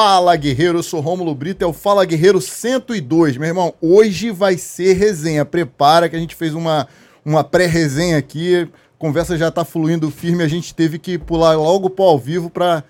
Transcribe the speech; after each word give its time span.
Fala 0.00 0.36
Guerreiro, 0.36 0.78
eu 0.78 0.82
sou 0.84 1.00
Rômulo 1.00 1.34
Brito, 1.34 1.64
é 1.64 1.66
o 1.66 1.72
Fala 1.72 2.04
Guerreiro 2.04 2.40
102. 2.40 3.36
Meu 3.36 3.48
irmão, 3.48 3.74
hoje 3.80 4.30
vai 4.30 4.56
ser 4.56 4.92
resenha. 4.92 5.44
Prepara 5.44 6.08
que 6.08 6.14
a 6.14 6.18
gente 6.20 6.36
fez 6.36 6.54
uma, 6.54 6.86
uma 7.24 7.42
pré-resenha 7.42 8.16
aqui. 8.16 8.62
A 8.62 8.68
conversa 8.96 9.36
já 9.36 9.50
tá 9.50 9.64
fluindo 9.64 10.08
firme, 10.08 10.44
a 10.44 10.46
gente 10.46 10.72
teve 10.72 11.00
que 11.00 11.18
pular 11.18 11.56
logo 11.56 11.90
pro 11.90 12.04
ao 12.04 12.16
vivo 12.16 12.48
para 12.48 12.84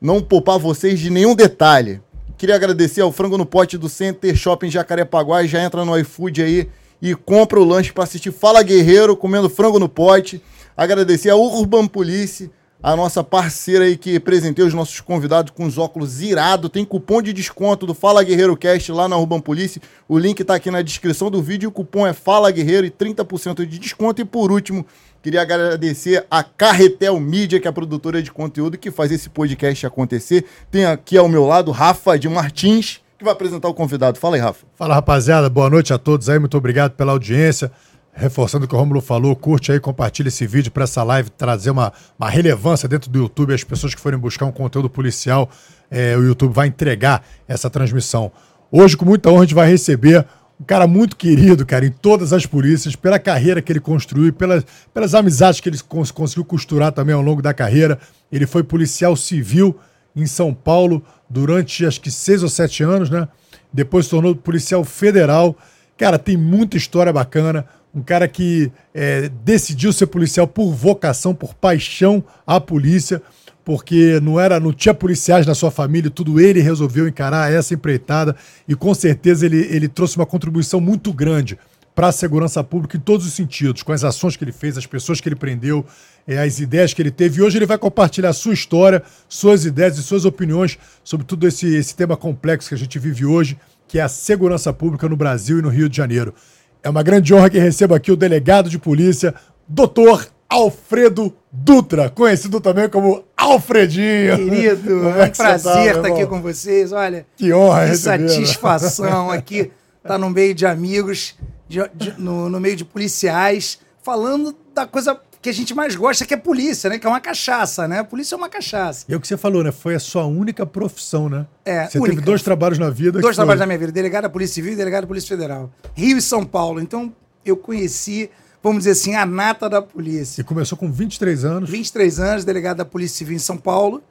não 0.00 0.22
poupar 0.22 0.58
vocês 0.58 0.98
de 0.98 1.10
nenhum 1.10 1.34
detalhe. 1.34 2.00
Queria 2.38 2.54
agradecer 2.54 3.02
ao 3.02 3.12
Frango 3.12 3.36
no 3.36 3.44
Pote 3.44 3.76
do 3.76 3.90
Center 3.90 4.34
Shopping 4.34 4.70
Jacarepaguá. 4.70 5.44
Já 5.44 5.62
entra 5.62 5.84
no 5.84 5.98
iFood 5.98 6.42
aí 6.42 6.70
e 7.02 7.14
compra 7.14 7.60
o 7.60 7.64
lanche 7.64 7.92
para 7.92 8.04
assistir 8.04 8.32
Fala 8.32 8.62
Guerreiro 8.62 9.14
comendo 9.18 9.50
frango 9.50 9.78
no 9.78 9.86
pote. 9.86 10.42
Agradecer 10.74 11.28
a 11.28 11.36
Urban 11.36 11.86
Police, 11.86 12.50
a 12.84 12.94
nossa 12.94 13.24
parceira 13.24 13.86
aí 13.86 13.96
que 13.96 14.20
presenteou 14.20 14.68
os 14.68 14.74
nossos 14.74 15.00
convidados 15.00 15.52
com 15.56 15.64
os 15.64 15.78
óculos 15.78 16.20
irado. 16.20 16.68
Tem 16.68 16.84
cupom 16.84 17.22
de 17.22 17.32
desconto 17.32 17.86
do 17.86 17.94
Fala 17.94 18.22
Guerreiro 18.22 18.54
Cast 18.58 18.92
lá 18.92 19.08
na 19.08 19.16
Urban 19.16 19.40
Police. 19.40 19.80
O 20.06 20.18
link 20.18 20.44
tá 20.44 20.56
aqui 20.56 20.70
na 20.70 20.82
descrição 20.82 21.30
do 21.30 21.40
vídeo. 21.40 21.70
O 21.70 21.72
cupom 21.72 22.06
é 22.06 22.12
Fala 22.12 22.50
Guerreiro 22.50 22.86
e 22.86 22.90
30% 22.90 23.64
de 23.64 23.78
desconto. 23.78 24.20
E 24.20 24.24
por 24.26 24.52
último, 24.52 24.84
queria 25.22 25.40
agradecer 25.40 26.26
a 26.30 26.44
Carretel 26.44 27.18
Mídia, 27.18 27.58
que 27.58 27.66
é 27.66 27.70
a 27.70 27.72
produtora 27.72 28.22
de 28.22 28.30
conteúdo 28.30 28.76
que 28.76 28.90
faz 28.90 29.10
esse 29.10 29.30
podcast 29.30 29.86
acontecer. 29.86 30.44
Tem 30.70 30.84
aqui 30.84 31.16
ao 31.16 31.26
meu 31.26 31.46
lado 31.46 31.70
Rafa 31.70 32.18
de 32.18 32.28
Martins, 32.28 33.00
que 33.16 33.24
vai 33.24 33.32
apresentar 33.32 33.68
o 33.68 33.72
convidado. 33.72 34.18
Fala 34.18 34.36
aí, 34.36 34.42
Rafa. 34.42 34.66
Fala, 34.76 34.94
rapaziada. 34.94 35.48
Boa 35.48 35.70
noite 35.70 35.94
a 35.94 35.96
todos 35.96 36.28
aí. 36.28 36.38
Muito 36.38 36.58
obrigado 36.58 36.92
pela 36.92 37.12
audiência. 37.12 37.72
Reforçando 38.16 38.64
o 38.64 38.68
que 38.68 38.74
o 38.76 38.78
Romulo 38.78 39.00
falou, 39.00 39.34
curte 39.34 39.72
aí, 39.72 39.80
compartilha 39.80 40.28
esse 40.28 40.46
vídeo 40.46 40.70
para 40.70 40.84
essa 40.84 41.02
live 41.02 41.30
trazer 41.30 41.70
uma, 41.70 41.92
uma 42.16 42.30
relevância 42.30 42.88
dentro 42.88 43.10
do 43.10 43.18
YouTube. 43.18 43.52
As 43.52 43.64
pessoas 43.64 43.92
que 43.92 44.00
forem 44.00 44.16
buscar 44.16 44.46
um 44.46 44.52
conteúdo 44.52 44.88
policial, 44.88 45.50
é, 45.90 46.16
o 46.16 46.22
YouTube 46.22 46.52
vai 46.52 46.68
entregar 46.68 47.24
essa 47.48 47.68
transmissão. 47.68 48.30
Hoje, 48.70 48.96
com 48.96 49.04
muita 49.04 49.30
honra, 49.30 49.40
a 49.40 49.44
gente 49.44 49.54
vai 49.54 49.68
receber 49.68 50.24
um 50.60 50.64
cara 50.64 50.86
muito 50.86 51.16
querido, 51.16 51.66
cara, 51.66 51.84
em 51.84 51.90
todas 51.90 52.32
as 52.32 52.46
polícias, 52.46 52.94
pela 52.94 53.18
carreira 53.18 53.60
que 53.60 53.72
ele 53.72 53.80
construiu, 53.80 54.32
pelas, 54.32 54.64
pelas 54.92 55.12
amizades 55.12 55.58
que 55.58 55.68
ele 55.68 55.78
cons 55.80 56.12
conseguiu 56.12 56.44
costurar 56.44 56.92
também 56.92 57.16
ao 57.16 57.20
longo 57.20 57.42
da 57.42 57.52
carreira. 57.52 57.98
Ele 58.30 58.46
foi 58.46 58.62
policial 58.62 59.16
civil 59.16 59.76
em 60.14 60.26
São 60.26 60.54
Paulo 60.54 61.02
durante 61.28 61.84
acho 61.84 62.00
que 62.00 62.12
seis 62.12 62.44
ou 62.44 62.48
sete 62.48 62.84
anos, 62.84 63.10
né? 63.10 63.26
Depois 63.72 64.04
se 64.04 64.12
tornou 64.12 64.36
policial 64.36 64.84
federal. 64.84 65.56
Cara, 65.98 66.16
tem 66.16 66.36
muita 66.36 66.76
história 66.76 67.12
bacana 67.12 67.66
um 67.94 68.02
cara 68.02 68.26
que 68.26 68.72
é, 68.92 69.30
decidiu 69.44 69.92
ser 69.92 70.06
policial 70.06 70.46
por 70.46 70.72
vocação, 70.72 71.34
por 71.34 71.54
paixão 71.54 72.24
à 72.46 72.60
polícia, 72.60 73.22
porque 73.64 74.20
não 74.20 74.38
era, 74.38 74.60
não 74.60 74.72
tinha 74.72 74.92
policiais 74.92 75.46
na 75.46 75.54
sua 75.54 75.70
família, 75.70 76.10
tudo 76.10 76.40
ele 76.40 76.60
resolveu 76.60 77.08
encarar 77.08 77.50
essa 77.50 77.72
empreitada 77.72 78.36
e 78.68 78.74
com 78.74 78.92
certeza 78.92 79.46
ele, 79.46 79.66
ele 79.70 79.88
trouxe 79.88 80.16
uma 80.16 80.26
contribuição 80.26 80.80
muito 80.80 81.12
grande 81.12 81.58
para 81.94 82.08
a 82.08 82.12
segurança 82.12 82.62
pública 82.64 82.96
em 82.96 83.00
todos 83.00 83.24
os 83.24 83.32
sentidos, 83.32 83.82
com 83.82 83.92
as 83.92 84.02
ações 84.02 84.36
que 84.36 84.42
ele 84.42 84.52
fez, 84.52 84.76
as 84.76 84.84
pessoas 84.84 85.20
que 85.20 85.28
ele 85.28 85.36
prendeu, 85.36 85.86
é, 86.26 86.38
as 86.38 86.58
ideias 86.58 86.92
que 86.92 87.00
ele 87.00 87.10
teve. 87.10 87.38
E 87.38 87.42
hoje 87.42 87.56
ele 87.56 87.66
vai 87.66 87.78
compartilhar 87.78 88.32
sua 88.32 88.52
história, 88.52 89.02
suas 89.28 89.64
ideias 89.64 89.96
e 89.96 90.02
suas 90.02 90.24
opiniões 90.24 90.76
sobre 91.04 91.24
tudo 91.24 91.46
esse, 91.46 91.72
esse 91.72 91.94
tema 91.94 92.16
complexo 92.16 92.68
que 92.68 92.74
a 92.74 92.78
gente 92.78 92.98
vive 92.98 93.24
hoje, 93.24 93.56
que 93.86 94.00
é 94.00 94.02
a 94.02 94.08
segurança 94.08 94.72
pública 94.72 95.08
no 95.08 95.16
Brasil 95.16 95.60
e 95.60 95.62
no 95.62 95.68
Rio 95.68 95.88
de 95.88 95.96
Janeiro. 95.96 96.34
É 96.84 96.90
uma 96.90 97.02
grande 97.02 97.32
honra 97.32 97.48
que 97.48 97.58
recebo 97.58 97.94
aqui 97.94 98.12
o 98.12 98.16
delegado 98.16 98.68
de 98.68 98.78
polícia, 98.78 99.34
doutor 99.66 100.28
Alfredo 100.46 101.34
Dutra, 101.50 102.10
conhecido 102.10 102.60
também 102.60 102.90
como 102.90 103.24
Alfredinho. 103.34 104.36
Querido, 104.36 105.08
é 105.08 105.24
um 105.24 105.30
prazer 105.30 105.72
tá, 105.94 106.00
estar 106.00 106.08
aqui 106.08 106.26
com 106.26 106.42
vocês. 106.42 106.92
Olha, 106.92 107.24
que 107.38 107.54
honra, 107.54 107.88
que 107.88 107.96
satisfação 107.96 109.30
aqui 109.32 109.60
estar 109.60 109.72
tá 110.02 110.18
no 110.18 110.28
meio 110.28 110.54
de 110.54 110.66
amigos, 110.66 111.34
de, 111.66 111.78
de, 111.94 112.20
no, 112.20 112.50
no 112.50 112.60
meio 112.60 112.76
de 112.76 112.84
policiais, 112.84 113.78
falando 114.02 114.54
da 114.74 114.86
coisa 114.86 115.18
que 115.44 115.50
a 115.50 115.52
gente 115.52 115.74
mais 115.74 115.94
gosta, 115.94 116.24
que 116.24 116.32
é 116.32 116.38
polícia, 116.38 116.88
né? 116.88 116.98
Que 116.98 117.06
é 117.06 117.10
uma 117.10 117.20
cachaça, 117.20 117.86
né? 117.86 117.98
A 117.98 118.04
polícia 118.04 118.34
é 118.34 118.38
uma 118.38 118.48
cachaça. 118.48 119.04
E 119.06 119.12
é 119.12 119.16
o 119.16 119.20
que 119.20 119.28
você 119.28 119.36
falou, 119.36 119.62
né? 119.62 119.70
Foi 119.70 119.94
a 119.94 120.00
sua 120.00 120.24
única 120.24 120.64
profissão, 120.64 121.28
né? 121.28 121.46
É, 121.66 121.84
Você 121.86 121.98
única. 121.98 122.14
teve 122.14 122.24
dois 122.24 122.42
trabalhos 122.42 122.78
na 122.78 122.88
vida. 122.88 123.20
Dois 123.20 123.36
trabalhos 123.36 123.60
na 123.60 123.66
minha 123.66 123.78
vida. 123.78 123.92
Delegado 123.92 124.22
da 124.22 124.30
Polícia 124.30 124.54
Civil 124.54 124.72
e 124.72 124.76
delegado 124.76 125.02
da 125.02 125.06
Polícia 125.06 125.28
Federal. 125.28 125.70
Rio 125.92 126.16
e 126.16 126.22
São 126.22 126.46
Paulo. 126.46 126.80
Então, 126.80 127.12
eu 127.44 127.58
conheci, 127.58 128.30
vamos 128.62 128.78
dizer 128.78 128.92
assim, 128.92 129.16
a 129.16 129.26
nata 129.26 129.68
da 129.68 129.82
polícia. 129.82 130.40
E 130.40 130.44
começou 130.44 130.78
com 130.78 130.90
23 130.90 131.44
anos. 131.44 131.68
23 131.68 132.20
anos, 132.20 132.44
delegado 132.46 132.78
da 132.78 132.86
Polícia 132.86 133.18
Civil 133.18 133.36
em 133.36 133.38
São 133.38 133.58
Paulo. 133.58 134.02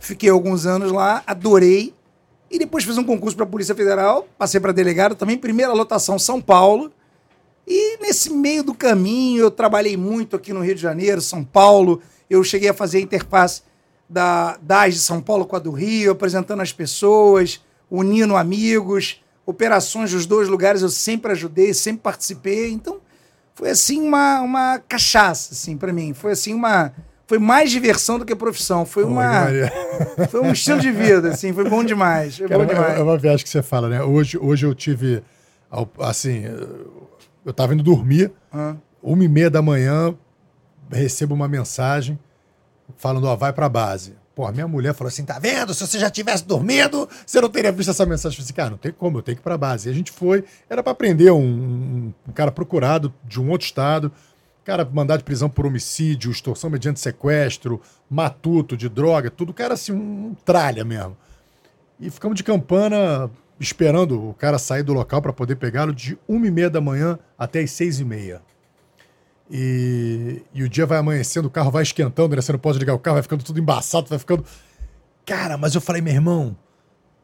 Fiquei 0.00 0.30
alguns 0.30 0.64
anos 0.64 0.90
lá, 0.90 1.22
adorei. 1.26 1.92
E 2.50 2.58
depois 2.58 2.84
fiz 2.84 2.96
um 2.96 3.04
concurso 3.04 3.36
para 3.36 3.44
a 3.44 3.48
Polícia 3.48 3.74
Federal, 3.74 4.26
passei 4.38 4.58
para 4.58 4.72
delegado 4.72 5.14
também, 5.14 5.36
primeira 5.36 5.74
lotação 5.74 6.18
São 6.18 6.40
Paulo. 6.40 6.90
E 7.70 7.98
nesse 8.00 8.32
meio 8.32 8.62
do 8.62 8.72
caminho, 8.72 9.42
eu 9.42 9.50
trabalhei 9.50 9.94
muito 9.94 10.34
aqui 10.34 10.54
no 10.54 10.62
Rio 10.62 10.74
de 10.74 10.80
Janeiro, 10.80 11.20
São 11.20 11.44
Paulo. 11.44 12.00
Eu 12.30 12.42
cheguei 12.42 12.70
a 12.70 12.74
fazer 12.74 12.96
a 12.96 13.02
interface 13.02 13.60
da 14.08 14.56
DAS 14.62 14.94
de 14.94 15.00
São 15.00 15.20
Paulo 15.20 15.44
com 15.44 15.54
a 15.54 15.58
do 15.58 15.70
Rio, 15.70 16.12
apresentando 16.12 16.62
as 16.62 16.72
pessoas, 16.72 17.62
unindo 17.90 18.36
amigos, 18.36 19.22
operações 19.44 20.12
dos 20.12 20.24
dois 20.24 20.48
lugares 20.48 20.80
eu 20.80 20.88
sempre 20.88 21.32
ajudei, 21.32 21.74
sempre 21.74 22.00
participei. 22.02 22.70
Então, 22.70 23.00
foi 23.54 23.70
assim 23.70 24.00
uma, 24.00 24.40
uma 24.40 24.78
cachaça, 24.78 25.52
assim, 25.52 25.76
para 25.76 25.92
mim. 25.92 26.14
Foi 26.14 26.32
assim 26.32 26.54
uma. 26.54 26.94
Foi 27.26 27.38
mais 27.38 27.70
diversão 27.70 28.18
do 28.18 28.24
que 28.24 28.34
profissão. 28.34 28.86
Foi 28.86 29.04
uma. 29.04 29.46
Foi 30.30 30.40
um 30.40 30.52
estilo 30.52 30.80
de 30.80 30.90
vida, 30.90 31.28
assim, 31.28 31.52
foi 31.52 31.68
bom 31.68 31.84
demais. 31.84 32.38
Foi 32.38 32.48
Cara, 32.48 32.64
bom 32.64 32.66
demais. 32.66 32.98
É 32.98 33.02
uma 33.02 33.18
viagem 33.18 33.44
que 33.44 33.50
você 33.50 33.62
fala, 33.62 33.88
né? 33.88 34.02
Hoje, 34.02 34.38
hoje 34.38 34.64
eu 34.64 34.74
tive. 34.74 35.22
Assim, 35.98 36.44
eu 37.48 37.54
tava 37.54 37.72
indo 37.72 37.82
dormir, 37.82 38.30
ah. 38.52 38.76
uma 39.02 39.24
e 39.24 39.28
meia 39.28 39.48
da 39.48 39.62
manhã, 39.62 40.14
recebo 40.90 41.34
uma 41.34 41.48
mensagem 41.48 42.18
falando, 42.98 43.26
ó, 43.26 43.34
vai 43.34 43.54
pra 43.54 43.70
base. 43.70 44.14
Pô, 44.34 44.46
minha 44.52 44.68
mulher 44.68 44.92
falou 44.94 45.08
assim, 45.08 45.24
tá 45.24 45.38
vendo? 45.38 45.72
Se 45.72 45.86
você 45.86 45.98
já 45.98 46.10
tivesse 46.10 46.44
dormido, 46.44 47.08
você 47.26 47.40
não 47.40 47.48
teria 47.48 47.72
visto 47.72 47.88
essa 47.88 48.04
mensagem. 48.04 48.36
Eu 48.38 48.44
falei 48.44 48.44
assim, 48.44 48.52
cara, 48.52 48.70
não 48.70 48.76
tem 48.76 48.92
como, 48.92 49.16
eu 49.16 49.22
tenho 49.22 49.36
que 49.36 49.40
ir 49.40 49.42
pra 49.42 49.56
base. 49.56 49.88
E 49.88 49.90
a 49.90 49.94
gente 49.94 50.12
foi, 50.12 50.44
era 50.68 50.82
para 50.82 50.94
prender 50.94 51.32
um, 51.32 51.40
um, 51.40 52.14
um, 52.28 52.32
cara 52.32 52.52
procurado 52.52 53.14
de 53.24 53.40
um 53.40 53.50
outro 53.50 53.66
estado, 53.66 54.12
cara 54.62 54.84
mandado 54.84 55.20
de 55.20 55.24
prisão 55.24 55.48
por 55.48 55.64
homicídio, 55.64 56.30
extorsão 56.30 56.68
mediante 56.68 57.00
sequestro, 57.00 57.80
matuto 58.10 58.76
de 58.76 58.90
droga, 58.90 59.30
tudo, 59.30 59.54
cara 59.54 59.72
assim, 59.72 59.92
um, 59.92 60.26
um 60.28 60.36
tralha 60.44 60.84
mesmo. 60.84 61.16
E 61.98 62.10
ficamos 62.10 62.36
de 62.36 62.44
campana 62.44 63.30
esperando 63.60 64.28
o 64.30 64.34
cara 64.34 64.58
sair 64.58 64.82
do 64.82 64.92
local 64.92 65.20
para 65.20 65.32
poder 65.32 65.56
pegá-lo 65.56 65.94
de 65.94 66.18
uma 66.26 66.46
e 66.46 66.50
meia 66.50 66.70
da 66.70 66.80
manhã 66.80 67.18
até 67.38 67.60
as 67.60 67.70
seis 67.70 67.98
e 68.00 68.04
meia. 68.04 68.40
E, 69.50 70.42
e 70.52 70.62
o 70.62 70.68
dia 70.68 70.86
vai 70.86 70.98
amanhecendo, 70.98 71.48
o 71.48 71.50
carro 71.50 71.70
vai 71.70 71.82
esquentando, 71.82 72.36
né? 72.36 72.42
Você 72.42 72.52
não 72.52 72.58
pode 72.58 72.78
ligar 72.78 72.94
o 72.94 72.98
carro, 72.98 73.14
vai 73.14 73.22
ficando 73.22 73.42
tudo 73.42 73.58
embaçado, 73.58 74.08
vai 74.08 74.18
ficando. 74.18 74.44
Cara, 75.24 75.56
mas 75.56 75.74
eu 75.74 75.80
falei, 75.80 76.02
meu 76.02 76.12
irmão, 76.12 76.56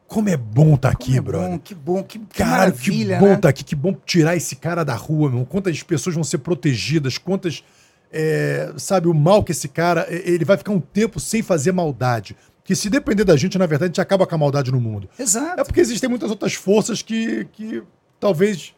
como 0.07 0.29
é 0.29 0.37
bom 0.37 0.75
estar 0.75 0.89
tá 0.89 0.93
aqui, 0.93 1.17
é 1.17 1.21
brother. 1.21 1.51
Bom, 1.51 1.59
que 1.59 1.75
bom, 1.75 2.03
que, 2.03 2.19
que 2.19 2.37
cara, 2.37 2.71
que 2.71 2.91
bom 2.91 3.03
estar 3.03 3.27
né? 3.27 3.37
tá 3.37 3.49
aqui, 3.49 3.63
que 3.63 3.75
bom 3.75 3.95
tirar 4.05 4.35
esse 4.35 4.55
cara 4.55 4.83
da 4.83 4.95
rua, 4.95 5.29
meu. 5.29 5.45
Quantas 5.45 5.81
pessoas 5.83 6.15
vão 6.15 6.23
ser 6.23 6.39
protegidas, 6.39 7.17
quantas. 7.17 7.63
É, 8.11 8.71
sabe, 8.77 9.07
o 9.07 9.13
mal 9.13 9.43
que 9.43 9.51
esse 9.51 9.67
cara. 9.67 10.07
Ele 10.09 10.45
vai 10.45 10.57
ficar 10.57 10.71
um 10.71 10.79
tempo 10.79 11.19
sem 11.19 11.41
fazer 11.41 11.71
maldade 11.71 12.35
que 12.65 12.75
se 12.75 12.89
depender 12.89 13.23
da 13.23 13.37
gente, 13.37 13.59
na 13.59 13.67
verdade, 13.67 13.85
a 13.85 13.91
gente 13.91 14.01
acaba 14.01 14.25
com 14.25 14.33
a 14.33 14.37
maldade 14.39 14.71
no 14.71 14.81
mundo. 14.81 15.07
Exato. 15.19 15.61
É 15.61 15.63
porque 15.63 15.79
existem 15.79 16.09
muitas 16.09 16.31
outras 16.31 16.55
forças 16.55 16.99
que, 17.03 17.45
que 17.53 17.83
talvez, 18.19 18.73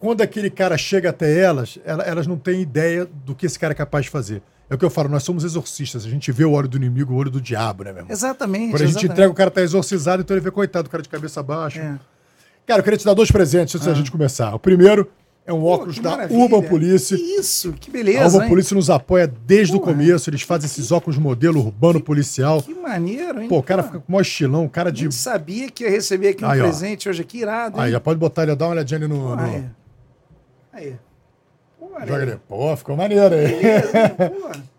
quando 0.00 0.22
aquele 0.22 0.48
cara 0.48 0.78
chega 0.78 1.10
até 1.10 1.38
elas, 1.38 1.78
elas 1.84 2.26
não 2.26 2.38
têm 2.38 2.62
ideia 2.62 3.04
do 3.04 3.34
que 3.34 3.44
esse 3.44 3.58
cara 3.58 3.72
é 3.72 3.74
capaz 3.74 4.06
de 4.06 4.10
fazer. 4.10 4.42
É 4.70 4.74
o 4.74 4.78
que 4.78 4.84
eu 4.84 4.88
falo, 4.88 5.10
nós 5.10 5.22
somos 5.22 5.44
exorcistas. 5.44 6.06
A 6.06 6.08
gente 6.08 6.32
vê 6.32 6.46
o 6.46 6.52
olho 6.52 6.66
do 6.66 6.78
inimigo, 6.78 7.12
o 7.12 7.16
olho 7.16 7.30
do 7.30 7.40
diabo, 7.40 7.84
né, 7.84 7.92
meu 7.92 8.00
irmão? 8.00 8.12
Exatamente. 8.12 8.70
Quando 8.70 8.74
a 8.76 8.86
gente 8.86 8.92
exatamente. 8.92 9.12
entrega, 9.12 9.30
o 9.30 9.34
cara 9.34 9.50
tá 9.50 9.60
exorcizado, 9.60 10.22
então 10.22 10.34
ele 10.34 10.42
vê, 10.42 10.50
coitado, 10.50 10.88
o 10.88 10.90
cara 10.90 11.02
de 11.02 11.08
cabeça 11.10 11.42
baixa. 11.42 11.80
É. 11.80 11.98
Cara, 12.66 12.80
eu 12.80 12.82
queria 12.82 12.98
te 12.98 13.04
dar 13.04 13.12
dois 13.12 13.30
presentes 13.30 13.74
antes 13.74 13.86
ah. 13.86 13.90
da 13.90 13.96
gente 13.96 14.10
começar. 14.10 14.54
O 14.54 14.58
primeiro 14.58 15.06
é 15.46 15.52
um 15.52 15.60
Pô, 15.60 15.68
óculos 15.68 15.98
da 16.00 16.10
maravilha. 16.10 16.40
Urban 16.40 16.62
Police. 16.62 17.14
Isso, 17.14 17.72
que 17.74 17.88
beleza. 17.88 18.24
A 18.24 18.26
Urban 18.26 18.42
hein? 18.42 18.48
Police 18.48 18.74
nos 18.74 18.90
apoia 18.90 19.26
desde 19.26 19.74
Pô, 19.74 19.78
o 19.78 19.80
começo. 19.80 20.28
Eles 20.28 20.42
fazem 20.42 20.66
esses 20.66 20.90
óculos 20.90 21.16
modelo 21.16 21.60
urbano 21.60 22.00
que, 22.00 22.06
policial. 22.06 22.60
Que 22.60 22.74
maneiro, 22.74 23.40
hein? 23.40 23.48
Pô, 23.48 23.58
o 23.58 23.62
cara 23.62 23.84
fica 23.84 24.00
com 24.00 24.08
o 24.08 24.12
maior 24.12 24.22
estilão, 24.22 24.68
cara 24.68 24.90
de. 24.90 25.04
Eu 25.04 25.12
sabia 25.12 25.70
que 25.70 25.84
ia 25.84 25.90
receber 25.90 26.30
aqui 26.30 26.44
um 26.44 26.48
aí, 26.48 26.60
presente 26.60 27.08
ó. 27.08 27.10
hoje 27.10 27.22
aqui, 27.22 27.38
irado. 27.38 27.78
Hein? 27.78 27.84
Aí, 27.84 27.92
já 27.92 28.00
pode 28.00 28.18
botar 28.18 28.42
ele, 28.42 28.56
dá 28.56 28.66
uma 28.66 28.72
olhadinha 28.72 28.98
ali 28.98 29.06
no. 29.06 29.20
Pô, 29.20 29.36
no... 29.36 29.42
Aí. 29.42 29.64
aí. 30.72 30.96
Pô, 31.78 31.90
Joga 32.04 32.22
ali. 32.22 32.40
Pô, 32.48 32.76
ficou 32.76 32.96
maneiro 32.96 33.32
aí. 33.32 33.46
Beleza, 33.46 34.08
pô. 34.10 34.50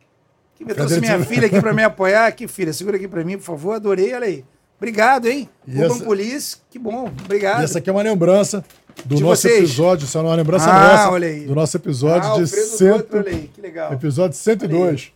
Que 0.58 0.66
me 0.66 0.74
trouxe 0.74 1.00
minha 1.00 1.24
filha 1.24 1.46
aqui 1.46 1.62
pra 1.62 1.72
me 1.72 1.84
apoiar. 1.84 2.26
Aqui, 2.26 2.48
filha, 2.48 2.74
segura 2.74 2.98
aqui 2.98 3.08
pra 3.08 3.24
mim, 3.24 3.38
por 3.38 3.44
favor. 3.44 3.74
Adorei, 3.74 4.12
olha 4.16 4.26
aí. 4.26 4.44
Obrigado, 4.78 5.28
hein? 5.28 5.50
E 5.68 5.72
Urban 5.72 5.96
essa... 5.96 6.06
Police, 6.06 6.58
que 6.70 6.78
bom. 6.78 7.12
Obrigado. 7.26 7.62
E 7.62 7.64
essa 7.64 7.80
aqui 7.80 7.90
é 7.90 7.94
uma 7.94 8.02
lembrança 8.04 8.64
do 9.06 9.16
de 9.16 9.24
nosso 9.24 9.42
vocês? 9.42 9.58
episódio, 9.58 10.06
isso 10.06 10.18
é 10.18 10.22
uma 10.22 10.36
lembrança 10.36 10.70
ah, 10.70 10.92
nossa. 10.92 11.12
Olha 11.12 11.28
aí. 11.28 11.46
Do 11.46 11.56
nosso 11.56 11.78
episódio 11.78 12.32
ah, 12.32 12.38
de 12.38 12.48
cento... 12.48 13.18
olha 13.18 13.30
aí, 13.30 13.50
que 13.54 13.62
legal. 13.62 13.92
Episódio 13.94 14.38
102. 14.38 15.14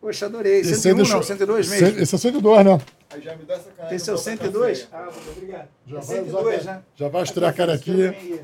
Poxa, 0.00 0.26
adorei. 0.26 0.62
101 0.64 0.96
deixou... 0.96 1.16
não, 1.16 1.22
102 1.22 1.68
mesmo? 1.68 2.00
Esse 2.00 2.14
é 2.14 2.18
102, 2.18 2.64
né? 2.64 2.80
Aí 3.10 3.22
já 3.22 3.36
me 3.36 3.44
dá 3.44 3.54
essa 3.54 3.70
caneca. 3.70 3.94
Esse 3.94 4.10
é 4.10 4.12
o 4.12 4.16
pra 4.16 4.32
botar 4.32 4.42
102? 4.42 4.82
café. 4.82 4.96
Ah, 4.96 5.10
muito 5.10 5.30
obrigado. 5.30 5.68
Já 5.86 5.96
é 5.96 6.00
vai 6.00 6.20
usar 6.20 6.24
102, 6.24 6.66
a- 6.68 6.72
né? 6.72 6.82
já 6.94 7.08
vai 7.08 7.22
estrear 7.22 7.50
a 7.50 7.52
cara 7.54 7.74
Esse 7.74 7.90
aqui. 7.90 8.40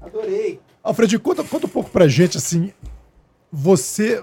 Adorei. 0.00 0.60
Alfred, 0.82 1.18
conta, 1.18 1.44
conta 1.44 1.66
um 1.66 1.70
pouco 1.70 1.90
pra 1.90 2.08
gente, 2.08 2.38
assim, 2.38 2.72
você 3.52 4.22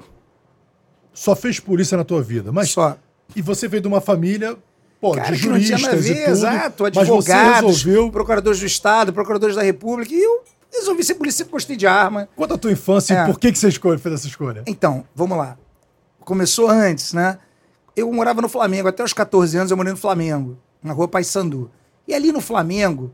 só 1.13 1.35
fez 1.35 1.59
polícia 1.59 1.97
na 1.97 2.03
tua 2.03 2.21
vida, 2.21 2.51
mas 2.51 2.71
Só. 2.71 2.97
e 3.35 3.41
você 3.41 3.67
veio 3.67 3.81
de 3.81 3.87
uma 3.87 4.01
família, 4.01 4.57
pô, 5.05 5.11
Cara, 5.15 5.35
de 5.35 5.41
que 5.41 5.47
não 5.47 5.59
tinha 5.59 5.77
nada 5.77 5.93
a 5.93 5.97
juristas 5.97 6.17
ver, 6.17 6.23
tudo, 6.23 6.31
exato. 6.31 6.85
Advogados, 6.85 7.83
resolveu, 7.83 8.11
procuradores 8.11 8.59
do 8.59 8.65
Estado, 8.65 9.13
procuradores 9.13 9.55
da 9.55 9.61
República. 9.61 10.13
E 10.13 10.21
eu 10.21 10.43
resolvi 10.73 11.03
ser 11.03 11.15
polícia, 11.15 11.39
sempre 11.39 11.51
gostei 11.51 11.75
de 11.75 11.85
arma. 11.85 12.27
conta 12.35 12.55
a 12.55 12.57
tua 12.57 12.71
infância 12.71 13.13
É. 13.13 13.23
e 13.23 13.25
por 13.27 13.39
que, 13.39 13.51
que 13.51 13.59
você 13.59 13.67
escolhe, 13.67 13.99
fez 13.99 14.15
essa 14.15 14.27
escolha. 14.27 14.63
Então, 14.65 15.05
vamos 15.13 15.37
lá. 15.37 15.57
Começou 16.21 16.69
antes, 16.69 17.13
né? 17.13 17.37
Eu 17.95 18.11
morava 18.11 18.41
no 18.41 18.49
Flamengo, 18.49 18.87
até 18.87 19.03
os 19.03 19.13
14 19.13 19.57
anos 19.57 19.71
eu 19.71 19.77
morei 19.77 19.91
no 19.93 19.97
Flamengo, 19.97 20.57
na 20.81 20.91
rua 20.91 21.07
Paissandu. 21.07 21.69
E 22.07 22.13
ali 22.13 22.31
no 22.31 22.41
Flamengo, 22.41 23.13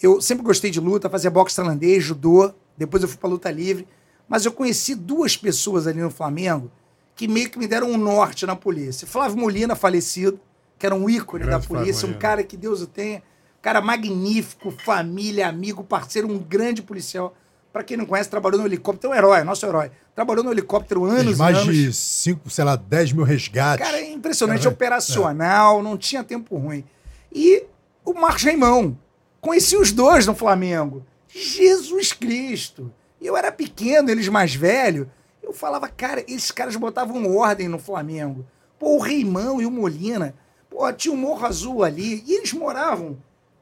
eu 0.00 0.20
sempre 0.20 0.44
gostei 0.44 0.70
de 0.70 0.78
luta, 0.78 1.08
fazia 1.08 1.30
boxe 1.30 1.56
tailandês, 1.56 2.04
judô, 2.04 2.52
depois 2.76 3.02
eu 3.02 3.08
fui 3.08 3.18
pra 3.18 3.28
luta 3.28 3.50
livre. 3.50 3.88
Mas 4.28 4.44
eu 4.44 4.52
conheci 4.52 4.94
duas 4.94 5.36
pessoas 5.36 5.86
ali 5.86 6.00
no 6.00 6.10
Flamengo 6.10 6.70
que 7.16 7.26
meio 7.26 7.50
que 7.50 7.58
me 7.58 7.66
deram 7.66 7.90
um 7.90 7.96
norte 7.98 8.46
na 8.46 8.54
polícia. 8.54 9.06
Flávio 9.06 9.36
Molina, 9.36 9.74
falecido, 9.74 10.38
que 10.80 10.86
era 10.86 10.94
um 10.94 11.10
ícone 11.10 11.44
Grande 11.44 11.68
da 11.68 11.68
polícia, 11.68 12.08
um 12.08 12.14
cara 12.14 12.42
que 12.42 12.56
Deus 12.56 12.80
o 12.80 12.86
tenha, 12.86 13.22
cara 13.60 13.82
magnífico, 13.82 14.70
família, 14.70 15.46
amigo, 15.46 15.84
parceiro, 15.84 16.26
um 16.26 16.38
grande 16.38 16.80
policial. 16.80 17.34
Pra 17.70 17.84
quem 17.84 17.98
não 17.98 18.06
conhece, 18.06 18.30
trabalhou 18.30 18.58
no 18.58 18.66
helicóptero, 18.66 19.12
é 19.12 19.16
um 19.16 19.18
herói, 19.18 19.44
nosso 19.44 19.64
herói. 19.66 19.90
Trabalhou 20.14 20.42
no 20.42 20.50
helicóptero 20.50 21.04
anos 21.04 21.24
Fez 21.24 21.36
e 21.36 21.38
mais 21.38 21.58
anos. 21.58 21.74
de 21.74 21.92
5, 21.92 22.48
sei 22.48 22.64
lá, 22.64 22.76
10 22.76 23.12
mil 23.12 23.24
resgates. 23.24 23.86
Cara, 23.86 23.98
é 24.00 24.10
impressionante, 24.10 24.62
Cara, 24.62 24.74
operacional, 24.74 25.82
não 25.82 25.98
tinha 25.98 26.24
tempo 26.24 26.56
ruim. 26.56 26.82
E 27.30 27.64
o 28.02 28.14
Marcos 28.14 28.42
Reimão. 28.42 28.98
Conheci 29.38 29.76
os 29.76 29.92
dois 29.92 30.26
no 30.26 30.34
Flamengo. 30.34 31.04
Jesus 31.28 32.14
Cristo. 32.14 32.90
Eu 33.20 33.36
era 33.36 33.52
pequeno, 33.52 34.10
eles 34.10 34.28
mais 34.28 34.54
velhos. 34.54 35.06
Eu 35.42 35.52
falava, 35.52 35.88
cara, 35.88 36.24
esses 36.26 36.50
caras 36.50 36.74
botavam 36.74 37.36
ordem 37.36 37.68
no 37.68 37.78
Flamengo. 37.78 38.46
Pô, 38.78 38.96
o 38.96 39.00
Reimão 39.00 39.60
e 39.60 39.66
o 39.66 39.70
Molina. 39.70 40.34
Pô, 40.80 40.90
tinha 40.94 41.12
um 41.12 41.16
Morro 41.18 41.44
Azul 41.44 41.84
ali. 41.84 42.24
E 42.26 42.36
eles 42.36 42.54
moravam 42.54 43.18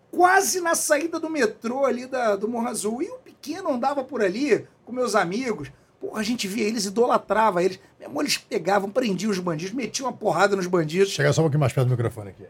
quase 0.08 0.60
na 0.60 0.76
saída 0.76 1.18
do 1.18 1.28
metrô 1.28 1.84
ali 1.84 2.06
da, 2.06 2.36
do 2.36 2.46
Morro 2.46 2.68
Azul. 2.68 3.02
E 3.02 3.10
o 3.10 3.18
pequeno 3.18 3.72
andava 3.72 4.04
por 4.04 4.22
ali 4.22 4.64
com 4.84 4.92
meus 4.92 5.16
amigos. 5.16 5.68
Pô, 6.00 6.14
a 6.14 6.22
gente 6.22 6.46
via 6.46 6.64
eles, 6.64 6.84
idolatrava 6.84 7.60
eles. 7.60 7.80
Meu 7.98 8.08
irmão, 8.08 8.22
eles 8.22 8.38
pegavam, 8.38 8.88
prendiam 8.88 9.32
os 9.32 9.40
bandidos, 9.40 9.74
metiam 9.74 10.06
uma 10.06 10.16
porrada 10.16 10.54
nos 10.54 10.68
bandidos. 10.68 11.10
Chegar 11.10 11.32
só 11.32 11.40
um 11.40 11.44
pouquinho 11.46 11.58
mais 11.58 11.72
perto 11.72 11.88
do 11.88 11.90
microfone 11.90 12.28
aqui. 12.30 12.44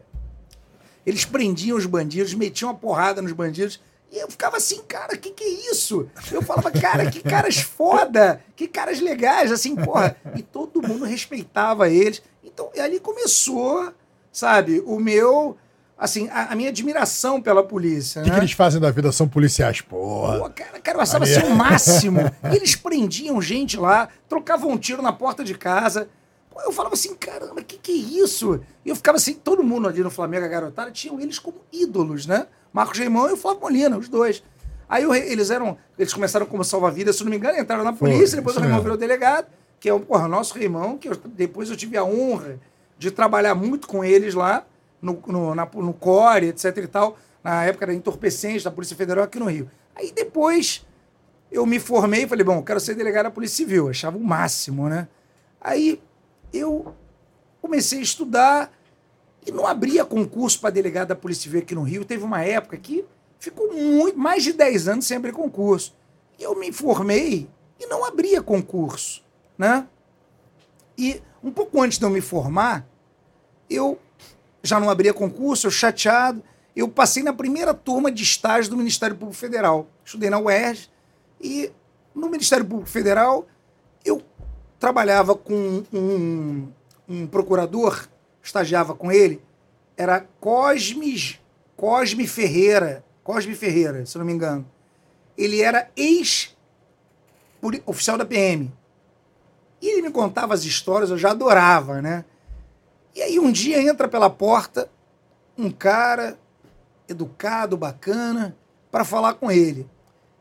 Eles 1.03 1.25
prendiam 1.25 1.75
os 1.75 1.87
bandidos, 1.87 2.35
metiam 2.35 2.69
uma 2.69 2.77
porrada 2.77 3.23
nos 3.23 3.31
bandidos. 3.31 3.81
E 4.11 4.19
eu 4.19 4.29
ficava 4.29 4.57
assim, 4.57 4.83
cara, 4.87 5.17
que 5.17 5.31
que 5.31 5.43
é 5.43 5.71
isso? 5.71 6.07
Eu 6.31 6.43
falava, 6.43 6.69
cara, 6.69 7.09
que 7.09 7.23
caras 7.23 7.57
foda, 7.57 8.39
que 8.55 8.67
caras 8.67 9.01
legais, 9.01 9.51
assim, 9.51 9.75
porra. 9.75 10.15
E 10.35 10.43
todo 10.43 10.87
mundo 10.87 11.05
respeitava 11.05 11.89
eles. 11.89 12.21
Então, 12.43 12.69
e 12.75 12.79
ali 12.79 12.99
começou, 12.99 13.91
sabe, 14.39 14.81
o 14.85 14.99
meu, 14.99 15.57
assim, 15.97 16.27
a, 16.29 16.51
a 16.51 16.55
minha 16.55 16.69
admiração 16.69 17.41
pela 17.41 17.63
polícia. 17.63 18.21
O 18.21 18.23
que, 18.23 18.29
né? 18.29 18.35
que 18.35 18.41
eles 18.41 18.51
fazem 18.53 18.79
da 18.81 18.89
vida? 18.91 19.11
São 19.11 19.27
policiais, 19.27 19.81
porra. 19.81 20.39
Pô, 20.39 20.49
cara, 20.49 20.79
cara, 20.79 20.97
eu 20.97 21.01
achava 21.01 21.25
assim 21.25 21.43
o 21.43 21.55
máximo. 21.55 22.19
E 22.51 22.55
eles 22.55 22.75
prendiam 22.75 23.41
gente 23.41 23.77
lá, 23.77 24.07
trocavam 24.27 24.71
um 24.71 24.77
tiro 24.77 25.01
na 25.01 25.11
porta 25.13 25.43
de 25.43 25.53
casa. 25.55 26.07
Pô, 26.49 26.61
eu 26.61 26.71
falava 26.71 26.95
assim, 26.95 27.13
caramba, 27.15 27.61
que 27.61 27.77
que 27.77 27.91
é 27.91 27.95
isso? 28.23 28.59
E 28.85 28.89
eu 28.89 28.95
ficava 28.95 29.17
assim, 29.17 29.33
todo 29.33 29.61
mundo 29.63 29.87
ali 29.87 30.01
no 30.01 30.09
Flamengo, 30.09 30.45
a 30.45 30.47
garotada, 30.47 30.89
tinham 30.91 31.19
eles 31.19 31.37
como 31.37 31.57
ídolos, 31.71 32.25
né? 32.25 32.47
Marcos 32.73 32.97
Reimão 32.97 33.29
e 33.29 33.33
o 33.33 33.37
Flávio 33.37 33.61
Molina, 33.61 33.97
os 33.97 34.07
dois. 34.07 34.41
Aí 34.87 35.05
Re- 35.07 35.31
eles 35.31 35.49
eram, 35.51 35.77
eles 35.97 36.13
começaram 36.13 36.45
como 36.45 36.63
salva-vidas, 36.63 37.15
se 37.17 37.23
não 37.23 37.29
me 37.29 37.37
engano, 37.37 37.59
entraram 37.59 37.83
na 37.83 37.93
polícia, 37.93 38.29
Foi, 38.29 38.37
depois 38.37 38.55
o 38.57 38.59
Reimão 38.59 38.81
virou 38.81 38.97
delegado, 38.97 39.47
que 39.79 39.87
é 39.87 39.93
o 39.93 39.99
porra, 39.99 40.27
nosso 40.27 40.57
Reimão, 40.57 40.97
que 40.97 41.07
eu- 41.09 41.15
depois 41.27 41.69
eu 41.69 41.75
tive 41.77 41.95
a 41.97 42.03
honra 42.03 42.59
de 42.99 43.09
trabalhar 43.09 43.55
muito 43.55 43.87
com 43.87 44.03
eles 44.03 44.35
lá, 44.35 44.67
no, 45.01 45.19
no, 45.25 45.55
na- 45.55 45.67
no 45.73 45.93
CORE, 45.93 46.47
etc 46.49 46.77
e 46.77 46.87
tal, 46.87 47.17
na 47.43 47.63
época 47.63 47.87
da 47.87 47.93
entorpecente 47.93 48.63
da 48.65 48.69
Polícia 48.69 48.95
Federal 48.95 49.23
aqui 49.23 49.39
no 49.39 49.45
Rio. 49.49 49.71
Aí 49.95 50.11
depois 50.11 50.85
eu 51.51 51.65
me 51.65 51.79
formei 51.79 52.23
e 52.23 52.27
falei, 52.27 52.43
bom, 52.43 52.61
quero 52.61 52.79
ser 52.79 52.93
delegado 52.95 53.23
da 53.23 53.31
Polícia 53.31 53.57
Civil. 53.57 53.85
Eu 53.85 53.89
achava 53.89 54.17
o 54.17 54.23
máximo, 54.23 54.87
né? 54.89 55.07
Aí 55.61 56.01
eu 56.53 56.93
comecei 57.61 57.99
a 57.99 58.03
estudar 58.03 58.71
e 59.47 59.51
não 59.51 59.65
abria 59.65 60.03
concurso 60.03 60.59
para 60.59 60.69
delegado 60.69 61.07
da 61.07 61.15
Polícia 61.15 61.43
Civil 61.43 61.61
aqui 61.61 61.73
no 61.73 61.83
Rio. 61.83 62.03
Teve 62.03 62.23
uma 62.23 62.43
época 62.43 62.75
que 62.77 63.05
ficou 63.39 63.73
muito, 63.73 64.17
mais 64.19 64.43
de 64.43 64.51
10 64.51 64.89
anos 64.89 65.05
sem 65.07 65.15
abrir 65.15 65.31
concurso. 65.31 65.95
Eu 66.37 66.53
me 66.59 66.71
formei 66.73 67.49
e 67.79 67.85
não 67.87 68.03
abria 68.03 68.41
concurso, 68.41 69.23
né? 69.57 69.87
E 70.97 71.21
um 71.41 71.51
pouco 71.51 71.81
antes 71.81 71.97
de 71.97 72.03
eu 72.03 72.09
me 72.09 72.19
formar, 72.19 72.85
eu 73.69 73.99
já 74.63 74.79
não 74.79 74.89
abria 74.89 75.13
concurso, 75.13 75.67
eu 75.67 75.71
chateado. 75.71 76.41
Eu 76.75 76.87
passei 76.87 77.23
na 77.23 77.33
primeira 77.33 77.73
turma 77.73 78.11
de 78.11 78.23
estágio 78.23 78.71
do 78.71 78.77
Ministério 78.77 79.15
Público 79.15 79.39
Federal. 79.39 79.87
Estudei 80.03 80.29
na 80.29 80.39
UERJ 80.39 80.89
e 81.41 81.71
no 82.13 82.29
Ministério 82.29 82.65
Público 82.65 82.89
Federal 82.89 83.47
eu 84.03 84.21
trabalhava 84.79 85.35
com 85.35 85.83
um, 85.93 86.67
um 87.07 87.27
procurador, 87.27 88.07
estagiava 88.41 88.95
com 88.95 89.11
ele, 89.11 89.41
era 89.97 90.25
Cosme, 90.39 91.37
Cosme 91.75 92.25
Ferreira. 92.25 93.03
Cosme 93.23 93.53
Ferreira, 93.53 94.05
se 94.05 94.17
não 94.17 94.25
me 94.25 94.33
engano. 94.33 94.65
Ele 95.37 95.61
era 95.61 95.91
ex-oficial 95.95 98.17
da 98.17 98.25
PM. 98.25 98.71
E 99.81 99.87
ele 99.87 100.01
me 100.01 100.11
contava 100.11 100.53
as 100.53 100.63
histórias, 100.63 101.09
eu 101.09 101.17
já 101.17 101.31
adorava, 101.31 102.01
né? 102.01 102.25
E 103.19 103.21
aí 103.21 103.37
um 103.37 103.51
dia 103.51 103.81
entra 103.81 104.07
pela 104.07 104.29
porta 104.29 104.89
um 105.57 105.69
cara 105.69 106.39
educado, 107.05 107.75
bacana, 107.75 108.55
para 108.89 109.03
falar 109.03 109.33
com 109.33 109.51
ele. 109.51 109.85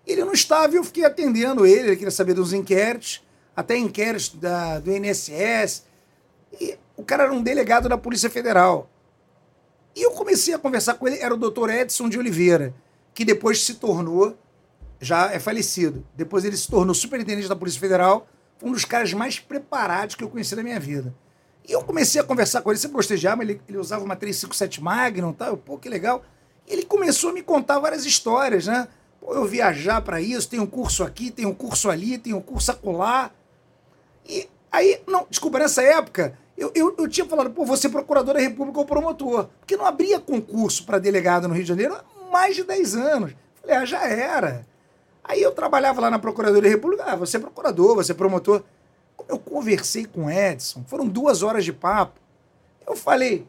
Ele 0.07 0.25
não 0.25 0.33
estava 0.33 0.73
e 0.73 0.77
eu 0.77 0.85
fiquei 0.85 1.05
atendendo 1.05 1.67
ele, 1.67 1.89
ele 1.89 1.97
queria 1.97 2.13
saber 2.13 2.35
dos 2.35 2.53
inquéritos, 2.53 3.21
até 3.57 3.77
inquéritos 3.77 4.29
da, 4.29 4.79
do 4.79 4.93
INSS. 4.93 5.87
E 6.61 6.79
o 6.97 7.03
cara 7.03 7.25
era 7.25 7.33
um 7.33 7.43
delegado 7.43 7.89
da 7.89 7.99
Polícia 7.99 8.31
Federal. 8.31 8.89
E 9.97 10.01
eu 10.01 10.13
comecei 10.13 10.55
a 10.55 10.59
conversar 10.59 10.95
com 10.95 11.09
ele, 11.09 11.19
era 11.19 11.35
o 11.35 11.37
doutor 11.37 11.71
Edson 11.71 12.09
de 12.09 12.17
Oliveira, 12.17 12.73
que 13.13 13.25
depois 13.25 13.65
se 13.65 13.75
tornou, 13.75 14.39
já 15.01 15.33
é 15.33 15.41
falecido, 15.41 16.07
depois 16.15 16.45
ele 16.45 16.57
se 16.57 16.69
tornou 16.69 16.95
superintendente 16.95 17.49
da 17.49 17.57
Polícia 17.57 17.81
Federal, 17.81 18.29
um 18.63 18.71
dos 18.71 18.85
caras 18.85 19.13
mais 19.13 19.41
preparados 19.41 20.15
que 20.15 20.23
eu 20.23 20.29
conheci 20.29 20.55
na 20.55 20.63
minha 20.63 20.79
vida. 20.79 21.13
E 21.69 21.73
eu 21.73 21.83
comecei 21.83 22.19
a 22.19 22.25
conversar 22.25 22.63
com 22.63 22.71
ele, 22.71 22.79
sempre 22.79 22.97
gostei 22.97 23.19
de 23.19 23.29
arma, 23.29 23.43
ele, 23.43 23.61
ele 23.69 23.77
usava 23.77 24.03
uma 24.03 24.17
357 24.17 24.83
Magnum, 24.83 25.35
tá? 25.35 25.49
Eu, 25.49 25.57
pô, 25.59 25.77
que 25.77 25.89
legal. 25.91 26.25
E 26.67 26.73
ele 26.73 26.83
começou 26.83 27.29
a 27.29 27.33
me 27.35 27.43
contar 27.43 27.79
várias 27.79 28.07
histórias, 28.07 28.67
né? 28.67 28.89
Pô, 29.21 29.35
eu 29.35 29.45
viajar 29.45 30.01
para 30.01 30.19
isso, 30.19 30.49
tem 30.49 30.59
um 30.59 30.67
curso 30.67 31.05
aqui, 31.05 31.31
tem 31.31 31.45
um 31.45 31.53
curso 31.53 31.91
ali, 31.91 32.17
tem 32.17 32.33
um 32.33 32.41
curso 32.41 32.71
acolá. 32.71 33.31
E 34.27 34.49
aí, 34.73 35.03
não, 35.07 35.27
desculpa, 35.29 35.59
nessa 35.59 35.83
época, 35.83 36.39
eu, 36.57 36.73
eu, 36.75 36.95
eu 36.99 37.07
tinha 37.07 37.27
falado, 37.27 37.51
pô, 37.51 37.77
ser 37.77 37.91
procurador 37.91 38.33
da 38.33 38.41
República 38.41 38.79
ou 38.79 38.87
promotor. 38.87 39.49
Porque 39.61 39.77
não 39.77 39.85
abria 39.85 40.19
concurso 40.19 40.85
para 40.87 40.99
delegado 40.99 41.49
no 41.49 41.55
Rio 41.55 41.65
de 41.65 41.69
Janeiro 41.69 41.95
há 41.95 42.33
mais 42.33 42.57
de 42.57 42.65
10 42.65 42.95
anos. 42.97 43.33
Falei, 43.61 43.77
ah, 43.77 43.85
já 43.85 44.09
era. 44.09 44.67
Aí 45.23 45.43
eu 45.43 45.53
trabalhava 45.53 46.01
lá 46.01 46.11
na 46.11 46.19
Procuradoria 46.19 46.63
da 46.63 46.69
República, 46.75 47.05
ah, 47.07 47.15
você 47.15 47.37
é 47.37 47.41
procurador, 47.41 47.95
você 47.95 48.13
é 48.13 48.15
promotor. 48.15 48.65
Eu 49.29 49.39
conversei 49.39 50.05
com 50.05 50.27
o 50.27 50.31
Edson, 50.31 50.85
foram 50.87 51.09
duas 51.09 51.43
horas 51.43 51.65
de 51.65 51.73
papo. 51.73 52.21
Eu 52.87 52.97
falei, 52.97 53.47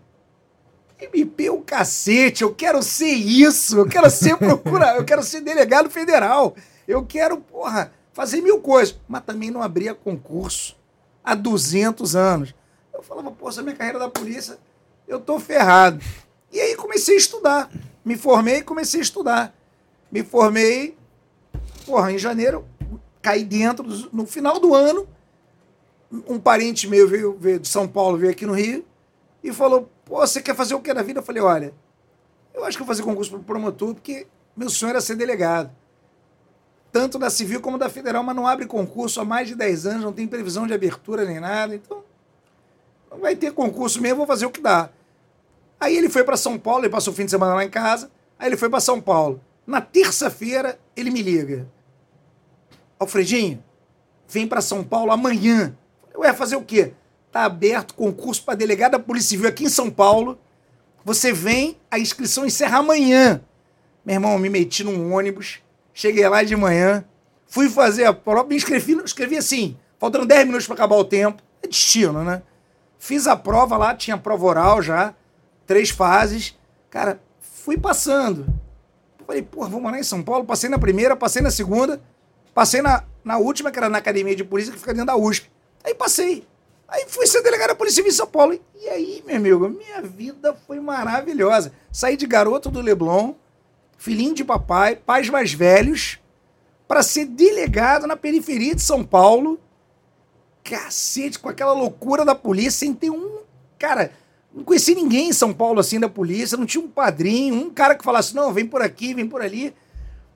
MP 0.99 1.49
o 1.49 1.61
cacete, 1.61 2.43
eu 2.43 2.53
quero 2.53 2.83
ser 2.83 3.13
isso, 3.13 3.77
eu 3.77 3.87
quero 3.87 4.09
ser 4.09 4.35
procurador, 4.39 4.97
eu 4.97 5.05
quero 5.05 5.23
ser 5.23 5.41
delegado 5.41 5.89
federal, 5.89 6.55
eu 6.87 7.05
quero, 7.05 7.37
porra, 7.37 7.93
fazer 8.11 8.41
mil 8.41 8.59
coisas. 8.59 8.99
Mas 9.07 9.23
também 9.23 9.49
não 9.49 9.61
abria 9.61 9.93
concurso 9.93 10.75
há 11.23 11.35
200 11.35 12.15
anos. 12.15 12.53
Eu 12.93 13.01
falava, 13.01 13.31
pô, 13.31 13.47
essa 13.47 13.61
é 13.61 13.63
minha 13.63 13.75
carreira 13.75 13.99
da 13.99 14.09
polícia, 14.09 14.57
eu 15.07 15.19
tô 15.19 15.39
ferrado. 15.39 16.03
E 16.51 16.59
aí 16.59 16.75
comecei 16.75 17.15
a 17.15 17.19
estudar. 17.19 17.71
Me 18.03 18.17
formei 18.17 18.57
e 18.57 18.63
comecei 18.63 18.99
a 18.99 19.03
estudar. 19.03 19.55
Me 20.11 20.23
formei, 20.23 20.97
porra, 21.85 22.11
em 22.11 22.17
janeiro, 22.17 22.65
caí 23.21 23.43
dentro, 23.43 23.85
no 24.11 24.25
final 24.25 24.59
do 24.59 24.73
ano, 24.73 25.07
um 26.11 26.39
parente 26.39 26.87
meu 26.87 27.07
veio, 27.07 27.37
veio 27.39 27.59
de 27.59 27.67
São 27.67 27.87
Paulo, 27.87 28.17
veio 28.17 28.31
aqui 28.31 28.45
no 28.45 28.53
Rio, 28.53 28.85
e 29.43 29.53
falou, 29.53 29.89
pô, 30.05 30.19
você 30.19 30.41
quer 30.41 30.55
fazer 30.55 30.73
o 30.75 30.81
que 30.81 30.93
na 30.93 31.01
vida? 31.01 31.19
Eu 31.19 31.23
falei, 31.23 31.41
olha, 31.41 31.73
eu 32.53 32.65
acho 32.65 32.77
que 32.77 32.83
vou 32.83 32.87
fazer 32.87 33.03
concurso 33.03 33.31
para 33.31 33.39
promotor, 33.39 33.93
porque 33.93 34.27
meu 34.55 34.69
sonho 34.69 34.91
era 34.91 35.01
ser 35.01 35.15
delegado. 35.15 35.71
Tanto 36.91 37.19
da 37.19 37.29
civil 37.29 37.61
como 37.61 37.77
da 37.77 37.89
federal, 37.89 38.23
mas 38.23 38.35
não 38.35 38.47
abre 38.47 38.65
concurso 38.65 39.21
há 39.21 39.25
mais 39.25 39.47
de 39.47 39.55
10 39.55 39.85
anos, 39.85 40.03
não 40.03 40.11
tem 40.13 40.27
previsão 40.27 40.65
de 40.65 40.73
abertura 40.73 41.23
nem 41.23 41.39
nada, 41.39 41.75
então 41.75 42.03
não 43.11 43.19
vai 43.19 43.35
ter 43.35 43.53
concurso 43.53 44.01
mesmo, 44.01 44.17
vou 44.17 44.27
fazer 44.27 44.45
o 44.45 44.51
que 44.51 44.61
dá. 44.61 44.89
Aí 45.79 45.95
ele 45.95 46.09
foi 46.09 46.23
pra 46.23 46.35
São 46.35 46.59
Paulo, 46.59 46.83
ele 46.83 46.91
passou 46.91 47.13
o 47.13 47.15
fim 47.15 47.25
de 47.25 47.31
semana 47.31 47.53
lá 47.53 47.63
em 47.63 47.69
casa. 47.69 48.11
Aí 48.37 48.47
ele 48.47 48.57
foi 48.57 48.69
pra 48.69 48.79
São 48.79 48.99
Paulo. 48.99 49.41
Na 49.65 49.79
terça-feira, 49.79 50.79
ele 50.95 51.09
me 51.09 51.21
liga. 51.21 51.67
Alfredinho, 52.99 53.63
vem 54.27 54.47
pra 54.47 54.61
São 54.61 54.83
Paulo 54.83 55.11
amanhã. 55.11 55.75
Ué, 56.19 56.33
fazer 56.33 56.57
o 56.57 56.61
quê? 56.61 56.91
Tá 57.31 57.45
aberto 57.45 57.93
concurso 57.93 58.43
pra 58.43 58.53
delegado 58.53 58.91
da 58.91 58.99
Polícia 58.99 59.29
Civil 59.29 59.47
aqui 59.47 59.63
em 59.63 59.69
São 59.69 59.89
Paulo. 59.89 60.37
Você 61.05 61.31
vem, 61.31 61.77
a 61.89 61.97
inscrição 61.97 62.45
encerra 62.45 62.79
amanhã. 62.79 63.41
Meu 64.03 64.15
irmão, 64.15 64.37
me 64.37 64.49
meti 64.49 64.83
num 64.83 65.13
ônibus, 65.13 65.59
cheguei 65.93 66.27
lá 66.27 66.43
de 66.43 66.57
manhã, 66.57 67.05
fui 67.47 67.69
fazer 67.69 68.03
a 68.03 68.13
prova, 68.13 68.49
me 68.49 68.57
inscrevi, 68.57 69.01
escrevi 69.05 69.37
assim, 69.37 69.77
faltando 69.97 70.25
10 70.25 70.45
minutos 70.45 70.67
para 70.67 70.75
acabar 70.75 70.97
o 70.97 71.05
tempo. 71.05 71.41
É 71.63 71.67
destino, 71.67 72.21
né? 72.21 72.41
Fiz 72.97 73.25
a 73.25 73.37
prova 73.37 73.77
lá, 73.77 73.95
tinha 73.95 74.17
prova 74.17 74.45
oral 74.45 74.81
já, 74.81 75.13
três 75.65 75.89
fases. 75.89 76.57
Cara, 76.89 77.21
fui 77.39 77.77
passando. 77.77 78.45
Falei, 79.25 79.41
porra, 79.41 79.69
vou 79.69 79.79
morar 79.79 79.99
em 79.99 80.03
São 80.03 80.21
Paulo. 80.21 80.43
Passei 80.43 80.69
na 80.69 80.77
primeira, 80.77 81.15
passei 81.15 81.41
na 81.41 81.49
segunda, 81.49 82.01
passei 82.53 82.81
na, 82.81 83.05
na 83.23 83.37
última, 83.37 83.71
que 83.71 83.79
era 83.79 83.87
na 83.87 83.99
academia 83.99 84.35
de 84.35 84.43
polícia, 84.43 84.73
que 84.73 84.79
fica 84.79 84.93
dentro 84.93 85.07
da 85.07 85.15
USP. 85.15 85.48
Aí 85.83 85.93
passei. 85.93 86.45
Aí 86.87 87.05
fui 87.07 87.27
ser 87.27 87.43
delegado 87.43 87.69
da 87.69 87.75
Polícia 87.75 87.97
Civil 87.97 88.11
em 88.11 88.15
São 88.15 88.27
Paulo. 88.27 88.59
E 88.75 88.89
aí, 88.89 89.23
meu 89.25 89.35
amigo, 89.35 89.69
minha 89.69 90.01
vida 90.01 90.55
foi 90.65 90.79
maravilhosa. 90.79 91.71
Saí 91.91 92.17
de 92.17 92.25
garoto 92.25 92.71
do 92.71 92.81
Leblon, 92.81 93.33
filhinho 93.97 94.33
de 94.33 94.43
papai, 94.43 94.95
pais 94.95 95.29
mais 95.29 95.53
velhos, 95.53 96.19
para 96.87 97.03
ser 97.03 97.25
delegado 97.25 98.07
na 98.07 98.17
periferia 98.17 98.73
de 98.73 98.81
São 98.81 99.03
Paulo. 99.03 99.59
Cacete, 100.63 101.37
com 101.37 101.49
aquela 101.49 101.73
loucura 101.73 102.25
da 102.25 102.33
polícia, 102.33 102.71
sem 102.71 102.93
ter 102.93 103.11
um. 103.11 103.39
Cara, 103.77 104.11
não 104.53 104.63
conheci 104.63 104.95
ninguém 104.95 105.29
em 105.29 105.33
São 105.33 105.53
Paulo 105.53 105.79
assim 105.79 105.99
da 105.99 106.09
polícia, 106.09 106.57
não 106.57 106.65
tinha 106.65 106.83
um 106.83 106.89
padrinho, 106.89 107.55
um 107.55 107.69
cara 107.69 107.95
que 107.95 108.03
falasse, 108.03 108.35
não, 108.35 108.51
vem 108.51 108.65
por 108.65 108.81
aqui, 108.81 109.13
vem 109.13 109.27
por 109.27 109.41
ali. 109.41 109.73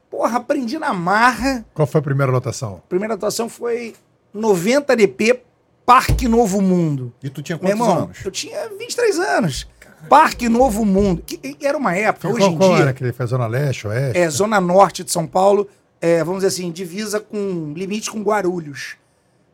Porra, 0.09 0.37
aprendi 0.37 0.77
na 0.77 0.93
marra. 0.93 1.65
Qual 1.73 1.87
foi 1.87 1.99
a 1.99 2.03
primeira 2.03 2.31
lotação? 2.31 2.75
A 2.75 2.87
primeira 2.87 3.15
atuação 3.15 3.49
foi 3.49 3.95
90 4.33 4.95
DP, 4.95 5.41
Parque 5.85 6.27
Novo 6.27 6.61
Mundo. 6.61 7.13
E 7.21 7.29
tu 7.29 7.41
tinha 7.41 7.57
Meu 7.57 7.67
quantos 7.69 7.79
irmão, 7.87 8.03
anos? 8.05 8.17
eu 8.25 8.31
tinha 8.31 8.69
23 8.69 9.19
anos. 9.19 9.67
Parque 10.09 10.49
Novo 10.49 10.83
Mundo. 10.85 11.21
Que 11.25 11.57
era 11.61 11.77
uma 11.77 11.95
época, 11.95 12.27
hoje 12.27 12.39
qual, 12.39 12.51
em 12.51 12.57
qual 12.57 12.73
dia. 12.73 12.81
era 12.83 12.93
que 12.93 13.03
ele 13.03 13.13
fez 13.13 13.29
Zona 13.29 13.47
Leste, 13.47 13.87
Oeste? 13.87 14.17
É, 14.17 14.29
Zona 14.29 14.59
Norte 14.59 15.03
de 15.03 15.11
São 15.11 15.25
Paulo, 15.27 15.67
é, 16.01 16.23
vamos 16.23 16.43
dizer 16.43 16.47
assim, 16.47 16.71
divisa 16.71 17.19
com 17.19 17.73
limite 17.75 18.11
com 18.11 18.21
Guarulhos. 18.21 18.95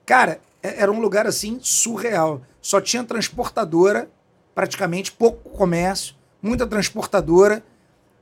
Cara, 0.06 0.40
é- 0.64 0.82
era 0.82 0.92
um 0.92 1.00
lugar 1.00 1.28
assim 1.28 1.60
surreal. 1.62 2.42
Só 2.62 2.82
tinha 2.82 3.04
transportadora, 3.04 4.10
praticamente, 4.56 5.12
pouco 5.12 5.50
comércio, 5.52 6.16
muita 6.42 6.66
transportadora, 6.66 7.64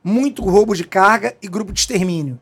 muito 0.04 0.44
roubo 0.44 0.76
de 0.76 0.84
carga 0.84 1.34
e 1.42 1.48
grupo 1.48 1.72
de 1.72 1.80
extermínio. 1.80 2.40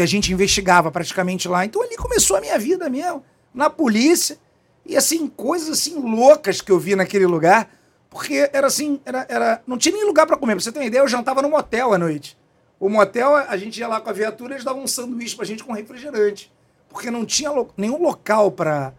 Que 0.00 0.04
a 0.04 0.06
gente 0.06 0.32
investigava 0.32 0.90
praticamente 0.90 1.46
lá. 1.46 1.62
Então 1.62 1.82
ali 1.82 1.94
começou 1.94 2.38
a 2.38 2.40
minha 2.40 2.58
vida 2.58 2.88
mesmo, 2.88 3.22
na 3.52 3.68
polícia. 3.68 4.38
E 4.86 4.96
assim, 4.96 5.28
coisas 5.28 5.68
assim 5.68 5.94
loucas 6.00 6.62
que 6.62 6.72
eu 6.72 6.78
vi 6.78 6.96
naquele 6.96 7.26
lugar. 7.26 7.70
Porque 8.08 8.48
era 8.50 8.66
assim, 8.66 8.98
era, 9.04 9.26
era, 9.28 9.62
não 9.66 9.76
tinha 9.76 9.94
nem 9.94 10.06
lugar 10.06 10.26
para 10.26 10.38
comer. 10.38 10.54
Pra 10.54 10.64
você 10.64 10.72
ter 10.72 10.78
uma 10.78 10.86
ideia, 10.86 11.02
eu 11.02 11.06
jantava 11.06 11.42
no 11.42 11.50
motel 11.50 11.92
à 11.92 11.98
noite. 11.98 12.34
O 12.78 12.88
motel, 12.88 13.36
a 13.36 13.54
gente 13.58 13.78
ia 13.78 13.86
lá 13.86 14.00
com 14.00 14.08
a 14.08 14.12
viatura, 14.14 14.54
eles 14.54 14.64
davam 14.64 14.82
um 14.82 14.86
sanduíche 14.86 15.36
pra 15.36 15.44
gente 15.44 15.62
com 15.62 15.74
refrigerante. 15.74 16.50
Porque 16.88 17.10
não 17.10 17.26
tinha 17.26 17.50
lo- 17.50 17.68
nenhum 17.76 18.02
local 18.02 18.50
para 18.50 18.94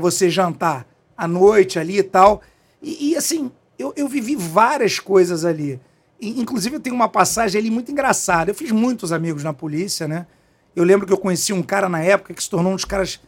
você 0.00 0.28
jantar 0.28 0.88
à 1.16 1.28
noite 1.28 1.78
ali 1.78 1.98
e 1.98 2.02
tal. 2.02 2.42
E, 2.82 3.12
e, 3.12 3.16
assim, 3.16 3.52
eu, 3.78 3.92
eu 3.94 4.08
vivi 4.08 4.34
várias 4.34 4.98
coisas 4.98 5.44
ali. 5.44 5.80
Inclusive, 6.20 6.76
eu 6.76 6.80
tenho 6.80 6.96
uma 6.96 7.08
passagem 7.08 7.58
ali 7.58 7.70
muito 7.70 7.92
engraçada. 7.92 8.50
Eu 8.50 8.54
fiz 8.54 8.70
muitos 8.70 9.12
amigos 9.12 9.44
na 9.44 9.52
polícia, 9.52 10.08
né? 10.08 10.26
Eu 10.74 10.84
lembro 10.84 11.06
que 11.06 11.12
eu 11.12 11.18
conheci 11.18 11.52
um 11.52 11.62
cara 11.62 11.88
na 11.88 12.02
época 12.02 12.34
que 12.34 12.42
se 12.42 12.50
tornou 12.50 12.72
um 12.72 12.76
dos 12.76 12.84
caras 12.84 13.20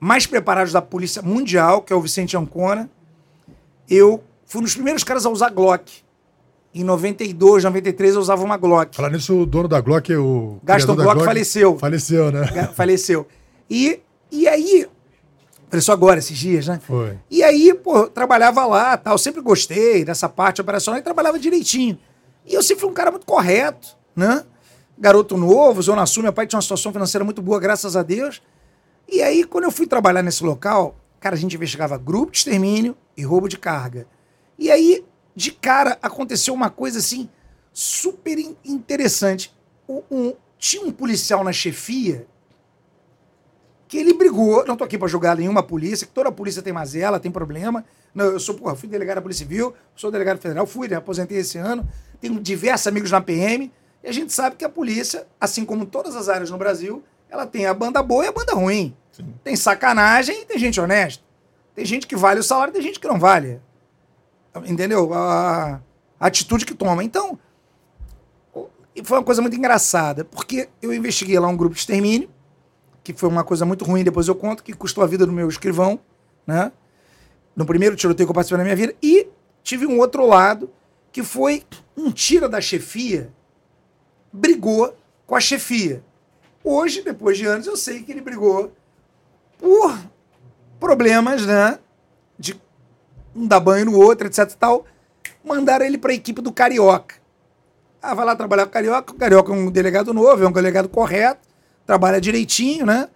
mais 0.00 0.26
preparados 0.26 0.72
da 0.72 0.82
polícia 0.82 1.22
mundial, 1.22 1.82
que 1.82 1.92
é 1.92 1.96
o 1.96 2.00
Vicente 2.00 2.36
Ancona. 2.36 2.90
Eu 3.88 4.22
fui 4.44 4.60
um 4.60 4.64
dos 4.64 4.74
primeiros 4.74 5.04
caras 5.04 5.24
a 5.24 5.30
usar 5.30 5.50
Glock. 5.50 6.02
Em 6.74 6.82
92, 6.82 7.64
93, 7.64 8.14
eu 8.14 8.20
usava 8.20 8.42
uma 8.42 8.56
Glock. 8.56 8.96
Falar 8.96 9.10
nisso, 9.10 9.40
o 9.40 9.46
dono 9.46 9.68
da 9.68 9.80
Glock, 9.80 10.14
o. 10.14 10.58
Gaston 10.64 10.96
da 10.96 11.04
Glock 11.04 11.24
faleceu. 11.24 11.78
Faleceu, 11.78 12.32
né? 12.32 12.46
Faleceu. 12.74 13.26
E, 13.68 14.00
e 14.30 14.48
aí, 14.48 14.88
faleceu 15.68 15.92
agora, 15.94 16.18
esses 16.18 16.36
dias, 16.36 16.66
né? 16.66 16.80
Foi. 16.82 17.18
E 17.30 17.42
aí, 17.42 17.74
pô, 17.74 17.98
eu 17.98 18.08
trabalhava 18.08 18.64
lá, 18.66 18.96
tal. 18.96 19.18
Sempre 19.18 19.42
gostei 19.42 20.04
dessa 20.04 20.28
parte 20.28 20.60
operacional 20.62 20.98
e 20.98 21.02
trabalhava 21.02 21.38
direitinho. 21.38 21.98
E 22.46 22.54
eu 22.54 22.62
sempre 22.62 22.80
fui 22.82 22.90
um 22.90 22.94
cara 22.94 23.10
muito 23.10 23.26
correto, 23.26 23.96
né? 24.16 24.44
Garoto 24.98 25.36
novo, 25.36 25.80
Zona 25.82 26.06
Sul, 26.06 26.22
meu 26.22 26.32
pai 26.32 26.46
tinha 26.46 26.56
uma 26.58 26.62
situação 26.62 26.92
financeira 26.92 27.24
muito 27.24 27.40
boa, 27.42 27.58
graças 27.58 27.96
a 27.96 28.02
Deus. 28.02 28.42
E 29.08 29.20
aí, 29.22 29.44
quando 29.44 29.64
eu 29.64 29.70
fui 29.70 29.86
trabalhar 29.86 30.22
nesse 30.22 30.44
local, 30.44 30.96
cara, 31.20 31.34
a 31.34 31.38
gente 31.38 31.54
investigava 31.56 31.96
grupo 31.98 32.32
de 32.32 32.38
extermínio 32.38 32.96
e 33.16 33.22
roubo 33.22 33.48
de 33.48 33.58
carga. 33.58 34.06
E 34.58 34.70
aí, 34.70 35.04
de 35.34 35.50
cara, 35.50 35.98
aconteceu 36.02 36.54
uma 36.54 36.70
coisa 36.70 36.98
assim, 36.98 37.28
super 37.72 38.38
in- 38.38 38.56
interessante. 38.64 39.52
O- 39.88 40.02
um- 40.10 40.34
tinha 40.58 40.84
um 40.84 40.92
policial 40.92 41.42
na 41.42 41.52
chefia 41.52 42.26
que 43.92 43.98
ele 43.98 44.14
brigou. 44.14 44.64
Não 44.66 44.74
tô 44.74 44.84
aqui 44.84 44.96
pra 44.96 45.06
julgar 45.06 45.36
nenhuma 45.36 45.62
polícia, 45.62 46.06
que 46.06 46.14
toda 46.14 46.32
polícia 46.32 46.62
tem 46.62 46.72
mazela, 46.72 47.20
tem 47.20 47.30
problema. 47.30 47.84
Não, 48.14 48.24
eu 48.24 48.40
sou, 48.40 48.54
porra, 48.54 48.74
fui 48.74 48.88
delegado 48.88 49.16
da 49.16 49.20
Polícia 49.20 49.44
Civil, 49.44 49.74
sou 49.94 50.10
delegado 50.10 50.38
federal, 50.38 50.66
fui, 50.66 50.88
né, 50.88 50.96
aposentei 50.96 51.36
esse 51.36 51.58
ano, 51.58 51.86
tenho 52.18 52.40
diversos 52.40 52.86
amigos 52.86 53.10
na 53.10 53.20
PM, 53.20 53.70
e 54.02 54.08
a 54.08 54.10
gente 54.12 54.32
sabe 54.32 54.56
que 54.56 54.64
a 54.64 54.68
polícia, 54.70 55.26
assim 55.38 55.62
como 55.66 55.84
todas 55.84 56.16
as 56.16 56.30
áreas 56.30 56.50
no 56.50 56.56
Brasil, 56.56 57.04
ela 57.28 57.46
tem 57.46 57.66
a 57.66 57.74
banda 57.74 58.02
boa 58.02 58.24
e 58.24 58.28
a 58.28 58.32
banda 58.32 58.54
ruim. 58.54 58.96
Tem 59.44 59.54
sacanagem 59.54 60.40
e 60.40 60.46
tem 60.46 60.58
gente 60.58 60.80
honesta. 60.80 61.22
Tem 61.74 61.84
gente 61.84 62.06
que 62.06 62.16
vale 62.16 62.40
o 62.40 62.42
salário, 62.42 62.72
tem 62.72 62.80
gente 62.80 62.98
que 62.98 63.06
não 63.06 63.20
vale. 63.20 63.60
Entendeu? 64.64 65.12
A, 65.12 65.82
a 66.18 66.26
atitude 66.26 66.64
que 66.64 66.74
toma. 66.74 67.04
Então, 67.04 67.38
foi 69.04 69.18
uma 69.18 69.24
coisa 69.24 69.42
muito 69.42 69.56
engraçada, 69.56 70.24
porque 70.24 70.70
eu 70.80 70.94
investiguei 70.94 71.38
lá 71.38 71.48
um 71.48 71.56
grupo 71.58 71.74
de 71.74 71.80
extermínio, 71.80 72.30
que 73.02 73.12
foi 73.12 73.28
uma 73.28 73.44
coisa 73.44 73.64
muito 73.64 73.84
ruim, 73.84 74.04
depois 74.04 74.28
eu 74.28 74.34
conto, 74.34 74.62
que 74.62 74.72
custou 74.72 75.02
a 75.02 75.06
vida 75.06 75.26
do 75.26 75.32
meu 75.32 75.48
escrivão, 75.48 75.98
né? 76.46 76.70
No 77.54 77.66
primeiro 77.66 77.96
tiroteio 77.96 78.26
que 78.26 78.30
eu 78.30 78.34
participei 78.34 78.58
na 78.58 78.64
minha 78.64 78.76
vida. 78.76 78.94
E 79.02 79.28
tive 79.62 79.86
um 79.86 79.98
outro 79.98 80.26
lado, 80.26 80.70
que 81.10 81.22
foi 81.22 81.64
um 81.96 82.10
tira 82.10 82.48
da 82.48 82.60
chefia, 82.60 83.30
brigou 84.32 84.96
com 85.26 85.34
a 85.34 85.40
chefia. 85.40 86.02
Hoje, 86.64 87.02
depois 87.02 87.36
de 87.36 87.44
anos, 87.46 87.66
eu 87.66 87.76
sei 87.76 88.02
que 88.02 88.12
ele 88.12 88.20
brigou 88.20 88.72
por 89.58 89.98
problemas, 90.78 91.44
né? 91.44 91.78
De 92.38 92.60
um 93.34 93.46
dar 93.46 93.60
banho 93.60 93.86
no 93.86 93.98
outro, 93.98 94.26
etc 94.26 94.52
tal. 94.52 94.86
Mandaram 95.44 95.84
ele 95.84 95.98
para 95.98 96.12
a 96.12 96.14
equipe 96.14 96.40
do 96.40 96.52
Carioca. 96.52 97.16
Ah, 98.00 98.14
vai 98.14 98.24
lá 98.24 98.34
trabalhar 98.34 98.64
com 98.64 98.70
o 98.70 98.72
Carioca. 98.72 99.12
O 99.12 99.16
Carioca 99.16 99.52
é 99.52 99.54
um 99.54 99.70
delegado 99.70 100.14
novo, 100.14 100.42
é 100.42 100.48
um 100.48 100.52
delegado 100.52 100.88
correto, 100.88 101.48
trabalha 101.92 102.18
direitinho, 102.18 102.86
né? 102.86 103.06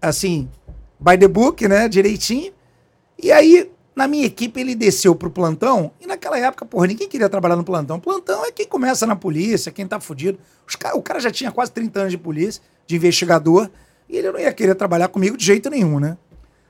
Assim, 0.00 0.48
by 1.00 1.18
the 1.18 1.26
book, 1.26 1.66
né? 1.66 1.88
Direitinho. 1.88 2.52
E 3.20 3.32
aí, 3.32 3.68
na 3.96 4.06
minha 4.06 4.24
equipe, 4.24 4.60
ele 4.60 4.76
desceu 4.76 5.12
pro 5.12 5.28
plantão. 5.28 5.90
E 6.00 6.06
naquela 6.06 6.38
época, 6.38 6.64
porra, 6.64 6.86
ninguém 6.86 7.08
queria 7.08 7.28
trabalhar 7.28 7.56
no 7.56 7.64
plantão. 7.64 7.98
Plantão 7.98 8.44
é 8.46 8.52
quem 8.52 8.64
começa 8.64 9.08
na 9.08 9.16
polícia, 9.16 9.72
quem 9.72 9.88
tá 9.88 9.98
fudido. 9.98 10.38
O 10.94 11.02
cara 11.02 11.18
já 11.18 11.32
tinha 11.32 11.50
quase 11.50 11.72
30 11.72 11.98
anos 11.98 12.12
de 12.12 12.18
polícia, 12.18 12.62
de 12.86 12.94
investigador. 12.94 13.68
E 14.08 14.16
ele 14.16 14.30
não 14.30 14.38
ia 14.38 14.52
querer 14.52 14.76
trabalhar 14.76 15.08
comigo 15.08 15.36
de 15.36 15.44
jeito 15.44 15.68
nenhum, 15.68 15.98
né? 15.98 16.16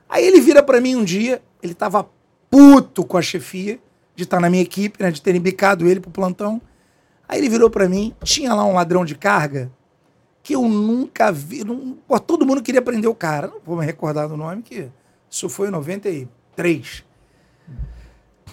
Aí 0.09 0.27
ele 0.27 0.41
vira 0.41 0.63
pra 0.63 0.81
mim 0.81 0.97
um 0.97 1.05
dia, 1.05 1.43
ele 1.63 1.75
tava 1.75 2.09
puto 2.49 3.05
com 3.05 3.19
a 3.19 3.23
chefia 3.23 3.79
de 4.17 4.23
estar 4.23 4.41
na 4.41 4.49
minha 4.49 4.63
equipe, 4.63 5.03
né? 5.03 5.11
De 5.11 5.21
terem 5.21 5.41
bicado 5.41 5.87
ele 5.87 6.01
pro 6.01 6.11
plantão. 6.11 6.63
Aí 7.29 7.37
ele 7.39 7.51
virou 7.51 7.69
pra 7.69 7.91
mim, 7.91 8.15
tinha 8.25 8.55
lá 8.55 8.65
um 8.65 8.73
ladrão 8.73 9.05
de 9.05 9.15
carga 9.15 9.71
que 10.43 10.55
eu 10.55 10.63
nunca 10.63 11.31
vi. 11.31 11.65
Não, 11.65 11.97
pô, 12.07 12.19
todo 12.19 12.45
mundo 12.45 12.63
queria 12.63 12.83
prender 12.83 13.09
o 13.09 13.15
cara. 13.15 13.47
Não 13.47 13.61
vou 13.65 13.77
me 13.77 13.87
recordar 13.87 14.29
do 14.29 14.37
nome, 14.37 14.63
que 14.63 14.89
isso 15.31 15.49
foi 15.49 15.69
em 15.69 15.71
93. 15.71 17.05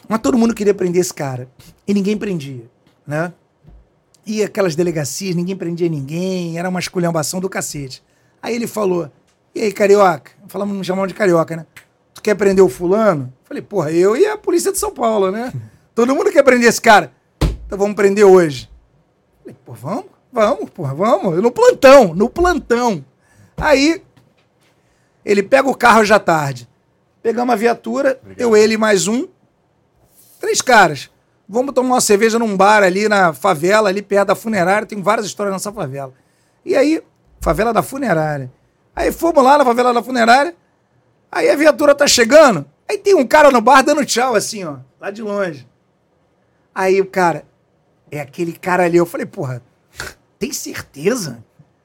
Mas 0.08 0.19
todo 0.19 0.38
mundo 0.38 0.53
queria 0.53 0.74
prender 0.74 1.01
esse 1.01 1.13
cara. 1.13 1.50
E 1.88 1.93
ninguém 1.93 2.17
prendia, 2.17 2.69
né? 3.05 3.34
E 4.25 4.43
aquelas 4.43 4.75
delegacias, 4.75 5.36
ninguém 5.36 5.55
prendia 5.55 5.89
ninguém, 5.89 6.58
era 6.60 6.69
uma 6.69 6.79
esculhambação 6.79 7.39
do 7.39 7.50
cacete. 7.50 8.03
Aí 8.41 8.55
ele 8.55 8.67
falou: 8.67 9.12
E 9.55 9.62
aí, 9.62 9.72
carioca? 9.72 10.31
Falamos, 10.48 10.77
me 10.77 10.84
chamamos 10.84 11.08
de 11.08 11.13
carioca, 11.15 11.55
né? 11.55 11.65
Tu 12.13 12.22
quer 12.22 12.36
prender 12.36 12.63
o 12.63 12.69
fulano? 12.69 13.34
Falei, 13.43 13.63
porra, 13.63 13.91
eu 13.91 14.15
e 14.15 14.25
a 14.25 14.38
polícia 14.38 14.72
de 14.72 14.77
São 14.77 14.91
Paulo, 14.91 15.31
né? 15.31 15.51
Todo 15.96 16.15
mundo 16.15 16.31
quer 16.31 16.43
prender 16.43 16.69
esse 16.69 16.81
cara. 16.81 17.12
Então 17.65 17.77
vamos 17.77 17.96
prender 17.96 18.25
hoje. 18.25 18.69
Falei, 19.41 19.55
pô, 19.65 19.74
vamos? 19.74 20.19
Vamos, 20.31 20.69
porra, 20.69 20.93
vamos. 20.93 21.41
No 21.41 21.51
plantão, 21.51 22.13
no 22.13 22.29
plantão. 22.29 23.03
Aí, 23.57 24.01
ele 25.25 25.43
pega 25.43 25.67
o 25.67 25.75
carro 25.75 26.03
já 26.05 26.19
tarde. 26.19 26.69
Pegamos 27.21 27.53
a 27.53 27.57
viatura, 27.57 28.19
eu, 28.38 28.55
ele 28.55 28.75
e 28.75 28.77
mais 28.77 29.07
um. 29.07 29.27
Três 30.39 30.62
caras. 30.62 31.09
Vamos 31.48 31.74
tomar 31.74 31.95
uma 31.95 32.01
cerveja 32.01 32.38
num 32.39 32.55
bar 32.55 32.83
ali 32.83 33.09
na 33.09 33.33
favela, 33.33 33.89
ali 33.89 34.01
perto 34.01 34.27
da 34.27 34.36
funerária. 34.36 34.88
Tem 34.88 35.01
várias 35.01 35.25
histórias 35.25 35.53
nessa 35.53 35.71
favela. 35.71 36.13
E 36.63 36.75
aí, 36.75 37.03
favela 37.41 37.74
da 37.74 37.81
funerária. 37.81 38.51
Aí 38.95 39.12
fomos 39.12 39.43
lá 39.43 39.57
na 39.57 39.65
favela 39.65 39.93
da 39.93 40.03
funerária. 40.03 40.55
Aí 41.31 41.50
a 41.50 41.55
viatura 41.55 41.93
tá 41.95 42.07
chegando. 42.07 42.65
Aí 42.88 42.98
tem 42.98 43.15
um 43.15 43.25
cara 43.25 43.51
no 43.51 43.62
bar 43.62 43.81
dando 43.83 44.05
tchau, 44.05 44.36
assim, 44.36 44.63
ó, 44.63 44.77
lá 45.00 45.12
de 45.12 45.21
longe. 45.21 45.67
Aí 46.74 47.01
o 47.01 47.05
cara, 47.05 47.43
é 48.09 48.19
aquele 48.19 48.53
cara 48.53 48.86
ali. 48.86 48.98
Eu 48.98 49.05
falei, 49.05 49.25
porra, 49.25 49.62
tem 50.39 50.53
certeza? 50.53 51.43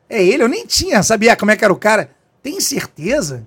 É 0.08 0.22
ele? 0.22 0.44
Eu 0.44 0.48
nem 0.48 0.64
tinha, 0.64 1.02
sabia 1.02 1.36
como 1.36 1.50
é 1.50 1.56
que 1.56 1.64
era 1.64 1.72
o 1.72 1.78
cara. 1.78 2.10
Tem 2.40 2.60
certeza? 2.60 3.46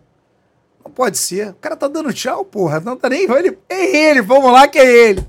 Não 0.84 0.92
pode 0.92 1.18
ser. 1.18 1.50
O 1.50 1.56
cara 1.56 1.78
tá 1.78 1.88
dando 1.88 2.14
tchau, 2.14 2.44
porra. 2.44 2.82
Não 2.82 2.98
tá 2.98 3.10
nem. 3.10 3.24
Ele, 3.24 3.58
é 3.70 4.10
ele, 4.10 4.22
vamos 4.22 4.52
lá 4.52 4.68
que 4.68 4.78
é 4.78 5.10
ele. 5.10 5.26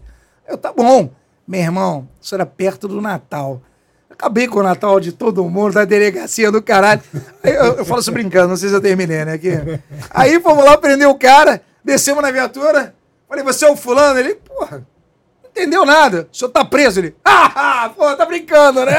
Eu, 0.46 0.58
tá 0.58 0.72
bom. 0.72 1.10
Meu 1.46 1.60
irmão, 1.60 2.08
isso 2.20 2.34
era 2.34 2.44
perto 2.44 2.88
do 2.88 3.00
Natal. 3.00 3.62
Acabei 4.10 4.48
com 4.48 4.58
o 4.58 4.62
Natal 4.64 4.98
de 4.98 5.12
todo 5.12 5.48
mundo, 5.48 5.74
da 5.74 5.84
delegacia 5.84 6.50
do 6.50 6.60
caralho. 6.60 7.00
Aí 7.42 7.54
eu, 7.54 7.76
eu 7.76 7.84
falo 7.84 8.00
isso 8.00 8.10
brincando, 8.10 8.48
não 8.48 8.56
sei 8.56 8.68
se 8.68 8.74
eu 8.74 8.80
terminei, 8.80 9.24
né? 9.24 9.34
Aqui. 9.34 9.50
Aí 10.10 10.40
fomos 10.40 10.64
lá 10.64 10.76
prender 10.76 11.06
o 11.06 11.14
cara, 11.14 11.62
descemos 11.84 12.22
na 12.22 12.32
viatura. 12.32 12.94
Falei, 13.28 13.44
você 13.44 13.64
é 13.64 13.70
o 13.70 13.76
fulano? 13.76 14.18
Ele, 14.18 14.34
porra, 14.34 14.84
entendeu 15.58 15.84
nada. 15.84 16.28
O 16.32 16.36
senhor 16.36 16.50
tá 16.50 16.64
preso? 16.64 17.00
Ele, 17.00 17.16
ah, 17.24 17.90
pô, 17.96 18.14
tá 18.14 18.24
brincando, 18.24 18.84
né? 18.84 18.96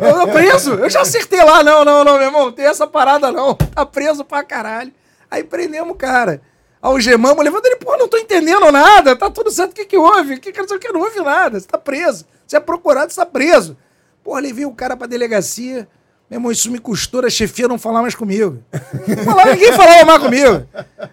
Eu 0.00 0.20
tô 0.20 0.32
preso? 0.32 0.74
Eu 0.74 0.90
já 0.90 1.00
acertei 1.00 1.42
lá. 1.42 1.64
Não, 1.64 1.84
não, 1.84 2.04
não, 2.04 2.18
meu 2.18 2.26
irmão, 2.26 2.52
tem 2.52 2.66
essa 2.66 2.86
parada 2.86 3.32
não. 3.32 3.54
Tá 3.54 3.86
preso 3.86 4.24
pra 4.24 4.44
caralho. 4.44 4.92
Aí 5.30 5.42
prendemos 5.42 5.90
o 5.90 5.94
cara. 5.96 6.42
Algemamos, 6.82 7.42
levando 7.42 7.66
ele, 7.66 7.76
pô, 7.76 7.96
não 7.96 8.06
tô 8.06 8.18
entendendo 8.18 8.70
nada. 8.70 9.16
Tá 9.16 9.30
tudo 9.30 9.50
certo, 9.50 9.72
o 9.72 9.74
que 9.74 9.86
que 9.86 9.96
houve? 9.96 10.34
O 10.34 10.40
que 10.40 10.52
que, 10.52 10.78
que 10.78 10.92
não 10.92 11.00
houve 11.00 11.20
nada? 11.20 11.58
Você 11.58 11.66
tá 11.66 11.78
preso. 11.78 12.26
Você 12.46 12.56
é 12.56 12.60
procurado, 12.60 13.10
você 13.10 13.16
tá 13.16 13.26
preso. 13.26 13.76
Porra, 14.22 14.40
levei 14.40 14.66
o 14.66 14.72
cara 14.72 14.96
pra 14.96 15.06
delegacia. 15.06 15.88
Meu 16.28 16.38
irmão, 16.38 16.50
isso 16.50 16.70
me 16.70 16.78
custou 16.80 17.24
a 17.24 17.30
chefia 17.30 17.68
não 17.68 17.78
falar 17.78 18.02
mais 18.02 18.14
comigo. 18.14 18.60
Não 19.06 19.24
falava, 19.24 19.52
ninguém 19.52 19.72
falava 19.72 20.04
mais 20.04 20.20
comigo. 20.20 20.66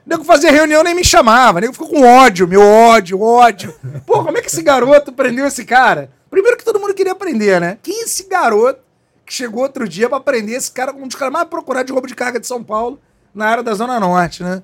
Nego 0.05 0.24
fazia 0.24 0.51
reunião 0.51 0.84
nem 0.84 0.96
me 0.96 1.03
chamava. 1.03 1.62
Nego 1.62 1.74
ficou 1.74 1.88
com 1.88 2.01
ódio, 2.01 2.48
meu 2.48 2.62
ódio, 2.62 3.22
ódio. 3.22 3.75
Pô, 4.08 4.24
como 4.24 4.38
é 4.38 4.41
que 4.41 4.48
esse 4.48 4.63
garoto 4.63 5.13
prendeu 5.13 5.46
esse 5.46 5.63
cara? 5.65 6.10
Primeiro 6.32 6.58
que 6.58 6.65
todo 6.65 6.79
mundo 6.79 6.96
queria 6.96 7.12
aprender, 7.12 7.62
né? 7.62 7.77
Quem 7.84 8.00
é 8.01 8.03
esse 8.05 8.27
garoto 8.27 8.79
que 9.24 9.32
chegou 9.32 9.62
outro 9.62 9.88
dia 9.88 10.10
pra 10.10 10.20
prender 10.20 10.55
esse 10.55 10.72
cara, 10.72 10.91
um 10.91 11.08
dos 11.08 11.15
caras 11.15 11.32
mais 11.32 11.48
procurados 11.48 11.86
de 11.86 11.93
roubo 11.93 12.08
de 12.08 12.15
carga 12.15 12.39
de 12.39 12.48
São 12.48 12.63
Paulo, 12.63 13.00
na 13.36 13.46
área 13.46 13.63
da 13.63 13.75
Zona 13.75 14.00
Norte, 14.00 14.41
né? 14.41 14.63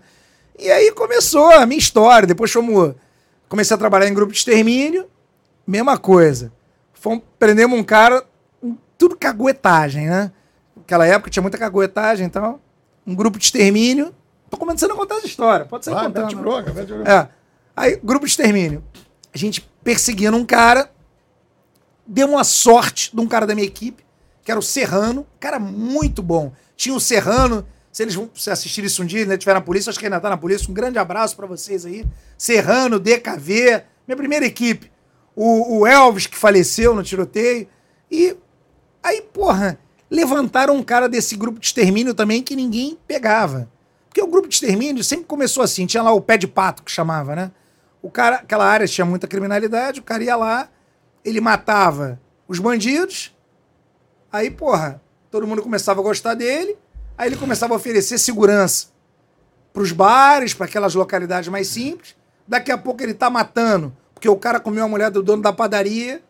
E 0.58 0.72
aí 0.72 0.92
começou 0.92 1.52
a 1.52 1.66
minha 1.68 1.78
história. 1.78 2.28
Depois 2.28 2.52
fomos. 2.52 2.96
Comecei 3.48 3.76
a 3.76 3.78
trabalhar 3.78 4.08
em 4.08 4.14
grupo 4.16 4.32
de 4.32 4.40
extermínio, 4.40 5.06
mesma 5.66 5.96
coisa. 5.96 6.52
Fomos, 6.94 7.24
prendemos 7.38 7.78
um 7.78 7.84
cara 7.84 8.24
tudo 8.98 9.16
caguetagem, 9.16 10.08
né? 10.08 10.32
Naquela 10.90 11.06
época 11.06 11.30
tinha 11.30 11.44
muita 11.44 11.56
caguetagem 11.56 12.24
e 12.24 12.28
então, 12.28 12.42
tal. 12.42 12.62
Um 13.06 13.14
grupo 13.14 13.38
de 13.38 13.46
extermínio. 13.46 14.12
Tô 14.50 14.58
começando 14.58 14.90
a 14.90 14.96
contar 14.96 15.18
essa 15.18 15.28
história. 15.28 15.64
Pode 15.64 15.86
ser 15.86 15.92
contando. 15.92 16.36
Broca, 16.38 16.74
é. 17.06 17.28
Aí, 17.78 18.00
grupo 18.04 18.26
de 18.26 18.32
extermínio. 18.32 18.84
A 19.32 19.38
gente 19.38 19.62
perseguindo 19.84 20.36
um 20.36 20.44
cara. 20.44 20.92
Deu 22.08 22.28
uma 22.28 22.44
sorte 22.44 23.16
de 23.16 23.22
um 23.22 23.28
cara 23.28 23.46
da 23.46 23.54
minha 23.54 23.68
equipe, 23.68 24.04
que 24.44 24.50
era 24.50 24.60
o 24.60 24.64
Serrano. 24.64 25.28
Cara 25.40 25.60
muito 25.60 26.24
bom. 26.24 26.52
Tinha 26.76 26.96
o 26.96 27.00
Serrano. 27.00 27.68
Se 27.92 28.02
eles 28.02 28.16
vão 28.16 28.28
assistir 28.52 28.84
isso 28.84 29.04
um 29.04 29.06
dia, 29.06 29.22
ainda 29.22 29.38
tiver 29.38 29.54
na 29.54 29.62
polícia, 29.62 29.92
acho 29.92 30.00
que 30.00 30.08
ainda 30.08 30.20
tá 30.20 30.28
na 30.32 30.38
polícia. 30.38 30.72
Um 30.72 30.74
grande 30.74 30.98
abraço 30.98 31.36
para 31.36 31.46
vocês 31.46 31.86
aí. 31.86 32.04
Serrano, 32.36 33.00
DKV, 33.00 33.84
minha 34.08 34.18
primeira 34.18 34.44
equipe. 34.44 34.92
O, 35.36 35.82
o 35.82 35.88
Elvis, 35.88 36.26
que 36.26 36.36
faleceu 36.36 36.96
no 36.96 37.04
tiroteio. 37.04 37.68
E 38.10 38.36
Aí, 39.02 39.22
porra, 39.22 39.80
levantaram 40.10 40.76
um 40.76 40.84
cara 40.84 41.08
desse 41.08 41.36
grupo 41.36 41.60
de 41.60 41.68
extermínio 41.68 42.14
também 42.14 42.42
que 42.42 42.56
ninguém 42.56 42.98
pegava. 43.08 43.70
Porque 44.08 44.22
o 44.22 44.28
grupo 44.28 44.48
de 44.48 44.56
extermínio 44.56 45.04
sempre 45.04 45.26
começou 45.26 45.64
assim, 45.64 45.86
tinha 45.86 46.02
lá 46.02 46.12
o 46.12 46.22
pé 46.22 46.38
de 46.38 46.48
pato 46.48 46.82
que 46.84 46.92
chamava, 46.92 47.36
né? 47.36 47.52
O 48.02 48.10
cara, 48.10 48.38
aquela 48.38 48.66
área 48.66 48.88
tinha 48.88 49.06
muita 49.06 49.28
criminalidade, 49.28 50.00
o 50.00 50.04
cara 50.04 50.24
ia 50.24 50.36
lá, 50.36 50.70
ele 51.24 51.40
matava 51.40 52.20
os 52.48 52.58
bandidos, 52.60 53.36
aí, 54.32 54.50
porra, 54.50 55.02
todo 55.30 55.46
mundo 55.46 55.62
começava 55.62 56.00
a 56.00 56.04
gostar 56.04 56.34
dele, 56.34 56.78
aí 57.18 57.28
ele 57.28 57.38
começava 57.38 57.74
a 57.74 57.78
oferecer 57.78 58.18
segurança 58.18 58.88
para 59.72 59.84
os 59.84 59.92
bares, 59.92 60.54
para 60.54 60.66
aquelas 60.66 60.96
localidades 60.96 61.50
mais 61.50 61.68
simples. 61.68 62.16
Daqui 62.48 62.72
a 62.72 62.78
pouco 62.78 63.04
ele 63.04 63.14
tá 63.14 63.30
matando, 63.30 63.96
porque 64.14 64.28
o 64.28 64.36
cara 64.36 64.60
comeu 64.60 64.84
a 64.84 64.88
mulher 64.88 65.12
do 65.12 65.22
dono 65.22 65.44
da 65.44 65.54
padaria, 65.54 66.24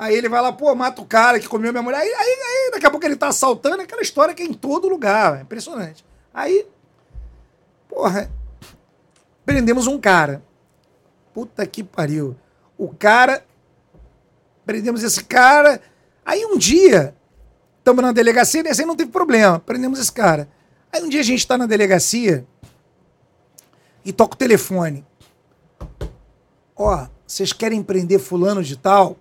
Aí 0.00 0.14
ele 0.14 0.30
vai 0.30 0.40
lá, 0.40 0.50
pô, 0.50 0.74
mata 0.74 1.02
o 1.02 1.04
cara 1.04 1.38
que 1.38 1.46
comeu 1.46 1.70
minha 1.72 1.82
mulher. 1.82 1.98
Aí, 1.98 2.08
aí, 2.08 2.14
aí 2.14 2.70
daqui 2.72 2.86
a 2.86 2.90
pouco 2.90 3.04
ele 3.04 3.16
tá 3.16 3.28
assaltando 3.28 3.82
aquela 3.82 4.00
história 4.00 4.32
que 4.32 4.42
é 4.42 4.46
em 4.46 4.54
todo 4.54 4.88
lugar. 4.88 5.38
É 5.38 5.42
impressionante. 5.42 6.02
Aí, 6.32 6.66
porra, 7.86 8.32
prendemos 9.44 9.86
um 9.86 10.00
cara. 10.00 10.42
Puta 11.34 11.66
que 11.66 11.84
pariu. 11.84 12.34
O 12.78 12.88
cara. 12.94 13.44
Prendemos 14.64 15.02
esse 15.02 15.22
cara. 15.22 15.82
Aí 16.24 16.46
um 16.46 16.56
dia, 16.56 17.14
estamos 17.76 18.02
na 18.02 18.10
delegacia, 18.10 18.62
nesse 18.62 18.80
aí 18.80 18.86
não 18.86 18.96
teve 18.96 19.10
problema. 19.10 19.60
Prendemos 19.60 20.00
esse 20.00 20.12
cara. 20.12 20.48
Aí 20.90 21.02
um 21.02 21.10
dia 21.10 21.20
a 21.20 21.24
gente 21.24 21.46
tá 21.46 21.58
na 21.58 21.66
delegacia 21.66 22.46
e 24.02 24.14
toca 24.14 24.34
o 24.34 24.38
telefone. 24.38 25.04
Ó, 26.74 27.06
vocês 27.26 27.52
querem 27.52 27.82
prender 27.82 28.18
fulano 28.18 28.64
de 28.64 28.78
tal? 28.78 29.18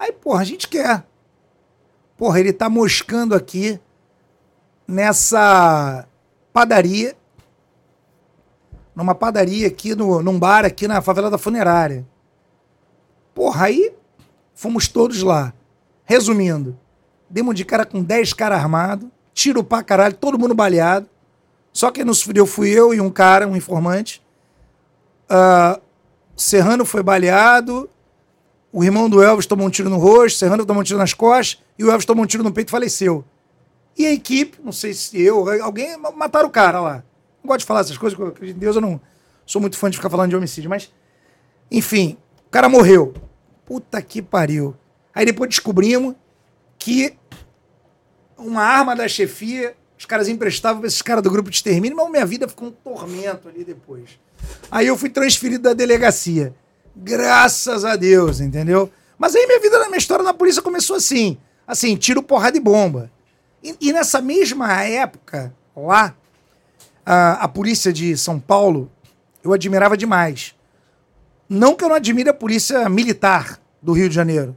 Aí, 0.00 0.12
porra, 0.12 0.40
a 0.40 0.44
gente 0.44 0.66
quer. 0.66 1.04
Porra, 2.16 2.40
ele 2.40 2.54
tá 2.54 2.70
moscando 2.70 3.34
aqui 3.34 3.78
nessa 4.88 6.08
padaria. 6.54 7.14
Numa 8.94 9.14
padaria 9.14 9.66
aqui, 9.66 9.94
no, 9.94 10.22
num 10.22 10.38
bar 10.38 10.64
aqui 10.64 10.88
na 10.88 11.02
favela 11.02 11.28
da 11.28 11.36
funerária. 11.36 12.06
Porra, 13.34 13.66
aí 13.66 13.92
fomos 14.54 14.88
todos 14.88 15.22
lá. 15.22 15.52
Resumindo, 16.06 16.78
demos 17.28 17.54
de 17.54 17.64
cara 17.64 17.84
com 17.84 18.02
10 18.02 18.32
caras 18.32 18.58
armados, 18.58 19.08
tiro 19.34 19.62
pra 19.62 19.82
caralho, 19.82 20.14
todo 20.14 20.38
mundo 20.38 20.54
baleado. 20.54 21.06
Só 21.74 21.90
quem 21.90 22.04
nos 22.04 22.22
fudeu 22.22 22.46
fui 22.46 22.70
eu 22.70 22.94
e 22.94 23.00
um 23.02 23.10
cara, 23.10 23.46
um 23.46 23.54
informante. 23.54 24.22
Uh, 25.30 25.80
Serrano 26.34 26.86
foi 26.86 27.02
baleado, 27.02 27.88
o 28.72 28.84
irmão 28.84 29.08
do 29.08 29.22
Elvis 29.22 29.46
tomou 29.46 29.66
um 29.66 29.70
tiro 29.70 29.90
no 29.90 29.98
rosto, 29.98 30.38
Serrano 30.38 30.64
tomou 30.64 30.80
um 30.80 30.84
tiro 30.84 30.98
nas 30.98 31.12
costas 31.12 31.62
e 31.78 31.84
o 31.84 31.90
Elvis 31.90 32.06
tomou 32.06 32.24
um 32.24 32.26
tiro 32.26 32.42
no 32.42 32.52
peito 32.52 32.68
e 32.68 32.70
faleceu. 32.70 33.24
E 33.98 34.06
a 34.06 34.12
equipe, 34.12 34.58
não 34.62 34.72
sei 34.72 34.94
se 34.94 35.20
eu, 35.20 35.48
alguém, 35.62 35.96
mataram 36.14 36.48
o 36.48 36.52
cara 36.52 36.80
lá. 36.80 37.04
Não 37.42 37.48
gosto 37.48 37.60
de 37.60 37.66
falar 37.66 37.80
essas 37.80 37.98
coisas, 37.98 38.16
porque 38.16 38.46
em 38.46 38.54
Deus, 38.54 38.76
eu 38.76 38.82
não 38.82 39.00
sou 39.44 39.60
muito 39.60 39.76
fã 39.76 39.90
de 39.90 39.96
ficar 39.96 40.10
falando 40.10 40.30
de 40.30 40.36
homicídio, 40.36 40.70
mas. 40.70 40.92
Enfim, 41.70 42.16
o 42.46 42.50
cara 42.50 42.68
morreu. 42.68 43.14
Puta 43.64 44.00
que 44.00 44.22
pariu. 44.22 44.76
Aí 45.14 45.24
depois 45.24 45.50
descobrimos 45.50 46.14
que 46.78 47.14
uma 48.36 48.62
arma 48.62 48.96
da 48.96 49.06
chefia, 49.06 49.76
os 49.98 50.06
caras 50.06 50.28
emprestavam 50.28 50.80
pra 50.80 50.88
esses 50.88 51.02
caras 51.02 51.22
do 51.22 51.30
grupo 51.30 51.50
de 51.50 51.56
extermínio, 51.56 51.96
mas 51.96 52.10
minha 52.10 52.26
vida 52.26 52.48
ficou 52.48 52.68
um 52.68 52.72
tormento 52.72 53.48
ali 53.48 53.64
depois. 53.64 54.18
Aí 54.70 54.86
eu 54.86 54.96
fui 54.96 55.10
transferido 55.10 55.64
da 55.64 55.74
delegacia. 55.74 56.54
Graças 57.02 57.84
a 57.84 57.96
Deus, 57.96 58.40
entendeu? 58.40 58.90
Mas 59.18 59.34
aí 59.34 59.46
minha 59.46 59.60
vida, 59.60 59.78
minha 59.86 59.98
história 59.98 60.22
na 60.22 60.34
polícia 60.34 60.62
começou 60.62 60.96
assim. 60.96 61.38
Assim, 61.66 61.96
tiro, 61.96 62.22
porrada 62.22 62.56
e 62.56 62.60
bomba. 62.60 63.10
E, 63.62 63.76
e 63.80 63.92
nessa 63.92 64.20
mesma 64.20 64.82
época, 64.82 65.54
lá, 65.76 66.14
a, 67.04 67.44
a 67.44 67.48
polícia 67.48 67.92
de 67.92 68.16
São 68.16 68.38
Paulo, 68.38 68.90
eu 69.42 69.52
admirava 69.52 69.96
demais. 69.96 70.54
Não 71.48 71.74
que 71.74 71.84
eu 71.84 71.88
não 71.88 71.96
admire 71.96 72.28
a 72.28 72.34
polícia 72.34 72.88
militar 72.88 73.60
do 73.82 73.92
Rio 73.92 74.08
de 74.08 74.14
Janeiro. 74.14 74.56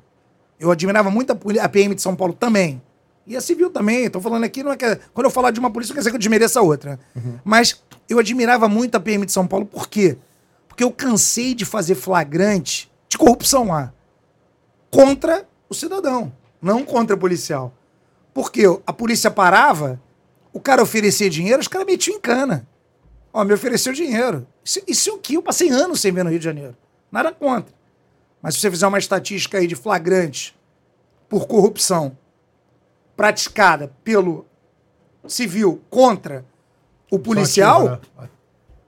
Eu 0.59 0.71
admirava 0.71 1.09
muito 1.09 1.31
a, 1.31 1.69
PM 1.69 1.95
de 1.95 2.01
São 2.01 2.15
Paulo 2.15 2.33
também. 2.33 2.81
E 3.25 3.35
a 3.35 3.41
civil 3.41 3.69
também. 3.69 4.05
Estou 4.05 4.21
falando 4.21 4.43
aqui, 4.43 4.63
não 4.63 4.71
é 4.71 4.77
que. 4.77 4.85
Quando 5.13 5.25
eu 5.25 5.31
falar 5.31 5.51
de 5.51 5.59
uma 5.59 5.71
polícia, 5.71 5.93
quer 5.93 5.99
dizer 5.99 6.09
que 6.09 6.15
eu 6.15 6.19
desmereço 6.19 6.59
a 6.59 6.61
outra. 6.61 6.99
Uhum. 7.15 7.39
Mas 7.43 7.81
eu 8.07 8.19
admirava 8.19 8.67
muito 8.67 8.95
a 8.95 8.99
PM 8.99 9.25
de 9.25 9.31
São 9.31 9.47
Paulo, 9.47 9.65
por 9.65 9.87
quê? 9.87 10.15
Porque 10.15 10.32
eu 10.81 10.89
cansei 10.91 11.53
de 11.53 11.65
fazer 11.65 11.95
flagrante 11.95 12.89
de 13.09 13.17
corrupção 13.17 13.67
lá. 13.67 13.93
Contra 14.89 15.45
o 15.67 15.73
cidadão, 15.73 16.31
não 16.61 16.85
contra 16.85 17.15
o 17.15 17.19
policial. 17.19 17.73
Porque 18.33 18.63
a 18.87 18.93
polícia 18.93 19.29
parava, 19.29 20.01
o 20.53 20.59
cara 20.59 20.81
oferecia 20.81 21.29
dinheiro, 21.29 21.59
os 21.59 21.67
caras 21.67 21.85
metiam 21.85 22.15
em 22.15 22.21
cana. 22.21 22.65
Ó, 23.33 23.43
me 23.43 23.53
ofereceu 23.53 23.91
dinheiro. 23.91 24.47
Isso, 24.63 24.79
isso 24.87 25.09
é 25.09 25.13
o 25.13 25.17
que 25.17 25.33
eu 25.33 25.41
passei 25.41 25.69
anos 25.69 25.99
sem 25.99 26.11
ver 26.11 26.23
no 26.23 26.29
Rio 26.29 26.39
de 26.39 26.45
Janeiro. 26.45 26.77
Nada 27.11 27.31
contra. 27.31 27.73
Mas 28.41 28.55
se 28.55 28.61
você 28.61 28.71
fizer 28.71 28.87
uma 28.87 28.97
estatística 28.97 29.57
aí 29.57 29.67
de 29.67 29.75
flagrante 29.75 30.55
por 31.27 31.47
corrupção 31.47 32.17
praticada 33.15 33.91
pelo 34.03 34.45
civil 35.27 35.81
contra 35.89 36.45
o 37.09 37.17
policial, 37.17 38.01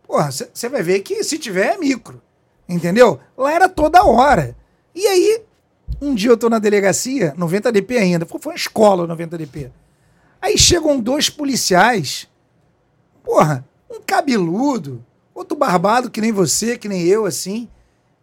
Porra, 0.07 0.29
você 0.31 0.69
vai 0.69 0.83
ver 0.83 0.99
que 1.01 1.23
se 1.23 1.37
tiver 1.37 1.73
é 1.73 1.77
micro. 1.77 2.21
Entendeu? 2.67 3.19
Lá 3.37 3.53
era 3.53 3.69
toda 3.69 4.03
hora. 4.03 4.55
E 4.93 5.05
aí, 5.07 5.41
um 6.01 6.13
dia 6.15 6.29
eu 6.29 6.37
tô 6.37 6.49
na 6.49 6.59
delegacia, 6.59 7.33
90DP 7.37 7.97
ainda, 7.97 8.25
foi 8.25 8.39
uma 8.45 8.55
escola 8.55 9.07
90DP. 9.07 9.71
Aí 10.41 10.57
chegam 10.57 10.99
dois 10.99 11.29
policiais, 11.29 12.27
porra, 13.23 13.65
um 13.89 13.99
cabeludo, 13.99 15.03
outro 15.33 15.57
barbado 15.57 16.09
que 16.09 16.21
nem 16.21 16.31
você, 16.31 16.77
que 16.77 16.87
nem 16.87 17.03
eu, 17.03 17.25
assim. 17.25 17.67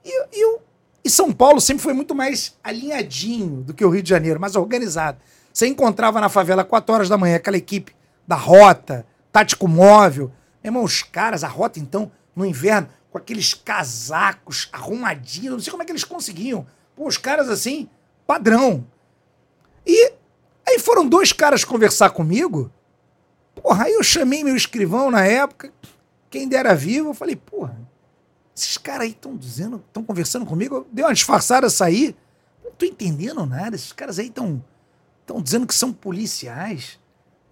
E, 0.05 0.27
e, 0.33 0.59
e 1.05 1.11
São 1.11 1.33
Paulo 1.33 1.61
sempre 1.61 1.83
foi 1.83 1.93
muito 1.93 2.15
mais 2.15 2.57
alinhadinho 2.63 3.63
do 3.63 3.75
que 3.75 3.85
o 3.85 3.91
Rio 3.91 4.03
de 4.03 4.11
Janeiro, 4.11 4.41
mais 4.41 4.57
organizado. 4.57 5.19
Você 5.53 5.67
encontrava 5.67 6.21
na 6.21 6.29
favela 6.29 6.65
4 6.65 6.95
horas 6.95 7.09
da 7.09 7.19
manhã 7.19 7.37
aquela 7.37 7.57
equipe 7.57 7.93
da 8.27 8.37
rota, 8.37 9.07
tático 9.31 9.69
móvel. 9.69 10.31
Meu 10.63 10.71
irmão, 10.71 10.85
os 10.85 11.03
caras, 11.03 11.45
a 11.45 11.49
rota 11.49 11.79
então, 11.79 12.11
no 12.35 12.47
inverno, 12.47 12.89
com 13.11 13.19
aqueles 13.19 13.53
casacos 13.55 14.69
arrumadinhos, 14.73 15.53
não 15.53 15.61
sei 15.61 15.71
como 15.71 15.83
é 15.83 15.87
que 15.87 15.93
eles 15.93 16.05
conseguiam. 16.05 16.67
Pô, 16.97 17.07
os 17.07 17.19
caras 17.19 17.49
assim, 17.49 17.89
padrão. 18.27 18.87
E 19.87 20.13
aí 20.67 20.79
foram 20.79 21.07
dois 21.07 21.33
caras 21.33 21.65
conversar 21.65 22.11
comigo. 22.11 22.71
Porra, 23.55 23.85
aí 23.85 23.93
eu 23.93 24.03
chamei 24.03 24.43
meu 24.43 24.57
escrivão 24.57 25.11
na 25.11 25.25
época, 25.25 25.73
quem 26.31 26.49
dera 26.49 26.75
vivo, 26.75 27.11
eu 27.11 27.15
falei, 27.15 27.37
porra, 27.37 27.77
esses 28.57 28.79
caras 28.79 29.03
aí 29.03 29.11
estão 29.11 29.37
dizendo, 29.37 29.83
estão 29.87 30.03
conversando 30.03 30.47
comigo, 30.47 30.87
deu 30.91 31.07
uma 31.07 31.15
disfarçada 31.15 31.69
sair. 31.69 32.17
Não 32.65 32.71
tô 32.73 32.87
entendendo 32.87 33.45
nada, 33.45 33.77
esses 33.77 33.93
caras 33.93 34.19
aí 34.19 34.29
estão 34.29 34.63
estão 35.23 35.41
dizendo 35.41 35.67
que 35.67 35.75
são 35.75 35.93
policiais. 35.93 36.99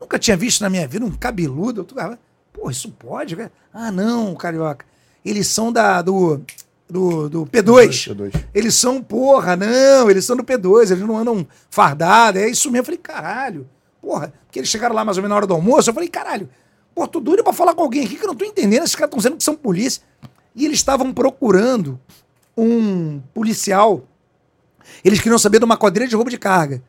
Nunca 0.01 0.19
tinha 0.19 0.37
visto 0.37 0.61
na 0.61 0.71
minha 0.71 0.87
vida 0.87 1.05
um 1.05 1.11
cabeludo. 1.11 1.87
Eu, 1.89 2.19
Pô, 2.53 2.71
isso 2.71 2.91
pode? 2.91 3.37
Cara? 3.37 3.53
Ah, 3.73 3.91
não, 3.91 4.35
carioca. 4.35 4.85
Eles 5.25 5.47
são 5.47 5.73
da, 5.73 6.03
do, 6.03 6.41
do, 6.89 7.29
do 7.29 7.47
P2. 7.47 8.15
P2. 8.15 8.45
Eles 8.55 8.75
são, 8.75 9.03
porra, 9.03 9.57
não, 9.57 10.11
eles 10.11 10.25
são 10.25 10.37
do 10.37 10.45
P2, 10.45 10.91
eles 10.91 11.07
não 11.07 11.17
andam 11.17 11.47
fardados. 11.71 12.41
É 12.41 12.49
isso 12.49 12.71
mesmo. 12.71 12.83
Eu 12.83 12.85
falei, 12.85 12.99
caralho. 12.99 13.69
Porra, 14.01 14.33
porque 14.47 14.59
eles 14.59 14.71
chegaram 14.71 14.95
lá 14.95 15.05
mais 15.05 15.17
ou 15.17 15.23
menos 15.23 15.31
na 15.31 15.37
hora 15.37 15.47
do 15.47 15.55
almoço. 15.55 15.91
Eu 15.91 15.95
falei, 15.95 16.09
caralho, 16.09 16.49
pô, 16.95 17.07
tô 17.07 17.21
doido 17.21 17.45
pra 17.45 17.53
falar 17.53 17.75
com 17.75 17.83
alguém 17.83 18.05
aqui 18.05 18.17
que 18.17 18.25
eu 18.25 18.29
não 18.29 18.35
tô 18.35 18.45
entendendo. 18.45 18.83
Esses 18.83 18.95
caras 18.95 19.09
estão 19.09 19.19
dizendo 19.19 19.37
que 19.37 19.45
são 19.45 19.55
polícia. 19.55 20.03
E 20.55 20.65
eles 20.65 20.79
estavam 20.79 21.13
procurando 21.13 22.01
um 22.57 23.21
policial. 23.35 24.05
Eles 25.05 25.21
queriam 25.21 25.39
saber 25.39 25.59
de 25.59 25.65
uma 25.65 25.77
quadrilha 25.77 26.09
de 26.09 26.17
roubo 26.17 26.31
de 26.31 26.39
carga 26.39 26.83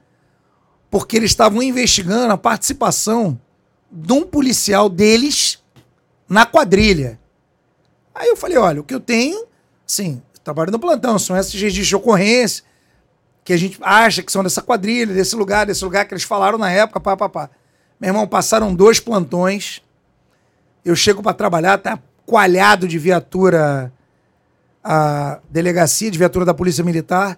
porque 0.92 1.16
eles 1.16 1.32
estavam 1.32 1.64
investigando 1.64 2.34
a 2.34 2.38
participação 2.38 3.40
de 3.92 4.14
um 4.14 4.24
policial 4.24 4.88
deles 4.88 5.62
na 6.30 6.46
quadrilha. 6.46 7.20
Aí 8.16 8.30
eu 8.30 8.38
falei, 8.38 8.58
olha, 8.58 8.82
o 8.82 8.84
que 8.84 8.94
eu 8.94 9.00
tenho, 9.00 9.46
sim, 9.86 10.22
trabalho 10.44 10.72
no 10.72 10.80
plantão, 10.80 11.20
são 11.20 11.36
esses 11.38 11.54
registros 11.54 11.88
de 11.88 11.96
ocorrência 11.96 12.64
que 13.44 13.54
a 13.54 13.58
gente 13.58 13.78
acha 13.82 14.22
que 14.22 14.32
são 14.32 14.44
dessa 14.44 14.62
quadrilha, 14.62 15.14
desse 15.14 15.36
lugar, 15.36 15.66
desse 15.66 15.84
lugar 15.84 16.06
que 16.06 16.14
eles 16.14 16.24
falaram 16.24 16.58
na 16.58 16.72
época, 16.72 17.00
pá, 17.00 17.18
pá, 17.18 17.28
pá. 17.28 17.50
Meu 18.00 18.10
irmão, 18.10 18.28
passaram 18.28 18.74
dois 18.74 19.00
plantões, 19.00 19.82
eu 20.86 20.96
chego 20.96 21.22
para 21.22 21.34
trabalhar, 21.34 21.78
tá 21.78 22.00
coalhado 22.26 22.88
de 22.88 22.98
viatura, 22.98 23.92
a 24.84 25.40
delegacia 25.50 26.10
de 26.10 26.18
viatura 26.18 26.46
da 26.46 26.54
Polícia 26.54 26.84
Militar. 26.84 27.38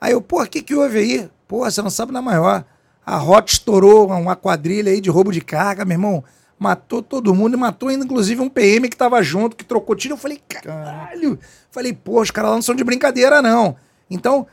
Aí 0.00 0.12
eu, 0.12 0.20
pô, 0.20 0.42
o 0.42 0.46
que 0.46 0.62
que 0.62 0.74
houve 0.74 0.98
aí? 0.98 1.30
Pô, 1.46 1.58
você 1.58 1.82
não 1.82 1.90
sabe 1.90 2.12
na 2.12 2.22
maior. 2.22 2.64
A 3.04 3.16
rota 3.16 3.52
estourou 3.52 4.08
uma 4.08 4.34
quadrilha 4.34 4.90
aí 4.90 5.00
de 5.00 5.10
roubo 5.10 5.30
de 5.30 5.40
carga, 5.40 5.84
meu 5.84 5.94
irmão. 5.94 6.24
Matou 6.58 7.02
todo 7.02 7.34
mundo 7.34 7.54
e 7.54 7.56
matou 7.56 7.88
ainda, 7.88 8.04
inclusive, 8.04 8.40
um 8.40 8.48
PM 8.48 8.88
que 8.88 8.96
tava 8.96 9.22
junto, 9.22 9.56
que 9.56 9.64
trocou 9.64 9.94
tiro. 9.94 10.14
Eu 10.14 10.18
falei, 10.18 10.40
caralho. 10.48 11.38
Falei, 11.70 11.92
pô, 11.92 12.20
os 12.20 12.30
caras 12.30 12.50
lá 12.50 12.56
não 12.56 12.62
são 12.62 12.74
de 12.74 12.84
brincadeira, 12.84 13.42
não. 13.42 13.76
Então, 14.08 14.46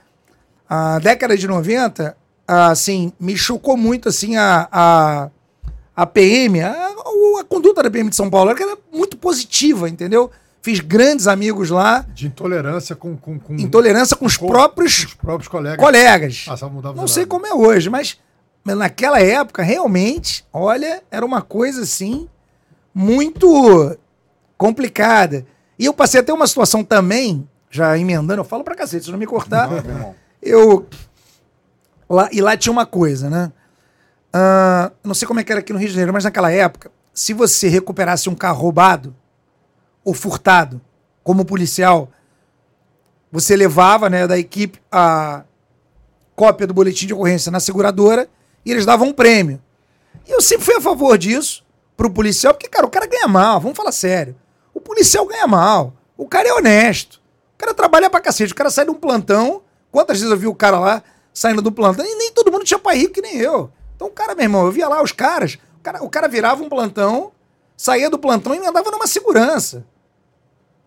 a 0.68 1.00
década 1.00 1.38
de 1.38 1.48
90, 1.48 2.18
assim, 2.48 3.14
me 3.20 3.38
chocou 3.38 3.78
muito, 3.78 4.10
assim, 4.10 4.36
a, 4.36 4.68
a, 4.72 5.30
a 5.96 6.06
PM, 6.06 6.62
a, 6.62 6.72
a 7.40 7.44
conduta 7.48 7.84
da 7.84 7.92
PM 7.92 8.10
de 8.10 8.16
São 8.16 8.30
Paulo, 8.30 8.52
era 8.52 8.78
muito 8.92 9.16
positiva, 9.16 9.88
entendeu? 9.88 10.32
Fiz 10.62 10.80
grandes 10.80 11.28
amigos 11.28 11.70
lá. 11.70 12.06
De 12.14 12.28
intolerância 12.28 12.96
com. 12.96 13.18
com, 13.18 13.40
com 13.40 13.56
intolerância 13.56 14.16
com 14.16 14.26
os 14.26 14.38
com, 14.38 14.48
próprios, 14.48 15.06
com 15.06 15.08
os 15.08 15.14
próprios 15.16 15.48
colegas. 15.48 15.80
colegas. 15.80 16.46
Ah, 16.48 16.94
não 16.94 17.08
sei 17.08 17.26
como 17.26 17.48
é 17.48 17.54
hoje, 17.54 17.90
mas 17.90 18.20
mas 18.64 18.78
naquela 18.78 19.20
época, 19.20 19.64
realmente, 19.64 20.46
olha, 20.54 21.04
era 21.10 21.26
uma 21.26 21.42
coisa 21.42 21.82
assim, 21.82 22.30
muito 22.94 23.98
complicada. 24.58 25.46
E 25.80 25.86
eu 25.86 25.94
passei 25.94 26.20
até 26.20 26.32
uma 26.32 26.46
situação 26.46 26.84
também, 26.84 27.48
já 27.70 27.98
emendando, 27.98 28.42
eu 28.42 28.46
falo 28.46 28.64
pra 28.64 28.76
cacete, 28.76 29.06
se 29.06 29.12
não 29.12 29.18
me 29.18 29.26
cortar. 29.26 29.70
Não, 29.70 30.16
eu. 30.42 30.88
Lá, 32.08 32.30
e 32.32 32.42
lá 32.42 32.56
tinha 32.56 32.72
uma 32.72 32.86
coisa, 32.86 33.30
né? 33.30 33.52
Uh, 34.34 34.94
não 35.04 35.14
sei 35.14 35.28
como 35.28 35.40
é 35.40 35.44
que 35.44 35.52
era 35.52 35.60
aqui 35.60 35.74
no 35.74 35.80
Rio 35.80 35.88
de 35.88 35.94
Janeiro, 35.94 36.14
mas 36.14 36.24
naquela 36.24 36.52
época, 36.52 36.92
se 37.14 37.34
você 37.34 37.68
recuperasse 37.68 38.30
um 38.30 38.36
carro 38.36 38.62
roubado 38.62 39.16
ou 40.04 40.14
furtado 40.14 40.80
como 41.24 41.46
policial, 41.46 42.10
você 43.32 43.56
levava 43.56 44.10
né, 44.10 44.28
da 44.28 44.38
equipe 44.38 44.80
a 44.92 45.44
cópia 46.36 46.68
do 46.68 46.74
boletim 46.74 47.08
de 47.08 47.14
ocorrência 47.14 47.52
na 47.52 47.60
seguradora 47.60 48.30
e 48.66 48.72
eles 48.72 48.86
davam 48.86 49.10
um 49.10 49.14
prêmio. 49.14 49.62
E 50.28 50.32
eu 50.32 50.42
sempre 50.42 50.66
fui 50.66 50.76
a 50.76 50.82
favor 50.82 51.18
disso 51.18 51.64
pro 51.98 52.10
policial, 52.10 52.54
porque, 52.54 52.68
cara, 52.68 52.86
o 52.86 52.90
cara 52.90 53.06
ganha 53.06 53.28
mal, 53.28 53.60
vamos 53.60 53.78
falar 53.78 53.92
sério. 53.92 54.36
O 54.74 54.80
policial 54.80 55.26
ganha 55.26 55.48
mal. 55.48 55.94
O 56.18 56.28
cara 56.28 56.48
é 56.48 56.54
honesto. 56.54 57.22
O 57.56 57.58
cara 57.58 57.74
trabalha 57.74 58.10
pra 58.10 58.20
cacete. 58.20 58.54
O 58.54 58.56
cara 58.56 58.70
sai 58.70 58.86
de 58.86 58.92
um 58.92 58.96
plantão. 58.96 59.62
Quantas 59.92 60.18
vezes 60.18 60.32
eu 60.32 60.38
vi 60.38 60.48
o 60.48 60.56
cara 60.56 60.80
lá 60.80 61.04
saindo 61.34 61.62
do 61.62 61.72
plantão? 61.72 62.06
E 62.06 62.16
nem 62.16 62.32
todo 62.32 62.52
mundo 62.52 62.64
tinha 62.64 62.80
pai 62.80 62.98
rico 62.98 63.14
que 63.14 63.22
nem 63.22 63.38
eu. 63.38 63.72
Então, 63.96 64.08
o 64.08 64.12
cara, 64.12 64.34
meu 64.34 64.44
irmão, 64.44 64.66
eu 64.66 64.72
via 64.72 64.88
lá 64.88 65.02
os 65.04 65.12
caras. 65.12 65.60
O 65.78 65.84
cara, 65.84 66.04
o 66.04 66.10
cara 66.10 66.28
virava 66.28 66.64
um 66.64 66.70
plantão, 66.70 67.32
saía 67.76 68.10
do 68.10 68.18
plantão 68.18 68.56
e 68.56 68.66
andava 68.66 68.90
numa 68.92 69.08
segurança. 69.08 69.86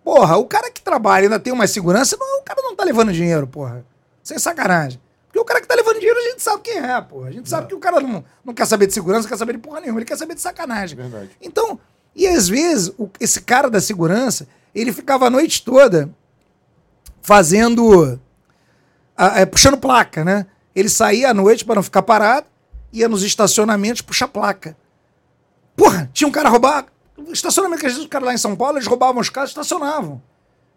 Porra, 0.02 0.36
o 0.36 0.46
cara 0.46 0.70
que 0.70 0.82
trabalha 0.82 1.24
ainda 1.24 1.40
tem 1.40 1.52
uma 1.52 1.66
segurança, 1.66 2.16
não, 2.18 2.40
o 2.40 2.42
cara 2.42 2.60
não 2.62 2.74
tá 2.76 2.84
levando 2.84 3.12
dinheiro, 3.12 3.46
porra. 3.46 3.84
Sem 4.22 4.38
sacanagem. 4.38 5.00
Porque 5.34 5.40
o 5.40 5.44
cara 5.44 5.60
que 5.60 5.66
tá 5.66 5.74
levando 5.74 5.98
dinheiro, 5.98 6.16
a 6.16 6.22
gente 6.22 6.40
sabe 6.40 6.62
quem 6.62 6.78
é, 6.78 7.00
pô. 7.00 7.24
A 7.24 7.30
gente 7.32 7.48
sabe 7.48 7.64
é. 7.64 7.66
que 7.66 7.74
o 7.74 7.80
cara 7.80 8.00
não, 8.00 8.24
não 8.44 8.54
quer 8.54 8.66
saber 8.66 8.86
de 8.86 8.94
segurança, 8.94 9.22
não 9.22 9.28
quer 9.28 9.36
saber 9.36 9.54
de 9.54 9.58
porra 9.58 9.80
nenhuma, 9.80 9.98
ele 9.98 10.06
quer 10.06 10.16
saber 10.16 10.36
de 10.36 10.40
sacanagem. 10.40 10.96
Verdade. 10.96 11.30
Então, 11.42 11.80
e 12.14 12.24
às 12.28 12.48
vezes, 12.48 12.94
o, 12.96 13.10
esse 13.18 13.40
cara 13.40 13.68
da 13.68 13.80
segurança, 13.80 14.46
ele 14.72 14.92
ficava 14.92 15.26
a 15.26 15.30
noite 15.30 15.64
toda 15.64 16.08
fazendo. 17.20 18.20
A, 19.16 19.42
a, 19.42 19.46
puxando 19.46 19.76
placa, 19.76 20.24
né? 20.24 20.46
Ele 20.72 20.88
saía 20.88 21.30
à 21.30 21.34
noite 21.34 21.64
para 21.64 21.74
não 21.74 21.82
ficar 21.82 22.02
parado, 22.02 22.46
ia 22.92 23.08
nos 23.08 23.24
estacionamentos 23.24 24.02
puxar 24.02 24.28
placa. 24.28 24.76
Porra, 25.74 26.08
tinha 26.12 26.28
um 26.28 26.32
cara 26.32 26.48
roubar. 26.48 26.86
Estacionamento 27.32 27.80
que 27.80 27.86
às 27.86 27.92
vezes 27.92 28.04
os 28.04 28.08
caras 28.08 28.26
lá 28.26 28.34
em 28.34 28.38
São 28.38 28.54
Paulo, 28.54 28.78
eles 28.78 28.86
roubavam 28.86 29.20
os 29.20 29.30
carros 29.30 29.50
e 29.50 29.52
estacionavam. 29.52 30.22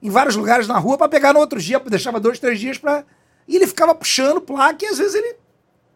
Em 0.02 0.10
vários 0.10 0.36
lugares 0.36 0.67
na 0.67 0.80
rua 0.80 0.98
para 0.98 1.08
pegar 1.08 1.34
no 1.34 1.39
outro 1.39 1.60
dia, 1.60 1.80
deixava 1.80 2.20
dois, 2.20 2.39
três 2.39 2.60
dias 2.60 2.80
para 2.80 3.04
e 3.48 3.56
ele 3.56 3.68
ficava 3.68 3.96
puxando 3.96 4.42
placa 4.42 4.84
e 4.86 4.88
às 4.88 4.98
vezes 4.98 5.16
ele 5.16 5.36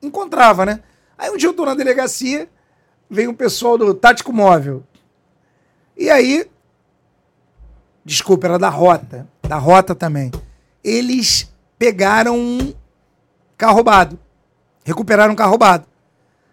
encontrava, 0.01 0.65
né? 0.65 0.81
Aí 1.17 1.29
um 1.29 1.37
dia 1.37 1.49
eu 1.49 1.53
tô 1.53 1.65
na 1.65 1.75
delegacia, 1.75 2.49
veio 3.09 3.29
um 3.31 3.35
pessoal 3.35 3.77
do 3.77 3.93
Tático 3.93 4.31
Móvel. 4.31 4.83
E 5.97 6.09
aí, 6.09 6.49
desculpa, 8.05 8.47
era 8.47 8.57
da 8.57 8.69
Rota, 8.69 9.27
da 9.47 9.57
Rota 9.57 9.93
também. 9.93 10.31
Eles 10.83 11.51
pegaram 11.77 12.37
um 12.37 12.73
carro 13.57 13.75
roubado, 13.75 14.19
recuperaram 14.83 15.33
um 15.33 15.35
carro 15.35 15.51
roubado. 15.51 15.85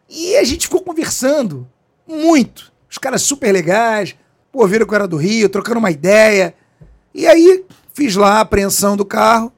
E 0.09 0.37
a 0.37 0.45
gente 0.45 0.67
ficou 0.67 0.83
conversando 0.83 1.69
muito. 2.07 2.73
Os 2.91 2.99
caras 2.99 3.23
super 3.23 3.53
legais, 3.53 4.17
pô, 4.51 4.67
viram 4.67 4.87
que 4.87 4.93
eu 4.93 4.97
era 4.97 5.09
do 5.09 5.17
Rio, 5.17 5.49
trocando 5.49 5.79
uma 5.79 5.91
ideia. 5.91 6.55
E 7.15 7.27
aí, 7.27 7.65
fiz 7.93 8.17
lá 8.17 8.39
a 8.39 8.41
apreensão 8.41 8.97
do 8.97 9.05
carro. 9.05 9.53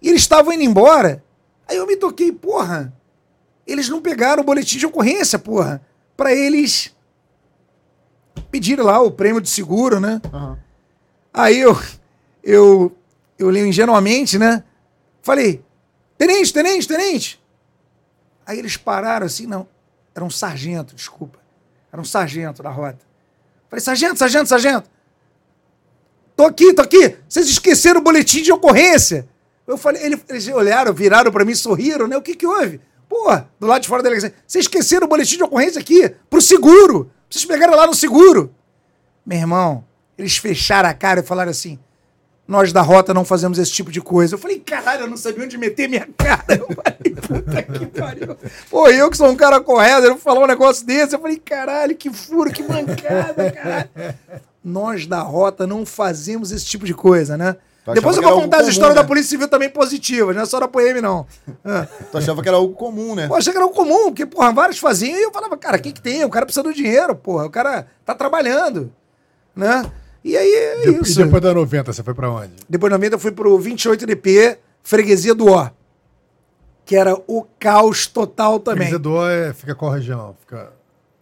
E 0.00 0.08
eles 0.08 0.22
estavam 0.22 0.52
indo 0.52 0.62
embora. 0.62 1.22
Aí 1.68 1.76
eu 1.76 1.86
me 1.86 1.96
toquei, 1.96 2.32
porra. 2.32 2.92
Eles 3.66 3.88
não 3.88 4.00
pegaram 4.00 4.42
o 4.42 4.46
boletim 4.46 4.78
de 4.78 4.86
ocorrência, 4.86 5.38
porra. 5.38 5.82
Para 6.16 6.34
eles 6.34 6.94
pedirem 8.50 8.84
lá 8.84 9.00
o 9.00 9.10
prêmio 9.10 9.40
de 9.40 9.48
seguro, 9.50 10.00
né? 10.00 10.20
Uhum. 10.32 10.56
Aí 11.32 11.58
eu, 11.58 11.78
eu, 12.42 12.96
eu 13.38 13.50
li 13.50 13.60
ingenuamente, 13.60 14.38
né? 14.38 14.64
Falei, 15.22 15.62
tenente, 16.16 16.52
tenente, 16.52 16.88
tenente. 16.88 17.42
Aí 18.46 18.58
eles 18.58 18.76
pararam 18.76 19.26
assim, 19.26 19.46
não. 19.46 19.68
Era 20.14 20.24
um 20.24 20.30
sargento, 20.30 20.94
desculpa. 20.94 21.38
Era 21.92 22.00
um 22.00 22.04
sargento 22.04 22.62
da 22.62 22.70
rota. 22.70 23.06
Falei, 23.68 23.82
sargento, 23.82 24.18
sargento, 24.18 24.48
sargento. 24.48 24.90
Tô 26.34 26.44
aqui, 26.44 26.72
tô 26.72 26.82
aqui. 26.82 27.16
Vocês 27.28 27.48
esqueceram 27.48 28.00
o 28.00 28.02
boletim 28.02 28.42
de 28.42 28.52
ocorrência. 28.52 29.28
Eu 29.68 29.76
falei, 29.76 30.02
ele, 30.02 30.18
eles 30.30 30.48
olharam, 30.48 30.94
viraram 30.94 31.30
para 31.30 31.44
mim, 31.44 31.54
sorriram, 31.54 32.08
né? 32.08 32.16
O 32.16 32.22
que 32.22 32.34
que 32.34 32.46
houve? 32.46 32.80
Pô, 33.06 33.38
do 33.60 33.66
lado 33.66 33.82
de 33.82 33.88
fora 33.88 34.02
da 34.02 34.08
delegacia. 34.08 34.34
Vocês 34.46 34.64
esqueceram 34.64 35.06
o 35.06 35.08
boletim 35.08 35.36
de 35.36 35.42
ocorrência 35.42 35.78
aqui, 35.78 36.10
pro 36.30 36.40
seguro. 36.40 37.10
Vocês 37.28 37.44
pegaram 37.44 37.76
lá 37.76 37.86
no 37.86 37.94
seguro. 37.94 38.54
Meu 39.26 39.38
irmão, 39.38 39.84
eles 40.16 40.38
fecharam 40.38 40.88
a 40.88 40.94
cara 40.94 41.20
e 41.20 41.22
falaram 41.22 41.50
assim: 41.50 41.78
Nós 42.46 42.72
da 42.72 42.80
rota 42.80 43.12
não 43.12 43.26
fazemos 43.26 43.58
esse 43.58 43.70
tipo 43.70 43.92
de 43.92 44.00
coisa. 44.00 44.34
Eu 44.34 44.38
falei, 44.38 44.58
caralho, 44.58 45.02
eu 45.02 45.06
não 45.06 45.18
sabia 45.18 45.44
onde 45.44 45.58
meter 45.58 45.86
minha 45.86 46.08
cara. 46.16 46.44
Eu 46.48 46.68
falei, 46.74 47.14
puta 47.14 47.62
que 47.62 47.86
pariu. 47.86 48.36
Pô, 48.70 48.88
eu 48.88 49.10
que 49.10 49.18
sou 49.18 49.28
um 49.28 49.36
cara 49.36 49.60
correto, 49.60 50.06
eu 50.06 50.12
vou 50.12 50.18
falar 50.18 50.44
um 50.44 50.46
negócio 50.46 50.86
desse. 50.86 51.14
Eu 51.14 51.20
falei, 51.20 51.36
caralho, 51.36 51.94
que 51.94 52.10
furo, 52.10 52.50
que 52.50 52.62
mancada, 52.62 53.50
caralho. 53.50 53.90
Nós 54.64 55.06
da 55.06 55.20
rota 55.20 55.66
não 55.66 55.84
fazemos 55.84 56.52
esse 56.52 56.64
tipo 56.64 56.86
de 56.86 56.94
coisa, 56.94 57.36
né? 57.36 57.56
Tu 57.92 57.96
Depois 57.96 58.16
eu 58.16 58.22
achava 58.22 58.34
vou 58.34 58.38
era 58.38 58.44
contar 58.46 58.56
algo 58.58 58.68
as 58.68 58.72
histórias 58.72 58.94
comum, 58.94 58.94
da 58.96 59.02
né? 59.02 59.08
Polícia 59.08 59.30
Civil 59.30 59.48
também 59.48 59.68
positivas, 59.70 60.34
não 60.36 60.42
é 60.42 60.46
só 60.46 60.60
da 60.60 60.68
PM, 60.68 61.00
não. 61.00 61.26
Ah. 61.64 61.86
Tu 62.10 62.18
achava 62.18 62.42
que 62.42 62.48
era 62.48 62.56
algo 62.56 62.74
comum, 62.74 63.14
né? 63.14 63.28
Pô, 63.28 63.34
achei 63.36 63.52
que 63.52 63.58
era 63.58 63.66
o 63.66 63.70
comum, 63.70 64.04
porque, 64.06 64.26
porra, 64.26 64.52
vários 64.52 64.78
faziam 64.78 65.18
e 65.18 65.22
eu 65.22 65.32
falava, 65.32 65.56
cara, 65.56 65.76
o 65.76 65.80
que 65.80 65.92
que 65.92 66.00
tem? 66.02 66.24
O 66.24 66.30
cara 66.30 66.46
precisa 66.46 66.62
do 66.62 66.72
dinheiro, 66.72 67.14
porra, 67.14 67.46
o 67.46 67.50
cara 67.50 67.86
tá 68.04 68.14
trabalhando, 68.14 68.92
né? 69.54 69.84
E 70.24 70.36
aí 70.36 70.52
é 70.52 70.76
De- 70.92 71.00
isso. 71.02 71.20
E 71.20 71.24
depois 71.24 71.42
da 71.42 71.54
90, 71.54 71.92
você 71.92 72.02
foi 72.02 72.12
pra 72.14 72.30
onde? 72.30 72.52
Depois 72.68 72.90
da 72.90 72.96
90 72.98 73.14
eu 73.14 73.18
fui 73.18 73.30
pro 73.32 73.58
28DP, 73.58 74.58
Freguesia 74.82 75.34
do 75.34 75.46
Ó, 75.46 75.70
que 76.84 76.96
era 76.96 77.14
o 77.26 77.46
caos 77.58 78.06
total 78.06 78.58
também. 78.60 78.88
Freguesia 78.88 79.48
é, 79.48 79.52
fica 79.52 79.74
qual 79.74 79.92
região? 79.92 80.34
Fica... 80.40 80.72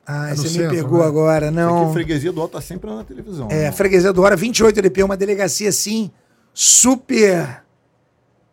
Ah, 0.09 0.31
É 0.31 0.35
você 0.37 0.43
me 0.45 0.49
centro, 0.51 0.71
pegou 0.77 1.01
né? 1.01 1.05
agora, 1.07 1.47
Aqui, 1.49 1.57
não. 1.57 1.93
freguesia 1.93 2.31
do 2.33 2.41
Alto 2.41 2.53
tá 2.53 2.61
sempre 2.61 2.89
na 2.89 3.03
televisão. 3.03 3.49
É, 3.51 3.65
né? 3.65 3.73
Freguesia 3.73 4.13
do 4.13 4.23
Hora, 4.23 4.37
28DP, 4.37 5.05
uma 5.05 5.17
delegacia 5.17 5.69
assim, 5.69 6.13
super 6.59 7.63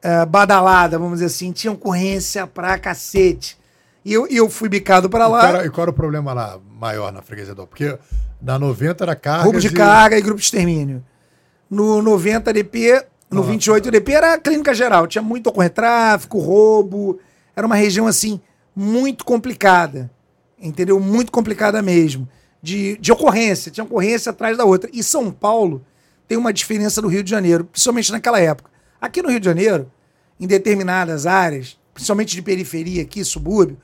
é, 0.02 0.26
badalada, 0.26 1.00
vamos 1.00 1.14
dizer 1.14 1.28
assim, 1.28 1.54
tinha 1.54 1.72
ocorrência 1.72 2.46
pra 2.46 2.78
cacete. 2.78 3.58
E 4.04 4.12
eu, 4.12 4.28
e 4.30 4.36
eu 4.36 4.50
fui 4.50 4.68
bicado 4.68 5.10
pra 5.10 5.22
E 5.24 5.30
qual, 5.30 5.32
lá, 5.32 5.48
era, 5.48 5.66
e 5.66 5.70
qual 5.70 5.84
era 5.84 5.92
o 5.92 5.94
problema 5.94 6.34
lá 6.34 6.60
maior 6.78 7.14
na 7.14 7.22
freguesia 7.22 7.56
do 7.56 7.66
Porque 7.66 7.98
na 8.42 8.60
90 8.60 9.06
era 9.06 9.16
carga. 9.16 9.44
roubo 9.46 9.62
de 9.62 9.70
carga 9.72 10.18
e 10.18 10.22
grupo 10.22 10.40
de 10.40 10.44
extermínio. 10.44 11.02
No 11.70 12.04
90DP, 12.04 13.06
no 13.32 13.42
Ah. 13.42 13.46
28DP 13.46 14.10
era 14.10 14.38
clínica 14.38 14.74
geral, 14.74 15.08
tinha 15.08 15.22
muito 15.22 15.48
ocorrência, 15.48 15.74
tráfico, 15.74 16.40
roubo, 16.40 17.20
era 17.56 17.66
uma 17.66 17.78
região 17.78 18.06
assim, 18.06 18.42
muito 18.76 19.24
complicada, 19.24 20.12
entendeu? 20.60 21.00
Muito 21.00 21.32
complicada 21.32 21.82
mesmo, 21.82 22.28
de, 22.62 22.98
de 22.98 23.14
ocorrência, 23.14 23.72
tinha 23.72 23.86
ocorrência 23.86 24.32
atrás 24.32 24.58
da 24.58 24.66
outra. 24.66 24.90
E 24.92 25.02
São 25.02 25.32
Paulo 25.32 25.82
tem 26.34 26.38
uma 26.38 26.52
diferença 26.52 27.00
do 27.00 27.08
Rio 27.08 27.24
de 27.24 27.30
Janeiro, 27.30 27.66
principalmente 27.66 28.12
naquela 28.12 28.40
época. 28.40 28.72
Aqui 29.00 29.22
no 29.22 29.30
Rio 29.30 29.40
de 29.40 29.46
Janeiro, 29.46 29.92
em 30.40 30.48
determinadas 30.48 31.28
áreas, 31.28 31.80
principalmente 31.94 32.36
de 32.36 32.42
periferia 32.42 33.04
aqui, 33.04 33.24
subúrbio, 33.24 33.78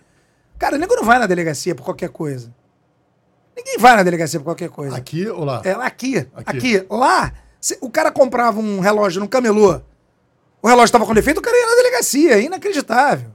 cara, 0.58 0.76
o 0.76 0.80
nego 0.80 0.96
não 0.96 1.04
vai 1.04 1.20
na 1.20 1.28
delegacia 1.28 1.76
por 1.76 1.84
qualquer 1.84 2.10
coisa. 2.10 2.52
Ninguém 3.56 3.78
vai 3.78 3.96
na 3.96 4.02
delegacia 4.04 4.40
por 4.40 4.46
qualquer 4.46 4.70
coisa. 4.70 4.96
Aqui 4.98 5.28
ou 5.28 5.44
lá? 5.46 5.62
É, 5.64 5.72
aqui, 5.74 6.26
Aqui. 6.34 6.58
aqui. 6.58 6.86
Lá, 6.90 7.34
se- 7.62 7.78
o 7.82 7.90
cara 7.92 8.10
comprava 8.12 8.60
um 8.60 8.80
relógio 8.80 9.20
no 9.22 9.28
camelô, 9.30 9.80
o 10.62 10.68
relógio 10.68 10.86
estava 10.86 11.06
com 11.06 11.14
defeito, 11.14 11.38
o 11.38 11.42
cara 11.44 11.56
ia 11.56 11.68
na 11.68 11.76
delegacia, 11.76 12.34
é 12.34 12.42
inacreditável. 12.42 13.30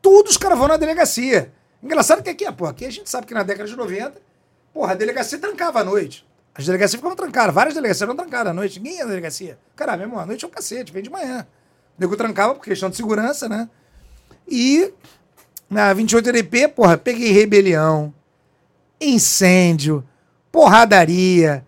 Todos 0.00 0.32
os 0.32 0.36
caras 0.36 0.56
vão 0.58 0.68
na 0.68 0.76
delegacia. 0.76 1.52
Engraçado 1.82 2.22
que 2.22 2.30
aqui, 2.30 2.50
pô, 2.52 2.66
aqui 2.66 2.84
a 2.84 2.90
gente 2.90 3.10
sabe 3.10 3.26
que 3.26 3.34
na 3.34 3.42
década 3.42 3.68
de 3.68 3.74
90, 3.74 4.20
porra, 4.72 4.92
a 4.92 4.94
delegacia 4.94 5.38
trancava 5.38 5.80
à 5.80 5.84
noite. 5.84 6.24
As 6.60 6.66
delegacias 6.66 6.96
ficavam 6.98 7.16
trancadas, 7.16 7.54
várias 7.54 7.74
delegacias 7.74 8.02
eram 8.02 8.14
trancadas 8.14 8.50
à 8.50 8.52
noite, 8.54 8.78
ninguém 8.78 8.98
ia 8.98 9.04
na 9.04 9.08
delegacia. 9.08 9.58
Caralho, 9.74 10.00
meu 10.00 10.08
irmão, 10.08 10.20
à 10.20 10.26
noite 10.26 10.44
é 10.44 10.48
um 10.48 10.50
cacete, 10.50 10.92
vem 10.92 11.02
de 11.02 11.08
manhã. 11.08 11.46
O 11.96 12.00
nego 12.00 12.14
trancava 12.18 12.54
por 12.54 12.62
questão 12.62 12.90
de 12.90 12.96
segurança, 12.96 13.48
né? 13.48 13.66
E 14.46 14.92
na 15.70 15.94
28DP, 15.94 16.68
porra, 16.68 16.98
peguei 16.98 17.32
rebelião, 17.32 18.12
incêndio, 19.00 20.04
porradaria, 20.52 21.64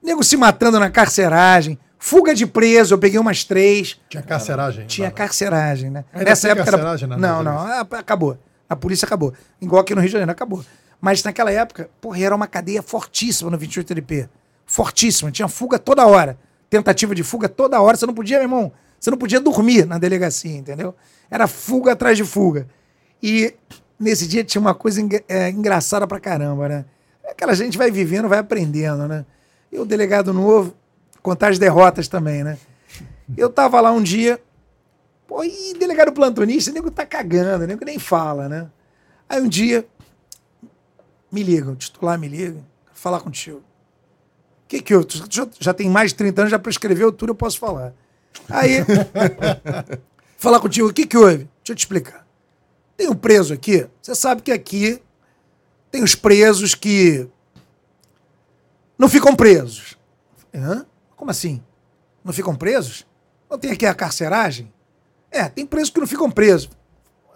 nego 0.00 0.22
se 0.22 0.36
matando 0.36 0.78
na 0.78 0.90
carceragem, 0.90 1.76
fuga 1.98 2.32
de 2.32 2.46
preso, 2.46 2.94
eu 2.94 2.98
peguei 2.98 3.18
umas 3.18 3.42
três. 3.42 3.98
Tinha 4.08 4.22
carceragem. 4.22 4.86
Tinha 4.86 5.08
né? 5.08 5.12
carceragem, 5.14 5.90
né? 5.90 6.04
Ainda 6.12 6.36
tem 6.36 6.54
carceragem 6.54 7.08
na- 7.08 7.16
Não, 7.16 7.42
nas 7.42 7.54
não, 7.54 7.60
a- 7.62 7.80
acabou. 7.98 8.38
A 8.68 8.76
polícia 8.76 9.06
acabou. 9.06 9.32
Igual 9.60 9.82
aqui 9.82 9.92
no 9.92 10.00
Rio 10.00 10.08
de 10.08 10.12
Janeiro, 10.12 10.30
acabou. 10.30 10.64
Mas 11.00 11.22
naquela 11.22 11.50
época, 11.50 11.90
porra, 12.00 12.20
era 12.20 12.34
uma 12.34 12.46
cadeia 12.46 12.82
fortíssima 12.82 13.50
no 13.50 13.58
28DP. 13.58 14.28
Fortíssima. 14.64 15.30
Tinha 15.30 15.48
fuga 15.48 15.78
toda 15.78 16.06
hora. 16.06 16.38
Tentativa 16.68 17.14
de 17.14 17.22
fuga 17.22 17.48
toda 17.48 17.80
hora. 17.80 17.96
Você 17.96 18.06
não 18.06 18.14
podia, 18.14 18.38
meu 18.38 18.44
irmão, 18.44 18.72
você 18.98 19.10
não 19.10 19.18
podia 19.18 19.40
dormir 19.40 19.86
na 19.86 19.98
delegacia, 19.98 20.56
entendeu? 20.56 20.94
Era 21.30 21.46
fuga 21.46 21.92
atrás 21.92 22.16
de 22.16 22.24
fuga. 22.24 22.66
E 23.22 23.54
nesse 23.98 24.26
dia 24.26 24.44
tinha 24.44 24.60
uma 24.60 24.74
coisa 24.74 25.00
é, 25.28 25.50
engraçada 25.50 26.06
pra 26.06 26.20
caramba, 26.20 26.68
né? 26.68 26.84
Aquela 27.28 27.54
gente 27.54 27.76
vai 27.76 27.90
vivendo, 27.90 28.28
vai 28.28 28.38
aprendendo, 28.38 29.06
né? 29.06 29.24
E 29.70 29.78
o 29.78 29.84
delegado 29.84 30.32
novo, 30.32 30.74
contar 31.22 31.48
as 31.48 31.58
derrotas 31.58 32.08
também, 32.08 32.44
né? 32.44 32.56
Eu 33.36 33.50
tava 33.50 33.80
lá 33.80 33.90
um 33.90 34.02
dia, 34.02 34.40
pô, 35.26 35.42
e 35.42 35.74
delegado 35.78 36.12
plantonista, 36.12 36.70
o 36.70 36.74
nego 36.74 36.90
tá 36.90 37.04
cagando, 37.04 37.64
o 37.64 37.66
nego 37.66 37.84
nem 37.84 37.98
fala, 37.98 38.48
né? 38.48 38.68
Aí 39.28 39.42
um 39.42 39.48
dia, 39.48 39.86
me 41.30 41.42
liga, 41.42 41.70
o 41.70 41.76
titular 41.76 42.18
me 42.18 42.28
liga, 42.28 42.60
falar 42.92 43.20
contigo. 43.20 43.58
O 43.58 44.68
que 44.68 44.82
que 44.82 44.94
eu, 44.94 45.04
tu 45.04 45.22
já, 45.30 45.46
já 45.58 45.74
tem 45.74 45.88
mais 45.88 46.10
de 46.10 46.16
30 46.16 46.40
anos, 46.42 46.50
já 46.50 46.58
prescreveu 46.58 47.12
tudo, 47.12 47.30
eu 47.30 47.34
posso 47.34 47.58
falar. 47.58 47.92
Aí, 48.48 48.78
falar 50.36 50.60
contigo, 50.60 50.88
o 50.88 50.92
que 50.92 51.06
que 51.06 51.16
houve? 51.16 51.38
Deixa 51.38 51.72
eu 51.72 51.76
te 51.76 51.80
explicar. 51.80 52.26
Tem 52.96 53.08
um 53.08 53.14
preso 53.14 53.52
aqui, 53.52 53.86
você 54.00 54.14
sabe 54.14 54.42
que 54.42 54.50
aqui 54.50 55.00
tem 55.90 56.02
os 56.02 56.14
presos 56.14 56.74
que 56.74 57.28
não 58.98 59.08
ficam 59.08 59.36
presos. 59.36 59.96
Hã? 60.54 60.86
Como 61.14 61.30
assim? 61.30 61.62
Não 62.24 62.32
ficam 62.32 62.56
presos? 62.56 63.06
Não 63.48 63.58
tem 63.58 63.70
aqui 63.70 63.86
a 63.86 63.94
carceragem? 63.94 64.72
É, 65.30 65.48
tem 65.48 65.66
presos 65.66 65.90
que 65.90 66.00
não 66.00 66.06
ficam 66.06 66.30
presos. 66.30 66.70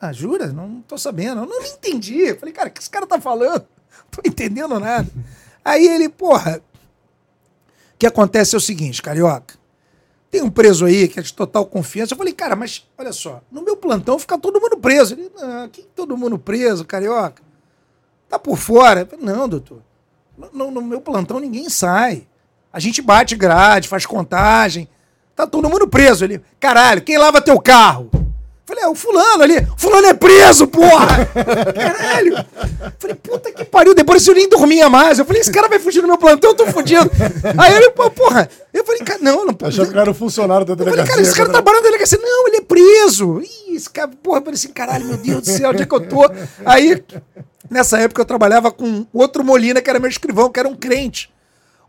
Ah, 0.00 0.12
jura? 0.12 0.46
Não 0.52 0.80
tô 0.82 0.96
sabendo. 0.96 1.42
Eu 1.42 1.46
não 1.46 1.62
entendi. 1.62 2.20
Eu 2.20 2.38
falei, 2.38 2.54
cara, 2.54 2.68
o 2.68 2.72
que 2.72 2.80
esse 2.80 2.88
cara 2.88 3.06
tá 3.06 3.20
falando? 3.20 3.66
Tô 4.10 4.20
entendendo 4.24 4.78
nada. 4.80 5.08
Aí 5.64 5.86
ele, 5.86 6.08
porra, 6.08 6.60
o 7.94 7.98
que 7.98 8.06
acontece 8.06 8.54
é 8.54 8.58
o 8.58 8.60
seguinte, 8.60 9.02
carioca. 9.02 9.58
Tem 10.30 10.42
um 10.42 10.50
preso 10.50 10.84
aí 10.86 11.08
que 11.08 11.18
é 11.18 11.22
de 11.22 11.32
total 11.34 11.66
confiança. 11.66 12.14
Eu 12.14 12.18
falei, 12.18 12.32
cara, 12.32 12.54
mas 12.54 12.88
olha 12.96 13.12
só, 13.12 13.42
no 13.50 13.62
meu 13.62 13.76
plantão 13.76 14.18
fica 14.18 14.38
todo 14.38 14.60
mundo 14.60 14.76
preso. 14.76 15.14
Ele, 15.14 15.30
não, 15.36 15.68
que 15.68 15.82
todo 15.82 16.16
mundo 16.16 16.38
preso, 16.38 16.84
carioca? 16.84 17.42
Tá 18.28 18.38
por 18.38 18.56
fora? 18.56 19.04
Falei, 19.04 19.24
não, 19.24 19.48
doutor. 19.48 19.82
No- 20.52 20.70
no 20.70 20.80
meu 20.82 21.00
plantão 21.00 21.40
ninguém 21.40 21.68
sai. 21.68 22.26
A 22.72 22.78
gente 22.78 23.02
bate 23.02 23.34
grade, 23.34 23.88
faz 23.88 24.06
contagem. 24.06 24.88
Tá 25.34 25.46
todo 25.46 25.68
mundo 25.68 25.88
preso. 25.88 26.24
Ele, 26.24 26.40
caralho, 26.60 27.02
quem 27.02 27.18
lava 27.18 27.40
teu 27.42 27.60
carro? 27.60 28.08
Eu 28.70 28.76
Falei, 28.76 28.84
é 28.84 28.88
o 28.88 28.94
fulano 28.94 29.42
ali. 29.42 29.58
O 29.58 29.76
fulano 29.76 30.06
é 30.06 30.14
preso, 30.14 30.66
porra! 30.68 31.26
Caralho! 31.74 32.44
Falei, 32.98 33.16
puta 33.16 33.50
que 33.52 33.64
pariu. 33.64 33.94
Depois 33.94 34.26
eu 34.26 34.34
nem 34.34 34.48
dormia 34.48 34.88
mais. 34.88 35.18
Eu 35.18 35.24
falei, 35.24 35.42
esse 35.42 35.50
cara 35.50 35.68
vai 35.68 35.78
fugir 35.80 36.00
do 36.00 36.06
meu 36.06 36.16
plantão, 36.16 36.50
eu 36.50 36.56
tô 36.56 36.66
fudido. 36.66 37.10
Aí 37.58 37.74
ele, 37.74 37.90
porra. 37.90 38.48
Eu 38.72 38.84
falei, 38.84 39.00
cara, 39.00 39.18
não, 39.20 39.44
não 39.44 39.56
Achou 39.62 39.86
que 39.86 39.98
era 39.98 40.10
o 40.10 40.14
funcionário 40.14 40.64
da 40.64 40.72
eu 40.72 40.76
falei, 40.76 40.92
delegacia. 40.92 41.14
cara, 41.14 41.22
esse 41.22 41.36
cara 41.36 41.48
né? 41.48 41.52
trabalha 41.52 41.78
na 41.78 41.82
delegacia. 41.82 42.18
Não, 42.22 42.48
ele 42.48 42.58
é 42.58 42.60
preso. 42.60 43.40
Ih, 43.40 43.74
esse 43.74 43.90
cara, 43.90 44.10
porra, 44.22 44.38
eu 44.38 44.42
falei 44.42 44.54
assim, 44.54 44.68
caralho, 44.68 45.04
meu 45.06 45.16
Deus 45.16 45.40
do 45.42 45.46
céu, 45.46 45.70
onde 45.70 45.82
é 45.82 45.86
que 45.86 45.94
eu 45.94 46.00
tô? 46.00 46.30
Aí, 46.64 47.02
nessa 47.68 47.98
época, 47.98 48.22
eu 48.22 48.26
trabalhava 48.26 48.70
com 48.70 49.04
outro 49.12 49.42
Molina, 49.44 49.80
que 49.80 49.90
era 49.90 49.98
meu 49.98 50.08
escrivão, 50.08 50.48
que 50.48 50.60
era 50.60 50.68
um 50.68 50.76
crente. 50.76 51.30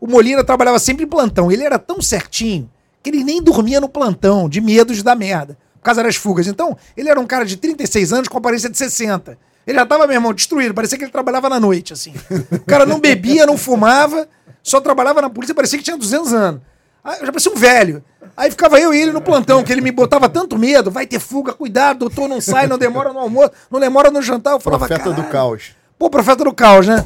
O 0.00 0.08
Molina 0.08 0.42
trabalhava 0.42 0.80
sempre 0.80 1.04
em 1.04 1.08
plantão. 1.08 1.50
Ele 1.52 1.62
era 1.62 1.78
tão 1.78 2.02
certinho 2.02 2.68
que 3.02 3.10
ele 3.10 3.22
nem 3.22 3.40
dormia 3.40 3.80
no 3.80 3.88
plantão, 3.88 4.48
de 4.48 4.60
medo 4.60 4.94
de 4.94 5.02
dar 5.02 5.16
merda, 5.16 5.56
por 5.82 5.86
causa 5.86 6.00
das 6.02 6.14
fugas. 6.14 6.46
Então, 6.46 6.76
ele 6.96 7.08
era 7.10 7.18
um 7.18 7.26
cara 7.26 7.44
de 7.44 7.56
36 7.56 8.12
anos 8.12 8.28
com 8.28 8.38
aparência 8.38 8.70
de 8.70 8.78
60. 8.78 9.36
Ele 9.66 9.76
já 9.76 9.84
tava, 9.84 10.06
meu 10.06 10.14
irmão, 10.14 10.32
destruído. 10.32 10.72
Parecia 10.72 10.96
que 10.96 11.02
ele 11.02 11.10
trabalhava 11.10 11.48
na 11.48 11.58
noite, 11.58 11.92
assim. 11.92 12.14
O 12.52 12.60
cara 12.60 12.86
não 12.86 13.00
bebia, 13.00 13.44
não 13.44 13.58
fumava, 13.58 14.28
só 14.62 14.80
trabalhava 14.80 15.20
na 15.20 15.28
polícia, 15.28 15.52
parecia 15.54 15.76
que 15.78 15.84
tinha 15.84 15.96
200 15.96 16.32
anos. 16.32 16.60
Aí 17.02 17.18
eu 17.18 17.26
já 17.26 17.32
parecia 17.32 17.50
um 17.52 17.56
velho. 17.56 18.04
Aí 18.36 18.48
ficava 18.48 18.78
eu 18.80 18.94
e 18.94 19.00
ele 19.02 19.10
no 19.10 19.20
plantão, 19.20 19.62
que 19.64 19.72
ele 19.72 19.80
me 19.80 19.90
botava 19.90 20.28
tanto 20.28 20.56
medo. 20.56 20.88
Vai 20.88 21.04
ter 21.04 21.18
fuga, 21.18 21.52
cuidado, 21.52 21.98
doutor, 21.98 22.28
não 22.28 22.40
sai, 22.40 22.68
não 22.68 22.78
demora 22.78 23.12
no 23.12 23.18
almoço, 23.18 23.50
não 23.68 23.80
demora 23.80 24.08
no 24.08 24.22
jantar. 24.22 24.52
Eu 24.52 24.60
falava, 24.60 24.86
Profeta 24.86 25.12
do 25.12 25.28
caos. 25.28 25.72
Pô, 25.98 26.08
profeta 26.08 26.44
do 26.44 26.54
caos, 26.54 26.86
né? 26.86 27.04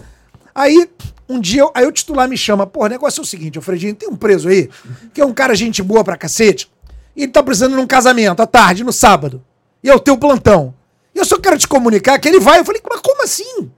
Aí, 0.54 0.88
um 1.28 1.40
dia, 1.40 1.62
eu- 1.62 1.72
aí 1.74 1.86
o 1.86 1.92
titular 1.92 2.28
me 2.28 2.36
chama, 2.36 2.66
pô, 2.66 2.84
o 2.84 2.88
negócio 2.88 3.20
é 3.20 3.22
o 3.22 3.26
seguinte, 3.26 3.56
Alfredinho, 3.58 3.94
tem 3.94 4.08
um 4.08 4.16
preso 4.16 4.48
aí, 4.48 4.68
que 5.14 5.20
é 5.20 5.24
um 5.26 5.32
cara 5.32 5.54
gente 5.54 5.82
boa 5.82 6.04
pra 6.04 6.16
cacete, 6.16 6.70
e 7.16 7.22
ele 7.22 7.32
tá 7.32 7.42
precisando 7.42 7.74
de 7.74 7.80
um 7.80 7.86
casamento 7.86 8.40
à 8.40 8.46
tarde, 8.46 8.84
no 8.84 8.92
sábado. 8.92 9.42
E 9.82 9.88
é 9.88 9.94
o 9.94 10.00
teu 10.00 10.16
plantão. 10.18 10.74
E 11.14 11.18
eu 11.18 11.24
só 11.24 11.38
quero 11.38 11.58
te 11.58 11.66
comunicar 11.66 12.18
que 12.18 12.28
ele 12.28 12.38
vai. 12.38 12.60
Eu 12.60 12.64
falei, 12.64 12.82
mas 12.88 13.00
como 13.00 13.22
assim? 13.22 13.70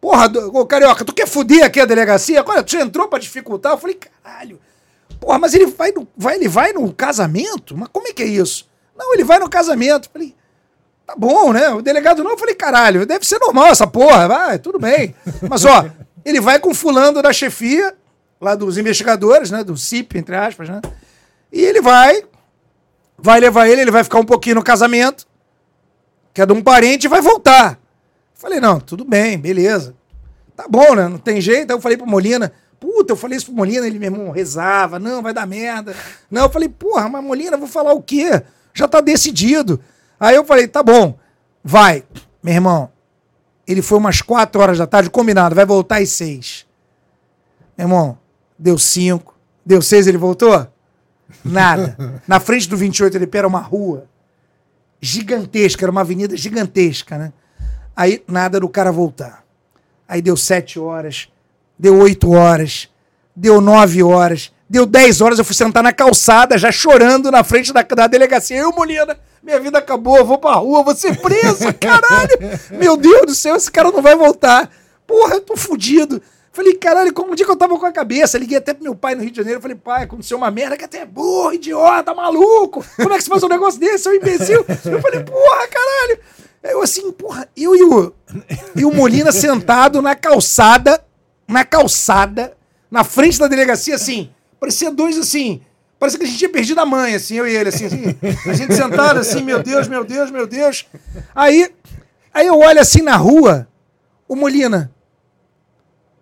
Porra, 0.00 0.30
ô, 0.52 0.66
Carioca, 0.66 1.04
tu 1.04 1.14
quer 1.14 1.28
fuder 1.28 1.64
aqui 1.64 1.80
a 1.80 1.86
delegacia? 1.86 2.40
Agora 2.40 2.62
tu 2.62 2.76
entrou 2.76 3.08
pra 3.08 3.18
dificultar? 3.18 3.72
Eu 3.72 3.78
falei, 3.78 3.96
caralho. 3.96 4.60
Porra, 5.20 5.38
mas 5.38 5.54
ele 5.54 5.66
vai, 5.66 5.92
no, 5.92 6.08
vai, 6.16 6.34
ele 6.34 6.48
vai 6.48 6.72
no 6.72 6.92
casamento? 6.92 7.76
Mas 7.76 7.88
como 7.92 8.08
é 8.08 8.12
que 8.12 8.22
é 8.22 8.26
isso? 8.26 8.68
Não, 8.96 9.14
ele 9.14 9.24
vai 9.24 9.38
no 9.38 9.48
casamento. 9.48 10.08
Eu 10.08 10.12
falei, 10.12 10.34
Tá 11.06 11.14
bom, 11.16 11.52
né? 11.52 11.68
O 11.68 11.82
delegado 11.82 12.24
não, 12.24 12.30
eu 12.30 12.38
falei, 12.38 12.54
caralho, 12.54 13.04
deve 13.04 13.26
ser 13.26 13.38
normal 13.38 13.66
essa 13.66 13.86
porra, 13.86 14.26
vai, 14.26 14.58
tudo 14.58 14.78
bem. 14.78 15.14
Mas, 15.48 15.64
ó, 15.64 15.86
ele 16.24 16.40
vai 16.40 16.58
com 16.58 16.72
fulano 16.72 17.20
da 17.20 17.32
chefia, 17.32 17.94
lá 18.40 18.54
dos 18.54 18.78
investigadores, 18.78 19.50
né? 19.50 19.62
Do 19.62 19.76
CIP, 19.76 20.16
entre 20.16 20.34
aspas, 20.34 20.68
né? 20.68 20.80
E 21.54 21.64
ele 21.64 21.80
vai, 21.80 22.24
vai 23.16 23.38
levar 23.38 23.68
ele, 23.68 23.82
ele 23.82 23.90
vai 23.92 24.02
ficar 24.02 24.18
um 24.18 24.24
pouquinho 24.24 24.56
no 24.56 24.62
casamento, 24.64 25.24
que 26.34 26.42
é 26.42 26.46
de 26.46 26.52
um 26.52 26.60
parente, 26.60 27.06
e 27.06 27.08
vai 27.08 27.20
voltar. 27.20 27.78
Falei, 28.34 28.58
não, 28.58 28.80
tudo 28.80 29.04
bem, 29.04 29.38
beleza. 29.38 29.94
Tá 30.56 30.66
bom, 30.68 30.96
né? 30.96 31.06
Não 31.06 31.16
tem 31.16 31.40
jeito. 31.40 31.70
Aí 31.70 31.76
eu 31.76 31.80
falei 31.80 31.96
pro 31.96 32.08
Molina, 32.08 32.52
puta, 32.80 33.12
eu 33.12 33.16
falei 33.16 33.36
isso 33.36 33.46
pro 33.46 33.54
Molina, 33.54 33.86
ele, 33.86 34.00
meu 34.00 34.10
irmão, 34.10 34.30
rezava, 34.32 34.98
não, 34.98 35.22
vai 35.22 35.32
dar 35.32 35.46
merda. 35.46 35.94
Não, 36.28 36.42
eu 36.42 36.50
falei, 36.50 36.68
porra, 36.68 37.08
mas 37.08 37.22
Molina, 37.22 37.56
vou 37.56 37.68
falar 37.68 37.92
o 37.92 38.02
quê? 38.02 38.42
Já 38.72 38.88
tá 38.88 39.00
decidido. 39.00 39.78
Aí 40.18 40.34
eu 40.34 40.44
falei, 40.44 40.66
tá 40.66 40.82
bom, 40.82 41.16
vai. 41.62 42.02
Meu 42.42 42.54
irmão, 42.54 42.90
ele 43.64 43.80
foi 43.80 43.96
umas 43.96 44.20
quatro 44.20 44.60
horas 44.60 44.76
da 44.76 44.88
tarde, 44.88 45.08
combinado, 45.08 45.54
vai 45.54 45.64
voltar 45.64 45.98
às 45.98 46.08
seis. 46.08 46.66
Meu 47.78 47.84
irmão, 47.84 48.18
deu 48.58 48.76
cinco, 48.76 49.36
deu 49.64 49.80
seis, 49.80 50.08
ele 50.08 50.18
voltou? 50.18 50.73
Nada. 51.44 52.22
Na 52.26 52.40
frente 52.40 52.68
do 52.68 52.76
28 52.76 53.16
ele 53.16 53.28
era 53.32 53.46
uma 53.46 53.60
rua 53.60 54.06
gigantesca, 55.00 55.84
era 55.84 55.92
uma 55.92 56.00
avenida 56.00 56.36
gigantesca, 56.36 57.18
né? 57.18 57.32
Aí 57.94 58.22
nada 58.26 58.58
do 58.58 58.68
cara 58.68 58.90
voltar. 58.90 59.44
Aí 60.08 60.22
deu 60.22 60.36
sete 60.36 60.78
horas, 60.78 61.28
deu 61.78 61.96
oito 61.98 62.32
horas, 62.32 62.88
deu 63.36 63.60
nove 63.60 64.02
horas, 64.02 64.52
deu 64.68 64.86
dez 64.86 65.20
horas, 65.20 65.38
eu 65.38 65.44
fui 65.44 65.54
sentar 65.54 65.82
na 65.82 65.92
calçada, 65.92 66.56
já 66.56 66.72
chorando 66.72 67.30
na 67.30 67.44
frente 67.44 67.72
da, 67.72 67.82
da 67.82 68.06
delegacia. 68.06 68.56
Eu, 68.56 68.72
Molina, 68.72 69.16
minha 69.42 69.60
vida 69.60 69.78
acabou, 69.78 70.24
vou 70.24 70.38
pra 70.38 70.54
rua, 70.54 70.82
vou 70.82 70.94
ser 70.94 71.20
preso, 71.20 71.72
caralho! 71.78 72.38
Meu 72.70 72.96
Deus 72.96 73.26
do 73.26 73.34
céu, 73.34 73.56
esse 73.56 73.70
cara 73.70 73.90
não 73.90 74.02
vai 74.02 74.16
voltar. 74.16 74.70
Porra, 75.06 75.34
eu 75.34 75.40
tô 75.40 75.56
fudido. 75.56 76.20
Falei, 76.54 76.74
caralho, 76.74 77.12
como 77.12 77.32
um 77.32 77.34
dia 77.34 77.44
que 77.44 77.50
eu 77.50 77.56
tava 77.56 77.76
com 77.76 77.84
a 77.84 77.90
cabeça, 77.90 78.38
liguei 78.38 78.56
até 78.56 78.72
pro 78.72 78.84
meu 78.84 78.94
pai 78.94 79.16
no 79.16 79.22
Rio 79.22 79.32
de 79.32 79.38
Janeiro, 79.38 79.60
falei, 79.60 79.76
pai, 79.76 80.04
aconteceu 80.04 80.38
uma 80.38 80.52
merda 80.52 80.76
que 80.76 80.84
até 80.84 80.98
é 80.98 81.04
burro, 81.04 81.52
idiota, 81.52 82.14
maluco, 82.14 82.84
como 82.94 83.12
é 83.12 83.16
que 83.16 83.24
você 83.24 83.28
faz 83.28 83.42
um 83.42 83.48
negócio 83.48 83.80
desse, 83.80 84.04
seu 84.04 84.14
imbecil? 84.14 84.64
Eu 84.84 85.02
falei, 85.02 85.24
porra, 85.24 85.66
caralho. 85.66 86.20
Eu 86.62 86.80
assim, 86.80 87.10
porra, 87.10 87.48
eu 87.56 87.74
e 87.74 87.82
o, 87.82 88.12
e 88.76 88.84
o 88.84 88.94
Molina 88.94 89.32
sentado 89.32 90.00
na 90.00 90.14
calçada, 90.14 91.04
na 91.48 91.64
calçada, 91.64 92.56
na 92.88 93.02
frente 93.02 93.36
da 93.36 93.48
delegacia, 93.48 93.96
assim, 93.96 94.30
parecia 94.60 94.92
dois 94.92 95.18
assim, 95.18 95.60
parecia 95.98 96.20
que 96.20 96.24
a 96.24 96.28
gente 96.28 96.38
tinha 96.38 96.50
perdido 96.50 96.80
a 96.80 96.86
mãe, 96.86 97.16
assim, 97.16 97.34
eu 97.34 97.48
e 97.48 97.56
ele, 97.56 97.70
assim, 97.70 97.86
assim 97.86 98.16
a 98.48 98.52
gente 98.52 98.76
sentado 98.76 99.18
assim, 99.18 99.42
meu 99.42 99.60
Deus, 99.60 99.88
meu 99.88 100.04
Deus, 100.04 100.30
meu 100.30 100.46
Deus. 100.46 100.86
Aí, 101.34 101.68
aí 102.32 102.46
eu 102.46 102.56
olho 102.60 102.80
assim 102.80 103.02
na 103.02 103.16
rua, 103.16 103.66
o 104.28 104.36
Molina, 104.36 104.93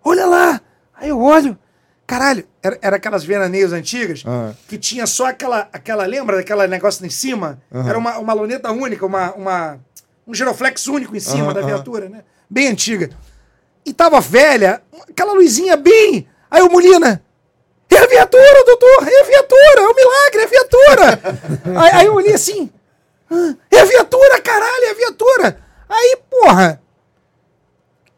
olha 0.03 0.25
lá. 0.25 0.61
Aí 0.95 1.09
eu 1.09 1.19
olho, 1.21 1.57
caralho, 2.05 2.45
era, 2.61 2.77
era 2.81 2.95
aquelas 2.95 3.23
veraneios 3.23 3.73
antigas 3.73 4.23
Aham. 4.25 4.55
que 4.67 4.77
tinha 4.77 5.05
só 5.07 5.27
aquela, 5.27 5.67
aquela 5.73 6.05
lembra 6.05 6.37
daquela 6.37 6.67
negócio 6.67 7.05
em 7.05 7.09
cima? 7.09 7.61
Aham. 7.73 7.89
Era 7.89 7.97
uma, 7.97 8.17
uma 8.19 8.33
luneta 8.33 8.71
única, 8.71 9.05
uma, 9.05 9.33
uma, 9.33 9.79
um 10.27 10.33
giroflex 10.33 10.87
único 10.87 11.15
em 11.15 11.19
cima 11.19 11.45
Aham, 11.45 11.53
da 11.53 11.61
viatura, 11.61 12.09
né? 12.09 12.23
Bem 12.49 12.67
antiga. 12.67 13.09
E 13.85 13.91
tava 13.93 14.19
velha, 14.21 14.81
aquela 15.09 15.33
luzinha 15.33 15.75
bem. 15.75 16.27
Aí 16.49 16.61
o 16.61 16.69
Molina. 16.71 17.21
É 17.89 17.97
a 17.97 18.07
viatura, 18.07 18.65
doutor! 18.65 19.07
É 19.07 19.21
a 19.21 19.23
viatura! 19.23 19.81
É 19.81 19.87
um 19.87 19.93
milagre, 19.93 20.39
é 20.39 20.43
a 20.43 20.47
viatura! 20.47 21.21
aí, 21.79 21.91
aí 21.99 22.05
eu 22.07 22.15
olhei 22.15 22.33
assim. 22.33 22.67
"Ah, 23.29 23.53
É 23.69 23.81
a 23.81 23.85
viatura, 23.85 24.41
caralho, 24.41 24.85
é 24.85 24.89
a 24.89 24.93
viatura! 24.95 25.57
Aí, 25.87 26.17
porra, 26.27 26.81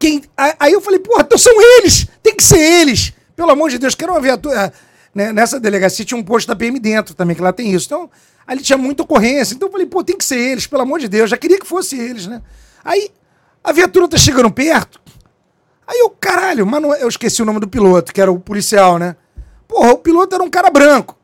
quem, 0.06 0.24
aí 0.60 0.72
eu 0.72 0.82
falei, 0.82 1.00
porra, 1.00 1.24
então 1.24 1.38
são 1.38 1.54
eles! 1.80 2.08
Tem 2.22 2.36
que 2.36 2.44
ser 2.44 2.60
eles! 2.60 3.12
Pelo 3.36 3.50
amor 3.52 3.70
de 3.70 3.78
Deus, 3.80 3.96
que 3.96 4.04
era 4.04 4.14
uma 4.14 4.22
viatura. 4.22 4.72
né, 5.14 5.34
Nessa 5.34 5.60
delegacia 5.60 6.06
tinha 6.06 6.18
um 6.18 6.24
posto 6.24 6.48
da 6.48 6.56
PM 6.56 6.80
dentro 6.80 7.16
também, 7.16 7.36
que 7.36 7.42
lá 7.42 7.52
tem 7.52 7.72
isso. 7.74 7.88
Então, 7.88 8.10
ali 8.46 8.62
tinha 8.62 8.78
muita 8.78 9.04
ocorrência. 9.04 9.56
Então 9.56 9.68
eu 9.68 9.72
falei, 9.72 9.88
pô, 9.88 10.04
tem 10.04 10.18
que 10.18 10.24
ser 10.24 10.38
eles, 10.38 10.68
pelo 10.68 10.84
amor 10.84 11.00
de 11.00 11.08
Deus. 11.08 11.30
Já 11.30 11.38
queria 11.38 11.60
que 11.60 11.66
fosse 11.66 12.00
eles, 12.00 12.28
né? 12.28 12.42
Aí 12.84 13.10
a 13.64 13.72
viatura 13.72 14.08
tá 14.08 14.18
chegando 14.18 14.52
perto. 14.52 15.02
Aí 15.88 16.00
eu, 16.00 16.10
caralho, 16.10 16.66
mas 16.66 16.82
não 16.82 16.94
é- 16.94 17.04
eu 17.04 17.08
esqueci 17.08 17.42
o 17.42 17.46
nome 17.46 17.60
do 17.60 17.68
piloto, 17.68 18.14
que 18.14 18.22
era 18.22 18.32
o 18.32 18.40
policial, 18.40 18.98
né? 18.98 19.16
Porra, 19.68 19.92
o 19.94 19.98
piloto 19.98 20.34
era 20.36 20.44
um 20.44 20.50
cara 20.50 20.70
branco. 20.70 21.18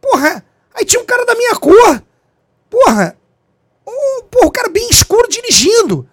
Porra, 0.00 0.44
aí 0.74 0.84
tinha 0.84 1.00
um 1.00 1.06
cara 1.06 1.24
da 1.24 1.34
minha 1.34 1.54
cor. 1.56 2.02
Porra, 2.68 3.16
um, 3.86 4.22
porra, 4.24 4.46
o 4.46 4.50
cara 4.50 4.68
bem 4.68 4.88
escuro 4.90 5.28
dirigindo. 5.28 6.08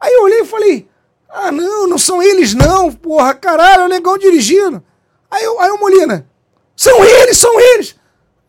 Aí 0.00 0.12
eu 0.12 0.22
olhei 0.22 0.40
e 0.40 0.46
falei: 0.46 0.88
Ah, 1.34 1.50
não, 1.50 1.86
não 1.86 1.96
são 1.96 2.22
eles, 2.22 2.52
não, 2.52 2.92
porra, 2.92 3.32
caralho, 3.32 3.82
é 3.82 3.84
o 3.86 3.88
negão 3.88 4.18
dirigindo. 4.18 4.82
Aí, 5.30 5.42
eu, 5.42 5.58
aí 5.60 5.70
o 5.70 5.78
Molina: 5.78 6.26
São 6.76 7.02
eles, 7.02 7.38
são 7.38 7.58
eles. 7.58 7.96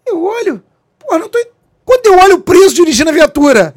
Eu 0.06 0.22
olho, 0.22 0.62
porra, 1.00 1.20
não 1.20 1.30
tô. 1.30 1.40
Quando 1.86 2.06
eu 2.06 2.18
olho 2.18 2.36
o 2.36 2.42
preso 2.42 2.76
dirigindo 2.76 3.10
a 3.10 3.14
viatura, 3.14 3.74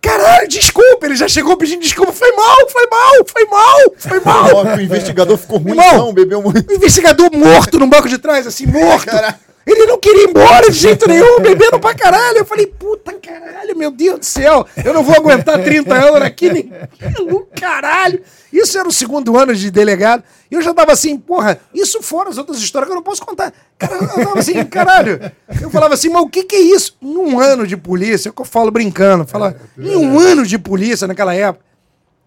caralho, 0.00 0.46
desculpa, 0.46 1.06
ele 1.06 1.16
já 1.16 1.26
chegou 1.26 1.56
pedindo 1.56 1.80
desculpa. 1.80 2.12
Foi 2.12 2.30
mal, 2.32 2.68
foi 2.68 2.86
mal, 2.86 3.12
foi 3.26 3.44
mal, 3.46 3.94
foi 3.96 4.20
mal. 4.20 4.66
O 4.76 4.80
investigador 4.80 5.38
ficou 5.38 5.58
ruim, 5.58 5.70
Irmão, 5.70 5.96
não, 5.96 6.12
bebeu 6.12 6.42
muito. 6.42 6.70
O 6.70 6.74
investigador 6.74 7.30
morto 7.32 7.78
no 7.78 7.86
banco 7.86 8.10
de 8.10 8.18
trás, 8.18 8.46
assim, 8.46 8.66
morto. 8.66 9.06
Caralho. 9.10 9.36
Ele 9.66 9.86
não 9.86 9.98
queria 9.98 10.24
ir 10.24 10.30
embora 10.30 10.70
de 10.70 10.76
jeito 10.76 11.06
nenhum, 11.08 11.40
bebendo 11.40 11.78
pra 11.78 11.94
caralho. 11.94 12.38
Eu 12.38 12.44
falei, 12.44 12.66
puta 12.66 13.12
caralho, 13.12 13.76
meu 13.76 13.90
Deus 13.90 14.20
do 14.20 14.24
céu, 14.24 14.66
eu 14.84 14.92
não 14.92 15.02
vou 15.02 15.14
aguentar 15.14 15.62
30 15.62 15.94
anos 15.94 16.22
aqui, 16.22 16.50
nem 16.50 16.72
pelo 16.98 17.46
caralho. 17.54 18.22
Isso 18.52 18.78
era 18.78 18.88
o 18.88 18.92
segundo 18.92 19.36
ano 19.36 19.54
de 19.54 19.70
delegado. 19.70 20.24
E 20.50 20.54
eu 20.54 20.62
já 20.62 20.74
tava 20.74 20.92
assim, 20.92 21.16
porra, 21.16 21.60
isso 21.72 22.02
fora 22.02 22.28
as 22.30 22.38
outras 22.38 22.58
histórias 22.58 22.88
que 22.88 22.92
eu 22.92 22.96
não 22.96 23.02
posso 23.02 23.24
contar. 23.24 23.52
Cara, 23.78 23.94
eu 23.94 24.24
tava 24.24 24.38
assim, 24.38 24.64
caralho. 24.64 25.32
Eu 25.60 25.70
falava 25.70 25.94
assim, 25.94 26.08
mas 26.08 26.22
o 26.22 26.28
que 26.28 26.42
que 26.42 26.56
é 26.56 26.60
isso? 26.60 26.96
Em 27.00 27.16
um 27.16 27.38
ano 27.38 27.66
de 27.66 27.76
polícia, 27.76 28.28
é 28.28 28.30
o 28.30 28.32
que 28.32 28.42
eu 28.42 28.46
falo 28.46 28.70
brincando, 28.70 29.26
fala, 29.26 29.56
em 29.78 29.94
um 29.96 30.18
ano 30.18 30.44
de 30.44 30.58
polícia 30.58 31.06
naquela 31.06 31.34
época, 31.34 31.64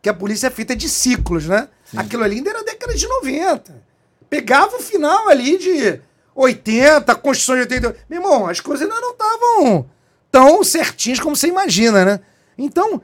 que 0.01 0.09
a 0.09 0.13
polícia 0.13 0.47
é 0.47 0.49
feita 0.49 0.75
de 0.75 0.87
ciclos, 0.87 1.47
né? 1.47 1.67
Aquilo 1.95 2.23
ali 2.23 2.37
ainda 2.37 2.49
era 2.49 2.63
década 2.63 2.93
de 2.93 3.07
90. 3.07 3.83
Pegava 4.29 4.77
o 4.77 4.79
final 4.79 5.27
ali 5.29 5.57
de 5.57 5.99
80, 6.35 7.11
a 7.11 7.15
Constituição 7.15 7.55
de 7.55 7.61
80. 7.61 7.95
Meu 8.09 8.21
irmão, 8.21 8.47
as 8.47 8.59
coisas 8.59 8.87
ainda 8.87 8.99
não 8.99 9.11
estavam 9.11 9.89
tão 10.31 10.63
certinhas 10.63 11.19
como 11.19 11.35
você 11.35 11.47
imagina, 11.47 12.03
né? 12.03 12.19
Então, 12.57 13.01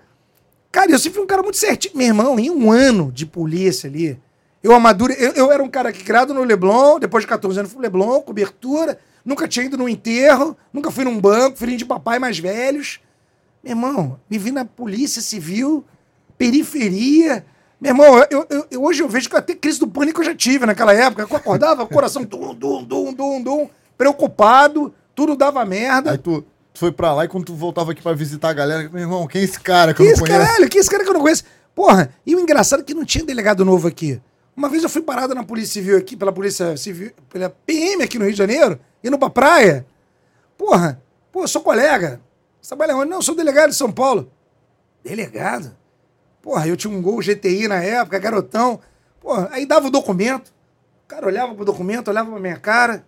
cara, 0.71 0.91
eu 0.91 0.99
sempre 0.99 1.15
fui 1.15 1.23
um 1.23 1.27
cara 1.27 1.43
muito 1.43 1.57
certinho. 1.57 1.95
Meu 1.95 2.07
irmão, 2.07 2.39
em 2.39 2.49
um 2.49 2.71
ano 2.71 3.11
de 3.11 3.25
polícia 3.25 3.89
ali, 3.89 4.19
eu 4.63 4.73
amadure... 4.73 5.15
eu, 5.17 5.33
eu 5.33 5.51
era 5.51 5.63
um 5.63 5.69
cara 5.69 5.91
que 5.91 6.03
criado 6.03 6.33
no 6.33 6.43
Leblon, 6.43 6.99
depois 6.99 7.23
de 7.23 7.27
14 7.27 7.59
anos 7.59 7.71
fui 7.71 7.77
no 7.77 7.83
Leblon, 7.83 8.21
cobertura, 8.21 8.99
nunca 9.23 9.47
tinha 9.47 9.65
ido 9.65 9.77
num 9.77 9.87
enterro, 9.87 10.57
nunca 10.73 10.91
fui 10.91 11.03
num 11.03 11.19
banco, 11.19 11.57
filhinho 11.57 11.77
de 11.77 11.85
papai 11.85 12.19
mais 12.19 12.39
velhos. 12.39 12.99
Meu 13.63 13.71
irmão, 13.71 14.19
me 14.29 14.37
vi 14.37 14.51
na 14.51 14.65
polícia 14.65 15.21
civil, 15.21 15.85
periferia. 16.37 17.45
Meu 17.79 17.91
irmão, 17.91 18.17
eu, 18.29 18.45
eu- 18.49 18.65
eu- 18.71 18.83
hoje 18.83 19.01
eu 19.01 19.07
vejo 19.07 19.29
que 19.29 19.35
até 19.35 19.55
crise 19.55 19.79
do 19.79 19.87
pânico 19.87 20.19
eu 20.21 20.25
já 20.25 20.35
tive 20.35 20.65
naquela 20.65 20.93
época. 20.93 21.25
Eu 21.29 21.35
acordava, 21.37 21.85
coração 21.87 22.23
dum, 22.23 22.53
dum, 22.53 22.83
dum, 22.83 23.13
dum, 23.13 23.41
dum, 23.41 23.69
preocupado, 23.97 24.93
tudo 25.15 25.35
dava 25.35 25.63
merda. 25.65 26.11
Aí 26.11 26.17
tu, 26.17 26.41
tu 26.73 26.79
foi 26.79 26.91
pra 26.91 27.13
lá 27.13 27.25
e 27.25 27.27
quando 27.27 27.45
tu 27.45 27.55
voltava 27.55 27.91
aqui 27.91 28.01
pra 28.01 28.13
visitar 28.13 28.49
a 28.49 28.53
galera, 28.53 28.89
meu 28.89 29.01
irmão, 29.01 29.27
quem 29.27 29.41
é 29.41 29.43
esse 29.45 29.59
cara 29.59 29.93
que 29.93 30.03
Que 30.03 30.09
eu 30.09 30.11
não 30.17 30.19
conheço? 30.19 30.39
caralho? 30.45 30.69
Que 30.69 30.77
esse 30.79 30.89
cara 30.89 31.03
que 31.03 31.09
eu 31.09 31.13
não 31.13 31.21
conheço? 31.21 31.43
Porra, 31.73 32.09
e 32.25 32.35
o 32.35 32.39
engraçado 32.39 32.81
é 32.81 32.83
que 32.83 32.93
não 32.93 33.05
tinha 33.05 33.23
delegado 33.23 33.63
novo 33.63 33.87
aqui. 33.87 34.19
Uma 34.55 34.67
vez 34.67 34.83
eu 34.83 34.89
fui 34.89 35.01
parado 35.01 35.33
na 35.33 35.43
Polícia 35.45 35.73
Civil 35.81 35.97
aqui, 35.97 36.17
pela 36.17 36.33
Polícia 36.33 36.75
Civil, 36.75 37.11
pela 37.29 37.49
PM 37.49 38.03
aqui 38.03 38.17
no 38.19 38.25
Rio 38.25 38.33
de 38.33 38.37
Janeiro, 38.37 38.77
indo 39.01 39.17
pra 39.17 39.29
praia. 39.29 39.85
Porra, 40.57 41.01
pô, 41.31 41.43
eu 41.43 41.47
sou 41.47 41.61
colega. 41.61 42.19
Você 42.61 42.67
trabalha 42.75 42.97
onde? 42.97 43.09
Não, 43.09 43.19
eu 43.19 43.21
sou 43.21 43.33
delegado 43.35 43.69
de 43.69 43.75
São 43.77 43.89
Paulo. 43.89 44.29
Delegado? 45.01 45.71
Porra, 46.41 46.67
eu 46.67 46.77
tinha 46.77 46.93
um 46.93 47.01
gol 47.01 47.19
GTI 47.19 47.67
na 47.67 47.83
época, 47.83 48.19
garotão. 48.19 48.79
Porra, 49.19 49.49
aí 49.51 49.65
dava 49.65 49.87
o 49.87 49.91
documento. 49.91 50.53
O 51.05 51.07
cara 51.07 51.25
olhava 51.25 51.53
pro 51.53 51.65
documento, 51.65 52.07
olhava 52.07 52.29
pra 52.29 52.39
minha 52.39 52.57
cara. 52.57 53.05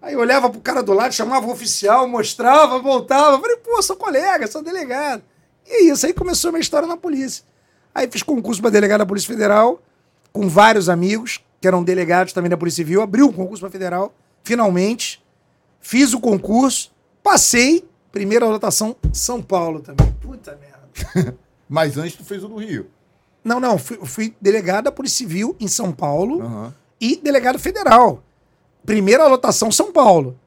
Aí 0.00 0.16
olhava 0.16 0.50
pro 0.50 0.60
cara 0.60 0.82
do 0.82 0.92
lado, 0.92 1.12
chamava 1.12 1.46
o 1.46 1.50
oficial, 1.52 2.08
mostrava, 2.08 2.78
voltava. 2.80 3.40
Falei, 3.40 3.56
pô, 3.58 3.80
sou 3.82 3.96
colega, 3.96 4.46
sou 4.48 4.62
delegado. 4.62 5.22
E 5.66 5.70
é 5.70 5.82
isso, 5.92 6.04
aí 6.06 6.12
começou 6.12 6.48
a 6.48 6.52
minha 6.52 6.60
história 6.60 6.88
na 6.88 6.96
polícia. 6.96 7.44
Aí 7.94 8.08
fiz 8.10 8.22
concurso 8.22 8.60
para 8.60 8.70
delegado 8.70 9.00
da 9.00 9.06
Polícia 9.06 9.32
Federal, 9.32 9.80
com 10.32 10.48
vários 10.48 10.88
amigos, 10.88 11.40
que 11.60 11.68
eram 11.68 11.84
delegados 11.84 12.32
também 12.32 12.50
da 12.50 12.56
Polícia 12.56 12.84
Civil. 12.84 13.02
Abri 13.02 13.22
o 13.22 13.32
concurso 13.32 13.60
para 13.60 13.70
Federal, 13.70 14.12
finalmente. 14.42 15.22
Fiz 15.80 16.12
o 16.14 16.20
concurso, 16.20 16.90
passei. 17.22 17.86
Primeira 18.10 18.46
lotação, 18.46 18.96
São 19.12 19.40
Paulo 19.40 19.80
também. 19.80 20.12
Puta 20.20 20.58
merda. 20.60 21.38
Mas 21.72 21.96
antes 21.96 22.14
tu 22.16 22.22
fez 22.22 22.44
o 22.44 22.48
do 22.48 22.56
Rio. 22.56 22.86
Não, 23.42 23.58
não, 23.58 23.78
fui, 23.78 23.98
fui 24.04 24.34
delegado 24.38 24.84
da 24.84 24.92
Polícia 24.92 25.16
Civil 25.26 25.56
em 25.58 25.66
São 25.66 25.90
Paulo 25.90 26.42
Aham. 26.42 26.74
e 27.00 27.16
delegado 27.16 27.58
federal. 27.58 28.22
Primeira 28.84 29.26
lotação, 29.26 29.72
São 29.72 29.90
Paulo. 29.90 30.38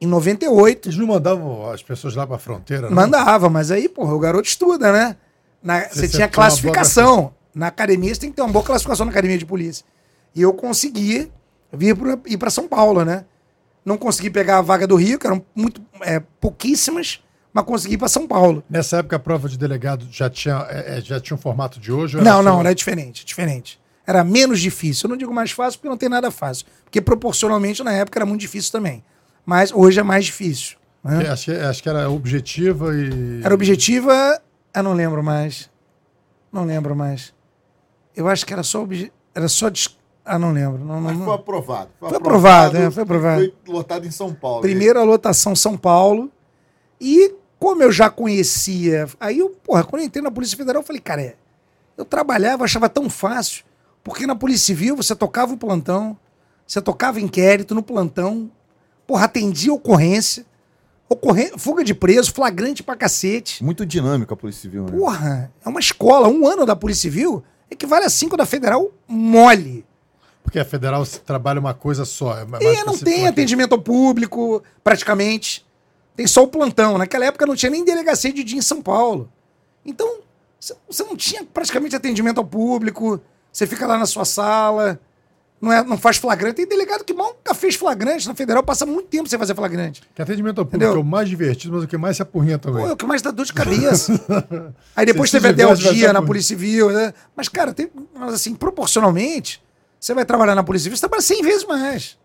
Em 0.00 0.06
98. 0.08 0.88
Eles 0.88 0.98
não 0.98 1.06
mandavam 1.06 1.70
as 1.70 1.84
pessoas 1.84 2.16
lá 2.16 2.26
pra 2.26 2.36
fronteira, 2.36 2.88
não? 2.88 2.96
Mandava, 2.96 3.48
mas 3.48 3.70
aí, 3.70 3.88
porra, 3.88 4.12
o 4.12 4.18
garoto 4.18 4.48
estuda, 4.48 4.92
né? 4.92 5.16
Na- 5.62 5.82
Você 5.88 6.00
Você 6.00 6.08
tinha 6.08 6.28
classificação. 6.28 7.32
Na 7.54 7.68
academia, 7.68 8.12
você 8.12 8.20
tem 8.20 8.30
que 8.30 8.36
ter 8.36 8.42
uma 8.42 8.50
boa 8.52 8.64
classificação 8.64 9.06
na 9.06 9.12
academia 9.12 9.38
de 9.38 9.46
polícia. 9.46 9.84
E 10.34 10.42
eu 10.42 10.52
consegui 10.52 11.30
vir 11.72 11.94
pra, 11.96 12.18
ir 12.26 12.36
para 12.38 12.50
São 12.50 12.66
Paulo, 12.66 13.04
né? 13.04 13.24
Não 13.84 13.96
consegui 13.96 14.30
pegar 14.30 14.58
a 14.58 14.62
vaga 14.62 14.84
do 14.86 14.96
Rio, 14.96 15.16
que 15.18 15.26
eram 15.28 15.44
muito 15.54 15.80
é, 16.00 16.18
pouquíssimas, 16.40 17.22
mas 17.52 17.64
consegui 17.64 17.94
ir 17.94 17.98
para 17.98 18.08
São 18.08 18.26
Paulo. 18.26 18.62
Nessa 18.68 18.98
época 18.98 19.16
a 19.16 19.18
prova 19.18 19.48
de 19.48 19.58
delegado 19.58 20.06
já 20.10 20.28
tinha, 20.30 20.66
é, 20.70 20.98
é, 20.98 21.00
já 21.00 21.20
tinha 21.20 21.34
um 21.36 21.40
formato 21.40 21.78
de 21.80 21.90
hoje? 21.92 22.16
ou 22.16 22.22
era 22.22 22.30
Não, 22.30 22.36
só- 22.38 22.42
não, 22.42 22.60
era 22.60 22.74
diferente, 22.74 23.24
diferente. 23.24 23.80
Era 24.06 24.24
menos 24.24 24.60
difícil. 24.60 25.06
Eu 25.06 25.10
não 25.10 25.16
digo 25.16 25.32
mais 25.32 25.50
fácil 25.52 25.78
porque 25.78 25.88
não 25.88 25.96
tem 25.96 26.08
nada 26.08 26.30
fácil. 26.30 26.66
Porque 26.84 27.00
proporcionalmente 27.00 27.82
na 27.84 27.92
época 27.92 28.18
era 28.18 28.26
muito 28.26 28.40
difícil 28.40 28.72
também. 28.72 29.04
Mas 29.46 29.72
hoje 29.72 30.00
é 30.00 30.02
mais 30.02 30.24
difícil. 30.24 30.76
né? 31.04 31.20
Que 31.24 31.26
Acho, 31.28 31.44
que- 31.46 31.56
acho 31.58 31.82
que 31.82 31.88
era 31.88 32.10
objetiva 32.10 32.92
e. 32.94 33.40
Era 33.44 33.54
objetiva. 33.54 34.40
Eu 34.74 34.82
não 34.82 34.92
lembro 34.94 35.22
mais. 35.22 35.70
Não 36.52 36.64
lembro 36.64 36.94
mais. 36.96 37.32
Eu 38.16 38.26
acho 38.28 38.44
que 38.44 38.52
era 38.52 38.62
só 38.64 38.82
obje... 38.82 39.12
Era 39.34 39.46
só. 39.48 39.68
dis- 39.68 39.96
Ah, 40.24 40.38
não 40.38 40.52
lembro. 40.52 40.84
Não, 40.84 41.00
não, 41.00 41.24
foi 41.24 41.34
aprovado. 41.34 41.90
Foi 42.00 42.16
aprovado, 42.16 42.76
é, 42.76 42.90
foi 42.90 43.02
aprovado. 43.04 43.40
Foi 43.40 43.54
lotado 43.72 44.06
em 44.06 44.10
São 44.10 44.34
Paulo. 44.34 44.60
Primeira 44.62 45.02
lotação 45.04 45.54
São 45.54 45.76
Paulo. 45.76 46.30
E 47.00 47.32
como 47.60 47.82
eu 47.82 47.92
já 47.92 48.08
conhecia. 48.08 49.06
Aí 49.20 49.38
eu, 49.38 49.50
porra, 49.50 49.84
quando 49.84 50.00
eu 50.00 50.06
entrei 50.06 50.24
na 50.24 50.30
Polícia 50.30 50.56
Federal, 50.56 50.80
eu 50.80 50.86
falei, 50.86 51.00
cara, 51.00 51.20
é, 51.20 51.36
eu 51.96 52.06
trabalhava, 52.06 52.64
achava 52.64 52.88
tão 52.88 53.10
fácil. 53.10 53.64
Porque 54.02 54.26
na 54.26 54.34
Polícia 54.34 54.66
Civil 54.66 54.96
você 54.96 55.14
tocava 55.14 55.52
o 55.52 55.58
plantão, 55.58 56.16
você 56.66 56.80
tocava 56.80 57.20
inquérito 57.20 57.74
no 57.74 57.82
plantão, 57.82 58.50
porra, 59.06 59.26
atendia 59.26 59.74
ocorrência, 59.74 60.46
ocorrê... 61.06 61.52
fuga 61.58 61.84
de 61.84 61.92
preso, 61.92 62.32
flagrante 62.32 62.82
pra 62.82 62.96
cacete. 62.96 63.62
Muito 63.62 63.84
dinâmica 63.84 64.32
a 64.32 64.36
Polícia 64.36 64.62
Civil, 64.62 64.84
né? 64.84 64.92
Porra, 64.92 65.52
é 65.62 65.68
uma 65.68 65.80
escola. 65.80 66.28
Um 66.28 66.46
ano 66.48 66.64
da 66.64 66.74
Polícia 66.74 67.02
Civil 67.02 67.44
equivale 67.70 68.06
a 68.06 68.10
cinco 68.10 68.38
da 68.38 68.46
Federal 68.46 68.90
mole. 69.06 69.84
Porque 70.42 70.58
a 70.58 70.64
federal 70.64 71.04
se 71.04 71.20
trabalha 71.20 71.60
uma 71.60 71.74
coisa 71.74 72.06
só. 72.06 72.38
É 72.38 72.46
E 72.62 72.84
não 72.84 72.96
tem 72.96 73.28
atendimento 73.28 73.74
ao 73.74 73.80
público, 73.80 74.62
praticamente. 74.82 75.64
Tem 76.16 76.26
só 76.26 76.42
o 76.42 76.48
plantão. 76.48 76.98
Naquela 76.98 77.24
época 77.26 77.46
não 77.46 77.56
tinha 77.56 77.70
nem 77.70 77.84
delegacia 77.84 78.32
de 78.32 78.44
dia 78.44 78.58
em 78.58 78.62
São 78.62 78.82
Paulo. 78.82 79.30
Então, 79.84 80.18
você- 80.58 81.04
não 81.04 81.16
tinha 81.16 81.44
praticamente 81.44 81.96
atendimento 81.96 82.38
ao 82.38 82.44
público. 82.44 83.20
Você 83.52 83.66
fica 83.66 83.86
lá 83.86 83.98
na 83.98 84.06
sua 84.06 84.24
sala, 84.24 85.00
não, 85.60 85.72
é, 85.72 85.84
não 85.84 85.98
faz 85.98 86.16
flagrante. 86.16 86.56
Tem 86.56 86.66
delegado 86.66 87.04
que 87.04 87.12
nunca 87.12 87.54
fez 87.54 87.74
flagrante. 87.74 88.26
Na 88.26 88.34
federal 88.34 88.62
passa 88.62 88.86
muito 88.86 89.08
tempo 89.08 89.28
sem 89.28 89.38
fazer 89.38 89.54
flagrante. 89.54 90.02
Que 90.14 90.22
atendimento 90.22 90.58
ao 90.58 90.64
público 90.64 90.84
Entendeu? 90.84 91.00
é 91.00 91.04
o 91.04 91.06
mais 91.06 91.28
divertido, 91.28 91.74
mas 91.74 91.84
o 91.84 91.86
que 91.86 91.98
mais 91.98 92.16
se 92.16 92.22
apurrinha 92.22 92.58
também. 92.58 92.82
Pô, 92.82 92.88
é 92.88 92.92
o 92.92 92.96
que 92.96 93.06
mais 93.06 93.20
dá 93.20 93.30
dor 93.30 93.44
de 93.44 93.52
cabeça. 93.52 94.12
Aí 94.96 95.04
depois 95.04 95.30
teve 95.30 95.48
até 95.48 95.66
o 95.66 95.74
dia 95.74 96.12
na 96.12 96.22
Polícia 96.22 96.56
Civil. 96.56 96.90
Né? 96.90 97.12
Mas, 97.36 97.48
cara, 97.48 97.74
tem, 97.74 97.90
mas, 98.14 98.34
assim, 98.34 98.54
proporcionalmente, 98.54 99.62
você 99.98 100.14
vai 100.14 100.24
trabalhar 100.24 100.54
na 100.54 100.62
Polícia 100.62 100.84
Civil, 100.84 100.96
você 100.96 101.00
trabalha 101.00 101.22
100 101.22 101.42
vezes 101.42 101.66
mais. 101.66 102.18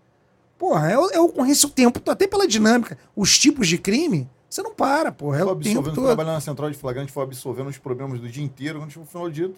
Porra, 0.57 0.89
é, 0.91 0.97
o- 0.97 1.09
é 1.11 1.19
ocorrência 1.19 1.67
o 1.67 1.71
tempo, 1.71 1.99
até 2.09 2.27
pela 2.27 2.47
dinâmica. 2.47 2.97
Os 3.15 3.37
tipos 3.37 3.67
de 3.67 3.77
crime, 3.77 4.29
você 4.49 4.61
não 4.61 4.73
para, 4.73 5.11
porra. 5.11 5.39
É 5.39 5.43
o 5.43 5.55
tempo 5.55 5.83
todo. 5.91 6.05
trabalhando 6.05 6.35
na 6.35 6.41
central 6.41 6.69
de 6.71 6.77
flagrante, 6.77 7.11
foi 7.11 7.23
absorvendo 7.23 7.67
os 7.69 7.77
problemas 7.77 8.19
do 8.19 8.29
dia 8.29 8.43
inteiro. 8.43 8.79
Quando 8.79 8.89
chegou 8.91 9.03
no 9.05 9.09
final 9.11 9.27
do 9.27 9.33
dia, 9.33 9.51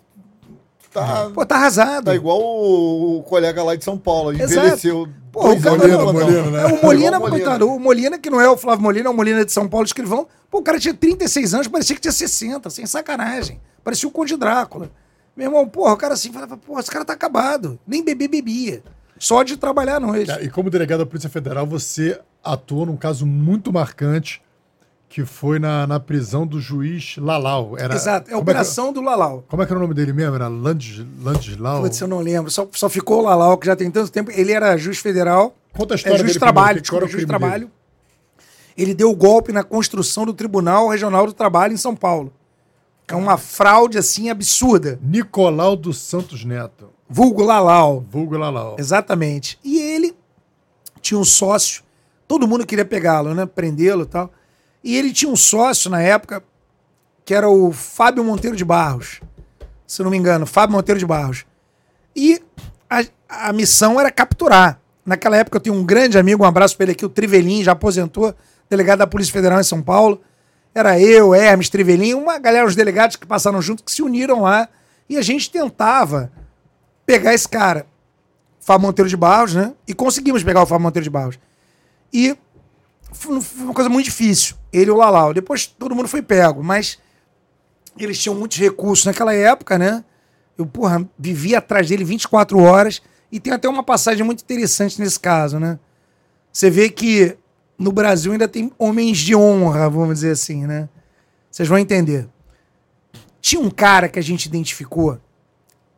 tá, 0.91 1.29
Pô, 1.33 1.45
tá 1.45 1.55
arrasado. 1.55 2.05
tá 2.05 2.15
igual 2.15 2.41
o, 2.41 3.17
o 3.19 3.23
colega 3.23 3.63
lá 3.63 3.75
de 3.75 3.83
São 3.83 3.97
Paulo. 3.97 4.33
Envelheceu. 4.33 5.07
Pô, 5.31 5.51
o 5.51 5.61
cara, 5.61 5.77
não, 5.87 6.11
plantão. 6.11 6.13
Molina, 6.13 6.51
né? 6.51 6.61
É 6.63 6.65
o 6.65 6.81
Molina, 6.83 7.19
coitado. 7.19 7.67
O 7.69 7.79
Molina, 7.79 8.17
que 8.17 8.29
não 8.29 8.41
é 8.41 8.49
o 8.49 8.57
Flávio 8.57 8.81
Molina, 8.83 9.07
é 9.07 9.11
o 9.11 9.15
Molina 9.15 9.45
de 9.45 9.51
São 9.51 9.67
Paulo, 9.67 9.85
escrivão. 9.85 10.27
Pô, 10.49 10.59
o 10.59 10.63
cara 10.63 10.79
tinha 10.79 10.93
36 10.93 11.53
anos, 11.53 11.67
parecia 11.67 11.95
que 11.95 12.01
tinha 12.01 12.11
60, 12.11 12.69
sem 12.71 12.85
sacanagem. 12.87 13.59
Parecia 13.83 14.07
o 14.09 14.11
Conde 14.11 14.35
Drácula. 14.35 14.89
Meu 15.35 15.45
irmão, 15.47 15.67
porra, 15.67 15.93
o 15.93 15.97
cara 15.97 16.15
assim 16.15 16.31
falava, 16.31 16.57
porra, 16.57 16.79
esse 16.79 16.89
cara 16.89 17.05
tá 17.05 17.13
acabado. 17.13 17.77
Nem 17.85 18.03
beber 18.03 18.27
bebia. 18.27 18.81
Só 19.19 19.43
de 19.43 19.57
trabalhar 19.57 19.97
à 19.97 19.99
noite. 19.99 20.31
E 20.41 20.49
como 20.49 20.69
delegado 20.69 20.99
da 20.99 21.05
Polícia 21.05 21.29
Federal, 21.29 21.65
você 21.65 22.19
atuou 22.43 22.85
num 22.85 22.95
caso 22.97 23.25
muito 23.25 23.71
marcante, 23.73 24.41
que 25.09 25.23
foi 25.25 25.57
na, 25.59 25.87
na 25.87 25.99
prisão 25.99 26.45
do 26.45 26.59
juiz 26.59 27.15
Lalau. 27.17 27.77
Era, 27.77 27.95
Exato, 27.95 28.29
é 28.29 28.33
a 28.33 28.35
como 28.35 28.45
que- 28.45 28.51
operação 28.51 28.91
do 28.93 29.01
Lalau. 29.01 29.43
como 29.47 29.63
é 29.63 29.65
que 29.65 29.71
era 29.71 29.79
o 29.79 29.81
nome 29.81 29.93
dele 29.93 30.11
mesmo? 30.13 30.35
Era 30.35 30.47
Landes, 30.47 31.05
Landislau? 31.21 31.81
Putz, 31.81 31.99
eu 32.01 32.07
não 32.07 32.19
lembro. 32.19 32.51
Só, 32.51 32.67
só 32.73 32.89
ficou 32.89 33.19
o 33.19 33.23
Lalau, 33.23 33.57
que 33.57 33.65
já 33.65 33.75
tem 33.75 33.89
tanto 33.89 34.11
tempo. 34.11 34.31
Ele 34.31 34.51
era 34.51 34.75
juiz 34.77 34.97
federal. 34.99 35.55
Conta 35.73 35.93
a 35.93 35.95
É 35.95 35.97
história 35.97 36.17
juiz 36.19 36.33
de 36.33 36.39
dele 36.39 36.39
trabalho, 36.39 36.81
primeiro, 36.81 37.05
que- 37.05 37.11
juiz 37.11 37.21
de 37.21 37.25
crime 37.27 37.27
trabalho. 37.39 37.71
Ele 38.77 38.93
deu 38.93 39.09
o 39.09 39.15
golpe 39.15 39.51
na 39.51 39.63
construção 39.63 40.25
do 40.25 40.33
Tribunal 40.33 40.87
Regional 40.89 41.25
do 41.25 41.33
Trabalho 41.33 41.73
em 41.73 41.77
São 41.77 41.95
Paulo. 41.95 42.31
É 43.07 43.15
uma 43.15 43.37
fraude, 43.37 43.97
assim, 43.97 44.29
absurda. 44.29 44.97
dele? 44.97 44.99
Nicolau 45.01 45.75
dos 45.77 45.97
Santos 45.97 46.43
Neto, 46.43 46.89
Vulgo 47.09 47.43
Lalau. 47.43 48.05
vulgo 48.09 48.37
Lalau. 48.37 48.75
Exatamente. 48.77 49.57
E 49.63 49.79
ele 49.79 50.15
tinha 51.01 51.19
um 51.19 51.23
sócio, 51.23 51.83
todo 52.27 52.47
mundo 52.47 52.65
queria 52.65 52.85
pegá-lo, 52.85 53.33
né? 53.33 53.45
Prendê-lo 53.45 54.03
e 54.03 54.07
tal. 54.07 54.31
E 54.83 54.95
ele 54.95 55.13
tinha 55.13 55.31
um 55.31 55.35
sócio 55.35 55.89
na 55.89 56.01
época, 56.01 56.43
que 57.23 57.33
era 57.33 57.49
o 57.49 57.71
Fábio 57.71 58.23
Monteiro 58.23 58.55
de 58.55 58.65
Barros. 58.65 59.21
Se 59.85 60.03
não 60.03 60.11
me 60.11 60.17
engano, 60.17 60.45
Fábio 60.45 60.75
Monteiro 60.75 60.99
de 60.99 61.05
Barros. 61.05 61.45
E 62.15 62.41
a, 62.89 63.03
a 63.29 63.53
missão 63.53 63.99
era 63.99 64.11
capturar. 64.11 64.79
Naquela 65.05 65.37
época 65.37 65.57
eu 65.57 65.61
tinha 65.61 65.73
um 65.73 65.85
grande 65.85 66.17
amigo, 66.17 66.43
um 66.43 66.47
abraço 66.47 66.75
para 66.75 66.85
ele 66.85 66.91
aqui, 66.91 67.05
o 67.05 67.09
Trivelin, 67.09 67.63
já 67.63 67.71
aposentou, 67.71 68.35
delegado 68.69 68.99
da 68.99 69.07
Polícia 69.07 69.31
Federal 69.31 69.59
em 69.59 69.63
São 69.63 69.81
Paulo. 69.81 70.21
Era 70.75 70.99
eu, 70.99 71.33
Hermes, 71.33 71.69
Trivelin, 71.69 72.13
uma 72.13 72.37
galera, 72.37 72.67
os 72.67 72.75
delegados 72.75 73.15
que 73.15 73.25
passaram 73.25 73.61
junto, 73.61 73.83
que 73.83 73.91
se 73.91 74.01
uniram 74.03 74.41
lá. 74.41 74.67
E 75.09 75.17
a 75.17 75.21
gente 75.21 75.49
tentava 75.49 76.29
pegar 77.07 77.33
esse 77.33 77.47
cara. 77.47 77.87
Fábio 78.59 78.85
Monteiro 78.85 79.09
de 79.09 79.15
Barros, 79.15 79.55
né? 79.55 79.73
E 79.87 79.93
conseguimos 79.93 80.43
pegar 80.43 80.61
o 80.61 80.65
Fábio 80.65 80.83
Monteiro 80.83 81.05
de 81.05 81.09
Barros. 81.09 81.39
E 82.11 82.37
foi 83.13 83.39
uma 83.59 83.73
coisa 83.73 83.89
muito 83.89 84.05
difícil. 84.05 84.57
Ele 84.73 84.91
e 84.91 84.93
o 84.93 84.97
Lalau. 84.97 85.33
Depois 85.33 85.65
todo 85.65 85.95
mundo 85.95 86.09
foi 86.09 86.21
pego, 86.21 86.61
mas 86.61 86.99
eles 87.97 88.21
tinham 88.21 88.35
muitos 88.35 88.57
recursos 88.57 89.05
naquela 89.05 89.33
época, 89.33 89.77
né? 89.77 90.03
Eu, 90.57 90.65
porra, 90.65 91.07
vivia 91.17 91.59
atrás 91.59 91.87
dele 91.87 92.03
24 92.03 92.59
horas. 92.59 93.01
E 93.31 93.39
tem 93.39 93.53
até 93.53 93.69
uma 93.69 93.83
passagem 93.83 94.25
muito 94.25 94.41
interessante 94.41 94.99
nesse 94.99 95.19
caso, 95.19 95.59
né? 95.59 95.79
Você 96.51 96.69
vê 96.69 96.89
que 96.89 97.37
no 97.77 97.91
Brasil 97.91 98.33
ainda 98.33 98.47
tem 98.47 98.71
homens 98.77 99.17
de 99.19 99.33
honra, 99.33 99.89
vamos 99.89 100.15
dizer 100.15 100.31
assim, 100.31 100.65
né? 100.65 100.89
Vocês 101.49 101.69
vão 101.69 101.77
entender. 101.77 102.27
Tinha 103.39 103.61
um 103.61 103.69
cara 103.69 104.09
que 104.09 104.19
a 104.19 104.23
gente 104.23 104.45
identificou 104.45 105.19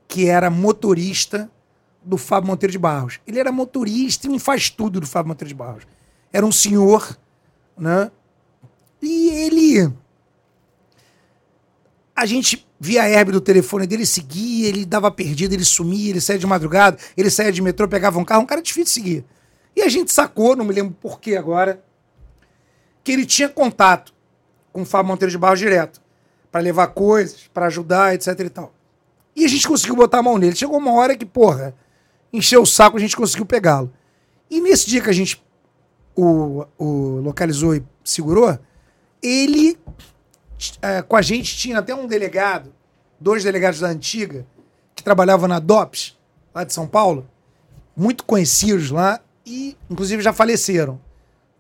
que 0.09 0.27
era 0.27 0.49
motorista 0.49 1.49
do 2.03 2.17
Fábio 2.17 2.47
Monteiro 2.49 2.71
de 2.71 2.79
Barros. 2.79 3.19
Ele 3.27 3.39
era 3.39 3.51
motorista 3.51 4.25
e 4.25 4.29
um 4.29 4.39
faz 4.39 4.69
tudo 4.69 4.99
do 4.99 5.05
Fábio 5.05 5.29
Monteiro 5.29 5.49
de 5.49 5.55
Barros. 5.55 5.83
Era 6.33 6.43
um 6.43 6.51
senhor, 6.51 7.15
né? 7.77 8.11
E 8.99 9.29
ele. 9.29 9.93
A 12.15 12.25
gente 12.25 12.67
via 12.79 13.03
a 13.03 13.07
herb 13.07 13.31
do 13.31 13.39
telefone 13.39 13.85
dele, 13.85 14.05
seguia, 14.05 14.67
ele 14.67 14.83
dava 14.83 15.11
perdido, 15.11 15.53
ele 15.53 15.63
sumia, 15.63 16.09
ele 16.09 16.19
saía 16.19 16.39
de 16.39 16.47
madrugada, 16.47 16.97
ele 17.15 17.29
saía 17.29 17.51
de 17.51 17.61
metrô, 17.61 17.87
pegava 17.87 18.17
um 18.17 18.25
carro, 18.25 18.41
um 18.41 18.47
cara 18.47 18.63
difícil 18.63 18.83
de 18.85 18.89
seguir. 18.89 19.25
E 19.75 19.83
a 19.83 19.89
gente 19.89 20.11
sacou, 20.11 20.55
não 20.55 20.65
me 20.65 20.73
lembro 20.73 20.95
por 20.99 21.19
que 21.19 21.37
agora, 21.37 21.83
que 23.03 23.11
ele 23.11 23.27
tinha 23.27 23.47
contato 23.47 24.11
com 24.73 24.81
o 24.81 24.85
Fábio 24.85 25.09
Monteiro 25.09 25.31
de 25.31 25.37
Barros 25.37 25.59
direto, 25.59 26.01
para 26.51 26.61
levar 26.61 26.87
coisas, 26.87 27.47
para 27.53 27.67
ajudar, 27.67 28.15
etc 28.15 28.39
e 28.39 28.49
tal. 28.49 28.73
E 29.35 29.45
a 29.45 29.47
gente 29.47 29.67
conseguiu 29.67 29.95
botar 29.95 30.19
a 30.19 30.23
mão 30.23 30.37
nele. 30.37 30.55
Chegou 30.55 30.77
uma 30.77 30.93
hora 30.93 31.15
que, 31.15 31.25
porra, 31.25 31.75
encheu 32.31 32.61
o 32.61 32.65
saco, 32.65 32.97
a 32.97 32.99
gente 32.99 33.15
conseguiu 33.15 33.45
pegá-lo. 33.45 33.91
E 34.49 34.59
nesse 34.61 34.89
dia 34.89 35.01
que 35.01 35.09
a 35.09 35.13
gente 35.13 35.41
o, 36.15 36.65
o 36.77 37.21
localizou 37.21 37.75
e 37.75 37.83
segurou, 38.03 38.57
ele, 39.21 39.77
eh, 40.81 41.01
com 41.01 41.15
a 41.15 41.21
gente, 41.21 41.57
tinha 41.57 41.79
até 41.79 41.93
um 41.95 42.07
delegado, 42.07 42.73
dois 43.19 43.43
delegados 43.43 43.79
da 43.79 43.87
antiga, 43.87 44.45
que 44.95 45.03
trabalhavam 45.03 45.47
na 45.47 45.59
DOPS, 45.59 46.17
lá 46.53 46.63
de 46.63 46.73
São 46.73 46.87
Paulo, 46.87 47.29
muito 47.95 48.25
conhecidos 48.25 48.91
lá, 48.91 49.21
e 49.45 49.77
inclusive 49.89 50.21
já 50.21 50.33
faleceram, 50.33 50.99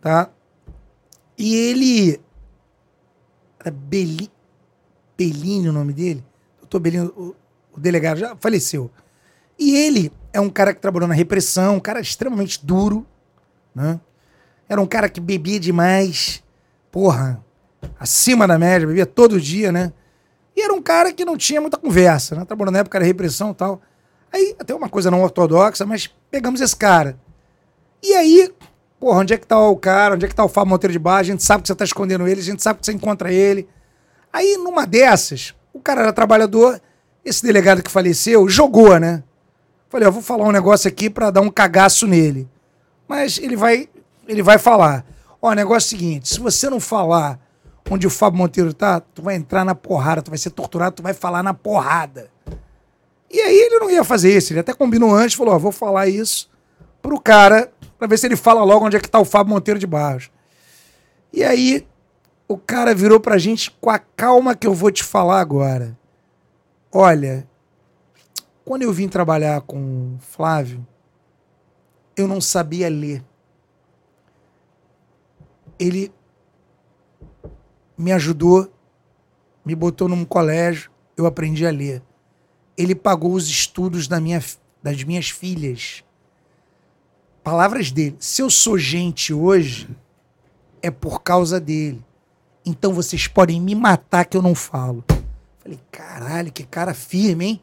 tá? 0.01 0.29
E 1.37 1.55
ele... 1.55 2.19
Era 3.59 3.71
Beli, 3.71 4.31
Bellini 5.17 5.67
o 5.67 5.73
nome 5.73 5.91
dele? 5.91 6.23
Doutor 6.59 6.79
Bellini, 6.79 7.11
o, 7.79 7.81
delegado, 7.81 8.17
já 8.17 8.35
faleceu. 8.35 8.91
E 9.57 9.75
ele 9.75 10.11
é 10.31 10.39
um 10.39 10.49
cara 10.49 10.73
que 10.73 10.79
trabalhou 10.79 11.07
na 11.07 11.15
repressão, 11.15 11.75
um 11.75 11.79
cara 11.79 11.99
extremamente 11.99 12.65
duro, 12.65 13.05
né? 13.73 13.99
Era 14.67 14.79
um 14.79 14.85
cara 14.85 15.09
que 15.09 15.19
bebia 15.19 15.59
demais, 15.59 16.43
porra, 16.91 17.43
acima 17.99 18.47
da 18.47 18.59
média, 18.59 18.87
bebia 18.87 19.05
todo 19.05 19.41
dia, 19.41 19.71
né? 19.71 19.91
E 20.55 20.61
era 20.61 20.73
um 20.73 20.81
cara 20.81 21.11
que 21.13 21.25
não 21.25 21.37
tinha 21.37 21.59
muita 21.59 21.77
conversa, 21.77 22.35
né? 22.35 22.45
Trabalhou 22.45 22.71
na 22.71 22.79
época 22.79 22.99
da 22.99 23.05
repressão 23.05 23.51
e 23.51 23.55
tal. 23.55 23.81
Aí, 24.31 24.55
até 24.59 24.75
uma 24.75 24.89
coisa 24.89 25.09
não 25.09 25.23
ortodoxa, 25.23 25.85
mas 25.85 26.07
pegamos 26.29 26.61
esse 26.61 26.75
cara. 26.75 27.19
E 28.03 28.13
aí, 28.13 28.53
porra, 28.99 29.19
onde 29.21 29.33
é 29.33 29.37
que 29.37 29.47
tá 29.47 29.59
o 29.59 29.75
cara? 29.75 30.15
Onde 30.15 30.25
é 30.25 30.29
que 30.29 30.35
tá 30.35 30.43
o 30.43 30.49
Fábio 30.49 30.69
Monteiro 30.69 30.93
de 30.93 30.99
Barra? 30.99 31.19
A 31.19 31.23
gente 31.23 31.43
sabe 31.43 31.63
que 31.63 31.67
você 31.67 31.75
tá 31.75 31.83
escondendo 31.83 32.27
ele, 32.27 32.39
a 32.39 32.43
gente 32.43 32.61
sabe 32.61 32.79
que 32.79 32.85
você 32.85 32.93
encontra 32.93 33.31
ele. 33.31 33.67
Aí, 34.31 34.57
numa 34.57 34.85
dessas, 34.85 35.55
o 35.73 35.79
cara 35.79 36.01
era 36.01 36.13
trabalhador, 36.13 36.79
esse 37.23 37.43
delegado 37.43 37.83
que 37.83 37.91
faleceu 37.91 38.47
jogou, 38.47 38.99
né? 38.99 39.23
Falei, 39.89 40.07
ó, 40.07 40.11
vou 40.11 40.21
falar 40.21 40.45
um 40.45 40.51
negócio 40.51 40.87
aqui 40.87 41.09
pra 41.09 41.31
dar 41.31 41.41
um 41.41 41.49
cagaço 41.49 42.05
nele. 42.05 42.47
Mas 43.07 43.39
ele 43.39 43.55
vai 43.55 43.89
ele 44.27 44.43
vai 44.43 44.59
falar. 44.59 45.03
Ó, 45.41 45.51
negócio 45.53 45.87
é 45.87 45.87
o 45.87 45.99
seguinte: 45.99 46.29
se 46.29 46.39
você 46.39 46.69
não 46.69 46.79
falar 46.79 47.39
onde 47.89 48.05
o 48.05 48.09
Fábio 48.09 48.37
Monteiro 48.37 48.73
tá, 48.73 48.99
tu 48.99 49.23
vai 49.23 49.35
entrar 49.35 49.65
na 49.65 49.73
porrada, 49.73 50.21
tu 50.21 50.29
vai 50.29 50.37
ser 50.37 50.51
torturado, 50.51 50.97
tu 50.97 51.03
vai 51.03 51.13
falar 51.13 51.41
na 51.41 51.53
porrada. 51.53 52.29
E 53.31 53.39
aí 53.39 53.55
ele 53.55 53.79
não 53.79 53.89
ia 53.89 54.03
fazer 54.03 54.35
isso, 54.35 54.53
ele 54.53 54.59
até 54.59 54.73
combinou 54.73 55.13
antes, 55.13 55.35
falou: 55.35 55.55
ó, 55.55 55.57
vou 55.57 55.71
falar 55.71 56.07
isso 56.07 56.49
pro 57.01 57.19
cara, 57.19 57.71
pra 57.97 58.07
ver 58.07 58.17
se 58.17 58.27
ele 58.27 58.35
fala 58.35 58.63
logo 58.63 58.85
onde 58.85 58.97
é 58.97 58.99
que 58.99 59.09
tá 59.09 59.19
o 59.19 59.25
Fábio 59.25 59.53
Monteiro 59.53 59.79
de 59.79 59.87
Barros. 59.87 60.29
E 61.33 61.43
aí 61.43 61.85
o 62.47 62.57
cara 62.57 62.93
virou 62.93 63.19
pra 63.19 63.37
gente 63.37 63.71
com 63.79 63.89
a 63.89 63.99
calma 63.99 64.55
que 64.55 64.67
eu 64.67 64.73
vou 64.73 64.91
te 64.91 65.03
falar 65.03 65.39
agora. 65.39 65.97
Olha, 66.91 67.47
quando 68.65 68.81
eu 68.81 68.91
vim 68.91 69.07
trabalhar 69.07 69.61
com 69.61 70.15
o 70.15 70.19
Flávio, 70.19 70.85
eu 72.17 72.27
não 72.27 72.41
sabia 72.41 72.89
ler. 72.89 73.23
Ele 75.77 76.11
me 77.95 78.11
ajudou, 78.11 78.73
me 79.63 79.75
botou 79.75 80.07
num 80.07 80.25
colégio, 80.25 80.89
eu 81.15 81.27
aprendi 81.27 81.65
a 81.65 81.71
ler. 81.71 82.01
Ele 82.75 82.95
pagou 82.95 83.33
os 83.33 83.47
estudos 83.47 84.07
da 84.07 84.19
minha, 84.19 84.43
das 84.81 85.03
minhas 85.03 85.29
filhas. 85.29 86.03
Palavras 87.43 87.91
dele. 87.91 88.15
Se 88.19 88.41
eu 88.41 88.49
sou 88.49 88.79
gente 88.79 89.31
hoje, 89.31 89.87
é 90.81 90.89
por 90.89 91.21
causa 91.21 91.59
dele. 91.59 92.03
Então 92.65 92.93
vocês 92.93 93.27
podem 93.27 93.61
me 93.61 93.75
matar 93.75 94.25
que 94.25 94.35
eu 94.35 94.41
não 94.41 94.55
falo. 94.55 95.03
Falei, 95.61 95.79
caralho, 95.91 96.51
que 96.51 96.63
cara 96.63 96.93
firme, 96.93 97.45
hein? 97.45 97.61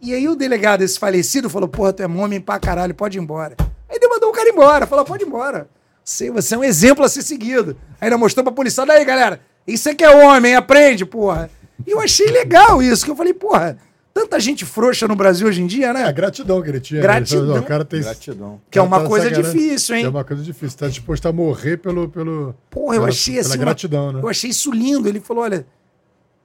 E 0.00 0.14
aí 0.14 0.28
o 0.28 0.34
delegado, 0.34 0.82
esse 0.82 0.98
falecido, 0.98 1.50
falou, 1.50 1.68
porra, 1.68 1.92
tu 1.92 2.02
é 2.02 2.06
homem 2.06 2.40
pra 2.40 2.58
caralho, 2.58 2.94
pode 2.94 3.18
ir 3.18 3.20
embora. 3.20 3.54
Aí 3.88 3.96
ele 3.96 4.08
mandou 4.08 4.30
o 4.30 4.32
cara 4.32 4.48
embora, 4.48 4.86
falou, 4.86 5.04
pode 5.04 5.24
ir 5.24 5.26
embora. 5.26 5.68
Sei, 6.04 6.30
você 6.30 6.54
é 6.54 6.58
um 6.58 6.64
exemplo 6.64 7.04
a 7.04 7.08
ser 7.08 7.22
seguido. 7.22 7.76
Aí 8.00 8.06
ainda 8.06 8.16
mostrou 8.16 8.42
pra 8.42 8.52
policial, 8.52 8.86
daí 8.86 9.04
galera, 9.04 9.40
isso 9.66 9.88
é 9.88 9.94
que 9.94 10.02
é 10.04 10.10
homem, 10.26 10.54
aprende, 10.54 11.04
porra. 11.04 11.50
E 11.86 11.90
eu 11.90 12.00
achei 12.00 12.26
legal 12.28 12.82
isso, 12.82 13.04
que 13.04 13.10
eu 13.10 13.16
falei, 13.16 13.34
porra, 13.34 13.76
tanta 14.12 14.40
gente 14.40 14.64
frouxa 14.64 15.06
no 15.06 15.14
Brasil 15.16 15.46
hoje 15.46 15.62
em 15.62 15.66
dia, 15.66 15.92
né? 15.92 16.08
É, 16.08 16.12
gratidão 16.12 16.62
que 16.62 16.68
ele 16.68 16.80
tinha. 16.80 17.00
Gratidão. 17.02 17.54
Né? 17.54 17.60
O 17.60 17.64
cara 17.64 17.84
tem, 17.84 18.00
Gratidão. 18.00 18.60
Que 18.70 18.78
é 18.78 18.82
uma 18.82 19.00
tá 19.00 19.06
coisa 19.06 19.30
difícil, 19.30 19.96
hein? 19.96 20.04
É 20.04 20.08
uma 20.08 20.24
coisa 20.24 20.42
difícil. 20.42 20.78
Tá 20.78 20.88
disposto 20.88 21.26
a 21.26 21.32
morrer 21.32 21.76
pelo. 21.76 22.08
pelo 22.08 22.54
Porra, 22.70 22.96
eu 22.96 23.00
pela- 23.00 23.08
achei 23.08 23.34
pela 23.34 23.46
assim. 23.46 23.58
uma- 23.58 23.64
gratidão, 23.64 24.12
né? 24.12 24.20
Eu 24.22 24.28
achei 24.28 24.50
isso 24.50 24.70
lindo. 24.72 25.08
Ele 25.08 25.20
falou: 25.20 25.44
olha, 25.44 25.66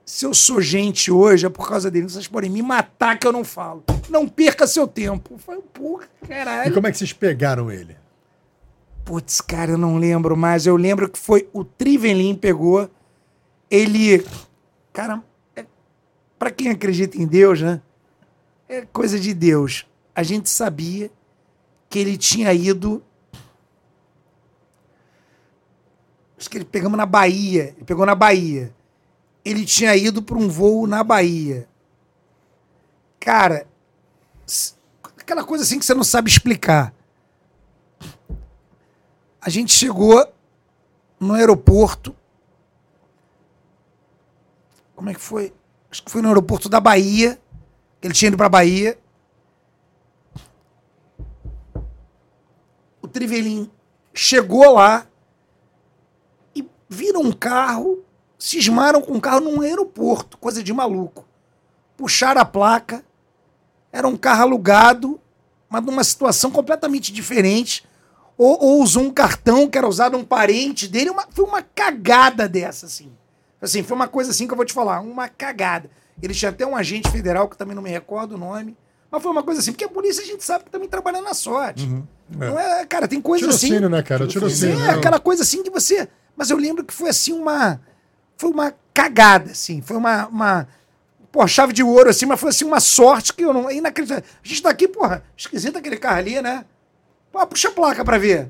se 0.05 0.23
eu 0.25 0.33
sou 0.33 0.61
gente 0.61 1.11
hoje, 1.11 1.45
é 1.45 1.49
por 1.49 1.67
causa 1.67 1.89
dele. 1.89 2.07
Vocês 2.07 2.27
podem 2.27 2.49
me 2.49 2.61
matar 2.61 3.17
que 3.17 3.25
eu 3.25 3.31
não 3.31 3.43
falo. 3.43 3.83
Não 4.09 4.27
perca 4.27 4.67
seu 4.67 4.87
tempo. 4.87 5.33
Eu 5.33 5.37
falei, 5.39 5.61
porra, 5.73 6.07
E 6.23 6.27
caralho. 6.27 6.73
como 6.73 6.85
é 6.87 6.91
que 6.91 6.97
vocês 6.99 7.11
pegaram 7.11 7.71
ele? 7.71 7.97
Putz, 9.03 9.41
cara, 9.41 9.71
eu 9.71 9.77
não 9.77 9.97
lembro 9.97 10.37
mais. 10.37 10.65
Eu 10.67 10.75
lembro 10.77 11.09
que 11.09 11.17
foi 11.17 11.49
o 11.51 11.63
Trivelin 11.63 12.35
pegou. 12.35 12.89
Ele. 13.69 14.23
Cara, 14.93 15.23
é, 15.55 15.65
pra 16.37 16.51
quem 16.51 16.69
acredita 16.69 17.17
em 17.19 17.25
Deus, 17.25 17.61
né? 17.61 17.81
É 18.69 18.81
coisa 18.85 19.19
de 19.19 19.33
Deus. 19.33 19.85
A 20.15 20.21
gente 20.23 20.49
sabia 20.49 21.11
que 21.89 21.97
ele 21.99 22.15
tinha 22.17 22.53
ido. 22.53 23.03
Acho 26.37 26.49
que 26.49 26.57
ele 26.57 26.65
pegamos 26.65 26.97
na 26.97 27.05
Bahia. 27.05 27.73
Ele 27.75 27.85
pegou 27.85 28.05
na 28.05 28.15
Bahia. 28.15 28.73
Ele 29.45 29.63
tinha 29.63 29.95
ido 29.95 30.23
para 30.23 30.37
um 30.37 30.49
voo 30.49 30.87
na 30.87 31.03
Bahia. 31.03 31.69
Cara, 33.19 33.67
aquela 35.03 35.43
coisa 35.43 35.63
assim 35.63 35.79
que 35.79 35.85
você 35.85 35.93
não 35.93 36.03
sabe 36.03 36.29
explicar. 36.29 36.93
A 39.39 39.49
gente 39.49 39.71
chegou 39.71 40.27
no 41.19 41.33
aeroporto. 41.33 42.15
Como 44.95 45.09
é 45.09 45.13
que 45.13 45.19
foi? 45.19 45.53
Acho 45.91 46.03
que 46.03 46.11
foi 46.11 46.21
no 46.21 46.27
aeroporto 46.27 46.69
da 46.69 46.79
Bahia. 46.79 47.39
Ele 48.01 48.13
tinha 48.13 48.27
ido 48.27 48.37
pra 48.37 48.49
Bahia. 48.49 48.97
O 53.01 53.07
Trivelin 53.07 53.71
chegou 54.13 54.73
lá 54.73 55.07
e 56.55 56.67
viram 56.87 57.21
um 57.21 57.31
carro, 57.31 58.04
cismaram 58.49 59.01
com 59.01 59.13
um 59.13 59.19
carro 59.19 59.39
num 59.39 59.61
aeroporto, 59.61 60.37
coisa 60.37 60.61
de 60.61 60.71
maluco. 60.71 61.25
Puxaram 61.97 62.41
a 62.41 62.45
placa, 62.45 63.03
era 63.91 64.07
um 64.07 64.15
carro 64.15 64.43
alugado, 64.43 65.19
mas 65.69 65.83
numa 65.83 66.03
situação 66.03 66.51
completamente 66.51 67.11
diferente 67.11 67.83
ou, 68.37 68.57
ou 68.63 68.83
usou 68.83 69.01
um 69.03 69.09
cartão 69.11 69.67
que 69.67 69.77
era 69.77 69.87
usado 69.87 70.15
um 70.15 70.23
parente 70.23 70.87
dele. 70.87 71.09
Uma- 71.09 71.25
foi 71.31 71.43
uma 71.45 71.61
cagada 71.63 72.47
dessa, 72.47 72.85
assim. 72.85 73.11
Assim, 73.59 73.81
foi 73.81 73.95
uma 73.95 74.07
coisa 74.07 74.29
assim 74.29 74.45
que 74.45 74.53
eu 74.53 74.57
vou 74.57 74.65
te 74.65 74.73
falar, 74.73 74.99
uma 74.99 75.27
cagada. 75.27 75.89
Ele 76.21 76.33
tinha 76.33 76.49
até 76.49 76.67
um 76.67 76.75
agente 76.75 77.09
federal, 77.09 77.49
que 77.49 77.57
também 77.57 77.73
não 77.75 77.81
me 77.81 77.89
recordo 77.89 78.35
o 78.35 78.37
nome. 78.37 78.77
Mas 79.09 79.23
foi 79.23 79.31
uma 79.31 79.41
coisa 79.41 79.59
assim, 79.61 79.71
porque 79.71 79.85
a 79.85 79.89
polícia 79.89 80.21
a 80.21 80.25
gente 80.25 80.43
sabe 80.43 80.65
que 80.65 80.69
também 80.69 80.87
trabalha 80.87 81.19
na 81.21 81.33
sorte. 81.33 81.87
Não 82.29 82.59
é, 82.59 82.85
cara, 82.85 83.07
tem 83.07 83.19
coisa 83.21 83.47
assim. 83.49 83.67
Tirocínio, 83.67 83.89
né, 83.89 84.03
cara? 84.03 84.27
Tirocínio. 84.27 84.75
É, 84.85 84.89
aquela 84.91 85.19
coisa 85.19 85.41
assim 85.41 85.63
que 85.63 85.69
você. 85.71 86.07
Mas 86.35 86.49
eu 86.51 86.57
lembro 86.57 86.83
que 86.83 86.93
foi 86.93 87.09
assim 87.09 87.31
uma. 87.33 87.79
Foi 88.37 88.49
uma 88.49 88.73
cagada, 88.93 89.51
assim. 89.51 89.81
Foi 89.81 89.97
uma. 89.97 90.27
uma 90.27 90.67
pô, 91.31 91.45
chave 91.47 91.73
de 91.73 91.83
ouro, 91.83 92.09
assim, 92.09 92.25
mas 92.25 92.39
foi 92.39 92.49
assim 92.49 92.65
uma 92.65 92.79
sorte 92.79 93.33
que 93.33 93.43
eu 93.43 93.53
não. 93.53 93.69
É 93.69 93.75
inacreditável. 93.75 94.23
A 94.43 94.47
gente 94.47 94.61
tá 94.61 94.69
aqui, 94.69 94.87
porra, 94.87 95.23
esquisito 95.35 95.77
aquele 95.77 95.97
carro 95.97 96.17
ali, 96.17 96.41
né? 96.41 96.65
Pô, 97.31 97.45
puxa 97.47 97.69
a 97.69 97.71
placa 97.71 98.03
pra 98.05 98.17
ver. 98.17 98.49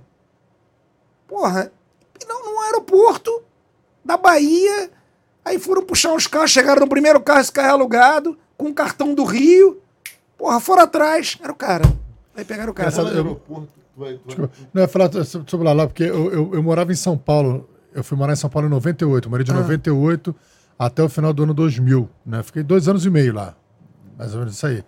Porra, 1.28 1.72
e 2.22 2.26
não, 2.26 2.44
no 2.54 2.62
aeroporto 2.62 3.44
da 4.04 4.18
Bahia. 4.18 4.92
Aí 5.44 5.60
foram 5.60 5.84
puxar 5.84 6.12
uns 6.14 6.26
carros, 6.28 6.52
chegaram 6.52 6.82
no 6.82 6.88
primeiro 6.88 7.20
carro, 7.22 7.40
esse 7.42 7.52
carro 7.52 7.68
é 7.68 7.72
alugado, 7.72 8.38
com 8.58 8.66
um 8.66 8.74
cartão 8.74 9.14
do 9.14 9.24
Rio. 9.24 9.80
Porra, 10.38 10.60
foram 10.60 10.84
atrás. 10.84 11.38
Era 11.42 11.52
o 11.52 11.56
cara. 11.56 11.84
Aí 12.36 12.44
pegaram 12.44 12.72
o 12.72 12.74
cara. 12.74 12.90
No 12.92 13.10
eu- 13.10 13.42
vai- 13.96 14.20
Desculpa. 14.26 14.54
Não, 14.74 14.82
eu 14.82 14.86
ia 14.86 14.88
falar 14.88 15.10
sobre 15.24 15.56
o 15.56 15.64
Lalá, 15.64 15.88
porque 15.88 16.04
eu, 16.04 16.32
eu, 16.32 16.54
eu 16.56 16.64
morava 16.64 16.92
em 16.92 16.96
São 16.96 17.18
Paulo. 17.18 17.70
Eu 17.96 18.04
fui 18.04 18.18
morar 18.18 18.34
em 18.34 18.36
São 18.36 18.50
Paulo 18.50 18.68
em 18.68 18.72
98. 18.72 19.30
Morei 19.30 19.46
de 19.46 19.52
Ah. 19.52 19.56
98 19.56 20.36
até 20.78 21.02
o 21.02 21.08
final 21.10 21.34
do 21.34 21.44
ano 21.44 21.54
2000. 21.54 22.10
Né? 22.26 22.44
Fiquei 22.44 22.62
dois 22.62 22.88
anos 22.88 23.06
e 23.06 23.10
meio 23.10 23.34
lá. 23.34 23.56
Mais 24.18 24.34
ou 24.34 24.40
menos 24.40 24.56
isso 24.56 24.68
aí. 24.68 24.84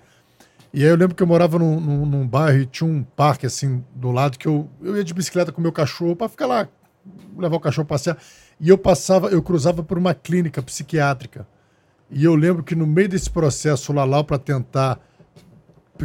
E 0.74 0.84
aí 0.84 0.90
eu 0.90 0.96
lembro 0.96 1.16
que 1.16 1.24
eu 1.24 1.28
morava 1.28 1.58
num, 1.58 1.80
num, 1.80 2.06
num 2.06 2.28
bairro 2.28 2.60
e 2.60 2.66
tinha 2.66 2.88
um 2.88 3.02
parque 3.02 3.46
assim 3.46 3.84
do 3.96 4.12
lado 4.12 4.38
que 4.38 4.48
eu, 4.48 4.70
eu 4.82 4.98
ia 4.98 5.04
de 5.04 5.14
bicicleta 5.14 5.52
com 5.52 5.60
o 5.60 5.62
meu 5.62 5.72
cachorro 5.72 6.16
para 6.16 6.28
ficar 6.28 6.46
lá, 6.46 6.68
levar 7.38 7.56
o 7.56 7.60
cachorro 7.60 7.88
passear. 7.88 8.18
E 8.60 8.68
eu 8.70 8.78
passava, 8.78 9.30
eu 9.30 9.42
cruzava 9.42 9.82
por 9.82 9.98
uma 9.98 10.14
clínica 10.14 10.62
psiquiátrica. 10.62 11.48
E 12.12 12.24
eu 12.24 12.36
lembro 12.36 12.64
que 12.64 12.76
no 12.76 12.86
meio 12.86 13.08
desse 13.08 13.30
processo, 13.30 13.92
o 13.92 13.96
Lalau, 13.96 14.24
para 14.24 14.38
tentar. 14.38 15.00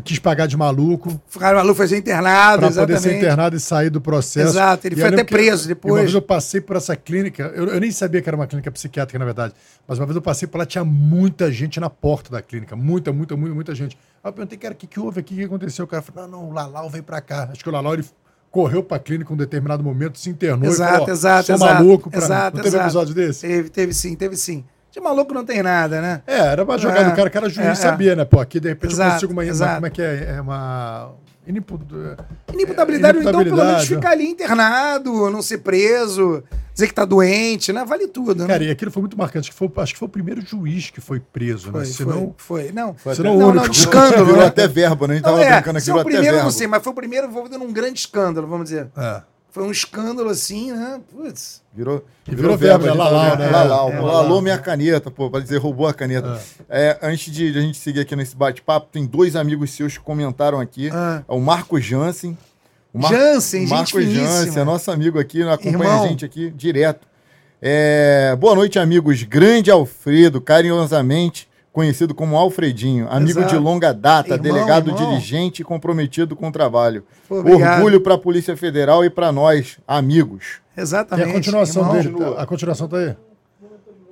Quis 0.01 0.19
pagar 0.19 0.47
de 0.47 0.57
maluco, 0.57 1.21
O 1.35 1.39
cara 1.39 1.57
maluco 1.57 1.75
foi 1.75 1.89
ser 1.89 1.99
internado, 1.99 2.63
poder 2.63 2.73
exatamente. 2.73 3.03
ser 3.03 3.17
internado 3.17 3.57
e 3.57 3.61
sair 3.61 3.91
do 3.91 4.01
processo. 4.01 4.51
Exato, 4.53 4.87
ele 4.87 4.95
E 4.95 4.99
foi 5.01 5.09
até 5.09 5.25
preso 5.25 5.69
depois. 5.69 5.93
Uma 5.93 6.01
vez 6.01 6.15
eu 6.15 6.23
passei 6.23 6.61
por 6.61 6.77
essa 6.77 6.97
clínica, 6.97 7.53
eu, 7.55 7.67
eu 7.67 7.81
nem 7.81 7.91
sabia 7.91 8.23
que 8.23 8.29
era 8.29 8.37
uma 8.37 8.47
clínica 8.47 8.71
psiquiátrica, 8.71 9.19
na 9.19 9.25
verdade, 9.25 9.53
mas 9.87 9.99
uma 9.99 10.07
vez 10.07 10.17
eu 10.17 10.23
passei 10.23 10.49
por 10.49 10.59
lá, 10.59 10.65
tinha 10.65 10.85
muita 10.85 11.51
gente 11.51 11.79
na 11.81 11.91
porta 11.91 12.31
da 12.31 12.41
clínica, 12.41 12.75
muita, 12.77 13.13
muita, 13.13 13.37
muita, 13.37 13.55
muita 13.55 13.75
gente. 13.75 13.99
Aí 14.23 14.29
eu 14.29 14.33
perguntei, 14.33 14.57
cara, 14.57 14.73
o 14.73 14.77
que, 14.77 14.87
que 14.87 15.01
houve 15.01 15.21
aqui, 15.21 15.35
o 15.35 15.37
que 15.39 15.45
aconteceu? 15.45 15.85
O 15.85 15.89
cara 15.89 16.03
falou, 16.03 16.29
não, 16.31 16.43
não, 16.43 16.49
o 16.51 16.53
Lalau 16.53 16.89
veio 16.89 17.05
pra 17.05 17.21
cá. 17.21 17.49
Acho 17.53 17.63
que 17.63 17.69
o 17.69 17.73
Lalau, 17.73 17.95
ele 17.95 18.05
correu 18.51 18.83
pra 18.83 18.99
clínica 18.99 19.33
em 19.33 19.35
um 19.35 19.37
determinado 19.37 19.83
momento, 19.83 20.19
se 20.19 20.29
internou 20.29 20.69
Exato, 20.69 20.93
e 20.93 20.99
falou, 20.99 21.11
exato, 21.11 21.47
sou 21.47 21.55
exato. 21.57 21.75
maluco. 21.75 22.11
Pra... 22.11 22.19
exato, 22.19 22.57
não 22.57 22.63
teve 22.63 22.77
exato. 22.77 22.85
episódio 22.85 23.15
desse? 23.15 23.41
Teve, 23.47 23.69
teve 23.71 23.95
sim, 23.95 24.15
teve 24.15 24.37
sim. 24.37 24.65
De 24.93 25.01
maluco 25.01 25.33
não 25.33 25.45
tem 25.45 25.63
nada, 25.63 26.01
né? 26.03 26.23
É, 26.27 26.39
era 26.39 26.63
uma 26.65 26.77
jogada 26.77 27.01
É, 27.01 27.11
do 27.11 27.17
cara, 27.17 27.29
o 27.29 27.33
cara 27.33 27.49
juiz 27.49 27.67
é, 27.67 27.71
é. 27.71 27.75
sabia, 27.75 28.15
né? 28.15 28.25
Pô, 28.27 28.39
aqui 28.39 28.61
de 28.61 28.69
repente 28.69 28.91
eu 28.93 28.97
Exato, 28.97 29.13
consigo 29.15 29.33
uma, 29.33 29.43
uma- 29.43 29.75
como 29.75 29.87
é 29.87 29.91
que 29.91 30.03
é? 30.03 30.35
É 30.37 30.41
uma... 30.41 31.13
Inimpu... 31.47 31.81
Inimputabilidade, 32.53 33.19
então 33.19 33.43
pelo 33.43 33.57
menos 33.57 33.85
ficar 33.87 34.11
ali 34.11 34.29
internado, 34.29 35.29
não 35.31 35.43
ser 35.43 35.59
preso, 35.59 36.43
dizer 36.73 36.87
que 36.87 36.95
tá 36.95 37.05
doente, 37.05 37.73
né? 37.73 37.85
Vale 37.85 38.07
tudo, 38.07 38.43
né? 38.43 38.47
Cara, 38.47 38.63
e 38.65 38.71
aquilo 38.71 38.91
foi 38.91 39.01
muito 39.03 39.17
marcante, 39.19 39.51
que 39.51 39.57
foi, 39.57 39.69
acho 39.79 39.93
que 39.95 39.99
foi 39.99 40.07
o 40.07 40.11
primeiro 40.11 40.41
juiz 40.43 40.91
que 40.91 41.01
foi 41.01 41.19
preso, 41.21 41.67
né? 41.73 41.79
foi, 41.81 41.85
Senão, 41.87 42.35
foi, 42.37 42.63
foi. 42.65 42.73
Não, 42.73 42.95
Foi 42.95 43.15
senão 43.15 43.33
até- 43.35 43.43
o 43.45 43.47
não, 43.49 43.55
não, 43.55 43.69
de 43.69 43.77
escândalo, 43.79 44.25
Virou 44.27 44.41
né? 44.43 44.47
até 44.47 44.69
verbo, 44.69 45.07
né? 45.07 45.15
A 45.15 45.17
gente 45.17 45.25
Não, 45.25 45.33
tava 45.33 45.45
é, 45.45 45.53
brincando 45.55 45.79
aqui, 45.79 45.91
é 45.91 45.93
o 45.93 45.97
virou 45.97 46.01
até 46.01 46.11
primeiro, 46.11 46.27
eu 46.27 46.33
verbo. 46.35 46.45
não 46.45 46.53
sei, 46.53 46.67
mas 46.67 46.83
foi 46.83 46.93
o 46.93 46.95
primeiro 46.97 47.27
envolvido 47.27 47.59
num 47.59 47.73
grande 47.73 47.99
escândalo, 47.99 48.47
vamos 48.47 48.65
dizer. 48.69 48.89
É. 48.97 49.23
Foi 49.53 49.65
um 49.65 49.71
escândalo 49.71 50.31
assim, 50.31 50.73
né? 50.73 50.99
Putz. 51.11 51.61
Virou, 51.75 52.03
E 52.27 52.35
virou 52.35 52.57
verbo, 52.57 52.87
né? 52.87 52.93
Lalau, 52.95 53.37
né? 53.37 53.49
Lalau. 53.51 53.91
É, 53.93 53.97
Pô, 53.97 54.07
Lalau. 54.07 54.23
Lalou 54.23 54.41
minha 54.41 54.57
caneta, 54.57 55.11
pô, 55.11 55.31
pra 55.31 55.41
dizer 55.41 55.59
roubou 55.59 55.87
a 55.87 55.93
caneta. 55.93 56.41
É, 56.71 56.99
antes 57.03 57.31
de, 57.31 57.53
de 57.53 57.59
a 57.59 57.61
gente 57.61 57.77
seguir 57.77 58.01
aqui 58.01 58.17
nesse 58.17 58.35
bate-papo, 58.35 58.89
tem 58.91 59.05
dois 59.05 59.37
amigos 59.37 59.71
seus 59.73 59.99
que 59.99 60.03
comentaram 60.03 60.59
aqui. 60.59 60.89
Ah. 60.91 61.23
É 61.29 61.33
o 61.33 61.39
Marcos 61.39 61.85
Jansen. 61.85 62.37
O 62.95 63.03
Jansen, 63.03 63.61
gente 63.61 63.71
Marcos 63.71 63.91
finíssima. 63.91 64.27
Jansen, 64.27 64.63
é 64.63 64.65
nosso 64.65 64.91
amigo 64.91 65.19
aqui, 65.19 65.43
acompanha 65.43 65.73
Irmão. 65.75 66.05
a 66.05 66.09
gente 66.09 66.25
aqui 66.25 66.51
direto. 66.51 67.07
É, 67.61 68.35
boa 68.41 68.55
noite, 68.55 68.79
amigos. 68.79 69.23
Grande 69.23 69.71
Alfredo, 69.71 70.41
carinhosamente, 70.41 71.47
conhecido 71.73 72.15
como 72.15 72.37
Alfredinho, 72.37 73.07
amigo 73.11 73.41
Exato. 73.41 73.55
de 73.55 73.59
longa 73.61 73.93
data, 73.93 74.35
Irmão, 74.35 74.43
delegado 74.43 74.91
irmão. 74.91 75.11
dirigente 75.11 75.63
e 75.63 75.65
comprometido 75.65 76.37
com 76.37 76.49
o 76.49 76.53
trabalho. 76.53 77.03
Pô. 77.29 77.37
Orgulho 77.37 78.01
para 78.01 78.15
a 78.15 78.19
Polícia 78.19 78.57
Federal 78.57 79.05
e 79.05 79.11
para 79.11 79.33
nós, 79.33 79.79
amigos. 79.89 80.61
E 80.77 80.81
Exatamente. 80.81 81.31
a 81.31 81.33
continuação 81.33 81.83
irmão. 81.83 81.97
dele? 81.97 82.11
Continua. 82.13 82.43
A 82.43 82.47
continuação 82.47 82.89
tá 82.89 82.97
aí? 82.99 83.17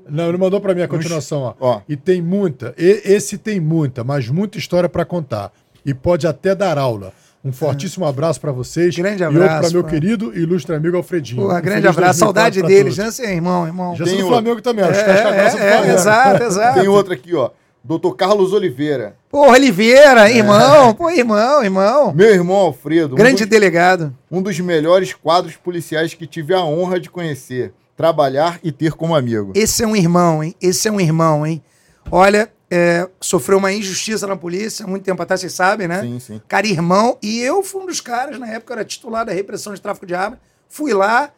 Não, 0.08 0.28
ele 0.28 0.38
mandou 0.38 0.60
pra 0.60 0.74
mim 0.74 0.82
a 0.82 0.88
continuação, 0.88 1.42
ó. 1.42 1.54
Ó. 1.60 1.80
E 1.88 1.96
tem 1.96 2.20
muita. 2.20 2.74
e- 2.76 3.02
esse 3.04 3.38
tem 3.38 3.60
muita, 3.60 4.02
mas 4.02 4.28
muita 4.28 4.58
história 4.58 4.88
pra 4.88 5.04
contar. 5.04 5.52
E 5.86 5.94
pode 5.94 6.26
até 6.26 6.54
dar 6.54 6.78
aula. 6.78 7.12
Um 7.44 7.52
fortíssimo 7.52 8.04
abraço 8.04 8.38
pra 8.40 8.52
vocês. 8.52 8.94
Grande 8.94 9.22
E 9.22 9.26
outro 9.26 9.40
pra 9.40 9.56
abraço, 9.56 9.72
meu 9.72 9.82
pô. 9.82 9.88
querido 9.88 10.32
e 10.36 10.40
ilustre 10.40 10.74
amigo 10.76 10.96
Alfredinho. 10.96 11.40
Pô, 11.42 11.54
Um 11.54 11.60
grande 11.60 11.86
abraço. 11.88 12.18
2004 12.18 12.18
Saudade 12.18 12.58
pra 12.60 12.68
deles, 12.68 12.96
todos. 12.96 12.98
né? 12.98 13.10
Seu 13.10 13.30
irmão, 13.34 13.66
irmão. 13.66 13.96
Já 13.96 14.04
Tem 14.04 14.12
sou 14.14 14.22
do 14.22 14.26
outro. 14.26 14.42
Flamengo 14.42 14.60
também, 14.62 14.84
É, 14.84 14.88
é, 14.88 15.88
é, 15.90 15.94
exato, 15.94 16.42
exato. 16.44 16.78
Tem 16.80 16.88
outro 16.88 17.12
aqui, 17.14 17.34
ó. 17.34 17.50
Dr. 17.82 18.10
Carlos 18.14 18.52
Oliveira. 18.52 19.16
Pô, 19.30 19.48
Oliveira, 19.50 20.30
irmão. 20.30 20.92
Pô, 20.92 21.08
irmão, 21.10 21.64
irmão. 21.64 22.12
Meu 22.14 22.28
irmão 22.28 22.56
Alfredo. 22.56 23.14
um 23.14 23.16
Grande 23.16 23.44
dos- 23.44 23.50
delegado. 23.50 24.14
um 24.30 24.42
dos 24.42 24.60
melhores 24.60 25.14
quadros 25.14 25.56
policiais 25.56 26.12
que 26.12 26.26
tive 26.26 26.52
a 26.52 26.60
honra 26.62 27.00
de 27.00 27.08
conhecer, 27.08 27.72
trabalhar 27.96 28.60
e 28.62 28.70
ter 28.70 28.92
como 28.92 29.16
amigo. 29.16 29.52
Esse 29.54 29.82
é 29.82 29.86
um 29.86 29.96
irmão, 29.96 30.44
hein? 30.44 30.54
Esse 30.60 30.88
é 30.88 30.92
um 30.92 31.00
irmão, 31.00 31.46
hein? 31.46 31.62
Olha, 32.10 32.50
é, 32.70 33.08
sofreu 33.20 33.58
uma 33.58 33.72
injustiça 33.72 34.26
na 34.26 34.36
polícia 34.36 34.84
há 34.84 34.88
muito 34.88 35.02
tempo 35.04 35.20
atrás, 35.22 35.40
vocês 35.40 35.52
sabem, 35.52 35.88
né? 35.88 36.02
Sim, 36.02 36.20
sim. 36.20 36.42
Cara, 36.46 36.66
irmão. 36.66 37.18
E 37.22 37.40
eu 37.40 37.62
fui 37.62 37.82
um 37.82 37.86
dos 37.86 38.00
caras, 38.00 38.38
na 38.38 38.46
época, 38.48 38.72
eu 38.72 38.76
era 38.78 38.84
titular 38.84 39.24
da 39.26 39.32
repressão 39.32 39.74
de 39.74 39.80
tráfico 39.80 40.06
de 40.06 40.14
armas. 40.14 40.38
Fui 40.68 40.92
lá 40.94 41.30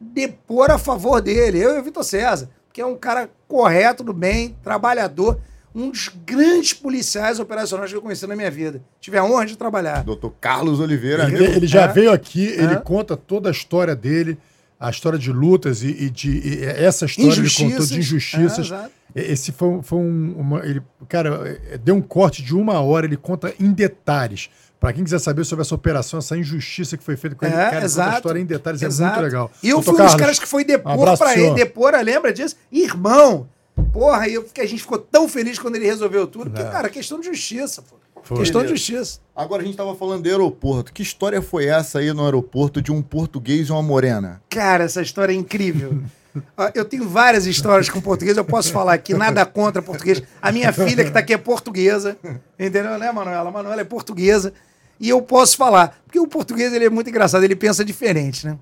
depor 0.00 0.70
a 0.70 0.78
favor 0.78 1.20
dele, 1.20 1.58
eu 1.62 1.76
e 1.76 1.78
o 1.78 1.82
Vitor 1.82 2.02
César, 2.04 2.48
que 2.72 2.80
é 2.80 2.86
um 2.86 2.96
cara 2.96 3.30
correto, 3.46 4.02
do 4.02 4.12
bem, 4.12 4.56
trabalhador, 4.62 5.38
um 5.74 5.90
dos 5.90 6.10
grandes 6.26 6.72
policiais 6.72 7.38
operacionais 7.38 7.90
que 7.90 7.96
eu 7.96 8.02
conheci 8.02 8.26
na 8.26 8.34
minha 8.34 8.50
vida. 8.50 8.82
Tive 9.00 9.18
a 9.18 9.24
honra 9.24 9.46
de 9.46 9.56
trabalhar. 9.56 10.02
Dr. 10.02 10.28
Carlos 10.40 10.80
Oliveira, 10.80 11.24
Ele, 11.24 11.44
ele 11.44 11.66
já 11.66 11.82
É. 11.82 11.88
veio 11.88 12.10
aqui, 12.12 12.46
ele 12.46 12.74
É. 12.74 12.76
conta 12.76 13.16
toda 13.16 13.48
a 13.48 13.52
história 13.52 13.94
dele, 13.94 14.36
a 14.80 14.90
história 14.90 15.18
de 15.18 15.30
lutas 15.30 15.82
e, 15.82 15.88
e 15.90 16.10
de. 16.10 16.30
e 16.38 16.64
essa 16.64 17.04
história 17.04 17.38
ele 17.38 17.50
contou 17.50 17.86
de 17.86 17.98
injustiças. 17.98 18.58
É, 18.58 18.60
exato. 18.62 18.99
Esse 19.14 19.52
foi, 19.52 19.68
um- 19.68 19.82
foi 19.82 19.98
um, 19.98 20.34
uma. 20.38 20.64
Ele, 20.66 20.82
cara, 21.08 21.58
é, 21.70 21.78
deu 21.78 21.94
um 21.94 22.00
corte 22.02 22.42
de 22.42 22.54
uma 22.54 22.80
hora, 22.80 23.06
ele 23.06 23.16
conta 23.16 23.52
em 23.58 23.72
detalhes. 23.72 24.50
Pra 24.78 24.92
quem 24.94 25.04
quiser 25.04 25.18
saber 25.18 25.44
sobre 25.44 25.62
essa 25.62 25.74
operação, 25.74 26.18
essa 26.20 26.36
injustiça 26.38 26.96
que 26.96 27.04
foi 27.04 27.14
feita 27.14 27.36
com 27.36 27.44
ele, 27.44 27.54
É, 27.54 27.56
cara, 27.58 27.66
ele 27.68 27.74
conta 27.76 27.82
a 27.82 27.86
exato. 27.86 28.16
história 28.16 28.40
em 28.40 28.46
detalhes, 28.46 28.82
é 28.82 28.86
Exato. 28.86 29.12
muito 29.20 29.24
legal. 29.24 29.50
E 29.62 29.68
eu 29.68 29.82
fui 29.82 29.92
um 29.94 29.96
dos 30.04 30.14
caras 30.14 30.38
que 30.38 30.46
foi 30.46 30.64
depor 30.64 30.96
pra 30.98 31.16
pro 31.16 31.28
ele. 31.30 31.54
Depor, 31.54 31.92
lembra 32.02 32.32
disso? 32.32 32.56
Irmão! 32.72 33.46
Porra, 33.92 34.26
e 34.28 34.34
eu, 34.34 34.44
que 34.44 34.60
a 34.60 34.66
gente 34.66 34.80
ficou 34.82 34.98
tão 34.98 35.28
feliz 35.28 35.58
quando 35.58 35.76
ele 35.76 35.84
resolveu 35.86 36.26
tudo. 36.26 36.50
Porque, 36.50 36.62
É. 36.66 36.70
cara, 36.70 36.88
questão 36.88 37.20
de 37.20 37.26
justiça, 37.26 37.82
pô. 37.82 37.96
Foi. 38.22 38.38
Questão 38.38 38.62
de 38.62 38.68
justiça. 38.68 39.18
Agora 39.34 39.62
a 39.62 39.64
gente 39.64 39.76
tava 39.76 39.94
falando 39.94 40.22
de 40.22 40.28
aeroporto. 40.30 40.92
Que 40.92 41.02
história 41.02 41.40
foi 41.40 41.66
essa 41.66 41.98
aí 42.00 42.12
no 42.12 42.22
aeroporto 42.24 42.80
de 42.82 42.92
um 42.92 43.00
português 43.02 43.68
e 43.68 43.72
uma 43.72 43.82
morena? 43.82 44.42
Cara, 44.50 44.84
essa 44.84 45.00
história 45.02 45.32
é 45.32 45.36
incrível. 45.36 46.02
Ó, 46.56 46.70
Eu 46.74 46.84
tenho 46.84 47.08
várias 47.08 47.46
histórias 47.46 47.88
com 47.88 48.00
português, 48.00 48.36
eu 48.36 48.44
posso 48.44 48.72
falar 48.72 48.94
aqui, 48.94 49.14
nada 49.14 49.44
contra 49.44 49.82
português. 49.82 50.22
A 50.40 50.52
minha 50.52 50.72
filha 50.72 51.04
que 51.04 51.10
tá 51.10 51.20
aqui 51.20 51.34
é 51.34 51.38
portuguesa, 51.38 52.16
entendeu, 52.58 52.98
né, 52.98 53.10
Manuela? 53.12 53.48
A 53.48 53.52
Manuela 53.52 53.80
é 53.80 53.84
portuguesa. 53.84 54.52
E 54.98 55.08
eu 55.08 55.22
posso 55.22 55.56
falar, 55.56 55.98
porque 56.04 56.20
o 56.20 56.26
português 56.26 56.72
ele 56.72 56.84
é 56.84 56.90
muito 56.90 57.08
engraçado, 57.08 57.42
ele 57.42 57.56
pensa 57.56 57.84
diferente, 57.84 58.46
né? 58.46 58.58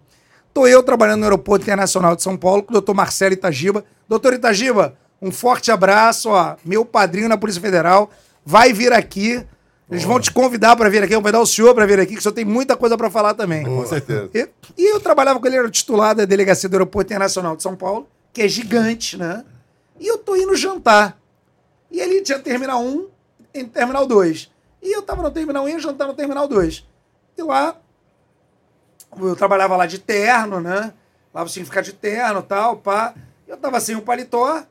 Tô 0.55 0.67
eu 0.67 0.83
trabalhando 0.83 1.21
no 1.21 1.27
Aeroporto 1.27 1.65
Internacional 1.65 2.17
de 2.17 2.23
São 2.23 2.37
Paulo 2.37 2.63
com 2.63 2.71
o 2.71 2.73
doutor 2.73 2.95
Marcelo 2.95 3.33
Itagiba. 3.33 3.85
Doutor 4.09 4.35
Itagiba, 4.35 4.97
um 5.21 5.31
forte 5.31 5.71
abraço, 5.71 6.31
ó, 6.31 6.57
meu 6.65 6.85
padrinho 6.85 7.29
na 7.29 7.37
Polícia 7.37 7.61
Federal, 7.61 8.11
vai 8.45 8.73
vir 8.73 8.93
aqui. 8.93 9.45
Eles 9.91 10.05
vão 10.05 10.21
te 10.21 10.31
convidar 10.31 10.77
para 10.77 10.91
vir 10.91 11.03
aqui, 11.03 11.15
vão 11.15 11.23
convidar 11.23 11.41
o 11.41 11.47
senhor 11.47 11.75
para 11.75 11.87
vir 11.87 11.99
aqui, 11.99 12.13
que 12.13 12.19
o 12.19 12.23
senhor 12.23 12.35
tem 12.35 12.45
muita 12.45 12.77
coisa 12.77 12.97
para 12.97 13.11
falar 13.11 13.33
também. 13.33 13.65
Com 13.65 13.87
certeza. 13.87 14.29
E, 14.35 14.49
e 14.77 14.93
eu 14.93 15.01
trabalhava 15.01 15.41
com 15.41 15.47
ele, 15.47 15.57
era 15.57 15.71
titular 15.71 16.15
da 16.15 16.27
delegacia 16.27 16.69
do 16.69 16.75
Aeroporto 16.75 17.11
Internacional 17.11 17.57
de 17.57 17.63
São 17.63 17.75
Paulo, 17.75 18.07
que 18.33 18.43
é 18.43 18.49
gigante, 18.49 19.17
né? 19.17 19.45
E 19.99 20.07
eu 20.07 20.19
tô 20.19 20.37
indo 20.37 20.55
jantar. 20.55 21.19
E 21.91 22.01
ele 22.01 22.21
tinha 22.21 22.39
terminal 22.39 22.83
1 22.83 23.09
e 23.55 23.65
terminal 23.65 24.07
2. 24.07 24.51
E 24.83 24.95
eu 24.95 25.03
tava 25.03 25.23
no 25.23 25.31
terminal 25.31 25.65
1 25.65 25.69
e 25.69 25.81
jantar 25.81 26.07
no 26.07 26.15
terminal 26.15 26.47
2. 26.47 26.87
E 27.39 27.43
lá, 27.43 27.75
eu 29.19 29.35
trabalhava 29.35 29.75
lá 29.77 29.87
de 29.87 29.99
terno, 29.99 30.61
né? 30.61 30.93
Lá 31.33 31.43
você 31.43 31.55
tinha 31.55 31.65
que 31.65 31.71
ficar 31.71 31.81
de 31.81 31.95
terno 31.95 32.41
e 32.41 32.43
tal, 32.43 32.77
pá. 32.77 33.15
Eu 33.47 33.57
tava 33.57 33.81
sem 33.81 33.97
o 33.97 34.03
paletó, 34.03 34.65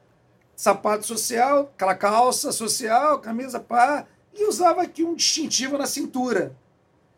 sapato 0.56 1.06
social, 1.06 1.72
aquela 1.76 1.96
calça 1.96 2.52
social, 2.52 3.20
camisa, 3.20 3.60
pá. 3.60 4.06
E 4.38 4.46
usava 4.46 4.84
aqui 4.84 5.04
um 5.04 5.16
distintivo 5.16 5.78
na 5.78 5.88
cintura. 5.88 6.56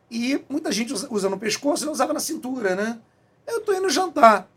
E 0.10 0.44
muita 0.50 0.72
gente 0.72 0.94
usa, 0.94 1.30
no 1.30 1.38
pescoço, 1.38 1.86
eu 1.86 1.92
usava 1.92 2.14
na 2.14 2.20
cintura, 2.20 2.76
né? 2.76 3.00
Eu 3.46 3.62
tô 3.62 3.74
indo 3.74 3.90
jantar. 3.90 4.50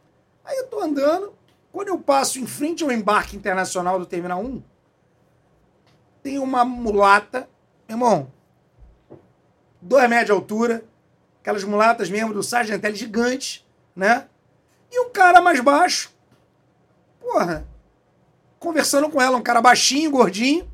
Aí 0.45 0.57
eu 0.57 0.69
tô 0.69 0.81
andando, 0.81 1.35
quando 1.73 1.89
eu 1.89 1.99
passo 1.99 2.39
em 2.39 2.47
frente 2.47 2.85
ao 2.85 2.93
embarque 2.93 3.37
internacional 3.37 3.99
do 3.99 4.07
Terminal 4.07 4.41
1, 4.41 4.63
tem 6.23 6.39
uma 6.39 6.65
mulata, 6.65 7.49
meu 7.89 7.97
irmão, 7.97 8.33
dois 9.81 10.09
metros 10.09 10.27
de 10.27 10.33
altura, 10.33 10.85
aquelas 11.41 11.65
mulatas 11.65 12.09
mesmo 12.09 12.33
do 12.33 12.43
Sargentelli 12.43 12.97
gigante, 12.97 13.67
né? 13.95 14.29
E 14.91 15.01
um 15.01 15.11
cara 15.11 15.41
mais 15.41 15.59
baixo, 15.61 16.13
porra, 17.21 17.67
conversando 18.59 19.11
com 19.11 19.21
ela, 19.21 19.37
um 19.37 19.43
cara 19.43 19.61
baixinho, 19.61 20.11
gordinho, 20.11 20.72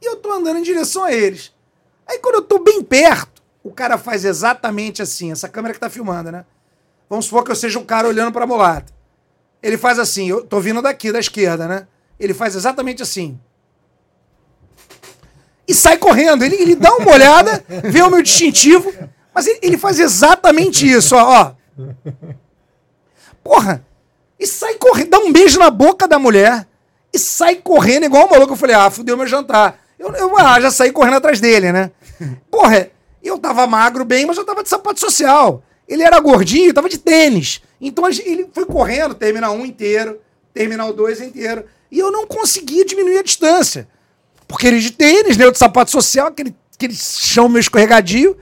e 0.00 0.06
eu 0.06 0.16
tô 0.16 0.32
andando 0.32 0.58
em 0.58 0.62
direção 0.62 1.04
a 1.04 1.12
eles. 1.12 1.52
Aí 2.06 2.18
quando 2.18 2.36
eu 2.36 2.42
tô 2.42 2.58
bem 2.58 2.82
perto, 2.82 3.42
o 3.62 3.72
cara 3.72 3.98
faz 3.98 4.24
exatamente 4.24 5.02
assim, 5.02 5.32
essa 5.32 5.48
câmera 5.48 5.74
que 5.74 5.80
tá 5.80 5.90
filmando, 5.90 6.30
né? 6.30 6.44
Vamos 7.08 7.26
supor 7.26 7.44
que 7.44 7.50
eu 7.50 7.56
seja 7.56 7.78
o 7.78 7.84
cara 7.84 8.08
olhando 8.08 8.32
pra 8.32 8.46
mulata. 8.46 8.92
Ele 9.62 9.76
faz 9.76 9.98
assim, 9.98 10.28
eu 10.28 10.44
tô 10.44 10.60
vindo 10.60 10.82
daqui, 10.82 11.10
da 11.10 11.18
esquerda, 11.18 11.66
né? 11.66 11.86
Ele 12.18 12.34
faz 12.34 12.54
exatamente 12.54 13.02
assim. 13.02 13.38
E 15.66 15.74
sai 15.74 15.98
correndo. 15.98 16.44
Ele, 16.44 16.56
ele 16.56 16.76
dá 16.76 16.94
uma 16.94 17.12
olhada, 17.12 17.64
vê 17.84 18.02
o 18.02 18.10
meu 18.10 18.22
distintivo, 18.22 18.92
mas 19.34 19.46
ele, 19.46 19.58
ele 19.62 19.78
faz 19.78 19.98
exatamente 19.98 20.88
isso, 20.88 21.16
ó, 21.16 21.22
ó. 21.22 21.54
Porra! 23.42 23.84
E 24.38 24.46
sai 24.46 24.74
correndo, 24.74 25.10
dá 25.10 25.18
um 25.18 25.32
beijo 25.32 25.58
na 25.58 25.70
boca 25.70 26.06
da 26.06 26.18
mulher 26.18 26.66
e 27.12 27.18
sai 27.18 27.56
correndo 27.56 28.04
igual 28.04 28.26
um 28.26 28.30
maluco. 28.30 28.52
Eu 28.52 28.56
falei, 28.56 28.76
ah, 28.76 28.90
fudeu 28.90 29.16
meu 29.16 29.26
jantar. 29.26 29.80
Eu, 29.98 30.12
eu 30.14 30.38
ah, 30.38 30.60
já 30.60 30.70
saí 30.70 30.92
correndo 30.92 31.16
atrás 31.16 31.40
dele, 31.40 31.72
né? 31.72 31.90
Porra, 32.50 32.90
eu 33.22 33.38
tava 33.38 33.66
magro 33.66 34.04
bem, 34.04 34.26
mas 34.26 34.36
eu 34.36 34.44
tava 34.44 34.62
de 34.62 34.68
sapato 34.68 35.00
social. 35.00 35.62
Ele 35.88 36.02
era 36.02 36.20
gordinho, 36.20 36.74
tava 36.74 36.88
de 36.88 36.98
tênis. 36.98 37.62
Então 37.80 38.08
ele 38.08 38.48
foi 38.52 38.64
correndo, 38.66 39.14
terminal 39.14 39.54
um 39.54 39.64
inteiro, 39.64 40.20
terminal 40.52 40.92
dois 40.92 41.20
inteiro. 41.20 41.64
E 41.90 41.98
eu 41.98 42.10
não 42.10 42.26
conseguia 42.26 42.84
diminuir 42.84 43.18
a 43.18 43.22
distância. 43.22 43.88
Porque 44.48 44.66
ele 44.66 44.80
de 44.80 44.90
tênis, 44.90 45.36
né? 45.36 45.44
Eu 45.44 45.52
de 45.52 45.58
sapato 45.58 45.90
social, 45.90 46.28
aquele, 46.28 46.54
aquele 46.74 46.94
chão 46.94 47.48
meio 47.48 47.60
escorregadio. 47.60 48.36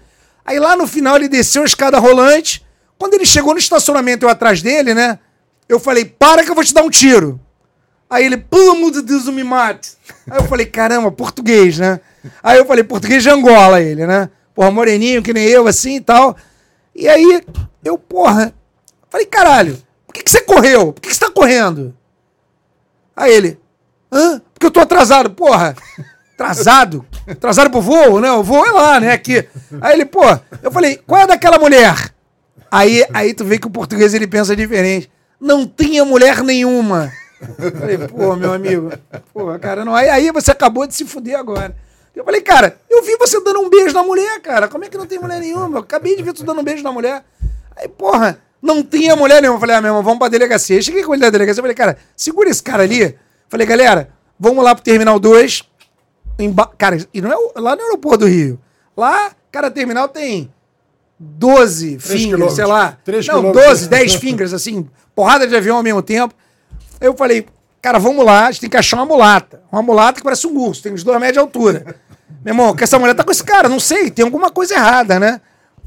Aí 0.45 0.59
lá 0.59 0.77
no 0.77 0.87
final 0.87 1.17
ele 1.17 1.29
desceu 1.29 1.63
a 1.63 1.67
escada 1.67 1.99
rolante. 1.99 2.65
Quando 2.99 3.15
ele 3.15 3.25
chegou 3.25 3.53
no 3.53 3.59
estacionamento, 3.59 4.25
eu 4.25 4.31
atrás 4.31 4.63
dele, 4.63 4.95
né? 4.95 5.19
Eu 5.69 5.81
falei, 5.81 6.05
para 6.05 6.45
que 6.45 6.51
eu 6.51 6.55
vou 6.55 6.65
te 6.65 6.75
dar 6.75 6.83
um 6.83 6.91
tiro. 6.91 7.41
Aí 8.09 8.25
ele, 8.25 8.37
pelo 8.37 8.73
amor 8.73 8.93
de 8.93 9.03
Deus, 9.03 9.29
me 9.29 9.43
mate. 9.43 9.93
Aí 10.31 10.39
eu 10.39 10.45
falei, 10.45 10.67
caramba, 10.67 11.11
português, 11.11 11.79
né? 11.79 12.01
Aí 12.43 12.59
eu 12.59 12.67
falei, 12.67 12.85
português 12.85 13.23
de 13.23 13.31
Angola, 13.31 13.81
ele, 13.81 14.07
né? 14.07 14.31
Porra, 14.55 14.71
moreninho, 14.71 15.23
que 15.23 15.33
nem 15.33 15.45
eu, 15.47 15.67
assim 15.67 15.97
e 15.97 16.01
tal. 16.01 16.37
E 16.95 17.09
aí, 17.09 17.43
eu, 17.85 17.99
porra, 17.99 18.55
falei, 19.11 19.27
caralho, 19.27 19.83
por 20.07 20.15
que, 20.15 20.23
que 20.23 20.31
você 20.31 20.41
correu? 20.43 20.93
Por 20.93 21.01
que, 21.01 21.09
que 21.09 21.15
você 21.15 21.21
tá 21.21 21.31
correndo? 21.31 21.95
Aí 23.17 23.33
ele, 23.33 23.59
hã? 24.13 24.41
Porque 24.53 24.67
eu 24.67 24.71
tô 24.71 24.81
atrasado, 24.81 25.31
porra. 25.31 25.75
Atrasado? 26.35 27.05
Atrasado 27.29 27.71
pro 27.71 27.81
voo, 27.81 28.21
né? 28.21 28.31
O 28.33 28.43
voo 28.43 28.65
é 28.65 28.71
lá, 28.71 29.01
né? 29.01 29.13
Aqui. 29.13 29.47
Aí 29.81 29.95
ele, 29.95 30.05
pô, 30.05 30.23
eu 30.63 30.71
falei, 30.71 31.01
qual 31.07 31.23
é 31.23 31.27
daquela 31.27 31.59
mulher? 31.59 32.13
Aí, 32.71 33.05
aí 33.13 33.35
tu 33.35 33.45
vê 33.45 33.59
que 33.59 33.67
o 33.67 33.71
português 33.71 34.15
ele 34.15 34.27
pensa 34.27 34.57
diferente. 34.57 35.11
Não 35.41 35.67
tinha 35.67 36.05
mulher 36.05 36.43
nenhuma. 36.43 37.13
Falei, 37.79 37.99
pô, 37.99 38.35
meu 38.37 38.53
amigo, 38.53 38.91
pô, 39.33 39.59
cara, 39.59 39.85
não. 39.85 39.95
Aí, 39.95 40.09
aí 40.09 40.31
você 40.31 40.51
acabou 40.51 40.87
de 40.87 40.95
se 40.95 41.05
fuder 41.05 41.39
agora. 41.39 41.75
Eu 42.15 42.25
falei, 42.25 42.41
cara, 42.41 42.77
eu 42.89 43.03
vi 43.03 43.17
você 43.17 43.41
dando 43.43 43.61
um 43.61 43.69
beijo 43.69 43.93
na 43.95 44.03
mulher, 44.03 44.41
cara. 44.41 44.69
Como 44.69 44.85
é 44.85 44.89
que 44.89 44.97
não 44.97 45.07
tem 45.07 45.19
mulher 45.19 45.41
nenhuma? 45.41 45.79
Eu 45.79 45.83
acabei 45.83 46.17
de 46.17 46.23
ver 46.23 46.33
tu 46.33 46.45
dando 46.45 46.61
um 46.61 46.65
beijo 46.65 46.83
na 46.83 46.93
mulher. 46.93 47.25
Aí, 47.77 47.89
porra, 47.89 48.39
não 48.63 48.83
tinha 48.85 49.17
mulher 49.17 49.41
nenhuma. 49.43 49.57
Eu 49.57 49.61
falei, 49.61 49.77
ah, 49.77 49.81
meu 49.81 49.89
irmão, 49.91 50.03
vamos 50.03 50.19
pra 50.21 50.29
delegacia. 50.29 50.77
Eu 50.79 50.83
cheguei 50.83 51.03
com 51.03 51.13
ele 51.13 51.23
na 51.25 51.31
delegacia. 51.31 51.59
Eu 51.59 51.65
falei, 51.65 51.75
cara, 51.75 51.97
segura 52.17 52.49
esse 52.49 52.63
cara 52.63 52.85
ali. 52.85 53.03
Eu 53.03 53.15
falei, 53.49 53.67
galera, 53.67 54.11
vamos 54.39 54.63
lá 54.65 54.75
pro 54.75 54.85
Terminal 54.85 55.19
2. 55.19 55.63
Emba- 56.39 56.71
Cara, 56.79 56.99
e 57.13 57.21
não 57.21 57.33
é 57.33 57.37
lá 57.61 57.75
no 57.75 57.83
aeroporto 57.83 58.19
do 58.19 58.27
Rio. 58.27 58.61
Lá, 58.97 59.33
cada 59.51 59.71
terminal 59.71 60.09
tem 60.09 60.53
12 61.19 61.99
fingers, 61.99 62.53
sei 62.55 62.65
lá. 62.65 62.97
Três 63.05 63.27
não, 63.27 63.37
quilômetros. 63.37 63.67
12, 63.67 63.89
10 63.89 64.15
fingers, 64.15 64.53
assim, 64.53 64.89
porrada 65.15 65.47
de 65.47 65.55
avião 65.57 65.77
ao 65.77 65.83
mesmo 65.83 66.03
tempo. 66.03 66.35
Eu 67.05 67.15
falei, 67.15 67.47
cara, 67.83 67.99
vamos 67.99 68.25
lá, 68.25 68.47
a 68.47 68.51
gente 68.51 68.63
tem 68.63 68.71
que 68.71 68.77
achar 68.77 68.97
uma 68.97 69.07
mulata. 69.07 69.63
Uma 69.71 69.83
mulata 69.83 70.19
que 70.19 70.25
parece 70.25 70.47
um 70.47 70.59
urso, 70.59 70.83
tem 70.83 70.93
uns 70.93 71.05
dois 71.05 71.19
metros 71.19 71.35
de 71.35 71.39
altura. 71.39 71.97
Meu 72.45 72.53
irmão, 72.53 72.75
que 72.75 72.83
essa 72.83 72.99
mulher 72.99 73.15
tá 73.15 73.23
com 73.23 73.31
esse 73.31 73.45
cara, 73.45 73.69
não 73.69 73.79
sei, 73.79 74.11
tem 74.11 74.25
alguma 74.25 74.51
coisa 74.51 74.75
errada, 74.75 75.21
né? 75.21 75.41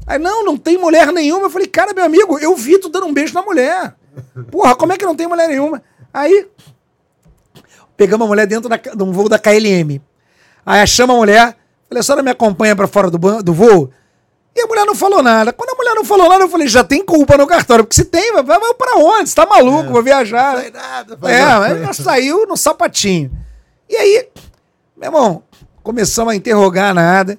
Aí, 0.06 0.18
não, 0.18 0.44
não 0.44 0.56
tem 0.56 0.78
mulher 0.78 1.12
nenhuma. 1.12 1.46
Eu 1.46 1.50
falei, 1.50 1.66
cara, 1.66 1.92
meu 1.92 2.04
amigo, 2.04 2.38
eu 2.38 2.56
vi 2.56 2.78
tu 2.78 2.88
dando 2.88 3.06
um 3.06 3.12
beijo 3.12 3.34
na 3.34 3.42
mulher. 3.42 3.94
Porra, 4.50 4.74
como 4.74 4.92
é 4.92 4.96
que 4.96 5.04
não 5.04 5.14
tem 5.14 5.26
mulher 5.26 5.48
nenhuma? 5.48 5.82
Aí, 6.12 6.46
pegamos 7.96 8.24
a 8.24 8.28
mulher 8.28 8.46
dentro 8.46 8.68
da, 8.68 8.76
de 8.76 9.02
um 9.02 9.12
voo 9.12 9.28
da 9.28 9.38
KLM. 9.38 10.00
Aí 10.64 10.80
achamos 10.80 11.14
a 11.14 11.18
mulher, 11.18 11.56
falei, 11.88 12.00
a 12.00 12.02
senhora 12.02 12.22
me 12.22 12.30
acompanha 12.30 12.74
para 12.74 12.86
fora 12.86 13.10
do, 13.10 13.42
do 13.42 13.52
voo? 13.52 13.90
E 14.54 14.60
a 14.60 14.66
mulher 14.66 14.84
não 14.84 14.94
falou 14.94 15.22
nada. 15.22 15.52
Quando 15.52 15.70
a 15.70 15.74
mulher 15.74 15.94
não 15.94 16.04
falou 16.04 16.28
nada, 16.28 16.44
eu 16.44 16.48
falei, 16.48 16.66
já 16.66 16.82
tem 16.82 17.04
culpa 17.04 17.36
no 17.36 17.46
cartório. 17.46 17.84
Porque 17.84 17.94
se 17.94 18.04
tem, 18.04 18.32
vai, 18.32 18.42
vai 18.42 18.74
pra 18.74 18.96
onde? 18.96 19.28
Você 19.28 19.34
tá 19.34 19.46
maluco, 19.46 19.92
vou 19.92 20.02
viajar. 20.02 20.54
Não 20.54 20.62
sai 20.62 20.70
nada, 20.70 21.18
É, 21.28 21.40
ela 21.82 21.92
saiu 21.92 22.46
no 22.46 22.56
sapatinho. 22.56 23.30
E 23.88 23.96
aí, 23.96 24.28
meu 24.96 25.08
irmão, 25.08 25.42
começamos 25.82 26.32
a 26.32 26.36
interrogar 26.36 26.92
nada. 26.92 27.38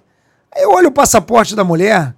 Aí 0.55 0.63
eu 0.63 0.71
olho 0.71 0.87
o 0.87 0.93
passaporte 0.93 1.55
da 1.55 1.63
mulher. 1.63 2.15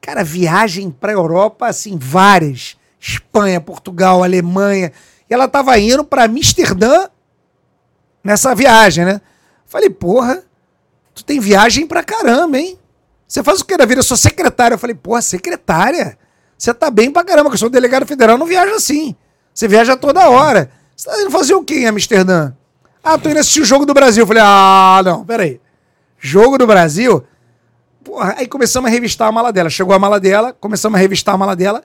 Cara, 0.00 0.22
viagem 0.22 0.90
pra 0.90 1.12
Europa, 1.12 1.66
assim, 1.66 1.98
várias. 2.00 2.76
Espanha, 3.00 3.60
Portugal, 3.60 4.22
Alemanha. 4.22 4.92
E 5.28 5.34
ela 5.34 5.48
tava 5.48 5.78
indo 5.78 6.04
pra 6.04 6.24
Amsterdã 6.24 7.08
nessa 8.22 8.54
viagem, 8.54 9.04
né? 9.04 9.20
Falei, 9.66 9.90
porra, 9.90 10.42
tu 11.14 11.24
tem 11.24 11.40
viagem 11.40 11.86
pra 11.86 12.02
caramba, 12.04 12.58
hein? 12.58 12.78
Você 13.34 13.42
faz 13.42 13.60
o 13.60 13.64
que 13.64 13.76
da 13.76 13.84
vida? 13.84 13.98
Eu 13.98 14.04
sou 14.04 14.16
secretária. 14.16 14.76
Eu 14.76 14.78
falei, 14.78 14.94
porra, 14.94 15.20
secretária? 15.20 16.16
Você 16.56 16.72
tá 16.72 16.88
bem 16.88 17.10
pra 17.10 17.24
caramba, 17.24 17.50
que 17.50 17.54
eu 17.54 17.58
sou 17.58 17.68
delegado 17.68 18.06
federal, 18.06 18.38
não 18.38 18.46
viaja 18.46 18.76
assim. 18.76 19.16
Você 19.52 19.66
viaja 19.66 19.96
toda 19.96 20.30
hora. 20.30 20.70
Você 20.94 21.10
tá 21.10 21.20
indo 21.20 21.32
fazer 21.32 21.52
o 21.52 21.64
quê 21.64 21.80
em 21.80 21.86
Amsterdã? 21.86 22.52
Ah, 23.02 23.18
tô 23.18 23.28
indo 23.28 23.40
assistir 23.40 23.62
o 23.62 23.64
Jogo 23.64 23.84
do 23.84 23.92
Brasil. 23.92 24.22
Eu 24.22 24.26
falei, 24.28 24.40
ah, 24.46 25.02
não, 25.04 25.24
peraí. 25.24 25.60
Jogo 26.16 26.56
do 26.56 26.64
Brasil? 26.64 27.24
Porra, 28.04 28.36
aí 28.38 28.46
começamos 28.46 28.88
a 28.88 28.92
revistar 28.92 29.26
a 29.26 29.32
mala 29.32 29.52
dela. 29.52 29.68
Chegou 29.68 29.96
a 29.96 29.98
mala 29.98 30.20
dela, 30.20 30.52
começamos 30.52 30.96
a 30.96 31.00
revistar 31.00 31.34
a 31.34 31.38
mala 31.38 31.56
dela 31.56 31.82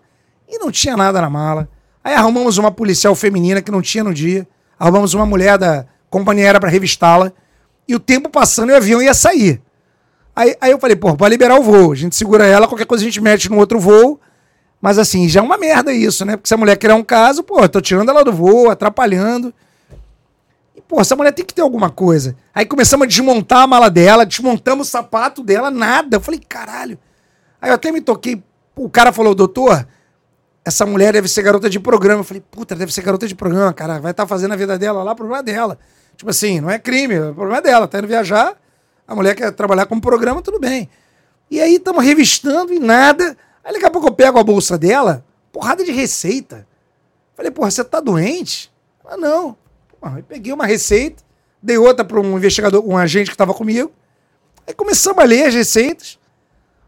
e 0.48 0.60
não 0.60 0.70
tinha 0.70 0.96
nada 0.96 1.20
na 1.20 1.32
mala. 1.32 1.68
Aí 2.04 2.14
arrumamos 2.14 2.60
uma 2.60 2.70
policial 2.70 3.16
feminina 3.16 3.60
que 3.60 3.72
não 3.72 3.82
tinha 3.82 4.04
no 4.04 4.14
dia. 4.14 4.48
Arrumamos 4.78 5.16
uma 5.16 5.26
mulher 5.26 5.58
da 5.58 5.88
companhia 6.12 6.46
aérea 6.46 6.60
pra 6.60 6.70
revistá-la. 6.70 7.34
E 7.88 7.96
o 7.96 8.00
tempo 8.00 8.30
passando 8.30 8.70
e 8.70 8.74
o 8.74 8.78
avião 8.78 9.02
ia 9.02 9.16
sair. 9.16 9.60
Aí, 10.40 10.56
aí 10.62 10.72
eu 10.72 10.80
falei, 10.80 10.96
pô, 10.96 11.18
pode 11.18 11.32
liberar 11.32 11.60
o 11.60 11.64
voo. 11.64 11.92
A 11.92 11.96
gente 11.96 12.16
segura 12.16 12.46
ela, 12.46 12.66
qualquer 12.66 12.86
coisa 12.86 13.04
a 13.04 13.06
gente 13.06 13.20
mete 13.20 13.50
no 13.50 13.58
outro 13.58 13.78
voo. 13.78 14.18
Mas 14.80 14.98
assim, 14.98 15.28
já 15.28 15.42
é 15.42 15.44
uma 15.44 15.58
merda 15.58 15.92
isso, 15.92 16.24
né? 16.24 16.38
Porque 16.38 16.48
se 16.48 16.54
a 16.54 16.58
mulher 16.58 16.78
criar 16.78 16.96
um 16.96 17.04
caso, 17.04 17.44
pô, 17.44 17.68
tô 17.68 17.82
tirando 17.82 18.08
ela 18.08 18.24
do 18.24 18.32
voo, 18.32 18.70
atrapalhando. 18.70 19.54
E, 20.74 20.80
pô, 20.80 21.02
essa 21.02 21.14
mulher 21.14 21.34
tem 21.34 21.44
que 21.44 21.54
ter 21.54 21.62
alguma 21.62 21.90
coisa. 21.90 22.38
Aí 22.56 22.66
começamos 22.66 23.04
a 23.04 23.08
desmontar 23.10 23.64
a 23.64 23.68
mala 23.68 23.90
dela, 23.90 24.26
desmontamos 24.26 24.88
o 24.88 24.90
sapato 24.90 25.44
dela, 25.44 25.70
nada. 25.70 26.16
Eu 26.16 26.22
falei, 26.22 26.40
caralho. 26.40 26.98
Aí 27.62 27.70
eu 27.70 27.74
até 27.76 27.92
me 27.92 28.00
toquei. 28.00 28.42
O 28.78 28.90
cara 28.90 29.12
falou, 29.12 29.36
doutor, 29.36 29.86
essa 30.64 30.86
mulher 30.86 31.12
deve 31.12 31.28
ser 31.28 31.42
garota 31.42 31.70
de 31.70 31.82
programa. 31.82 32.22
Eu 32.22 32.24
falei, 32.24 32.42
puta, 32.50 32.78
deve 32.78 32.94
ser 32.94 33.02
garota 33.02 33.28
de 33.28 33.36
programa, 33.36 33.74
cara. 33.74 34.00
Vai 34.00 34.12
estar 34.12 34.26
fazendo 34.26 34.54
a 34.54 34.56
vida 34.56 34.80
dela 34.80 35.04
lá, 35.04 35.14
problema 35.14 35.44
dela. 35.44 35.78
Tipo 36.16 36.30
assim, 36.30 36.62
não 36.62 36.70
é 36.70 36.80
crime, 36.80 37.16
é 37.16 37.34
problema 37.34 37.62
dela. 37.62 37.90
Tá 37.90 38.00
indo 38.00 38.08
viajar, 38.08 38.56
a 39.10 39.16
mulher 39.16 39.34
quer 39.34 39.52
trabalhar 39.52 39.88
como 39.88 40.00
programa, 40.00 40.40
tudo 40.40 40.60
bem. 40.60 40.88
E 41.50 41.60
aí 41.60 41.76
estamos 41.78 42.06
revistando 42.06 42.72
e 42.72 42.80
nada. 42.80 43.36
Aí 43.64 43.74
daqui 43.74 43.86
a 43.86 43.90
pouco 43.90 44.08
eu 44.08 44.14
pego 44.14 44.38
a 44.38 44.44
bolsa 44.44 44.78
dela, 44.78 45.26
porrada 45.52 45.84
de 45.84 45.92
receita. 45.92 46.68
Falei, 47.36 47.50
porra, 47.50 47.72
você 47.72 47.84
tá 47.84 48.00
doente? 48.00 48.72
Ah, 49.04 49.18
não. 49.18 49.58
Porra, 50.00 50.18
aí 50.18 50.22
peguei 50.22 50.54
uma 50.54 50.68
receita, 50.68 51.24
dei 51.60 51.76
outra 51.76 52.06
para 52.06 52.20
um 52.20 52.38
investigador, 52.38 52.88
um 52.88 52.96
agente 52.96 53.32
que 53.32 53.34
estava 53.34 53.52
comigo. 53.52 53.92
Aí 54.68 54.76
começamos 54.76 55.24
a 55.24 55.26
ler 55.26 55.48
as 55.48 55.56
receitas. 55.56 56.20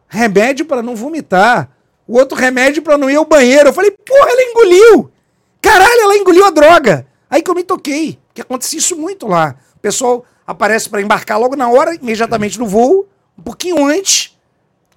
Remédio 0.08 0.68
para 0.68 0.84
não 0.84 0.96
vomitar. 0.96 1.72
O 2.08 2.20
outro 2.20 2.38
remédio 2.38 2.84
para 2.84 3.00
não 3.00 3.10
ir 3.10 3.16
ao 3.16 3.26
banheiro. 3.26 3.70
Eu 3.70 3.74
falei, 3.74 3.90
porra, 3.90 4.30
ela 4.30 4.44
engoliu. 4.44 5.12
Caralho, 5.60 6.02
ela 6.02 6.18
engoliu 6.18 6.46
a 6.46 6.52
droga. 6.52 7.08
Aí 7.28 7.42
que 7.42 7.50
eu 7.50 7.56
me 7.56 7.64
toquei, 7.64 8.20
que 8.32 8.42
acontecia 8.42 8.78
isso 8.78 8.96
muito 8.96 9.26
lá. 9.26 9.56
O 9.76 9.80
pessoal 9.80 10.24
aparece 10.52 10.90
para 10.90 11.02
embarcar 11.02 11.40
logo 11.40 11.56
na 11.56 11.70
hora, 11.70 11.96
imediatamente 11.96 12.60
no 12.60 12.68
voo, 12.68 13.08
um 13.38 13.42
pouquinho 13.42 13.86
antes, 13.86 14.38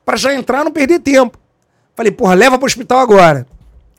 para 0.04 0.16
já 0.16 0.34
entrar, 0.34 0.64
não 0.64 0.72
perder 0.72 0.98
tempo. 0.98 1.38
Falei, 1.94 2.10
porra, 2.10 2.34
leva 2.34 2.58
pro 2.58 2.66
hospital 2.66 2.98
agora. 2.98 3.46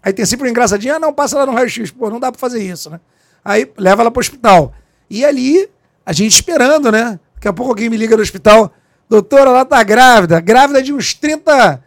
Aí 0.04 0.14
tem 0.14 0.26
sempre 0.26 0.48
um 0.48 0.52
engraçadinho, 0.52 0.96
ah, 0.96 1.00
não, 1.00 1.14
passa 1.14 1.38
lá 1.38 1.46
no 1.46 1.54
raio-x. 1.54 1.90
Pô, 1.92 2.10
não 2.10 2.20
dá 2.20 2.32
pra 2.32 2.40
fazer 2.40 2.62
isso, 2.62 2.90
né? 2.90 3.00
Aí 3.44 3.72
leva 3.78 4.04
ela 4.04 4.12
pro 4.12 4.20
hospital. 4.20 4.74
E 5.10 5.26
ali, 5.26 5.70
a 6.06 6.14
gente 6.14 6.34
esperando, 6.34 6.92
né? 6.92 7.20
Daqui 7.36 7.48
a 7.48 7.54
pouco 7.54 7.72
alguém 7.72 7.90
me 7.90 7.98
liga 7.98 8.16
no 8.16 8.22
hospital, 8.22 8.72
doutora, 9.10 9.50
ela 9.50 9.66
tá 9.66 9.82
grávida, 9.82 10.40
grávida 10.40 10.84
de 10.84 10.94
uns 10.94 11.14
30, 11.14 11.84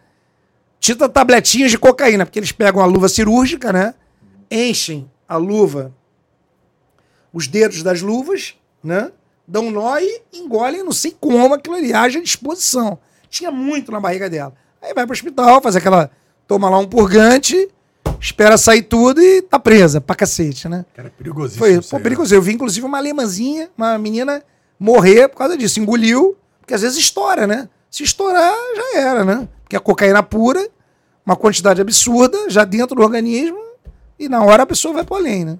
30 0.81 1.09
tabletinhas 1.09 1.71
de 1.71 1.77
cocaína, 1.77 2.25
porque 2.25 2.39
eles 2.39 2.51
pegam 2.51 2.81
a 2.81 2.85
luva 2.85 3.07
cirúrgica, 3.07 3.71
né? 3.71 3.93
Enchem 4.49 5.09
a 5.27 5.37
luva, 5.37 5.93
os 7.31 7.47
dedos 7.47 7.83
das 7.83 8.01
luvas, 8.01 8.55
né? 8.83 9.11
Dão 9.49 9.71
nó 9.71 9.97
e 9.97 10.21
engolem, 10.31 10.83
não 10.83 10.91
sei 10.91 11.15
como 11.19 11.55
aquilo 11.55 11.75
ali 11.75 11.91
à 11.91 12.07
disposição. 12.07 12.99
Tinha 13.31 13.49
muito 13.49 13.91
na 13.91 13.99
barriga 13.99 14.29
dela. 14.29 14.53
Aí 14.79 14.93
vai 14.93 15.07
pro 15.07 15.13
hospital, 15.13 15.59
faz 15.59 15.75
aquela. 15.75 16.11
Toma 16.47 16.69
lá 16.69 16.77
um 16.77 16.85
purgante, 16.85 17.67
espera 18.19 18.59
sair 18.59 18.83
tudo 18.83 19.19
e 19.19 19.41
tá 19.41 19.57
presa 19.57 19.99
pra 19.99 20.15
cacete, 20.15 20.69
né? 20.69 20.85
Cara, 20.95 21.11
perigosíssimo. 21.17 21.59
Foi 21.59 21.81
pô, 21.81 21.97
aí, 21.97 22.03
perigoso. 22.03 22.35
Eu 22.35 22.43
vi, 22.43 22.53
inclusive, 22.53 22.85
uma 22.85 22.99
alemãzinha, 22.99 23.71
uma 23.75 23.97
menina 23.97 24.43
morrer 24.79 25.27
por 25.27 25.37
causa 25.37 25.57
disso. 25.57 25.79
Engoliu, 25.79 26.37
porque 26.59 26.75
às 26.75 26.81
vezes 26.81 26.97
estoura, 26.99 27.47
né? 27.47 27.67
Se 27.89 28.03
estourar, 28.03 28.53
já 28.75 28.99
era, 28.99 29.25
né? 29.25 29.47
Porque 29.63 29.75
a 29.75 29.79
cocaína 29.79 30.21
pura, 30.21 30.69
uma 31.25 31.35
quantidade 31.35 31.81
absurda, 31.81 32.51
já 32.51 32.63
dentro 32.63 32.95
do 32.95 33.01
organismo, 33.01 33.59
e 34.19 34.29
na 34.29 34.43
hora 34.43 34.61
a 34.61 34.67
pessoa 34.67 34.93
vai 34.93 35.03
pro 35.03 35.15
além, 35.15 35.43
né? 35.43 35.59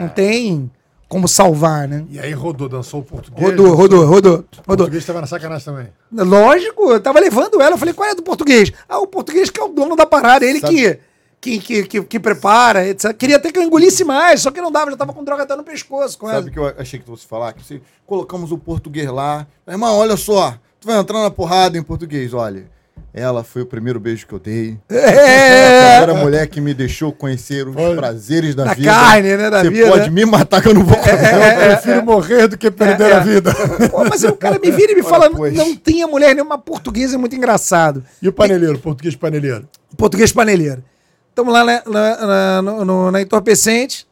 Não 0.00 0.08
tem 0.08 0.70
como 1.10 1.26
salvar, 1.26 1.88
né? 1.88 2.04
E 2.08 2.20
aí 2.20 2.32
rodou, 2.32 2.68
dançou 2.68 3.00
o 3.00 3.02
português. 3.04 3.42
Rodou, 3.44 3.66
dançou- 3.66 3.76
rodou, 3.80 4.06
rodou, 4.06 4.32
O 4.32 4.36
rodou. 4.58 4.76
português 4.76 5.04
tava 5.04 5.20
na 5.20 5.26
sacanagem 5.26 5.64
também. 5.64 5.88
Lógico, 6.12 6.92
eu 6.92 7.00
tava 7.00 7.18
levando 7.18 7.60
ela. 7.60 7.74
Eu 7.74 7.78
falei, 7.78 7.92
qual 7.92 8.08
é 8.08 8.14
do 8.14 8.22
português? 8.22 8.72
Ah, 8.88 9.00
o 9.00 9.08
português 9.08 9.50
que 9.50 9.60
é 9.60 9.64
o 9.64 9.68
dono 9.68 9.96
da 9.96 10.06
parada, 10.06 10.46
ele 10.46 10.60
que, 10.60 11.00
que, 11.40 11.82
que, 11.82 12.02
que, 12.04 12.20
prepara, 12.20 12.86
etc. 12.86 13.12
Queria 13.12 13.36
até 13.38 13.50
que 13.50 13.58
eu 13.58 13.62
engolisse 13.64 14.04
mais, 14.04 14.40
só 14.40 14.52
que 14.52 14.60
não 14.60 14.70
dava, 14.70 14.92
já 14.92 14.96
tava 14.96 15.12
com 15.12 15.24
droga 15.24 15.42
até 15.42 15.56
no 15.56 15.64
pescoço. 15.64 16.16
Quase. 16.16 16.36
Sabe 16.36 16.50
o 16.50 16.52
que 16.52 16.58
eu 16.60 16.74
achei 16.78 17.00
que 17.00 17.04
tu 17.04 17.10
fosse 17.10 17.26
falar? 17.26 17.54
Que 17.54 17.64
você, 17.64 17.82
colocamos 18.06 18.52
o 18.52 18.58
português 18.58 19.08
lá. 19.10 19.48
Irmão, 19.66 19.96
olha 19.96 20.16
só. 20.16 20.54
Tu 20.80 20.86
vai 20.86 20.96
entrar 20.96 21.20
na 21.22 21.30
porrada 21.30 21.76
em 21.76 21.82
português, 21.82 22.32
olha. 22.32 22.70
Ela 23.12 23.42
foi 23.42 23.62
o 23.62 23.66
primeiro 23.66 23.98
beijo 23.98 24.26
que 24.26 24.32
eu 24.32 24.38
dei. 24.38 24.78
A 24.90 24.94
É, 24.94 25.98
primeira 25.98 26.22
mulher 26.22 26.46
que 26.46 26.60
me 26.60 26.72
deixou 26.72 27.12
conhecer 27.12 27.66
os 27.66 27.76
Olha. 27.76 27.96
prazeres 27.96 28.54
da, 28.54 28.64
Da 28.64 28.74
vida. 28.74 28.90
carne, 28.90 29.36
né, 29.36 29.50
da 29.50 29.62
Você 29.62 29.70
vida. 29.70 29.88
pode 29.90 30.10
me 30.10 30.24
matar 30.24 30.62
que 30.62 30.68
eu 30.68 30.74
não 30.74 30.84
vou 30.84 30.96
comer. 30.96 31.12
Eu 31.12 31.68
prefiro 31.76 32.04
morrer 32.04 32.46
do 32.48 32.56
que 32.56 32.70
perder 32.70 33.04
É, 33.06 33.10
é. 33.10 33.12
a 33.14 33.18
vida. 33.20 33.52
Pô, 33.90 34.04
mas 34.04 34.22
o 34.24 34.32
cara 34.34 34.58
me 34.58 34.70
vira 34.70 34.92
e 34.92 34.94
me 34.94 35.02
fala, 35.04 35.28
pois. 35.30 35.54
não 35.54 35.74
tinha 35.76 36.06
mulher 36.06 36.34
nenhuma 36.34 36.58
portuguesa, 36.58 37.14
é 37.16 37.18
muito 37.18 37.34
engraçado. 37.34 38.04
E 38.22 38.28
o 38.28 38.32
paneleiro, 38.32 38.76
o 38.76 38.80
português 38.80 39.14
paneleiro? 39.16 39.68
Português 39.96 40.30
paneleiro. 40.32 40.82
Estamos 41.30 41.52
lá 41.52 41.64
na, 41.64 41.82
na, 41.86 42.26
na, 42.26 42.62
no- 42.62 42.84
no- 42.84 43.10
na 43.10 43.20
entorpecente. 43.22 44.06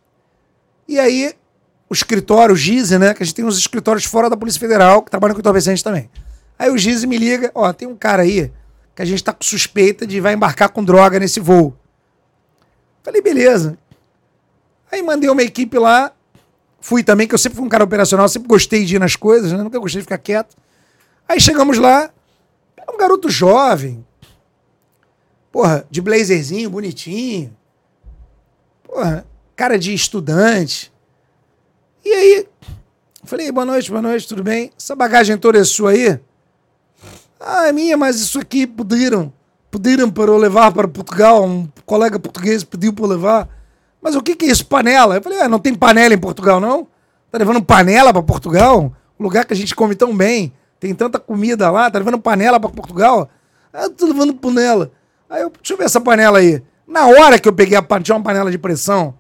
E 0.88 0.98
aí, 0.98 1.32
o 1.88 1.94
escritório, 1.94 2.54
o 2.54 2.56
Gize, 2.56 2.98
né? 2.98 3.12
Que 3.14 3.22
a 3.22 3.26
gente 3.26 3.34
tem 3.34 3.44
uns 3.44 3.58
escritórios 3.58 4.04
fora 4.04 4.28
da 4.30 4.36
Polícia 4.36 4.58
Federal 4.60 5.02
que 5.02 5.10
trabalham 5.10 5.34
com 5.34 5.40
entorpecente 5.40 5.84
também. 5.84 6.08
Aí 6.58 6.70
o 6.70 6.78
Gize 6.78 7.06
me 7.06 7.16
liga: 7.18 7.50
ó, 7.54 7.72
tem 7.72 7.86
um 7.86 7.94
cara 7.96 8.22
aí 8.22 8.50
que 8.98 9.02
a 9.02 9.04
gente 9.04 9.22
tá 9.22 9.32
com 9.32 9.44
suspeita 9.44 10.04
de 10.04 10.18
vai 10.18 10.34
embarcar 10.34 10.70
com 10.70 10.82
droga 10.82 11.20
nesse 11.20 11.38
voo. 11.38 11.72
Falei, 13.00 13.22
beleza. 13.22 13.78
Aí 14.90 15.00
mandei 15.02 15.30
uma 15.30 15.44
equipe 15.44 15.78
lá. 15.78 16.10
Fui 16.80 17.04
também, 17.04 17.28
que 17.28 17.32
eu 17.32 17.38
sempre 17.38 17.58
fui 17.58 17.64
um 17.64 17.68
cara 17.68 17.84
operacional, 17.84 18.28
sempre 18.28 18.48
gostei 18.48 18.84
de 18.84 18.96
ir 18.96 18.98
nas 18.98 19.14
coisas, 19.14 19.52
né? 19.52 19.62
Nunca 19.62 19.78
gostei 19.78 20.00
de 20.00 20.04
ficar 20.04 20.18
quieto. 20.18 20.56
Aí 21.28 21.40
chegamos 21.40 21.78
lá, 21.78 22.10
um 22.92 22.98
garoto 22.98 23.30
jovem, 23.30 24.04
porra, 25.52 25.86
de 25.88 26.00
blazerzinho, 26.00 26.68
bonitinho. 26.68 27.56
Porra, 28.82 29.24
cara 29.54 29.78
de 29.78 29.94
estudante. 29.94 30.92
E 32.04 32.12
aí, 32.12 32.48
falei, 33.22 33.52
boa 33.52 33.64
noite, 33.64 33.92
boa 33.92 34.02
noite, 34.02 34.26
tudo 34.26 34.42
bem? 34.42 34.72
Essa 34.76 34.96
bagagem 34.96 35.38
toda 35.38 35.56
é 35.56 35.62
sua 35.62 35.92
aí? 35.92 36.18
Ah, 37.50 37.68
é 37.68 37.72
minha, 37.72 37.96
mas 37.96 38.20
isso 38.20 38.38
aqui 38.38 38.66
pediram. 38.66 39.32
Pediram 39.70 40.10
para 40.10 40.30
eu 40.30 40.36
levar 40.36 40.70
para 40.70 40.86
Portugal. 40.86 41.46
Um 41.46 41.66
colega 41.86 42.18
português 42.18 42.62
pediu 42.62 42.92
para 42.92 43.06
eu 43.06 43.08
levar. 43.08 43.48
Mas 44.02 44.14
o 44.14 44.20
que, 44.20 44.36
que 44.36 44.44
é 44.44 44.50
isso? 44.50 44.66
Panela? 44.66 45.14
Eu 45.14 45.22
falei, 45.22 45.40
ah, 45.40 45.48
não 45.48 45.58
tem 45.58 45.74
panela 45.74 46.12
em 46.12 46.18
Portugal, 46.18 46.60
não? 46.60 46.86
Tá 47.32 47.38
levando 47.38 47.62
panela 47.62 48.12
para 48.12 48.22
Portugal? 48.22 48.92
Um 49.18 49.22
lugar 49.22 49.46
que 49.46 49.54
a 49.54 49.56
gente 49.56 49.74
come 49.74 49.94
tão 49.94 50.14
bem. 50.14 50.52
Tem 50.78 50.94
tanta 50.94 51.18
comida 51.18 51.70
lá, 51.70 51.90
tá 51.90 51.98
levando 51.98 52.18
panela 52.18 52.60
para 52.60 52.68
Portugal? 52.68 53.30
Ah, 53.72 53.88
tô 53.88 54.04
levando 54.04 54.34
panela. 54.34 54.92
Aí 55.30 55.40
eu, 55.40 55.48
deixa 55.48 55.72
eu 55.72 55.78
ver 55.78 55.84
essa 55.84 56.02
panela 56.02 56.40
aí. 56.40 56.62
Na 56.86 57.06
hora 57.06 57.38
que 57.38 57.48
eu 57.48 57.52
peguei 57.54 57.78
a 57.78 57.82
panela, 57.82 58.04
tinha 58.04 58.16
uma 58.16 58.22
panela 58.22 58.50
de 58.50 58.58
pressão, 58.58 59.14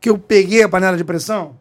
que 0.00 0.08
eu 0.08 0.16
peguei 0.16 0.62
a 0.62 0.70
panela 0.70 0.96
de 0.96 1.04
pressão, 1.04 1.54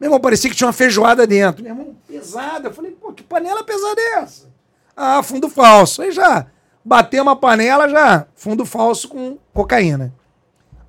Meu 0.00 0.08
irmão, 0.08 0.18
parecia 0.18 0.50
que 0.50 0.56
tinha 0.56 0.66
uma 0.66 0.72
feijoada 0.72 1.24
dentro. 1.24 1.62
Meu 1.62 1.72
irmão, 1.72 1.94
pesada. 2.08 2.68
Eu 2.68 2.74
falei, 2.74 2.90
pô, 2.90 3.12
que 3.12 3.22
panela 3.22 3.62
pesada 3.62 4.00
é 4.00 4.14
essa? 4.18 4.51
Ah, 4.96 5.22
fundo 5.22 5.48
falso. 5.48 6.02
Aí 6.02 6.12
já 6.12 6.46
bateu 6.84 7.22
uma 7.22 7.36
panela, 7.36 7.88
já 7.88 8.26
fundo 8.34 8.64
falso 8.64 9.08
com 9.08 9.38
cocaína. 9.52 10.12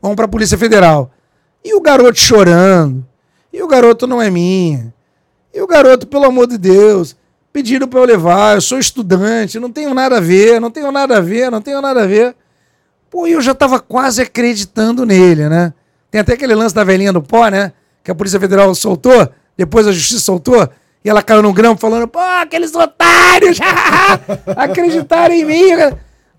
Vamos 0.01 0.15
pra 0.15 0.27
Polícia 0.27 0.57
Federal. 0.57 1.11
E 1.63 1.73
o 1.73 1.81
garoto 1.81 2.19
chorando. 2.19 3.05
E 3.51 3.61
o 3.61 3.67
garoto 3.67 4.05
não 4.07 4.21
é 4.21 4.29
minha. 4.29 4.93
E 5.53 5.61
o 5.61 5.67
garoto, 5.67 6.07
pelo 6.07 6.25
amor 6.25 6.47
de 6.47 6.57
Deus, 6.57 7.15
pediram 7.53 7.87
para 7.87 7.99
eu 7.99 8.05
levar. 8.05 8.55
Eu 8.55 8.61
sou 8.61 8.79
estudante, 8.79 9.59
não 9.59 9.71
tenho 9.71 9.93
nada 9.93 10.17
a 10.17 10.19
ver, 10.19 10.59
não 10.59 10.71
tenho 10.71 10.91
nada 10.91 11.17
a 11.17 11.21
ver, 11.21 11.51
não 11.51 11.61
tenho 11.61 11.79
nada 11.79 12.03
a 12.03 12.07
ver. 12.07 12.35
Pô, 13.09 13.27
eu 13.27 13.39
já 13.41 13.53
tava 13.53 13.79
quase 13.79 14.23
acreditando 14.23 15.05
nele, 15.05 15.47
né? 15.47 15.71
Tem 16.09 16.19
até 16.19 16.33
aquele 16.33 16.55
lance 16.55 16.73
da 16.73 16.83
velhinha 16.83 17.13
do 17.13 17.21
pó, 17.21 17.47
né? 17.47 17.71
Que 18.03 18.09
a 18.09 18.15
Polícia 18.15 18.39
Federal 18.39 18.73
soltou, 18.73 19.29
depois 19.55 19.87
a 19.87 19.91
Justiça 19.91 20.19
soltou, 20.19 20.67
e 21.03 21.09
ela 21.09 21.21
caiu 21.21 21.41
no 21.41 21.53
grão 21.53 21.75
falando, 21.75 22.07
pô, 22.07 22.19
aqueles 22.19 22.73
otários 22.73 23.59
acreditaram 24.55 25.33
em 25.33 25.43
mim. 25.43 25.71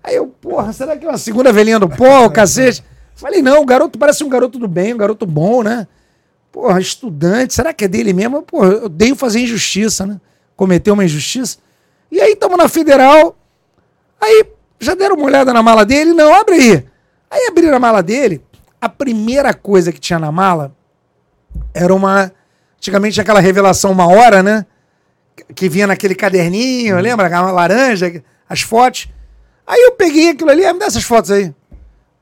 Aí 0.03 0.15
eu, 0.15 0.27
porra, 0.27 0.73
será 0.73 0.97
que 0.97 1.05
é 1.05 1.09
uma 1.09 1.17
segunda 1.17 1.51
velhinha 1.51 1.79
do 1.79 1.89
pó, 1.89 2.25
o 2.25 2.31
cacete? 2.31 2.83
Falei, 3.15 3.41
não, 3.41 3.61
o 3.61 3.65
garoto 3.65 3.97
parece 3.97 4.23
um 4.23 4.29
garoto 4.29 4.59
do 4.59 4.67
bem, 4.67 4.93
um 4.93 4.97
garoto 4.97 5.25
bom, 5.25 5.63
né? 5.63 5.87
Porra, 6.51 6.79
estudante, 6.79 7.53
será 7.53 7.73
que 7.73 7.85
é 7.85 7.87
dele 7.87 8.13
mesmo? 8.13 8.41
Porra, 8.41 8.67
eu 8.69 8.85
odeio 8.85 9.15
fazer 9.15 9.39
injustiça, 9.39 10.05
né? 10.05 10.19
Cometer 10.55 10.91
uma 10.91 11.05
injustiça. 11.05 11.57
E 12.11 12.19
aí 12.19 12.33
estamos 12.33 12.57
na 12.57 12.67
federal, 12.67 13.37
aí 14.19 14.45
já 14.79 14.95
deram 14.95 15.15
uma 15.15 15.25
olhada 15.25 15.53
na 15.53 15.61
mala 15.61 15.85
dele? 15.85 16.13
Não, 16.13 16.33
abre 16.33 16.55
aí. 16.55 16.85
Aí 17.29 17.47
abriram 17.49 17.75
a 17.75 17.79
mala 17.79 18.01
dele, 18.01 18.41
a 18.79 18.87
primeira 18.87 19.53
coisa 19.53 19.91
que 19.91 19.99
tinha 19.99 20.19
na 20.19 20.31
mala 20.31 20.75
era 21.73 21.93
uma. 21.93 22.31
Antigamente 22.77 23.13
tinha 23.13 23.23
aquela 23.23 23.39
revelação 23.39 23.91
uma 23.91 24.07
hora, 24.07 24.43
né? 24.43 24.65
Que 25.53 25.67
vinha 25.67 25.87
naquele 25.87 26.15
caderninho, 26.15 26.99
lembra? 26.99 27.27
Aquela 27.27 27.51
laranja, 27.51 28.23
as 28.47 28.61
fotos. 28.61 29.07
Aí 29.65 29.81
eu 29.81 29.93
peguei 29.93 30.29
aquilo 30.29 30.49
ali, 30.49 30.65
ah, 30.65 30.73
me 30.73 30.79
dá 30.79 30.85
essas 30.85 31.03
fotos 31.03 31.31
aí. 31.31 31.53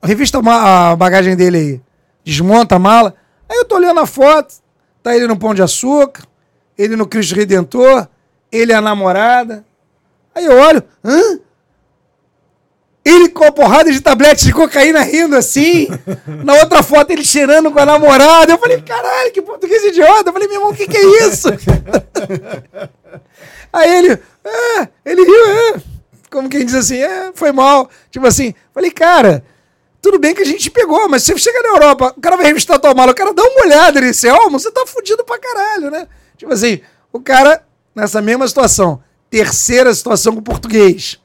Revista 0.02 0.38
a 0.38 0.96
bagagem 0.96 1.36
dele 1.36 1.58
aí. 1.58 1.80
Desmonta 2.24 2.76
a 2.76 2.78
mala. 2.78 3.14
Aí 3.48 3.58
eu 3.58 3.64
tô 3.64 3.76
olhando 3.76 4.00
a 4.00 4.06
foto, 4.06 4.54
tá 5.02 5.14
ele 5.14 5.26
no 5.26 5.36
Pão 5.36 5.54
de 5.54 5.62
Açúcar, 5.62 6.24
ele 6.76 6.96
no 6.96 7.06
Cristo 7.06 7.34
Redentor, 7.34 8.08
ele 8.50 8.72
é 8.72 8.76
a 8.76 8.80
namorada. 8.80 9.64
Aí 10.34 10.46
eu 10.46 10.58
olho, 10.58 10.82
hã? 11.04 11.38
Ele 13.04 13.28
com 13.28 13.44
a 13.44 13.52
porrada 13.52 13.92
de 13.92 14.00
tablete 14.00 14.46
de 14.46 14.52
cocaína 14.52 15.02
rindo 15.02 15.36
assim. 15.36 15.88
Na 16.42 16.54
outra 16.54 16.82
foto 16.82 17.10
ele 17.10 17.22
cheirando 17.22 17.70
com 17.70 17.78
a 17.78 17.84
namorada. 17.84 18.52
Eu 18.52 18.58
falei, 18.58 18.80
caralho, 18.80 19.30
que 19.30 19.42
português 19.42 19.84
idiota. 19.84 20.30
Eu 20.30 20.32
falei, 20.32 20.48
meu 20.48 20.56
irmão, 20.56 20.70
o 20.70 20.74
que, 20.74 20.86
que 20.86 20.96
é 20.96 21.26
isso? 21.26 21.48
Aí 23.70 23.98
ele, 23.98 24.18
é, 24.44 24.88
ele 25.04 25.22
riu, 25.22 25.46
é. 25.46 25.74
Como 26.30 26.48
quem 26.48 26.64
diz 26.64 26.74
assim, 26.74 26.96
é, 26.96 27.30
foi 27.34 27.52
mal. 27.52 27.90
Tipo 28.10 28.26
assim, 28.26 28.54
falei, 28.72 28.90
cara, 28.90 29.44
tudo 30.00 30.18
bem 30.18 30.34
que 30.34 30.42
a 30.42 30.46
gente 30.46 30.70
pegou, 30.70 31.08
mas 31.08 31.24
você 31.24 31.36
chega 31.36 31.62
na 31.62 31.70
Europa, 31.70 32.14
o 32.16 32.20
cara 32.20 32.36
vai 32.36 32.46
revistar 32.46 32.78
tua 32.78 32.94
mala, 32.94 33.12
o 33.12 33.14
cara 33.14 33.34
dá 33.34 33.42
uma 33.42 33.64
olhada 33.64 34.00
nesse 34.00 34.28
álbum, 34.28 34.58
você 34.58 34.70
tá 34.70 34.86
fudido 34.86 35.24
pra 35.24 35.38
caralho, 35.38 35.90
né? 35.90 36.06
Tipo 36.36 36.52
assim, 36.52 36.80
o 37.12 37.20
cara, 37.20 37.64
nessa 37.94 38.22
mesma 38.22 38.46
situação, 38.46 39.02
terceira 39.28 39.92
situação 39.92 40.34
com 40.34 40.40
o 40.40 40.42
português 40.42 41.18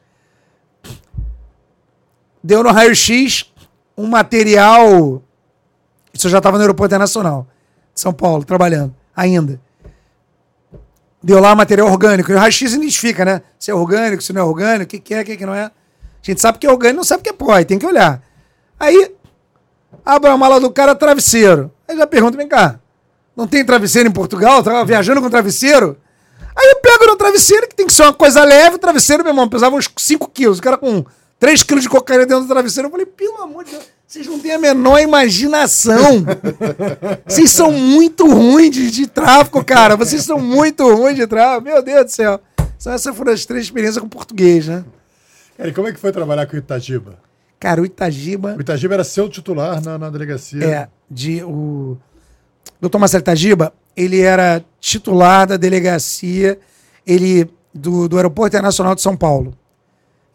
deu 2.43 2.63
no 2.63 2.71
raio-x 2.71 3.51
um 3.97 4.07
material. 4.07 5.21
Isso 6.13 6.27
eu 6.27 6.31
já 6.31 6.37
estava 6.37 6.57
no 6.57 6.61
Aeroporto 6.61 6.89
Internacional 6.89 7.47
de 7.93 8.01
São 8.01 8.13
Paulo, 8.13 8.43
trabalhando, 8.43 8.95
ainda. 9.15 9.59
Deu 11.21 11.39
lá 11.39 11.53
material 11.53 11.87
orgânico. 11.87 12.31
E 12.31 12.35
o 12.35 12.37
raio-x 12.37 12.73
identifica, 12.73 13.25
né? 13.25 13.41
Se 13.59 13.69
é 13.69 13.73
orgânico, 13.73 14.23
se 14.23 14.31
não 14.31 14.41
é 14.41 14.43
orgânico, 14.45 14.85
o 14.85 14.87
que, 14.87 14.99
que 14.99 15.13
é, 15.13 15.21
o 15.21 15.25
que, 15.25 15.37
que 15.37 15.45
não 15.45 15.53
é. 15.53 15.65
A 15.65 15.71
gente 16.21 16.39
sabe 16.39 16.57
que 16.57 16.65
é 16.65 16.71
orgânico, 16.71 16.97
não 16.97 17.03
sabe 17.03 17.23
que 17.23 17.29
é 17.29 17.33
pó, 17.33 17.51
aí 17.51 17.65
tem 17.65 17.77
que 17.77 17.85
olhar. 17.85 18.21
Aí, 18.79 19.13
abre 20.05 20.29
a 20.29 20.37
mala 20.37 20.59
do 20.59 20.71
cara, 20.71 20.95
travesseiro. 20.95 21.71
Aí 21.87 21.97
já 21.97 22.07
pergunta, 22.07 22.37
vem 22.37 22.47
cá, 22.47 22.79
não 23.35 23.47
tem 23.47 23.65
travesseiro 23.65 24.07
em 24.07 24.11
Portugal? 24.11 24.61
Tava 24.63 24.83
viajando 24.85 25.21
com 25.21 25.29
travesseiro? 25.29 25.97
Aí 26.55 26.71
eu 26.71 26.81
pego 26.81 27.05
no 27.05 27.15
travesseiro, 27.15 27.67
que 27.67 27.75
tem 27.75 27.87
que 27.87 27.93
ser 27.93 28.03
uma 28.03 28.13
coisa 28.13 28.43
leve, 28.43 28.75
o 28.75 28.79
travesseiro, 28.79 29.23
meu 29.23 29.31
irmão, 29.31 29.47
pesava 29.47 29.75
uns 29.75 29.89
5 29.95 30.29
quilos. 30.29 30.59
O 30.59 30.61
cara 30.61 30.77
com 30.77 31.05
3 31.39 31.63
quilos 31.63 31.83
de 31.83 31.89
cocaína 31.89 32.25
dentro 32.25 32.43
do 32.43 32.49
travesseiro. 32.49 32.87
Eu 32.87 32.91
falei, 32.91 33.05
pelo 33.05 33.41
amor 33.41 33.63
de 33.63 33.71
Deus, 33.71 33.83
vocês 34.05 34.27
não 34.27 34.39
têm 34.39 34.53
a 34.53 34.59
menor 34.59 34.99
imaginação. 34.99 36.25
vocês 37.25 37.49
são 37.51 37.71
muito 37.71 38.27
ruins 38.27 38.71
de, 38.71 38.91
de 38.91 39.07
tráfico, 39.07 39.63
cara. 39.63 39.95
Vocês 39.95 40.23
são 40.23 40.39
muito 40.39 40.83
ruins 40.93 41.15
de 41.15 41.25
tráfico. 41.25 41.63
Meu 41.63 41.81
Deus 41.81 42.05
do 42.05 42.11
céu. 42.11 42.41
São 42.77 42.93
essas 42.93 43.15
foram 43.15 43.31
as 43.31 43.45
três 43.45 43.65
experiências 43.65 44.01
com 44.01 44.09
português, 44.09 44.67
né? 44.67 44.83
Cara, 45.57 45.69
e 45.69 45.73
como 45.73 45.87
é 45.87 45.93
que 45.93 45.99
foi 45.99 46.11
trabalhar 46.11 46.45
com 46.45 46.55
o 46.55 46.59
Itagiba? 46.59 47.19
Cara, 47.59 47.81
o 47.81 47.85
Itagiba. 47.85 48.55
O 48.57 48.61
Itagiba 48.61 48.93
era 48.95 49.03
seu 49.03 49.29
titular 49.29 49.81
na, 49.81 49.97
na 49.97 50.09
delegacia. 50.09 50.63
É, 50.63 50.87
de 51.09 51.43
o. 51.43 51.97
Doutor 52.79 52.97
Marcelo 52.99 53.21
Itagiba, 53.21 53.73
ele 53.95 54.21
era 54.21 54.63
titular 54.79 55.45
da 55.45 55.57
delegacia 55.57 56.57
ele 57.09 57.49
do, 57.73 58.07
do 58.07 58.17
Aeroporto 58.17 58.55
Internacional 58.55 58.93
de 58.93 59.01
São 59.01 59.17
Paulo. 59.17 59.57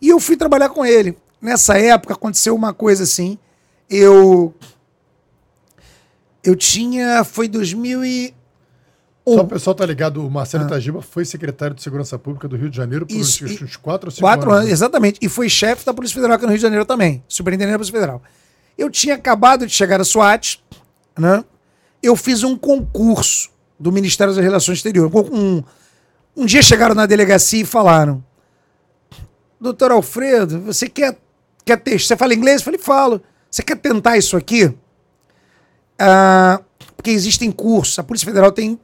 E 0.00 0.08
eu 0.08 0.20
fui 0.20 0.36
trabalhar 0.36 0.68
com 0.68 0.84
ele. 0.84 1.16
Nessa 1.40 1.78
época 1.78 2.14
aconteceu 2.14 2.54
uma 2.54 2.72
coisa 2.72 3.02
assim. 3.04 3.38
Eu. 3.88 4.54
Eu 6.42 6.56
tinha. 6.56 7.24
Foi 7.24 7.48
2000 7.48 8.04
e. 8.04 8.34
Só 9.26 9.40
o 9.40 9.46
pessoal 9.46 9.74
tá 9.74 9.86
ligado, 9.86 10.26
o 10.26 10.30
Marcelo 10.30 10.64
ah. 10.64 10.66
Itagiba 10.66 11.00
foi 11.00 11.24
secretário 11.24 11.74
de 11.74 11.82
Segurança 11.82 12.18
Pública 12.18 12.46
do 12.46 12.56
Rio 12.56 12.68
de 12.68 12.76
Janeiro 12.76 13.06
por 13.06 13.14
Isso, 13.14 13.42
uns, 13.46 13.62
uns 13.62 13.76
quatro 13.76 14.08
ou 14.08 14.10
cinco 14.10 14.20
quatro 14.20 14.50
anos. 14.50 14.56
anos. 14.56 14.66
Né? 14.68 14.72
Exatamente. 14.72 15.18
E 15.22 15.30
foi 15.30 15.48
chefe 15.48 15.84
da 15.86 15.94
Polícia 15.94 16.14
Federal 16.14 16.36
aqui 16.36 16.44
no 16.44 16.50
Rio 16.50 16.58
de 16.58 16.62
Janeiro 16.62 16.84
também. 16.84 17.24
Superintendente 17.26 17.72
da 17.72 17.78
Polícia 17.78 17.94
Federal. 17.94 18.22
Eu 18.76 18.90
tinha 18.90 19.14
acabado 19.14 19.66
de 19.66 19.72
chegar 19.72 19.98
a 19.98 20.04
SWAT, 20.04 20.62
né? 21.18 21.42
Eu 22.02 22.16
fiz 22.16 22.42
um 22.42 22.54
concurso 22.54 23.48
do 23.80 23.90
Ministério 23.90 24.34
das 24.34 24.44
Relações 24.44 24.78
Exteriores. 24.78 25.14
Um, 25.14 25.62
um 26.36 26.44
dia 26.44 26.60
chegaram 26.60 26.94
na 26.94 27.06
delegacia 27.06 27.62
e 27.62 27.64
falaram: 27.64 28.22
doutor 29.60 29.92
Alfredo, 29.92 30.60
você 30.60 30.88
quer, 30.88 31.16
quer 31.64 31.78
testar? 31.78 32.14
Você 32.14 32.16
fala 32.16 32.34
inglês? 32.34 32.60
Eu 32.60 32.64
falei, 32.64 32.80
falo. 32.80 33.22
Você 33.50 33.62
quer 33.62 33.76
tentar 33.76 34.16
isso 34.16 34.36
aqui? 34.36 34.74
Ah, 35.98 36.60
porque 36.96 37.10
existem 37.10 37.52
cursos. 37.52 37.98
A 37.98 38.02
Polícia 38.02 38.26
Federal 38.26 38.50
tem 38.50 38.78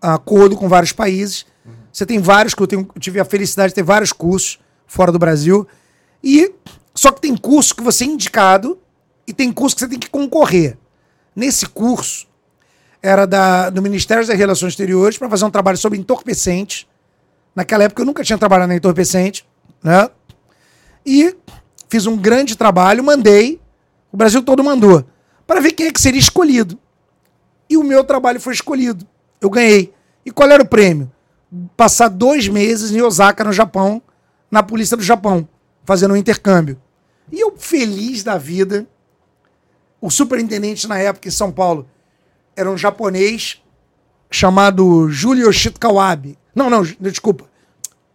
acordo 0.00 0.56
com 0.56 0.68
vários 0.68 0.92
países. 0.92 1.46
Uhum. 1.64 1.72
Você 1.92 2.04
tem 2.04 2.18
vários, 2.18 2.54
que 2.54 2.62
eu, 2.62 2.66
tenho, 2.66 2.88
eu 2.94 3.00
tive 3.00 3.20
a 3.20 3.24
felicidade 3.24 3.70
de 3.70 3.76
ter 3.76 3.82
vários 3.82 4.12
cursos 4.12 4.58
fora 4.86 5.10
do 5.10 5.18
Brasil. 5.18 5.66
E 6.22 6.52
só 6.94 7.10
que 7.10 7.20
tem 7.20 7.36
curso 7.36 7.74
que 7.74 7.82
você 7.82 8.04
é 8.04 8.08
indicado 8.08 8.78
e 9.26 9.32
tem 9.32 9.50
curso 9.52 9.76
que 9.76 9.80
você 9.80 9.88
tem 9.88 9.98
que 9.98 10.10
concorrer. 10.10 10.76
Nesse 11.34 11.66
curso, 11.66 12.26
era 13.02 13.26
da, 13.26 13.70
do 13.70 13.80
Ministério 13.80 14.26
das 14.26 14.36
Relações 14.36 14.72
Exteriores 14.72 15.16
para 15.16 15.28
fazer 15.28 15.44
um 15.44 15.50
trabalho 15.50 15.78
sobre 15.78 15.98
entorpecentes. 15.98 16.86
Naquela 17.54 17.84
época 17.84 18.02
eu 18.02 18.06
nunca 18.06 18.22
tinha 18.22 18.38
trabalhado 18.38 18.68
na 18.68 18.76
entorpecente 18.76 19.46
né? 19.82 20.08
E 21.04 21.34
fiz 21.88 22.06
um 22.06 22.16
grande 22.16 22.56
trabalho, 22.56 23.04
mandei, 23.04 23.60
o 24.10 24.16
Brasil 24.16 24.42
todo 24.42 24.62
mandou, 24.62 25.04
para 25.46 25.60
ver 25.60 25.72
quem 25.72 25.86
é 25.86 25.92
que 25.92 26.00
seria 26.00 26.20
escolhido. 26.20 26.78
E 27.68 27.76
o 27.76 27.82
meu 27.82 28.04
trabalho 28.04 28.40
foi 28.40 28.52
escolhido. 28.52 29.06
Eu 29.40 29.50
ganhei. 29.50 29.92
E 30.24 30.30
qual 30.30 30.48
era 30.50 30.62
o 30.62 30.68
prêmio? 30.68 31.10
Passar 31.76 32.08
dois 32.08 32.48
meses 32.48 32.90
em 32.90 33.02
Osaka, 33.02 33.44
no 33.44 33.52
Japão, 33.52 34.00
na 34.50 34.62
polícia 34.62 34.96
do 34.96 35.02
Japão, 35.02 35.48
fazendo 35.84 36.14
um 36.14 36.16
intercâmbio. 36.16 36.80
E 37.30 37.40
eu, 37.40 37.54
feliz 37.56 38.22
da 38.22 38.36
vida, 38.38 38.86
o 40.00 40.10
superintendente 40.10 40.86
na 40.86 40.98
época 40.98 41.28
em 41.28 41.32
São 41.32 41.50
Paulo 41.50 41.88
era 42.54 42.70
um 42.70 42.76
japonês 42.76 43.62
chamado 44.30 45.08
Julio 45.08 45.46
Yoshito 45.46 45.80
Kawabe. 45.80 46.38
Não, 46.54 46.68
não, 46.68 46.82
desculpa. 47.00 47.51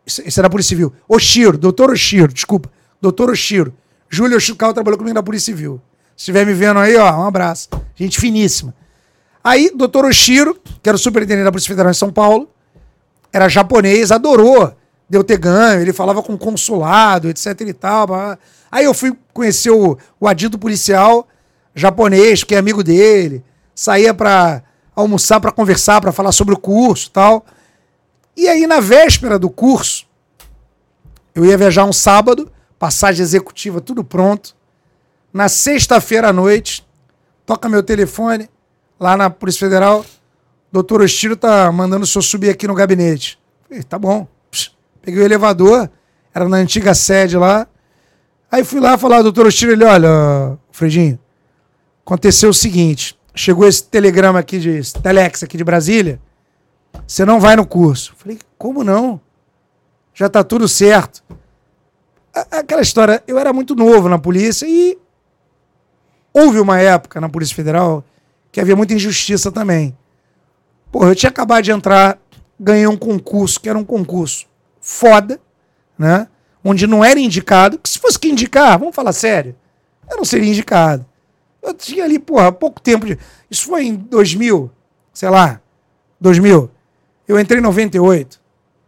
Isso 0.08 0.40
era 0.40 0.50
Polícia 0.50 0.70
Civil. 0.70 0.94
Oshiro, 1.08 1.58
doutor 1.58 1.92
Oshiro, 1.92 2.32
desculpa. 2.32 2.72
Doutor 3.02 3.30
Oshiro. 3.30 3.74
Júlio 4.10 4.38
Oshikawa 4.38 4.74
trabalhou 4.74 4.98
comigo 4.98 5.14
na 5.14 5.22
Polícia 5.22 5.54
Civil. 5.54 5.82
Se 6.16 6.24
estiver 6.24 6.46
me 6.46 6.54
vendo 6.54 6.80
aí, 6.80 6.96
ó, 6.96 7.12
um 7.18 7.28
abraço. 7.28 7.70
Gente 7.94 8.20
finíssima. 8.20 8.74
Aí, 9.44 9.70
doutor 9.76 10.06
Oshiro, 10.06 10.58
que 10.82 10.90
era 10.90 10.96
o 10.96 11.00
superintendente 11.00 11.44
da 11.44 11.52
Polícia 11.52 11.68
Federal 11.68 11.92
em 11.92 11.94
São 11.94 12.12
Paulo, 12.12 12.50
era 13.32 13.50
japonês, 13.50 14.12
adorou 14.12 14.74
deu 15.10 15.24
ter 15.24 15.38
ganho, 15.38 15.82
ele 15.82 15.94
falava 15.94 16.22
com 16.22 16.38
consulado, 16.38 17.30
etc 17.30 17.62
e 17.62 17.74
tal. 17.74 18.08
Aí 18.72 18.86
eu 18.86 18.94
fui 18.94 19.16
conhecer 19.34 19.72
o, 19.72 19.98
o 20.20 20.28
adido 20.28 20.58
policial 20.58 21.28
japonês, 21.74 22.44
que 22.44 22.56
é 22.56 22.58
amigo 22.58 22.84
dele, 22.84 23.44
saía 23.74 24.14
para 24.14 24.64
almoçar, 24.96 25.40
para 25.40 25.52
conversar, 25.52 26.02
para 26.02 26.12
falar 26.12 26.32
sobre 26.32 26.54
o 26.56 26.58
curso 26.58 27.12
tal. 27.12 27.46
E 28.38 28.48
aí, 28.48 28.68
na 28.68 28.80
véspera 28.80 29.40
do 29.40 29.50
curso, 29.50 30.06
eu 31.34 31.44
ia 31.44 31.58
viajar 31.58 31.86
um 31.86 31.92
sábado, 31.92 32.52
passagem 32.78 33.24
executiva, 33.24 33.82
tudo 33.82 34.04
pronto. 34.04 34.56
Na 35.34 35.50
sexta-feira 35.50 36.30
à 36.30 36.34
noite, 36.34 36.88
toca 37.48 37.68
meu 37.68 37.82
telefone 37.82 38.48
lá 39.00 39.18
na 39.18 39.28
Polícia 39.32 39.62
Federal. 39.62 40.06
doutor 40.72 41.02
Ostiro 41.02 41.36
tá 41.36 41.72
mandando 41.72 42.04
o 42.04 42.08
senhor 42.08 42.22
subir 42.22 42.52
aqui 42.52 42.68
no 42.68 42.76
gabinete. 42.76 43.40
Falei, 43.68 43.82
tá 43.82 43.98
bom. 43.98 44.28
Psh, 44.52 44.72
Peguei 45.02 45.24
o 45.24 45.26
elevador, 45.26 45.90
era 46.32 46.48
na 46.48 46.58
antiga 46.58 46.94
sede 46.94 47.38
lá. 47.38 47.68
Aí 48.52 48.64
fui 48.64 48.80
lá 48.80 49.00
falar, 49.00 49.24
doutor 49.24 49.48
Ostiro, 49.48 49.72
ele, 49.72 49.84
olha, 49.84 50.60
Fredinho, 50.72 51.20
aconteceu 52.06 52.52
o 52.52 52.54
seguinte, 52.54 53.20
chegou 53.34 53.68
esse 53.68 53.84
telegrama 53.84 54.38
aqui 54.38 54.60
de, 54.60 54.94
telex 55.02 55.42
aqui 55.42 55.58
de 55.58 55.64
Brasília, 55.64 56.22
você 57.08 57.24
não 57.24 57.40
vai 57.40 57.56
no 57.56 57.66
curso. 57.66 58.14
Falei, 58.18 58.38
como 58.58 58.84
não? 58.84 59.20
Já 60.14 60.28
tá 60.28 60.44
tudo 60.44 60.68
certo. 60.68 61.24
Aquela 62.52 62.82
história, 62.82 63.24
eu 63.26 63.40
era 63.40 63.54
muito 63.54 63.74
novo 63.74 64.10
na 64.10 64.20
polícia 64.20 64.68
e 64.68 64.98
houve 66.34 66.60
uma 66.60 66.80
época 66.80 67.22
na 67.22 67.30
Polícia 67.30 67.56
Federal 67.56 68.04
que 68.52 68.60
havia 68.60 68.76
muita 68.76 68.94
injustiça 68.94 69.52
também. 69.52 69.98
Porra, 70.92 71.10
eu 71.10 71.16
tinha 71.16 71.30
acabado 71.30 71.64
de 71.64 71.72
entrar, 71.72 72.20
ganhei 72.60 72.88
um 72.88 72.98
concurso, 72.98 73.60
que 73.60 73.70
era 73.70 73.78
um 73.78 73.86
concurso 73.86 74.46
foda, 74.82 75.40
né? 75.98 76.28
Onde 76.64 76.86
não 76.86 77.04
era 77.04 77.20
indicado, 77.20 77.80
que 77.80 77.90
se 77.90 77.98
fosse 77.98 78.20
que 78.20 78.30
indicar, 78.30 78.78
vamos 78.78 78.96
falar 78.96 79.14
sério, 79.14 79.56
eu 80.10 80.18
não 80.18 80.26
seria 80.26 80.50
indicado. 80.50 81.06
Eu 81.62 81.74
tinha 81.74 82.04
ali, 82.04 82.20
porra, 82.20 82.52
pouco 82.52 82.82
tempo 82.82 83.06
de. 83.06 83.18
Isso 83.50 83.66
foi 83.66 83.86
em 83.86 83.96
2000, 83.96 84.70
sei 85.14 85.30
lá, 85.30 85.62
2000. 86.20 86.70
Eu 87.28 87.40
entrei 87.40 87.60
em 87.60 87.64
98 87.64 88.40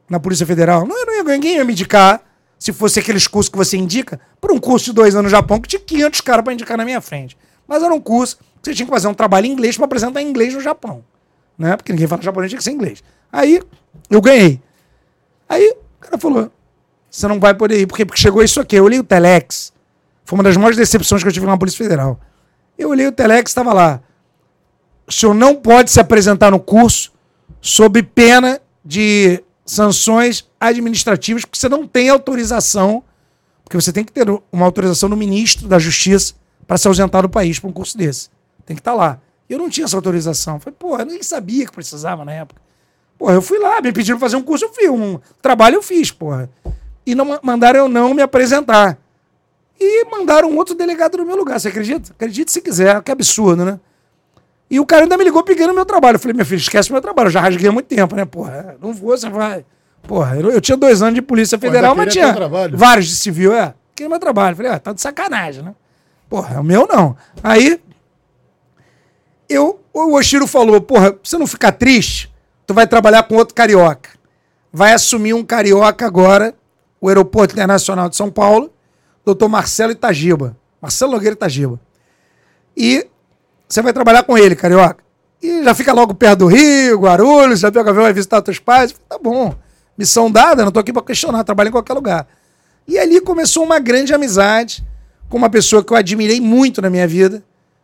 na 0.10 0.20
Polícia 0.20 0.46
Federal. 0.46 0.88
Não, 0.88 1.06
não 1.06 1.24
ninguém 1.24 1.56
ia 1.56 1.66
me 1.66 1.74
indicar 1.74 2.22
se 2.58 2.74
fosse 2.74 3.00
aqueles 3.00 3.26
cursos 3.28 3.50
que 3.50 3.58
você 3.58 3.78
indica, 3.78 4.20
por 4.42 4.52
um 4.52 4.60
curso 4.60 4.88
de 4.88 4.94
dois 4.94 5.16
anos 5.16 5.32
no 5.32 5.38
Japão, 5.38 5.62
que 5.62 5.68
tinha 5.70 5.80
500 5.80 6.22
caras 6.22 6.44
para 6.44 6.54
indicar 6.54 6.78
na 6.78 6.84
minha 6.84 7.00
frente. 7.00 7.38
Mas 7.66 7.82
era 7.82 7.94
um 7.94 8.02
curso 8.02 8.38
que 8.38 8.44
você 8.70 8.74
tinha 8.74 8.86
que 8.86 8.92
fazer 8.92 9.08
um 9.08 9.14
trabalho 9.14 9.46
em 9.46 9.52
inglês 9.52 9.78
para 9.78 9.86
apresentar 9.86 10.22
em 10.22 10.28
inglês 10.28 10.54
no 10.54 10.60
Japão. 10.60 11.04
Né? 11.58 11.78
Porque 11.78 11.94
ninguém 11.94 12.08
fala 12.08 12.22
japonês, 12.22 12.50
tinha 12.50 12.58
que 12.58 12.64
ser 12.64 12.72
inglês. 12.72 13.04
Aí 13.32 13.62
eu 14.10 14.22
ganhei. 14.22 14.62
Aí 15.48 15.70
o 15.70 16.02
cara 16.02 16.18
falou: 16.18 16.52
você 17.10 17.28
não 17.28 17.40
vai 17.40 17.54
poder 17.54 17.80
ir, 17.80 17.88
porque, 17.88 18.06
porque 18.06 18.22
chegou 18.22 18.44
isso 18.44 18.60
aqui. 18.60 18.76
Eu 18.76 18.84
olhei 18.84 19.00
o 19.00 19.04
Telex. 19.04 19.72
Foi 20.26 20.38
uma 20.38 20.44
das 20.44 20.58
maiores 20.58 20.78
decepções 20.78 21.24
que 21.24 21.30
eu 21.30 21.34
tive 21.34 21.46
na 21.46 21.58
Polícia 21.58 21.78
Federal. 21.78 22.20
Eu 22.78 22.90
olhei 22.90 23.08
o 23.08 23.12
Telex, 23.12 23.52
estava 23.52 23.74
lá. 23.74 24.02
O 25.08 25.12
senhor 25.12 25.34
não 25.34 25.56
pode 25.56 25.92
se 25.92 26.00
apresentar 26.00 26.52
no 26.52 26.60
curso 26.60 27.12
sob 27.62 28.02
pena 28.04 28.60
de 28.84 29.44
sanções 29.66 30.48
administrativas, 30.60 31.46
porque 31.46 31.58
você 31.60 31.70
não 31.70 31.88
tem 31.88 32.10
autorização, 32.10 33.04
porque 33.64 33.80
você 33.80 33.94
tem 33.94 34.04
que 34.04 34.12
ter 34.12 34.28
uma 34.52 34.66
autorização 34.66 35.10
do 35.10 35.16
ministro 35.18 35.68
da 35.68 35.78
Justiça 35.78 36.34
para 36.66 36.78
se 36.78 36.88
ausentar 36.88 37.22
do 37.22 37.30
país 37.30 37.60
para 37.60 37.70
um 37.70 37.74
curso 37.74 37.98
desse. 37.98 38.30
Tem 38.66 38.76
que 38.76 38.82
estar 38.82 38.94
lá. 38.94 39.20
Eu 39.50 39.58
não 39.58 39.70
tinha 39.70 39.86
essa 39.86 39.96
autorização. 39.96 40.60
Falei, 40.60 40.76
porra, 40.78 41.02
eu 41.02 41.06
nem 41.08 41.24
sabia 41.24 41.66
que 41.66 41.72
precisava 41.72 42.24
na 42.24 42.32
época. 42.32 42.62
Porra, 43.18 43.34
eu 43.34 43.42
fui 43.42 43.58
lá, 43.60 43.82
me 43.82 43.92
pediram 43.92 44.20
fazer 44.20 44.36
um 44.36 44.44
curso, 44.44 44.66
eu 44.66 44.74
fiz. 44.74 44.90
Um 44.90 45.20
trabalho 45.42 45.76
eu 45.76 45.82
fiz, 45.84 46.12
porra. 46.12 46.50
E 47.06 47.16
não 47.16 47.26
ma- 47.26 47.40
mandaram 47.42 47.80
eu 47.80 47.90
não 47.90 48.14
me 48.14 48.22
apresentar. 48.22 48.98
E 49.80 50.06
mandaram 50.06 50.56
outro 50.56 50.76
delegado 50.76 51.18
no 51.18 51.26
meu 51.26 51.36
lugar. 51.36 51.60
Você 51.60 51.70
acredita? 51.70 52.12
Acredite 52.12 52.52
se 52.52 52.62
quiser. 52.62 53.02
Que 53.02 53.12
absurdo, 53.12 53.66
né? 53.66 53.80
E 54.70 54.80
o 54.80 54.86
cara 54.86 55.04
ainda 55.04 55.18
me 55.18 55.24
ligou 55.24 55.44
pedindo 55.44 55.74
meu 55.74 55.86
trabalho. 55.86 56.16
Eu 56.16 56.20
falei, 56.20 56.36
meu 56.36 56.46
filho, 56.46 56.60
esquece 56.60 56.92
meu 56.92 57.02
trabalho. 57.02 57.28
Eu 57.28 57.32
já 57.32 57.42
rasguei 57.42 57.68
há 57.68 57.72
muito 57.72 57.88
tempo, 57.88 58.16
né? 58.16 58.24
Porra, 58.24 58.78
não 58.80 58.94
vou, 58.94 59.18
você 59.18 59.30
vai. 59.30 59.66
Porra, 60.04 60.38
eu, 60.38 60.52
eu 60.52 60.62
tinha 60.62 60.78
dois 60.78 61.02
anos 61.02 61.16
de 61.16 61.22
Polícia 61.22 61.58
Federal, 61.58 61.96
mas 61.96 62.14
queria 62.14 62.34
tinha 62.34 62.70
vários 62.78 63.08
de 63.08 63.16
civil, 63.16 63.54
é. 63.54 63.74
Queria 63.96 64.10
meu 64.10 64.20
trabalho. 64.20 64.54
Eu 64.54 64.58
falei, 64.58 64.72
ah, 64.72 64.80
tá 64.80 64.94
de 64.94 65.02
sacanagem, 65.02 65.64
né? 65.64 65.74
Porra, 66.30 66.62
o 66.62 66.64
meu 66.64 66.88
não. 66.88 67.18
Aí, 67.44 67.82
eu, 69.50 69.82
o 69.92 70.14
Oshiro 70.14 70.46
falou, 70.46 70.80
porra, 70.80 71.14
pra 71.14 71.20
você 71.24 71.38
não 71.38 71.48
ficar 71.48 71.72
triste, 71.72 72.32
tu 72.68 72.74
vai 72.74 72.86
trabalhar 72.86 73.24
com 73.24 73.36
outro 73.36 73.56
carioca. 73.56 74.12
Vai 74.72 74.94
assumir 74.94 75.34
um 75.34 75.44
carioca 75.44 76.06
agora, 76.06 76.54
o 77.02 77.08
Aeroporto 77.10 77.54
Internacional 77.54 78.08
de 78.08 78.16
São 78.16 78.30
Paulo, 78.30 78.72
doutor 79.26 79.50
Marcelo 79.50 79.92
Itagiba. 79.92 80.56
Marcelo 80.80 81.12
Nogueira 81.12 81.34
Itagiba. 81.34 81.80
E 82.78 83.08
você 83.70 83.82
vai 83.84 83.94
trabalhar 83.94 84.24
com 84.24 84.38
ele, 84.38 84.56
carioca. 84.56 85.04
E 85.42 85.64
já 85.64 85.74
fica 85.74 85.94
logo 85.94 86.14
perto 86.14 86.40
do 86.40 86.48
Rio, 86.48 87.00
Guarulhos, 87.00 87.60
já 87.60 87.72
pega 87.72 87.92
avião, 87.92 88.04
vai 88.04 88.12
visitar 88.12 88.42
teus 88.42 88.60
pais. 88.60 88.94
Tá 89.08 89.18
bom, 89.18 89.56
missão 89.98 90.30
dada, 90.30 90.66
não 90.66 90.72
tô 90.72 90.80
aqui 90.80 90.92
pra 90.92 91.04
questionar, 91.04 91.44
trabalho 91.44 91.70
em 91.70 91.72
qualquer 91.72 91.94
lugar. 91.94 92.28
E 92.88 92.98
ali 92.98 93.22
começou 93.22 93.64
uma 93.64 93.80
grande 93.80 94.14
amizade 94.14 94.84
com 95.30 95.38
uma 95.38 95.50
pessoa 95.50 95.84
que 95.84 95.94
eu 95.94 95.98
admirei 95.98 96.42
muito 96.42 96.82
na 96.82 96.90
minha 96.90 97.08
vida, 97.08 97.44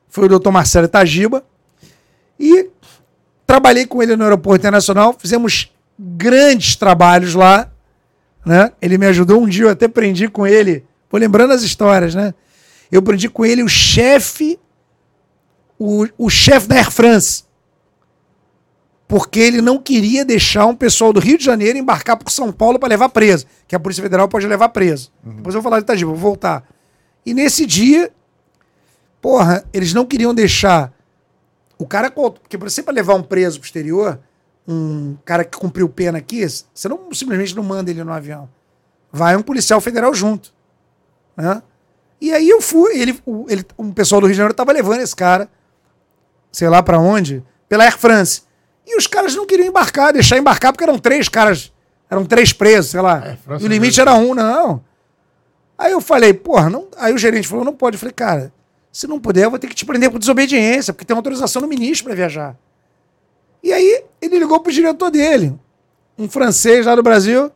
foi 0.10 0.26
o 0.26 0.28
doutor 0.28 0.52
Marcelo 0.52 0.88
Itagiba. 0.88 1.46
E 2.40 2.70
trabalhei 3.46 3.86
com 3.86 4.02
ele 4.02 4.16
no 4.16 4.24
Aeroporto 4.24 4.62
Internacional, 4.62 5.16
fizemos 5.18 5.72
grandes 5.98 6.76
trabalhos 6.76 7.36
lá, 7.36 7.70
né? 8.44 8.72
Ele 8.82 8.98
me 8.98 9.06
ajudou 9.06 9.42
um 9.42 9.48
dia, 9.48 9.66
eu 9.66 9.70
até 9.70 9.88
prendi 9.88 10.28
com 10.28 10.46
ele, 10.46 10.84
vou 11.10 11.22
lembrando 11.22 11.54
as 11.54 11.62
histórias, 11.62 12.16
né? 12.16 12.34
Eu 12.92 13.02
prendi 13.02 13.30
com 13.30 13.46
ele 13.46 13.64
o 13.64 13.70
chefe, 13.70 14.60
o, 15.78 16.08
o 16.18 16.30
chefe 16.30 16.68
da 16.68 16.76
Air 16.76 16.92
France, 16.92 17.44
porque 19.08 19.40
ele 19.40 19.62
não 19.62 19.78
queria 19.78 20.26
deixar 20.26 20.66
um 20.66 20.76
pessoal 20.76 21.14
do 21.14 21.20
Rio 21.20 21.38
de 21.38 21.46
Janeiro 21.46 21.78
embarcar 21.78 22.18
para 22.18 22.30
São 22.32 22.52
Paulo 22.52 22.80
para 22.80 22.90
levar 22.90 23.10
preso, 23.10 23.46
que 23.68 23.76
a 23.76 23.80
Polícia 23.80 24.02
Federal 24.02 24.28
pode 24.28 24.48
levar 24.48 24.70
preso. 24.70 25.12
Depois 25.24 25.54
eu 25.54 25.62
vou 25.62 25.70
falar 25.70 25.80
de 25.80 25.84
Itagiba, 25.84 26.12
vou 26.12 26.20
voltar. 26.20 26.68
E 27.26 27.34
nesse 27.34 27.66
dia, 27.66 28.12
porra, 29.22 29.64
eles 29.74 29.94
não 29.94 30.06
queriam 30.06 30.34
deixar 30.34 30.94
o 31.78 31.86
cara, 31.86 32.10
porque 32.10 32.58
você 32.58 32.82
para 32.82 32.94
levar 32.94 33.16
um 33.16 33.24
preso 33.24 33.60
pro 33.60 33.68
exterior, 33.68 34.20
um 34.68 35.18
cara 35.26 35.44
que 35.44 35.58
cumpriu 35.58 35.88
pena 35.90 36.18
aqui, 36.18 36.48
você 36.48 36.88
não 36.88 37.12
simplesmente 37.14 37.56
não 37.56 37.64
manda 37.64 37.92
ele 37.92 38.04
no 38.04 38.12
avião. 38.12 38.50
Vai 39.12 39.36
um 39.36 39.42
policial 39.42 39.80
federal 39.80 40.14
junto. 40.14 40.54
Né? 41.38 41.62
E 42.20 42.34
aí 42.34 42.50
eu 42.50 42.62
fui, 42.62 42.98
ele, 42.98 43.20
o, 43.26 43.46
ele, 43.50 43.66
um 43.78 43.92
pessoal 43.92 44.22
do 44.22 44.28
Rio 44.28 44.34
de 44.34 44.38
Janeiro 44.38 44.54
tava 44.56 44.72
levando 44.72 45.02
esse 45.02 45.16
cara, 45.16 45.50
sei 46.56 46.70
lá 46.70 46.82
para 46.82 46.98
onde, 46.98 47.44
pela 47.68 47.84
Air 47.84 47.98
France. 47.98 48.44
E 48.88 48.98
os 48.98 49.08
caras 49.08 49.36
não 49.36 49.46
queriam 49.46 49.68
embarcar, 49.68 50.14
deixar 50.14 50.38
embarcar, 50.38 50.72
porque 50.72 50.86
eram 50.86 50.98
três 50.98 51.28
caras, 51.28 51.74
eram 52.10 52.24
três 52.26 52.54
presos, 52.54 52.92
sei 52.92 53.02
lá. 53.02 53.36
France 53.44 53.62
e 53.62 53.68
o 53.68 53.70
limite 53.70 54.00
era 54.00 54.14
um, 54.14 54.34
não. 54.34 54.82
Aí 55.78 55.92
eu 55.92 56.00
falei, 56.00 56.34
porra, 56.34 56.70
não. 56.70 56.88
Aí 56.98 57.14
o 57.14 57.18
gerente 57.18 57.46
falou, 57.46 57.66
não 57.66 57.74
pode. 57.74 57.96
Eu 57.96 58.00
falei, 58.00 58.14
cara, 58.14 58.54
se 58.90 59.06
não 59.06 59.20
puder, 59.20 59.44
eu 59.44 59.50
vou 59.50 59.60
ter 59.60 59.68
que 59.68 59.76
te 59.76 59.86
prender 59.86 60.10
por 60.10 60.18
desobediência, 60.18 60.94
porque 60.94 61.04
tem 61.04 61.14
uma 61.14 61.20
autorização 61.20 61.62
do 61.62 61.68
ministro 61.68 62.06
para 62.06 62.16
viajar. 62.16 62.56
E 63.62 63.74
aí 63.74 64.06
ele 64.22 64.40
ligou 64.40 64.62
pro 64.62 64.72
diretor 64.72 65.12
dele, 65.12 65.60
um 66.18 66.30
francês 66.30 66.86
lá 66.86 66.96
do 66.96 67.04
Brasil, 67.04 67.52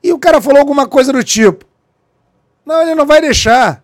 e 0.00 0.12
o 0.12 0.18
cara 0.20 0.40
falou 0.40 0.60
alguma 0.60 0.86
coisa 0.86 1.12
do 1.12 1.24
tipo: 1.24 1.64
Não, 2.64 2.80
ele 2.80 2.94
não 2.94 3.06
vai 3.06 3.20
deixar. 3.20 3.82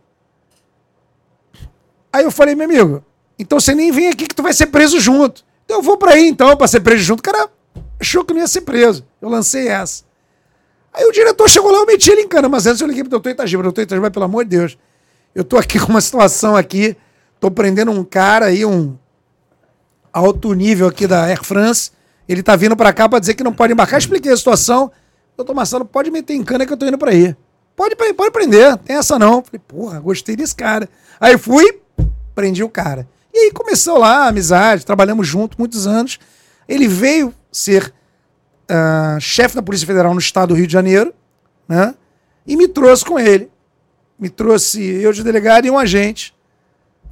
Aí 2.12 2.22
eu 2.22 2.30
falei, 2.30 2.54
meu 2.54 2.66
amigo, 2.66 3.04
então 3.40 3.58
você 3.58 3.74
nem 3.74 3.90
vem 3.90 4.08
aqui 4.08 4.26
que 4.26 4.34
tu 4.34 4.42
vai 4.42 4.52
ser 4.52 4.66
preso 4.66 5.00
junto. 5.00 5.44
Então 5.64 5.78
eu 5.78 5.82
vou 5.82 5.96
pra 5.96 6.12
aí 6.12 6.28
então, 6.28 6.56
pra 6.56 6.66
ser 6.66 6.80
preso 6.80 7.02
junto. 7.02 7.20
O 7.20 7.22
cara 7.22 7.48
achou 7.98 8.24
que 8.24 8.32
não 8.32 8.40
ia 8.40 8.46
ser 8.46 8.62
preso. 8.62 9.04
Eu 9.20 9.28
lancei 9.28 9.68
essa. 9.68 10.04
Aí 10.92 11.04
o 11.04 11.12
diretor 11.12 11.48
chegou 11.48 11.70
lá, 11.70 11.78
eu 11.78 11.86
meti 11.86 12.10
ele 12.10 12.22
em 12.22 12.28
cana, 12.28 12.48
mas 12.48 12.66
antes 12.66 12.80
eu 12.80 12.86
liguei 12.86 13.02
pro 13.02 13.10
doutor 13.10 13.30
Itagiba. 13.30 13.62
Doutor 13.62 13.82
Itagiba, 13.82 14.10
pelo 14.10 14.24
amor 14.24 14.44
de 14.44 14.50
Deus, 14.50 14.78
eu 15.34 15.44
tô 15.44 15.56
aqui 15.56 15.78
com 15.80 15.86
uma 15.86 16.00
situação 16.00 16.56
aqui, 16.56 16.96
tô 17.38 17.50
prendendo 17.50 17.90
um 17.90 18.04
cara 18.04 18.46
aí, 18.46 18.64
um 18.64 18.96
alto 20.12 20.52
nível 20.52 20.88
aqui 20.88 21.06
da 21.06 21.24
Air 21.24 21.44
France, 21.44 21.92
ele 22.28 22.42
tá 22.42 22.56
vindo 22.56 22.76
pra 22.76 22.92
cá 22.92 23.08
pra 23.08 23.18
dizer 23.18 23.34
que 23.34 23.44
não 23.44 23.52
pode 23.52 23.72
embarcar. 23.72 23.98
Expliquei 23.98 24.32
a 24.32 24.36
situação. 24.36 24.90
Doutor 25.36 25.54
Marcelo, 25.54 25.84
pode 25.84 26.10
meter 26.10 26.34
em 26.34 26.42
cana 26.42 26.66
que 26.66 26.72
eu 26.72 26.76
tô 26.76 26.86
indo 26.86 26.98
pra 26.98 27.10
aí. 27.10 27.34
Pode, 27.74 27.96
pode 27.96 28.30
prender, 28.30 28.76
tem 28.78 28.96
essa 28.96 29.18
não. 29.18 29.42
Falei, 29.42 29.60
porra, 29.66 30.00
gostei 30.00 30.36
desse 30.36 30.54
cara. 30.54 30.88
Aí 31.18 31.38
fui, 31.38 31.80
prendi 32.34 32.62
o 32.62 32.68
cara. 32.68 33.08
E 33.32 33.38
aí 33.38 33.50
começou 33.52 33.98
lá 33.98 34.24
a 34.24 34.28
amizade, 34.28 34.84
trabalhamos 34.84 35.26
juntos 35.26 35.56
muitos 35.56 35.86
anos. 35.86 36.18
Ele 36.68 36.88
veio 36.88 37.34
ser 37.52 37.92
ah, 38.68 39.18
chefe 39.20 39.56
da 39.56 39.62
Polícia 39.62 39.86
Federal 39.86 40.12
no 40.12 40.20
estado 40.20 40.50
do 40.50 40.54
Rio 40.54 40.66
de 40.66 40.72
Janeiro, 40.72 41.12
né? 41.68 41.94
E 42.46 42.56
me 42.56 42.68
trouxe 42.68 43.04
com 43.04 43.18
ele. 43.18 43.50
Me 44.18 44.28
trouxe 44.28 44.80
eu 44.80 45.12
de 45.12 45.22
delegado 45.22 45.66
e 45.66 45.70
um 45.70 45.78
agente 45.78 46.34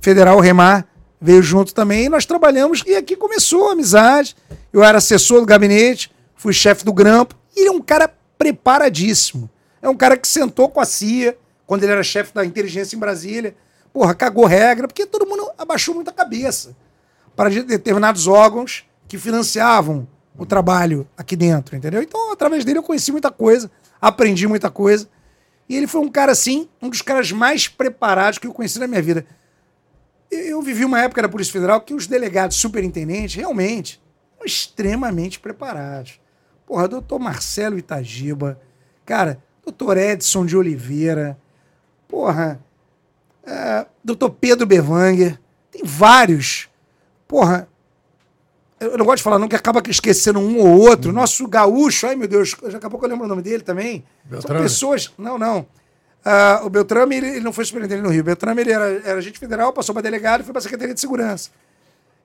federal, 0.01 0.39
Remar, 0.41 0.87
veio 1.21 1.43
junto 1.43 1.75
também. 1.75 2.05
E 2.05 2.09
nós 2.09 2.27
trabalhamos 2.27 2.83
e 2.87 2.95
aqui 2.95 3.17
começou 3.17 3.69
a 3.69 3.73
amizade. 3.73 4.37
Eu 4.73 4.85
era 4.85 4.99
assessor 4.99 5.41
do 5.41 5.47
gabinete, 5.47 6.11
fui 6.37 6.53
chefe 6.53 6.85
do 6.85 6.93
grampo. 6.93 7.35
E 7.57 7.61
ele 7.61 7.69
é 7.69 7.73
um 7.73 7.81
cara 7.81 8.13
preparadíssimo. 8.39 9.51
É 9.83 9.89
um 9.89 9.97
cara 9.97 10.17
que 10.17 10.29
sentou 10.29 10.69
com 10.69 10.81
a 10.81 10.85
CIA, 10.85 11.37
quando 11.67 11.83
ele 11.83 11.93
era 11.93 12.03
chefe 12.03 12.33
da 12.33 12.45
inteligência 12.45 12.95
em 12.95 12.99
Brasília. 12.99 13.55
Porra, 13.99 14.15
cagou 14.15 14.45
regra, 14.47 14.87
porque 14.87 15.05
todo 15.05 15.27
mundo 15.27 15.51
abaixou 15.59 15.93
muito 15.93 16.09
a 16.09 16.13
cabeça 16.13 16.77
para 17.35 17.51
de- 17.51 17.65
determinados 17.65 18.29
órgãos 18.29 18.85
que 19.09 19.19
financiavam 19.19 20.07
o 20.37 20.47
trabalho 20.47 21.05
aqui 21.17 21.35
dentro, 21.35 21.75
entendeu? 21.75 22.01
Então, 22.01 22.31
através 22.31 22.65
dele, 22.65 22.79
eu 22.79 22.83
conheci 22.85 23.11
muita 23.11 23.29
coisa, 23.33 23.69
aprendi 24.01 24.47
muita 24.47 24.71
coisa. 24.71 25.09
E 25.69 25.77
ele 25.77 25.89
foi 25.89 26.01
um 26.01 26.09
cara, 26.09 26.31
assim, 26.31 26.69
um 26.81 26.89
dos 26.89 27.03
caras 27.03 27.33
mais 27.33 27.67
preparados 27.67 28.39
que 28.39 28.47
eu 28.47 28.53
conheci 28.53 28.79
na 28.79 28.87
minha 28.87 29.03
vida. 29.03 29.27
Eu- 30.31 30.63
vivi 30.63 30.85
uma 30.85 31.01
época 31.01 31.21
na 31.23 31.29
Polícia 31.29 31.53
Federal 31.53 31.81
que 31.81 31.93
os 31.93 32.07
delegados 32.07 32.57
superintendentes, 32.57 33.35
realmente, 33.35 34.01
extremamente 34.45 35.41
preparados. 35.41 36.21
Porra, 36.65 36.87
doutor 36.87 37.19
Marcelo 37.19 37.77
Itagiba, 37.77 38.61
cara, 39.05 39.43
doutor 39.65 39.97
Edson 39.97 40.47
de 40.47 40.57
Oliveira, 40.57 41.37
porra, 42.07 42.61
é, 43.49 43.87
doutor 44.05 44.31
Pedro 44.31 44.67
Bevanger, 44.67 45.41
tem 45.71 45.83
vários. 45.83 46.69
Porra, 47.27 47.67
eu 48.79 48.97
não 48.99 49.05
gosto 49.05 49.19
de 49.19 49.23
falar 49.23 49.39
não, 49.39 49.49
que 49.49 49.57
acaba 49.57 49.83
esquecendo 49.89 50.39
um 50.39 50.59
ou 50.59 50.81
outro. 50.81 51.13
Nosso 51.13 51.47
gaúcho, 51.49 52.07
ai 52.07 52.15
meu 52.15 52.29
Deus, 52.29 52.55
daqui 52.63 52.87
a 52.87 52.91
pouco 52.91 53.07
eu 53.07 53.11
lembro 53.11 53.25
o 53.25 53.29
nome 53.29 53.43
dele 53.43 53.63
também. 53.63 54.05
Beltrame. 54.25 54.59
São 54.59 54.63
pessoas. 54.63 55.13
Não, 55.17 55.39
não. 55.39 55.61
Uh, 55.61 56.67
o 56.67 56.71
Beltrame, 56.71 57.17
ele, 57.17 57.29
ele, 57.29 57.41
não 57.41 57.53
foi 57.53 57.65
superintendente 57.65 58.07
no 58.07 58.13
Rio. 58.13 58.21
O 58.21 58.25
Beltrame, 58.25 58.61
ele 58.61 58.73
era, 58.73 58.85
era 59.05 59.19
agente 59.19 59.39
federal, 59.39 59.73
passou 59.73 59.95
para 59.95 60.03
delegado 60.03 60.43
e 60.43 60.45
foi 60.45 60.53
para 60.53 60.59
a 60.59 60.63
Secretaria 60.63 60.95
de 60.95 61.01
Segurança. 61.01 61.51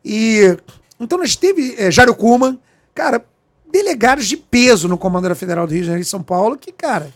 E. 0.03 0.57
Então 0.99 1.17
nós 1.17 1.35
teve 1.35 1.75
é, 1.77 1.89
Jário 1.89 2.13
Kuman, 2.13 2.59
cara, 2.93 3.25
delegados 3.71 4.27
de 4.27 4.37
peso 4.37 4.87
no 4.87 4.97
Comando 4.97 5.33
Federal 5.35 5.65
do 5.65 5.73
Rio 5.73 5.81
de 5.81 5.87
Janeiro 5.87 6.05
e 6.05 6.09
São 6.09 6.21
Paulo, 6.21 6.57
que, 6.57 6.71
cara, 6.71 7.11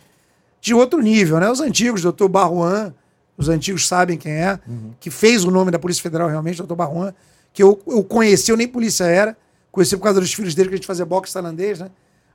de 0.60 0.74
outro 0.74 1.00
nível, 1.00 1.40
né? 1.40 1.50
Os 1.50 1.62
antigos, 1.62 2.02
doutor 2.02 2.28
Barruan, 2.28 2.94
os 3.38 3.50
antigos 3.50 3.88
sabem 3.88 4.18
quem 4.18 4.32
é, 4.32 4.60
uhum. 4.68 4.94
que 5.00 5.12
fez 5.12 5.46
o 5.46 5.52
nome 5.52 5.72
da 5.72 5.78
Polícia 5.78 6.02
Federal 6.02 6.28
realmente, 6.28 6.58
doutor 6.58 6.76
Barruan 6.76 7.14
que 7.58 7.64
eu, 7.64 7.82
eu 7.88 8.04
conheci, 8.04 8.52
eu 8.52 8.56
nem 8.56 8.68
polícia 8.68 9.06
era, 9.06 9.36
conheci 9.72 9.98
por 9.98 10.04
causa 10.04 10.22
dos 10.22 10.32
filhos 10.32 10.54
dele, 10.54 10.70
que 10.70 10.76
a 10.76 10.78
gente 10.78 10.86
fazia 10.86 11.04
boxe 11.04 11.34
tailandês, 11.34 11.80
né? 11.80 11.90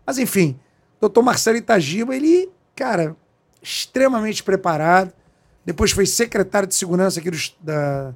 Mas 0.05 0.19
enfim, 0.19 0.59
doutor 1.01 1.23
Marcelo 1.23 1.57
Itagiba, 1.57 2.17
ele, 2.17 2.51
cara, 2.75 3.15
extremamente 3.63 4.43
preparado. 4.43 5.13
Depois 5.65 5.93
foi 5.93 6.07
secretário 6.07 6.67
de 6.67 6.75
segurança 6.75 7.21
aqui 7.21 7.31
do, 7.31 7.39
da, 7.61 8.13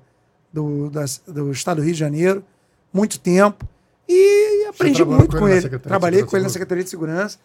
do, 0.52 0.90
da, 0.90 1.04
do 1.28 1.52
estado 1.52 1.76
do 1.76 1.84
Rio 1.84 1.92
de 1.92 2.00
Janeiro, 2.00 2.44
muito 2.92 3.20
tempo. 3.20 3.64
E 4.08 4.66
aprendi 4.68 5.04
muito 5.04 5.36
com, 5.36 5.42
com 5.42 5.48
ele. 5.48 5.78
Trabalhei 5.78 6.24
com 6.24 6.36
ele 6.36 6.42
na 6.42 6.50
Secretaria 6.50 6.82
de 6.82 6.90
Segurança. 6.90 7.38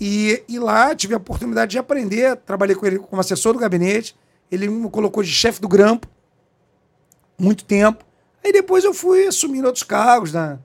E, 0.00 0.42
e 0.48 0.58
lá 0.58 0.92
tive 0.92 1.14
a 1.14 1.18
oportunidade 1.18 1.70
de 1.70 1.78
aprender. 1.78 2.36
Trabalhei 2.38 2.74
com 2.74 2.84
ele 2.84 2.98
como 2.98 3.20
assessor 3.20 3.52
do 3.52 3.60
gabinete. 3.60 4.16
Ele 4.52 4.68
me 4.68 4.90
colocou 4.90 5.22
de 5.22 5.30
chefe 5.30 5.60
do 5.60 5.66
grampo. 5.66 6.06
Muito 7.38 7.64
tempo. 7.64 8.04
Aí 8.44 8.52
depois 8.52 8.84
eu 8.84 8.92
fui 8.92 9.26
assumindo 9.26 9.66
outros 9.66 9.82
cargos 9.82 10.32
na, 10.32 10.58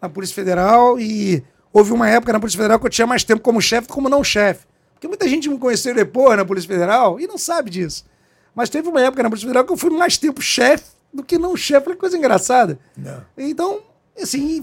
na 0.00 0.08
Polícia 0.08 0.34
Federal 0.34 1.00
e 1.00 1.42
houve 1.72 1.92
uma 1.92 2.08
época 2.08 2.32
na 2.34 2.38
Polícia 2.38 2.58
Federal 2.58 2.78
que 2.78 2.86
eu 2.86 2.90
tinha 2.90 3.06
mais 3.06 3.24
tempo 3.24 3.40
como 3.40 3.60
chefe 3.62 3.86
do 3.86 3.88
que 3.88 3.94
como 3.94 4.10
não 4.10 4.22
chefe. 4.22 4.66
Porque 4.92 5.08
muita 5.08 5.26
gente 5.26 5.48
me 5.48 5.58
conheceu 5.58 5.94
depois 5.94 6.36
na 6.36 6.44
Polícia 6.44 6.68
Federal 6.68 7.18
e 7.18 7.26
não 7.26 7.38
sabe 7.38 7.70
disso. 7.70 8.04
Mas 8.54 8.68
teve 8.68 8.88
uma 8.88 9.00
época 9.00 9.22
na 9.22 9.30
Polícia 9.30 9.46
Federal 9.46 9.64
que 9.64 9.72
eu 9.72 9.76
fui 9.76 9.90
mais 9.90 10.18
tempo 10.18 10.42
chefe 10.42 10.84
do 11.12 11.24
que 11.24 11.38
não 11.38 11.56
chefe. 11.56 11.86
Olha 11.86 11.96
que 11.96 12.00
coisa 12.00 12.18
engraçada. 12.18 12.78
Não. 12.96 13.24
Então, 13.38 13.80
assim, 14.20 14.62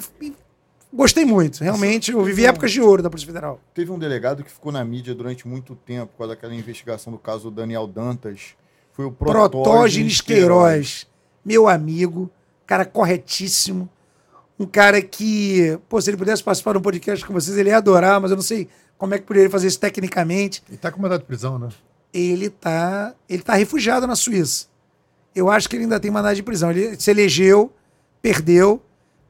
gostei 0.93 1.25
muito. 1.25 1.63
Realmente, 1.63 2.11
eu 2.11 2.23
vivi 2.23 2.45
épocas 2.45 2.71
de 2.71 2.81
ouro 2.81 3.01
da 3.01 3.09
Polícia 3.09 3.27
Federal. 3.27 3.59
Teve 3.73 3.91
um 3.91 3.99
delegado 3.99 4.43
que 4.43 4.51
ficou 4.51 4.71
na 4.71 4.83
mídia 4.83 5.13
durante 5.15 5.47
muito 5.47 5.75
tempo, 5.75 6.11
com 6.17 6.23
aquela 6.23 6.53
investigação 6.53 7.11
do 7.11 7.19
caso 7.19 7.49
do 7.49 7.51
Daniel 7.51 7.87
Dantas. 7.87 8.55
Foi 8.93 9.05
o 9.05 9.11
Protógenes 9.11 10.21
Queiroz, 10.21 11.07
meu 11.45 11.67
amigo 11.67 12.29
cara 12.71 12.85
corretíssimo, 12.85 13.89
um 14.57 14.65
cara 14.65 15.01
que, 15.01 15.77
pô, 15.89 15.99
se 15.99 16.09
ele 16.09 16.15
pudesse 16.15 16.41
participar 16.41 16.71
de 16.71 16.77
um 16.77 16.81
podcast 16.81 17.25
com 17.25 17.33
vocês, 17.33 17.57
ele 17.57 17.69
ia 17.69 17.75
adorar, 17.75 18.21
mas 18.21 18.31
eu 18.31 18.37
não 18.37 18.43
sei 18.43 18.69
como 18.97 19.13
é 19.13 19.19
que 19.19 19.25
poderia 19.25 19.49
fazer 19.49 19.67
isso 19.67 19.79
tecnicamente. 19.79 20.63
Ele 20.69 20.77
tá 20.77 20.89
com 20.89 21.01
mandado 21.01 21.19
de 21.19 21.25
prisão, 21.25 21.59
né? 21.59 21.67
Ele 22.13 22.49
tá, 22.49 23.13
ele 23.27 23.43
tá 23.43 23.55
refugiado 23.55 24.07
na 24.07 24.15
Suíça. 24.15 24.67
Eu 25.35 25.49
acho 25.49 25.67
que 25.67 25.75
ele 25.75 25.83
ainda 25.83 25.99
tem 25.99 26.09
mandado 26.09 26.35
de 26.35 26.43
prisão. 26.43 26.71
Ele 26.71 26.95
se 26.97 27.11
elegeu, 27.11 27.73
perdeu. 28.21 28.81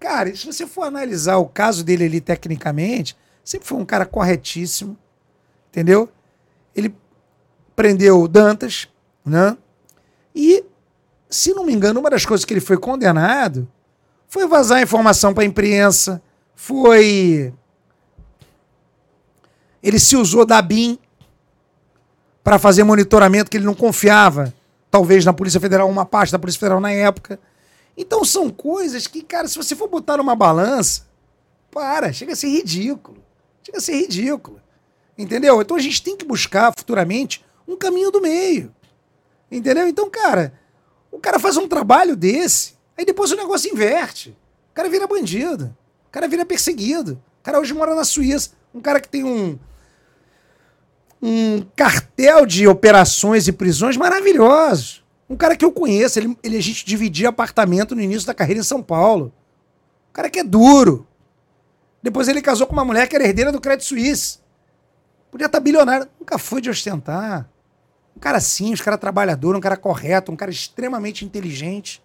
Cara, 0.02 0.36
se 0.36 0.48
você 0.48 0.66
for 0.66 0.82
analisar 0.82 1.38
o 1.38 1.46
caso 1.46 1.84
dele 1.84 2.06
ali 2.06 2.20
tecnicamente, 2.20 3.16
sempre 3.44 3.68
foi 3.68 3.78
um 3.78 3.86
cara 3.86 4.04
corretíssimo, 4.04 4.98
entendeu? 5.70 6.10
Ele 6.76 6.96
prendeu 7.76 8.28
Dantas, 8.28 8.90
né? 9.24 9.56
E 10.34 10.66
se 11.30 11.54
não 11.54 11.64
me 11.64 11.72
engano, 11.72 12.00
uma 12.00 12.10
das 12.10 12.26
coisas 12.26 12.44
que 12.44 12.52
ele 12.52 12.60
foi 12.60 12.78
condenado 12.78 13.70
foi 14.28 14.48
vazar 14.48 14.82
informação 14.82 15.36
para 15.36 15.44
a 15.44 15.46
imprensa, 15.46 16.20
foi. 16.56 17.54
Ele 19.84 20.00
se 20.00 20.16
usou 20.16 20.48
da 20.48 20.64
BIM 20.64 20.98
para 22.44 22.58
fazer 22.58 22.84
monitoramento 22.84 23.52
que 23.52 23.58
ele 23.58 23.66
não 23.66 23.76
confiava, 23.76 24.52
talvez 24.90 25.24
na 25.24 25.32
Polícia 25.34 25.60
Federal, 25.60 25.88
uma 25.88 26.06
parte 26.06 26.32
da 26.32 26.40
Polícia 26.40 26.60
Federal 26.60 26.80
na 26.80 26.92
época. 26.92 27.40
Então 28.02 28.26
são 28.26 28.50
coisas 28.50 29.06
que, 29.06 29.22
cara, 29.22 29.48
se 29.48 29.56
você 29.56 29.76
for 29.76 29.88
botar 29.88 30.18
numa 30.18 30.36
balança, 30.36 31.06
para, 31.70 32.12
chega 32.12 32.34
a 32.34 32.36
ser 32.36 32.48
ridículo. 32.48 33.24
Chega 33.64 33.78
a 33.78 33.82
ser 33.82 33.94
ridículo. 33.94 34.60
Entendeu? 35.16 35.62
Então 35.62 35.78
a 35.78 35.80
gente 35.80 36.02
tem 36.02 36.18
que 36.18 36.26
buscar 36.26 36.74
futuramente 36.76 37.46
um 37.68 37.78
caminho 37.78 38.10
do 38.10 38.20
meio. 38.20 38.74
Entendeu? 39.52 39.88
Então, 39.88 40.10
cara, 40.10 40.52
o 41.12 41.20
cara 41.20 41.38
faz 41.38 41.58
um 41.58 41.68
trabalho 41.68 42.16
desse, 42.16 42.74
aí 42.98 43.06
depois 43.06 43.32
o 43.32 43.36
negócio 43.36 43.72
inverte. 43.72 44.36
O 44.72 44.74
cara 44.74 44.90
vira 44.90 45.06
bandido. 45.06 45.66
O 46.08 46.12
cara 46.12 46.28
vira 46.28 46.44
perseguido. 46.44 47.22
O 47.40 47.44
cara 47.44 47.60
hoje 47.60 47.74
mora 47.74 47.94
na 47.94 48.04
Suíça. 48.04 48.52
Um 48.74 48.82
cara 48.82 49.00
que 49.00 49.10
tem 49.10 49.24
um, 49.24 49.60
um 51.22 51.64
cartel 51.76 52.48
de 52.48 52.68
operações 52.68 53.48
e 53.48 53.52
prisões 53.52 53.96
maravilhosos. 53.96 55.01
Um 55.32 55.38
cara 55.38 55.56
que 55.56 55.64
eu 55.64 55.72
conheço, 55.72 56.20
ele, 56.20 56.38
ele, 56.44 56.58
a 56.58 56.62
gente 56.62 56.86
dividia 56.86 57.30
apartamento 57.30 57.96
no 57.96 58.02
início 58.02 58.28
da 58.28 58.34
carreira 58.34 58.60
em 58.60 58.66
São 58.66 58.84
Paulo. 58.84 59.34
Um 60.10 60.14
cara 60.14 60.30
que 60.30 60.40
é 60.40 60.44
duro. 60.44 61.08
Depois 62.04 62.28
ele 62.28 62.42
casou 62.42 62.68
com 62.68 62.74
uma 62.74 62.84
mulher 62.84 63.08
que 63.08 63.16
era 63.16 63.24
herdeira 63.24 63.50
do 63.50 63.62
Crédito 63.62 63.86
Suíço. 63.86 64.44
Podia 65.32 65.46
estar 65.46 65.62
bilionário. 65.62 66.06
Nunca 66.20 66.38
foi 66.38 66.60
de 66.60 66.70
ostentar. 66.70 67.50
Um 68.14 68.20
cara 68.20 68.42
simples, 68.42 68.82
um 68.82 68.84
cara 68.84 68.98
trabalhador, 68.98 69.56
um 69.56 69.62
cara 69.62 69.78
correto, 69.78 70.34
um 70.34 70.36
cara 70.36 70.52
extremamente 70.52 71.24
inteligente. 71.24 72.04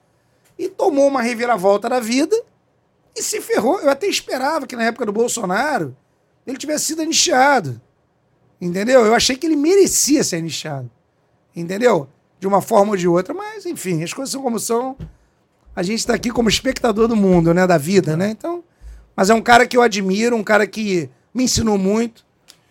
E 0.57 0.69
tomou 0.69 1.09
uma 1.09 1.21
reviravolta 1.21 1.89
da 1.89 1.99
vida 1.99 2.41
e 3.13 3.21
se 3.21 3.41
ferrou. 3.41 3.81
Eu 3.81 3.91
até 3.91 4.07
esperava 4.07 4.69
que 4.69 4.77
na 4.77 4.85
época 4.85 5.05
do 5.05 5.13
Bolsonaro 5.13 5.97
ele 6.47 6.59
tivesse 6.59 6.85
sido 6.85 7.03
anistiado. 7.03 7.81
Entendeu? 8.61 9.05
Eu 9.05 9.17
achei 9.17 9.37
que 9.37 9.47
ele 9.49 9.57
merecia 9.57 10.23
ser 10.23 10.37
anistiado. 10.37 10.89
Entendeu? 11.57 12.09
De 12.39 12.47
uma 12.47 12.61
forma 12.61 12.93
ou 12.93 12.97
de 12.97 13.09
outra. 13.09 13.33
Mas, 13.33 13.67
enfim, 13.67 14.03
as 14.03 14.13
coisas 14.13 14.33
são 14.33 14.43
como 14.43 14.59
são. 14.59 14.97
A 15.75 15.83
gente 15.83 15.99
está 15.99 16.15
aqui 16.15 16.31
como 16.31 16.49
espectador 16.49 17.09
do 17.09 17.17
mundo, 17.17 17.53
né? 17.53 17.67
Da 17.67 17.79
vida, 17.79 18.17
né? 18.17 18.31
Então. 18.31 18.63
Mas 19.17 19.31
é 19.31 19.35
um 19.35 19.41
cara 19.41 19.67
que 19.67 19.77
eu 19.77 19.83
admiro, 19.83 20.37
um 20.37 20.45
cara 20.45 20.67
que 20.67 21.09
me 21.33 21.45
ensinou 21.45 21.79
muito. 21.79 22.25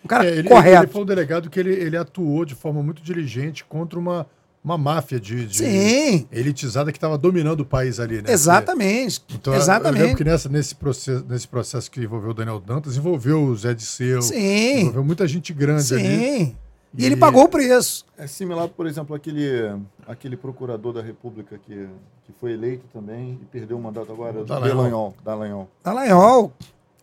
Um 0.04 0.08
cara 0.08 0.26
é, 0.26 0.38
ele, 0.38 0.48
correto. 0.48 0.84
Ele 0.84 0.92
foi 0.92 1.02
um 1.02 1.06
delegado 1.06 1.50
que 1.50 1.60
ele, 1.60 1.74
ele 1.74 1.98
atuou 1.98 2.46
de 2.46 2.54
forma 2.54 2.84
muito 2.84 3.02
diligente 3.02 3.66
contra 3.66 3.98
uma, 3.98 4.28
uma 4.64 4.78
máfia 4.78 5.20
de, 5.20 5.48
de 5.48 5.58
Sim. 5.58 6.28
elitizada 6.32 6.92
que 6.92 6.98
estava 6.98 7.18
dominando 7.18 7.62
o 7.62 7.66
país 7.66 8.00
ali, 8.00 8.22
né? 8.22 8.32
Exatamente. 8.32 9.24
Então, 9.34 9.56
Exatamente. 9.56 10.00
eu 10.00 10.06
lembro 10.08 10.18
que 10.18 10.24
nessa, 10.24 10.48
nesse, 10.48 10.76
processo, 10.76 11.26
nesse 11.28 11.48
processo 11.48 11.90
que 11.90 12.02
envolveu 12.02 12.30
o 12.30 12.34
Daniel 12.34 12.60
Dantas, 12.60 12.96
envolveu 12.98 13.44
o 13.44 13.56
Zé 13.56 13.74
Disseu, 13.74 14.22
Sim. 14.22 14.82
envolveu 14.82 15.04
muita 15.04 15.28
gente 15.28 15.52
grande 15.52 15.84
Sim. 15.84 15.96
ali. 15.96 16.08
Sim. 16.08 16.56
E, 16.98 17.04
e 17.04 17.06
ele 17.06 17.16
pagou 17.16 17.44
o 17.44 17.48
preço. 17.48 18.06
É 18.18 18.28
similar, 18.28 18.68
por 18.70 18.88
exemplo, 18.88 19.16
aquele, 19.16 19.76
aquele 20.08 20.38
procurador 20.38 20.94
da 20.94 21.02
República 21.02 21.58
que, 21.58 21.88
que 22.24 22.34
foi 22.40 22.54
eleito 22.54 22.86
também 22.94 23.40
e 23.42 23.46
perdeu 23.46 23.78
o 23.78 23.82
mandato 23.82 24.12
agora, 24.12 24.44
Dallagnol. 24.44 25.14
Dallagnol. 25.24 25.70
Dallagnol. 25.84 26.52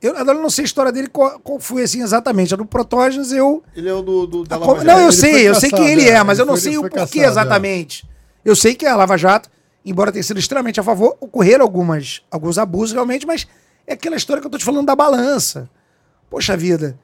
Eu, 0.02 0.14
eu 0.14 0.24
não 0.34 0.50
sei 0.50 0.64
a 0.64 0.66
história 0.66 0.90
dele, 0.90 1.06
qual, 1.06 1.38
qual 1.38 1.60
foi 1.60 1.84
assim 1.84 2.02
exatamente. 2.02 2.52
A 2.52 2.56
do 2.56 2.66
Protógenes 2.66 3.30
eu. 3.30 3.62
Ele 3.74 3.88
é 3.88 3.94
o 3.94 4.02
do. 4.02 4.26
do 4.26 4.44
da 4.44 4.56
Lava 4.56 4.74
Jato. 4.74 4.84
Não, 4.84 4.98
eu 4.98 5.06
ele 5.06 5.12
sei, 5.12 5.48
eu 5.48 5.54
sei 5.54 5.70
quem 5.70 5.86
ele 5.86 6.08
é, 6.08 6.14
é 6.14 6.22
mas 6.24 6.40
eu 6.40 6.44
não 6.44 6.54
foi, 6.54 6.60
sei 6.60 6.76
o 6.76 6.80
porquê 6.80 6.96
caçado, 6.96 7.20
é. 7.20 7.26
exatamente. 7.26 8.04
É. 8.44 8.50
Eu 8.50 8.56
sei 8.56 8.74
que 8.74 8.84
a 8.84 8.96
Lava 8.96 9.16
Jato, 9.16 9.48
embora 9.84 10.10
tenha 10.10 10.24
sido 10.24 10.40
extremamente 10.40 10.80
a 10.80 10.82
favor, 10.82 11.16
ocorreram 11.20 11.64
algumas, 11.64 12.20
alguns 12.32 12.58
abusos 12.58 12.92
realmente, 12.92 13.24
mas 13.24 13.46
é 13.86 13.92
aquela 13.92 14.16
história 14.16 14.40
que 14.40 14.46
eu 14.46 14.50
tô 14.50 14.58
te 14.58 14.64
falando 14.64 14.86
da 14.86 14.96
balança. 14.96 15.70
Poxa 16.28 16.56
vida. 16.56 16.98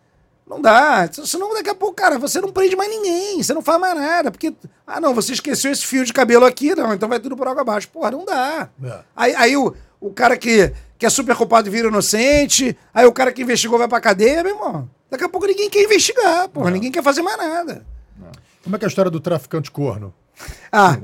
Não 0.49 0.61
dá. 0.61 1.09
Senão, 1.13 1.53
daqui 1.53 1.71
a 1.71 1.75
pouco, 1.75 1.95
cara, 1.95 2.19
você 2.19 2.41
não 2.41 2.51
prende 2.51 2.75
mais 2.75 2.91
ninguém. 2.91 3.43
Você 3.43 3.53
não 3.53 3.63
faz 3.63 3.79
mais 3.79 3.95
nada. 3.95 4.31
Porque, 4.31 4.55
ah, 4.87 5.01
não, 5.01 5.15
você 5.15 5.33
esqueceu 5.33 5.71
esse 5.71 5.87
fio 5.87 6.05
de 6.05 6.13
cabelo 6.13 6.47
aqui, 6.47 6.75
não, 6.75 6.95
então 6.95 7.09
vai 7.09 7.21
tudo 7.21 7.37
por 7.37 7.47
água 7.47 7.63
abaixo. 7.63 7.89
Porra, 7.89 8.11
não 8.11 8.25
dá. 8.25 8.71
É. 8.83 8.99
Aí, 9.15 9.35
aí 9.35 9.57
o, 9.57 9.75
o 10.01 10.11
cara 10.11 10.37
que 10.37 10.73
que 10.99 11.07
é 11.07 11.11
super 11.11 11.37
culpado 11.37 11.71
vira 11.71 11.87
inocente, 11.89 12.77
aí 12.93 13.07
o 13.07 13.13
cara 13.13 13.33
que 13.33 13.41
investigou 13.41 13.79
vai 13.79 13.87
pra 13.87 14.01
cadeia, 14.01 14.43
meu 14.43 14.53
irmão. 14.53 14.91
Daqui 15.09 15.23
a 15.23 15.29
pouco 15.29 15.47
ninguém 15.47 15.71
quer 15.71 15.85
investigar, 15.85 16.49
porra, 16.49 16.71
ninguém 16.71 16.91
quer 16.91 17.03
fazer 17.05 17.23
mais 17.23 17.39
nada. 17.39 17.87
Não. 18.19 18.33
Como 18.65 18.75
é 18.75 18.79
que 18.79 18.85
é 18.85 18.87
a 18.87 18.89
história 18.89 19.11
do 19.11 19.21
traficante 19.21 19.71
corno? 19.71 20.13
Ah, 20.71 20.99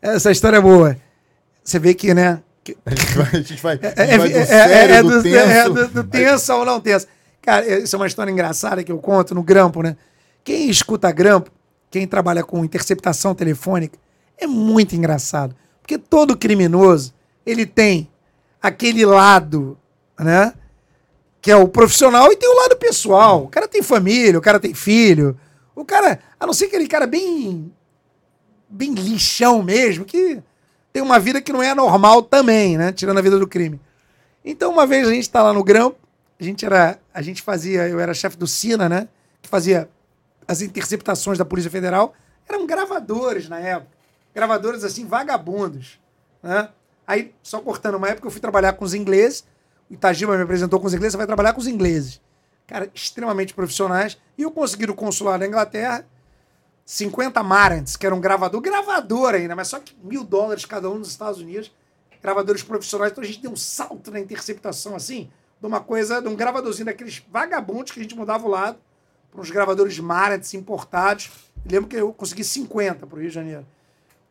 essa 0.00 0.30
história 0.30 0.56
é 0.56 0.60
boa. 0.60 0.96
Você 1.62 1.78
vê 1.78 1.94
que, 1.94 2.14
né? 2.14 2.42
Que... 2.64 2.76
A 2.84 2.90
gente 2.90 3.14
vai, 3.14 3.28
a 3.28 3.36
gente 3.36 3.62
vai, 3.62 3.80
é, 3.82 4.14
é, 4.14 4.18
do 4.18 4.26
é, 4.26 4.98
é, 4.98 5.02
do. 5.02 5.28
É 5.38 5.68
do, 5.68 5.88
do 5.88 6.04
tenso 6.04 6.52
ou 6.54 6.64
não 6.64 6.80
tenso. 6.80 7.06
Cara, 7.42 7.78
isso 7.78 7.96
é 7.96 7.98
uma 7.98 8.06
história 8.06 8.30
engraçada 8.30 8.84
que 8.84 8.92
eu 8.92 8.98
conto 8.98 9.34
no 9.34 9.42
Grampo, 9.42 9.82
né? 9.82 9.96
Quem 10.44 10.68
escuta 10.68 11.10
Grampo, 11.10 11.50
quem 11.90 12.06
trabalha 12.06 12.42
com 12.42 12.64
interceptação 12.64 13.34
telefônica, 13.34 13.98
é 14.38 14.46
muito 14.46 14.94
engraçado. 14.94 15.54
Porque 15.80 15.98
todo 15.98 16.36
criminoso, 16.36 17.14
ele 17.44 17.66
tem 17.66 18.08
aquele 18.60 19.04
lado, 19.04 19.78
né? 20.18 20.54
que 21.40 21.50
é 21.50 21.56
o 21.56 21.68
profissional, 21.68 22.30
e 22.30 22.36
tem 22.36 22.48
o 22.48 22.56
lado 22.56 22.76
pessoal. 22.76 23.44
O 23.44 23.48
cara 23.48 23.66
tem 23.66 23.82
família, 23.82 24.38
o 24.38 24.42
cara 24.42 24.60
tem 24.60 24.74
filho. 24.74 25.38
O 25.74 25.84
cara, 25.84 26.18
a 26.38 26.46
não 26.46 26.52
ser 26.52 26.66
aquele 26.66 26.86
cara 26.86 27.06
bem. 27.06 27.72
bem 28.68 28.92
lixão 28.92 29.62
mesmo, 29.62 30.04
que 30.04 30.42
tem 30.92 31.02
uma 31.02 31.18
vida 31.18 31.40
que 31.40 31.52
não 31.52 31.62
é 31.62 31.74
normal 31.74 32.22
também, 32.22 32.76
né? 32.76 32.92
Tirando 32.92 33.18
a 33.18 33.22
vida 33.22 33.38
do 33.38 33.48
crime. 33.48 33.80
Então, 34.44 34.70
uma 34.70 34.86
vez 34.86 35.08
a 35.08 35.12
gente 35.12 35.30
tá 35.30 35.42
lá 35.42 35.52
no 35.52 35.64
Grão, 35.64 35.94
a 36.40 36.44
gente 36.44 36.64
era. 36.64 36.98
A 37.12 37.20
gente 37.20 37.42
fazia, 37.42 37.86
eu 37.88 38.00
era 38.00 38.14
chefe 38.14 38.36
do 38.36 38.46
Sina, 38.46 38.88
né? 38.88 39.08
Que 39.42 39.48
fazia 39.48 39.90
as 40.48 40.62
interceptações 40.62 41.36
da 41.36 41.44
Polícia 41.44 41.70
Federal. 41.70 42.14
Eram 42.48 42.66
gravadores 42.66 43.48
na 43.48 43.60
época. 43.60 43.92
Gravadores 44.34 44.82
assim, 44.82 45.06
vagabundos. 45.06 46.00
Né? 46.42 46.68
Aí, 47.06 47.34
só 47.42 47.60
cortando 47.60 47.96
uma 47.96 48.08
época, 48.08 48.26
eu 48.26 48.30
fui 48.30 48.40
trabalhar 48.40 48.72
com 48.72 48.84
os 48.84 48.94
ingleses. 48.94 49.44
O 49.88 49.94
Itagiba 49.94 50.36
me 50.36 50.42
apresentou 50.42 50.80
com 50.80 50.86
os 50.86 50.94
ingleses, 50.94 51.12
você 51.12 51.18
vai 51.18 51.26
trabalhar 51.26 51.52
com 51.52 51.60
os 51.60 51.66
ingleses. 51.66 52.20
Cara, 52.66 52.90
extremamente 52.94 53.52
profissionais. 53.52 54.18
E 54.38 54.42
eu 54.42 54.50
consegui 54.50 54.86
no 54.86 54.94
consulado 54.94 55.40
da 55.40 55.46
Inglaterra 55.46 56.06
50 56.84 57.42
Marantz, 57.42 57.96
que 57.96 58.06
era 58.06 58.14
um 58.14 58.20
gravador, 58.20 58.60
gravador 58.60 59.34
ainda, 59.34 59.54
mas 59.54 59.68
só 59.68 59.78
que 59.78 59.94
mil 60.02 60.24
dólares 60.24 60.64
cada 60.64 60.88
um 60.88 60.98
nos 60.98 61.08
Estados 61.08 61.40
Unidos. 61.40 61.72
Gravadores 62.22 62.62
profissionais. 62.62 63.12
Então 63.12 63.22
a 63.22 63.26
gente 63.26 63.40
deu 63.40 63.50
um 63.50 63.56
salto 63.56 64.10
na 64.10 64.20
interceptação 64.20 64.96
assim, 64.96 65.30
de 65.60 65.66
uma 65.66 65.80
coisa, 65.80 66.20
de 66.22 66.28
um 66.28 66.34
gravadorzinho 66.34 66.86
daqueles 66.86 67.22
vagabundos 67.30 67.92
que 67.92 68.00
a 68.00 68.02
gente 68.02 68.16
mudava 68.16 68.46
o 68.46 68.50
lado, 68.50 68.78
para 69.30 69.40
uns 69.40 69.50
gravadores 69.50 69.98
Marantz 69.98 70.54
importados. 70.54 71.30
lembro 71.70 71.88
que 71.88 71.96
eu 71.96 72.12
consegui 72.12 72.42
50 72.42 73.06
para 73.06 73.16
o 73.16 73.20
Rio 73.20 73.28
de 73.28 73.34
Janeiro. 73.34 73.66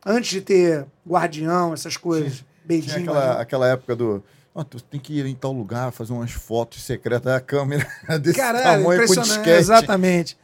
Antes 0.06 0.30
de 0.31 0.41
ter 0.41 0.85
Guardião, 1.07 1.73
essas 1.73 1.95
coisas. 1.97 2.43
Beijinho. 2.65 2.93
Tinha 2.93 3.11
aquela, 3.11 3.41
aquela 3.41 3.68
época 3.68 3.95
do. 3.95 4.23
"Ó, 4.53 4.64
tu 4.64 4.81
tem 4.81 4.99
que 4.99 5.19
ir 5.19 5.26
em 5.26 5.35
tal 5.35 5.51
lugar, 5.51 5.91
fazer 5.91 6.14
umas 6.14 6.31
fotos 6.31 6.84
secretas, 6.84 7.31
a 7.34 7.39
câmera 7.39 7.88
desse 8.22 8.38
Caralho, 8.38 8.64
tamanho 8.84 8.93
impressionante. 9.03 9.27
disquete. 9.27 9.60
Exatamente. 9.60 10.38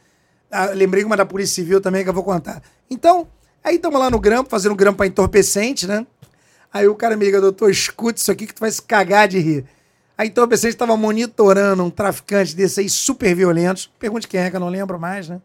Ah, 0.50 0.66
lembrei 0.66 1.04
uma 1.04 1.16
da 1.16 1.26
Polícia 1.26 1.54
Civil 1.56 1.80
também 1.80 2.02
que 2.04 2.08
eu 2.08 2.14
vou 2.14 2.22
contar. 2.24 2.62
Então, 2.88 3.26
aí 3.64 3.76
estamos 3.76 3.98
lá 3.98 4.08
no 4.10 4.18
grampo, 4.20 4.48
fazendo 4.48 4.74
grampo 4.74 4.98
para 4.98 5.06
entorpecente, 5.06 5.86
né? 5.86 6.06
Aí 6.72 6.86
o 6.86 6.94
cara 6.94 7.16
me 7.16 7.24
liga, 7.24 7.40
doutor, 7.40 7.70
escuta 7.70 8.18
isso 8.20 8.30
aqui 8.30 8.46
que 8.46 8.54
tu 8.54 8.60
vai 8.60 8.70
se 8.70 8.82
cagar 8.82 9.26
de 9.28 9.38
rir. 9.38 9.64
A 10.18 10.24
entorpecente 10.24 10.74
estava 10.74 10.96
monitorando 10.96 11.84
um 11.84 11.90
traficante 11.90 12.56
desse 12.56 12.80
aí 12.80 12.88
super 12.88 13.34
violento. 13.34 13.90
Pergunte 13.98 14.26
quem 14.26 14.40
é, 14.40 14.50
que 14.50 14.56
eu 14.56 14.60
não 14.60 14.68
lembro 14.68 14.98
mais, 14.98 15.28
né? 15.28 15.40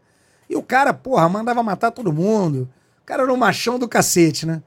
E 0.50 0.56
o 0.56 0.64
cara, 0.64 0.94
porra, 0.94 1.28
mandava 1.28 1.62
matar 1.62 1.92
todo 1.92 2.14
mundo. 2.14 2.70
O 3.02 3.06
cara 3.06 3.24
era 3.24 3.34
um 3.34 3.38
machão 3.38 3.78
do 3.78 3.88
cacete, 3.88 4.46
né? 4.46 4.64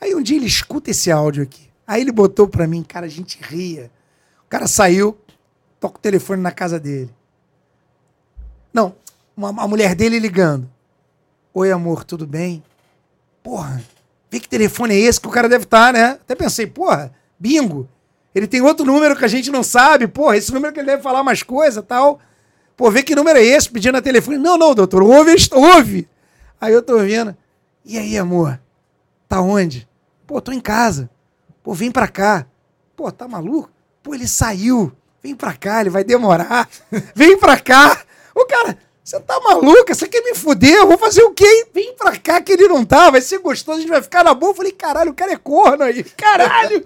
Aí 0.00 0.14
um 0.14 0.22
dia 0.22 0.36
ele 0.36 0.46
escuta 0.46 0.90
esse 0.90 1.10
áudio 1.10 1.42
aqui. 1.42 1.68
Aí 1.86 2.00
ele 2.00 2.12
botou 2.12 2.48
pra 2.48 2.66
mim, 2.66 2.82
cara, 2.82 3.06
a 3.06 3.08
gente 3.08 3.38
ria. 3.42 3.90
O 4.46 4.48
cara 4.48 4.66
saiu, 4.66 5.18
toca 5.78 5.98
o 5.98 6.00
telefone 6.00 6.40
na 6.40 6.50
casa 6.50 6.80
dele. 6.80 7.14
Não, 8.72 8.94
uma, 9.36 9.68
mulher 9.68 9.94
dele 9.94 10.18
ligando. 10.18 10.70
Oi, 11.52 11.70
amor, 11.70 12.04
tudo 12.04 12.26
bem? 12.26 12.62
Porra, 13.42 13.82
vê 14.30 14.40
que 14.40 14.48
telefone 14.48 14.94
é 14.94 14.98
esse 14.98 15.20
que 15.20 15.28
o 15.28 15.30
cara 15.30 15.48
deve 15.48 15.64
estar, 15.64 15.92
né? 15.92 16.12
Até 16.12 16.34
pensei, 16.34 16.66
porra, 16.66 17.12
bingo. 17.38 17.88
Ele 18.34 18.46
tem 18.46 18.60
outro 18.60 18.84
número 18.84 19.16
que 19.16 19.24
a 19.24 19.28
gente 19.28 19.50
não 19.50 19.62
sabe, 19.62 20.08
porra, 20.08 20.36
esse 20.36 20.52
número 20.52 20.72
que 20.74 20.80
ele 20.80 20.88
deve 20.88 21.02
falar 21.02 21.22
mais 21.22 21.42
coisa 21.42 21.82
tal. 21.82 22.18
Pô, 22.76 22.90
vê 22.90 23.02
que 23.02 23.14
número 23.14 23.38
é 23.38 23.42
esse, 23.42 23.70
pedindo 23.70 23.96
a 23.96 24.02
telefone. 24.02 24.38
Não, 24.38 24.58
não, 24.58 24.74
doutor, 24.74 25.02
ouve, 25.02 25.36
ouve. 25.52 26.08
Aí 26.60 26.72
eu 26.72 26.82
tô 26.82 26.98
vendo. 26.98 27.36
E 27.84 27.96
aí, 27.96 28.18
amor? 28.18 28.60
Tá 29.28 29.40
onde? 29.40 29.88
Pô, 30.26 30.40
tô 30.40 30.50
em 30.50 30.60
casa. 30.60 31.08
Pô, 31.62 31.72
vem 31.72 31.90
pra 31.90 32.08
cá. 32.08 32.46
Pô, 32.96 33.12
tá 33.12 33.28
maluco? 33.28 33.70
Pô, 34.02 34.14
ele 34.14 34.26
saiu. 34.26 34.92
Vem 35.22 35.34
pra 35.34 35.54
cá, 35.54 35.80
ele 35.80 35.90
vai 35.90 36.04
demorar. 36.04 36.68
Vem 37.14 37.38
pra 37.38 37.58
cá. 37.58 38.02
O 38.34 38.44
cara, 38.44 38.76
você 39.04 39.20
tá 39.20 39.38
maluca? 39.38 39.94
Você 39.94 40.08
quer 40.08 40.22
me 40.22 40.34
fuder? 40.34 40.76
Eu 40.76 40.86
vou 40.86 40.96
fazer 40.96 41.22
o 41.22 41.30
quê? 41.30 41.66
Vem 41.74 41.94
pra 41.94 42.16
cá 42.16 42.40
que 42.40 42.52
ele 42.52 42.66
não 42.66 42.86
tá. 42.86 43.10
Vai 43.10 43.20
ser 43.20 43.38
gostoso, 43.38 43.76
a 43.76 43.80
gente 43.82 43.90
vai 43.90 44.00
ficar 44.00 44.24
na 44.24 44.32
boa. 44.32 44.52
Eu 44.52 44.56
falei, 44.56 44.72
caralho, 44.72 45.10
o 45.10 45.14
cara 45.14 45.32
é 45.32 45.36
corno 45.36 45.84
aí. 45.84 46.02
Caralho! 46.16 46.82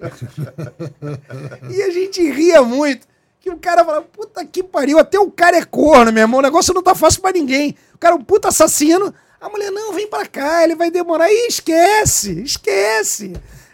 e 1.69 1.81
a 1.81 1.89
gente 1.89 2.21
ria 2.29 2.61
muito. 2.61 3.07
Que 3.39 3.49
o 3.49 3.57
cara 3.57 3.85
fala, 3.85 4.01
puta 4.01 4.45
que 4.45 4.61
pariu, 4.61 4.99
até 4.99 5.17
o 5.17 5.31
cara 5.31 5.55
é 5.55 5.63
corno, 5.63 6.11
meu 6.11 6.23
irmão. 6.23 6.41
O 6.41 6.43
negócio 6.43 6.73
não 6.73 6.83
tá 6.83 6.93
fácil 6.93 7.21
pra 7.21 7.31
ninguém. 7.31 7.73
O 7.95 7.97
cara 7.97 8.15
é 8.15 8.17
um 8.17 8.23
puta 8.23 8.49
assassino. 8.49 9.13
A 9.39 9.47
mulher, 9.47 9.71
não, 9.71 9.93
vem 9.93 10.09
pra 10.09 10.25
cá, 10.25 10.65
ele 10.65 10.75
vai 10.75 10.91
demorar. 10.91 11.31
Ih, 11.31 11.47
esquece, 11.47 12.41
esquece. 12.41 13.31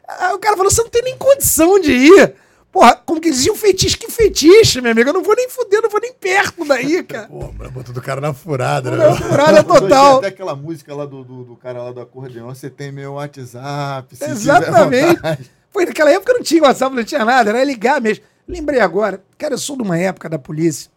Aí 0.08 0.36
o 0.36 0.40
cara 0.40 0.56
falou, 0.56 0.70
você 0.70 0.84
não 0.84 0.90
tem 0.90 1.02
nem 1.02 1.18
condição 1.18 1.80
de 1.80 1.92
ir. 1.92 2.36
Porra, 2.76 2.94
como 3.06 3.22
que 3.22 3.32
dizia 3.32 3.54
o 3.54 3.56
feitiço? 3.56 3.98
Que 3.98 4.12
feitiço, 4.12 4.82
meu 4.82 4.92
amigo? 4.92 5.10
Eu 5.10 5.14
não 5.14 5.24
vou 5.24 5.34
nem 5.34 5.50
fuder, 5.50 5.82
não 5.82 5.90
vou 5.90 6.02
nem 6.02 6.12
perto 6.12 6.66
daí, 6.66 7.02
cara. 7.08 7.30
Pô, 7.30 7.50
mas 7.58 7.72
botou 7.72 7.96
o 7.96 8.02
cara 8.02 8.20
na 8.20 8.34
furada, 8.34 8.92
né? 8.92 8.98
Não, 8.98 9.16
furada 9.16 9.64
total. 9.64 10.18
Até 10.18 10.28
aquela 10.28 10.58
música 10.58 10.94
lá 10.94 11.06
do, 11.06 11.24
do, 11.24 11.46
do 11.46 11.56
cara 11.56 11.82
lá 11.82 11.94
do 11.94 12.02
acordeão, 12.02 12.54
você 12.54 12.70
tem 12.70 12.92
meu 12.92 13.14
WhatsApp. 13.14 14.14
se 14.14 14.30
Exatamente. 14.30 15.50
Foi 15.70 15.86
naquela 15.86 16.12
época 16.12 16.34
não 16.34 16.44
tinha 16.44 16.64
WhatsApp, 16.64 16.94
não 16.94 17.06
tinha 17.06 17.24
nada, 17.24 17.50
era 17.52 17.64
ligar 17.64 18.02
mesmo. 18.02 18.26
Lembrei 18.46 18.82
agora, 18.82 19.24
cara, 19.38 19.54
eu 19.54 19.58
sou 19.58 19.78
de 19.78 19.84
uma 19.84 19.98
época 19.98 20.28
da 20.28 20.38
polícia. 20.38 20.92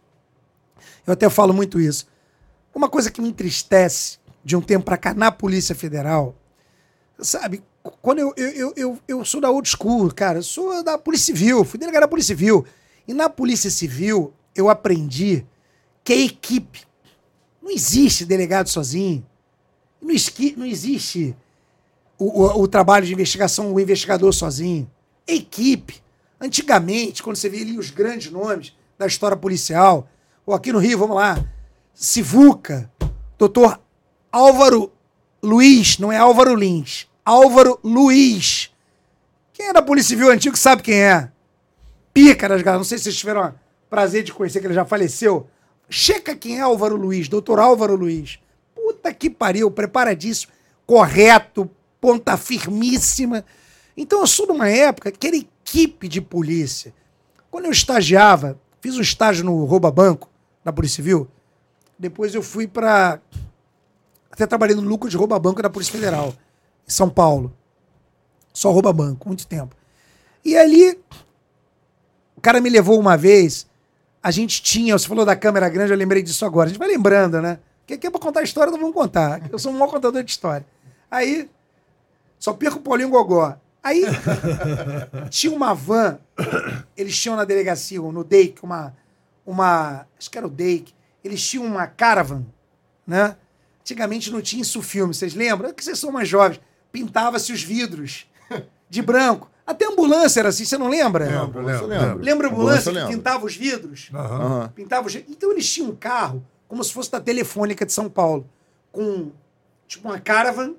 Eu 1.07 1.13
até 1.13 1.29
falo 1.29 1.53
muito 1.53 1.79
isso. 1.79 2.05
Uma 2.75 2.89
coisa 2.89 3.09
que 3.09 3.21
me 3.21 3.29
entristece 3.29 4.17
de 4.43 4.53
um 4.53 4.61
tempo 4.61 4.83
pra 4.83 4.97
cá 4.97 5.13
na 5.13 5.31
Polícia 5.31 5.73
Federal, 5.73 6.35
sabe? 7.21 7.63
Quando 8.01 8.19
eu, 8.19 8.33
eu, 8.35 8.73
eu, 8.75 8.99
eu, 9.07 9.25
sou 9.25 9.41
da 9.41 9.49
old 9.49 9.67
school, 9.67 10.13
cara, 10.13 10.41
sou 10.41 10.83
da 10.83 10.97
Polícia 10.97 11.33
Civil, 11.33 11.63
fui 11.63 11.79
delegado 11.79 12.01
da 12.01 12.07
Polícia 12.07 12.35
Civil. 12.35 12.65
E 13.07 13.13
na 13.13 13.29
Polícia 13.29 13.69
Civil 13.69 14.33
eu 14.55 14.69
aprendi 14.69 15.45
que 16.03 16.13
a 16.13 16.17
equipe 16.17 16.81
não 17.61 17.71
existe 17.71 18.25
delegado 18.25 18.69
sozinho. 18.69 19.25
Não, 20.01 20.11
esqui, 20.11 20.55
não 20.57 20.65
existe 20.65 21.35
o, 22.17 22.25
o, 22.25 22.61
o 22.61 22.67
trabalho 22.67 23.05
de 23.05 23.13
investigação, 23.13 23.73
o 23.73 23.79
investigador 23.79 24.31
sozinho. 24.33 24.89
Equipe. 25.27 26.01
Antigamente, 26.39 27.21
quando 27.21 27.35
você 27.35 27.49
via 27.49 27.61
ali 27.61 27.77
os 27.77 27.89
grandes 27.89 28.31
nomes 28.31 28.73
da 28.97 29.05
história 29.05 29.35
policial, 29.35 30.07
ou 30.45 30.53
aqui 30.53 30.71
no 30.71 30.79
Rio, 30.79 30.97
vamos 30.97 31.15
lá, 31.15 31.43
Sivuca, 31.93 32.89
doutor 33.37 33.79
Álvaro 34.31 34.91
Luiz, 35.43 35.97
não 35.97 36.11
é 36.11 36.17
Álvaro 36.17 36.55
Lins, 36.55 37.08
Álvaro 37.29 37.79
Luiz. 37.83 38.71
Quem 39.53 39.67
é 39.67 39.73
da 39.73 39.83
Polícia 39.83 40.09
Civil 40.09 40.31
antigo 40.31 40.57
sabe 40.57 40.81
quem 40.81 40.99
é. 40.99 41.31
Pícaras, 42.11 42.63
galera. 42.63 42.79
Não 42.79 42.83
sei 42.83 42.97
se 42.97 43.03
vocês 43.03 43.17
tiveram 43.17 43.53
prazer 43.87 44.23
de 44.23 44.33
conhecer, 44.33 44.59
que 44.59 44.65
ele 44.65 44.73
já 44.73 44.83
faleceu. 44.83 45.47
Checa 45.87 46.35
quem 46.35 46.57
é 46.57 46.61
Álvaro 46.61 46.95
Luiz, 46.95 47.27
doutor 47.27 47.59
Álvaro 47.59 47.95
Luiz. 47.95 48.39
Puta 48.73 49.13
que 49.13 49.29
pariu, 49.29 49.69
preparadíssimo, 49.69 50.51
correto, 50.87 51.69
ponta 52.01 52.35
firmíssima. 52.35 53.45
Então 53.95 54.21
eu 54.21 54.27
sou 54.27 54.47
de 54.47 54.53
uma 54.53 54.67
época 54.67 55.11
que 55.11 55.27
era 55.27 55.37
equipe 55.37 56.07
de 56.07 56.21
polícia. 56.21 56.91
Quando 57.51 57.65
eu 57.65 57.71
estagiava, 57.71 58.59
fiz 58.81 58.97
um 58.97 59.01
estágio 59.01 59.45
no 59.45 59.65
Rouba 59.65 59.91
Banco, 59.91 60.31
na 60.65 60.73
Polícia 60.73 60.95
Civil. 60.95 61.27
Depois 61.97 62.33
eu 62.33 62.41
fui 62.41 62.67
para 62.67 63.21
até 64.31 64.47
trabalhei 64.47 64.75
no 64.75 64.81
lucro 64.81 65.09
de 65.09 65.17
rouba 65.17 65.37
banco 65.37 65.61
da 65.61 65.69
Polícia 65.69 65.91
Federal, 65.91 66.33
em 66.89 66.91
São 66.91 67.09
Paulo. 67.09 67.53
Só 68.51 68.71
rouba 68.71 68.91
banco, 68.91 69.27
muito 69.27 69.45
tempo. 69.45 69.75
E 70.43 70.57
ali, 70.57 70.99
o 72.35 72.41
cara 72.41 72.59
me 72.59 72.69
levou 72.69 72.99
uma 72.99 73.15
vez, 73.15 73.67
a 74.23 74.31
gente 74.31 74.61
tinha, 74.61 74.97
você 74.97 75.07
falou 75.07 75.25
da 75.25 75.35
câmera 75.35 75.69
grande, 75.69 75.91
eu 75.91 75.97
lembrei 75.97 76.23
disso 76.23 76.45
agora. 76.45 76.65
A 76.65 76.69
gente 76.69 76.79
vai 76.79 76.87
lembrando, 76.87 77.41
né? 77.41 77.59
Que 77.85 77.93
aqui 77.93 78.07
é 78.07 78.09
pra 78.09 78.19
contar 78.19 78.41
a 78.41 78.43
história, 78.43 78.69
então 78.69 78.79
vamos 78.79 78.95
contar. 78.95 79.41
Eu 79.51 79.59
sou 79.59 79.71
um 79.71 79.77
mau 79.77 79.87
contador 79.87 80.23
de 80.23 80.31
história. 80.31 80.65
Aí, 81.09 81.49
só 82.37 82.53
perco 82.53 82.79
o 82.79 82.81
Paulinho 82.81 83.09
Gogó. 83.09 83.55
Aí, 83.83 84.03
tinha 85.29 85.53
uma 85.53 85.73
van, 85.73 86.19
eles 86.97 87.17
tinham 87.17 87.37
na 87.37 87.45
delegacia, 87.45 88.01
no 88.01 88.23
DEIC, 88.23 88.63
uma, 88.63 88.95
uma, 89.45 90.05
acho 90.17 90.29
que 90.29 90.37
era 90.37 90.45
o 90.45 90.49
DEIC, 90.49 90.93
eles 91.23 91.41
tinham 91.47 91.65
uma 91.65 91.87
caravan, 91.87 92.45
né? 93.07 93.35
Antigamente 93.81 94.31
não 94.31 94.41
tinha 94.41 94.61
isso 94.61 94.81
filme, 94.81 95.13
vocês 95.13 95.33
lembram? 95.33 95.69
É 95.69 95.73
que 95.73 95.83
vocês 95.83 95.97
são 95.97 96.11
mais 96.11 96.27
jovens. 96.27 96.59
Pintava-se 96.91 97.51
os 97.53 97.61
vidros 97.63 98.27
de 98.89 99.01
branco. 99.01 99.49
Até 99.65 99.85
a 99.85 99.89
ambulância 99.89 100.39
era 100.39 100.49
assim, 100.49 100.65
você 100.65 100.77
não 100.77 100.87
lembra? 100.87 101.25
Lembro, 101.25 101.59
Ambulância 101.59 101.85
lembro, 101.85 102.05
lembro. 102.07 102.23
Lembra 102.23 102.47
a 102.47 102.51
ambulância 102.51 102.89
eu 102.89 103.07
que 103.07 103.13
pintava 103.13 103.45
os 103.45 103.55
vidros? 103.55 104.09
Aham. 104.13 104.71
Pintava 104.75 105.05
os... 105.07 105.15
Então 105.15 105.51
eles 105.51 105.71
tinham 105.71 105.89
um 105.89 105.95
carro, 105.95 106.43
como 106.67 106.83
se 106.83 106.91
fosse 106.91 107.11
da 107.11 107.19
Telefônica 107.21 107.85
de 107.85 107.93
São 107.93 108.09
Paulo, 108.09 108.49
com 108.91 109.31
tipo 109.87 110.07
uma 110.07 110.19
caravan, 110.19 110.73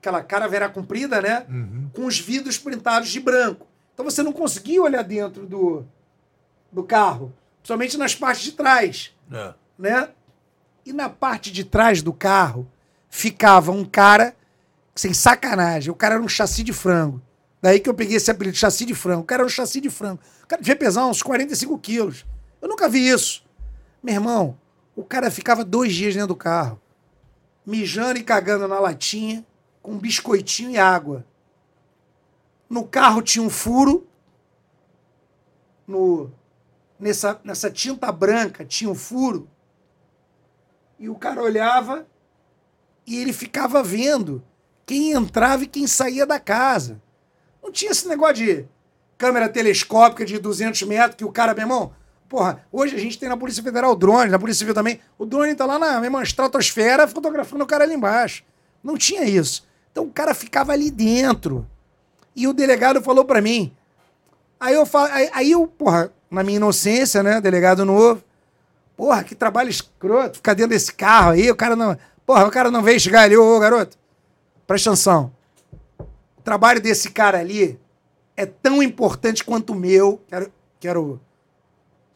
aquela 0.00 0.22
caravera 0.22 0.68
comprida, 0.70 1.20
né? 1.20 1.44
Uhum. 1.50 1.90
Com 1.92 2.06
os 2.06 2.18
vidros 2.18 2.56
pintados 2.58 3.10
de 3.10 3.20
branco. 3.20 3.66
Então 3.92 4.04
você 4.04 4.22
não 4.22 4.32
conseguia 4.32 4.80
olhar 4.82 5.02
dentro 5.02 5.44
do, 5.44 5.84
do 6.72 6.82
carro, 6.84 7.32
principalmente 7.60 7.98
nas 7.98 8.14
partes 8.14 8.44
de 8.44 8.52
trás 8.52 9.12
É. 9.30 9.52
né? 9.78 10.08
E 10.86 10.92
na 10.94 11.10
parte 11.10 11.50
de 11.52 11.64
trás 11.64 12.00
do 12.00 12.12
carro 12.14 12.66
ficava 13.10 13.70
um 13.70 13.84
cara, 13.84 14.34
sem 14.98 15.14
sacanagem, 15.14 15.92
o 15.92 15.94
cara 15.94 16.16
era 16.16 16.24
um 16.24 16.26
chassi 16.26 16.64
de 16.64 16.72
frango. 16.72 17.22
Daí 17.62 17.78
que 17.78 17.88
eu 17.88 17.94
peguei 17.94 18.16
esse 18.16 18.32
apelido, 18.32 18.56
chassi 18.56 18.84
de 18.84 18.96
frango. 18.96 19.22
O 19.22 19.24
cara 19.24 19.42
era 19.42 19.46
um 19.46 19.48
chassi 19.48 19.80
de 19.80 19.88
frango. 19.88 20.20
O 20.42 20.46
cara 20.48 20.60
devia 20.60 20.74
pesar 20.74 21.06
uns 21.06 21.22
45 21.22 21.78
quilos. 21.78 22.26
Eu 22.60 22.68
nunca 22.68 22.88
vi 22.88 23.08
isso. 23.08 23.44
Meu 24.02 24.14
irmão, 24.14 24.58
o 24.96 25.04
cara 25.04 25.30
ficava 25.30 25.64
dois 25.64 25.94
dias 25.94 26.14
dentro 26.14 26.28
do 26.28 26.36
carro, 26.36 26.80
mijando 27.64 28.18
e 28.18 28.24
cagando 28.24 28.66
na 28.66 28.80
latinha, 28.80 29.46
com 29.80 29.96
biscoitinho 29.96 30.72
e 30.72 30.78
água. 30.78 31.24
No 32.68 32.84
carro 32.84 33.22
tinha 33.22 33.44
um 33.44 33.50
furo, 33.50 34.04
no, 35.86 36.28
nessa, 36.98 37.40
nessa 37.44 37.70
tinta 37.70 38.10
branca 38.10 38.64
tinha 38.64 38.90
um 38.90 38.96
furo, 38.96 39.48
e 40.98 41.08
o 41.08 41.14
cara 41.14 41.40
olhava 41.40 42.04
e 43.06 43.16
ele 43.16 43.32
ficava 43.32 43.80
vendo 43.80 44.42
quem 44.88 45.12
entrava 45.12 45.64
e 45.64 45.66
quem 45.66 45.86
saía 45.86 46.24
da 46.24 46.40
casa. 46.40 46.98
Não 47.62 47.70
tinha 47.70 47.90
esse 47.90 48.08
negócio 48.08 48.36
de 48.36 48.64
câmera 49.18 49.46
telescópica 49.46 50.24
de 50.24 50.38
200 50.38 50.80
metros 50.84 51.16
que 51.16 51.26
o 51.26 51.30
cara, 51.30 51.52
meu 51.52 51.64
irmão, 51.64 51.92
porra, 52.26 52.64
hoje 52.72 52.96
a 52.96 52.98
gente 52.98 53.18
tem 53.18 53.28
na 53.28 53.36
Polícia 53.36 53.62
Federal 53.62 53.94
drone, 53.94 54.30
na 54.30 54.38
Polícia 54.38 54.60
Civil 54.60 54.72
também, 54.72 54.98
o 55.18 55.26
drone 55.26 55.54
tá 55.54 55.66
lá 55.66 55.78
na 55.78 56.02
irmão, 56.02 56.22
estratosfera 56.22 57.06
fotografando 57.06 57.64
o 57.64 57.66
cara 57.66 57.84
ali 57.84 57.92
embaixo. 57.92 58.42
Não 58.82 58.96
tinha 58.96 59.24
isso. 59.24 59.68
Então 59.92 60.04
o 60.04 60.10
cara 60.10 60.32
ficava 60.32 60.72
ali 60.72 60.90
dentro. 60.90 61.68
E 62.34 62.48
o 62.48 62.54
delegado 62.54 63.02
falou 63.02 63.26
para 63.26 63.42
mim. 63.42 63.70
Aí 64.58 64.74
eu 64.74 64.86
falo, 64.86 65.12
aí, 65.12 65.28
aí 65.34 65.50
eu, 65.50 65.66
porra, 65.66 66.10
na 66.30 66.42
minha 66.42 66.56
inocência, 66.56 67.22
né, 67.22 67.42
delegado 67.42 67.84
novo, 67.84 68.24
porra, 68.96 69.22
que 69.22 69.34
trabalho 69.34 69.68
escroto, 69.68 70.36
ficar 70.36 70.54
dentro 70.54 70.70
desse 70.70 70.94
carro 70.94 71.32
aí, 71.32 71.50
o 71.50 71.56
cara 71.56 71.76
não, 71.76 71.94
porra, 72.24 72.46
o 72.46 72.50
cara 72.50 72.70
não 72.70 72.82
veio 72.82 72.98
chegar 72.98 73.24
ali, 73.24 73.36
ô, 73.36 73.54
ô 73.54 73.60
garoto, 73.60 73.97
presta 74.68 74.90
atenção. 74.90 75.32
O 76.36 76.42
trabalho 76.42 76.80
desse 76.80 77.10
cara 77.10 77.40
ali 77.40 77.80
é 78.36 78.44
tão 78.44 78.82
importante 78.82 79.42
quanto 79.42 79.72
o 79.72 79.74
meu, 79.74 80.22
que 80.78 80.86
era, 80.86 81.00
o, 81.00 81.18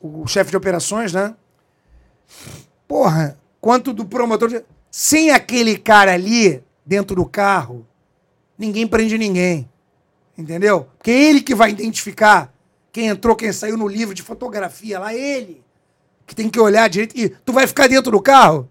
o 0.00 0.26
chefe 0.26 0.50
de 0.50 0.56
operações, 0.56 1.12
né? 1.12 1.34
Porra, 2.86 3.38
quanto 3.60 3.92
do 3.92 4.04
promotor. 4.04 4.50
De... 4.50 4.64
Sem 4.90 5.30
aquele 5.30 5.78
cara 5.78 6.12
ali 6.12 6.62
dentro 6.84 7.16
do 7.16 7.24
carro, 7.24 7.86
ninguém 8.56 8.86
prende 8.86 9.16
ninguém. 9.16 9.68
Entendeu? 10.36 10.88
Porque 10.98 11.10
é 11.10 11.24
ele 11.24 11.40
que 11.40 11.54
vai 11.54 11.70
identificar 11.70 12.52
quem 12.92 13.08
entrou, 13.08 13.34
quem 13.34 13.50
saiu 13.50 13.78
no 13.78 13.88
livro 13.88 14.14
de 14.14 14.22
fotografia 14.22 14.98
lá, 14.98 15.14
ele. 15.14 15.64
Que 16.26 16.34
tem 16.34 16.50
que 16.50 16.60
olhar 16.60 16.88
direito. 16.88 17.18
E 17.18 17.30
tu 17.30 17.52
vai 17.52 17.66
ficar 17.66 17.88
dentro 17.88 18.12
do 18.12 18.20
carro? 18.20 18.68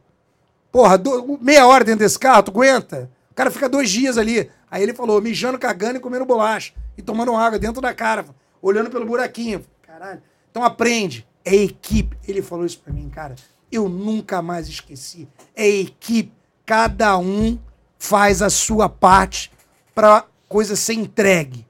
Porra, 0.71 0.97
do... 0.97 1.39
meia 1.41 1.65
hora 1.65 1.83
dentro 1.83 2.05
desse 2.05 2.19
carro, 2.19 2.43
tu 2.43 2.51
aguenta? 2.51 3.09
Cara 3.41 3.49
fica 3.49 3.68
dois 3.68 3.89
dias 3.89 4.19
ali. 4.19 4.51
Aí 4.69 4.84
ele 4.84 4.93
falou, 4.93 5.19
mijando, 5.19 5.57
cagando 5.57 5.97
e 5.97 5.99
comendo 5.99 6.23
bolacha. 6.23 6.73
E 6.95 7.01
tomando 7.01 7.35
água 7.35 7.57
dentro 7.57 7.81
da 7.81 7.91
cara, 7.91 8.23
olhando 8.61 8.91
pelo 8.91 9.03
buraquinho. 9.03 9.65
Caralho. 9.81 10.22
Então 10.51 10.63
aprende. 10.63 11.27
É 11.43 11.55
equipe. 11.55 12.15
Ele 12.27 12.43
falou 12.43 12.68
isso 12.68 12.80
pra 12.80 12.93
mim, 12.93 13.09
cara. 13.09 13.34
Eu 13.72 13.89
nunca 13.89 14.43
mais 14.43 14.69
esqueci. 14.69 15.27
É 15.55 15.68
equipe. 15.68 16.31
Cada 16.68 17.18
um 17.18 17.57
faz 17.97 18.43
a 18.43 18.49
sua 18.51 18.88
parte 18.88 19.51
pra 19.95 20.27
coisa 20.47 20.76
ser 20.76 20.93
entregue. 20.93 21.65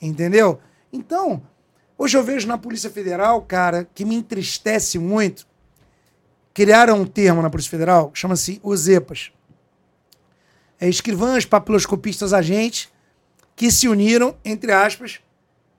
Entendeu? 0.00 0.60
Então, 0.92 1.42
hoje 1.98 2.16
eu 2.16 2.22
vejo 2.22 2.46
na 2.46 2.56
Polícia 2.56 2.88
Federal, 2.88 3.42
cara, 3.42 3.84
que 3.92 4.04
me 4.04 4.14
entristece 4.14 4.96
muito. 4.96 5.44
Criaram 6.54 7.00
um 7.00 7.04
termo 7.04 7.42
na 7.42 7.50
Polícia 7.50 7.72
Federal 7.72 8.12
chama-se 8.14 8.60
os 8.62 8.86
EPAs. 8.86 9.32
É 10.78 10.88
escrivãs, 10.88 11.44
papiloscopistas, 11.44 12.32
agentes 12.32 12.88
que 13.54 13.70
se 13.70 13.88
uniram, 13.88 14.36
entre 14.44 14.70
aspas, 14.72 15.20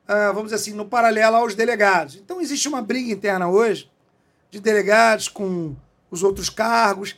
uh, 0.08 0.34
vamos 0.34 0.46
dizer 0.46 0.56
assim, 0.56 0.74
no 0.74 0.86
paralelo 0.86 1.36
aos 1.36 1.54
delegados. 1.54 2.16
Então 2.16 2.42
existe 2.42 2.68
uma 2.68 2.82
briga 2.82 3.12
interna 3.12 3.48
hoje 3.48 3.90
de 4.50 4.60
delegados 4.60 5.28
com 5.28 5.76
os 6.10 6.24
outros 6.24 6.50
cargos. 6.50 7.16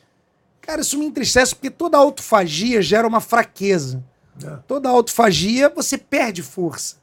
Cara, 0.61 0.81
isso 0.81 0.97
me 0.97 1.05
entristece 1.05 1.55
porque 1.55 1.69
toda 1.69 1.97
autofagia 1.97 2.81
gera 2.81 3.07
uma 3.07 3.21
fraqueza. 3.21 4.03
É. 4.43 4.57
Toda 4.67 4.89
autofagia 4.89 5.69
você 5.69 5.97
perde 5.97 6.43
força. 6.43 6.97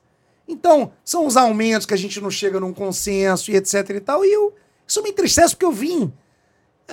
Então, 0.48 0.93
são 1.05 1.27
os 1.27 1.36
aumentos 1.36 1.86
que 1.86 1.94
a 1.94 1.98
gente 1.98 2.20
não 2.20 2.31
chega 2.31 2.61
num 2.61 2.73
consenso 2.73 3.51
e 3.51 3.57
etc 3.57 3.90
e 3.90 4.01
tal. 4.01 4.24
E 4.24 4.32
eu, 4.32 4.55
isso 4.86 5.03
me 5.03 5.11
entristece 5.11 5.55
porque 5.55 5.65
eu 5.65 5.73
vim. 5.73 6.12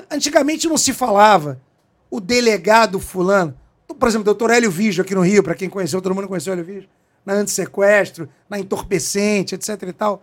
Antigamente 0.10 0.68
não 0.68 0.77
se 0.77 0.91
falava 0.91 1.61
o 2.10 2.19
delegado 2.19 2.99
fulano. 2.99 3.57
Por 3.94 4.07
exemplo, 4.07 4.26
doutor 4.26 4.52
Hélio 4.52 4.70
Vigio 4.70 5.03
aqui 5.03 5.15
no 5.15 5.22
Rio, 5.22 5.44
para 5.44 5.56
quem 5.56 5.70
conheceu, 5.70 6.02
todo 6.02 6.14
mundo 6.15 6.28
conheceu 6.28 6.52
o 6.52 6.56
Hélio 6.56 6.65
Vigio 6.65 6.90
na 7.26 7.34
antissequestro, 7.34 8.30
na 8.49 8.60
entorpecente, 8.60 9.56
etc 9.56 9.82
e 9.84 9.94
tal. 9.94 10.22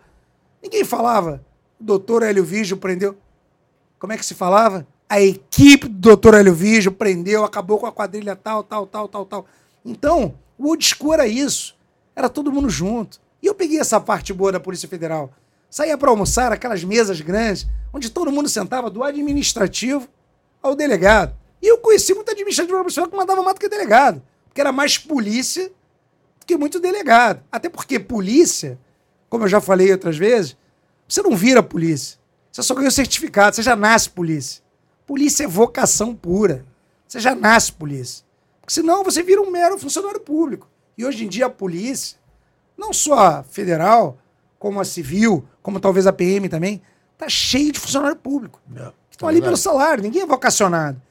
Ninguém 0.61 0.83
falava. 0.83 1.43
O 1.79 1.83
doutor 1.83 2.23
Hélio 2.23 2.43
Vigio 2.43 2.77
prendeu. 2.77 3.17
Como 3.97 4.13
é 4.13 4.17
que 4.17 4.25
se 4.25 4.35
falava? 4.35 4.85
A 5.09 5.19
equipe 5.19 5.87
do 5.87 5.99
doutor 5.99 6.35
Hélio 6.35 6.53
Vigio 6.53 6.91
prendeu, 6.91 7.43
acabou 7.43 7.79
com 7.79 7.85
a 7.85 7.91
quadrilha 7.91 8.35
tal, 8.35 8.63
tal, 8.63 8.85
tal, 8.85 9.07
tal, 9.07 9.25
tal. 9.25 9.45
Então, 9.83 10.35
o 10.57 10.67
old 10.67 10.85
school 10.85 11.13
era 11.13 11.27
isso. 11.27 11.75
Era 12.15 12.29
todo 12.29 12.51
mundo 12.51 12.69
junto. 12.69 13.19
E 13.41 13.47
eu 13.47 13.55
peguei 13.55 13.79
essa 13.79 13.99
parte 13.99 14.31
boa 14.31 14.51
da 14.51 14.59
Polícia 14.59 14.87
Federal. 14.87 15.33
Saía 15.69 15.97
para 15.97 16.09
almoçar, 16.09 16.51
aquelas 16.51 16.83
mesas 16.83 17.19
grandes, 17.19 17.67
onde 17.91 18.09
todo 18.09 18.31
mundo 18.31 18.47
sentava 18.47 18.89
do 18.89 19.03
administrativo 19.03 20.07
ao 20.61 20.75
delegado. 20.75 21.33
E 21.61 21.67
eu 21.67 21.77
conheci 21.77 22.13
muito 22.13 22.31
administrativo 22.31 22.77
profissional 22.79 23.09
que 23.09 23.15
mandava 23.15 23.41
mais 23.43 23.55
do 23.55 23.59
que 23.59 23.69
delegado. 23.69 24.21
Porque 24.47 24.61
era 24.61 24.71
mais 24.71 24.97
polícia 24.97 25.71
que 26.45 26.57
muito 26.57 26.79
delegado. 26.79 27.43
Até 27.51 27.69
porque 27.69 27.99
polícia, 27.99 28.79
como 29.29 29.45
eu 29.45 29.47
já 29.47 29.61
falei 29.61 29.91
outras 29.91 30.17
vezes, 30.17 30.57
você 31.07 31.21
não 31.21 31.35
vira 31.35 31.63
polícia. 31.63 32.19
Você 32.51 32.61
só 32.63 32.75
ganha 32.75 32.89
o 32.89 32.91
certificado, 32.91 33.55
você 33.55 33.61
já 33.61 33.75
nasce 33.75 34.09
polícia. 34.09 34.61
Polícia 35.05 35.45
é 35.45 35.47
vocação 35.47 36.13
pura. 36.13 36.65
Você 37.07 37.19
já 37.19 37.33
nasce 37.33 37.71
polícia. 37.71 38.25
Porque 38.59 38.73
senão 38.73 39.03
você 39.03 39.23
vira 39.23 39.41
um 39.41 39.49
mero 39.49 39.77
funcionário 39.77 40.19
público. 40.19 40.69
E 40.97 41.05
hoje 41.05 41.25
em 41.25 41.29
dia 41.29 41.45
a 41.45 41.49
polícia, 41.49 42.17
não 42.77 42.91
só 42.91 43.13
a 43.13 43.43
federal, 43.43 44.17
como 44.59 44.79
a 44.79 44.85
civil, 44.85 45.45
como 45.61 45.79
talvez 45.79 46.05
a 46.05 46.13
PM 46.13 46.49
também, 46.49 46.81
tá 47.17 47.29
cheio 47.29 47.71
de 47.71 47.79
funcionário 47.79 48.15
público. 48.15 48.61
É, 48.75 48.91
estão 49.09 49.29
ali 49.29 49.41
pelo 49.41 49.57
salário, 49.57 50.03
ninguém 50.03 50.21
é 50.21 50.25
vocacionado. 50.25 51.01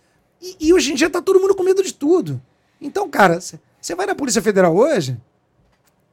E, 0.40 0.56
e, 0.60 0.74
hoje 0.74 0.92
em 0.92 0.94
dia 0.94 1.10
tá 1.10 1.20
todo 1.20 1.40
mundo 1.40 1.54
com 1.54 1.62
medo 1.62 1.82
de 1.82 1.92
tudo. 1.92 2.40
Então, 2.80 3.08
cara, 3.10 3.40
você 3.40 3.94
vai 3.94 4.06
na 4.06 4.14
Polícia 4.14 4.40
Federal 4.40 4.74
hoje, 4.74 5.20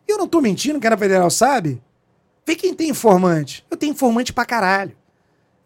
eu 0.08 0.18
não 0.18 0.28
tô 0.28 0.42
mentindo, 0.42 0.80
que 0.80 0.88
a 0.88 0.98
Federal 0.98 1.30
sabe. 1.30 1.82
Vê 2.46 2.56
quem 2.56 2.74
tem 2.74 2.90
informante. 2.90 3.66
Eu 3.70 3.76
tenho 3.76 3.92
informante 3.92 4.32
pra 4.32 4.46
caralho. 4.46 4.96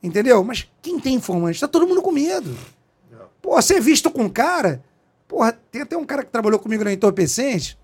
Entendeu? 0.01 0.43
Mas 0.43 0.67
quem 0.81 0.99
tem 0.99 1.15
informante? 1.15 1.59
Tá 1.59 1.67
todo 1.67 1.88
mundo 1.88 2.01
com 2.01 2.11
medo. 2.11 2.55
Pô, 3.41 3.61
você 3.61 3.75
é 3.75 3.79
visto 3.79 4.09
com 4.09 4.23
um 4.23 4.29
cara. 4.29 4.83
Porra, 5.27 5.53
tem 5.71 5.83
até 5.83 5.95
um 5.95 6.05
cara 6.05 6.23
que 6.23 6.31
trabalhou 6.31 6.59
comigo 6.59 6.83
na 6.83 6.91
Entorpecente. 6.91 7.77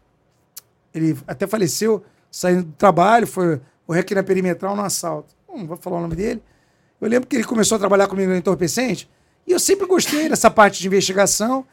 Ele 0.93 1.15
até 1.27 1.45
faleceu, 1.45 2.03
saindo 2.31 2.63
do 2.63 2.71
trabalho, 2.73 3.27
foi 3.27 3.61
morrer 3.87 4.01
aqui 4.01 4.15
na 4.15 4.23
perimetral 4.23 4.75
no 4.75 4.81
assalto. 4.81 5.35
Não 5.47 5.65
vou 5.67 5.77
falar 5.77 5.97
o 5.97 6.01
nome 6.01 6.15
dele. 6.15 6.41
Eu 6.99 7.07
lembro 7.07 7.29
que 7.29 7.35
ele 7.35 7.43
começou 7.43 7.75
a 7.75 7.79
trabalhar 7.79 8.07
comigo 8.07 8.31
na 8.31 8.37
Entorpecente. 8.37 9.07
E 9.47 9.51
eu 9.53 9.59
sempre 9.59 9.87
gostei 9.87 10.27
dessa 10.27 10.51
parte 10.51 10.81
de 10.81 10.87
investigação. 10.87 11.65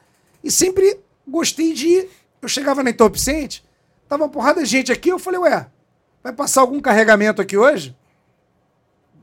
E 0.42 0.50
sempre 0.50 1.00
gostei 1.26 1.74
de. 1.74 2.08
Eu 2.40 2.48
chegava 2.48 2.82
na 2.82 2.90
Entorpecente, 2.90 3.64
tava 4.08 4.24
uma 4.24 4.28
porrada 4.28 4.62
de 4.62 4.66
gente 4.66 4.92
aqui, 4.92 5.08
eu 5.08 5.18
falei, 5.18 5.40
ué, 5.40 5.66
vai 6.22 6.32
passar 6.32 6.60
algum 6.60 6.78
carregamento 6.78 7.40
aqui 7.40 7.56
hoje? 7.56 7.96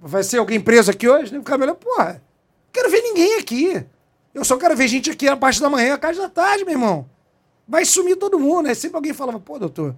Vai 0.01 0.23
ser 0.23 0.39
alguém 0.39 0.59
preso 0.59 0.89
aqui 0.89 1.07
hoje? 1.07 1.37
O 1.37 1.43
cabelo, 1.43 1.75
porra, 1.75 2.21
quero 2.73 2.89
ver 2.89 3.01
ninguém 3.01 3.37
aqui. 3.37 3.85
Eu 4.33 4.43
só 4.43 4.57
quero 4.57 4.75
ver 4.75 4.87
gente 4.87 5.11
aqui 5.11 5.27
a 5.27 5.37
parte 5.37 5.61
da 5.61 5.69
manhã, 5.69 5.93
a 5.93 5.97
parte 5.99 6.17
da 6.17 6.29
tarde, 6.29 6.65
meu 6.65 6.73
irmão. 6.73 7.07
Vai 7.67 7.85
sumir 7.85 8.15
todo 8.15 8.39
mundo, 8.39 8.63
né? 8.63 8.73
Sempre 8.73 8.97
alguém 8.97 9.13
falava, 9.13 9.39
pô, 9.39 9.59
doutor, 9.59 9.95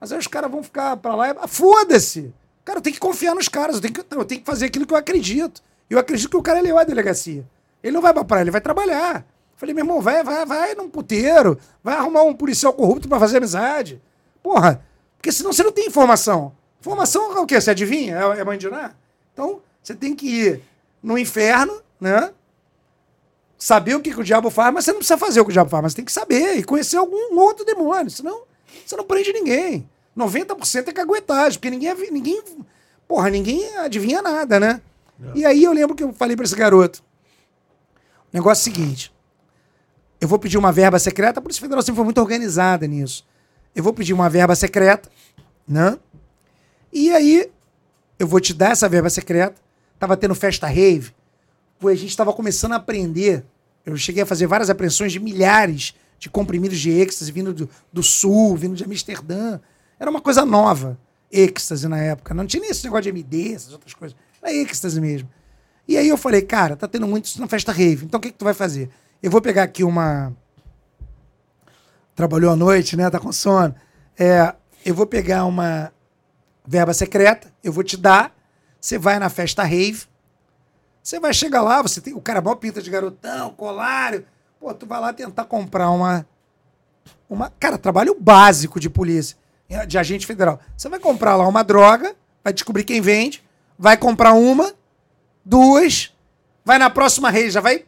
mas 0.00 0.10
aí 0.10 0.18
os 0.18 0.26
caras 0.26 0.50
vão 0.50 0.62
ficar 0.62 0.96
pra 0.96 1.14
lá. 1.14 1.36
Ah, 1.38 1.46
foda-se! 1.46 2.32
Cara, 2.64 2.78
eu 2.78 2.82
tenho 2.82 2.94
que 2.94 3.00
confiar 3.00 3.34
nos 3.34 3.48
caras, 3.48 3.76
eu 3.76 3.82
tenho, 3.82 3.92
que, 3.92 4.00
eu 4.00 4.24
tenho 4.24 4.40
que 4.40 4.46
fazer 4.46 4.66
aquilo 4.66 4.86
que 4.86 4.94
eu 4.94 4.98
acredito. 4.98 5.62
Eu 5.90 5.98
acredito 5.98 6.30
que 6.30 6.36
o 6.36 6.42
cara 6.42 6.58
é 6.58 6.62
leal 6.62 6.78
à 6.78 6.84
delegacia. 6.84 7.44
Ele 7.82 7.92
não 7.92 8.02
vai 8.02 8.12
pra 8.12 8.24
praia, 8.24 8.42
ele 8.42 8.50
vai 8.50 8.60
trabalhar. 8.60 9.26
Falei, 9.56 9.74
meu 9.74 9.84
irmão, 9.84 10.00
vai, 10.00 10.22
vai, 10.24 10.44
vai 10.44 10.74
num 10.74 10.88
puteiro, 10.88 11.58
vai 11.82 11.94
arrumar 11.94 12.22
um 12.22 12.34
policial 12.34 12.72
corrupto 12.72 13.08
para 13.08 13.20
fazer 13.20 13.36
amizade. 13.36 14.02
Porra, 14.42 14.84
porque 15.16 15.30
senão 15.30 15.52
você 15.52 15.62
não 15.62 15.70
tem 15.70 15.86
informação. 15.86 16.52
Informação 16.80 17.36
é 17.36 17.40
o 17.40 17.46
quê? 17.46 17.60
Você 17.60 17.70
adivinha? 17.70 18.16
É, 18.16 18.40
é 18.40 18.44
mandinar? 18.44 18.96
Então, 19.32 19.60
você 19.80 19.94
tem 19.94 20.16
que 20.16 20.26
ir 20.26 20.62
no 21.00 21.16
inferno, 21.16 21.80
né? 22.00 22.32
Saber 23.56 23.94
o 23.94 24.00
que, 24.00 24.12
que, 24.12 24.20
o 24.20 24.24
diabo 24.24 24.50
faz, 24.50 24.74
mas 24.74 24.84
você 24.84 24.90
não 24.90 24.98
precisa 24.98 25.16
fazer 25.16 25.40
o 25.40 25.44
que 25.44 25.50
o 25.50 25.52
diabo 25.52 25.70
faz, 25.70 25.82
mas 25.82 25.92
você 25.92 25.96
tem 25.96 26.04
que 26.04 26.12
saber 26.12 26.56
e 26.56 26.64
conhecer 26.64 26.96
algum 26.96 27.38
outro 27.38 27.64
demônio, 27.64 28.10
senão 28.10 28.42
você 28.84 28.96
não 28.96 29.04
prende 29.04 29.32
ninguém. 29.32 29.88
90% 30.16 30.88
é 30.88 30.92
caguetagem, 30.92 31.58
porque 31.60 31.70
ninguém, 31.70 31.94
ninguém, 32.10 32.42
porra, 33.06 33.30
ninguém 33.30 33.76
adivinha 33.78 34.20
nada, 34.20 34.58
né? 34.58 34.80
É. 35.22 35.38
E 35.38 35.46
aí 35.46 35.62
eu 35.62 35.72
lembro 35.72 35.94
que 35.94 36.02
eu 36.02 36.12
falei 36.12 36.34
para 36.34 36.44
esse 36.44 36.56
garoto, 36.56 37.02
negócio 38.32 38.62
é 38.62 38.72
seguinte, 38.72 39.12
eu 40.20 40.28
vou 40.28 40.38
pedir 40.38 40.58
uma 40.58 40.72
verba 40.72 40.98
secreta, 40.98 41.40
a 41.40 41.42
Polícia 41.42 41.60
Federal 41.60 41.82
sempre 41.82 41.96
foi 41.96 42.04
muito 42.04 42.20
organizada 42.20 42.86
nisso 42.86 43.24
eu 43.74 43.82
vou 43.82 43.92
pedir 43.92 44.12
uma 44.12 44.28
verba 44.28 44.54
secreta, 44.54 45.10
né? 45.66 45.98
E 46.92 47.10
aí 47.10 47.50
eu 48.18 48.26
vou 48.26 48.40
te 48.40 48.52
dar 48.52 48.72
essa 48.72 48.88
verba 48.88 49.10
secreta 49.10 49.60
tava 49.98 50.16
tendo 50.16 50.34
festa 50.34 50.66
rave, 50.66 51.12
a 51.84 51.94
gente 51.94 52.16
tava 52.16 52.32
começando 52.32 52.72
a 52.72 52.76
aprender. 52.76 53.44
Eu 53.86 53.96
cheguei 53.96 54.24
a 54.24 54.26
fazer 54.26 54.48
várias 54.48 54.68
apreensões 54.68 55.12
de 55.12 55.20
milhares 55.20 55.94
de 56.18 56.28
comprimidos 56.28 56.78
de 56.78 56.90
êxtase 56.90 57.30
vindo 57.30 57.52
do, 57.52 57.70
do 57.92 58.02
sul, 58.02 58.56
vindo 58.56 58.74
de 58.74 58.84
Amsterdã. 58.84 59.60
Era 59.98 60.10
uma 60.10 60.20
coisa 60.20 60.44
nova, 60.44 60.98
êxtase 61.30 61.86
na 61.86 61.98
época. 61.98 62.34
Não 62.34 62.46
tinha 62.46 62.60
nem 62.60 62.70
esse 62.70 62.82
negócio 62.82 63.04
de 63.04 63.08
MD, 63.10 63.54
essas 63.54 63.72
outras 63.72 63.94
coisas. 63.94 64.16
Era 64.40 64.52
êxtase 64.52 65.00
mesmo. 65.00 65.28
E 65.86 65.96
aí 65.96 66.08
eu 66.08 66.16
falei, 66.16 66.42
cara, 66.42 66.76
tá 66.76 66.86
tendo 66.86 67.06
muito 67.06 67.26
isso 67.26 67.40
na 67.40 67.48
festa 67.48 67.72
rave. 67.72 68.04
Então 68.04 68.18
o 68.18 68.20
que, 68.20 68.30
que 68.30 68.38
tu 68.38 68.44
vai 68.44 68.54
fazer? 68.54 68.90
Eu 69.22 69.30
vou 69.30 69.40
pegar 69.40 69.62
aqui 69.62 69.84
uma. 69.84 70.32
Trabalhou 72.14 72.52
à 72.52 72.56
noite, 72.56 72.96
né? 72.96 73.08
Tá 73.10 73.18
com 73.18 73.32
sono. 73.32 73.74
É, 74.18 74.54
eu 74.84 74.94
vou 74.94 75.06
pegar 75.06 75.44
uma 75.44 75.92
verba 76.64 76.94
secreta, 76.94 77.52
eu 77.62 77.72
vou 77.72 77.84
te 77.84 77.96
dar. 77.96 78.34
Você 78.80 78.98
vai 78.98 79.18
na 79.18 79.28
festa 79.28 79.62
rave. 79.62 80.04
Você 81.02 81.18
vai 81.18 81.32
chegar 81.32 81.62
lá, 81.62 81.82
você 81.82 82.00
tem. 82.00 82.14
O 82.14 82.20
cara 82.20 82.40
mó 82.40 82.54
pinta 82.54 82.80
de 82.80 82.90
garotão, 82.90 83.50
colário. 83.50 84.24
Pô, 84.60 84.72
tu 84.72 84.86
vai 84.86 85.00
lá 85.00 85.12
tentar 85.12 85.44
comprar 85.44 85.90
uma. 85.90 86.26
uma 87.28 87.50
cara, 87.58 87.76
trabalho 87.76 88.16
básico 88.18 88.78
de 88.78 88.88
polícia, 88.88 89.36
de 89.86 89.98
agente 89.98 90.26
federal. 90.26 90.60
Você 90.76 90.88
vai 90.88 91.00
comprar 91.00 91.36
lá 91.36 91.46
uma 91.46 91.64
droga, 91.64 92.14
vai 92.42 92.52
descobrir 92.52 92.84
quem 92.84 93.00
vende, 93.00 93.42
vai 93.78 93.96
comprar 93.96 94.32
uma, 94.32 94.72
duas, 95.44 96.14
vai 96.64 96.78
na 96.78 96.90
próxima 96.90 97.30
rede, 97.30 97.50
já 97.50 97.60
vai 97.60 97.84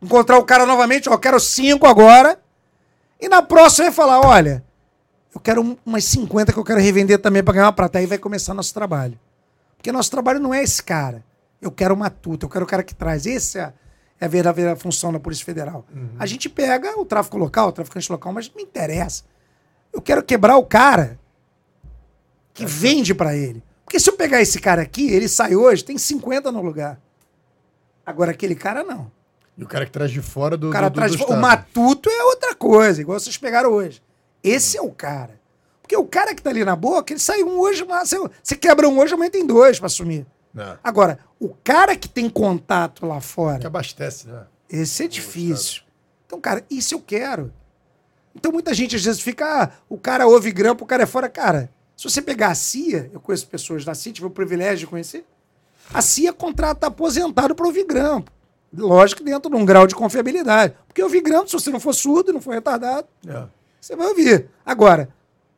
encontrar 0.00 0.38
o 0.38 0.44
cara 0.44 0.66
novamente, 0.66 1.08
ó, 1.08 1.16
quero 1.16 1.40
cinco 1.40 1.86
agora. 1.86 2.38
E 3.20 3.28
na 3.28 3.42
próxima 3.42 3.86
vai 3.86 3.94
falar, 3.94 4.20
olha, 4.20 4.64
eu 5.34 5.40
quero 5.40 5.78
umas 5.84 6.04
50 6.04 6.52
que 6.52 6.58
eu 6.58 6.64
quero 6.64 6.80
revender 6.80 7.18
também 7.18 7.42
para 7.42 7.54
ganhar 7.54 7.66
uma 7.66 7.72
prata. 7.72 7.98
Aí 7.98 8.06
vai 8.06 8.18
começar 8.18 8.54
nosso 8.54 8.72
trabalho. 8.72 9.18
Porque 9.76 9.90
nosso 9.90 10.10
trabalho 10.10 10.38
não 10.38 10.54
é 10.54 10.62
esse 10.62 10.82
cara. 10.82 11.24
Eu 11.60 11.70
quero 11.70 11.94
uma 11.94 12.10
tuta, 12.10 12.44
eu 12.46 12.50
quero 12.50 12.64
o 12.64 12.68
cara 12.68 12.82
que 12.82 12.94
traz. 12.94 13.26
Essa 13.26 13.58
é 13.58 13.62
a, 13.62 13.72
é 14.20 14.24
a 14.26 14.28
verdadeira 14.28 14.76
função 14.76 15.12
da 15.12 15.18
Polícia 15.18 15.44
Federal. 15.44 15.84
Uhum. 15.94 16.10
A 16.18 16.26
gente 16.26 16.48
pega 16.48 16.98
o 16.98 17.04
tráfico 17.04 17.36
local, 17.36 17.68
o 17.68 17.72
traficante 17.72 18.10
local, 18.12 18.32
mas 18.32 18.48
não 18.48 18.56
me 18.56 18.62
interessa. 18.62 19.24
Eu 19.92 20.00
quero 20.00 20.22
quebrar 20.22 20.56
o 20.56 20.64
cara 20.64 21.18
que 22.52 22.64
vende 22.64 23.14
para 23.14 23.34
ele. 23.34 23.62
Porque 23.94 24.02
se 24.02 24.10
eu 24.10 24.16
pegar 24.16 24.42
esse 24.42 24.58
cara 24.58 24.82
aqui, 24.82 25.08
ele 25.08 25.28
sai 25.28 25.54
hoje, 25.54 25.84
tem 25.84 25.96
50 25.96 26.50
no 26.50 26.60
lugar. 26.60 27.00
Agora 28.04 28.32
aquele 28.32 28.56
cara 28.56 28.82
não. 28.82 29.08
E 29.56 29.62
o 29.62 29.68
cara 29.68 29.86
que 29.86 29.92
traz 29.92 30.10
de 30.10 30.20
fora 30.20 30.56
do. 30.56 30.68
O 30.68 30.72
cara 30.72 30.88
do, 30.88 30.96
traz 30.96 31.12
do, 31.12 31.18
do 31.18 31.32
O 31.32 31.36
matuto 31.36 32.10
é 32.10 32.24
outra 32.24 32.56
coisa, 32.56 33.00
igual 33.00 33.20
vocês 33.20 33.38
pegaram 33.38 33.70
hoje. 33.70 34.02
Esse 34.42 34.76
é 34.76 34.82
o 34.82 34.90
cara. 34.90 35.40
Porque 35.80 35.96
o 35.96 36.04
cara 36.04 36.34
que 36.34 36.42
tá 36.42 36.50
ali 36.50 36.64
na 36.64 36.74
boca, 36.74 37.12
ele 37.12 37.20
sai 37.20 37.44
um 37.44 37.56
hoje, 37.60 37.84
mas 37.84 38.12
você 38.42 38.56
quebra 38.56 38.88
um 38.88 38.98
hoje, 38.98 39.14
amanhã 39.14 39.30
tem 39.30 39.46
dois 39.46 39.78
para 39.78 39.86
assumir. 39.86 40.26
É. 40.58 40.76
Agora, 40.82 41.20
o 41.38 41.50
cara 41.62 41.94
que 41.94 42.08
tem 42.08 42.28
contato 42.28 43.06
lá 43.06 43.20
fora. 43.20 43.60
Que 43.60 43.66
abastece, 43.68 44.26
né? 44.26 44.42
Esse 44.68 45.04
é 45.04 45.06
difícil. 45.06 45.82
Então, 46.26 46.40
cara, 46.40 46.64
isso 46.68 46.96
eu 46.96 47.00
quero. 47.00 47.52
Então, 48.34 48.50
muita 48.50 48.74
gente 48.74 48.96
às 48.96 49.04
vezes 49.04 49.20
fica, 49.20 49.46
ah, 49.46 49.70
o 49.88 49.96
cara 49.96 50.26
ouve 50.26 50.50
grampo, 50.50 50.82
o 50.82 50.86
cara 50.88 51.04
é 51.04 51.06
fora. 51.06 51.28
Cara, 51.28 51.70
se 51.96 52.08
você 52.08 52.20
pegar 52.20 52.48
a 52.48 52.54
CIA, 52.54 53.10
eu 53.12 53.20
conheço 53.20 53.46
pessoas 53.46 53.84
da 53.84 53.94
CIA, 53.94 54.12
tive 54.12 54.26
o 54.26 54.30
privilégio 54.30 54.78
de 54.80 54.86
conhecer, 54.86 55.24
a 55.92 56.02
CIA 56.02 56.32
contrata 56.32 56.86
aposentado 56.86 57.54
para 57.54 57.66
ouvir 57.66 57.84
grampo. 57.84 58.30
Lógico 58.76 59.22
que 59.22 59.30
dentro 59.30 59.50
de 59.50 59.56
um 59.56 59.64
grau 59.64 59.86
de 59.86 59.94
confiabilidade. 59.94 60.74
Porque 60.86 61.02
ouvir 61.02 61.20
grampo, 61.20 61.48
se 61.48 61.52
você 61.52 61.70
não 61.70 61.78
for 61.78 61.92
surdo, 61.92 62.32
não 62.32 62.40
for 62.40 62.54
retardado, 62.54 63.06
é. 63.26 63.44
você 63.80 63.94
vai 63.94 64.08
ouvir. 64.08 64.48
Agora, 64.66 65.08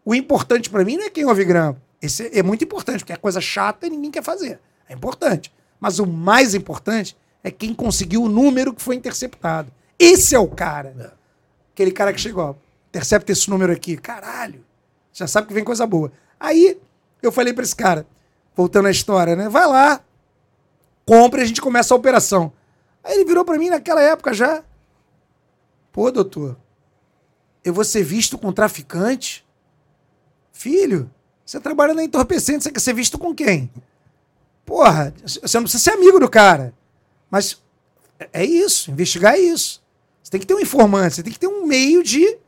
o 0.05 0.15
importante 0.15 0.69
para 0.69 0.85
mim 0.85 0.97
não 0.97 1.07
é 1.07 1.11
quem 1.11 1.25
ouve 1.25 1.45
grampo. 1.45 1.81
Esse 2.01 2.31
é 2.39 2.43
muito 2.43 2.63
importante, 2.65 2.99
porque 2.99 3.13
é 3.13 3.17
coisa 3.17 3.41
chata 3.41 3.87
e 3.87 3.91
ninguém 3.91 4.11
quer 4.11 4.23
fazer. 4.23 4.61
É 4.89 4.95
importante. 4.95 5.53
Mas 5.81 5.99
o 5.99 6.07
mais 6.07 6.55
importante 6.55 7.17
é 7.43 7.51
quem 7.51 7.73
conseguiu 7.75 8.23
o 8.23 8.29
número 8.29 8.75
que 8.75 8.83
foi 8.83 8.97
interceptado. 8.97 9.73
Esse 9.99 10.35
é 10.35 10.39
o 10.39 10.49
cara. 10.49 10.95
É. 10.99 11.11
Aquele 11.73 11.91
cara 11.91 12.13
que 12.13 12.21
chegou, 12.21 12.45
ó, 12.45 12.55
intercepta 12.89 13.33
esse 13.33 13.49
número 13.49 13.73
aqui. 13.73 13.97
Caralho. 13.97 14.65
Já 15.13 15.27
sabe 15.27 15.49
que 15.49 15.55
vem 15.55 15.65
coisa 15.65 15.87
boa. 15.87 16.13
Aí 16.39 16.79
eu 17.23 17.33
falei 17.33 17.53
para 17.53 17.65
esse 17.65 17.75
cara, 17.75 18.07
voltando 18.55 18.87
à 18.87 18.91
história, 18.91 19.35
né? 19.35 19.49
Vai 19.49 19.67
lá, 19.67 20.01
compra 21.05 21.41
e 21.41 21.45
a 21.45 21.47
gente 21.47 21.61
começa 21.61 21.95
a 21.95 21.97
operação. 21.97 22.53
Aí 23.03 23.15
ele 23.15 23.25
virou 23.25 23.45
para 23.45 23.59
mim 23.59 23.71
naquela 23.71 24.03
época 24.03 24.35
já. 24.35 24.63
Pô, 25.93 26.11
doutor, 26.11 26.57
eu 27.65 27.73
vou 27.73 27.85
ser 27.85 28.03
visto 28.03 28.37
com 28.37 28.53
traficante? 28.53 29.47
Filho, 30.53 31.11
você 31.45 31.61
trabalha 31.61 31.95
na 31.95 32.03
entorpecente, 32.05 32.65
você 32.65 32.73
quer 32.73 32.81
ser 32.81 32.95
visto 32.95 33.19
com 33.19 33.35
quem? 33.35 33.71
Porra, 34.65 35.15
você 35.25 35.57
não 35.57 35.65
precisa 35.65 35.85
ser 35.85 35.91
amigo 35.91 36.19
do 36.19 36.29
cara. 36.29 36.75
Mas 37.31 37.63
é 38.33 38.45
isso, 38.45 38.91
investigar 38.91 39.35
é 39.35 39.39
isso. 39.39 39.83
Você 40.23 40.31
tem 40.31 40.41
que 40.41 40.47
ter 40.47 40.55
um 40.55 40.61
informante, 40.61 41.17
você 41.17 41.23
tem 41.23 41.33
que 41.33 41.39
ter 41.39 41.47
um 41.47 41.67
meio 41.67 42.03
de 42.03 42.39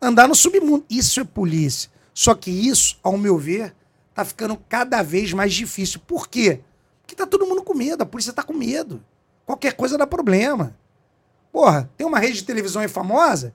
andar 0.00 0.28
no 0.28 0.34
submundo. 0.34 0.84
Isso 0.90 1.20
é 1.20 1.24
polícia. 1.24 1.90
Só 2.14 2.34
que 2.34 2.50
isso, 2.50 2.98
ao 3.02 3.16
meu 3.16 3.38
ver, 3.38 3.74
tá 4.14 4.24
ficando 4.24 4.56
cada 4.68 5.02
vez 5.02 5.32
mais 5.32 5.52
difícil. 5.52 6.00
Por 6.06 6.28
quê? 6.28 6.60
Porque 7.00 7.14
tá 7.14 7.26
todo 7.26 7.46
mundo 7.46 7.62
com 7.62 7.74
medo, 7.74 8.02
a 8.02 8.06
polícia 8.06 8.32
tá 8.32 8.42
com 8.42 8.52
medo. 8.52 9.02
Qualquer 9.46 9.74
coisa 9.74 9.98
dá 9.98 10.06
problema. 10.06 10.76
Porra, 11.50 11.90
tem 11.96 12.06
uma 12.06 12.18
rede 12.18 12.34
de 12.34 12.44
televisão 12.44 12.80
aí 12.82 12.88
famosa 12.88 13.54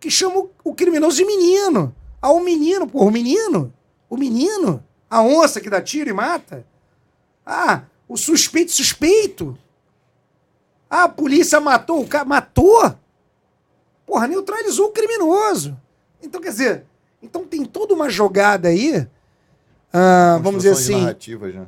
que 0.00 0.10
chama 0.10 0.48
o 0.62 0.74
criminoso 0.74 1.16
de 1.16 1.24
menino. 1.24 1.94
Ah, 2.20 2.30
o 2.30 2.40
menino, 2.40 2.86
porra, 2.86 3.06
o 3.06 3.10
menino. 3.10 3.72
O 4.08 4.16
menino. 4.16 4.84
A 5.10 5.22
onça 5.22 5.60
que 5.60 5.70
dá 5.70 5.80
tiro 5.80 6.10
e 6.10 6.12
mata. 6.12 6.66
Ah, 7.44 7.82
o 8.08 8.16
suspeito, 8.16 8.72
suspeito. 8.72 9.58
Ah, 10.88 11.04
a 11.04 11.08
polícia 11.08 11.60
matou 11.60 12.00
o 12.02 12.06
cara. 12.06 12.24
Matou? 12.24 12.94
Porra, 14.06 14.26
neutralizou 14.26 14.88
o 14.88 14.92
criminoso. 14.92 15.78
Então, 16.22 16.40
quer 16.40 16.50
dizer, 16.50 16.84
então 17.22 17.46
tem 17.46 17.64
toda 17.64 17.94
uma 17.94 18.08
jogada 18.08 18.68
aí. 18.68 19.06
Ah, 19.92 20.38
vamos 20.42 20.62
dizer 20.62 20.74
assim. 20.74 21.04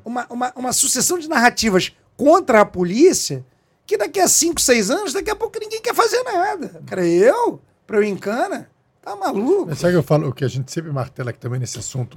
Uma, 0.05 0.27
uma, 0.31 0.53
uma 0.55 0.73
sucessão 0.73 1.19
de 1.19 1.29
narrativas 1.29 1.93
contra 2.17 2.61
a 2.61 2.65
polícia 2.65 3.45
que 3.87 3.97
daqui 3.97 4.21
a 4.21 4.29
5, 4.29 4.61
6 4.61 4.91
anos, 4.91 5.13
daqui 5.13 5.31
a 5.31 5.35
pouco 5.35 5.59
ninguém 5.59 5.81
quer 5.81 5.95
fazer 5.95 6.23
nada. 6.23 6.81
Cara, 6.87 7.05
eu, 7.05 7.61
pra 7.87 7.97
eu 7.97 8.05
encana, 8.05 8.71
tá 9.03 9.17
maluco. 9.17 9.67
Mas 9.67 9.81
sabe 9.81 9.95
que 9.95 9.99
eu 9.99 10.03
falo, 10.03 10.29
o 10.29 10.33
que 10.33 10.45
a 10.45 10.49
gente 10.49 10.71
sempre 10.71 10.93
martela 10.93 11.31
aqui 11.31 11.41
também 11.41 11.59
nesse 11.59 11.79
assunto 11.79 12.17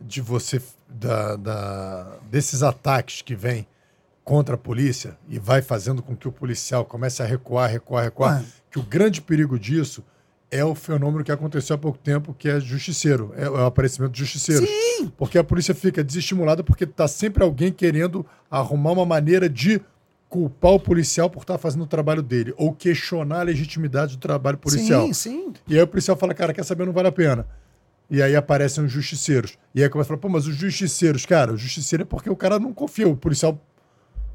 de 0.00 0.20
você, 0.20 0.62
da, 0.88 1.34
da, 1.34 2.18
desses 2.30 2.62
ataques 2.62 3.20
que 3.20 3.34
vêm 3.34 3.66
contra 4.22 4.54
a 4.54 4.58
polícia 4.58 5.18
e 5.28 5.40
vai 5.40 5.60
fazendo 5.60 6.02
com 6.02 6.14
que 6.14 6.28
o 6.28 6.32
policial 6.32 6.84
comece 6.84 7.20
a 7.20 7.26
recuar, 7.26 7.68
recuar, 7.68 8.04
recuar, 8.04 8.42
ah. 8.42 8.44
que 8.70 8.78
o 8.78 8.82
grande 8.82 9.20
perigo 9.20 9.58
disso 9.58 10.04
é 10.50 10.64
o 10.64 10.74
fenômeno 10.74 11.22
que 11.22 11.32
aconteceu 11.32 11.74
há 11.74 11.78
pouco 11.78 11.98
tempo, 11.98 12.34
que 12.38 12.48
é 12.48 12.58
justiceiro, 12.58 13.32
é 13.36 13.48
o 13.48 13.64
aparecimento 13.64 14.12
de 14.12 14.20
justiceiro. 14.20 14.66
Sim. 14.66 15.12
Porque 15.16 15.38
a 15.38 15.44
polícia 15.44 15.74
fica 15.74 16.02
desestimulada 16.02 16.64
porque 16.64 16.86
tá 16.86 17.06
sempre 17.06 17.42
alguém 17.42 17.70
querendo 17.70 18.24
arrumar 18.50 18.92
uma 18.92 19.04
maneira 19.04 19.48
de 19.48 19.80
culpar 20.28 20.72
o 20.72 20.80
policial 20.80 21.30
por 21.30 21.40
estar 21.40 21.54
tá 21.54 21.58
fazendo 21.58 21.84
o 21.84 21.86
trabalho 21.86 22.22
dele, 22.22 22.52
ou 22.56 22.72
questionar 22.72 23.40
a 23.40 23.44
legitimidade 23.44 24.16
do 24.16 24.20
trabalho 24.20 24.58
policial. 24.58 25.06
Sim, 25.06 25.12
sim. 25.12 25.52
E 25.66 25.74
aí 25.74 25.82
o 25.82 25.86
policial 25.86 26.16
fala, 26.16 26.34
cara, 26.34 26.52
quer 26.52 26.64
saber, 26.64 26.84
não 26.84 26.92
vale 26.92 27.08
a 27.08 27.12
pena. 27.12 27.46
E 28.10 28.22
aí 28.22 28.34
aparecem 28.34 28.84
os 28.84 28.90
justiceiros. 28.90 29.58
E 29.74 29.82
aí 29.82 29.88
começa 29.88 30.08
a 30.08 30.10
falar, 30.10 30.20
pô, 30.20 30.28
mas 30.28 30.46
os 30.46 30.54
justiceiros, 30.54 31.26
cara, 31.26 31.52
o 31.52 31.56
justiceiro 31.56 32.02
é 32.02 32.06
porque 32.06 32.30
o 32.30 32.36
cara 32.36 32.58
não 32.58 32.72
confia, 32.72 33.08
o 33.08 33.16
policial. 33.16 33.60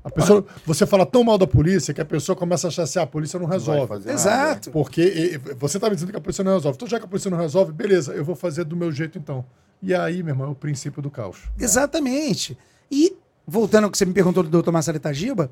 A 0.04 0.10
pessoa, 0.10 0.46
você 0.66 0.86
fala 0.86 1.06
tão 1.06 1.24
mal 1.24 1.38
da 1.38 1.48
polícia 1.48 1.94
que 1.94 2.02
a 2.02 2.06
pessoa 2.06 2.36
começa 2.36 2.68
a 2.68 2.70
achar 2.70 2.84
assim, 2.84 3.00
ah, 3.00 3.04
a 3.04 3.08
polícia 3.08 3.40
não 3.40 3.48
resolve. 3.48 4.10
Exato. 4.10 4.70
Porque 4.70 5.40
você 5.58 5.78
está 5.78 5.90
me 5.90 5.96
dizendo 5.96 6.12
que 6.12 6.18
a 6.18 6.22
polícia 6.22 6.44
não 6.44 6.54
resolve. 6.54 6.76
Então, 6.76 6.88
já 6.88 7.00
que 7.00 7.06
a 7.06 7.08
polícia 7.08 7.32
não 7.32 7.38
resolve, 7.38 7.72
beleza, 7.72 8.14
eu 8.14 8.26
vou 8.26 8.36
fazer 8.36 8.66
do 8.66 8.76
meu 8.76 8.92
jeito 8.92 9.18
então. 9.18 9.46
E 9.82 9.94
aí, 9.94 10.22
meu 10.22 10.34
irmão, 10.34 10.48
é 10.48 10.52
o 10.52 10.56
princípio 10.56 11.02
do 11.02 11.10
caos. 11.10 11.44
Exatamente. 11.58 12.58
E, 12.92 13.16
voltando 13.48 13.86
ao 13.86 13.92
que 13.92 13.98
você 13.98 14.06
me 14.06 14.14
perguntou 14.14 14.44
do 14.44 14.50
doutor 14.50 14.72
Marcelo 14.72 14.98
Itagiba, 14.98 15.50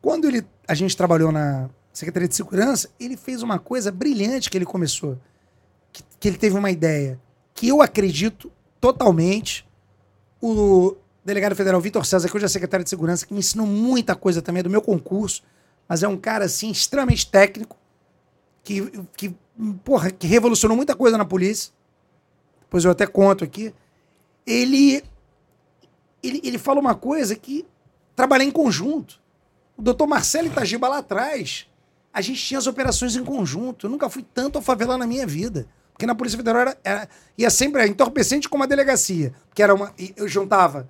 quando 0.00 0.26
ele, 0.26 0.46
a 0.68 0.74
gente 0.74 0.96
trabalhou 0.96 1.32
na 1.32 1.68
Secretaria 1.92 2.28
de 2.28 2.34
Segurança, 2.34 2.88
ele 2.98 3.16
fez 3.16 3.42
uma 3.42 3.58
coisa 3.58 3.90
brilhante 3.90 4.48
que 4.48 4.56
ele 4.56 4.64
começou. 4.64 5.18
Que, 5.92 6.04
que 6.20 6.28
ele 6.28 6.38
teve 6.38 6.56
uma 6.56 6.70
ideia. 6.70 7.18
Que 7.54 7.68
eu 7.68 7.82
acredito 7.82 8.52
totalmente. 8.80 9.68
O 10.40 10.96
delegado 11.24 11.54
federal 11.54 11.80
Vitor 11.80 12.04
César, 12.04 12.28
que 12.28 12.36
hoje 12.36 12.46
é 12.46 12.48
secretário 12.48 12.84
de 12.84 12.90
Segurança, 12.90 13.26
que 13.26 13.32
me 13.32 13.40
ensinou 13.40 13.66
muita 13.66 14.14
coisa 14.14 14.40
também 14.40 14.62
do 14.62 14.70
meu 14.70 14.80
concurso, 14.80 15.42
mas 15.88 16.02
é 16.02 16.08
um 16.08 16.16
cara, 16.16 16.44
assim, 16.44 16.70
extremamente 16.70 17.30
técnico, 17.30 17.76
que, 18.62 18.90
que, 19.16 19.34
porra, 19.84 20.10
que 20.10 20.26
revolucionou 20.26 20.76
muita 20.76 20.94
coisa 20.94 21.18
na 21.18 21.24
polícia. 21.24 21.72
Depois 22.60 22.84
eu 22.84 22.90
até 22.90 23.06
conto 23.06 23.42
aqui. 23.42 23.74
Ele, 24.46 25.02
ele, 26.22 26.40
ele 26.44 26.58
fala 26.58 26.80
uma 26.80 26.94
coisa 26.94 27.34
que 27.34 27.66
trabalhar 28.14 28.44
em 28.44 28.50
conjunto. 28.50 29.20
O 29.76 29.82
doutor 29.82 30.06
Marcelo 30.06 30.46
Itagiba 30.46 30.88
lá 30.88 30.98
atrás, 30.98 31.66
a 32.12 32.20
gente 32.20 32.40
tinha 32.42 32.58
as 32.58 32.66
operações 32.66 33.16
em 33.16 33.24
conjunto. 33.24 33.86
Eu 33.86 33.90
nunca 33.90 34.08
fui 34.08 34.24
tanto 34.34 34.58
a 34.58 34.62
favela 34.62 34.96
na 34.96 35.06
minha 35.06 35.26
vida. 35.26 35.66
Porque 35.92 36.06
na 36.06 36.14
Polícia 36.14 36.36
Federal 36.36 36.62
era, 36.62 36.78
era, 36.84 37.08
ia 37.36 37.50
sempre 37.50 37.86
entorpecente 37.86 38.48
com 38.48 38.56
uma 38.56 38.66
delegacia. 38.66 39.34
Que 39.52 39.62
era 39.62 39.74
uma. 39.74 39.92
Eu 40.16 40.28
juntava 40.28 40.88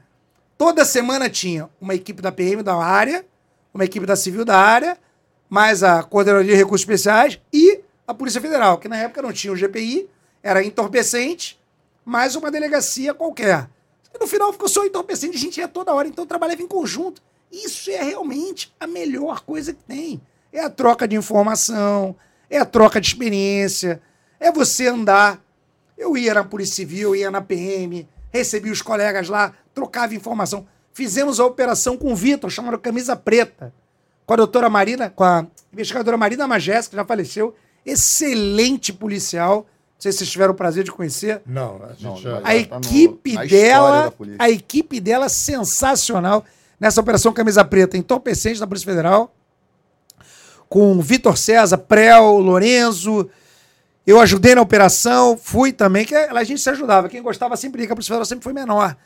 Toda 0.61 0.85
semana 0.85 1.31
tinha 1.31 1.70
uma 1.81 1.95
equipe 1.95 2.20
da 2.20 2.31
PM 2.31 2.62
da 2.62 2.77
área, 2.77 3.24
uma 3.73 3.82
equipe 3.82 4.05
da 4.05 4.15
Civil 4.15 4.45
da 4.45 4.59
área, 4.59 4.99
mais 5.49 5.82
a 5.82 6.03
Coordenadoria 6.03 6.53
de 6.53 6.59
Recursos 6.59 6.82
Especiais 6.82 7.41
e 7.51 7.81
a 8.07 8.12
Polícia 8.12 8.43
Federal, 8.43 8.77
que 8.77 8.87
na 8.87 8.99
época 8.99 9.23
não 9.23 9.32
tinha 9.32 9.55
o 9.55 9.57
GPI, 9.57 10.07
era 10.43 10.62
entorpecente, 10.62 11.59
mais 12.05 12.37
uma 12.37 12.51
delegacia 12.51 13.15
qualquer. 13.15 13.70
E 14.15 14.19
no 14.19 14.27
final 14.27 14.53
ficou 14.53 14.69
só 14.69 14.85
entorpecente, 14.85 15.35
a 15.35 15.41
gente 15.41 15.61
ia 15.61 15.66
toda 15.66 15.95
hora, 15.95 16.07
então 16.07 16.27
trabalhava 16.27 16.61
em 16.61 16.69
conjunto. 16.69 17.23
Isso 17.51 17.91
é 17.91 18.03
realmente 18.03 18.70
a 18.78 18.87
melhor 18.87 19.41
coisa 19.41 19.73
que 19.73 19.82
tem. 19.85 20.20
É 20.53 20.61
a 20.61 20.69
troca 20.69 21.09
de 21.09 21.16
informação, 21.16 22.15
é 22.51 22.59
a 22.59 22.66
troca 22.66 23.01
de 23.01 23.07
experiência, 23.07 24.03
é 24.39 24.53
você 24.53 24.89
andar. 24.89 25.43
Eu 25.97 26.19
ia 26.19 26.35
na 26.35 26.45
Polícia 26.45 26.74
Civil, 26.74 27.16
ia 27.16 27.31
na 27.31 27.41
PM, 27.41 28.07
recebi 28.31 28.70
os 28.70 28.82
colegas 28.82 29.31
lá, 29.31 29.55
trocava 29.75 30.15
informação. 30.15 30.67
Fizemos 30.93 31.39
a 31.41 31.47
operação 31.47 31.97
com 31.97 32.13
o 32.13 32.17
Vitor, 32.17 32.51
chamada 32.51 32.77
Camisa 32.79 33.15
Preta, 33.17 33.73
com 34.27 34.35
a 34.35 34.37
doutora 34.37 34.69
Marina, 34.69 35.09
com 35.11 35.25
a 35.25 35.47
investigadora 35.73 36.17
Marina 36.17 36.47
Magés, 36.47 36.89
que 36.89 36.97
já 36.97 37.05
faleceu. 37.05 37.55
Excelente 37.87 38.93
policial. 38.93 39.67
Não 39.95 40.01
sei 40.03 40.13
se 40.13 40.19
vocês 40.19 40.31
tiveram 40.31 40.53
o 40.53 40.57
prazer 40.57 40.83
de 40.85 40.91
conhecer. 40.91 41.43
Não, 41.47 41.81
a 41.85 41.93
gente 41.93 42.03
Não, 42.05 42.17
já... 42.17 42.39
A 42.39 42.41
tá 42.43 42.49
no- 42.51 42.87
equipe 42.87 43.33
na 43.35 43.45
história 43.45 43.69
dela, 43.69 44.15
a 44.39 44.51
equipe 44.51 45.01
dela 45.01 45.29
sensacional 45.29 46.45
nessa 46.79 47.01
operação 47.01 47.33
Camisa 47.33 47.65
Preta 47.65 47.97
entorpecente 47.99 48.59
da 48.59 48.67
Polícia 48.67 48.87
Federal, 48.89 49.35
com 50.69 51.01
Vitor 51.01 51.37
César, 51.37 51.79
Prel, 51.79 52.39
Lorenzo. 52.39 53.29
Eu 54.07 54.21
ajudei 54.21 54.55
na 54.55 54.63
operação, 54.63 55.37
fui 55.37 55.73
também, 55.73 56.05
que 56.05 56.15
a 56.15 56.45
gente 56.45 56.61
se 56.61 56.71
ajudava. 56.71 57.09
Quem 57.09 57.23
gostava 57.23 57.57
sempre, 57.57 57.87
que 57.87 57.93
a 57.93 57.95
Polícia 57.97 58.09
Federal 58.13 58.25
sempre 58.25 58.45
foi 58.45 58.53
menor. 58.53 58.97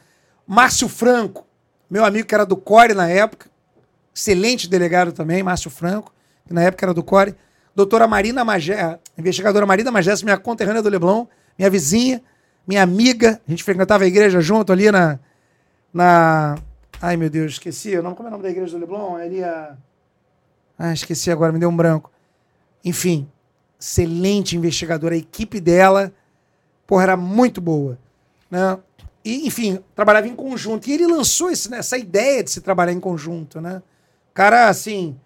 Márcio 0.46 0.88
Franco, 0.88 1.46
meu 1.88 2.04
amigo 2.04 2.26
que 2.26 2.34
era 2.34 2.44
do 2.44 2.56
CORE 2.56 2.94
na 2.94 3.08
época, 3.08 3.48
excelente 4.14 4.68
delegado 4.68 5.12
também, 5.12 5.42
Márcio 5.42 5.70
Franco, 5.70 6.12
que 6.46 6.52
na 6.52 6.62
época 6.62 6.84
era 6.84 6.94
do 6.94 7.02
CORE. 7.02 7.34
Doutora 7.74 8.06
Marina 8.06 8.44
Magé, 8.44 8.98
investigadora 9.18 9.66
Marina 9.66 9.90
Magés, 9.90 10.22
minha 10.22 10.38
conterrânea 10.38 10.82
do 10.82 10.88
Leblon, 10.88 11.26
minha 11.58 11.68
vizinha, 11.68 12.22
minha 12.66 12.82
amiga. 12.82 13.40
A 13.46 13.50
gente 13.50 13.64
frequentava 13.64 14.04
a 14.04 14.06
igreja 14.06 14.40
junto 14.40 14.72
ali 14.72 14.90
na. 14.92 15.18
na 15.92 16.56
ai, 17.00 17.16
meu 17.16 17.28
Deus, 17.28 17.52
esqueci. 17.52 17.96
Como 17.96 18.22
é 18.22 18.26
o 18.28 18.30
nome 18.30 18.42
da 18.42 18.50
igreja 18.50 18.72
do 18.72 18.78
Leblon? 18.78 19.18
É 19.18 19.24
ali 19.24 19.42
a. 19.42 19.76
Ah, 20.78 20.92
esqueci 20.92 21.30
agora, 21.30 21.52
me 21.52 21.58
deu 21.58 21.68
um 21.68 21.76
branco. 21.76 22.12
Enfim, 22.84 23.28
excelente 23.80 24.56
investigadora. 24.56 25.14
A 25.14 25.18
equipe 25.18 25.60
dela, 25.60 26.12
porra, 26.86 27.04
era 27.04 27.16
muito 27.16 27.60
boa. 27.60 27.98
Né? 28.50 28.78
E, 29.24 29.46
enfim, 29.46 29.78
trabalhava 29.94 30.28
em 30.28 30.34
conjunto. 30.36 30.88
E 30.88 30.92
ele 30.92 31.06
lançou 31.06 31.51
esse- 31.51 31.70
né, 31.70 31.78
essa 31.78 31.96
ideia 31.96 32.44
de 32.44 32.51
se 32.51 32.60
trabalhar 32.60 32.92
em 32.92 33.01
conjunto, 33.01 33.60
né? 33.60 33.82
Cara, 34.34 34.68
assim, 34.68 35.16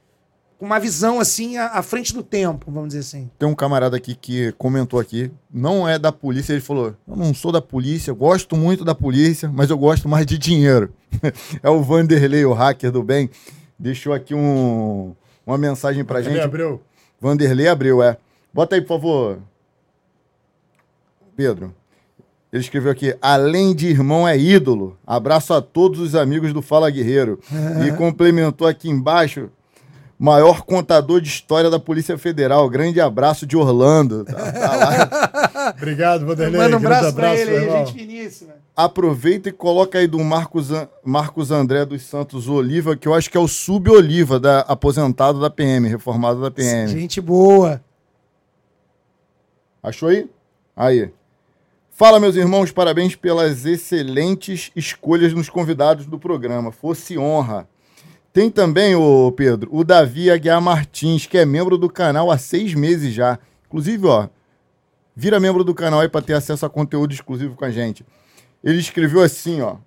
com 0.59 0.67
uma 0.67 0.79
visão, 0.79 1.19
assim, 1.19 1.57
à, 1.57 1.67
à 1.69 1.83
frente 1.83 2.13
do 2.15 2.23
tempo, 2.23 2.71
vamos 2.71 2.89
dizer 2.89 3.01
assim. 3.01 3.31
Tem 3.39 3.49
um 3.49 3.55
camarada 3.55 3.97
aqui 3.97 4.15
que 4.15 4.53
comentou 4.53 5.01
aqui, 5.01 5.31
não 5.53 5.89
é 5.89 5.99
da 5.99 6.13
polícia, 6.13 6.53
ele 6.53 6.61
falou: 6.61 6.95
Eu 7.09 7.17
não 7.17 7.33
sou 7.35 7.51
da 7.51 7.61
polícia, 7.63 8.13
gosto 8.13 8.57
muito 8.57 8.85
da 8.85 8.95
polícia, 8.95 9.49
mas 9.53 9.71
eu 9.71 9.79
gosto 9.79 10.09
mais 10.09 10.25
de 10.27 10.39
dinheiro. 10.39 10.93
é 11.63 11.69
o 11.71 11.83
Vanderlei, 11.83 12.45
o 12.45 12.53
hacker 12.53 12.93
do 12.93 13.03
bem. 13.03 13.29
Deixou 13.79 14.13
aqui 14.13 14.35
um, 14.35 15.15
uma 15.47 15.57
mensagem 15.59 16.05
pra 16.05 16.21
Ele 16.21 16.31
gente. 16.31 16.41
abriu. 16.43 16.81
Vanderlei 17.21 17.67
Abreu, 17.69 18.01
é. 18.03 18.17
Bota 18.53 18.75
aí, 18.77 18.81
por 18.81 18.89
favor. 18.89 19.39
Pedro. 21.37 21.75
Ele 22.53 22.63
escreveu 22.63 22.91
aqui: 22.91 23.15
além 23.21 23.75
de 23.75 23.89
irmão 23.89 24.27
é 24.27 24.37
ídolo. 24.39 24.97
Abraço 25.07 25.53
a 25.53 25.61
todos 25.61 26.01
os 26.01 26.15
amigos 26.15 26.53
do 26.53 26.63
Fala 26.63 26.91
Guerreiro. 26.91 27.39
E 27.87 27.93
complementou 27.93 28.67
aqui 28.67 28.89
embaixo: 28.89 29.51
maior 30.19 30.63
contador 30.63 31.21
de 31.21 31.29
história 31.29 31.69
da 31.71 31.79
Polícia 31.79 32.17
Federal. 32.17 32.69
Grande 32.71 33.01
abraço 33.01 33.47
de 33.47 33.57
Orlando. 33.57 34.25
Tá- 34.25 34.53
tá 34.53 34.77
lá. 34.77 35.75
Obrigado, 35.77 36.25
Vanderlei. 36.25 36.59
Manda 36.61 36.77
um 36.77 36.79
abraço 36.79 37.15
pra 37.15 37.31
abraço, 37.33 37.43
ele 37.43 37.51
meu 37.61 37.73
aí, 37.75 37.87
gente 37.87 37.93
finíssima. 37.99 38.55
Aproveita 38.75 39.49
e 39.49 39.53
coloca 39.53 39.99
aí 39.99 40.07
do 40.07 40.19
Marcos, 40.21 40.71
An- 40.71 40.89
Marcos 41.05 41.51
André 41.51 41.85
dos 41.85 42.01
Santos 42.03 42.49
Oliva, 42.49 42.97
que 42.97 43.07
eu 43.09 43.13
acho 43.13 43.29
que 43.29 43.37
é 43.37 43.41
o 43.41 43.49
sub-Oliva, 43.49 44.39
da, 44.41 44.61
aposentado 44.61 45.41
da 45.41 45.51
PM, 45.51 45.89
reformado 45.89 46.41
da 46.41 46.51
PM. 46.51 46.87
Gente 46.89 47.21
boa. 47.21 47.83
Achou 49.83 50.09
aí? 50.09 50.29
Aí. 50.77 51.11
Fala, 51.99 52.21
meus 52.21 52.37
irmãos, 52.37 52.71
parabéns 52.71 53.17
pelas 53.17 53.67
excelentes 53.67 54.71
escolhas 54.77 55.33
nos 55.33 55.51
convidados 55.51 56.07
do 56.07 56.17
programa. 56.17 56.71
Fosse 56.71 57.19
honra. 57.19 57.69
Tem 58.33 58.49
também, 58.49 58.95
ô 58.95 59.33
Pedro, 59.33 59.69
o 59.73 59.83
Davi 59.83 60.31
Aguiar 60.31 60.63
Martins, 60.63 61.27
que 61.27 61.37
é 61.37 61.45
membro 61.45 61.77
do 61.77 61.91
canal 61.91 62.31
há 62.31 62.39
seis 62.39 62.73
meses 62.73 63.13
já. 63.13 63.37
Inclusive, 63.67 64.07
ó, 64.07 64.29
vira 65.17 65.41
membro 65.41 65.65
do 65.65 65.75
canal 65.75 65.99
aí 65.99 66.09
para 66.09 66.23
ter 66.23 66.35
acesso 66.35 66.65
a 66.65 66.71
conteúdo 66.71 67.13
exclusivo 67.13 67.57
com 67.57 67.65
a 67.65 67.71
gente. 67.73 68.07
Ele 68.63 68.79
escreveu 68.79 69.21
assim, 69.21 69.61
ó. 69.61 69.79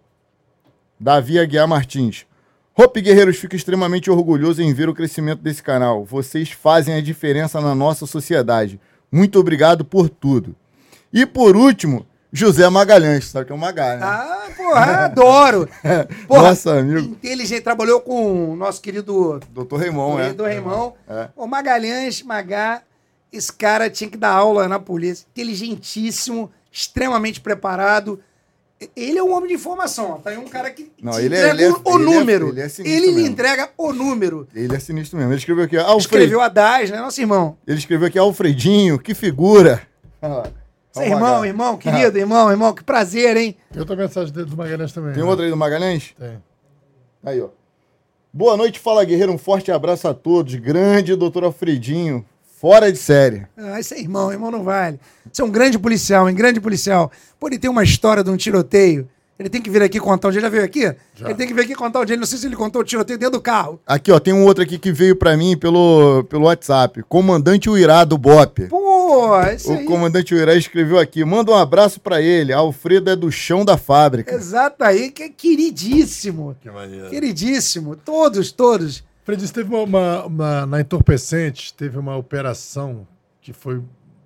Davi 0.99 1.39
Aguiar 1.39 1.65
Martins. 1.65 2.25
Hope 2.77 2.99
Guerreiros, 2.99 3.37
fico 3.37 3.55
extremamente 3.55 4.11
orgulhoso 4.11 4.61
em 4.61 4.73
ver 4.73 4.89
o 4.89 4.93
crescimento 4.93 5.41
desse 5.41 5.63
canal. 5.63 6.03
Vocês 6.03 6.51
fazem 6.51 6.93
a 6.93 7.01
diferença 7.01 7.61
na 7.61 7.73
nossa 7.73 8.05
sociedade. 8.05 8.81
Muito 9.09 9.39
obrigado 9.39 9.85
por 9.85 10.09
tudo. 10.09 10.53
E 11.13 11.25
por 11.25 11.55
último, 11.55 12.05
José 12.31 12.67
Magalhães. 12.69 13.25
Sabe 13.29 13.45
que 13.45 13.51
é 13.51 13.55
o 13.55 13.57
Magalhães? 13.57 13.99
né? 13.99 14.05
Ah, 14.07 14.47
porra, 14.55 14.85
adoro. 15.05 15.69
Porra, 16.27 16.41
Nossa, 16.49 16.79
amigo. 16.79 16.99
inteligente. 16.99 17.61
Trabalhou 17.61 17.99
com 18.01 18.51
o 18.51 18.55
nosso 18.55 18.81
querido 18.81 19.39
Doutor 19.51 19.79
Raimon, 19.81 20.19
é. 20.19 20.31
do 20.33 20.43
Reimão. 20.45 20.93
É. 21.09 21.27
O 21.35 21.45
Magalhães, 21.47 22.21
Magá, 22.23 22.81
esse 23.31 23.51
cara 23.51 23.89
tinha 23.89 24.09
que 24.09 24.17
dar 24.17 24.31
aula 24.31 24.67
na 24.67 24.79
polícia. 24.79 25.25
Inteligentíssimo, 25.31 26.49
extremamente 26.71 27.41
preparado. 27.41 28.19
Ele 28.95 29.19
é 29.19 29.23
um 29.23 29.31
homem 29.35 29.49
de 29.49 29.53
informação. 29.55 30.11
ó. 30.13 30.15
Tá 30.15 30.31
aí 30.31 30.37
um 30.37 30.47
cara 30.47 30.71
que 30.71 30.91
Não, 31.03 31.19
ele 31.19 31.35
é- 31.35 31.39
entrega 31.39 31.53
ele 31.53 31.63
é- 31.65 31.69
o, 31.69 31.81
ele 31.99 32.01
é- 32.01 32.05
número. 32.19 32.49
ele 32.49 32.61
é 32.61 32.69
sinistro 32.69 33.03
ele 33.09 33.11
lhe 33.21 33.27
entrega 33.27 33.69
o 33.77 33.93
número. 33.93 34.47
Ele 34.55 34.75
é 34.75 34.79
sinistro 34.79 35.17
mesmo. 35.17 35.31
Ele 35.33 35.39
escreveu 35.39 35.65
aqui, 35.65 35.77
Alfred. 35.77 35.99
Escreveu 36.01 36.41
a 36.41 36.47
DAS, 36.47 36.89
né? 36.89 36.97
Nosso 36.99 37.21
irmão. 37.21 37.57
Ele 37.67 37.77
escreveu 37.77 38.07
aqui, 38.07 38.17
Alfredinho, 38.17 38.97
que 38.97 39.13
figura. 39.13 39.81
Olha 40.21 40.33
lá. 40.33 40.43
Seu 40.91 41.03
o 41.03 41.05
irmão, 41.05 41.19
Magalhães. 41.19 41.47
irmão, 41.47 41.77
querido, 41.77 42.17
irmão, 42.17 42.51
irmão. 42.51 42.73
Que 42.73 42.83
prazer, 42.83 43.37
hein? 43.37 43.55
Eu 43.73 43.85
tô 43.85 43.95
mensagem 43.95 44.33
dele 44.33 44.49
do 44.49 44.57
Magalhães 44.57 44.91
também. 44.91 45.13
Tem 45.13 45.23
né? 45.23 45.29
outra 45.29 45.45
aí 45.45 45.51
do 45.51 45.57
Magalhães? 45.57 46.13
Tem. 46.19 46.37
Aí, 47.23 47.41
ó. 47.41 47.49
Boa 48.33 48.57
noite, 48.57 48.79
Fala 48.79 49.03
Guerreiro. 49.03 49.31
Um 49.31 49.37
forte 49.37 49.71
abraço 49.71 50.07
a 50.07 50.13
todos. 50.13 50.55
Grande 50.55 51.15
doutor 51.15 51.43
Alfredinho. 51.43 52.25
Fora 52.59 52.91
de 52.91 52.97
série. 52.97 53.47
Ah, 53.57 53.79
esse 53.79 53.95
é 53.95 53.99
irmão, 53.99 54.31
irmão 54.31 54.51
não 54.51 54.63
vale. 54.63 54.99
Você 55.31 55.41
é 55.41 55.45
um 55.45 55.49
grande 55.49 55.79
policial, 55.79 56.27
um 56.27 56.33
grande 56.33 56.61
policial. 56.61 57.11
Pô, 57.39 57.47
ele 57.47 57.57
tem 57.57 57.69
uma 57.69 57.83
história 57.83 58.23
de 58.23 58.29
um 58.29 58.37
tiroteio. 58.37 59.09
Ele 59.41 59.49
tem 59.49 59.59
que 59.59 59.69
vir 59.71 59.81
aqui 59.81 59.99
contar 59.99 60.29
dia. 60.29 60.37
Ele 60.37 60.45
já 60.45 60.49
veio 60.49 60.63
aqui? 60.63 60.81
Já. 61.15 61.25
Ele 61.25 61.33
tem 61.33 61.47
que 61.47 61.53
vir 61.53 61.61
aqui 61.61 61.73
contar 61.73 62.01
um 62.01 62.05
dia. 62.05 62.15
Não 62.15 62.27
sei 62.27 62.37
se 62.37 62.45
ele 62.45 62.55
contou 62.55 62.81
o 62.81 62.85
tiroteio 62.85 63.17
dentro 63.17 63.39
do 63.39 63.41
carro. 63.41 63.79
Aqui, 63.87 64.11
ó, 64.11 64.19
tem 64.19 64.33
um 64.33 64.45
outro 64.45 64.63
aqui 64.63 64.77
que 64.77 64.91
veio 64.91 65.15
pra 65.15 65.35
mim 65.35 65.57
pelo, 65.57 66.23
pelo 66.25 66.45
WhatsApp. 66.45 67.01
Comandante 67.09 67.67
Uirá 67.67 68.03
do 68.03 68.19
BOP. 68.19 68.67
Pô, 68.67 68.79
isso 69.53 69.71
O 69.71 69.77
aí. 69.77 69.85
comandante 69.85 70.33
Uirá 70.33 70.55
escreveu 70.55 70.97
aqui. 70.99 71.23
Manda 71.25 71.51
um 71.51 71.55
abraço 71.55 71.99
pra 71.99 72.21
ele. 72.21 72.51
Alfredo 72.53 73.09
é 73.09 73.15
do 73.15 73.31
chão 73.31 73.63
da 73.65 73.77
fábrica. 73.77 74.33
Exato 74.33 74.83
aí, 74.83 75.11
que 75.11 75.23
é 75.23 75.29
queridíssimo. 75.29 76.55
Que 76.61 76.69
maneiro. 76.69 77.09
Queridíssimo. 77.09 77.95
Todos, 77.95 78.51
todos. 78.51 79.03
Fred, 79.23 79.51
teve 79.51 79.69
uma, 79.73 79.83
uma- 79.83 80.25
uma- 80.25 80.65
Na 80.65 80.81
Entorpecentes, 80.81 81.71
teve 81.71 81.97
uma 81.97 82.15
operação 82.17 83.07
que 83.41 83.53
foi 83.53 83.81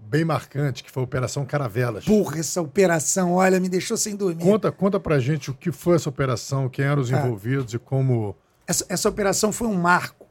bem 0.08 0.24
marcante, 0.24 0.84
que 0.84 0.92
foi 0.92 1.02
a 1.02 1.04
Operação 1.04 1.46
Caravelas. 1.46 2.06
Porra, 2.06 2.40
essa 2.40 2.62
operação, 2.62 3.34
olha, 3.34 3.60
me 3.60 3.68
deixou 3.68 3.98
sem 3.98 4.16
dormir. 4.16 4.44
Conta, 4.44 4.72
conta 4.72 5.00
pra 5.00 5.20
gente 5.20 5.50
o 5.52 5.54
que 5.54 5.72
foi 5.72 5.96
essa 5.96 6.08
operação, 6.10 6.70
quem 6.70 6.86
eram 6.86 7.02
os 7.02 7.12
Ah. 7.12 7.20
envolvidos 7.20 7.74
e 7.74 7.80
como. 7.80 8.36
Essa, 8.68 8.86
essa 8.88 9.10
operação 9.10 9.52
foi 9.52 9.68
um 9.68 9.74
marco 9.76 10.26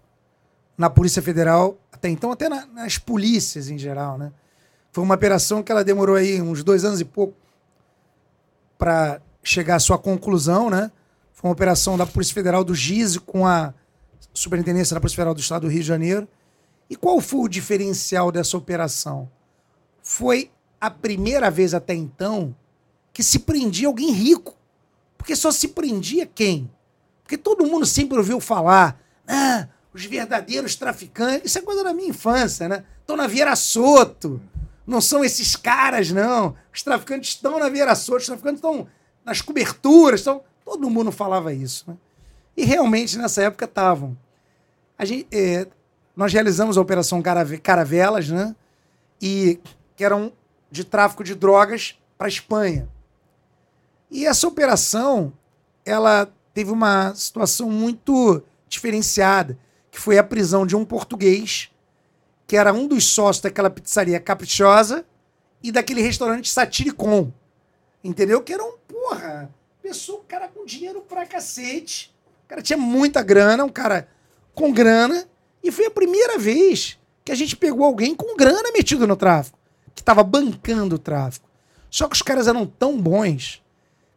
na 0.79 0.89
Polícia 0.89 1.21
Federal, 1.21 1.77
até 1.93 2.09
então, 2.09 2.33
até 2.33 2.49
na- 2.49 2.67
nas 2.67 2.99
polícias 2.99 3.69
em 3.69 3.77
geral, 3.79 4.17
né? 4.17 4.33
Foi 4.95 5.03
uma 5.03 5.17
operação 5.17 5.61
que 5.61 5.73
ela 5.73 5.83
demorou 5.83 6.15
aí 6.15 6.41
uns 6.41 6.63
dois 6.63 6.85
anos 6.85 7.01
e 7.01 7.05
pouco 7.05 7.35
para 8.79 9.21
chegar 9.43 9.75
à 9.75 9.81
sua 9.81 9.99
conclusão, 9.99 10.71
né? 10.71 10.89
Foi 11.33 11.49
uma 11.49 11.53
operação 11.53 11.99
da 11.99 12.07
Polícia 12.07 12.33
Federal 12.33 12.63
do 12.63 12.77
GISE 12.77 13.19
com 13.19 13.45
a 13.45 13.75
Superintendência 14.33 14.95
da 14.95 15.01
Polícia 15.01 15.17
Federal 15.17 15.35
do 15.35 15.41
Estado 15.41 15.63
do 15.63 15.69
Rio 15.69 15.81
de 15.81 15.89
Janeiro. 15.89 16.29
E 16.89 16.95
qual 16.95 17.21
foi 17.21 17.41
o 17.41 17.49
diferencial 17.49 18.31
dessa 18.31 18.57
operação? 18.57 19.29
Foi 20.01 20.53
a 20.81 20.89
primeira 20.89 21.51
vez 21.51 21.75
até 21.75 21.93
então 21.93 22.55
que 23.13 23.25
se 23.25 23.41
prendia 23.41 23.89
alguém 23.89 24.13
rico. 24.13 24.57
Porque 25.19 25.35
só 25.35 25.51
se 25.51 25.67
prendia 25.67 26.25
quem? 26.25 26.71
Porque 27.25 27.37
todo 27.37 27.67
mundo 27.67 27.85
sempre 27.85 28.17
ouviu 28.17 28.39
falar, 28.39 29.03
ah, 29.27 29.67
os 29.93 30.05
verdadeiros 30.05 30.77
traficantes, 30.77 31.51
isso 31.51 31.59
é 31.59 31.63
coisa 31.63 31.83
da 31.83 31.93
minha 31.93 32.11
infância, 32.11 32.69
né? 32.69 32.85
Estão 33.01 33.17
na 33.17 33.27
Vieira 33.27 33.57
Soto. 33.57 34.41
Não 34.87 35.01
são 35.01 35.25
esses 35.25 35.57
caras, 35.57 36.11
não. 36.11 36.55
Os 36.73 36.83
traficantes 36.83 37.31
estão 37.31 37.59
na 37.59 37.69
Vieira 37.69 37.95
Soto, 37.95 38.21
os 38.21 38.27
traficantes 38.27 38.59
estão 38.59 38.87
nas 39.25 39.41
coberturas, 39.41 40.21
estão. 40.21 40.43
Todo 40.65 40.91
mundo 40.91 41.11
falava 41.11 41.53
isso, 41.53 41.85
né? 41.89 41.97
E 42.57 42.65
realmente 42.65 43.19
nessa 43.19 43.43
época 43.43 43.65
estavam. 43.65 44.17
A 44.99 45.05
é, 45.33 45.67
nós 46.17 46.33
realizamos 46.33 46.79
a 46.79 46.81
operação 46.81 47.21
Carave- 47.21 47.59
Caravelas, 47.59 48.29
né? 48.29 48.55
E 49.21 49.59
que 49.97 50.05
eram 50.05 50.33
de 50.71 50.85
tráfico 50.85 51.25
de 51.25 51.35
drogas 51.35 51.99
para 52.17 52.29
Espanha. 52.29 52.89
E 54.11 54.27
essa 54.27 54.47
operação, 54.47 55.33
ela 55.85 56.31
teve 56.53 56.71
uma 56.71 57.15
situação 57.15 57.69
muito 57.71 58.43
diferenciada, 58.69 59.59
que 59.91 59.99
foi 59.99 60.19
a 60.19 60.25
prisão 60.25 60.67
de 60.67 60.77
um 60.77 60.85
português, 60.85 61.71
que 62.55 62.59
era 62.59 62.73
um 62.73 62.87
dos 62.87 63.07
sócios 63.07 63.43
daquela 63.43 63.69
pizzaria 63.69 64.21
caprichosa 64.21 65.05
e 65.61 65.73
daquele 65.73 66.01
restaurante 66.01 66.49
Satiricon. 66.49 67.33
Entendeu? 68.05 68.41
Que 68.43 68.53
era 68.53 68.63
um, 68.63 68.75
porra, 68.87 69.53
pessoa, 69.83 70.21
um 70.21 70.23
cara 70.23 70.47
com 70.47 70.65
dinheiro 70.65 71.01
pra 71.01 71.27
cacete. 71.27 72.15
O 72.45 72.49
cara 72.49 72.63
tinha 72.63 72.77
muita 72.77 73.25
grana, 73.25 73.65
um 73.65 73.69
cara 73.69 74.07
com 74.55 74.73
grana. 74.73 75.27
E 75.65 75.73
foi 75.73 75.87
a 75.87 75.91
primeira 75.91 76.39
vez 76.39 76.97
que 77.25 77.33
a 77.33 77.35
gente 77.35 77.57
pegou 77.57 77.85
alguém 77.85 78.15
com 78.15 78.37
grana 78.37 78.71
metido 78.71 79.05
no 79.05 79.17
tráfico, 79.17 79.59
que 79.93 80.01
estava 80.01 80.23
bancando 80.23 80.95
o 80.95 80.99
tráfico. 80.99 81.49
Só 81.91 82.07
que 82.07 82.15
os 82.15 82.23
caras 82.23 82.47
eram 82.47 82.65
tão 82.65 82.97
bons 82.97 83.61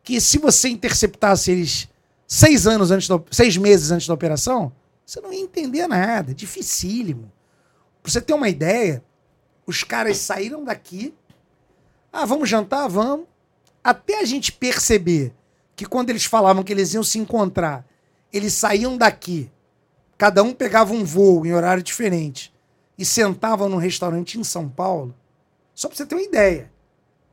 que 0.03 0.21
se 0.21 0.37
você 0.37 0.69
interceptasse 0.69 1.49
eles 1.49 1.89
seis 2.27 2.67
anos 2.67 2.91
antes 2.91 3.07
da, 3.07 3.19
seis 3.31 3.57
meses 3.57 3.89
antes 3.89 4.05
da 4.05 4.13
operação, 4.13 4.71
você 5.03 5.19
não 5.21 5.33
ia 5.33 5.41
entender 5.41 5.87
nada. 5.87 6.35
Dificílimo. 6.35 7.31
Pra 8.07 8.13
você 8.13 8.21
ter 8.21 8.33
uma 8.33 8.47
ideia, 8.47 9.03
os 9.65 9.83
caras 9.83 10.15
saíram 10.15 10.63
daqui. 10.63 11.13
Ah, 12.09 12.25
vamos 12.25 12.47
jantar? 12.47 12.87
Vamos. 12.87 13.27
Até 13.83 14.21
a 14.21 14.23
gente 14.23 14.49
perceber 14.49 15.35
que 15.75 15.85
quando 15.85 16.09
eles 16.09 16.23
falavam 16.23 16.63
que 16.63 16.71
eles 16.71 16.93
iam 16.93 17.03
se 17.03 17.19
encontrar, 17.19 17.85
eles 18.31 18.53
saíam 18.53 18.97
daqui, 18.97 19.51
cada 20.17 20.41
um 20.41 20.53
pegava 20.53 20.93
um 20.93 21.03
voo 21.03 21.45
em 21.45 21.51
horário 21.53 21.83
diferente 21.83 22.55
e 22.97 23.03
sentavam 23.03 23.67
num 23.67 23.75
restaurante 23.75 24.39
em 24.39 24.43
São 24.45 24.69
Paulo. 24.69 25.13
Só 25.75 25.89
pra 25.89 25.97
você 25.97 26.05
ter 26.05 26.15
uma 26.15 26.23
ideia. 26.23 26.71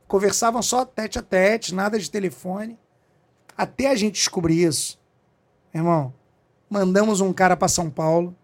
Conversavam 0.09 0.61
só 0.61 0.83
tete 0.83 1.17
a 1.17 1.21
tete, 1.21 1.73
nada 1.73 1.97
de 1.97 2.11
telefone. 2.11 2.77
Até 3.57 3.89
a 3.89 3.95
gente 3.95 4.15
descobrir 4.15 4.61
isso, 4.61 4.99
irmão, 5.73 6.13
mandamos 6.69 7.21
um 7.21 7.31
cara 7.31 7.55
para 7.55 7.69
São 7.69 7.89
Paulo. 7.89 8.35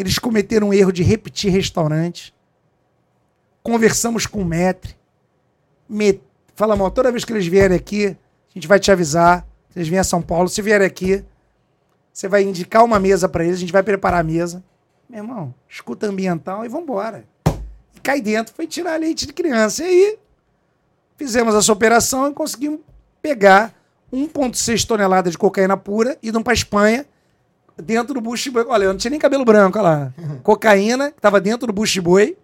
Eles 0.00 0.18
cometeram 0.18 0.70
o 0.70 0.74
erro 0.74 0.90
de 0.90 1.02
repetir 1.02 1.52
restaurante. 1.52 2.34
Conversamos 3.62 4.26
com 4.26 4.40
o 4.40 4.44
Metre. 4.46 4.96
Me... 5.86 6.18
Falamos, 6.54 6.86
ó, 6.86 6.90
toda 6.90 7.12
vez 7.12 7.22
que 7.22 7.32
eles 7.34 7.46
vierem 7.46 7.76
aqui, 7.76 8.06
a 8.06 8.54
gente 8.54 8.66
vai 8.66 8.80
te 8.80 8.90
avisar. 8.90 9.46
Se 9.68 9.78
eles 9.78 9.88
vierem 9.88 10.00
a 10.00 10.04
São 10.04 10.22
Paulo, 10.22 10.48
se 10.48 10.62
vierem 10.62 10.86
aqui, 10.86 11.22
você 12.10 12.28
vai 12.28 12.42
indicar 12.42 12.82
uma 12.82 12.98
mesa 12.98 13.28
para 13.28 13.44
eles, 13.44 13.56
a 13.56 13.60
gente 13.60 13.74
vai 13.74 13.82
preparar 13.82 14.20
a 14.20 14.22
mesa. 14.24 14.64
Meu 15.06 15.18
irmão, 15.18 15.54
escuta 15.68 16.06
ambiental 16.06 16.64
e 16.64 16.68
vambora. 16.68 17.26
E 17.94 18.00
cai 18.02 18.22
dentro, 18.22 18.54
foi 18.54 18.66
tirar 18.66 18.98
leite 18.98 19.26
de 19.26 19.34
criança. 19.34 19.84
E 19.84 19.86
aí, 19.86 20.18
fizemos 21.18 21.54
essa 21.54 21.70
operação 21.70 22.30
e 22.30 22.32
conseguimos 22.32 22.80
pegar 23.20 23.74
1,6 24.10 24.86
toneladas 24.86 25.32
de 25.32 25.38
cocaína 25.38 25.76
pura, 25.76 26.16
indo 26.22 26.42
para 26.42 26.54
Espanha, 26.54 27.04
dentro 27.80 28.14
do 28.14 28.20
bucho 28.20 28.44
de 28.44 28.50
boi. 28.50 28.64
Olha, 28.68 28.84
eu 28.84 28.90
não 28.90 28.96
tinha 28.98 29.10
nem 29.10 29.20
cabelo 29.20 29.44
branco, 29.44 29.78
olha 29.78 29.88
lá. 29.88 30.14
Cocaína, 30.42 31.10
que 31.10 31.18
estava 31.18 31.40
dentro 31.40 31.66
do 31.66 31.72
bucho 31.72 31.92
de 31.94 32.00
boi. 32.00 32.36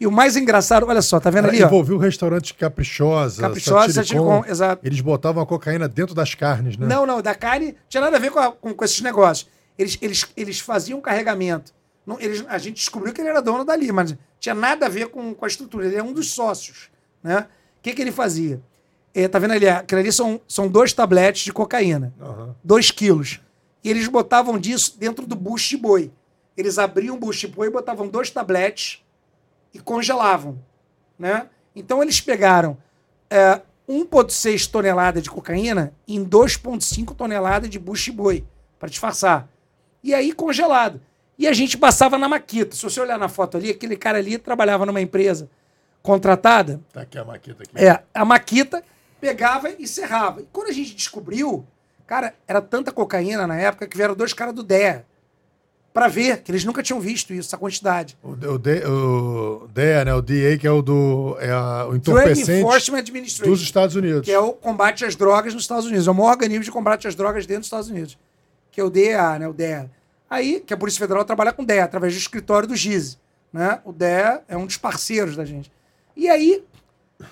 E 0.00 0.06
o 0.06 0.10
mais 0.12 0.36
engraçado, 0.36 0.86
olha 0.88 1.00
só, 1.00 1.20
tá 1.20 1.30
vendo 1.30 1.46
ali? 1.48 1.62
Envolveu 1.62 1.96
o 1.96 1.98
restaurante 2.00 2.52
Caprichosa. 2.54 3.40
Caprichosa, 3.42 3.92
Satiricon. 3.92 4.28
Satiricon, 4.28 4.50
exato. 4.52 4.84
Eles 4.86 5.00
botavam 5.00 5.42
a 5.42 5.46
cocaína 5.46 5.88
dentro 5.88 6.14
das 6.14 6.34
carnes, 6.34 6.76
né? 6.76 6.86
Não, 6.86 7.06
não, 7.06 7.22
da 7.22 7.34
carne 7.34 7.76
tinha 7.88 8.00
nada 8.00 8.16
a 8.16 8.20
ver 8.20 8.30
com, 8.32 8.40
a- 8.40 8.50
com- 8.52 8.74
com 8.74 8.84
esses 8.84 9.00
negócios. 9.00 9.48
Eles, 9.78 9.96
eles, 10.02 10.26
eles 10.36 10.58
faziam 10.60 11.00
carregamento. 11.00 11.72
Não, 12.04 12.18
eles, 12.20 12.44
a 12.48 12.58
gente 12.58 12.74
descobriu 12.76 13.12
que 13.14 13.20
ele 13.20 13.28
era 13.30 13.40
dono 13.40 13.64
dali, 13.64 13.90
mas 13.92 14.14
tinha 14.40 14.54
nada 14.54 14.86
a 14.86 14.88
ver 14.88 15.06
com, 15.08 15.32
com 15.32 15.44
a 15.44 15.48
estrutura. 15.48 15.86
Ele 15.86 15.96
é 15.96 16.02
um 16.02 16.12
dos 16.12 16.32
sócios. 16.32 16.90
Né? 17.22 17.46
O 17.78 17.82
que, 17.82 17.92
que 17.94 18.02
ele 18.02 18.12
fazia? 18.12 18.60
É, 19.14 19.28
tá 19.28 19.38
vendo 19.38 19.52
ali? 19.52 19.68
Aquilo 19.68 20.00
ali 20.00 20.12
são, 20.12 20.40
são 20.48 20.66
dois 20.68 20.92
tabletes 20.92 21.44
de 21.44 21.52
cocaína. 21.52 22.12
Aham. 22.20 22.54
dois 22.64 22.90
quilos. 22.90 23.40
E 23.84 23.90
eles 23.90 24.08
botavam 24.08 24.58
disso 24.58 24.96
dentro 24.98 25.26
do 25.26 25.36
bucho 25.36 25.68
de 25.68 25.76
boi. 25.76 26.10
Eles 26.56 26.78
abriam 26.78 27.16
o 27.16 27.18
bucho 27.18 27.46
de 27.46 27.48
boi, 27.48 27.68
botavam 27.70 28.08
dois 28.08 28.30
tabletes 28.30 29.04
e 29.72 29.78
congelavam. 29.78 30.58
Né? 31.18 31.48
Então 31.76 32.02
eles 32.02 32.20
pegaram 32.20 32.78
é, 33.28 33.60
1,6 33.88 34.70
tonelada 34.70 35.20
de 35.20 35.30
cocaína 35.30 35.92
em 36.08 36.24
2,5 36.24 37.14
toneladas 37.14 37.68
de 37.68 37.78
bucho 37.78 38.06
de 38.06 38.12
boi, 38.12 38.44
para 38.78 38.88
disfarçar. 38.88 39.48
E 40.02 40.14
aí 40.14 40.32
congelado. 40.32 41.00
E 41.38 41.46
a 41.48 41.52
gente 41.52 41.76
passava 41.76 42.16
na 42.16 42.28
maquita. 42.28 42.74
Se 42.76 42.82
você 42.82 43.00
olhar 43.00 43.18
na 43.18 43.28
foto 43.28 43.56
ali, 43.56 43.70
aquele 43.70 43.96
cara 43.96 44.18
ali 44.18 44.38
trabalhava 44.38 44.86
numa 44.86 45.00
empresa 45.00 45.50
contratada 46.02 46.80
Tá 46.92 47.00
aqui 47.00 47.18
a 47.18 47.24
maqueta 47.24 47.62
aqui. 47.62 47.84
é, 47.84 48.02
a 48.14 48.24
Maquita 48.24 48.84
pegava 49.20 49.70
e 49.70 49.88
serrava. 49.88 50.42
E 50.42 50.48
quando 50.52 50.68
a 50.68 50.72
gente 50.72 50.94
descobriu, 50.94 51.66
cara, 52.06 52.34
era 52.46 52.60
tanta 52.60 52.92
cocaína 52.92 53.46
na 53.46 53.56
época 53.56 53.86
que 53.86 53.96
vieram 53.96 54.14
dois 54.14 54.32
caras 54.32 54.54
do 54.54 54.62
DEA 54.62 55.04
pra 55.92 56.08
ver, 56.08 56.42
que 56.42 56.50
eles 56.50 56.64
nunca 56.64 56.82
tinham 56.82 56.98
visto 57.00 57.32
isso, 57.32 57.48
essa 57.48 57.56
quantidade. 57.56 58.18
O, 58.22 58.30
o, 58.30 58.58
D- 58.58 58.84
o 58.86 59.68
DEA, 59.72 60.04
né? 60.04 60.14
O 60.14 60.20
DA, 60.20 60.58
que 60.58 60.66
é 60.66 60.70
o 60.70 60.82
do. 60.82 61.36
É 61.40 61.50
a- 61.52 61.84
o 61.86 61.90
Drug 61.90 61.96
entorpecente 61.98 62.52
Enforcement 62.60 62.98
Administration, 62.98 63.50
dos 63.50 63.62
Estados 63.62 63.94
Unidos. 63.94 64.22
que 64.24 64.32
é 64.32 64.38
o 64.38 64.52
combate 64.52 65.04
às 65.04 65.14
drogas 65.14 65.54
nos 65.54 65.62
Estados 65.62 65.86
Unidos. 65.86 66.06
É 66.06 66.10
o 66.10 66.14
maior 66.14 66.30
organismo 66.30 66.64
de 66.64 66.70
combate 66.72 67.06
às 67.06 67.14
drogas 67.14 67.46
dentro 67.46 67.60
dos 67.60 67.66
Estados 67.68 67.88
Unidos. 67.88 68.18
Que 68.72 68.80
é 68.80 68.84
o 68.84 68.90
DEA, 68.90 69.38
né? 69.38 69.46
O 69.48 69.52
DEA. 69.52 69.88
Aí, 70.28 70.58
que 70.58 70.74
a 70.74 70.76
Polícia 70.76 70.98
Federal 70.98 71.24
trabalha 71.24 71.52
com 71.52 71.62
o 71.62 71.66
DEA, 71.66 71.84
através 71.84 72.12
do 72.12 72.18
escritório 72.18 72.66
do 72.66 72.74
GIZ. 72.74 73.16
Né? 73.52 73.78
O 73.84 73.92
DEA 73.92 74.42
é 74.48 74.56
um 74.56 74.66
dos 74.66 74.76
parceiros 74.76 75.36
da 75.36 75.44
gente. 75.44 75.70
E 76.16 76.28
aí, 76.28 76.64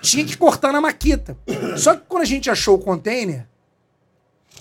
tinha 0.00 0.24
que 0.24 0.36
cortar 0.36 0.72
na 0.72 0.80
maquita. 0.80 1.36
Só 1.76 1.96
que 1.96 2.02
quando 2.08 2.22
a 2.22 2.26
gente 2.26 2.48
achou 2.48 2.76
o 2.76 2.78
container, 2.78 3.44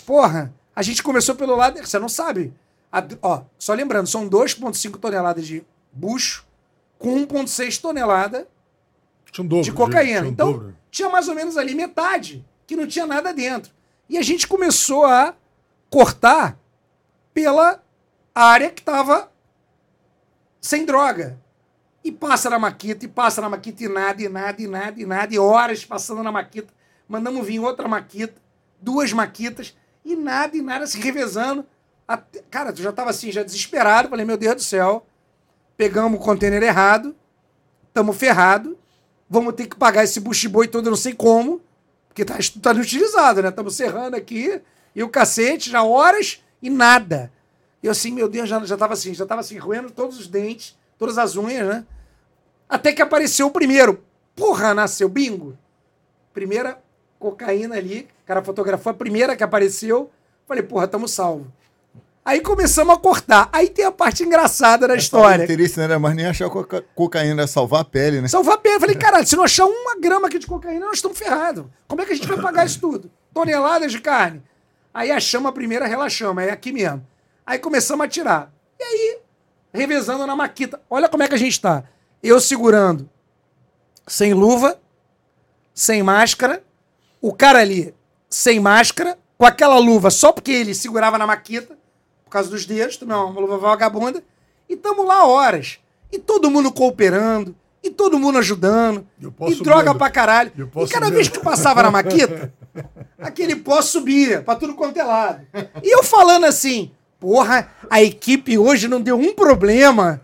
porra, 0.04 0.52
a 0.74 0.82
gente 0.82 1.02
começou 1.02 1.34
pelo 1.34 1.56
lado. 1.56 1.78
Você 1.78 1.98
não 1.98 2.08
sabe. 2.08 2.52
A- 2.90 3.04
ó, 3.22 3.42
só 3.58 3.72
lembrando, 3.72 4.06
são 4.06 4.28
2,5 4.28 4.98
toneladas 4.98 5.46
de 5.46 5.64
bucho 5.92 6.44
com 6.98 7.14
1,6 7.26 7.78
tonelada 7.78 8.46
um 9.38 9.46
dobro. 9.46 9.64
de 9.64 9.72
cocaína. 9.72 10.20
Tinha 10.20 10.28
um 10.28 10.32
então, 10.32 10.52
dobro. 10.52 10.76
tinha 10.90 11.08
mais 11.08 11.28
ou 11.28 11.34
menos 11.34 11.56
ali 11.56 11.74
metade, 11.74 12.44
que 12.66 12.76
não 12.76 12.86
tinha 12.86 13.06
nada 13.06 13.32
dentro. 13.32 13.72
E 14.08 14.18
a 14.18 14.22
gente 14.22 14.46
começou 14.46 15.06
a 15.06 15.34
cortar 15.88 16.58
pela 17.32 17.82
área 18.34 18.70
que 18.70 18.80
estava 18.82 19.30
sem 20.60 20.84
droga. 20.84 21.38
E 22.04 22.10
passa 22.10 22.50
na 22.50 22.58
maquita, 22.58 23.04
e 23.04 23.08
passa 23.08 23.40
na 23.40 23.48
maquita, 23.48 23.84
e 23.84 23.88
nada, 23.88 24.22
e 24.22 24.28
nada, 24.28 24.60
e 24.60 24.66
nada, 24.66 25.00
e 25.00 25.06
nada, 25.06 25.34
e 25.34 25.38
horas 25.38 25.84
passando 25.84 26.22
na 26.22 26.32
maquita. 26.32 26.72
Mandamos 27.08 27.46
vir 27.46 27.60
outra 27.60 27.86
maquita, 27.86 28.34
duas 28.80 29.12
maquitas, 29.12 29.76
e 30.04 30.16
nada, 30.16 30.56
e 30.56 30.62
nada, 30.62 30.86
se 30.86 30.98
revezando. 30.98 31.64
Até- 32.06 32.42
Cara, 32.50 32.72
tu 32.72 32.82
já 32.82 32.92
tava 32.92 33.10
assim, 33.10 33.30
já 33.30 33.42
desesperado. 33.42 34.08
Falei, 34.08 34.24
meu 34.24 34.36
Deus 34.36 34.54
do 34.56 34.62
céu, 34.62 35.06
pegamos 35.76 36.20
o 36.20 36.22
container 36.22 36.62
errado, 36.62 37.14
estamos 37.88 38.16
ferrado, 38.16 38.76
vamos 39.28 39.54
ter 39.54 39.66
que 39.66 39.76
pagar 39.76 40.04
esse 40.04 40.20
buchiboi 40.20 40.68
todo, 40.68 40.86
eu 40.86 40.90
não 40.90 40.96
sei 40.96 41.14
como, 41.14 41.60
porque 42.08 42.24
tá, 42.24 42.36
tá 42.60 42.72
inutilizado, 42.72 43.42
né? 43.42 43.48
Estamos 43.48 43.74
serrando 43.74 44.16
aqui, 44.16 44.60
e 44.94 45.02
o 45.02 45.08
cacete, 45.08 45.70
já 45.70 45.82
horas 45.82 46.42
e 46.60 46.68
nada. 46.68 47.32
E 47.82 47.88
assim, 47.88 48.12
meu 48.12 48.28
Deus, 48.28 48.48
já, 48.48 48.62
já 48.64 48.76
tava 48.76 48.92
assim, 48.92 49.14
já 49.14 49.26
tava 49.26 49.40
assim, 49.40 49.56
roendo 49.58 49.90
todos 49.90 50.18
os 50.18 50.28
dentes, 50.28 50.76
todas 50.98 51.18
as 51.18 51.36
unhas, 51.36 51.66
né? 51.66 51.86
Até 52.68 52.92
que 52.92 53.02
apareceu 53.02 53.46
o 53.46 53.50
primeiro. 53.50 54.02
Porra, 54.36 54.72
nasceu, 54.72 55.08
bingo. 55.08 55.58
Primeira 56.32 56.80
cocaína 57.18 57.76
ali, 57.76 58.08
cara 58.32 58.42
fotografou 58.42 58.90
a 58.90 58.94
primeira 58.94 59.36
que 59.36 59.44
apareceu. 59.44 60.10
Falei, 60.46 60.62
porra, 60.62 60.88
tamo 60.88 61.06
salvo. 61.06 61.52
Aí 62.24 62.40
começamos 62.40 62.94
a 62.94 62.98
cortar. 62.98 63.48
Aí 63.52 63.68
tem 63.68 63.84
a 63.84 63.92
parte 63.92 64.22
engraçada 64.22 64.86
da 64.88 64.94
O 64.94 64.96
história. 64.96 65.44
interesse 65.44 65.76
não 65.76 65.84
era 65.84 65.98
mais 65.98 66.14
nem 66.14 66.26
achar 66.26 66.48
coca- 66.48 66.84
cocaína, 66.94 67.42
era 67.42 67.46
salvar 67.46 67.80
a 67.80 67.84
pele, 67.84 68.20
né? 68.20 68.28
Salvar 68.28 68.54
a 68.54 68.58
pele. 68.58 68.78
Falei, 68.80 68.96
caralho, 68.96 69.26
se 69.26 69.36
não 69.36 69.44
achar 69.44 69.66
uma 69.66 69.96
grama 70.00 70.28
aqui 70.28 70.38
de 70.38 70.46
cocaína, 70.46 70.86
nós 70.86 70.96
estamos 70.98 71.18
ferrados. 71.18 71.66
Como 71.88 72.00
é 72.00 72.06
que 72.06 72.12
a 72.12 72.14
gente 72.16 72.28
vai 72.28 72.40
pagar 72.40 72.64
isso 72.64 72.80
tudo? 72.80 73.10
Toneladas 73.34 73.90
de 73.92 74.00
carne. 74.00 74.42
Aí 74.94 75.10
achamos 75.10 75.48
a 75.48 75.52
primeira, 75.52 75.86
relaxamos. 75.86 76.42
É 76.44 76.50
aqui 76.50 76.72
mesmo. 76.72 77.04
Aí 77.44 77.58
começamos 77.58 78.04
a 78.04 78.08
tirar. 78.08 78.52
E 78.78 78.82
aí, 78.84 79.18
revezando 79.72 80.26
na 80.26 80.36
maquita. 80.36 80.80
Olha 80.88 81.08
como 81.08 81.22
é 81.24 81.28
que 81.28 81.34
a 81.34 81.38
gente 81.38 81.60
tá. 81.60 81.84
Eu 82.22 82.40
segurando 82.40 83.10
sem 84.06 84.32
luva, 84.32 84.78
sem 85.74 86.02
máscara. 86.04 86.62
O 87.20 87.32
cara 87.32 87.58
ali 87.60 87.94
sem 88.34 88.58
máscara, 88.60 89.18
com 89.38 89.44
aquela 89.46 89.78
luva 89.78 90.10
só 90.10 90.32
porque 90.32 90.50
ele 90.52 90.74
segurava 90.74 91.18
na 91.18 91.26
maquita, 91.26 91.76
por 92.24 92.30
causa 92.30 92.48
dos 92.50 92.64
dedos, 92.64 92.98
não, 93.02 93.30
uma 93.30 93.40
luva 93.40 93.58
vagabunda. 93.58 94.22
E 94.68 94.76
tamo 94.76 95.02
lá 95.04 95.26
horas. 95.26 95.78
E 96.10 96.18
todo 96.18 96.50
mundo 96.50 96.72
cooperando, 96.72 97.54
e 97.82 97.90
todo 97.90 98.18
mundo 98.18 98.38
ajudando, 98.38 99.06
E 99.20 99.54
droga 99.56 99.86
Medo. 99.90 99.98
pra 99.98 100.10
caralho. 100.10 100.52
E 100.56 100.88
cada 100.88 101.06
Medo. 101.06 101.14
vez 101.16 101.28
que 101.28 101.40
passava 101.40 101.82
na 101.82 101.90
maquita, 101.90 102.52
Aquele 103.18 103.54
pó 103.56 103.80
subia 103.82 104.42
pra 104.42 104.56
tudo 104.56 104.74
quanto 104.74 104.96
é 104.98 105.04
lado. 105.04 105.46
E 105.82 105.94
eu 105.94 106.02
falando 106.02 106.44
assim, 106.44 106.90
porra, 107.20 107.70
a 107.90 108.02
equipe 108.02 108.56
hoje 108.58 108.88
não 108.88 109.00
deu 109.00 109.16
um 109.16 109.34
problema. 109.34 110.20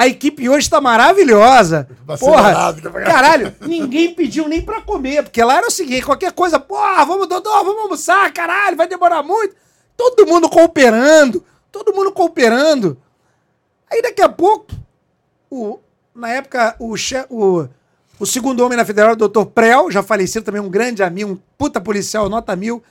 A 0.00 0.06
equipe 0.06 0.48
hoje 0.48 0.70
tá 0.70 0.80
maravilhosa. 0.80 1.86
Porra, 2.18 2.74
caralho. 3.04 3.54
ninguém 3.60 4.14
pediu 4.14 4.48
nem 4.48 4.62
pra 4.62 4.80
comer, 4.80 5.22
porque 5.24 5.44
lá 5.44 5.58
era 5.58 5.66
o 5.66 5.70
seguinte, 5.70 6.06
qualquer 6.06 6.32
coisa, 6.32 6.58
porra, 6.58 7.04
vamos, 7.04 7.28
doutor, 7.28 7.62
vamos 7.62 7.82
almoçar, 7.82 8.32
caralho, 8.32 8.78
vai 8.78 8.88
demorar 8.88 9.22
muito. 9.22 9.54
Todo 9.98 10.26
mundo 10.26 10.48
cooperando, 10.48 11.44
todo 11.70 11.92
mundo 11.92 12.12
cooperando. 12.12 12.96
Aí 13.90 14.00
daqui 14.00 14.22
a 14.22 14.28
pouco, 14.30 14.72
o, 15.50 15.78
na 16.14 16.30
época, 16.30 16.76
o, 16.78 16.96
che, 16.96 17.22
o, 17.28 17.68
o 18.18 18.24
segundo 18.24 18.64
homem 18.64 18.78
na 18.78 18.86
federal, 18.86 19.12
o 19.12 19.16
doutor 19.16 19.44
Prel, 19.44 19.90
já 19.90 20.02
falecido 20.02 20.46
também, 20.46 20.62
um 20.62 20.70
grande 20.70 21.02
amigo, 21.02 21.32
um 21.32 21.38
puta 21.58 21.78
policial, 21.78 22.26
nota 22.30 22.56
mil. 22.56 22.82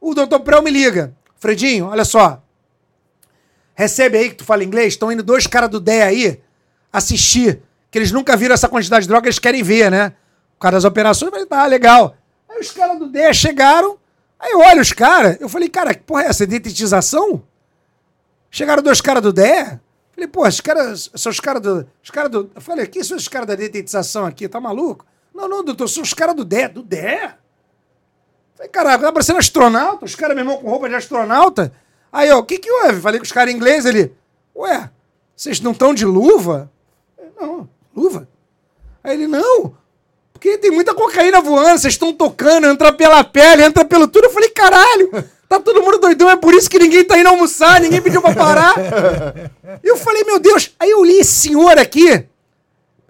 O 0.00 0.14
doutor 0.14 0.38
Prel 0.38 0.62
me 0.62 0.70
liga. 0.70 1.12
Fredinho, 1.40 1.86
olha 1.86 2.04
só. 2.04 2.40
Recebe 3.74 4.16
aí 4.16 4.28
que 4.28 4.36
tu 4.36 4.44
fala 4.44 4.62
inglês, 4.62 4.92
estão 4.92 5.10
indo 5.10 5.24
dois 5.24 5.48
caras 5.48 5.68
do 5.68 5.80
DEA 5.80 6.04
aí 6.04 6.40
assistir. 6.92 7.62
Que 7.90 7.98
eles 7.98 8.12
nunca 8.12 8.36
viram 8.36 8.54
essa 8.54 8.68
quantidade 8.68 9.04
de 9.04 9.08
droga, 9.08 9.26
eles 9.26 9.38
querem 9.38 9.62
ver, 9.62 9.90
né? 9.90 10.12
O 10.56 10.60
cara 10.60 10.76
das 10.76 10.84
operações, 10.84 11.30
falei, 11.30 11.46
tá, 11.46 11.66
legal. 11.66 12.16
Aí 12.48 12.60
os 12.60 12.70
caras 12.70 12.98
do 12.98 13.08
DEA 13.08 13.32
chegaram, 13.32 13.98
aí 14.38 14.52
eu 14.52 14.60
olho 14.60 14.80
os 14.80 14.92
caras, 14.92 15.36
eu 15.40 15.48
falei, 15.48 15.68
cara, 15.68 15.94
que 15.94 16.02
porra 16.02 16.24
é 16.24 16.26
essa? 16.26 16.46
Detetização? 16.46 17.42
Chegaram 18.50 18.82
dois 18.82 19.00
caras 19.00 19.22
do 19.22 19.32
DEA. 19.32 19.80
Falei, 20.12 20.28
pô, 20.28 20.46
esses 20.46 20.60
caras 20.60 21.10
são 21.14 21.30
os 21.30 21.40
caras 21.40 21.62
do. 21.62 21.88
Os 22.02 22.10
caras 22.10 22.30
do. 22.30 22.50
Eu 22.54 22.60
falei, 22.60 22.86
quem 22.86 23.02
são 23.02 23.16
os 23.16 23.26
caras 23.26 23.48
da 23.48 23.54
detetização 23.54 24.26
aqui? 24.26 24.46
Tá 24.46 24.60
maluco? 24.60 25.06
Não, 25.34 25.48
não, 25.48 25.64
doutor, 25.64 25.88
são 25.88 26.02
os 26.02 26.12
caras 26.12 26.36
do 26.36 26.44
DE. 26.44 26.68
Do 26.68 26.82
DE? 26.82 27.30
Falei, 28.54 28.70
caraca, 28.70 29.06
tá 29.06 29.12
parecendo 29.12 29.38
astronauta, 29.38 30.04
os 30.04 30.14
caras, 30.14 30.36
meu 30.36 30.44
irmão, 30.44 30.58
com 30.58 30.68
roupa 30.68 30.88
de 30.88 30.94
astronauta. 30.94 31.72
Aí, 32.12 32.30
ó, 32.30 32.38
o 32.38 32.44
que 32.44 32.58
que 32.58 32.70
houve? 32.70 33.00
Falei 33.00 33.18
com 33.18 33.24
os 33.24 33.32
caras 33.32 33.52
em 33.52 33.56
inglês, 33.56 33.86
ele. 33.86 34.14
Ué, 34.54 34.90
vocês 35.34 35.58
não 35.60 35.72
estão 35.72 35.94
de 35.94 36.04
luva? 36.04 36.70
Não, 37.40 37.68
luva? 37.94 38.28
Aí 39.02 39.14
ele, 39.14 39.26
não. 39.26 39.74
Porque 40.32 40.58
tem 40.58 40.70
muita 40.70 40.94
cocaína 40.94 41.40
voando, 41.40 41.78
vocês 41.78 41.94
estão 41.94 42.12
tocando, 42.12 42.66
entra 42.66 42.92
pela 42.92 43.22
pele, 43.22 43.62
entra 43.62 43.84
pelo 43.84 44.08
tudo. 44.08 44.24
Eu 44.24 44.30
falei, 44.30 44.48
caralho, 44.48 45.10
tá 45.48 45.60
todo 45.60 45.82
mundo 45.82 45.98
doidão, 45.98 46.28
é 46.28 46.36
por 46.36 46.52
isso 46.52 46.68
que 46.68 46.78
ninguém 46.78 47.04
tá 47.04 47.18
indo 47.18 47.28
almoçar, 47.28 47.80
ninguém 47.80 48.00
pediu 48.02 48.20
pra 48.20 48.34
parar. 48.34 48.74
Eu 49.82 49.96
falei, 49.96 50.24
meu 50.24 50.38
Deus, 50.40 50.74
aí 50.80 50.90
eu 50.90 51.04
li 51.04 51.18
esse 51.18 51.48
senhor 51.48 51.78
aqui. 51.78 52.26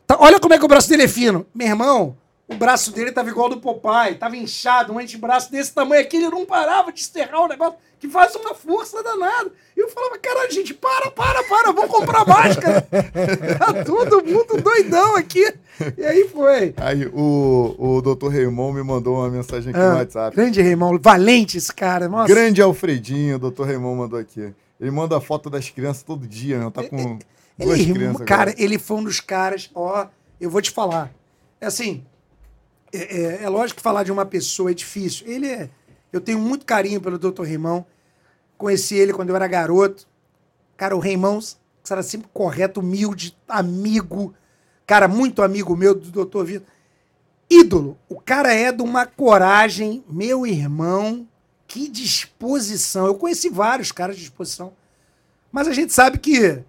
Tá, 0.07 0.17
olha 0.19 0.39
como 0.39 0.53
é 0.53 0.59
que 0.59 0.65
o 0.65 0.69
braço 0.69 0.89
dele 0.89 1.05
é 1.05 1.09
fino. 1.09 1.47
Meu 1.55 1.69
irmão, 1.69 2.17
o 2.49 2.55
braço 2.55 2.93
dele 2.93 3.13
tava 3.13 3.31
igual 3.31 3.47
ao 3.47 3.55
do 3.55 3.61
Popeye, 3.61 4.17
tava 4.17 4.37
inchado, 4.37 4.93
um 4.93 4.99
antebraço 4.99 5.51
desse 5.51 5.73
tamanho 5.73 6.03
aqui, 6.03 6.17
ele 6.17 6.29
não 6.29 6.45
parava 6.45 6.93
de 6.93 7.01
esterrar 7.01 7.41
o 7.43 7.49
negócio, 7.49 7.77
que 7.99 8.09
faz 8.09 8.35
uma 8.35 8.53
força 8.55 9.03
danada. 9.03 9.51
E 9.77 9.81
eu 9.81 9.89
falava, 9.89 10.19
caralho, 10.19 10.51
gente, 10.53 10.75
para, 10.75 11.11
para, 11.13 11.43
para, 11.45 11.73
vamos 11.73 11.91
comprar 11.91 12.27
máscara. 12.27 12.83
tá 13.59 13.85
todo 13.85 14.25
mundo 14.25 14.61
doidão 14.61 15.15
aqui. 15.17 15.55
E 15.97 16.05
aí 16.05 16.29
foi. 16.29 16.75
Aí 16.77 17.07
o, 17.07 17.75
o 17.79 18.03
doutor 18.03 18.33
Raymond 18.33 18.75
me 18.77 18.83
mandou 18.83 19.17
uma 19.19 19.31
mensagem 19.31 19.71
aqui 19.71 19.79
no 19.79 19.85
Ah, 19.93 19.95
WhatsApp. 19.99 20.37
grande 20.37 20.61
Raymond, 20.61 20.99
valente 21.01 21.57
esse 21.57 21.73
cara, 21.73 22.09
nossa. 22.09 22.27
Grande 22.33 22.61
Alfredinho, 22.61 23.37
o 23.37 23.39
doutor 23.39 23.69
Raymond 23.69 23.97
mandou 23.97 24.19
aqui. 24.19 24.53
Ele 24.81 24.91
manda 24.91 25.21
foto 25.21 25.49
das 25.49 25.71
crianças 25.71 26.03
todo 26.03 26.27
dia, 26.27 26.59
né? 26.59 26.71
Tá 26.75 26.83
com 26.83 27.19
duas 27.57 27.79
Ele, 27.79 27.93
crianças 27.95 28.23
cara, 28.27 28.51
agora. 28.51 28.57
ele 28.63 28.79
foi 28.81 28.97
um 28.97 29.05
dos 29.05 29.21
caras, 29.21 29.71
ó, 29.75 30.07
eu 30.41 30.51
vou 30.51 30.61
te 30.61 30.73
falar. 30.73 31.13
É 31.61 31.67
assim, 31.67 32.05
é, 32.93 33.21
é- 33.21 33.43
é 33.45 33.49
lógico 33.49 33.79
que 33.79 33.83
falar 33.83 34.03
de 34.03 34.13
uma 34.13 34.27
pessoa 34.27 34.71
é 34.71 34.75
difícil. 34.75 35.27
Ele 35.27 35.47
é. 35.49 35.71
Eu 36.13 36.21
tenho 36.21 36.39
muito 36.39 36.67
carinho 36.67 37.01
pelo 37.01 37.19
Dr. 37.19 37.43
Reimão. 37.43 37.87
Conheci 38.59 38.95
ele 38.95 39.13
quando 39.13 39.31
eu 39.31 39.37
era 39.37 39.47
garoto. 39.47 40.07
Cara, 40.77 40.95
o 40.97 40.99
Reimão 41.01 41.39
era 41.91 42.03
sempre 42.03 42.29
correto, 42.33 42.81
humilde, 42.81 43.37
amigo. 43.49 44.35
Cara, 44.87 45.09
muito 45.09 45.43
amigo 45.43 45.77
meu 45.77 45.95
do 45.95 46.25
Dr. 46.25 46.45
Vitor. 46.45 46.67
Ídolo. 47.49 47.99
O 48.09 48.21
cara 48.21 48.53
é 48.55 48.73
de 48.73 48.83
uma 48.83 49.07
coragem, 49.07 50.05
meu 50.09 50.47
irmão. 50.47 51.27
Que 51.67 51.89
disposição. 51.89 53.07
Eu 53.07 53.15
conheci 53.15 53.49
vários 53.49 53.91
caras 53.93 54.17
de 54.17 54.23
disposição. 54.23 54.73
Mas 55.51 55.69
a 55.69 55.73
gente 55.73 55.93
sabe 55.93 56.19
que 56.19 56.63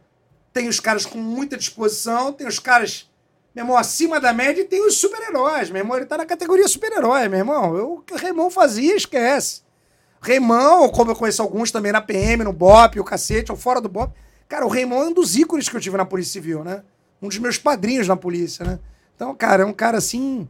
tem 0.51 0.67
os 0.67 0.79
caras 0.79 1.05
com 1.05 1.17
muita 1.17 1.57
disposição, 1.57 2.31
tem 2.33 2.45
os 2.47 2.59
caras, 2.59 3.09
meu 3.55 3.63
irmão, 3.63 3.77
acima 3.77 4.19
da 4.19 4.33
média 4.33 4.65
tem 4.65 4.85
os 4.85 4.95
super-heróis. 4.97 5.69
Meu 5.69 5.81
irmão, 5.81 5.95
ele 5.97 6.05
tá 6.05 6.17
na 6.17 6.25
categoria 6.25 6.67
super-herói, 6.67 7.27
meu 7.29 7.39
irmão. 7.39 7.75
Eu- 7.75 7.93
O 7.93 8.01
que 8.01 8.13
o 8.13 8.17
Raimão 8.17 8.49
fazia, 8.49 8.95
esquece. 8.95 9.61
Raimão, 10.19 10.89
como 10.89 11.11
eu 11.11 11.15
conheço 11.15 11.41
alguns 11.41 11.69
também 11.71 11.91
na 11.91 12.01
PM, 12.01 12.43
no 12.43 12.53
BOP, 12.53 12.99
o 12.99 13.03
cacete, 13.03 13.51
ou 13.51 13.57
fora 13.57 13.79
do 13.81 13.89
BOP. 13.89 14.13
Cara, 14.47 14.65
o 14.65 14.69
Raimão 14.69 15.01
é 15.03 15.05
um 15.07 15.13
dos 15.13 15.35
ícones 15.35 15.67
que 15.69 15.75
eu 15.75 15.81
tive 15.81 15.97
na 15.97 16.05
Polícia 16.05 16.33
Civil, 16.33 16.63
né? 16.63 16.83
Um 17.21 17.27
dos 17.27 17.37
meus 17.39 17.57
padrinhos 17.57 18.07
na 18.07 18.15
polícia, 18.15 18.65
né? 18.65 18.79
Então, 19.15 19.33
cara, 19.35 19.63
é 19.63 19.65
um 19.65 19.73
cara 19.73 19.97
assim 19.97 20.47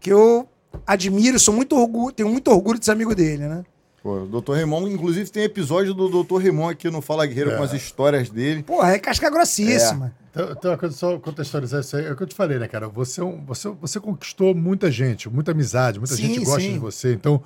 que 0.00 0.10
eu 0.12 0.48
admiro, 0.86 1.38
sou 1.38 1.52
muito 1.54 1.76
orgulho, 1.76 2.12
tenho 2.14 2.28
muito 2.28 2.50
orgulho 2.50 2.78
de 2.78 2.84
ser 2.84 2.92
amigo 2.92 3.14
dele, 3.14 3.46
né? 3.48 3.64
Pô, 4.04 4.18
o 4.18 4.26
doutor 4.26 4.56
Raymond, 4.56 4.92
inclusive, 4.92 5.30
tem 5.30 5.44
episódio 5.44 5.94
do 5.94 6.10
doutor 6.10 6.42
Raymond 6.42 6.72
aqui 6.72 6.90
no 6.90 7.00
Fala 7.00 7.24
Guerreiro 7.24 7.52
É. 7.52 7.56
com 7.56 7.62
as 7.62 7.72
histórias 7.72 8.28
dele. 8.28 8.62
Porra, 8.62 8.92
é 8.92 8.98
casca 8.98 9.30
grossíssima. 9.30 10.14
Então, 10.30 10.50
então 10.52 10.70
uma 10.72 10.76
coisa 10.76 10.94
só 10.94 11.18
contextualizar 11.18 11.80
isso 11.80 11.96
aí, 11.96 12.04
é 12.04 12.12
o 12.12 12.16
que 12.16 12.22
eu 12.22 12.26
te 12.26 12.34
falei, 12.34 12.58
né, 12.58 12.68
cara? 12.68 12.86
Você, 12.86 13.22
é 13.22 13.24
você, 13.46 13.70
você 13.80 13.98
conquistou 13.98 14.54
muita 14.54 14.90
gente, 14.90 15.26
muita 15.30 15.52
amizade, 15.52 15.98
muita 15.98 16.14
Sim, 16.16 16.34
gente 16.34 16.44
gosta 16.44 16.60
sim. 16.60 16.74
de 16.74 16.78
você. 16.80 17.14
Então, 17.14 17.42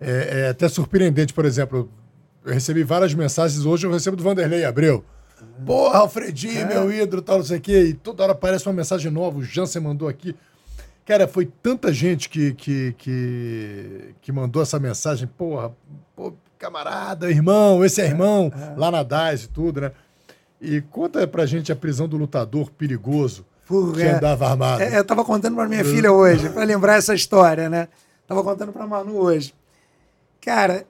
é, 0.00 0.44
é 0.44 0.48
até 0.48 0.70
surpreendente, 0.70 1.34
por 1.34 1.44
exemplo, 1.44 1.86
eu 2.46 2.54
recebi 2.54 2.82
várias 2.82 3.12
mensagens, 3.12 3.66
hoje 3.66 3.86
eu 3.86 3.92
recebo 3.92 4.16
do 4.16 4.22
Vanderlei 4.22 4.64
Abreu. 4.64 5.04
Porra, 5.66 5.98
Alfredinho, 5.98 6.66
meu 6.66 6.90
ídolo, 6.90 7.20
tal, 7.20 7.36
não 7.38 7.44
sei 7.44 7.58
o 7.58 7.60
quê. 7.60 7.82
E 7.88 7.92
toda 7.92 8.22
hora 8.22 8.32
aparece 8.32 8.66
uma 8.66 8.72
mensagem 8.72 9.10
nova, 9.12 9.36
o 9.36 9.42
Jansen 9.42 9.82
mandou 9.82 10.08
aqui. 10.08 10.34
Cara, 11.10 11.26
foi 11.26 11.44
tanta 11.44 11.92
gente 11.92 12.28
que, 12.28 12.54
que, 12.54 12.94
que, 12.96 14.14
que 14.22 14.30
mandou 14.30 14.62
essa 14.62 14.78
mensagem. 14.78 15.26
Porra, 15.26 15.74
pô, 16.14 16.32
camarada, 16.56 17.28
irmão, 17.28 17.84
esse 17.84 18.00
é 18.00 18.06
irmão, 18.06 18.52
lá 18.76 18.92
na 18.92 19.02
DAS 19.02 19.42
e 19.42 19.48
tudo, 19.48 19.80
né? 19.80 19.90
E 20.60 20.80
conta 20.80 21.26
pra 21.26 21.46
gente 21.46 21.72
a 21.72 21.74
prisão 21.74 22.06
do 22.06 22.16
lutador 22.16 22.70
perigoso 22.70 23.44
Porra, 23.66 23.92
que 23.94 24.02
é. 24.02 24.12
andava 24.12 24.46
armado. 24.46 24.82
É, 24.84 24.96
eu 24.96 25.04
tava 25.04 25.24
contando 25.24 25.56
pra 25.56 25.66
minha 25.66 25.84
filha 25.84 26.12
hoje, 26.12 26.48
pra 26.48 26.62
lembrar 26.62 26.94
essa 26.94 27.12
história, 27.12 27.68
né? 27.68 27.88
Tava 28.24 28.44
contando 28.44 28.72
pra 28.72 28.86
Manu 28.86 29.16
hoje. 29.16 29.52
Cara, 30.40 30.86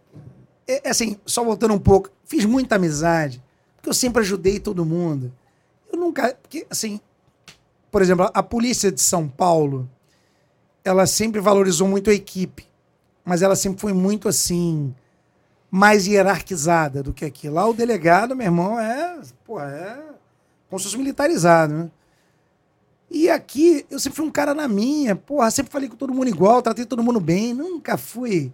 é, 0.69 0.87
é 0.87 0.91
assim, 0.91 1.17
só 1.25 1.43
voltando 1.43 1.73
um 1.73 1.79
pouco, 1.79 2.11
fiz 2.27 2.45
muita 2.45 2.77
amizade, 2.77 3.43
porque 3.75 3.89
eu 3.89 3.95
sempre 3.95 4.21
ajudei 4.21 4.61
todo 4.61 4.85
mundo. 4.85 5.33
Eu 5.91 5.99
nunca. 5.99 6.37
Porque, 6.43 6.67
assim, 6.69 7.01
por 7.91 8.03
exemplo, 8.03 8.31
a 8.35 8.43
polícia 8.43 8.93
de 8.93 9.01
São 9.01 9.27
Paulo, 9.27 9.89
ela 10.85 11.07
sempre 11.07 11.41
valorizou 11.41 11.87
muito 11.87 12.11
a 12.11 12.15
equipe, 12.15 12.67
mas 13.25 13.43
ela 13.43 13.57
sempre 13.57 13.81
foi 13.81 13.93
muito 13.93 14.29
assim, 14.29 14.95
mais 15.71 16.07
hierarquizada 16.07 17.03
do 17.03 17.13
que 17.13 17.25
aqui. 17.25 17.49
Lá 17.49 17.67
o 17.69 17.75
delegado, 17.75 18.35
meu 18.35 18.47
irmão, 18.47 18.79
é. 18.79 19.21
Pô, 19.45 19.61
é. 19.61 20.03
Como 20.69 20.79
se 20.79 20.87
fosse 20.87 20.99
militarizado, 20.99 21.75
né? 21.75 21.91
E 23.11 23.29
aqui, 23.29 23.85
eu 23.91 23.99
sempre 23.99 24.17
fui 24.17 24.27
um 24.27 24.31
cara 24.31 24.55
na 24.55 24.69
minha, 24.69 25.17
porra, 25.17 25.51
sempre 25.51 25.73
falei 25.73 25.89
com 25.89 25.97
todo 25.97 26.15
mundo 26.15 26.29
igual, 26.29 26.63
tratei 26.63 26.85
todo 26.85 27.03
mundo 27.03 27.19
bem, 27.19 27.53
nunca 27.53 27.97
fui 27.97 28.53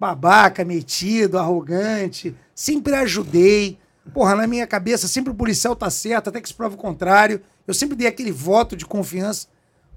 babaca, 0.00 0.64
metido, 0.64 1.38
arrogante, 1.38 2.34
sempre 2.54 2.94
ajudei. 2.94 3.78
Porra, 4.14 4.34
na 4.34 4.46
minha 4.46 4.66
cabeça, 4.66 5.06
sempre 5.06 5.30
o 5.30 5.34
policial 5.34 5.76
tá 5.76 5.90
certo, 5.90 6.28
até 6.28 6.40
que 6.40 6.48
se 6.48 6.54
prova 6.54 6.74
o 6.74 6.78
contrário. 6.78 7.42
Eu 7.66 7.74
sempre 7.74 7.96
dei 7.96 8.06
aquele 8.06 8.32
voto 8.32 8.76
de 8.76 8.86
confiança 8.86 9.48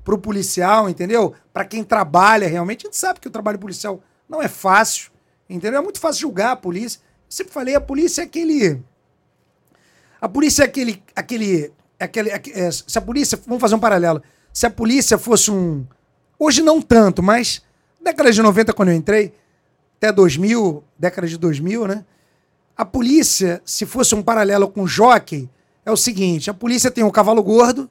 pro 0.10 0.18
policial, 0.18 0.90
entendeu? 0.90 1.36
Para 1.54 1.64
quem 1.66 1.84
trabalha 1.84 2.48
realmente, 2.48 2.88
a 2.88 2.90
gente 2.90 2.98
sabe 2.98 3.20
que 3.20 3.28
o 3.28 3.32
trabalho 3.32 3.60
policial 3.60 4.02
não 4.28 4.42
é 4.42 4.48
fácil, 4.48 5.12
entendeu? 5.48 5.80
É 5.80 5.84
muito 5.84 6.00
fácil 6.00 6.22
julgar 6.22 6.52
a 6.54 6.56
polícia. 6.56 7.00
Eu 7.00 7.04
sempre 7.30 7.54
falei, 7.54 7.76
a 7.76 7.82
polícia 7.82 8.24
é 8.24 8.26
aquele 8.26 8.82
a 10.20 10.28
polícia 10.28 10.64
é 10.64 10.66
aquele. 10.66 11.04
aquele, 11.16 11.72
aquele 12.00 12.32
aque- 12.32 12.52
é, 12.52 12.72
se 12.72 12.98
a 12.98 13.02
polícia. 13.02 13.40
Vamos 13.46 13.62
fazer 13.62 13.76
um 13.76 13.80
paralelo. 13.80 14.22
Se 14.52 14.66
a 14.66 14.70
polícia 14.72 15.18
fosse 15.18 15.52
um. 15.52 15.86
Hoje 16.40 16.64
não 16.64 16.82
tanto, 16.82 17.22
mas. 17.22 17.62
Década 18.02 18.32
de 18.32 18.42
90, 18.42 18.74
quando 18.74 18.90
eu 18.90 18.96
entrei, 18.96 19.34
até 19.98 20.12
2000, 20.12 20.84
década 20.98 21.28
de 21.28 21.38
2000, 21.38 21.88
né? 21.88 22.04
A 22.76 22.84
polícia, 22.84 23.62
se 23.64 23.86
fosse 23.86 24.16
um 24.16 24.24
paralelo 24.24 24.70
com 24.70 24.84
o 24.84 24.88
jockey, 24.88 25.48
é 25.86 25.92
o 25.92 25.98
seguinte: 25.98 26.50
a 26.50 26.54
polícia 26.54 26.90
tem 26.90 27.04
um 27.04 27.12
cavalo 27.12 27.44
gordo, 27.44 27.90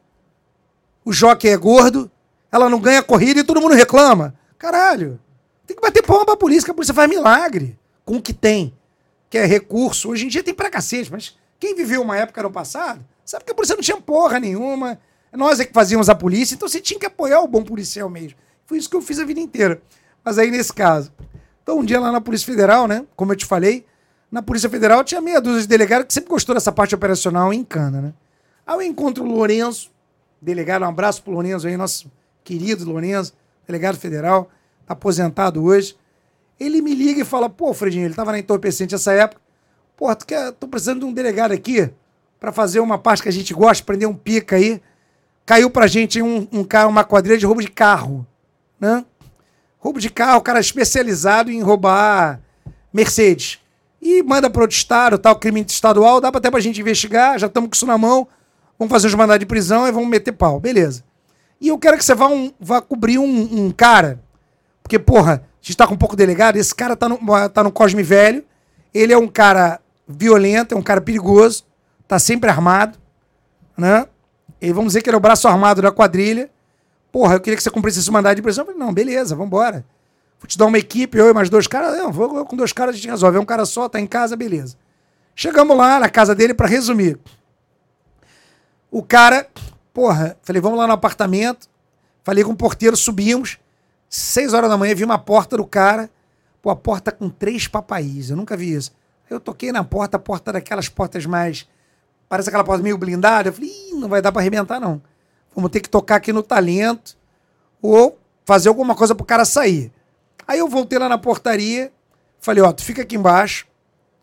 o 1.08 1.12
jockey 1.12 1.48
é 1.48 1.56
gordo, 1.56 2.10
ela 2.50 2.68
não 2.68 2.80
ganha 2.80 3.02
corrida 3.02 3.40
e 3.40 3.44
todo 3.44 3.60
mundo 3.60 3.74
reclama. 3.74 4.34
Caralho, 4.58 5.18
tem 5.66 5.76
que 5.76 5.82
bater 5.82 6.02
palma 6.02 6.26
pra 6.26 6.36
polícia, 6.36 6.64
que 6.64 6.70
a 6.70 6.74
polícia 6.74 6.94
faz 6.94 7.08
milagre 7.08 7.78
com 8.04 8.16
o 8.16 8.22
que 8.22 8.32
tem 8.32 8.74
que 9.30 9.38
é 9.38 9.44
recurso. 9.44 10.10
Hoje 10.10 10.24
em 10.24 10.28
dia 10.28 10.42
tem 10.42 10.54
pra 10.54 10.70
cacete, 10.70 11.10
mas 11.10 11.36
quem 11.58 11.74
viveu 11.74 12.02
uma 12.02 12.16
época 12.16 12.42
no 12.42 12.50
passado 12.50 13.04
sabe 13.24 13.44
que 13.44 13.52
a 13.52 13.54
polícia 13.54 13.74
não 13.74 13.82
tinha 13.82 14.00
porra 14.00 14.40
nenhuma. 14.40 14.98
Nós 15.32 15.60
é 15.60 15.64
que 15.64 15.72
fazíamos 15.72 16.08
a 16.08 16.14
polícia, 16.14 16.54
então 16.54 16.66
você 16.66 16.80
tinha 16.80 16.98
que 16.98 17.06
apoiar 17.06 17.40
o 17.40 17.48
bom 17.48 17.62
policial 17.62 18.08
mesmo. 18.08 18.38
Foi 18.64 18.78
isso 18.78 18.88
que 18.88 18.96
eu 18.96 19.02
fiz 19.02 19.18
a 19.18 19.24
vida 19.24 19.40
inteira. 19.40 19.82
Mas 20.24 20.38
aí, 20.38 20.50
nesse 20.50 20.72
caso, 20.72 21.12
Então, 21.62 21.78
um 21.78 21.84
dia 21.84 22.00
lá 22.00 22.10
na 22.10 22.20
Polícia 22.20 22.46
Federal, 22.46 22.88
né? 22.88 23.04
Como 23.14 23.30
eu 23.32 23.36
te 23.36 23.44
falei, 23.44 23.84
na 24.32 24.40
Polícia 24.40 24.70
Federal 24.70 25.04
tinha 25.04 25.20
meia 25.20 25.38
dúzia 25.38 25.60
de 25.60 25.68
delegados 25.68 26.06
que 26.06 26.14
sempre 26.14 26.30
gostou 26.30 26.54
dessa 26.54 26.72
parte 26.72 26.94
operacional 26.94 27.52
em 27.52 27.62
cana, 27.62 28.00
né? 28.00 28.14
Aí 28.66 28.76
eu 28.76 28.82
encontro 28.82 29.22
o 29.22 29.26
Lourenço, 29.26 29.90
delegado, 30.40 30.82
um 30.82 30.88
abraço 30.88 31.22
pro 31.22 31.32
Lourenço 31.32 31.66
aí, 31.66 31.76
nosso 31.76 32.10
querido 32.44 32.84
Lourenço, 32.84 33.32
delegado 33.66 33.96
federal, 33.96 34.50
tá 34.86 34.94
aposentado 34.94 35.62
hoje. 35.62 35.96
Ele 36.58 36.80
me 36.80 36.94
liga 36.94 37.22
e 37.22 37.24
fala, 37.24 37.48
pô, 37.48 37.72
Fredinho, 37.72 38.06
ele 38.06 38.14
tava 38.14 38.32
na 38.32 38.38
entorpecente 38.38 38.94
essa 38.94 39.12
época, 39.12 39.40
pô, 39.96 40.14
tu 40.14 40.26
quer, 40.26 40.52
tô 40.52 40.66
precisando 40.66 41.00
de 41.00 41.04
um 41.06 41.12
delegado 41.12 41.52
aqui 41.52 41.90
para 42.38 42.52
fazer 42.52 42.80
uma 42.80 42.98
parte 42.98 43.22
que 43.22 43.28
a 43.28 43.32
gente 43.32 43.52
gosta, 43.52 43.84
prender 43.84 44.08
um 44.08 44.14
pica 44.14 44.56
aí. 44.56 44.80
Caiu 45.44 45.70
pra 45.70 45.86
gente 45.86 46.20
um, 46.20 46.46
um 46.52 46.62
carro, 46.62 46.90
uma 46.90 47.04
quadrilha 47.04 47.38
de 47.38 47.46
roubo 47.46 47.60
de 47.60 47.68
carro, 47.68 48.26
né? 48.78 49.04
Roubo 49.78 49.98
de 50.00 50.10
carro, 50.10 50.40
cara 50.40 50.60
especializado 50.60 51.50
em 51.50 51.62
roubar 51.62 52.40
Mercedes. 52.92 53.58
E 54.00 54.22
manda 54.22 54.48
para 54.48 54.62
outro 54.62 54.76
estado, 54.76 55.18
tal, 55.18 55.36
crime 55.36 55.64
estadual, 55.66 56.20
dá 56.20 56.28
até 56.28 56.50
pra 56.50 56.60
gente 56.60 56.80
investigar, 56.80 57.38
já 57.38 57.46
estamos 57.46 57.70
com 57.70 57.74
isso 57.74 57.86
na 57.86 57.98
mão, 57.98 58.28
vamos 58.78 58.92
fazer 58.92 59.08
os 59.08 59.14
mandados 59.14 59.40
de 59.40 59.46
prisão 59.46 59.86
e 59.86 59.92
vamos 59.92 60.08
meter 60.08 60.32
pau, 60.32 60.60
beleza. 60.60 61.02
E 61.60 61.68
eu 61.68 61.78
quero 61.78 61.96
que 61.96 62.04
você 62.04 62.14
vá, 62.14 62.28
um, 62.28 62.52
vá 62.60 62.80
cobrir 62.80 63.18
um, 63.18 63.64
um 63.64 63.70
cara, 63.70 64.20
porque, 64.82 64.98
porra, 64.98 65.42
a 65.44 65.64
gente 65.64 65.76
tá 65.76 65.86
com 65.86 65.94
um 65.94 65.98
pouco 65.98 66.16
delegado, 66.16 66.56
esse 66.56 66.74
cara 66.74 66.96
tá 66.96 67.08
no, 67.08 67.18
tá 67.50 67.62
no 67.62 67.72
Cosme 67.72 68.02
Velho, 68.02 68.44
ele 68.94 69.12
é 69.12 69.18
um 69.18 69.28
cara 69.28 69.80
violento, 70.06 70.74
é 70.74 70.78
um 70.78 70.82
cara 70.82 71.00
perigoso, 71.00 71.64
tá 72.06 72.18
sempre 72.18 72.48
armado, 72.48 72.98
né? 73.76 74.06
E 74.60 74.72
vamos 74.72 74.88
dizer 74.88 75.02
que 75.02 75.10
ele 75.10 75.14
é 75.14 75.18
o 75.18 75.20
braço 75.20 75.46
armado 75.46 75.82
da 75.82 75.92
quadrilha. 75.92 76.50
Porra, 77.12 77.34
eu 77.34 77.40
queria 77.40 77.56
que 77.56 77.62
você 77.62 77.70
cumprisse 77.70 78.00
esse 78.00 78.10
mandado 78.10 78.36
de 78.36 78.42
prisão. 78.42 78.62
Eu 78.62 78.66
falei, 78.72 78.80
não, 78.80 78.92
beleza, 78.92 79.36
vambora. 79.36 79.84
Vou 80.40 80.48
te 80.48 80.58
dar 80.58 80.66
uma 80.66 80.78
equipe, 80.78 81.16
eu 81.16 81.28
e 81.28 81.32
mais 81.32 81.48
dois 81.48 81.66
caras. 81.66 81.96
Não, 81.96 82.10
vou 82.10 82.44
com 82.44 82.56
dois 82.56 82.72
caras 82.72 82.94
a 82.94 82.96
gente 82.96 83.08
resolve. 83.08 83.36
É 83.36 83.40
um 83.40 83.44
cara 83.44 83.64
só, 83.64 83.88
tá 83.88 84.00
em 84.00 84.06
casa, 84.06 84.36
beleza. 84.36 84.76
Chegamos 85.34 85.76
lá 85.76 86.00
na 86.00 86.08
casa 86.08 86.34
dele, 86.34 86.54
para 86.54 86.66
resumir. 86.66 87.18
O 88.90 89.02
cara, 89.02 89.48
porra, 89.92 90.36
falei, 90.42 90.60
vamos 90.60 90.78
lá 90.78 90.86
no 90.86 90.92
apartamento. 90.92 91.68
Falei 92.22 92.44
com 92.44 92.52
o 92.52 92.56
porteiro, 92.56 92.96
subimos. 92.96 93.58
Seis 94.08 94.52
horas 94.54 94.70
da 94.70 94.76
manhã, 94.76 94.94
vi 94.94 95.04
uma 95.04 95.18
porta 95.18 95.56
do 95.56 95.66
cara. 95.66 96.10
Pô, 96.62 96.70
a 96.70 96.76
porta 96.76 97.12
com 97.12 97.28
três 97.28 97.68
papaís. 97.68 98.30
Eu 98.30 98.36
nunca 98.36 98.56
vi 98.56 98.72
isso. 98.72 98.92
Eu 99.28 99.38
toquei 99.38 99.70
na 99.72 99.84
porta, 99.84 100.16
a 100.16 100.20
porta 100.20 100.52
daquelas 100.52 100.88
portas 100.88 101.26
mais. 101.26 101.68
Parece 102.28 102.48
aquela 102.48 102.64
porta 102.64 102.82
meio 102.82 102.98
blindada. 102.98 103.48
Eu 103.48 103.52
falei, 103.52 103.70
Ih, 103.70 103.94
não 103.94 104.08
vai 104.08 104.22
dar 104.22 104.32
para 104.32 104.40
arrebentar, 104.40 104.80
não. 104.80 105.00
Vamos 105.54 105.70
ter 105.70 105.80
que 105.80 105.88
tocar 105.88 106.16
aqui 106.16 106.32
no 106.32 106.42
talento 106.42 107.16
ou 107.82 108.18
fazer 108.44 108.68
alguma 108.68 108.94
coisa 108.94 109.14
pro 109.14 109.24
cara 109.24 109.44
sair. 109.44 109.92
Aí 110.46 110.58
eu 110.58 110.68
voltei 110.68 110.98
lá 110.98 111.08
na 111.08 111.18
portaria, 111.18 111.92
falei, 112.40 112.62
ó, 112.62 112.72
tu 112.72 112.82
fica 112.82 113.02
aqui 113.02 113.16
embaixo. 113.16 113.66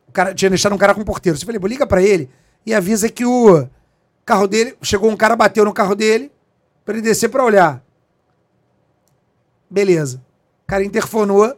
O 0.08 0.12
cara 0.12 0.34
tinha 0.34 0.50
deixado 0.50 0.74
um 0.74 0.78
cara 0.78 0.96
com 0.96 1.04
porteiro. 1.04 1.38
Eu 1.38 1.46
falei, 1.46 1.62
liga 1.70 1.86
para 1.86 2.02
ele 2.02 2.30
e 2.66 2.74
avisa 2.74 3.10
que 3.10 3.26
o 3.26 3.68
carro 4.26 4.48
dele, 4.48 4.76
chegou 4.82 5.10
um 5.10 5.16
cara, 5.16 5.36
bateu 5.36 5.64
no 5.64 5.74
carro 5.74 5.96
dele, 5.96 6.32
para 6.84 6.96
ele 6.96 7.04
descer 7.04 7.30
para 7.30 7.44
olhar. 7.44 7.84
Beleza. 9.70 10.24
O 10.64 10.68
cara 10.68 10.84
interfonou, 10.84 11.58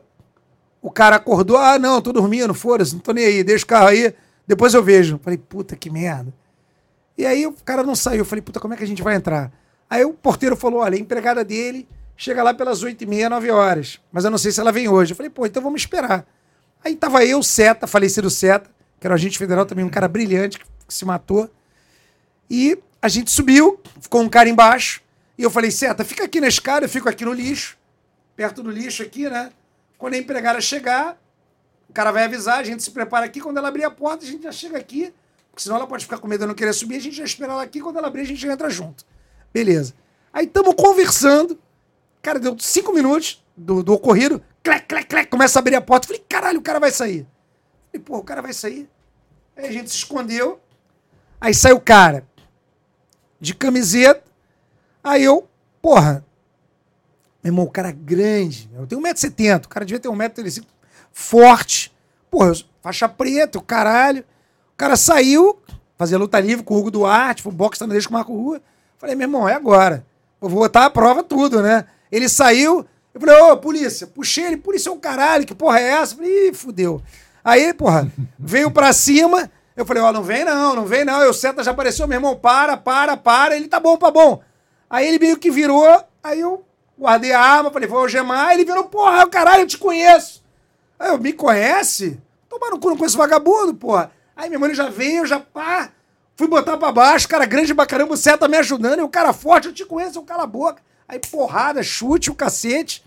o 0.82 0.92
cara 0.92 1.16
acordou, 1.16 1.58
ah, 1.58 1.80
não, 1.80 2.02
tô 2.02 2.12
dormindo, 2.12 2.54
foda-se, 2.54 2.94
não 2.94 3.00
tô 3.00 3.14
nem 3.14 3.26
aí, 3.26 3.44
deixa 3.44 3.64
o 3.64 3.68
carro 3.68 3.88
aí, 3.88 4.14
depois 4.46 4.74
eu 4.74 4.84
vejo. 4.84 5.20
Falei, 5.24 5.38
puta 5.38 5.76
que 5.76 5.90
merda. 5.90 6.34
E 7.18 7.26
aí 7.26 7.48
o 7.48 7.54
cara 7.54 7.84
não 7.84 7.96
saiu, 7.96 8.24
falei, 8.24 8.42
puta, 8.42 8.60
como 8.60 8.74
é 8.74 8.78
que 8.78 8.84
a 8.84 8.88
gente 8.88 9.02
vai 9.02 9.16
entrar? 9.16 9.52
Aí 9.90 10.04
o 10.04 10.14
porteiro 10.14 10.56
falou, 10.56 10.82
olha, 10.82 10.96
a 10.96 11.00
empregada 11.00 11.44
dele 11.44 11.88
chega 12.16 12.44
lá 12.44 12.54
pelas 12.54 12.84
8 12.84 13.02
e 13.02 13.08
meia, 13.08 13.30
9 13.30 13.50
horas, 13.50 14.00
mas 14.12 14.26
eu 14.26 14.32
não 14.32 14.38
sei 14.38 14.52
se 14.52 14.60
ela 14.60 14.72
vem 14.72 14.88
hoje. 14.88 15.14
Eu 15.14 15.16
falei, 15.16 15.30
pô, 15.30 15.46
então 15.46 15.64
vamos 15.64 15.82
esperar. 15.82 16.26
Aí 16.84 16.96
tava 16.96 17.26
eu, 17.26 17.42
Seta, 17.42 17.88
falecido 17.88 18.30
Seta, 18.30 18.70
que 19.00 19.08
era 19.08 19.14
um 19.14 19.16
agente 19.16 19.38
federal 19.38 19.66
também, 19.66 19.86
um 19.86 19.90
cara 19.90 20.08
brilhante, 20.08 20.60
que 20.60 20.66
se 20.90 21.06
matou. 21.06 21.50
E 22.50 22.78
a 23.02 23.08
gente 23.08 23.32
subiu, 23.32 23.80
ficou 24.00 24.22
um 24.22 24.30
cara 24.30 24.50
embaixo, 24.50 25.02
e 25.38 25.44
eu 25.44 25.52
falei, 25.52 25.70
Seta, 25.70 26.04
fica 26.04 26.24
aqui 26.24 26.42
na 26.42 26.48
escada, 26.48 26.86
eu 26.86 26.90
fico 26.90 27.08
aqui 27.08 27.24
no 27.24 27.34
lixo, 27.34 27.78
perto 28.36 28.64
do 28.64 28.72
lixo 28.72 29.04
aqui, 29.04 29.30
né? 29.30 29.52
Quando 29.98 30.14
a 30.14 30.18
empregada 30.18 30.60
chegar, 30.62 31.18
o 31.90 31.94
cara 31.94 32.12
vai 32.12 32.24
avisar, 32.24 32.60
a 32.60 32.64
gente 32.64 32.84
se 32.84 32.92
prepara 32.92 33.26
aqui. 33.26 33.42
Quando 33.42 33.58
ela 33.58 33.68
abrir 33.68 33.84
a 33.84 33.92
porta, 33.92 34.24
a 34.24 34.28
gente 34.28 34.44
já 34.44 34.52
chega 34.52 34.78
aqui. 34.78 35.14
Porque 35.50 35.64
senão 35.64 35.78
ela 35.78 35.88
pode 35.88 36.04
ficar 36.04 36.20
com 36.20 36.28
medo 36.28 36.42
de 36.42 36.48
não 36.48 36.54
querer 36.54 36.74
subir. 36.74 36.98
A 36.98 37.00
gente 37.00 37.16
já 37.16 37.24
espera 37.24 37.54
ela 37.54 37.64
aqui. 37.64 37.82
Quando 37.82 37.98
ela 37.98 38.08
abrir, 38.08 38.22
a 38.22 38.26
gente 38.26 38.46
entra 38.46 38.70
junto. 38.70 39.04
Beleza. 39.52 39.96
Aí 40.32 40.46
estamos 40.46 40.76
conversando. 40.76 41.60
Cara, 42.22 42.40
deu 42.40 42.56
cinco 42.60 42.94
minutos 42.94 43.44
do, 43.56 43.82
do 43.82 43.94
ocorrido. 43.94 44.40
Clec, 44.62 44.86
clec, 44.86 45.08
clec. 45.08 45.30
Começa 45.32 45.58
a 45.58 45.62
abrir 45.62 45.76
a 45.76 45.82
porta. 45.82 46.06
Falei, 46.06 46.24
caralho, 46.30 46.60
o 46.60 46.62
cara 46.62 46.80
vai 46.80 46.92
sair. 46.92 47.26
Falei, 47.92 48.06
pô, 48.06 48.18
o 48.18 48.24
cara 48.24 48.42
vai 48.42 48.54
sair. 48.54 48.88
Aí 49.56 49.66
a 49.66 49.72
gente 49.72 49.90
se 49.90 49.98
escondeu. 49.98 50.60
Aí 51.42 51.54
sai 51.54 51.72
o 51.72 51.80
cara 51.80 52.28
de 53.40 53.54
camiseta. 53.54 54.24
Aí 55.04 55.24
eu, 55.24 55.48
porra, 55.82 56.26
meu 57.44 57.52
irmão, 57.52 57.66
o 57.66 57.72
cara 57.72 57.90
é 57.90 57.94
grande. 57.94 58.70
Eu 58.76 58.86
tenho 58.86 59.02
1,70m. 59.02 59.66
O 59.66 59.70
cara 59.70 59.86
devia 59.86 60.00
ter 60.00 60.10
1,35m. 60.10 60.66
Forte. 61.12 61.96
Porra, 62.30 62.52
faixa 62.82 63.08
preta, 63.08 63.58
o 63.58 63.62
caralho. 63.62 64.24
O 64.74 64.78
cara 64.78 64.96
saiu, 64.96 65.58
fazia 65.98 66.18
luta 66.18 66.40
livre 66.40 66.64
com 66.64 66.76
o 66.76 66.78
Hugo 66.78 66.92
Duarte, 66.92 67.42
foi 67.42 67.52
boxe 67.52 67.80
também 67.80 68.02
com 68.04 68.10
o 68.10 68.14
Marco 68.14 68.34
Rua. 68.34 68.62
Falei, 68.98 69.16
meu 69.16 69.26
irmão, 69.26 69.48
é 69.48 69.54
agora. 69.54 70.06
Eu 70.42 70.50
vou 70.50 70.60
botar 70.60 70.86
a 70.86 70.90
prova 70.90 71.24
tudo, 71.24 71.62
né? 71.62 71.86
Ele 72.12 72.30
saiu. 72.30 72.86
Eu 73.14 73.22
falei, 73.22 73.36
ô, 73.36 73.58
polícia, 73.58 74.06
puxei 74.06 74.46
ele, 74.46 74.58
polícia 74.58 74.90
é 74.90 74.92
um 74.92 75.00
caralho, 75.00 75.46
que 75.46 75.56
porra 75.56 75.80
é 75.80 75.84
essa? 75.84 76.16
Falei, 76.16 76.50
Ih, 76.50 76.54
fudeu. 76.54 77.02
Aí, 77.44 77.74
porra, 77.74 78.12
veio 78.38 78.70
pra 78.70 78.94
cima. 78.94 79.50
Eu 79.78 79.86
falei, 79.86 80.02
ó, 80.02 80.10
oh, 80.10 80.12
não 80.12 80.24
vem 80.24 80.44
não, 80.44 80.76
não 80.76 80.86
vem 80.86 81.06
não. 81.06 81.22
Eu 81.22 81.32
seta 81.32 81.64
já 81.64 81.70
apareceu, 81.70 82.08
meu 82.08 82.18
irmão, 82.18 82.36
para, 82.36 82.76
para, 82.76 83.16
para. 83.16 83.56
Ele 83.56 83.68
tá 83.68 83.80
bom, 83.80 83.96
tá 83.96 84.10
bom. 84.10 84.42
Aí 84.90 85.08
ele 85.08 85.20
meio 85.20 85.38
que 85.38 85.52
virou, 85.52 86.04
aí 86.24 86.40
eu 86.40 86.66
guardei 86.98 87.32
a 87.32 87.40
arma, 87.40 87.70
falei, 87.70 87.88
vou 87.88 88.00
algemar. 88.00 88.54
Ele 88.54 88.66
virou, 88.66 88.86
porra, 88.86 89.30
caralho, 89.30 89.62
eu 89.62 89.68
te 89.68 89.78
conheço. 89.78 90.44
Aí 90.98 91.10
eu, 91.10 91.20
me 91.20 91.32
conhece? 91.32 92.20
Tomar 92.50 92.72
no 92.72 92.80
cu, 92.80 92.90
não 92.90 92.98
conheço 92.98 93.20
vagabundo, 93.20 93.76
porra. 93.76 94.12
Aí 94.36 94.50
minha 94.50 94.58
mãe 94.58 94.74
já 94.74 94.90
veio, 94.90 95.28
já 95.28 95.40
pá, 95.40 95.92
fui 96.36 96.48
botar 96.48 96.76
pra 96.78 96.92
baixo, 96.92 97.28
cara 97.28 97.46
grande 97.46 97.76
pra 97.76 97.86
caramba, 97.86 98.16
o 98.16 98.18
Cé 98.18 98.36
tá 98.36 98.48
me 98.48 98.58
ajudando, 98.58 99.00
e 99.00 99.04
o 99.04 99.10
cara 99.10 99.32
forte, 99.32 99.68
eu 99.68 99.74
te 99.74 99.86
conheço, 99.86 100.18
eu 100.18 100.24
cala 100.24 100.44
a 100.44 100.48
boca. 100.48 100.82
Aí 101.08 101.20
porrada, 101.20 101.84
chute, 101.84 102.32
o 102.32 102.36
cacete. 102.36 103.06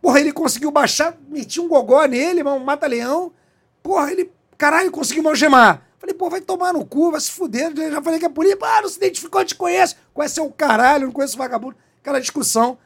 Porra, 0.00 0.18
ele 0.18 0.32
conseguiu 0.32 0.70
baixar, 0.70 1.14
meti 1.28 1.60
um 1.60 1.68
gogó 1.68 2.06
nele, 2.06 2.42
um 2.42 2.58
mata-leão. 2.58 3.32
Porra, 3.82 4.12
ele, 4.12 4.32
caralho, 4.56 4.90
conseguiu 4.90 5.22
me 5.22 5.28
algemar. 5.28 5.85
Falei, 6.06 6.14
pô, 6.14 6.30
vai 6.30 6.40
tomar 6.40 6.72
no 6.72 6.84
cu, 6.84 7.10
vai 7.10 7.20
se 7.20 7.32
fuder. 7.32 7.72
Já 7.74 8.00
falei 8.00 8.20
que 8.20 8.26
é 8.26 8.28
polícia. 8.28 8.56
Ah, 8.62 8.82
não 8.82 8.88
se 8.88 8.96
identificou, 8.96 9.44
te 9.44 9.56
conheço. 9.56 9.96
Conhece 10.14 10.40
o 10.40 10.50
caralho, 10.50 11.06
não 11.06 11.12
conheço 11.12 11.36
vagabundo. 11.36 11.74
Aquela 12.00 12.20
discussão 12.20 12.78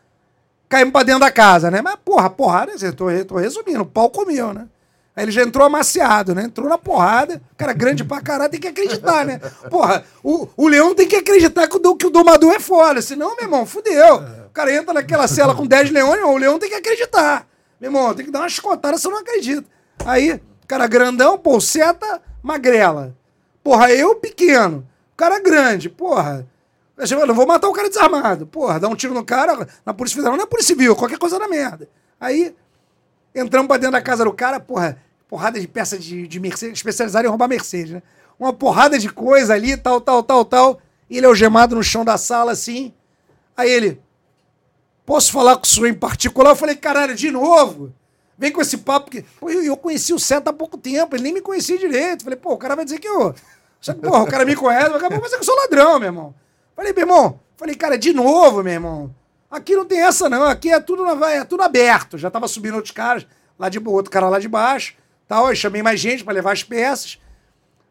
caímos 0.68 0.92
pra 0.92 1.02
dentro 1.02 1.20
da 1.20 1.30
casa, 1.30 1.70
né? 1.70 1.82
Mas, 1.82 1.96
porra, 2.02 2.30
porrada, 2.30 2.72
eu 2.80 2.92
tô, 2.94 3.06
tô 3.26 3.36
resumindo, 3.36 3.82
o 3.82 3.86
pau 3.86 4.08
comeu, 4.08 4.54
né? 4.54 4.68
Aí 5.14 5.24
ele 5.24 5.32
já 5.32 5.42
entrou 5.42 5.66
amaciado, 5.66 6.34
né? 6.34 6.44
Entrou 6.44 6.68
na 6.68 6.78
porrada, 6.78 7.42
cara 7.58 7.72
grande 7.72 8.04
pra 8.04 8.20
caralho, 8.20 8.50
tem 8.50 8.60
que 8.60 8.68
acreditar, 8.68 9.26
né? 9.26 9.38
Porra, 9.68 10.04
o, 10.22 10.48
o 10.56 10.68
leão 10.68 10.94
tem 10.94 11.06
que 11.06 11.16
acreditar 11.16 11.68
que 11.68 11.76
o, 11.76 11.96
que 11.96 12.06
o 12.06 12.10
domador 12.10 12.54
é 12.54 12.60
foda, 12.60 13.02
senão, 13.02 13.34
meu 13.34 13.44
irmão, 13.44 13.66
fudeu. 13.66 14.16
O 14.46 14.50
cara 14.50 14.72
entra 14.72 14.94
naquela 14.94 15.28
cela 15.28 15.54
com 15.54 15.66
10 15.66 15.90
leões, 15.90 16.22
o 16.22 16.38
leão 16.38 16.58
tem 16.58 16.70
que 16.70 16.76
acreditar. 16.76 17.46
Meu 17.80 17.88
irmão, 17.88 18.14
tem 18.14 18.24
que 18.24 18.32
dar 18.32 18.40
uma 18.40 18.48
chicotada 18.48 18.96
se 18.96 19.08
não 19.08 19.18
acredito. 19.18 19.68
Aí, 20.06 20.40
cara 20.66 20.86
grandão, 20.86 21.36
pô, 21.36 21.60
seta 21.60 22.22
magrela. 22.42 23.16
Porra, 23.62 23.90
eu 23.90 24.14
pequeno, 24.14 24.86
cara 25.16 25.40
grande, 25.40 25.88
porra. 25.88 26.46
Eu 26.96 27.26
não 27.26 27.34
vou 27.34 27.46
matar 27.46 27.68
o 27.68 27.72
cara 27.72 27.88
desarmado. 27.88 28.46
Porra, 28.46 28.78
dar 28.78 28.88
um 28.88 28.94
tiro 28.94 29.14
no 29.14 29.24
cara, 29.24 29.66
na 29.84 29.94
Polícia 29.94 30.16
Federal 30.16 30.36
não 30.36 30.44
é 30.44 30.46
Polícia 30.46 30.74
Civil, 30.74 30.94
qualquer 30.94 31.18
coisa 31.18 31.38
na 31.38 31.48
merda. 31.48 31.88
Aí, 32.20 32.54
entramos 33.34 33.68
pra 33.68 33.78
dentro 33.78 33.92
da 33.92 34.02
casa 34.02 34.24
do 34.24 34.32
cara, 34.32 34.60
porra, 34.60 34.98
porrada 35.28 35.58
de 35.58 35.66
peça 35.66 35.98
de, 35.98 36.26
de 36.26 36.40
Mercedes, 36.40 36.78
especializada 36.78 37.26
em 37.26 37.30
roubar 37.30 37.48
Mercedes, 37.48 37.92
né? 37.92 38.02
Uma 38.38 38.52
porrada 38.52 38.98
de 38.98 39.08
coisa 39.08 39.54
ali, 39.54 39.76
tal, 39.76 40.00
tal, 40.00 40.22
tal, 40.22 40.44
tal. 40.44 40.80
E 41.08 41.18
ele 41.18 41.26
algemado 41.26 41.76
no 41.76 41.82
chão 41.82 42.04
da 42.04 42.16
sala, 42.16 42.52
assim. 42.52 42.92
Aí 43.56 43.70
ele, 43.70 44.00
posso 45.04 45.30
falar 45.30 45.56
com 45.56 45.64
o 45.64 45.66
senhor 45.66 45.88
em 45.88 45.94
particular? 45.94 46.50
Eu 46.50 46.56
falei, 46.56 46.74
caralho, 46.74 47.14
de 47.14 47.30
novo? 47.30 47.92
Vem 48.40 48.50
com 48.50 48.62
esse 48.62 48.78
papo, 48.78 49.10
porque 49.10 49.22
pô, 49.38 49.50
eu, 49.50 49.62
eu 49.62 49.76
conheci 49.76 50.14
o 50.14 50.18
Seta 50.18 50.48
há 50.48 50.52
pouco 50.52 50.78
tempo, 50.78 51.14
ele 51.14 51.24
nem 51.24 51.34
me 51.34 51.42
conhecia 51.42 51.76
direito. 51.76 52.24
Falei, 52.24 52.38
pô, 52.38 52.54
o 52.54 52.56
cara 52.56 52.74
vai 52.74 52.86
dizer 52.86 52.98
que 52.98 53.06
eu. 53.06 53.34
Que, 53.78 53.92
porra, 53.92 54.22
o 54.22 54.26
cara 54.26 54.46
me 54.46 54.56
conhece, 54.56 54.88
vai 54.88 54.98
dizer 54.98 55.36
que 55.36 55.42
eu 55.42 55.44
sou 55.44 55.54
ladrão, 55.56 55.98
meu 55.98 56.08
irmão. 56.08 56.34
Falei, 56.74 56.94
meu 56.94 57.02
irmão, 57.02 57.38
falei, 57.54 57.74
cara, 57.74 57.98
de 57.98 58.14
novo, 58.14 58.62
meu 58.62 58.72
irmão. 58.72 59.14
Aqui 59.50 59.76
não 59.76 59.84
tem 59.84 60.00
essa, 60.00 60.26
não. 60.30 60.44
Aqui 60.44 60.72
é 60.72 60.80
tudo, 60.80 61.06
é 61.26 61.44
tudo 61.44 61.62
aberto. 61.62 62.16
Já 62.16 62.30
tava 62.30 62.48
subindo 62.48 62.76
outros 62.76 62.94
caras, 62.94 63.26
lá 63.58 63.68
de 63.68 63.78
outro 63.78 64.10
cara 64.10 64.30
lá 64.30 64.38
de 64.38 64.48
baixo. 64.48 64.94
Tal. 65.28 65.48
Aí 65.48 65.54
chamei 65.54 65.82
mais 65.82 66.00
gente 66.00 66.24
para 66.24 66.32
levar 66.32 66.52
as 66.52 66.62
peças. 66.62 67.18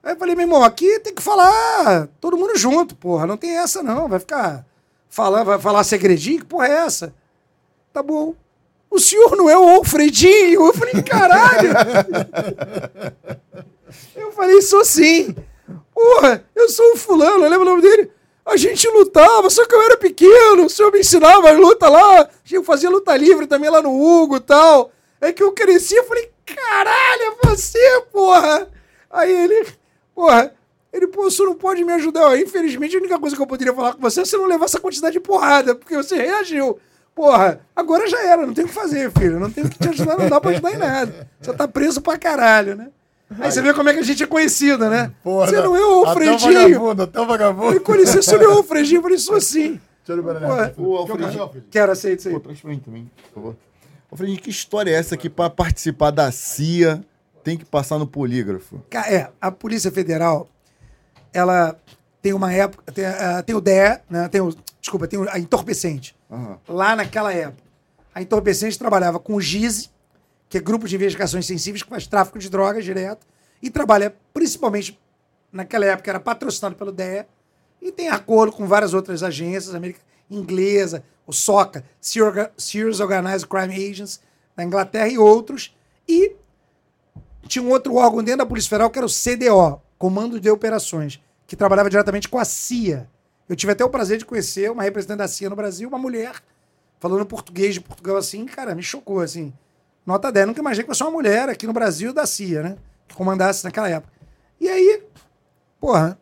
Aí 0.02 0.14
eu 0.14 0.18
falei, 0.18 0.34
meu 0.34 0.46
irmão, 0.46 0.64
aqui 0.64 1.00
tem 1.02 1.14
que 1.14 1.22
falar 1.22 2.08
todo 2.20 2.38
mundo 2.38 2.58
junto, 2.58 2.96
porra. 2.96 3.28
Não 3.28 3.38
tem 3.38 3.56
essa, 3.56 3.84
não. 3.84 4.08
Vai 4.08 4.20
ficar 4.20 4.66
falando, 5.12 5.46
vai 5.46 5.60
falar 5.60 5.84
segredinho? 5.84 6.40
Que 6.40 6.46
porra 6.46 6.68
é 6.68 6.72
essa? 6.72 7.14
Tá 7.94 8.02
bom. 8.02 8.34
O 8.90 9.00
senhor 9.00 9.36
não 9.36 9.50
é 9.50 9.58
o 9.58 9.70
Alfredinho? 9.70 10.66
Eu 10.66 10.74
falei, 10.74 11.02
caralho! 11.04 11.70
eu 14.16 14.32
falei, 14.32 14.62
sou 14.62 14.84
sim. 14.84 15.36
Porra, 15.94 16.44
eu 16.56 16.70
sou 16.70 16.94
o 16.94 16.98
fulano, 16.98 17.44
lembra 17.44 17.62
o 17.62 17.66
nome 17.66 17.82
dele? 17.82 18.12
A 18.46 18.58
gente 18.58 18.88
lutava, 18.90 19.50
só 19.50 19.66
que 19.66 19.76
eu 19.76 19.82
era 19.82 19.98
pequeno, 19.98 20.66
o 20.66 20.70
senhor 20.70 20.92
me 20.92 21.00
ensinava 21.00 21.50
a 21.50 21.54
luta 21.54 21.88
lá, 21.88 22.28
eu 22.52 22.64
fazia 22.64 22.90
luta 22.90 23.16
livre 23.16 23.46
também 23.46 23.70
lá 23.70 23.82
no 23.82 23.94
Hugo 23.94 24.38
e 24.38 24.40
tal. 24.40 24.92
É 25.22 25.32
que 25.32 25.44
eu 25.44 25.52
cresci, 25.52 25.96
eu 25.96 26.06
falei, 26.06 26.32
caralho, 26.46 27.22
é 27.22 27.48
você, 27.48 28.02
porra! 28.12 28.68
Aí 29.12 29.32
ele, 29.32 29.68
porra, 30.16 30.56
ele, 30.92 31.08
pô, 31.08 31.26
o 31.26 31.32
senhor 31.32 31.50
não 31.50 31.56
pode 31.56 31.84
me 31.84 31.94
ajudar. 31.94 32.40
Infelizmente, 32.40 32.96
a 32.96 33.00
única 33.00 33.20
coisa 33.20 33.36
que 33.36 33.42
eu 33.42 33.48
poderia 33.48 33.74
falar 33.74 33.94
com 33.94 34.02
você 34.02 34.22
é 34.22 34.26
você 34.26 34.38
não 34.38 34.46
levar 34.46 34.66
essa 34.66 34.80
quantidade 34.80 35.14
de 35.14 35.20
porrada, 35.20 35.76
porque 35.76 35.96
você 35.96 36.16
reagiu. 36.16 36.80
Porra, 37.20 37.60
agora 37.76 38.08
já 38.08 38.24
era, 38.24 38.46
não 38.46 38.54
tem 38.54 38.64
o 38.64 38.68
que 38.70 38.74
fazer, 38.74 39.12
filho. 39.12 39.42
Não 39.42 39.52
tem 39.52 39.66
o 39.66 39.70
que 39.70 39.78
te 39.78 39.90
ajudar, 39.90 40.18
não 40.18 40.30
dá 40.30 40.40
pra 40.40 40.52
ajudar 40.52 40.72
em 40.74 40.78
nada. 40.80 41.28
Você 41.42 41.52
tá 41.54 41.68
preso 41.68 42.00
pra 42.00 42.18
caralho, 42.18 42.78
né? 42.78 42.88
Aí 43.42 43.52
você 43.52 43.62
vê 43.62 43.74
como 43.74 43.90
é 43.90 43.94
que 43.94 44.00
a 44.00 44.04
gente 44.04 44.24
é 44.24 44.26
conhecido, 44.26 44.90
né? 44.90 45.12
Porra, 45.22 45.48
você 45.48 45.58
não 45.58 45.76
é 45.76 45.80
o 45.86 46.06
Até 46.06 46.26
o 46.30 46.32
Alfredinho. 46.32 46.54
vagabundo, 46.80 47.04
até 47.04 47.20
o 47.20 47.26
vagabundo. 47.28 47.74
Eu 47.76 47.82
conheci 47.82 48.18
o 48.18 48.24
senhor 48.24 48.42
é 48.42 48.48
o 48.48 48.52
Alfredinho, 48.60 49.00
eu 49.00 49.02
falei, 49.04 49.18
sou 49.18 49.42
sim. 49.42 49.82
Deixa 50.08 50.22
eu. 50.22 50.84
O 50.86 50.96
Alfredinho. 50.96 51.42
Alfred. 51.42 51.66
Quero, 51.70 51.92
aceito 51.92 52.20
isso 52.20 52.30
Pô, 52.30 52.36
aí. 52.38 52.42
traz 52.42 52.62
pra 52.62 52.70
mim 52.72 52.80
também, 52.80 53.12
por 53.26 53.34
favor. 53.34 53.56
Alfredinho, 54.10 54.40
que 54.42 54.50
história 54.50 54.90
é 54.90 54.94
essa 54.94 55.18
que 55.18 55.30
pra 55.30 55.50
participar 55.50 56.12
da 56.12 56.32
CIA 56.32 57.04
tem 57.44 57.58
que 57.58 57.66
passar 57.66 58.00
no 58.00 58.08
polígrafo? 58.08 58.82
É, 59.10 59.28
a 59.42 59.52
Polícia 59.52 59.92
Federal, 59.92 60.48
ela 61.34 61.78
tem 62.22 62.32
uma 62.34 62.52
época, 62.54 62.90
tem, 62.94 63.06
ah, 63.06 63.44
tem 63.46 63.56
o 63.56 63.62
DE, 63.62 63.72
né? 64.10 64.30
Tem 64.32 64.40
o, 64.42 64.56
desculpa, 64.82 65.06
tem 65.06 65.20
o- 65.20 65.30
a 65.30 65.38
entorpecente. 65.38 66.16
Aham. 66.30 66.60
Lá 66.68 66.96
naquela 66.96 67.34
época, 67.34 67.64
a 68.14 68.22
entorpecente 68.22 68.78
trabalhava 68.78 69.20
com 69.20 69.36
o 69.36 69.42
GISE, 69.42 69.90
que 70.48 70.58
é 70.58 70.62
Grupo 70.62 70.88
de 70.88 70.96
Investigações 70.96 71.46
Sensíveis, 71.46 71.84
que 71.84 71.90
faz 71.90 72.08
tráfico 72.08 72.40
de 72.40 72.50
drogas 72.50 72.84
direto, 72.84 73.26
e 73.62 73.70
trabalha 73.70 74.16
principalmente, 74.34 75.00
naquela 75.52 75.86
época, 75.86 76.10
era 76.10 76.20
patrocinado 76.20 76.76
pelo 76.76 76.92
DE, 76.92 77.26
e 77.82 77.92
tem 77.92 78.10
acordo 78.10 78.52
com 78.52 78.68
várias 78.68 78.94
outras 78.94 79.24
agências 79.24 79.74
americanas, 79.74 80.08
inglesa, 80.30 81.04
o 81.26 81.34
SOCA, 81.34 81.84
Sears 82.00 83.00
Organized 83.00 83.48
Crime 83.48 83.90
Agents, 83.90 84.22
da 84.56 84.64
Inglaterra 84.64 85.08
e 85.08 85.18
outros, 85.18 85.76
e 86.08 86.36
tinha 87.48 87.64
um 87.64 87.70
outro 87.70 87.96
órgão 87.96 88.24
dentro 88.24 88.40
da 88.40 88.46
Polícia 88.46 88.70
Federal 88.70 88.90
que 88.90 89.00
era 89.00 89.06
o 89.06 89.10
CDO, 89.10 89.82
Comando 89.98 90.40
de 90.40 90.50
Operações, 90.50 91.20
que 91.48 91.56
trabalhava 91.56 91.90
diretamente 91.90 92.28
com 92.28 92.38
a 92.38 92.46
CIA. 92.46 93.10
Eu 93.50 93.56
tive 93.56 93.72
até 93.72 93.84
o 93.84 93.90
prazer 93.90 94.20
de 94.20 94.26
conhecer 94.26 94.70
uma 94.70 94.84
representante 94.84 95.18
da 95.18 95.28
CIA 95.28 95.50
no 95.50 95.56
Brasil, 95.56 95.90
uma 95.90 95.98
mulher, 95.98 96.36
falando 97.00 97.26
português 97.26 97.74
de 97.74 97.82
Portugal 97.82 98.16
assim, 98.16 98.46
cara, 98.46 98.76
me 98.76 98.84
chocou, 98.84 99.22
assim. 99.22 99.52
Nota 100.06 100.32
10, 100.32 100.46
nunca 100.48 100.60
imaginei 100.60 100.84
que 100.84 100.90
fosse 100.90 101.02
uma 101.02 101.12
mulher 101.12 101.50
aqui 101.50 101.66
no 101.66 101.74
Brasil 101.74 102.14
da 102.14 102.28
CIA, 102.28 102.62
né? 102.62 102.78
Que 103.08 103.16
comandasse 103.16 103.64
naquela 103.64 103.90
época. 103.90 104.14
E 104.62 104.70
aí, 104.70 105.04
porra, 105.80 106.20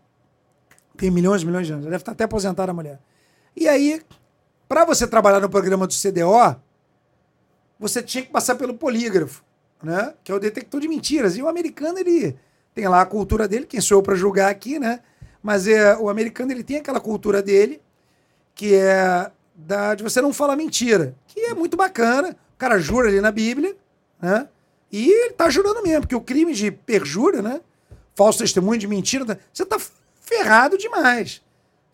tem 0.95 1.11
milhões 1.11 1.41
e 1.41 1.45
milhões 1.45 1.67
de 1.67 1.73
anos, 1.73 1.85
deve 1.85 1.97
estar 1.97 2.13
até 2.13 2.23
aposentada 2.23 2.71
a 2.71 2.73
mulher. 2.73 2.99
E 3.55 3.67
aí, 3.67 4.01
para 4.69 4.85
você 4.85 5.05
trabalhar 5.05 5.41
no 5.41 5.49
programa 5.49 5.85
do 5.85 5.93
CDO, 5.93 6.55
você 7.77 8.01
tinha 8.01 8.23
que 8.23 8.31
passar 8.31 8.55
pelo 8.55 8.73
polígrafo, 8.73 9.43
né? 9.83 10.13
Que 10.23 10.31
é 10.31 10.35
o 10.35 10.39
detector 10.39 10.79
de 10.79 10.87
mentiras. 10.87 11.35
E 11.35 11.41
o 11.41 11.47
americano, 11.49 11.99
ele 11.99 12.37
tem 12.73 12.87
lá 12.87 13.01
a 13.01 13.05
cultura 13.05 13.47
dele, 13.47 13.65
quem 13.65 13.81
sou 13.81 13.97
eu 13.97 14.01
para 14.01 14.15
julgar 14.15 14.49
aqui, 14.49 14.79
né? 14.79 15.01
Mas 15.41 15.67
é, 15.67 15.95
o 15.97 16.09
americano, 16.09 16.51
ele 16.51 16.63
tem 16.63 16.77
aquela 16.77 16.99
cultura 16.99 17.41
dele, 17.41 17.81
que 18.55 18.73
é 18.75 19.31
da, 19.55 19.95
de 19.95 20.03
você 20.03 20.21
não 20.21 20.33
falar 20.33 20.55
mentira, 20.55 21.15
que 21.27 21.39
é 21.41 21.53
muito 21.53 21.77
bacana. 21.77 22.35
O 22.55 22.57
cara 22.57 22.79
jura 22.79 23.07
ali 23.09 23.21
na 23.21 23.31
Bíblia, 23.31 23.75
né? 24.21 24.47
E 24.91 25.09
ele 25.11 25.33
tá 25.33 25.49
jurando 25.49 25.83
mesmo, 25.83 26.01
porque 26.01 26.15
o 26.15 26.21
crime 26.21 26.53
de 26.53 26.71
perjúria, 26.71 27.41
né? 27.41 27.61
Falso 28.15 28.39
testemunho 28.39 28.79
de 28.79 28.87
mentira, 28.87 29.25
tá- 29.25 29.37
você 29.53 29.65
tá 29.65 29.77
ferrado 30.21 30.77
demais. 30.77 31.41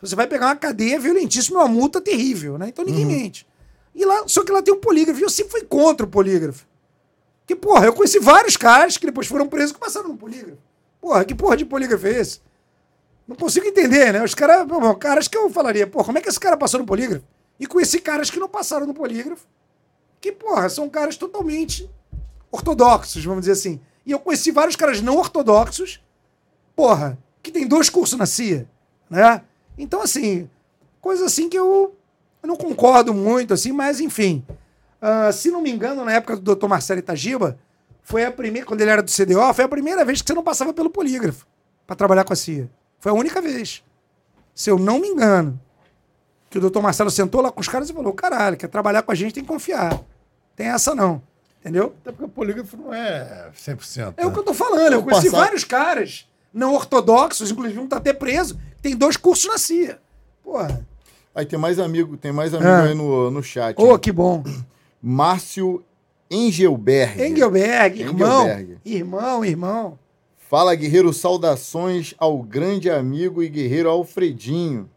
Você 0.00 0.14
vai 0.14 0.26
pegar 0.26 0.46
uma 0.46 0.56
cadeia 0.56 0.98
violentíssima, 1.00 1.60
uma 1.60 1.68
multa 1.68 2.00
terrível, 2.00 2.56
né? 2.58 2.68
Então 2.68 2.84
ninguém 2.84 3.04
mente. 3.06 3.46
E 3.94 4.04
lá, 4.04 4.24
só 4.26 4.42
que 4.44 4.52
lá 4.52 4.60
tem 4.62 4.72
um 4.74 4.80
polígrafo, 4.80 5.20
e 5.20 5.22
eu 5.22 5.30
sempre 5.30 5.52
fui 5.52 5.62
contra 5.64 6.04
o 6.06 6.08
polígrafo. 6.08 6.66
Que, 7.46 7.54
porra, 7.54 7.86
eu 7.86 7.92
conheci 7.92 8.18
vários 8.18 8.56
caras 8.56 8.96
que 8.96 9.06
depois 9.06 9.26
foram 9.26 9.46
presos 9.46 9.72
que 9.72 9.78
passaram 9.78 10.08
no 10.08 10.16
polígrafo. 10.16 10.58
Porra, 11.00 11.24
que 11.24 11.34
porra 11.34 11.56
de 11.56 11.64
polígrafo 11.64 12.06
é 12.06 12.18
esse? 12.20 12.40
Não 13.26 13.36
consigo 13.36 13.66
entender, 13.66 14.12
né? 14.12 14.22
Os 14.22 14.34
caras, 14.34 14.66
caras 15.00 15.28
que 15.28 15.36
eu 15.36 15.48
falaria, 15.50 15.86
pô, 15.86 16.04
como 16.04 16.18
é 16.18 16.20
que 16.20 16.28
esse 16.28 16.38
cara 16.38 16.56
passou 16.56 16.80
no 16.80 16.86
polígrafo? 16.86 17.24
E 17.58 17.66
conheci 17.66 18.00
caras 18.00 18.30
que 18.30 18.38
não 18.38 18.48
passaram 18.48 18.86
no 18.86 18.92
polígrafo, 18.92 19.46
que, 20.20 20.32
porra, 20.32 20.68
são 20.68 20.88
caras 20.88 21.16
totalmente 21.16 21.88
ortodoxos, 22.50 23.24
vamos 23.24 23.40
dizer 23.40 23.52
assim. 23.52 23.80
E 24.04 24.12
eu 24.12 24.18
conheci 24.18 24.50
vários 24.50 24.76
caras 24.76 25.00
não 25.00 25.16
ortodoxos, 25.16 26.02
porra, 26.76 27.18
que 27.42 27.50
tem 27.50 27.66
dois 27.66 27.88
cursos 27.88 28.18
na 28.18 28.26
CIA, 28.26 28.68
né? 29.08 29.42
Então, 29.78 30.02
assim, 30.02 30.48
coisa 31.00 31.26
assim 31.26 31.48
que 31.48 31.58
eu, 31.58 31.94
não 32.42 32.56
concordo 32.56 33.14
muito, 33.14 33.54
assim, 33.54 33.72
mas 33.72 34.00
enfim. 34.00 34.44
Ah, 35.00 35.32
se 35.32 35.50
não 35.50 35.60
me 35.60 35.70
engano, 35.70 36.04
na 36.04 36.12
época 36.12 36.36
do 36.36 36.54
Dr. 36.54 36.66
Marcelo 36.66 37.00
Itagiba, 37.00 37.58
foi 38.02 38.24
a 38.24 38.30
primeira, 38.30 38.66
quando 38.66 38.80
ele 38.80 38.90
era 38.90 39.02
do 39.02 39.10
CDO, 39.10 39.52
foi 39.54 39.64
a 39.64 39.68
primeira 39.68 40.04
vez 40.04 40.20
que 40.20 40.28
você 40.28 40.34
não 40.34 40.42
passava 40.42 40.72
pelo 40.72 40.90
polígrafo 40.90 41.46
para 41.86 41.96
trabalhar 41.96 42.24
com 42.24 42.32
a 42.32 42.36
CIA. 42.36 42.70
Foi 43.04 43.12
a 43.12 43.14
única 43.14 43.42
vez. 43.42 43.84
Se 44.54 44.70
eu 44.70 44.78
não 44.78 44.98
me 44.98 45.08
engano, 45.08 45.60
que 46.48 46.56
o 46.56 46.60
doutor 46.62 46.80
Marcelo 46.82 47.10
sentou 47.10 47.42
lá 47.42 47.52
com 47.52 47.60
os 47.60 47.68
caras 47.68 47.90
e 47.90 47.92
falou: 47.92 48.14
caralho, 48.14 48.56
quer 48.56 48.66
trabalhar 48.66 49.02
com 49.02 49.12
a 49.12 49.14
gente, 49.14 49.34
tem 49.34 49.42
que 49.42 49.48
confiar. 49.48 50.00
Tem 50.56 50.68
essa 50.68 50.94
não. 50.94 51.20
Entendeu? 51.60 51.94
Até 52.00 52.12
porque 52.12 52.24
o 52.24 52.28
polígrafo 52.28 52.78
não 52.78 52.94
é 52.94 53.50
100%. 53.54 54.14
É 54.16 54.24
o 54.24 54.28
né? 54.28 54.32
que 54.32 54.38
eu 54.38 54.42
tô 54.42 54.54
falando. 54.54 54.94
Eu 54.94 55.02
Vou 55.02 55.10
conheci 55.10 55.30
passar- 55.30 55.44
vários 55.44 55.64
caras 55.64 56.26
não 56.50 56.72
ortodoxos, 56.72 57.50
inclusive 57.50 57.78
um 57.78 57.86
tá 57.86 57.98
até 57.98 58.14
preso, 58.14 58.58
tem 58.80 58.96
dois 58.96 59.18
cursos 59.18 59.44
na 59.50 59.58
CIA. 59.58 59.98
Porra. 60.42 60.86
Aí 61.34 61.44
tem 61.44 61.58
mais 61.58 61.78
amigo, 61.78 62.16
tem 62.16 62.32
mais 62.32 62.54
amigo 62.54 62.70
Ah. 62.70 62.84
aí 62.84 62.94
no, 62.94 63.30
no 63.30 63.42
chat. 63.42 63.78
Ô, 63.78 63.92
né? 63.92 63.98
que 63.98 64.10
bom. 64.12 64.42
Márcio 65.02 65.84
Engelberg. 66.30 67.22
Engelberg, 67.22 68.00
irmão. 68.00 68.44
Engelberg. 68.44 68.78
Irmão, 68.82 69.44
irmão. 69.44 69.98
Fala, 70.54 70.72
guerreiro, 70.76 71.12
saudações 71.12 72.14
ao 72.16 72.40
grande 72.40 72.88
amigo 72.88 73.42
e 73.42 73.48
guerreiro 73.48 73.90
Alfredinho. 73.90 74.88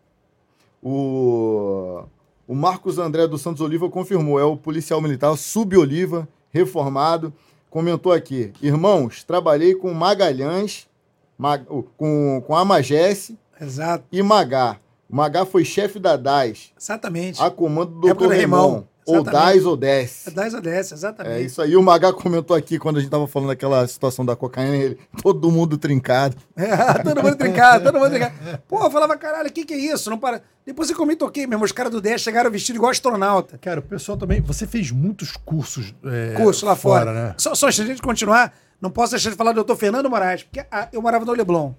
O, 0.83 2.03
o 2.47 2.53
Marcos 2.53 2.99
André 2.99 3.25
dos 3.27 3.41
Santos 3.41 3.59
Oliva 3.59 3.89
confirmou, 3.89 4.39
é 4.39 4.43
o 4.43 4.55
policial 4.55 5.01
militar 5.01 5.35
Suboliva, 5.35 6.27
reformado. 6.51 7.33
Comentou 7.71 8.11
aqui, 8.11 8.53
irmãos, 8.61 9.23
trabalhei 9.23 9.73
com 9.73 9.91
Magalhães, 9.95 10.87
Mag- 11.35 11.65
com, 11.97 12.39
com 12.45 12.55
a 12.55 12.63
Magesse 12.63 13.35
Exato. 13.59 14.03
e 14.11 14.21
Magá. 14.21 14.77
O 15.09 15.15
Magá 15.15 15.43
foi 15.43 15.65
chefe 15.65 15.97
da 15.97 16.15
DAS, 16.15 16.71
Exatamente. 16.79 17.41
a 17.41 17.49
comando 17.49 17.99
do 17.99 18.13
Dr. 18.13 18.13
do 18.13 18.27
Raimon. 18.27 18.83
Ou. 19.07 19.23
DAS 19.23 19.65
ou 19.65 19.77
desce. 19.77 20.29
10 20.31 20.55
a 20.55 20.59
10, 20.59 20.91
exatamente. 20.91 21.33
É 21.35 21.41
isso 21.41 21.61
aí. 21.61 21.75
O 21.75 21.81
Magá 21.83 22.11
comentou 22.13 22.55
aqui 22.55 22.77
quando 22.77 22.97
a 22.97 22.99
gente 22.99 23.09
tava 23.09 23.27
falando 23.27 23.49
daquela 23.49 23.87
situação 23.87 24.25
da 24.25 24.35
cocaína, 24.35 24.75
ele, 24.75 24.97
todo 25.21 25.49
mundo 25.51 25.77
trincado. 25.77 26.35
É, 26.57 27.03
todo 27.03 27.23
mundo 27.23 27.35
trincado, 27.35 27.83
todo 27.85 27.99
mundo 27.99 28.09
trincado. 28.09 28.33
Pô, 28.67 28.83
eu 28.83 28.91
falava, 28.91 29.15
caralho, 29.17 29.49
o 29.49 29.51
que, 29.51 29.63
que 29.65 29.73
é 29.73 29.77
isso? 29.77 30.09
Não 30.09 30.17
para... 30.17 30.41
Depois 30.65 30.89
eu 30.89 31.05
me 31.05 31.15
toquei 31.15 31.47
mesmo, 31.47 31.63
os 31.63 31.71
caras 31.71 31.91
do 31.91 32.01
10 32.01 32.19
chegaram 32.21 32.51
vestidos 32.51 32.75
igual 32.77 32.91
astronauta. 32.91 33.57
Cara, 33.57 33.79
o 33.79 33.83
pessoal 33.83 34.17
também. 34.17 34.41
Você 34.41 34.67
fez 34.67 34.91
muitos 34.91 35.31
cursos. 35.37 35.93
é, 36.05 36.33
Curso 36.35 36.65
lá 36.65 36.75
fora. 36.75 37.13
né? 37.13 37.35
Só, 37.37 37.55
só 37.55 37.67
antes 37.67 37.77
de 37.77 37.83
a 37.83 37.85
gente 37.85 38.01
continuar, 38.01 38.53
não 38.81 38.89
posso 38.89 39.11
deixar 39.11 39.29
de 39.29 39.35
falar 39.37 39.51
do 39.51 39.55
doutor 39.55 39.77
Fernando 39.77 40.09
Moraes, 40.09 40.43
porque 40.43 40.65
a- 40.69 40.89
eu 40.91 41.01
morava 41.01 41.23
no 41.23 41.31
Leblon. 41.31 41.71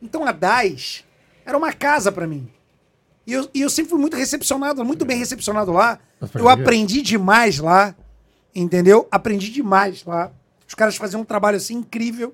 Então 0.00 0.24
a 0.24 0.30
DAS 0.30 1.02
era 1.44 1.56
uma 1.58 1.72
casa 1.72 2.12
pra 2.12 2.26
mim. 2.26 2.48
E 3.26 3.32
eu, 3.32 3.48
e 3.52 3.60
eu 3.62 3.70
sempre 3.70 3.90
fui 3.90 3.98
muito 3.98 4.16
recepcionado, 4.16 4.84
muito 4.84 5.04
bem 5.04 5.18
recepcionado 5.18 5.72
lá. 5.72 5.98
Eu 6.34 6.48
aprendi 6.48 7.02
demais 7.02 7.58
lá, 7.58 7.94
entendeu? 8.54 9.08
Aprendi 9.10 9.50
demais 9.50 10.04
lá. 10.04 10.30
Os 10.66 10.74
caras 10.74 10.96
faziam 10.96 11.22
um 11.22 11.24
trabalho 11.24 11.56
assim 11.56 11.74
incrível. 11.74 12.32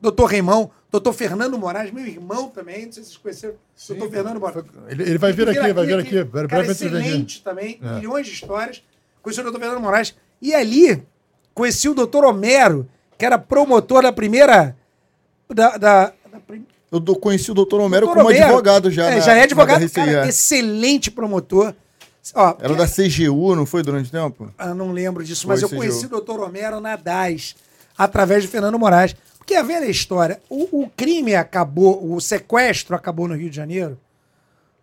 Doutor 0.00 0.26
Reimão, 0.26 0.70
doutor 0.90 1.14
Fernando 1.14 1.58
Moraes, 1.58 1.90
meu 1.90 2.06
irmão 2.06 2.48
também, 2.50 2.84
não 2.86 2.92
sei 2.92 3.02
se 3.04 3.10
vocês 3.10 3.18
conheceram. 3.18 3.54
doutor 3.88 4.10
Fernando 4.10 4.38
Moraes. 4.38 4.64
Ele, 4.88 5.02
ele 5.02 5.18
vai 5.18 5.32
vir 5.32 5.48
aqui, 5.48 5.72
vai 5.72 5.86
vir 5.86 5.98
aqui. 5.98 6.24
Cara, 6.26 6.46
brevemente 6.46 6.84
ele 6.84 6.90
vem 6.90 7.00
aqui. 7.00 7.08
excelente 7.08 7.42
também, 7.42 7.80
É. 7.82 7.94
milhões 7.96 8.26
de 8.26 8.32
histórias. 8.34 8.82
Conheci 9.22 9.40
o 9.40 9.44
doutor 9.44 9.60
Fernando 9.60 9.80
Moraes. 9.80 10.14
E 10.42 10.54
ali, 10.54 11.02
conheci 11.54 11.88
o 11.88 11.94
doutor 11.94 12.24
Homero, 12.24 12.86
que 13.16 13.24
era 13.24 13.38
promotor 13.38 14.02
da 14.02 14.12
primeira... 14.12 14.76
Da, 15.48 15.76
da, 15.78 16.12
Eu 16.94 17.00
do- 17.00 17.16
conheci 17.16 17.50
o 17.50 17.54
doutor 17.54 17.80
Homero 17.80 18.06
doutor 18.06 18.22
como 18.22 18.32
advogado 18.34 18.88
já. 18.90 19.10
É, 19.10 19.14
na- 19.16 19.20
já 19.20 19.34
é 19.34 19.42
advogado, 19.42 19.90
cara, 19.90 20.24
é. 20.24 20.28
excelente 20.28 21.10
promotor. 21.10 21.74
Ó, 22.34 22.54
Era 22.60 22.74
da 22.74 22.86
CGU, 22.86 23.56
não 23.56 23.66
foi 23.66 23.82
durante 23.82 24.08
o 24.08 24.10
tempo? 24.12 24.48
Ah, 24.56 24.72
não 24.72 24.92
lembro 24.92 25.24
disso, 25.24 25.42
Foi 25.42 25.54
mas 25.54 25.62
eu 25.62 25.66
esse 25.66 25.76
conheci 25.76 26.06
o 26.06 26.08
doutor 26.08 26.40
Homero 26.40 26.80
na 26.80 26.94
DAS, 26.96 27.56
através 27.98 28.42
de 28.44 28.48
Fernando 28.48 28.78
Moraes. 28.78 29.14
Porque 29.38 29.56
a 29.56 29.62
velha 29.62 29.84
história, 29.86 30.40
o, 30.48 30.84
o 30.84 30.88
crime 30.96 31.34
acabou, 31.34 32.12
o 32.14 32.20
sequestro 32.20 32.94
acabou 32.96 33.26
no 33.28 33.34
Rio 33.36 33.50
de 33.50 33.56
Janeiro 33.56 33.98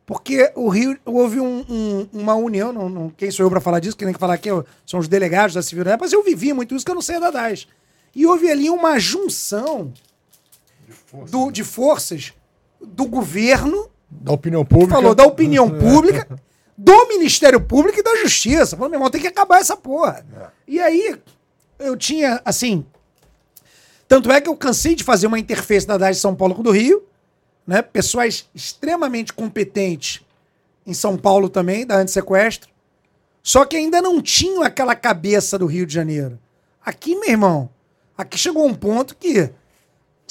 Porque 0.05 0.51
o 0.55 0.67
Rio 0.67 0.97
houve 1.05 1.39
um- 1.39 1.63
um- 1.69 2.07
uma 2.11 2.35
união, 2.35 2.73
não, 2.73 2.89
não- 2.89 3.09
quem 3.09 3.31
sou 3.31 3.45
eu 3.45 3.49
para 3.49 3.61
falar 3.61 3.79
disso, 3.79 3.95
quem 3.95 4.05
tem 4.05 4.13
que 4.13 4.19
falar 4.19 4.33
aqui 4.33 4.49
é- 4.49 4.63
são 4.85 4.99
os 4.99 5.07
delegados 5.07 5.55
da 5.55 5.61
Civil, 5.61 5.85
mas 5.99 6.11
eu 6.11 6.21
vivi 6.21 6.51
muito 6.51 6.75
isso 6.75 6.83
que 6.83 6.91
eu 6.91 6.95
não 6.95 7.01
sei 7.01 7.17
da 7.19 7.31
DAS. 7.31 7.65
E 8.13 8.25
houve 8.25 8.51
ali 8.51 8.69
uma 8.69 8.99
junção 8.99 9.93
do- 11.29 11.51
de 11.51 11.63
forças 11.63 12.33
do 12.81 13.05
governo 13.05 13.89
Da 14.09 14.31
opinião 14.31 14.65
pública. 14.65 14.93
falou 14.95 15.13
da 15.15 15.23
opinião 15.25 15.69
pública, 15.79 16.27
do 16.77 17.07
Ministério 17.07 17.61
Público 17.61 17.99
e 17.99 18.03
da 18.03 18.15
Justiça. 18.17 18.75
Falou, 18.75 18.89
meu 18.89 18.97
irmão, 18.97 19.09
tem 19.11 19.21
que 19.21 19.27
acabar 19.27 19.59
essa 19.59 19.75
porra. 19.77 20.25
E 20.67 20.79
aí, 20.79 21.15
eu 21.79 21.95
tinha, 21.95 22.41
assim. 22.43 22.85
Tanto 24.07 24.31
é 24.31 24.41
que 24.41 24.49
eu 24.49 24.55
cansei 24.57 24.95
de 24.95 25.03
fazer 25.03 25.27
uma 25.27 25.39
interface 25.39 25.85
da 25.87 25.97
DAS 25.97 26.17
de 26.17 26.21
São 26.21 26.35
Paulo 26.35 26.55
com 26.55 26.61
do 26.63 26.71
Rio, 26.71 27.03
né? 27.65 27.81
Pessoas 27.81 28.49
extremamente 28.53 29.31
competentes 29.31 30.21
em 30.85 30.93
São 30.93 31.15
Paulo 31.15 31.47
também, 31.49 31.85
da 31.85 31.95
antissequestro. 31.97 32.69
Só 33.43 33.63
que 33.65 33.75
ainda 33.77 34.01
não 34.01 34.21
tinham 34.21 34.63
aquela 34.63 34.95
cabeça 34.95 35.57
do 35.57 35.65
Rio 35.65 35.85
de 35.85 35.93
Janeiro. 35.93 36.37
Aqui, 36.83 37.15
meu 37.15 37.29
irmão, 37.29 37.69
aqui 38.17 38.37
chegou 38.37 38.65
um 38.67 38.73
ponto 38.73 39.15
que 39.15 39.49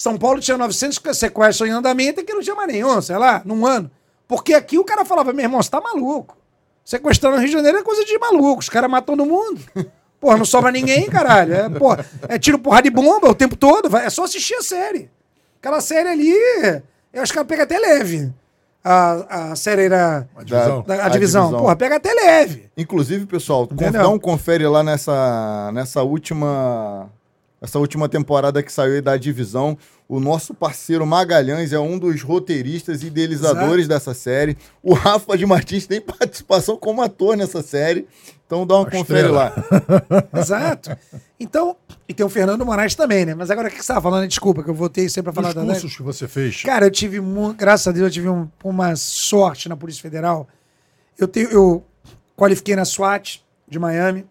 São 0.01 0.17
Paulo 0.17 0.41
tinha 0.41 0.57
900 0.57 0.99
sequestros 1.15 1.69
em 1.69 1.73
andamento 1.73 2.21
e 2.23 2.25
que 2.25 2.33
não 2.33 2.41
tinha 2.41 2.55
mais 2.57 2.73
nenhum, 2.73 3.03
sei 3.03 3.19
lá, 3.19 3.43
num 3.45 3.67
ano. 3.67 3.91
Porque 4.27 4.55
aqui 4.55 4.79
o 4.79 4.85
cara 4.85 5.05
falava, 5.05 5.31
meu 5.31 5.45
irmão, 5.45 5.63
você 5.63 5.69
tá 5.71 5.79
maluco. 5.79 6.39
Sequestrar 6.83 7.31
no 7.35 7.39
Rio 7.39 7.49
de 7.49 7.53
Janeiro 7.53 7.77
é 7.77 7.83
coisa 7.83 8.03
de 8.03 8.19
maluco. 8.19 8.61
Os 8.61 8.71
caras 8.71 8.91
matam 8.91 9.15
todo 9.15 9.29
mundo. 9.29 9.61
Porra, 10.19 10.39
não 10.39 10.47
sobra 10.47 10.73
ninguém, 10.73 11.07
caralho. 11.07 11.53
É, 11.55 11.69
porra, 11.69 12.05
é 12.29 12.39
tiro 12.39 12.59
porrada 12.59 12.83
de 12.85 12.91
bomba 12.91 13.29
o 13.29 13.35
tempo 13.35 13.57
todo. 13.57 13.91
vai- 13.91 14.07
É 14.07 14.11
só 14.11 14.25
assistir 14.25 14.55
a 14.55 14.63
série. 14.63 15.11
Aquela 15.59 15.83
série 15.83 16.09
ali, 16.09 16.35
eu 17.13 17.23
acho 17.23 17.33
que 17.33 17.39
ela 17.39 17.45
pega 17.47 17.65
até 17.65 17.79
leve. 17.79 18.33
A, 18.83 19.51
a 19.53 19.57
série 19.57 19.85
era. 19.85 20.27
A 20.37 20.43
divisão. 20.43 20.83
Da, 20.87 21.05
a, 21.05 21.09
divisão. 21.11 21.51
Porra, 21.53 21.77
pega 21.77 21.97
até 21.97 22.13
leve. 22.15 22.71
Inclusive, 22.77 23.27
pessoal, 23.27 23.65
Entendeu? 23.71 24.01
dá 24.03 24.09
um 24.09 24.19
confere 24.19 24.67
lá 24.67 24.83
nessa, 24.83 25.71
nessa 25.73 26.03
última 26.03 27.11
essa 27.61 27.79
última 27.79 28.09
temporada 28.09 28.63
que 28.63 28.73
saiu 28.73 28.95
aí 28.95 29.01
da 29.01 29.17
divisão. 29.17 29.77
O 30.09 30.19
nosso 30.19 30.55
parceiro 30.55 31.07
Magalhães 31.07 31.73
é 31.73 31.79
um 31.79 31.99
dos 31.99 32.23
roteiristas 32.23 33.03
e 33.03 33.07
idealizadores 33.07 33.87
dessa 33.87 34.15
série. 34.15 34.57
O 34.83 34.95
Rafa 34.95 35.37
de 35.37 35.45
Martins 35.47 35.87
tem 35.87 36.01
participação 36.01 36.77
como 36.77 37.03
ator 37.03 37.37
nessa 37.37 37.63
série. 37.63 38.07
Então 38.47 38.67
dá 38.67 38.75
uma 38.77 38.81
Uma 38.85 38.91
confere 38.91 39.29
lá. 39.29 39.53
Exato. 40.37 40.97
Então, 41.39 41.77
e 42.09 42.13
tem 42.15 42.27
o 42.27 42.29
Fernando 42.29 42.67
Moraes 42.67 42.95
também, 42.97 43.25
né? 43.25 43.35
Mas 43.35 43.51
agora 43.51 43.69
o 43.69 43.71
que 43.71 43.77
você 43.77 43.83
estava 43.83 44.01
falando? 44.01 44.27
Desculpa, 44.27 44.63
que 44.65 44.71
eu 44.71 44.75
voltei 44.75 45.09
sempre 45.09 45.31
a 45.31 45.33
falar 45.33 45.51
Os 45.51 45.55
da 45.55 45.65
cursos 45.65 45.97
que 45.97 46.03
você 46.03 46.27
fez. 46.27 46.63
Cara, 46.63 46.87
eu 46.87 46.91
tive, 46.91 47.19
graças 47.57 47.87
a 47.87 47.93
Deus, 47.93 48.07
eu 48.07 48.11
tive 48.11 48.29
um- 48.29 48.49
uma 48.65 48.97
sorte 48.97 49.69
na 49.69 49.77
Polícia 49.77 50.03
Federal. 50.03 50.49
Eu, 51.17 51.29
tenho, 51.29 51.49
eu 51.51 51.85
qualifiquei 52.37 52.75
na 52.75 52.85
SWAT 52.85 53.41
de 53.69 53.79
Miami. 53.79 54.27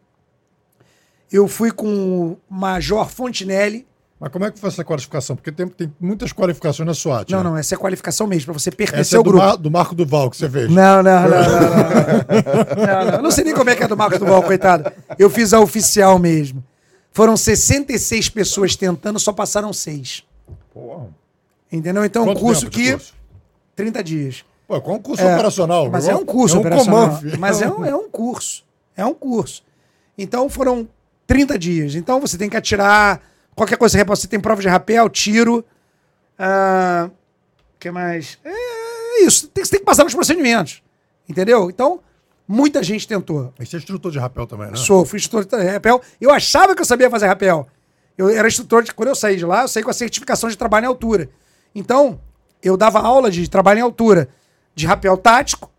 Eu 1.32 1.48
fui 1.48 1.72
com 1.72 1.88
o 2.32 2.38
Major 2.50 3.08
Fontinelli. 3.10 3.88
Mas 4.20 4.32
como 4.34 4.44
é 4.46 4.52
que 4.52 4.60
foi 4.60 4.68
essa 4.70 4.84
qualificação? 4.84 5.36
Porque 5.36 5.50
tem, 5.52 5.66
tem 5.68 5.94
muitas 6.00 6.34
qualificações 6.34 6.86
na 6.86 6.94
SWAT. 6.94 7.32
Não, 7.32 7.38
né? 7.42 7.50
não, 7.52 7.58
essa 7.58 7.74
é 7.74 7.78
a 7.78 7.80
qualificação 7.80 8.28
mesmo, 8.28 8.46
para 8.52 8.60
você 8.60 8.70
pertencer 8.70 9.00
Essa 9.02 9.16
é 9.16 9.18
ao 9.18 9.24
do, 9.24 9.30
grupo. 9.32 9.46
Mar- 9.46 9.56
do 9.58 9.72
Marco 9.72 9.96
Duval 9.96 10.30
que 10.30 10.36
você 10.36 10.50
fez. 10.50 10.70
Não, 10.70 11.02
não, 11.02 11.22
não, 11.22 11.30
não, 11.30 11.30
não, 11.30 11.70
não. 11.70 13.12
Não, 13.16 13.22
não. 13.24 13.32
Sei 13.32 13.44
nem 13.46 13.54
como 13.54 13.70
é 13.70 13.76
que 13.76 13.84
é 13.84 13.88
do 13.88 13.96
Marcos 13.96 14.20
Duval, 14.20 14.44
coitado. 14.44 14.92
Eu 15.18 15.30
fiz 15.30 15.54
a 15.54 15.60
oficial 15.62 16.20
mesmo. 16.20 16.62
Foram 17.14 17.38
66 17.38 18.30
pessoas 18.30 18.76
tentando, 18.76 19.20
só 19.20 19.32
passaram 19.32 19.72
seis. 19.72 20.24
Pô, 20.74 21.04
Entendeu? 21.72 22.04
Então, 22.04 22.24
um 22.24 22.26
quanto 22.28 22.40
curso 22.40 22.62
tempo 22.70 22.76
de 22.76 22.84
que. 22.84 22.92
curso? 22.92 23.14
30 23.76 24.04
dias. 24.04 24.46
Pô, 24.68 24.82
qual 24.82 24.98
um 24.98 25.02
curso 25.02 25.24
É, 25.24 25.34
operacional? 25.34 25.90
Mas 25.90 26.08
é 26.08 26.16
um 26.16 26.26
curso 26.26 26.56
é 26.56 26.58
um 26.58 26.62
operacional. 26.62 27.10
comando, 27.10 27.40
mas 27.40 27.62
é 27.62 27.70
um, 27.72 27.86
é 27.86 27.96
um 27.96 28.10
curso. 28.10 28.64
É 28.98 29.06
um 29.06 29.14
curso. 29.14 29.64
Então 30.18 30.50
foram 30.50 30.88
30 31.30 31.60
dias. 31.60 31.94
Então 31.94 32.20
você 32.20 32.40
tem 32.40 32.50
que 32.50 32.58
atirar. 32.58 33.22
Qualquer 33.56 33.78
coisa 33.78 34.04
que 34.04 34.04
você 34.04 34.28
tem 34.28 34.40
prova 34.40 34.62
de 34.62 34.68
rapel, 34.68 35.08
tiro. 35.08 35.64
O 36.40 37.12
que 37.80 37.92
mais? 37.92 38.40
É 38.44 39.24
isso. 39.24 39.48
Tem, 39.50 39.64
você 39.64 39.72
tem 39.72 39.80
que 39.80 39.86
passar 39.86 40.04
nos 40.04 40.16
procedimentos. 40.16 40.82
Entendeu? 41.28 41.70
Então, 41.70 42.00
muita 42.48 42.82
gente 42.82 43.08
tentou. 43.08 43.54
Esse 43.60 43.76
é 43.76 43.80
instrutor 43.80 44.12
de 44.12 44.18
rapel 44.18 44.48
também, 44.48 44.72
né? 44.72 44.76
Sou, 44.76 45.06
fui 45.06 45.20
instrutor 45.20 45.46
de 45.46 45.70
rapel. 45.70 46.02
Eu 46.20 46.32
achava 46.32 46.74
que 46.74 46.82
eu 46.82 46.86
sabia 46.86 47.12
fazer 47.12 47.28
rapel. 47.28 47.68
Eu 48.18 48.28
era 48.30 48.48
instrutor 48.48 48.82
de. 48.82 48.92
Quando 48.92 49.10
eu 49.10 49.16
saí 49.16 49.38
de 49.38 49.46
lá, 49.46 49.62
eu 49.62 49.68
saí 49.68 49.84
com 49.84 49.92
a 49.92 49.94
certificação 49.94 50.50
de 50.50 50.58
trabalho 50.58 50.86
em 50.86 50.88
altura. 50.88 51.30
Então, 51.76 52.20
eu 52.64 52.76
dava 52.76 53.00
aula 53.00 53.30
de 53.30 53.48
trabalho 53.48 53.78
em 53.78 53.84
altura, 53.84 54.30
de 54.74 54.88
rapel 54.88 55.16
tático, 55.16 55.70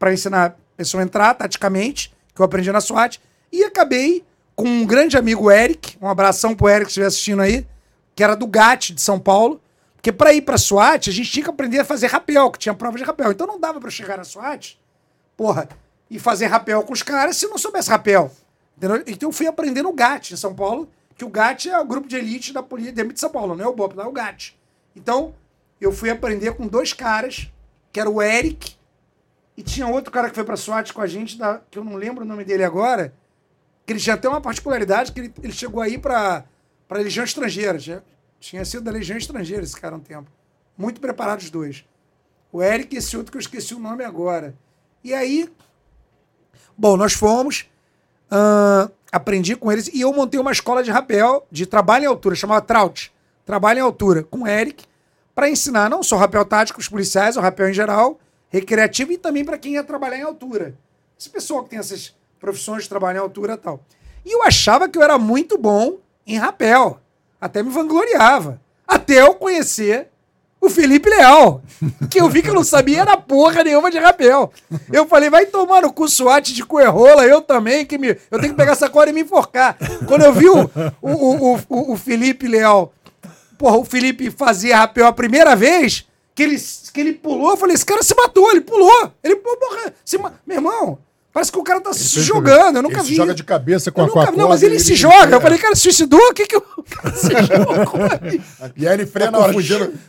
para 0.00 0.12
ensinar 0.12 0.46
a 0.46 0.54
pessoa 0.76 1.00
a 1.00 1.04
entrar 1.04 1.32
taticamente, 1.34 2.12
que 2.34 2.40
eu 2.42 2.44
aprendi 2.44 2.72
na 2.72 2.80
SWAT. 2.80 3.20
E 3.52 3.62
acabei 3.62 4.24
com 4.60 4.68
um 4.68 4.86
grande 4.86 5.16
amigo, 5.16 5.50
Eric. 5.50 5.96
Um 6.00 6.08
abração 6.08 6.54
pro 6.54 6.68
Eric, 6.68 6.86
se 6.86 6.90
estiver 6.90 7.06
assistindo 7.06 7.42
aí, 7.42 7.66
que 8.14 8.22
era 8.22 8.34
do 8.34 8.46
GAT 8.46 8.92
de 8.94 9.00
São 9.00 9.18
Paulo. 9.18 9.60
Porque 9.96 10.12
para 10.12 10.32
ir 10.32 10.42
pra 10.42 10.56
SWAT, 10.56 11.10
a 11.10 11.12
gente 11.12 11.30
tinha 11.30 11.44
que 11.44 11.50
aprender 11.50 11.78
a 11.78 11.84
fazer 11.84 12.06
rapel, 12.06 12.50
que 12.50 12.58
tinha 12.58 12.74
prova 12.74 12.96
de 12.96 13.04
rapel. 13.04 13.32
Então 13.32 13.46
não 13.46 13.60
dava 13.60 13.80
para 13.80 13.90
chegar 13.90 14.16
na 14.16 14.24
SWAT 14.24 14.80
porra, 15.40 15.66
e 16.10 16.18
fazer 16.18 16.48
rapel 16.48 16.82
com 16.82 16.92
os 16.92 17.02
caras 17.02 17.34
se 17.38 17.46
não 17.46 17.56
soubesse 17.56 17.88
rapel. 17.88 18.30
Entendeu? 18.76 19.02
Então 19.06 19.30
eu 19.30 19.32
fui 19.32 19.46
aprender 19.46 19.80
no 19.80 19.90
GAT 19.90 20.32
em 20.32 20.36
São 20.36 20.54
Paulo, 20.54 20.86
que 21.16 21.24
o 21.24 21.30
GAT 21.30 21.70
é 21.70 21.80
o 21.80 21.84
grupo 21.86 22.06
de 22.06 22.16
elite 22.16 22.52
da 22.52 22.62
Polícia 22.62 22.92
de 22.92 23.18
São 23.18 23.30
Paulo, 23.30 23.56
não 23.56 23.64
é 23.64 23.68
o 23.68 23.72
BOP, 23.72 23.96
não 23.96 24.04
é 24.04 24.06
o 24.06 24.12
GAT. 24.12 24.54
Então 24.94 25.34
eu 25.80 25.92
fui 25.92 26.10
aprender 26.10 26.52
com 26.52 26.66
dois 26.66 26.92
caras, 26.92 27.50
que 27.90 27.98
era 27.98 28.10
o 28.10 28.20
Eric, 28.20 28.76
e 29.56 29.62
tinha 29.62 29.86
outro 29.86 30.12
cara 30.12 30.28
que 30.28 30.34
foi 30.34 30.44
pra 30.44 30.58
SWAT 30.58 30.92
com 30.92 31.00
a 31.00 31.06
gente, 31.06 31.38
da, 31.38 31.62
que 31.70 31.78
eu 31.78 31.84
não 31.84 31.96
lembro 31.96 32.22
o 32.22 32.28
nome 32.28 32.44
dele 32.44 32.62
agora, 32.64 33.14
ele 33.92 34.00
tinha 34.00 34.14
até 34.14 34.28
uma 34.28 34.40
particularidade, 34.40 35.12
que 35.12 35.20
ele, 35.20 35.34
ele 35.42 35.52
chegou 35.52 35.82
aí 35.82 35.98
pra, 35.98 36.44
pra 36.88 36.98
Legião 36.98 37.24
Estrangeira. 37.24 37.78
Tinha, 37.78 38.04
tinha 38.38 38.64
sido 38.64 38.84
da 38.84 38.90
Legião 38.90 39.16
Estrangeira 39.16 39.62
esse 39.62 39.78
cara 39.78 39.96
um 39.96 40.00
tempo. 40.00 40.30
Muito 40.76 41.00
preparados 41.00 41.46
os 41.46 41.50
dois. 41.50 41.84
O 42.52 42.62
Eric 42.62 42.94
e 42.94 42.98
esse 42.98 43.16
outro 43.16 43.30
que 43.30 43.36
eu 43.36 43.40
esqueci 43.40 43.74
o 43.74 43.78
nome 43.78 44.04
agora. 44.04 44.54
E 45.02 45.14
aí, 45.14 45.50
bom, 46.76 46.96
nós 46.96 47.12
fomos, 47.12 47.66
ah, 48.30 48.90
aprendi 49.10 49.56
com 49.56 49.70
eles 49.70 49.88
e 49.88 50.00
eu 50.00 50.12
montei 50.12 50.38
uma 50.38 50.52
escola 50.52 50.82
de 50.82 50.90
rapel, 50.90 51.46
de 51.50 51.66
trabalho 51.66 52.04
em 52.04 52.08
altura, 52.08 52.34
chamava 52.34 52.60
Trout, 52.60 53.12
trabalho 53.44 53.78
em 53.78 53.82
altura, 53.82 54.22
com 54.22 54.42
o 54.42 54.46
Eric, 54.46 54.84
para 55.34 55.48
ensinar 55.48 55.88
não 55.88 56.02
só 56.02 56.16
rapel 56.16 56.44
tático, 56.44 56.80
os 56.80 56.88
policiais, 56.88 57.36
o 57.36 57.40
rapel 57.40 57.70
em 57.70 57.72
geral, 57.72 58.18
recreativo 58.48 59.12
e 59.12 59.18
também 59.18 59.44
para 59.44 59.58
quem 59.58 59.74
ia 59.74 59.84
trabalhar 59.84 60.18
em 60.18 60.22
altura. 60.22 60.74
Esse 61.18 61.30
pessoal 61.30 61.62
que 61.64 61.70
tem 61.70 61.78
essas 61.78 62.14
profissões 62.40 62.84
de 62.84 62.88
trabalho 62.88 63.18
em 63.18 63.20
altura 63.20 63.54
e 63.54 63.56
tal. 63.58 63.80
E 64.24 64.34
eu 64.34 64.42
achava 64.42 64.88
que 64.88 64.98
eu 64.98 65.02
era 65.02 65.18
muito 65.18 65.58
bom 65.58 65.98
em 66.26 66.36
rapel. 66.36 66.98
Até 67.40 67.62
me 67.62 67.70
vangloriava. 67.70 68.60
Até 68.86 69.22
eu 69.22 69.34
conhecer 69.34 70.08
o 70.60 70.68
Felipe 70.68 71.08
Leal. 71.08 71.62
Que 72.10 72.20
eu 72.20 72.28
vi 72.28 72.42
que 72.42 72.50
eu 72.50 72.54
não 72.54 72.64
sabia 72.64 73.00
era 73.00 73.16
porra 73.16 73.64
nenhuma 73.64 73.90
de 73.90 73.98
rapel. 73.98 74.52
Eu 74.92 75.06
falei, 75.06 75.30
vai 75.30 75.46
tomar 75.46 75.82
no 75.82 75.92
cu 75.92 76.08
SWAT 76.08 76.52
de 76.52 76.64
coerrola, 76.64 77.24
eu 77.24 77.40
também, 77.40 77.86
que 77.86 77.96
me, 77.96 78.08
eu 78.30 78.38
tenho 78.38 78.52
que 78.52 78.58
pegar 78.58 78.72
essa 78.72 78.90
corda 78.90 79.10
e 79.10 79.14
me 79.14 79.22
enforcar. 79.22 79.76
Quando 80.06 80.22
eu 80.22 80.32
vi 80.32 80.48
o, 80.48 80.70
o, 81.00 81.56
o, 81.68 81.92
o, 81.92 81.96
Felipe 81.96 82.46
Leal, 82.46 82.92
porra, 83.56 83.78
o 83.78 83.84
Felipe 83.84 84.30
fazia 84.30 84.76
rapel 84.76 85.06
a 85.06 85.12
primeira 85.12 85.56
vez, 85.56 86.06
que 86.34 86.42
ele, 86.42 86.56
que 86.92 87.00
ele 87.00 87.12
pulou, 87.14 87.50
eu 87.50 87.56
falei, 87.56 87.74
esse 87.74 87.86
cara 87.86 88.02
se 88.02 88.14
matou, 88.14 88.50
ele 88.50 88.60
pulou. 88.60 89.12
Ele, 89.22 89.36
porra, 89.36 89.94
se 90.04 90.18
meu 90.18 90.32
irmão, 90.48 90.98
parece 91.32 91.52
que 91.52 91.58
o 91.58 91.62
cara 91.62 91.80
tá 91.80 91.92
se 91.92 92.08
fez 92.14 92.26
jogando, 92.26 92.76
eu 92.76 92.82
nunca 92.82 92.96
ele 92.98 93.02
vi. 93.04 93.08
se 93.10 93.14
joga 93.16 93.34
de 93.34 93.44
cabeça 93.44 93.90
com 93.92 94.00
Eu 94.00 94.04
a, 94.06 94.08
nunca. 94.08 94.32
Não, 94.32 94.48
mas 94.48 94.62
ele, 94.62 94.76
e 94.76 94.80
se 94.80 94.94
joga. 94.94 95.36
Eu 95.36 95.40
falei, 95.40 95.58
cara, 95.58 95.74
se 95.74 95.82
suicidou? 95.82 96.20
O 96.30 96.34
que 96.34 96.46
que 96.46 96.56
o 96.56 96.60
cara 96.60 97.14
se 97.16 97.28
jogou? 97.30 98.42
E 98.76 98.86
aí 98.86 98.94
ele 98.94 99.06
freia 99.06 99.30
na 99.30 99.38
hora. 99.38 99.52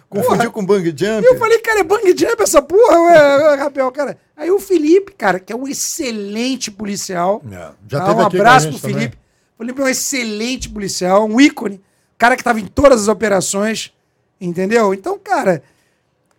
confundiu 0.10 0.52
com 0.52 0.66
bang 0.66 0.86
jump. 0.90 1.26
Eu 1.26 1.38
falei, 1.38 1.60
cara, 1.60 1.80
é 1.82 1.84
bang 1.84 2.08
jump 2.18 2.42
essa 2.42 2.62
porra, 2.62 3.00
ué, 3.02 3.56
rapel, 3.56 3.92
cara. 3.92 4.18
Aí 4.36 4.50
o 4.50 4.60
Felipe, 4.60 5.12
cara, 5.14 5.40
que 5.40 5.54
é 5.54 5.56
um 5.56 5.68
excelente 5.68 6.72
policial. 6.72 7.42
É, 7.52 7.70
já 7.88 8.00
Tá, 8.00 8.08
teve 8.08 8.22
um 8.22 8.26
abraço 8.26 8.70
pro 8.70 8.80
também. 8.80 8.96
Felipe. 8.96 9.18
O 9.58 9.64
Felipe 9.64 9.82
é 9.82 9.86
um 9.86 9.90
excelente 9.90 10.70
policial, 10.70 11.26
um 11.28 11.40
ícone. 11.40 11.80
Cara 12.18 12.36
que 12.36 12.44
tava 12.44 12.60
em 12.60 12.66
todas 12.66 13.04
as 13.04 13.08
operações, 13.08 13.92
entendeu? 14.40 14.94
Então, 14.94 15.20
cara, 15.20 15.62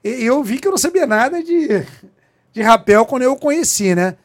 eu 0.03 0.43
vi 0.43 0.59
que 0.59 0.67
eu 0.67 0.73
não 0.73 0.79
sabia 0.79 1.07
nada 1.07 1.41
de, 1.43 1.85
de 2.53 2.63
rapel 2.63 3.07
quando 3.07 3.23
eu 3.23 3.33
o 3.33 3.39
conheci, 3.39 3.95
né? 3.95 4.17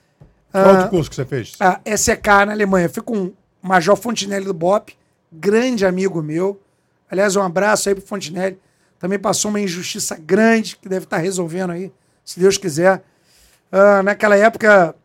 Qual 0.51 0.65
Ah, 0.65 0.71
outro 0.71 0.89
curso 0.89 1.09
que 1.09 1.15
você 1.15 1.25
fez? 1.25 1.53
a 1.59 1.79
SEK 1.97 2.27
na 2.45 2.51
Alemanha. 2.51 2.89
Fui 2.89 3.03
com 3.03 3.25
o 3.25 3.33
Major 3.61 3.95
Fontinelli 3.95 4.45
do 4.45 4.53
BOP, 4.53 4.93
grande 5.31 5.85
amigo 5.85 6.21
meu. 6.21 6.59
Aliás, 7.09 7.35
um 7.35 7.41
abraço 7.41 7.89
aí 7.89 7.95
pro 7.95 8.05
Fontinelli. 8.05 8.59
Também 8.99 9.19
passou 9.19 9.49
uma 9.49 9.59
injustiça 9.59 10.15
grande 10.15 10.75
que 10.77 10.89
deve 10.89 11.03
estar 11.05 11.17
resolvendo 11.17 11.71
aí, 11.71 11.91
se 12.25 12.39
Deus 12.39 12.57
quiser. 12.57 13.03
Ah, 13.71 14.01
naquela 14.01 14.35
época, 14.35 14.95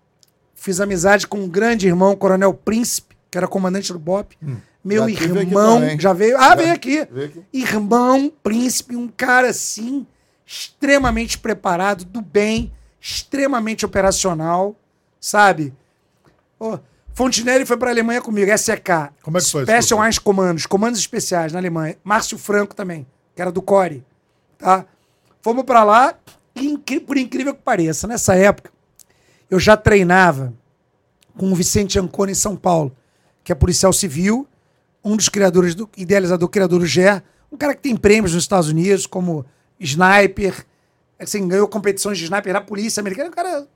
fiz 0.55 0.81
amizade 0.81 1.27
com 1.27 1.39
um 1.41 1.49
grande 1.49 1.87
irmão, 1.87 2.17
Coronel 2.17 2.55
Príncipe, 2.55 3.17
que 3.31 3.37
era 3.37 3.47
comandante 3.49 3.93
do 3.93 3.99
BOP. 3.99 4.37
Meu 4.85 5.09
Já 5.09 5.25
irmão 5.25 5.81
já 5.99 6.13
veio. 6.13 6.37
Ah, 6.39 6.55
veio 6.55 6.73
aqui. 6.73 7.05
veio 7.11 7.27
aqui. 7.27 7.43
Irmão 7.53 8.33
Príncipe, 8.43 8.97
um 8.97 9.07
cara 9.09 9.51
assim, 9.51 10.07
extremamente 10.47 11.39
preparado, 11.39 12.05
do 12.05 12.21
bem, 12.21 12.73
extremamente 13.01 13.85
operacional, 13.87 14.75
sabe? 15.23 15.73
Fontinelli 17.15 17.65
foi 17.65 17.77
para 17.77 17.89
a 17.91 17.93
Alemanha 17.93 18.21
comigo, 18.21 18.51
SEK. 18.59 19.11
Como 19.23 19.39
é 19.39 19.41
que 19.41 19.51
foi, 19.51 19.63
Special? 19.65 20.05
Eyes 20.05 20.19
Comandos, 20.19 20.67
comandos 20.67 20.99
especiais 20.99 21.53
na 21.53 21.61
Alemanha. 21.61 21.97
Márcio 22.03 22.37
Franco 22.37 22.75
também, 22.75 23.07
que 23.35 23.41
era 23.41 23.53
do 23.53 23.63
Core, 23.63 24.05
tá? 24.59 24.85
Fomos 25.41 25.65
para 25.65 25.85
lá 25.85 26.15
e, 26.55 26.77
por 27.01 27.17
incrível 27.17 27.55
que 27.55 27.63
pareça, 27.63 28.07
nessa 28.07 28.35
época, 28.35 28.71
eu 29.49 29.61
já 29.61 29.77
treinava 29.77 30.53
com 31.37 31.51
o 31.51 31.55
Vicente 31.55 31.99
Ancona 31.99 32.33
em 32.33 32.35
São 32.35 32.57
Paulo, 32.57 32.95
que 33.45 33.53
é 33.53 33.55
policial 33.55 33.93
civil, 33.93 34.47
um 35.05 35.17
dos 35.17 35.29
criadores, 35.29 35.75
do 35.75 35.89
idealizador, 35.97 36.49
criador 36.49 36.81
do 36.81 36.87
GER, 36.87 37.23
um 37.51 37.57
cara 37.57 37.75
que 37.75 37.83
tem 37.83 37.97
prêmios 37.97 38.35
nos 38.35 38.45
Estados 38.45 38.69
Unidos, 38.69 39.07
como 39.07 39.45
sniper, 39.79 40.65
assim, 41.19 41.47
ganhou 41.47 41.69
competições 41.69 42.19
de 42.19 42.25
sniper 42.25 42.53
na 42.53 42.61
polícia 42.61 43.01
americana. 43.01 43.29
Um 43.29 43.33
cara, 43.33 43.67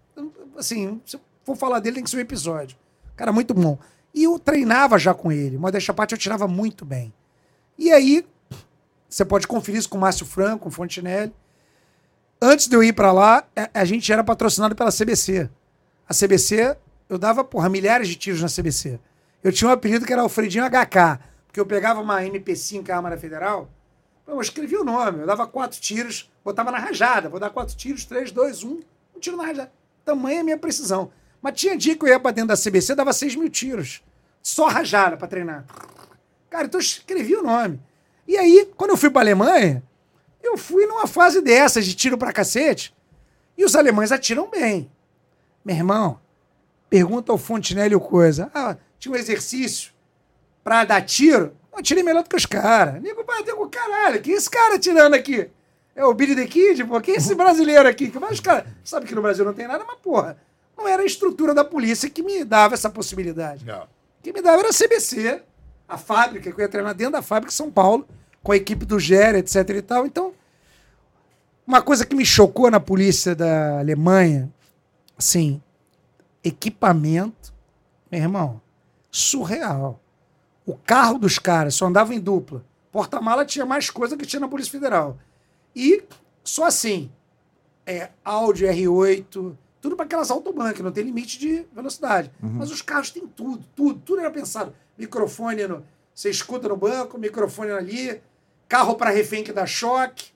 assim, 0.56 1.00
for 1.46 1.56
falar 1.56 1.78
dele, 1.78 1.96
tem 1.96 2.04
que 2.04 2.10
ser 2.10 2.16
um 2.16 2.20
episódio. 2.20 2.76
Cara 3.14 3.32
muito 3.32 3.54
bom. 3.54 3.78
E 4.12 4.24
eu 4.24 4.38
treinava 4.38 4.98
já 4.98 5.14
com 5.14 5.30
ele. 5.30 5.56
Modéstia 5.56 5.92
à 5.92 5.94
parte, 5.94 6.12
eu 6.12 6.18
tirava 6.18 6.48
muito 6.48 6.84
bem. 6.84 7.14
E 7.78 7.92
aí, 7.92 8.26
você 9.08 9.24
pode 9.24 9.46
conferir 9.46 9.78
isso 9.78 9.88
com 9.88 9.96
o 9.96 10.00
Márcio 10.00 10.26
Franco, 10.26 10.64
com 10.64 10.68
o 10.68 10.72
Fontinelli. 10.72 11.32
Antes 12.42 12.66
de 12.66 12.74
eu 12.76 12.82
ir 12.82 12.92
pra 12.92 13.12
lá, 13.12 13.44
a, 13.72 13.84
gente 13.84 14.12
era 14.12 14.24
patrocinado 14.24 14.74
pela 14.74 14.90
CBC. 14.90 15.48
A 16.08 16.12
CBC, 16.12 16.76
eu 17.08 17.16
dava, 17.16 17.44
porra, 17.44 17.68
milhares 17.68 18.08
de 18.08 18.16
tiros 18.16 18.42
na 18.42 18.48
CBC. 18.48 18.98
Eu 19.42 19.52
tinha 19.52 19.68
um 19.68 19.72
apelido 19.72 20.04
que 20.04 20.12
era 20.12 20.22
Alfredinho 20.22 20.64
HK, 20.64 21.20
porque 21.46 21.60
eu 21.60 21.64
pegava 21.66 22.00
uma 22.00 22.20
MP5 22.20 22.82
Câmara 22.84 23.16
Federal, 23.16 23.70
eu 24.26 24.40
escrevia 24.40 24.80
o 24.80 24.84
nome, 24.84 25.20
eu 25.20 25.26
dava 25.26 25.46
quatro 25.46 25.80
tiros, 25.80 26.30
botava 26.44 26.70
na 26.70 26.78
rajada, 26.78 27.28
vou 27.28 27.38
dar 27.38 27.50
quatro 27.50 27.76
tiros, 27.76 28.04
três, 28.04 28.32
dois, 28.32 28.64
um, 28.64 28.80
um 29.14 29.20
tiro 29.20 29.36
na 29.36 29.44
rajada. 29.44 29.72
Tamanha 30.04 30.40
a 30.40 30.44
minha 30.44 30.58
precisão. 30.58 31.10
Mas 31.40 31.60
tinha 31.60 31.76
dia 31.76 31.96
que 31.96 32.04
eu 32.04 32.08
ia 32.08 32.20
pra 32.20 32.30
dentro 32.30 32.48
da 32.48 32.56
CBC, 32.56 32.94
dava 32.94 33.12
seis 33.12 33.34
mil 33.34 33.48
tiros. 33.48 34.02
Só 34.42 34.66
rajada 34.66 35.16
pra 35.16 35.28
treinar. 35.28 35.64
Cara, 36.50 36.66
então 36.66 36.78
eu 36.78 36.84
escrevi 36.84 37.36
o 37.36 37.42
nome. 37.42 37.80
E 38.26 38.36
aí, 38.36 38.68
quando 38.76 38.90
eu 38.90 38.96
fui 38.96 39.10
pra 39.10 39.20
Alemanha, 39.22 39.82
eu 40.42 40.56
fui 40.56 40.86
numa 40.86 41.06
fase 41.06 41.40
dessas 41.40 41.84
de 41.84 41.94
tiro 41.94 42.18
pra 42.18 42.32
cacete, 42.32 42.94
e 43.56 43.64
os 43.64 43.74
alemães 43.74 44.12
atiram 44.12 44.48
bem. 44.50 44.90
Meu 45.64 45.76
irmão, 45.76 46.20
pergunta 46.88 47.32
ao 47.32 47.38
Fontenelle 47.38 47.98
coisa. 47.98 48.50
Ah, 48.54 48.76
tinha 48.98 49.12
um 49.12 49.16
exercício 49.16 49.92
pra 50.62 50.84
dar 50.84 51.02
tiro. 51.02 51.56
Eu 51.76 51.82
tirei 51.82 52.02
melhor 52.02 52.22
do 52.22 52.30
que 52.30 52.36
os 52.36 52.46
caras. 52.46 53.02
Nego 53.02 53.24
bateu 53.24 53.56
com 53.56 53.68
caralho. 53.68 54.20
Que 54.22 54.32
esse 54.32 54.48
cara 54.48 54.78
tirando 54.78 55.14
aqui? 55.14 55.50
É 55.94 56.04
o 56.04 56.14
Billy 56.14 56.34
the 56.34 56.46
Kid? 56.46 56.84
Pô, 56.84 57.00
quem 57.00 57.14
é 57.14 57.16
esse 57.18 57.34
brasileiro 57.34 57.88
aqui? 57.88 58.10
Que 58.10 58.18
mais 58.18 58.40
cara. 58.40 58.66
Sabe 58.84 59.06
que 59.06 59.14
no 59.14 59.22
Brasil 59.22 59.44
não 59.44 59.52
tem 59.52 59.66
nada, 59.66 59.84
mas 59.86 59.98
porra. 59.98 60.38
Não 60.76 60.86
era 60.86 61.02
a 61.02 61.06
estrutura 61.06 61.54
da 61.54 61.64
polícia 61.64 62.10
que 62.10 62.22
me 62.22 62.44
dava 62.44 62.74
essa 62.74 62.90
possibilidade. 62.90 63.64
Quem 64.22 64.32
me 64.32 64.42
dava 64.42 64.58
era 64.58 64.68
a 64.68 64.72
CBC, 64.72 65.42
a 65.88 65.96
fábrica, 65.96 66.52
que 66.52 66.60
eu 66.60 66.64
ia 66.64 66.68
treinar 66.68 66.94
dentro 66.94 67.12
da 67.12 67.22
fábrica 67.22 67.50
de 67.50 67.56
São 67.56 67.70
Paulo, 67.70 68.06
com 68.42 68.52
a 68.52 68.56
equipe 68.56 68.84
do 68.84 68.98
Gera, 68.98 69.38
etc 69.38 69.68
e 69.70 69.82
tal. 69.82 70.06
Então, 70.06 70.32
uma 71.66 71.82
coisa 71.82 72.04
que 72.04 72.14
me 72.14 72.24
chocou 72.24 72.70
na 72.70 72.78
polícia 72.78 73.34
da 73.34 73.78
Alemanha, 73.78 74.52
assim, 75.16 75.60
equipamento, 76.44 77.52
meu 78.10 78.20
irmão, 78.20 78.60
surreal. 79.10 80.00
O 80.64 80.76
carro 80.76 81.18
dos 81.18 81.38
caras 81.38 81.74
só 81.74 81.86
andava 81.86 82.14
em 82.14 82.20
dupla. 82.20 82.64
Porta-mala 82.92 83.44
tinha 83.44 83.66
mais 83.66 83.90
coisa 83.90 84.16
que 84.16 84.26
tinha 84.26 84.40
na 84.40 84.48
Polícia 84.48 84.72
Federal. 84.72 85.18
E 85.74 86.02
só 86.42 86.64
assim, 86.64 87.10
é, 87.84 88.10
Audi 88.24 88.64
R8, 88.64 89.54
tudo 89.86 89.94
para 89.94 90.04
aquelas 90.04 90.32
autobank, 90.32 90.82
não 90.82 90.90
tem 90.90 91.04
limite 91.04 91.38
de 91.38 91.64
velocidade. 91.72 92.32
Mas 92.40 92.72
os 92.72 92.82
carros 92.82 93.10
têm 93.12 93.24
tudo, 93.24 93.64
tudo, 93.76 94.00
tudo 94.00 94.20
era 94.20 94.30
pensado. 94.32 94.74
Microfone, 94.98 95.64
no, 95.68 95.84
você 96.12 96.28
escuta 96.28 96.68
no 96.68 96.76
banco, 96.76 97.16
microfone 97.16 97.70
ali, 97.70 98.20
carro 98.68 98.96
para 98.96 99.10
refém 99.10 99.44
que 99.44 99.52
dá 99.52 99.64
choque. 99.64 100.32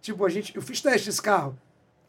Tipo, 0.00 0.24
a 0.24 0.30
gente, 0.30 0.56
eu 0.56 0.62
fiz 0.62 0.80
teste 0.80 1.08
desse 1.08 1.20
carro. 1.20 1.58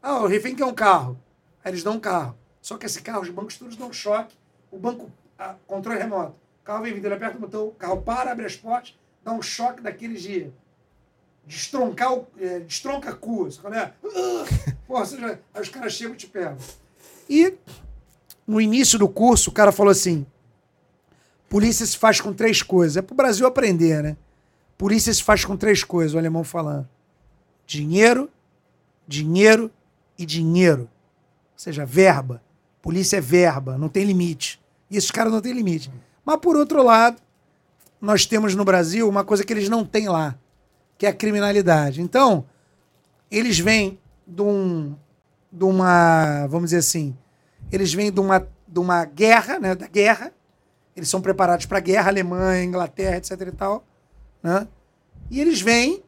Ah, 0.01 0.21
o 0.21 0.27
refém 0.27 0.55
quer 0.55 0.63
um 0.63 0.73
carro. 0.73 1.19
Aí 1.61 1.71
eles 1.71 1.83
dão 1.83 1.95
um 1.95 1.99
carro. 1.99 2.37
Só 2.61 2.77
que 2.77 2.85
esse 2.85 3.01
carro, 3.01 3.21
os 3.21 3.29
bancos 3.29 3.57
todos 3.57 3.75
dão 3.75 3.91
choque. 3.91 4.37
O 4.71 4.79
banco, 4.79 5.11
a, 5.37 5.55
controle 5.67 5.99
remoto. 5.99 6.37
O 6.61 6.63
carro 6.63 6.83
vem 6.83 6.93
vindo, 6.93 7.03
ele 7.03 7.15
aperta 7.15 7.37
o 7.37 7.41
botão, 7.41 7.67
o 7.67 7.71
carro 7.71 8.01
para, 8.01 8.31
abre 8.31 8.45
as 8.45 8.55
portas, 8.55 8.97
dá 9.21 9.33
um 9.33 9.41
choque 9.41 9.81
daqueles 9.81 10.21
de 10.21 10.49
destroncar 11.45 12.13
o. 12.13 12.27
É, 12.39 12.59
destronca 12.59 13.13
cu. 13.13 13.49
Sabe 13.51 13.77
é? 13.77 13.93
Porra, 14.87 15.05
já- 15.05 15.37
aí 15.53 15.61
os 15.61 15.69
caras 15.69 15.93
chegam 15.93 16.13
e 16.13 16.17
te 16.17 16.27
pegam. 16.27 16.57
E 17.29 17.53
no 18.45 18.59
início 18.59 18.97
do 18.99 19.07
curso, 19.07 19.49
o 19.49 19.53
cara 19.53 19.71
falou 19.71 19.91
assim: 19.91 20.25
polícia 21.49 21.85
se 21.85 21.97
faz 21.97 22.19
com 22.21 22.33
três 22.33 22.61
coisas. 22.61 22.97
É 22.97 23.01
pro 23.01 23.15
Brasil 23.15 23.45
aprender, 23.47 24.01
né? 24.03 24.17
Polícia 24.77 25.13
se 25.13 25.23
faz 25.23 25.45
com 25.45 25.55
três 25.55 25.83
coisas, 25.83 26.13
o 26.13 26.17
alemão 26.17 26.43
falando: 26.43 26.87
dinheiro, 27.65 28.29
dinheiro 29.07 29.71
e 30.17 30.25
dinheiro. 30.25 30.83
Ou 31.53 31.57
seja, 31.59 31.85
verba. 31.85 32.41
Polícia 32.81 33.17
é 33.17 33.21
verba, 33.21 33.77
não 33.77 33.87
tem 33.87 34.03
limite. 34.05 34.59
E 34.89 34.97
esses 34.97 35.11
caras 35.11 35.31
não 35.31 35.39
têm 35.39 35.53
limite. 35.53 35.91
Mas, 36.25 36.37
por 36.39 36.55
outro 36.55 36.81
lado, 36.83 37.21
nós 38.01 38.25
temos 38.25 38.55
no 38.55 38.65
Brasil 38.65 39.07
uma 39.07 39.23
coisa 39.23 39.43
que 39.43 39.53
eles 39.53 39.69
não 39.69 39.85
têm 39.85 40.09
lá, 40.09 40.35
que 41.01 41.07
é 41.07 41.09
a 41.09 41.13
criminalidade. 41.13 41.99
Então, 41.99 42.45
eles 43.31 43.57
vêm 43.57 43.99
de, 44.27 44.43
um, 44.43 44.95
de 45.51 45.63
uma, 45.63 46.45
vamos 46.45 46.69
dizer 46.69 46.77
assim, 46.77 47.17
eles 47.71 47.91
vêm 47.91 48.11
de 48.11 48.19
uma, 48.19 48.47
de 48.67 48.79
uma 48.79 49.03
guerra, 49.03 49.57
né, 49.57 49.73
da 49.73 49.87
guerra, 49.87 50.31
eles 50.95 51.09
são 51.09 51.19
preparados 51.19 51.65
para 51.65 51.79
a 51.79 51.81
guerra, 51.81 52.09
Alemanha, 52.09 52.63
Inglaterra, 52.63 53.17
etc 53.17 53.31
e 53.31 53.51
tal, 53.51 53.83
né? 54.43 54.67
E 55.31 55.41
eles 55.41 55.59
vêm 55.59 56.03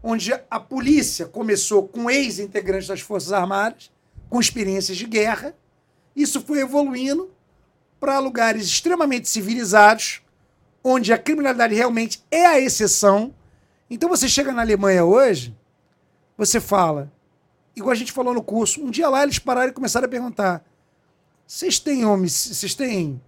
onde 0.00 0.32
a 0.48 0.60
polícia 0.60 1.26
começou 1.26 1.88
com 1.88 2.08
ex-integrantes 2.08 2.86
das 2.86 3.00
Forças 3.00 3.32
Armadas, 3.32 3.90
com 4.28 4.38
experiências 4.38 4.96
de 4.96 5.04
guerra, 5.04 5.52
isso 6.14 6.40
foi 6.42 6.60
evoluindo 6.60 7.28
para 7.98 8.20
lugares 8.20 8.66
extremamente 8.66 9.28
civilizados, 9.28 10.22
onde 10.84 11.12
a 11.12 11.18
criminalidade 11.18 11.74
realmente 11.74 12.22
é 12.30 12.46
a 12.46 12.60
exceção. 12.60 13.34
Então 13.90 14.08
você 14.08 14.28
chega 14.28 14.52
na 14.52 14.62
Alemanha 14.62 15.04
hoje, 15.04 15.54
você 16.38 16.60
fala, 16.60 17.10
igual 17.74 17.90
a 17.90 17.96
gente 17.96 18.12
falou 18.12 18.32
no 18.32 18.42
curso, 18.42 18.80
um 18.82 18.90
dia 18.90 19.08
lá 19.08 19.22
eles 19.24 19.38
pararam 19.38 19.70
e 19.70 19.74
começaram 19.74 20.06
a 20.06 20.08
perguntar: 20.08 20.64
vocês 21.46 21.78
têm 21.80 22.04
homens, 22.04 22.32
vocês 22.32 22.74
têm 22.74 23.20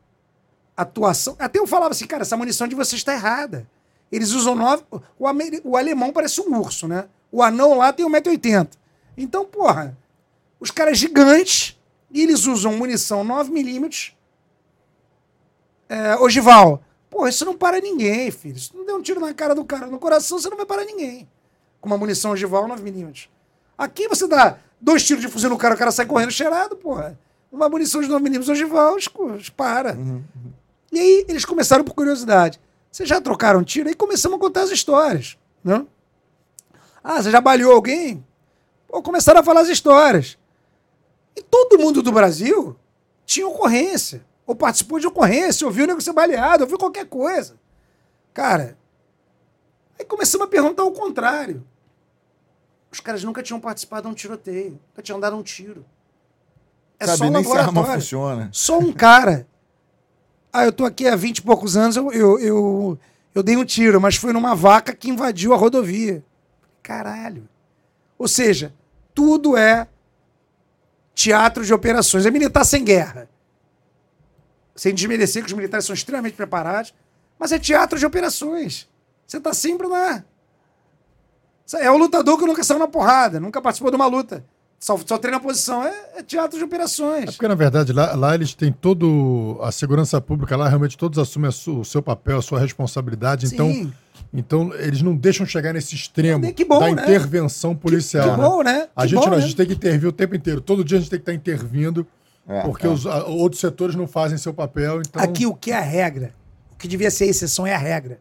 atuação? 0.76 1.34
Até 1.38 1.58
eu 1.58 1.66
falava 1.66 1.90
assim, 1.90 2.06
cara, 2.06 2.22
essa 2.22 2.36
munição 2.36 2.68
de 2.68 2.74
vocês 2.76 3.00
está 3.00 3.12
errada. 3.12 3.68
Eles 4.10 4.32
usam 4.32 4.54
nove. 4.54 4.84
O, 5.18 5.26
ameri- 5.26 5.62
o 5.64 5.76
alemão 5.76 6.12
parece 6.12 6.40
um 6.40 6.58
urso, 6.58 6.86
né? 6.86 7.08
O 7.30 7.42
anão 7.42 7.78
lá 7.78 7.92
tem 7.92 8.06
1,80m. 8.06 8.68
Então, 9.16 9.44
porra, 9.44 9.96
os 10.60 10.70
caras 10.70 10.98
gigantes 10.98 11.78
e 12.10 12.20
eles 12.22 12.44
usam 12.44 12.76
munição 12.76 13.24
9mm 13.24 14.12
é, 15.88 16.14
ogival. 16.16 16.82
Porra, 17.12 17.28
isso 17.28 17.44
não 17.44 17.54
para 17.54 17.78
ninguém, 17.78 18.30
filho. 18.30 18.58
Se 18.58 18.74
não 18.74 18.86
der 18.86 18.94
um 18.94 19.02
tiro 19.02 19.20
na 19.20 19.34
cara 19.34 19.54
do 19.54 19.62
cara, 19.66 19.86
no 19.86 19.98
coração, 19.98 20.38
você 20.38 20.48
não 20.48 20.56
vai 20.56 20.64
parar 20.64 20.86
ninguém. 20.86 21.28
Com 21.78 21.86
uma 21.86 21.98
munição 21.98 22.30
ogival 22.30 22.66
9mm. 22.66 23.28
Aqui 23.76 24.08
você 24.08 24.26
dá 24.26 24.56
dois 24.80 25.04
tiros 25.04 25.22
de 25.22 25.28
fuzil 25.28 25.50
no 25.50 25.58
cara, 25.58 25.74
o 25.74 25.78
cara 25.78 25.90
sai 25.92 26.06
correndo 26.06 26.30
cheirado, 26.30 26.74
porra. 26.74 27.18
Uma 27.52 27.68
munição 27.68 28.00
de 28.00 28.08
9mm 28.08 28.48
ogival, 28.48 28.96
para. 29.54 29.94
E 30.90 30.98
aí 30.98 31.26
eles 31.28 31.44
começaram 31.44 31.84
por 31.84 31.92
curiosidade. 31.92 32.58
Vocês 32.90 33.06
já 33.06 33.20
trocaram 33.20 33.62
tiro? 33.62 33.90
Aí 33.90 33.94
começamos 33.94 34.38
a 34.38 34.40
contar 34.40 34.62
as 34.62 34.70
histórias. 34.70 35.36
Né? 35.62 35.84
Ah, 37.04 37.22
você 37.22 37.30
já 37.30 37.42
baleou 37.42 37.74
alguém? 37.74 38.24
Pô, 38.88 39.02
começaram 39.02 39.40
a 39.40 39.44
falar 39.44 39.60
as 39.60 39.68
histórias. 39.68 40.38
E 41.36 41.42
todo 41.42 41.78
mundo 41.78 42.02
do 42.02 42.10
Brasil 42.10 42.74
tinha 43.26 43.46
ocorrência. 43.46 44.24
Ou 44.46 44.54
participou 44.54 44.98
de 44.98 45.06
ocorrência, 45.06 45.66
ouviu 45.66 45.84
o 45.84 45.86
nego 45.86 46.00
ser 46.00 46.12
baleado, 46.12 46.64
ouviu 46.64 46.78
qualquer 46.78 47.06
coisa. 47.06 47.56
Cara, 48.34 48.76
aí 49.98 50.04
começamos 50.04 50.46
a 50.46 50.50
perguntar 50.50 50.84
o 50.84 50.92
contrário. 50.92 51.64
Os 52.90 53.00
caras 53.00 53.24
nunca 53.24 53.42
tinham 53.42 53.60
participado 53.60 54.02
de 54.02 54.12
um 54.12 54.14
tiroteio, 54.14 54.80
nunca 54.90 55.02
tinham 55.02 55.20
dado 55.20 55.36
um 55.36 55.42
tiro. 55.42 55.84
É 56.98 57.06
Sabe 57.06 57.18
só 57.18 57.24
um 57.24 57.30
nem 57.30 57.44
se 57.44 57.56
a 57.56 57.60
arma 57.60 57.84
funciona. 57.84 58.48
Só 58.52 58.78
um 58.78 58.92
cara. 58.92 59.46
Ah, 60.52 60.64
eu 60.64 60.72
tô 60.72 60.84
aqui 60.84 61.08
há 61.08 61.16
20 61.16 61.38
e 61.38 61.42
poucos 61.42 61.76
anos, 61.76 61.96
eu, 61.96 62.12
eu, 62.12 62.38
eu, 62.38 62.98
eu 63.34 63.42
dei 63.42 63.56
um 63.56 63.64
tiro, 63.64 64.00
mas 64.00 64.16
foi 64.16 64.32
numa 64.32 64.54
vaca 64.54 64.94
que 64.94 65.08
invadiu 65.08 65.54
a 65.54 65.56
rodovia. 65.56 66.22
Caralho. 66.82 67.48
Ou 68.18 68.28
seja, 68.28 68.74
tudo 69.14 69.56
é 69.56 69.88
teatro 71.14 71.64
de 71.64 71.72
operações. 71.72 72.26
É 72.26 72.30
militar 72.30 72.64
sem 72.64 72.84
guerra. 72.84 73.28
Sem 74.82 74.92
desmerecer 74.92 75.44
que 75.44 75.46
os 75.48 75.52
militares 75.52 75.86
são 75.86 75.94
extremamente 75.94 76.34
preparados, 76.34 76.92
mas 77.38 77.52
é 77.52 77.58
teatro 77.60 77.96
de 78.00 78.04
operações. 78.04 78.88
Você 79.24 79.38
tá 79.38 79.54
sempre 79.54 79.86
na. 79.86 80.24
É 81.78 81.88
o 81.88 81.96
lutador 81.96 82.36
que 82.36 82.44
nunca 82.44 82.64
saiu 82.64 82.80
na 82.80 82.88
porrada, 82.88 83.38
nunca 83.38 83.62
participou 83.62 83.92
de 83.92 83.96
uma 83.96 84.06
luta. 84.08 84.44
Só, 84.80 84.98
só 85.06 85.18
treina 85.18 85.36
a 85.36 85.40
posição, 85.40 85.84
é, 85.84 85.94
é 86.16 86.22
teatro 86.24 86.58
de 86.58 86.64
operações. 86.64 87.28
É 87.28 87.30
porque, 87.30 87.46
na 87.46 87.54
verdade, 87.54 87.92
lá, 87.92 88.16
lá 88.16 88.34
eles 88.34 88.54
têm 88.54 88.72
todo. 88.72 89.56
A 89.62 89.70
segurança 89.70 90.20
pública 90.20 90.56
lá, 90.56 90.68
realmente 90.68 90.98
todos 90.98 91.16
assumem 91.16 91.52
su- 91.52 91.78
o 91.78 91.84
seu 91.84 92.02
papel, 92.02 92.38
a 92.38 92.42
sua 92.42 92.58
responsabilidade. 92.58 93.46
Então, 93.46 93.70
Sim. 93.70 93.92
então, 94.34 94.74
eles 94.74 95.00
não 95.00 95.14
deixam 95.14 95.46
chegar 95.46 95.72
nesse 95.72 95.94
extremo 95.94 96.52
Que 96.52 96.64
bom, 96.64 96.80
da 96.80 96.86
né? 96.86 97.02
intervenção 97.04 97.76
policial. 97.76 98.32
que 98.34 98.36
né? 98.36 98.48
bom, 98.48 98.62
né? 98.64 98.88
A 98.96 99.02
Que 99.02 99.08
gente 99.10 99.20
bom, 99.20 99.26
não, 99.26 99.34
a 99.34 99.36
né? 99.36 99.42
gente 99.46 99.54
tem 99.54 99.66
que 99.66 99.74
intervir 99.74 100.08
o 100.08 100.12
tempo 100.12 100.34
inteiro. 100.34 100.60
Todo 100.60 100.82
dia 100.82 100.98
a 100.98 101.00
gente 101.00 101.08
tem 101.10 101.20
que 101.20 101.30
estar 101.30 101.32
intervindo, 101.34 102.04
É, 102.48 102.62
porque 102.62 102.86
é. 102.86 102.90
os 102.90 103.06
a- 103.06 103.24
outros 103.24 103.60
setores 103.60 103.94
não 103.94 104.06
fazem 104.06 104.36
seu 104.38 104.52
papel. 104.52 105.00
Então, 105.00 105.22
Aqui 105.22 105.46
o 105.46 105.54
que 105.54 105.70
é 105.70 105.76
a 105.76 105.80
regra, 105.80 106.34
o 106.72 106.76
que 106.76 106.88
devia 106.88 107.10
ser 107.10 107.24
a 107.24 107.28
exceção 107.28 107.66
é 107.66 107.74
a 107.74 107.78
regra. 107.78 108.20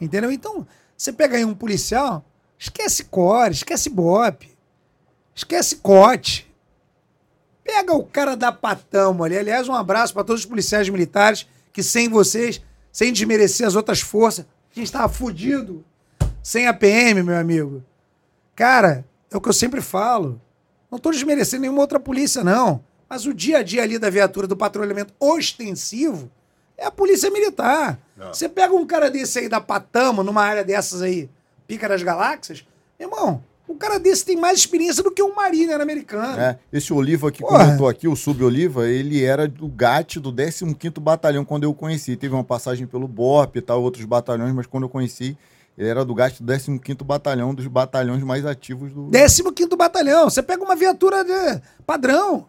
Entendeu? 0.00 0.30
Então, 0.32 0.66
você 0.96 1.12
pega 1.12 1.36
aí 1.36 1.44
um 1.44 1.54
policial, 1.54 2.24
esquece 2.58 3.04
core, 3.04 3.52
esquece 3.52 3.88
bope, 3.90 4.56
esquece 5.34 5.76
cote. 5.76 6.50
Pega 7.62 7.92
o 7.94 8.04
cara 8.04 8.36
da 8.36 8.52
Patamo 8.52 9.24
ali. 9.24 9.36
Aliás, 9.36 9.68
um 9.68 9.74
abraço 9.74 10.14
para 10.14 10.24
todos 10.24 10.42
os 10.42 10.46
policiais 10.46 10.88
militares 10.88 11.46
que 11.72 11.82
sem 11.82 12.08
vocês, 12.08 12.62
sem 12.92 13.12
desmerecer 13.12 13.66
as 13.66 13.74
outras 13.74 14.00
forças, 14.00 14.46
a 14.74 14.78
gente 14.78 14.90
tava 14.92 15.08
fudido 15.08 15.84
sem 16.42 16.66
a 16.68 16.72
PM, 16.72 17.22
meu 17.22 17.36
amigo. 17.36 17.82
Cara, 18.54 19.04
é 19.30 19.36
o 19.36 19.40
que 19.40 19.48
eu 19.48 19.52
sempre 19.52 19.82
falo. 19.82 20.40
Não 20.90 20.98
tô 20.98 21.10
desmerecendo 21.10 21.62
nenhuma 21.62 21.80
outra 21.80 21.98
polícia, 21.98 22.44
não. 22.44 22.82
Mas 23.08 23.26
o 23.26 23.32
dia 23.32 23.58
a 23.58 23.62
dia 23.62 23.82
ali 23.82 23.98
da 23.98 24.10
viatura 24.10 24.46
do 24.46 24.56
patrulhamento 24.56 25.14
ostensivo 25.20 26.30
é 26.76 26.86
a 26.86 26.90
polícia 26.90 27.30
militar. 27.30 27.98
Você 28.32 28.48
pega 28.48 28.74
um 28.74 28.86
cara 28.86 29.10
desse 29.10 29.38
aí 29.38 29.48
da 29.48 29.60
Patama, 29.60 30.22
numa 30.22 30.42
área 30.42 30.64
dessas 30.64 31.02
aí, 31.02 31.28
pica 31.66 31.88
das 31.88 32.02
galáxias, 32.02 32.66
irmão, 32.98 33.42
o 33.68 33.74
cara 33.74 33.98
desse 33.98 34.24
tem 34.24 34.36
mais 34.36 34.58
experiência 34.58 35.02
do 35.02 35.10
que 35.10 35.22
um 35.22 35.34
mariner 35.34 35.80
americano. 35.80 36.40
É, 36.40 36.58
esse 36.72 36.92
Oliva 36.92 37.32
que 37.32 37.40
Porra. 37.40 37.64
comentou 37.64 37.88
aqui, 37.88 38.06
o 38.06 38.14
Sub-Oliva, 38.14 38.88
ele 38.88 39.24
era 39.24 39.48
do 39.48 39.66
GAT 39.68 40.20
do 40.20 40.32
15º 40.32 41.00
Batalhão 41.00 41.44
quando 41.44 41.64
eu 41.64 41.70
o 41.70 41.74
conheci. 41.74 42.16
Teve 42.16 42.34
uma 42.34 42.44
passagem 42.44 42.86
pelo 42.86 43.08
BOP 43.08 43.56
e 43.56 43.60
tal, 43.60 43.82
outros 43.82 44.04
batalhões, 44.04 44.54
mas 44.54 44.66
quando 44.66 44.84
eu 44.84 44.88
conheci, 44.88 45.36
ele 45.76 45.88
era 45.88 46.04
do 46.04 46.14
GAT 46.14 46.40
do 46.40 46.52
15º 46.52 47.02
Batalhão, 47.02 47.54
dos 47.54 47.66
batalhões 47.66 48.22
mais 48.22 48.46
ativos 48.46 48.92
do... 48.92 49.10
15 49.10 49.42
Batalhão. 49.76 50.30
Você 50.30 50.42
pega 50.42 50.62
uma 50.62 50.76
viatura 50.76 51.24
de 51.24 51.60
padrão. 51.84 52.46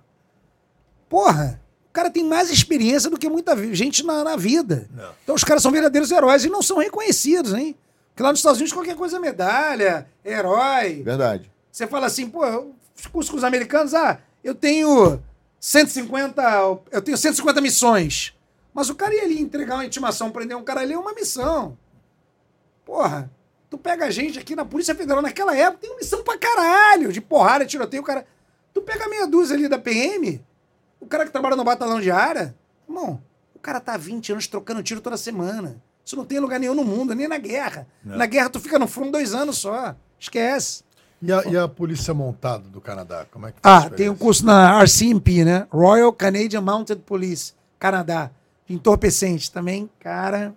Porra, 1.09 1.61
o 1.89 1.93
cara 1.93 2.09
tem 2.09 2.23
mais 2.23 2.49
experiência 2.49 3.09
do 3.09 3.17
que 3.17 3.29
muita 3.29 3.55
gente 3.73 4.05
na, 4.05 4.23
na 4.23 4.35
vida. 4.35 4.89
Então 5.23 5.35
os 5.35 5.43
caras 5.43 5.63
são 5.63 5.71
verdadeiros 5.71 6.11
heróis 6.11 6.43
e 6.45 6.49
não 6.49 6.61
são 6.61 6.77
reconhecidos, 6.77 7.53
hein? 7.53 7.75
Porque 8.09 8.23
lá 8.23 8.29
nos 8.29 8.39
Estados 8.39 8.57
Unidos 8.57 8.73
qualquer 8.73 8.95
coisa 8.95 9.17
é 9.17 9.19
medalha, 9.19 10.07
é 10.23 10.33
herói. 10.33 11.03
Verdade. 11.03 11.51
Você 11.71 11.85
fala 11.85 12.07
assim, 12.07 12.29
pô, 12.29 12.45
eu 12.45 12.75
discurso 12.95 13.31
com 13.31 13.37
os 13.37 13.43
americanos, 13.43 13.93
ah, 13.93 14.19
eu 14.43 14.55
tenho 14.55 15.21
150, 15.59 16.41
eu 16.91 17.01
tenho 17.01 17.17
150 17.17 17.61
missões. 17.61 18.33
Mas 18.73 18.89
o 18.89 18.95
cara 18.95 19.13
ia 19.13 19.23
ali 19.23 19.39
entregar 19.39 19.75
uma 19.75 19.85
intimação, 19.85 20.31
prender 20.31 20.57
um 20.57 20.63
cara 20.63 20.81
ali 20.81 20.93
é 20.93 20.97
uma 20.97 21.13
missão. 21.13 21.77
Porra, 22.85 23.29
tu 23.69 23.77
pega 23.77 24.05
a 24.05 24.11
gente 24.11 24.39
aqui 24.39 24.55
na 24.55 24.63
Polícia 24.63 24.95
Federal 24.95 25.21
naquela 25.21 25.55
época, 25.55 25.87
tem 25.87 25.95
missão 25.97 26.23
pra 26.23 26.37
caralho, 26.37 27.11
de 27.11 27.19
porrada, 27.19 27.65
tiroteio, 27.65 28.01
o 28.01 28.05
cara. 28.05 28.25
Tu 28.73 28.81
pega 28.81 29.09
meia 29.09 29.27
dúzia 29.27 29.55
ali 29.55 29.67
da 29.67 29.79
PM, 29.79 30.43
o 30.99 31.05
cara 31.07 31.25
que 31.25 31.31
trabalha 31.31 31.55
no 31.55 31.63
batalhão 31.63 31.99
de 32.01 32.11
área, 32.11 32.55
irmão, 32.87 33.21
o 33.55 33.59
cara 33.59 33.79
tá 33.79 33.93
há 33.93 33.97
20 33.97 34.31
anos 34.33 34.47
trocando 34.47 34.83
tiro 34.83 35.01
toda 35.01 35.17
semana. 35.17 35.81
Isso 36.05 36.15
não 36.15 36.23
tem 36.25 36.39
lugar 36.39 36.59
nenhum 36.59 36.73
no 36.75 36.85
mundo, 36.85 37.13
nem 37.13 37.27
na 37.27 37.37
guerra. 37.37 37.85
Na 38.03 38.25
guerra 38.25 38.49
tu 38.49 38.59
fica 38.59 38.79
no 38.79 38.87
front 38.87 39.11
dois 39.11 39.33
anos 39.33 39.57
só. 39.57 39.93
Esquece. 40.19 40.83
e, 41.21 41.31
a, 41.33 41.43
e 41.45 41.57
a 41.57 41.67
polícia 41.67 42.13
montada 42.13 42.67
do 42.69 42.79
Canadá? 42.79 43.25
Como 43.29 43.45
é 43.47 43.51
que 43.51 43.57
Ah, 43.61 43.89
tem 43.89 44.09
um 44.09 44.15
curso 44.15 44.45
na 44.45 44.81
RCMP, 44.81 45.43
né? 45.43 45.67
Royal 45.69 46.13
Canadian 46.13 46.61
Mounted 46.61 47.01
Police, 47.01 47.53
Canadá. 47.77 48.31
Entorpecente 48.69 49.51
também, 49.51 49.89
cara. 49.99 50.53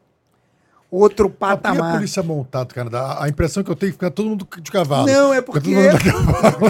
Outro 0.90 1.26
Ah, 1.26 1.30
por 1.30 1.38
que 1.38 1.44
a 1.44 1.56
patamar. 1.56 1.94
polícia 1.94 2.20
montada 2.20 2.64
do 2.64 2.74
Canadá? 2.74 3.18
A- 3.22 3.28
impressão 3.28 3.62
que 3.62 3.70
eu 3.70 3.76
tenho 3.76 3.90
é 3.90 3.92
que 3.92 3.96
fica 3.98 4.10
todo 4.10 4.28
mundo 4.28 4.48
de 4.60 4.70
cavalo. 4.72 5.06
Não, 5.06 5.32
é 5.32 5.36
Fica 5.36 5.52
porque. 5.52 5.72
todo 5.72 5.82
mundo 5.82 5.98
de 5.98 6.10
cavalo. 6.10 6.66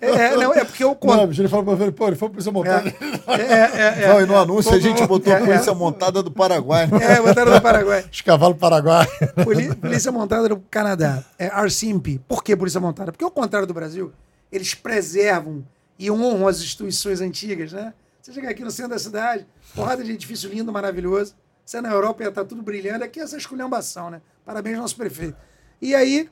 É, 0.00 0.08
é, 0.32 0.36
não, 0.36 0.52
é 0.52 0.64
porque 0.64 0.82
eu 0.82 0.98
Não, 1.00 1.30
ele 1.30 1.48
fala 1.48 1.62
pra 1.62 1.74
ele, 1.84 1.92
pô, 1.92 2.08
ele 2.08 2.16
foi 2.16 2.28
polícia 2.28 2.50
montada. 2.50 2.92
É, 3.28 3.32
é, 3.32 4.02
é. 4.04 4.08
Não, 4.12 4.20
e 4.20 4.26
no 4.26 4.36
anúncio 4.36 4.72
a 4.74 4.80
gente 4.80 5.06
botou 5.06 5.32
a 5.32 5.36
É, 5.36 5.44
polícia 5.44 5.70
é. 5.70 5.74
montada 5.74 6.22
do 6.24 6.30
Paraguai. 6.32 6.88
né? 6.88 6.98
É, 7.00 7.22
botaram 7.22 7.52
no 7.52 7.60
Paraguai. 7.60 8.04
Os 8.12 8.20
cavalos 8.20 8.58
paraguaios. 8.58 9.12
Poli- 9.44 9.74
Polícia 9.76 10.10
Montada 10.10 10.48
do 10.48 10.56
Canadá. 10.68 11.22
É 11.38 11.46
RCMP. 11.46 12.20
Por 12.26 12.42
que 12.42 12.56
Polícia 12.56 12.80
Montada? 12.80 13.12
Porque, 13.12 13.24
ao 13.24 13.30
contrário 13.30 13.66
do 13.68 13.74
Brasil, 13.74 14.12
eles 14.50 14.74
preservam 14.74 15.64
e 15.98 16.10
honram 16.10 16.48
as 16.48 16.58
instituições 16.58 17.20
antigas, 17.20 17.72
né? 17.72 17.92
Você 18.20 18.32
chega 18.32 18.50
aqui 18.50 18.64
no 18.64 18.72
centro 18.72 18.90
da 18.90 18.98
cidade, 18.98 19.46
porrada 19.72 20.02
de 20.02 20.10
edifício 20.10 20.50
lindo, 20.50 20.72
maravilhoso. 20.72 21.32
Você 21.66 21.80
na 21.80 21.90
Europa 21.90 22.22
ia 22.22 22.28
estar 22.28 22.44
tudo 22.44 22.62
brilhando. 22.62 23.04
Aqui 23.04 23.20
é 23.20 23.24
essa 23.24 23.36
esculhambação, 23.36 24.08
né? 24.08 24.22
Parabéns, 24.44 24.78
nosso 24.78 24.96
prefeito. 24.96 25.36
E 25.82 25.94
aí, 25.94 26.30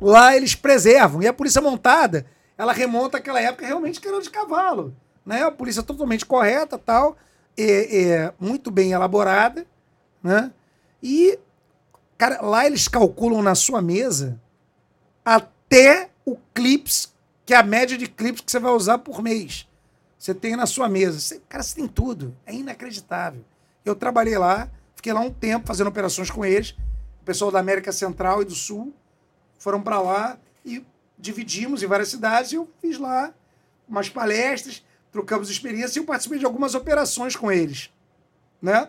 lá 0.00 0.34
eles 0.34 0.54
preservam. 0.54 1.22
E 1.22 1.28
a 1.28 1.32
Polícia 1.32 1.60
Montada, 1.60 2.26
ela 2.58 2.72
remonta 2.72 3.18
àquela 3.18 3.40
época 3.40 3.66
realmente 3.66 4.00
que 4.00 4.08
era 4.08 4.20
de 4.20 4.30
cavalo. 4.30 4.96
Né? 5.24 5.42
A 5.44 5.50
polícia 5.50 5.82
totalmente 5.82 6.26
correta, 6.26 6.78
tal, 6.78 7.16
é, 7.56 8.02
é, 8.02 8.34
muito 8.40 8.70
bem 8.70 8.92
elaborada, 8.92 9.66
né? 10.22 10.50
E 11.02 11.38
Cara, 12.16 12.40
lá 12.40 12.64
eles 12.66 12.88
calculam 12.88 13.42
na 13.42 13.54
sua 13.54 13.82
mesa 13.82 14.40
até 15.24 16.10
o 16.24 16.36
clips, 16.54 17.12
que 17.44 17.52
é 17.52 17.56
a 17.56 17.62
média 17.62 17.98
de 17.98 18.06
clips 18.06 18.40
que 18.40 18.50
você 18.50 18.58
vai 18.58 18.72
usar 18.72 18.98
por 18.98 19.22
mês. 19.22 19.68
Você 20.18 20.32
tem 20.32 20.56
na 20.56 20.64
sua 20.64 20.88
mesa. 20.88 21.18
Você- 21.18 21.40
cara, 21.48 21.62
você 21.62 21.74
tem 21.74 21.88
tudo. 21.88 22.34
É 22.46 22.54
inacreditável. 22.54 23.44
Eu 23.84 23.94
trabalhei 23.94 24.38
lá, 24.38 24.68
fiquei 24.96 25.12
lá 25.12 25.20
um 25.20 25.30
tempo 25.30 25.66
fazendo 25.66 25.88
operações 25.88 26.30
com 26.30 26.44
eles. 26.44 26.70
O 27.20 27.24
pessoal 27.24 27.50
da 27.50 27.58
América 27.58 27.92
Central 27.92 28.42
e 28.42 28.44
do 28.44 28.54
Sul 28.54 28.92
foram 29.58 29.80
para 29.82 30.00
lá 30.00 30.38
e 30.64 30.84
dividimos 31.18 31.82
em 31.82 31.86
várias 31.86 32.08
cidades. 32.08 32.52
E 32.52 32.56
eu 32.56 32.68
fiz 32.80 32.98
lá 32.98 33.32
umas 33.88 34.08
palestras, 34.08 34.82
trocamos 35.12 35.50
experiência 35.50 35.98
e 35.98 36.02
eu 36.02 36.06
participei 36.06 36.38
de 36.38 36.44
algumas 36.44 36.74
operações 36.74 37.36
com 37.36 37.50
eles. 37.52 37.90
Né? 38.60 38.88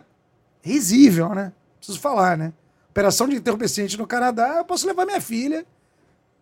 Risível, 0.62 1.34
né? 1.34 1.52
Preciso 1.78 2.00
falar, 2.00 2.36
né? 2.36 2.52
Operação 2.90 3.28
de 3.28 3.36
entorpecente 3.36 3.98
no 3.98 4.06
Canadá, 4.06 4.56
eu 4.56 4.64
posso 4.64 4.86
levar 4.86 5.04
minha 5.04 5.20
filha 5.20 5.66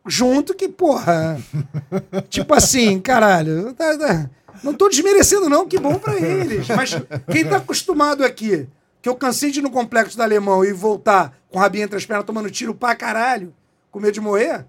junto, 0.07 0.55
que, 0.55 0.69
porra. 0.69 1.39
tipo 2.31 2.55
assim, 2.55 3.01
caralho. 3.01 3.75
tá- 3.75 3.99
tá- 3.99 4.31
não 4.63 4.75
tô 4.75 4.89
desmerecendo, 4.89 5.49
não, 5.49 5.67
que 5.67 5.79
bom 5.79 5.99
pra 5.99 6.15
eles. 6.17 6.69
Mas 6.69 6.93
quem 7.31 7.47
tá 7.49 7.57
acostumado 7.57 8.25
aqui, 8.25 8.69
que 9.03 9.09
eu 9.09 9.17
cansei 9.17 9.51
de 9.51 9.59
ir 9.59 9.63
no 9.63 9.71
complexo 9.71 10.17
da 10.17 10.25
Alemão 10.25 10.65
e 10.65 10.73
voltar 10.73 11.37
com 11.51 11.59
o 11.59 11.61
rabinho 11.61 11.85
entre 11.85 11.97
as 11.97 12.07
pernas 12.07 12.25
tomando 12.25 12.51
tiro 12.51 12.75
pra 12.75 12.95
caralho, 12.95 13.55
com 13.91 14.01
medo 14.01 14.13
de 14.13 14.21
morrer, 14.21 14.65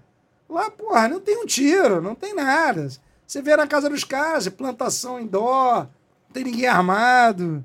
lá, 0.48 0.70
porra, 0.70 1.08
não 1.08 1.20
tem 1.20 1.36
um 1.42 1.46
tiro, 1.46 2.00
não 2.00 2.14
tem 2.14 2.34
nada. 2.34 2.88
Você 3.26 3.42
vê 3.42 3.56
na 3.56 3.66
casa 3.66 3.88
dos 3.88 4.04
caras, 4.04 4.48
plantação 4.48 5.18
em 5.18 5.26
dó, 5.26 5.88
não 6.28 6.32
tem 6.32 6.44
ninguém 6.44 6.66
armado 6.66 7.64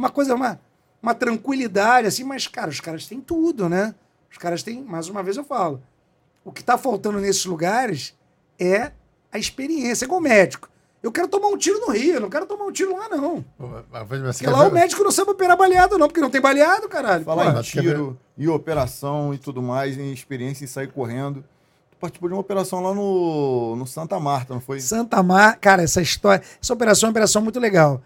uma 0.00 0.08
coisa, 0.08 0.34
uma, 0.34 0.58
uma 1.02 1.14
tranquilidade, 1.14 2.06
assim, 2.06 2.24
mas, 2.24 2.46
cara, 2.46 2.70
os 2.70 2.80
caras 2.80 3.06
têm 3.06 3.20
tudo, 3.20 3.68
né? 3.68 3.94
Os 4.30 4.38
caras 4.38 4.62
têm, 4.62 4.82
mais 4.82 5.08
uma 5.08 5.22
vez 5.22 5.36
eu 5.36 5.44
falo, 5.44 5.82
o 6.42 6.50
que 6.50 6.64
tá 6.64 6.78
faltando 6.78 7.20
nesses 7.20 7.44
lugares 7.44 8.16
é 8.58 8.92
a 9.30 9.38
experiência, 9.38 10.04
é 10.04 10.06
igual 10.06 10.20
médico. 10.20 10.69
Eu 11.02 11.10
quero 11.10 11.28
tomar 11.28 11.48
um 11.48 11.56
tiro 11.56 11.80
no 11.80 11.92
Rio, 11.92 12.14
eu 12.14 12.20
não 12.20 12.28
quero 12.28 12.44
tomar 12.44 12.66
um 12.66 12.72
tiro 12.72 12.94
lá, 12.94 13.08
não. 13.08 13.42
Porque 14.44 14.46
lá 14.46 14.68
o 14.68 14.72
médico 14.72 15.02
não 15.02 15.10
sabe 15.10 15.30
operar 15.30 15.56
baleado, 15.56 15.96
não, 15.96 16.06
porque 16.06 16.20
não 16.20 16.28
tem 16.28 16.40
baleado, 16.40 16.88
caralho. 16.88 17.24
Falar 17.24 17.54
em 17.54 17.58
é 17.58 17.62
tiro 17.62 18.18
e 18.36 18.46
operação 18.48 19.32
e 19.32 19.38
tudo 19.38 19.62
mais, 19.62 19.96
em 19.96 20.12
experiência 20.12 20.64
em 20.64 20.66
sair 20.66 20.88
correndo. 20.88 21.42
Tu 21.90 21.96
participou 21.98 22.28
de 22.28 22.34
uma 22.34 22.40
operação 22.40 22.82
lá 22.82 22.92
no, 22.92 23.76
no 23.76 23.86
Santa 23.86 24.20
Marta, 24.20 24.52
não 24.52 24.60
foi? 24.60 24.78
Santa 24.80 25.22
Mar, 25.22 25.56
cara, 25.58 25.82
essa 25.82 26.02
história, 26.02 26.44
essa 26.62 26.72
operação 26.74 27.06
é 27.06 27.08
uma 27.08 27.12
operação 27.12 27.40
muito 27.40 27.58
legal. 27.58 28.02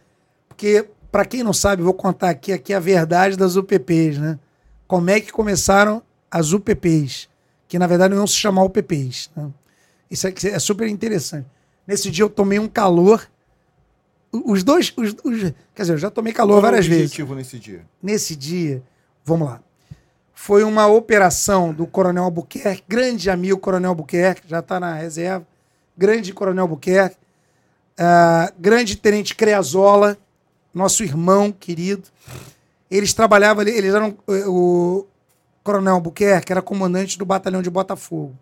Porque, 0.48 0.88
pra 1.10 1.24
quem 1.24 1.42
não 1.42 1.52
sabe, 1.52 1.82
eu 1.82 1.86
vou 1.86 1.94
contar 1.94 2.30
aqui, 2.30 2.52
aqui 2.52 2.72
a 2.72 2.78
verdade 2.78 3.36
das 3.36 3.56
UPPs, 3.56 4.18
né? 4.18 4.38
Como 4.86 5.10
é 5.10 5.20
que 5.20 5.32
começaram 5.32 6.00
as 6.30 6.52
UPPs, 6.52 7.28
que 7.66 7.78
na 7.78 7.88
verdade 7.88 8.14
não 8.14 8.26
se 8.26 8.34
chamam 8.34 8.64
UPPs. 8.64 9.30
Né? 9.34 9.50
Isso 10.10 10.26
aqui 10.28 10.48
é 10.48 10.58
super 10.58 10.88
interessante. 10.88 11.46
Nesse 11.86 12.10
dia 12.10 12.24
eu 12.24 12.30
tomei 12.30 12.58
um 12.58 12.68
calor. 12.68 13.28
O- 14.32 14.52
Os 14.52 14.62
dois, 14.62 14.92
os, 14.96 15.14
os- 15.24 15.52
quer 15.74 15.82
dizer, 15.82 15.92
eu 15.94 15.98
já 15.98 16.10
tomei 16.10 16.32
calor 16.32 16.54
Qual 16.54 16.58
o 16.58 16.62
várias 16.62 16.86
vezes 16.86 17.04
objetivo 17.06 17.34
nesse 17.34 17.58
dia? 17.58 17.86
nesse 18.02 18.34
dia, 18.36 18.82
vamos 19.24 19.48
lá, 19.48 19.60
foi 20.34 20.64
uma 20.64 20.86
operação 20.88 21.72
do 21.72 21.86
Coronel 21.86 22.24
Albuquerque, 22.24 22.82
grande 22.88 23.30
amigo 23.30 23.58
Coronel 23.58 23.90
Albuquerque, 23.90 24.48
já 24.48 24.58
está 24.58 24.80
na 24.80 24.94
reserva, 24.94 25.46
grande 25.96 26.32
Coronel 26.32 26.62
Albuquerque, 26.64 27.16
ah, 27.96 28.52
grande 28.58 28.96
Tenente 28.96 29.34
Creazola, 29.36 30.18
nosso 30.74 31.04
irmão 31.04 31.52
querido. 31.52 32.08
Eles 32.90 33.12
trabalhavam 33.14 33.60
ali, 33.60 33.70
eles 33.70 33.94
eram. 33.94 34.16
O 34.48 35.06
Coronel 35.62 35.94
Albuquerque 35.94 36.50
era 36.52 36.60
comandante 36.60 37.16
do 37.16 37.24
batalhão 37.24 37.62
de 37.62 37.70
Botafogo. 37.70 38.36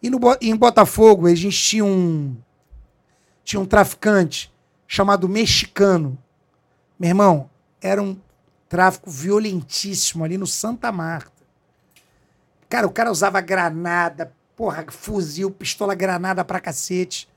E 0.00 0.08
no, 0.08 0.18
em 0.40 0.54
Botafogo, 0.56 1.26
a 1.26 1.34
gente 1.34 1.60
tinha 1.60 1.84
um, 1.84 2.34
tinha 3.44 3.60
um 3.60 3.66
traficante 3.66 4.52
chamado 4.86 5.28
Mexicano. 5.28 6.18
Meu 6.98 7.08
irmão, 7.08 7.50
era 7.80 8.02
um 8.02 8.18
tráfico 8.68 9.10
violentíssimo 9.10 10.24
ali 10.24 10.36
no 10.38 10.46
Santa 10.46 10.92
Marta. 10.92 11.40
Cara, 12.68 12.86
o 12.86 12.92
cara 12.92 13.10
usava 13.10 13.40
granada, 13.40 14.32
porra, 14.54 14.84
fuzil, 14.88 15.50
pistola, 15.50 15.94
granada 15.94 16.44
pra 16.44 16.60
cacete. 16.60 17.28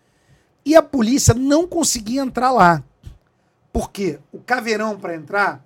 E 0.65 0.75
a 0.75 0.81
polícia 0.81 1.33
não 1.33 1.67
conseguia 1.67 2.21
entrar 2.21 2.51
lá. 2.51 2.83
Por 3.71 3.91
quê? 3.91 4.19
O 4.31 4.39
caveirão, 4.39 4.99
para 4.99 5.15
entrar, 5.15 5.65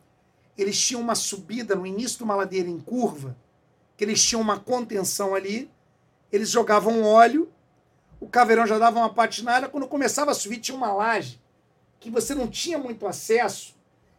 eles 0.58 0.80
tinham 0.80 1.02
uma 1.02 1.16
subida 1.16 1.76
no 1.76 1.86
início 1.86 2.18
de 2.18 2.24
uma 2.24 2.36
ladeira 2.36 2.70
em 2.70 2.80
curva, 2.80 3.36
que 3.98 4.04
eles 4.04 4.24
tinham 4.24 4.42
uma 4.42 4.60
contenção 4.60 5.36
ali, 5.36 5.70
eles 6.32 6.50
jogavam 6.50 7.04
óleo, 7.04 7.50
o 8.20 8.28
caveirão 8.28 8.66
já 8.66 8.78
dava 8.80 9.00
uma 9.00 9.14
patinada, 9.14 9.70
quando 9.70 9.88
começava 9.88 10.32
a 10.32 10.34
subir 10.34 10.58
tinha 10.58 10.78
uma 10.78 10.92
laje 10.92 11.40
que 12.00 12.10
você 12.10 12.36
não 12.36 12.48
tinha 12.48 12.78
muito 12.78 13.08
acesso, 13.08 13.76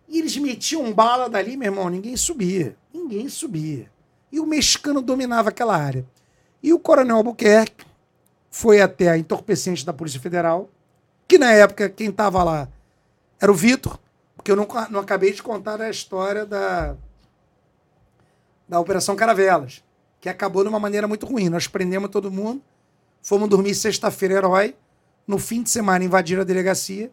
e 0.08 0.18
eles 0.18 0.36
metiam 0.36 0.92
bala 0.92 1.28
dali, 1.28 1.56
meu 1.56 1.70
irmão, 1.70 1.88
ninguém 1.88 2.16
subia, 2.16 2.76
ninguém 2.92 3.28
subia. 3.28 3.90
E 4.32 4.40
o 4.40 4.46
mexicano 4.46 5.02
dominava 5.02 5.50
aquela 5.50 5.76
área. 5.76 6.04
E 6.62 6.72
o 6.72 6.78
coronel 6.78 7.16
Albuquerque 7.16 7.86
foi 8.50 8.80
até 8.80 9.08
a 9.08 9.18
entorpecente 9.18 9.84
da 9.84 9.92
Polícia 9.92 10.20
Federal, 10.20 10.68
que 11.26 11.38
na 11.38 11.52
época 11.52 11.88
quem 11.88 12.08
estava 12.08 12.42
lá 12.42 12.68
era 13.40 13.52
o 13.52 13.54
Vitor, 13.54 13.98
porque 14.34 14.50
eu 14.50 14.56
não, 14.56 14.66
não 14.90 15.00
acabei 15.00 15.32
de 15.32 15.42
contar 15.42 15.80
a 15.80 15.90
história 15.90 16.44
da, 16.46 16.96
da 18.66 18.80
Operação 18.80 19.14
Caravelas, 19.14 19.84
que 20.20 20.28
acabou 20.28 20.62
de 20.62 20.68
uma 20.68 20.80
maneira 20.80 21.06
muito 21.06 21.26
ruim. 21.26 21.48
Nós 21.48 21.66
prendemos 21.68 22.10
todo 22.10 22.30
mundo, 22.30 22.62
fomos 23.22 23.48
dormir 23.48 23.74
sexta-feira 23.74 24.34
herói, 24.34 24.74
no 25.26 25.38
fim 25.38 25.62
de 25.62 25.70
semana 25.70 26.04
invadiram 26.04 26.42
a 26.42 26.44
delegacia, 26.44 27.10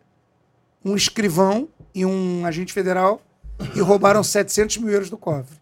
um 0.84 0.96
escrivão 0.96 1.68
e 1.94 2.06
um 2.06 2.46
agente 2.46 2.72
federal, 2.72 3.22
e 3.76 3.80
roubaram 3.80 4.24
700 4.24 4.78
mil 4.78 4.90
euros 4.90 5.10
do 5.10 5.18
cofre. 5.18 5.58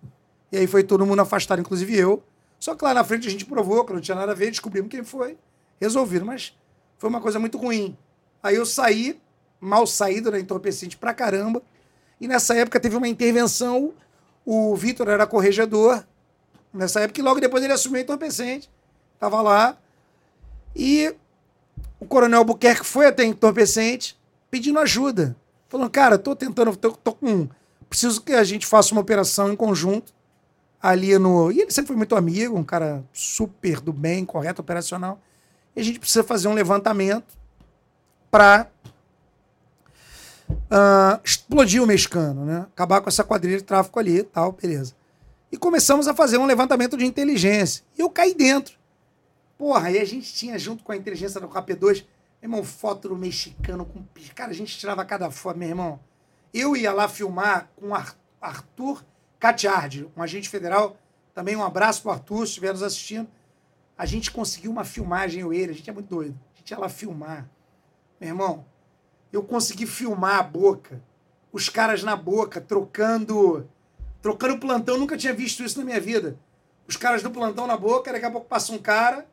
E 0.52 0.57
aí 0.57 0.68
foi 0.68 0.84
todo 0.84 1.06
mundo 1.06 1.22
afastado, 1.22 1.60
inclusive 1.60 1.98
eu. 1.98 2.24
Só 2.60 2.76
que 2.76 2.84
lá 2.84 2.94
na 2.94 3.03
frente 3.03 3.28
a 3.28 3.32
gente 3.32 3.45
provou 3.45 3.84
que 3.84 3.94
não 3.94 3.99
tinha 3.99 4.15
nada 4.15 4.32
a 4.32 4.36
ver, 4.36 4.52
descobrimos 4.52 4.90
quem 4.90 5.03
foi, 5.03 5.38
resolvido, 5.82 6.26
mas 6.26 6.56
foi 6.98 7.10
uma 7.10 7.20
coisa 7.20 7.40
muito 7.40 7.57
ruim. 7.57 7.98
Aí 8.41 8.56
eu 8.56 8.65
saí, 8.65 9.20
mal 9.60 9.88
saído 9.88 10.30
da 10.30 10.40
entorpecente 10.40 10.95
pra 10.95 11.14
caramba, 11.14 11.61
e 12.22 12.28
nessa 12.28 12.56
época 12.56 12.80
teve 12.80 12.95
uma 12.95 13.07
intervenção, 13.07 13.94
o 14.45 14.76
Vitor 14.76 15.10
era 15.10 15.26
corregedor, 15.26 16.06
nessa 16.74 17.02
época, 17.02 17.20
e 17.20 17.24
logo 17.24 17.40
depois 17.40 17.64
ele 17.64 17.74
assumiu 17.74 17.99
a 17.99 18.03
entorpecente, 18.03 18.70
tava 19.20 19.41
lá, 19.41 19.78
e 20.76 21.16
o 22.00 22.06
coronel 22.06 22.40
Albuquerque 22.40 22.86
foi 22.86 23.08
até 23.08 23.24
a 23.24 23.26
entorpecente 23.26 24.20
pedindo 24.50 24.80
ajuda. 24.80 25.36
Falando, 25.70 25.90
cara, 25.90 26.18
tô 26.18 26.36
tentando, 26.36 26.76
tô, 26.76 26.91
tô 26.91 27.14
com. 27.14 27.48
Preciso 27.90 28.22
que 28.22 28.34
a 28.34 28.44
gente 28.44 28.66
faça 28.66 28.91
uma 28.94 29.02
operação 29.02 29.52
em 29.52 29.56
conjunto 29.56 30.14
ali 30.82 31.18
no. 31.18 31.52
E 31.52 31.62
ele 31.62 31.72
sempre 31.72 31.88
foi 31.88 31.95
muito 31.95 32.16
amigo, 32.16 32.58
um 32.58 32.64
cara 32.64 33.04
super 33.14 33.80
do 33.80 33.94
bem, 33.94 34.26
correto, 34.26 34.62
operacional. 34.62 35.20
E 35.76 35.82
a 35.82 35.84
gente 35.84 36.00
precisa 36.00 36.24
fazer 36.24 36.48
um 36.48 36.54
levantamento 36.54 37.38
para 38.30 38.68
explodir 41.24 41.82
o 41.82 41.88
mexicano, 41.88 42.45
né? 42.45 42.68
Acabar 42.74 43.02
com 43.02 43.10
essa 43.10 43.24
quadrilha 43.24 43.58
de 43.58 43.64
tráfico 43.64 44.00
ali 44.00 44.20
e 44.20 44.24
tal, 44.24 44.52
beleza. 44.52 44.94
E 45.52 45.58
começamos 45.58 46.08
a 46.08 46.14
fazer 46.14 46.38
um 46.38 46.45
levantamento 46.45 46.98
de 46.98 47.06
inteligência. 47.06 47.84
E 47.98 48.02
eu 48.02 48.10
caí 48.10 48.34
dentro. 48.34 48.76
Porra, 49.57 49.88
aí 49.88 49.99
a 49.99 50.05
gente 50.05 50.34
tinha, 50.34 50.57
junto 50.57 50.84
com 50.84 50.91
a 50.91 50.97
inteligência 50.97 51.39
do 51.39 51.47
KP2, 51.47 52.05
meu 52.41 52.49
irmão, 52.49 52.63
foto 52.63 53.09
do 53.09 53.15
mexicano 53.15 53.85
com. 53.85 54.03
Cara, 54.35 54.51
a 54.51 54.53
gente 54.53 54.77
tirava 54.77 55.05
cada 55.05 55.31
foto, 55.31 55.57
meu 55.57 55.69
irmão. 55.69 55.99
Eu 56.53 56.75
ia 56.75 56.91
lá 56.91 57.07
filmar 57.07 57.69
com 57.75 57.91
Arthur 58.41 59.03
Catiardi, 59.39 60.09
um 60.15 60.21
agente 60.21 60.49
federal. 60.49 60.97
Também 61.34 61.55
um 61.55 61.63
abraço 61.63 62.01
pro 62.01 62.11
Arthur, 62.11 62.45
se 62.45 62.51
estiver 62.51 62.71
nos 62.71 62.84
assistindo. 62.84 63.27
A 63.97 64.05
gente 64.05 64.31
conseguiu 64.31 64.71
uma 64.71 64.84
filmagem, 64.84 65.41
eu 65.41 65.53
e 65.53 65.57
ele, 65.57 65.71
a 65.71 65.75
gente 65.75 65.89
é 65.89 65.93
muito 65.93 66.09
doido. 66.09 66.38
A 66.53 66.57
gente 66.59 66.71
ia 66.71 66.77
lá 66.77 66.89
filmar. 66.89 67.49
Meu 68.19 68.30
irmão, 68.30 68.65
eu 69.31 69.43
consegui 69.43 69.85
filmar 69.85 70.39
a 70.39 70.43
boca. 70.43 71.01
Os 71.51 71.69
caras 71.69 72.03
na 72.03 72.15
boca, 72.15 72.61
trocando. 72.61 73.67
Trocando 74.21 74.59
plantão, 74.59 74.97
nunca 74.97 75.17
tinha 75.17 75.34
visto 75.34 75.63
isso 75.63 75.80
na 75.80 75.85
minha 75.85 75.99
vida. 75.99 76.39
Os 76.88 76.95
caras 76.97 77.23
do 77.23 77.31
plantão 77.31 77.67
na 77.67 77.77
boca, 77.77 78.11
daqui 78.11 78.25
a 78.25 78.31
pouco 78.31 78.47
passa 78.47 78.71
um 78.73 78.77
cara, 78.77 79.27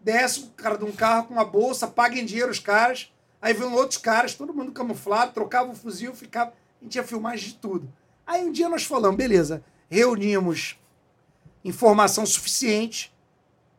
desce 0.00 0.40
o 0.40 0.46
cara 0.48 0.78
de 0.78 0.84
um 0.84 0.92
carro 0.92 1.26
com 1.26 1.34
uma 1.34 1.44
bolsa, 1.44 1.86
paga 1.86 2.18
em 2.18 2.24
dinheiro 2.24 2.50
os 2.50 2.58
caras, 2.58 3.12
aí 3.40 3.52
vem 3.52 3.68
outros 3.72 3.98
caras, 3.98 4.34
todo 4.34 4.54
mundo 4.54 4.72
camuflado, 4.72 5.32
trocava 5.32 5.70
o 5.70 5.74
fuzil, 5.74 6.14
ficava. 6.14 6.52
A 6.80 6.84
gente 6.84 6.92
tinha 6.92 7.04
filmagem 7.04 7.50
de 7.50 7.54
tudo. 7.56 7.92
Aí 8.26 8.44
um 8.44 8.52
dia 8.52 8.68
nós 8.68 8.84
falamos, 8.84 9.16
beleza, 9.16 9.62
reunimos 9.88 10.78
informação 11.64 12.24
suficiente 12.24 13.12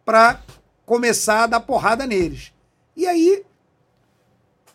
para 0.05 0.41
começar 0.85 1.43
a 1.43 1.47
dar 1.47 1.59
porrada 1.61 2.05
neles. 2.05 2.53
E 2.95 3.07
aí, 3.07 3.43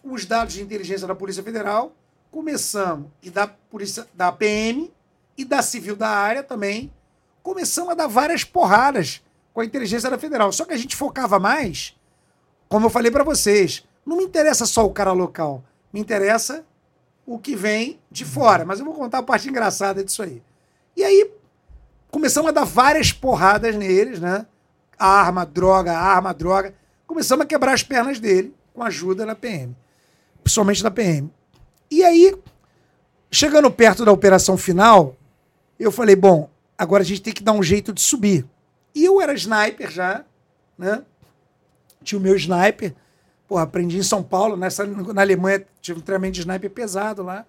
os 0.02 0.24
dados 0.24 0.54
de 0.54 0.62
inteligência 0.62 1.06
da 1.06 1.14
Polícia 1.14 1.42
Federal, 1.42 1.92
começamos, 2.30 3.10
e 3.22 3.30
da 3.30 3.46
Polícia 3.46 4.06
da 4.14 4.32
PM 4.32 4.92
e 5.36 5.44
da 5.44 5.62
Civil 5.62 5.94
da 5.94 6.08
área 6.08 6.42
também, 6.42 6.92
começamos 7.42 7.92
a 7.92 7.94
dar 7.94 8.06
várias 8.06 8.42
porradas 8.42 9.22
com 9.56 9.62
a 9.62 9.64
inteligência 9.64 10.10
da 10.10 10.18
Federal. 10.18 10.52
Só 10.52 10.66
que 10.66 10.74
a 10.74 10.76
gente 10.76 10.94
focava 10.94 11.38
mais, 11.38 11.96
como 12.68 12.84
eu 12.84 12.90
falei 12.90 13.10
para 13.10 13.24
vocês, 13.24 13.86
não 14.04 14.18
me 14.18 14.22
interessa 14.22 14.66
só 14.66 14.84
o 14.84 14.92
cara 14.92 15.12
local, 15.12 15.64
me 15.90 15.98
interessa 15.98 16.62
o 17.24 17.38
que 17.38 17.56
vem 17.56 17.98
de 18.10 18.22
fora. 18.22 18.66
Mas 18.66 18.80
eu 18.80 18.84
vou 18.84 18.92
contar 18.92 19.16
a 19.16 19.22
parte 19.22 19.48
engraçada 19.48 20.04
disso 20.04 20.22
aí. 20.22 20.42
E 20.94 21.02
aí, 21.02 21.30
começamos 22.10 22.50
a 22.50 22.52
dar 22.52 22.64
várias 22.64 23.12
porradas 23.12 23.74
neles, 23.74 24.20
né? 24.20 24.44
Arma, 24.98 25.46
droga, 25.46 25.96
arma, 25.96 26.34
droga. 26.34 26.74
Começamos 27.06 27.46
a 27.46 27.48
quebrar 27.48 27.72
as 27.72 27.82
pernas 27.82 28.20
dele 28.20 28.54
com 28.74 28.82
a 28.82 28.88
ajuda 28.88 29.24
da 29.24 29.34
PM. 29.34 29.74
Principalmente 30.44 30.82
da 30.82 30.90
PM. 30.90 31.32
E 31.90 32.04
aí, 32.04 32.36
chegando 33.30 33.70
perto 33.70 34.04
da 34.04 34.12
operação 34.12 34.58
final, 34.58 35.16
eu 35.80 35.90
falei, 35.90 36.14
bom, 36.14 36.50
agora 36.76 37.02
a 37.02 37.06
gente 37.06 37.22
tem 37.22 37.32
que 37.32 37.42
dar 37.42 37.52
um 37.52 37.62
jeito 37.62 37.90
de 37.90 38.02
subir. 38.02 38.46
E 38.96 39.04
eu 39.04 39.20
era 39.20 39.34
sniper 39.34 39.90
já, 39.90 40.24
né? 40.78 41.04
Tinha 42.02 42.18
o 42.18 42.22
meu 42.22 42.34
sniper. 42.34 42.94
Porra, 43.46 43.64
aprendi 43.64 43.98
em 43.98 44.02
São 44.02 44.22
Paulo. 44.22 44.56
Nessa, 44.56 44.86
na 44.86 45.20
Alemanha 45.20 45.66
tive 45.82 46.00
um 46.00 46.02
treinamento 46.02 46.32
de 46.32 46.40
sniper 46.40 46.70
pesado 46.70 47.22
lá. 47.22 47.44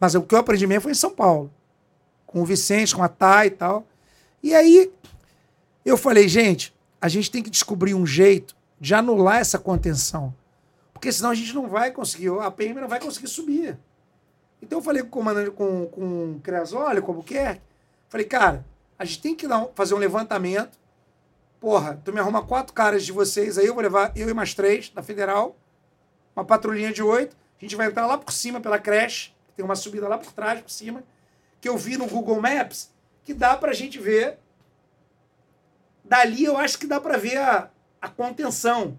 Mas 0.00 0.16
o 0.16 0.22
que 0.22 0.34
eu 0.34 0.40
aprendi 0.40 0.66
mesmo 0.66 0.82
foi 0.82 0.90
em 0.90 0.96
São 0.96 1.12
Paulo. 1.12 1.52
Com 2.26 2.42
o 2.42 2.44
Vicente, 2.44 2.96
com 2.96 3.02
a 3.04 3.08
Thay 3.08 3.46
e 3.46 3.50
tal. 3.50 3.86
E 4.42 4.56
aí 4.56 4.92
eu 5.84 5.96
falei, 5.96 6.26
gente, 6.26 6.74
a 7.00 7.06
gente 7.06 7.30
tem 7.30 7.44
que 7.44 7.50
descobrir 7.50 7.94
um 7.94 8.04
jeito 8.04 8.56
de 8.80 8.92
anular 8.92 9.36
essa 9.36 9.60
contenção. 9.60 10.34
Porque 10.92 11.12
senão 11.12 11.30
a 11.30 11.34
gente 11.36 11.54
não 11.54 11.68
vai 11.68 11.92
conseguir, 11.92 12.30
a 12.40 12.50
PM 12.50 12.80
não 12.80 12.88
vai 12.88 12.98
conseguir 12.98 13.28
subir. 13.28 13.78
Então 14.60 14.80
eu 14.80 14.82
falei 14.82 15.02
com 15.02 15.08
o 15.08 15.12
comandante, 15.12 15.50
com, 15.52 15.86
com 15.86 16.32
o 16.32 16.40
Creasoli, 16.40 17.00
como 17.00 17.22
quer, 17.22 17.62
falei, 18.08 18.26
cara, 18.26 18.66
a 19.02 19.04
gente 19.04 19.20
tem 19.20 19.34
que 19.34 19.48
dar 19.48 19.66
fazer 19.74 19.94
um 19.94 19.98
levantamento. 19.98 20.78
Porra, 21.58 22.00
tu 22.04 22.12
me 22.12 22.20
arruma 22.20 22.46
quatro 22.46 22.72
caras 22.72 23.04
de 23.04 23.10
vocês 23.10 23.58
aí, 23.58 23.66
eu 23.66 23.74
vou 23.74 23.82
levar 23.82 24.12
eu 24.16 24.28
e 24.28 24.34
mais 24.34 24.54
três 24.54 24.90
da 24.90 25.02
Federal, 25.02 25.56
uma 26.36 26.44
patrulhinha 26.44 26.92
de 26.92 27.02
oito. 27.02 27.36
A 27.58 27.64
gente 27.64 27.74
vai 27.74 27.88
entrar 27.88 28.06
lá 28.06 28.16
por 28.16 28.32
cima 28.32 28.60
pela 28.60 28.78
creche, 28.78 29.34
tem 29.56 29.64
uma 29.64 29.74
subida 29.74 30.06
lá 30.06 30.18
por 30.18 30.32
trás, 30.32 30.60
por 30.60 30.70
cima, 30.70 31.02
que 31.60 31.68
eu 31.68 31.76
vi 31.76 31.96
no 31.96 32.06
Google 32.06 32.40
Maps, 32.40 32.92
que 33.24 33.34
dá 33.34 33.56
pra 33.56 33.72
gente 33.72 33.98
ver. 33.98 34.38
Dali 36.04 36.44
eu 36.44 36.56
acho 36.56 36.78
que 36.78 36.86
dá 36.86 37.00
pra 37.00 37.16
ver 37.16 37.38
a, 37.38 37.70
a 38.00 38.08
contenção. 38.08 38.96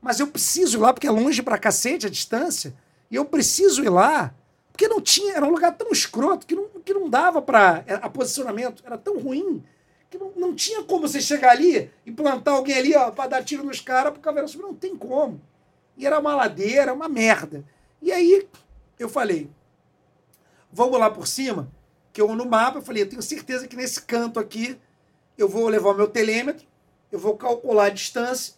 Mas 0.00 0.20
eu 0.20 0.26
preciso 0.28 0.78
ir 0.78 0.80
lá, 0.80 0.94
porque 0.94 1.06
é 1.06 1.10
longe 1.10 1.42
pra 1.42 1.58
cacete 1.58 2.06
a 2.06 2.10
distância, 2.10 2.74
e 3.10 3.16
eu 3.16 3.26
preciso 3.26 3.84
ir 3.84 3.90
lá, 3.90 4.34
porque 4.74 4.88
não 4.88 5.00
tinha, 5.00 5.36
era 5.36 5.46
um 5.46 5.52
lugar 5.52 5.70
tão 5.76 5.92
escroto 5.92 6.44
que 6.44 6.56
não, 6.56 6.68
que 6.84 6.92
não 6.92 7.08
dava 7.08 7.40
para 7.40 7.84
a 8.02 8.10
posicionamento, 8.10 8.82
era 8.84 8.98
tão 8.98 9.20
ruim 9.20 9.62
que 10.10 10.18
não, 10.18 10.32
não 10.34 10.52
tinha 10.52 10.82
como 10.82 11.06
você 11.06 11.20
chegar 11.20 11.52
ali 11.52 11.88
e 12.04 12.10
plantar 12.10 12.50
alguém 12.50 12.76
ali, 12.76 12.92
para 13.14 13.28
dar 13.28 13.44
tiro 13.44 13.62
nos 13.62 13.80
caras, 13.80 14.12
pro 14.12 14.20
caveirão 14.20 14.48
subir, 14.48 14.64
não 14.64 14.74
tem 14.74 14.96
como. 14.96 15.40
E 15.96 16.04
era 16.04 16.18
uma 16.18 16.34
ladeira, 16.34 16.92
uma 16.92 17.08
merda. 17.08 17.64
E 18.02 18.10
aí 18.10 18.48
eu 18.98 19.08
falei, 19.08 19.48
vamos 20.72 20.98
lá 20.98 21.08
por 21.08 21.28
cima, 21.28 21.70
que 22.12 22.20
eu 22.20 22.34
no 22.34 22.44
mapa, 22.44 22.78
eu 22.78 22.82
falei, 22.82 23.04
eu 23.04 23.08
tenho 23.08 23.22
certeza 23.22 23.68
que 23.68 23.76
nesse 23.76 24.02
canto 24.02 24.40
aqui 24.40 24.76
eu 25.38 25.48
vou 25.48 25.68
levar 25.68 25.90
o 25.90 25.96
meu 25.96 26.08
telêmetro, 26.08 26.66
eu 27.12 27.18
vou 27.20 27.36
calcular 27.36 27.84
a 27.84 27.90
distância 27.90 28.54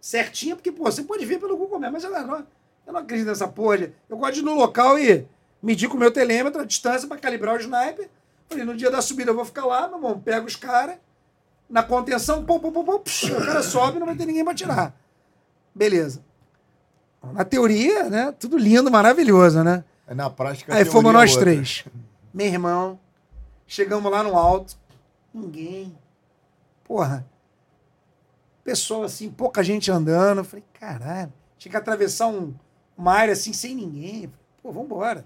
certinha, 0.00 0.56
porque, 0.56 0.72
pô, 0.72 0.82
você 0.82 1.04
pode 1.04 1.24
ver 1.24 1.38
pelo 1.38 1.56
Google 1.56 1.78
Maps, 1.78 1.92
mas 1.92 2.04
eu 2.04 2.10
não, 2.10 2.46
eu 2.84 2.92
não 2.92 3.00
acredito 3.00 3.28
nessa 3.28 3.46
porra. 3.46 3.92
Eu 4.08 4.16
gosto 4.16 4.34
de 4.34 4.40
ir 4.40 4.42
no 4.42 4.56
local 4.56 4.98
e 4.98 5.32
medir 5.64 5.88
com 5.88 5.96
o 5.96 6.00
meu 6.00 6.10
telêmetro 6.10 6.60
a 6.60 6.64
distância 6.64 7.08
para 7.08 7.16
calibrar 7.16 7.56
o 7.56 7.60
sniper. 7.60 8.08
Falei, 8.48 8.64
no 8.64 8.76
dia 8.76 8.90
da 8.90 9.00
subida 9.00 9.30
eu 9.30 9.34
vou 9.34 9.46
ficar 9.46 9.64
lá, 9.64 9.88
meu 9.88 9.96
irmão, 9.96 10.20
pego 10.20 10.46
os 10.46 10.54
caras, 10.54 10.96
na 11.68 11.82
contenção, 11.82 12.44
pô, 12.44 12.60
pô, 12.60 12.70
pô, 12.70 12.84
pô, 12.84 12.98
psh, 13.00 13.30
o 13.30 13.44
cara 13.44 13.62
sobe 13.62 13.96
e 13.96 14.00
não 14.00 14.06
vai 14.06 14.14
ter 14.14 14.26
ninguém 14.26 14.44
pra 14.44 14.54
tirar. 14.54 14.94
Beleza. 15.74 16.22
Na 17.32 17.44
teoria, 17.44 18.10
né? 18.10 18.32
Tudo 18.32 18.58
lindo, 18.58 18.90
maravilhoso, 18.90 19.64
né? 19.64 19.82
Na 20.06 20.28
prática. 20.28 20.74
Aí 20.74 20.84
fomos 20.84 21.10
é 21.10 21.14
nós 21.14 21.30
outra. 21.30 21.50
três. 21.50 21.84
Meu 22.34 22.46
irmão, 22.46 23.00
chegamos 23.66 24.12
lá 24.12 24.22
no 24.22 24.36
alto, 24.36 24.76
ninguém. 25.32 25.96
Porra. 26.84 27.26
Pessoal 28.62 29.04
assim, 29.04 29.30
pouca 29.30 29.64
gente 29.64 29.90
andando. 29.90 30.38
Eu 30.38 30.44
falei, 30.44 30.64
caralho, 30.78 31.32
tinha 31.56 31.70
que 31.70 31.76
atravessar 31.76 32.26
um, 32.26 32.54
uma 32.96 33.14
área 33.14 33.32
assim 33.32 33.54
sem 33.54 33.74
ninguém. 33.74 34.30
Pô, 34.62 34.70
vambora. 34.70 35.24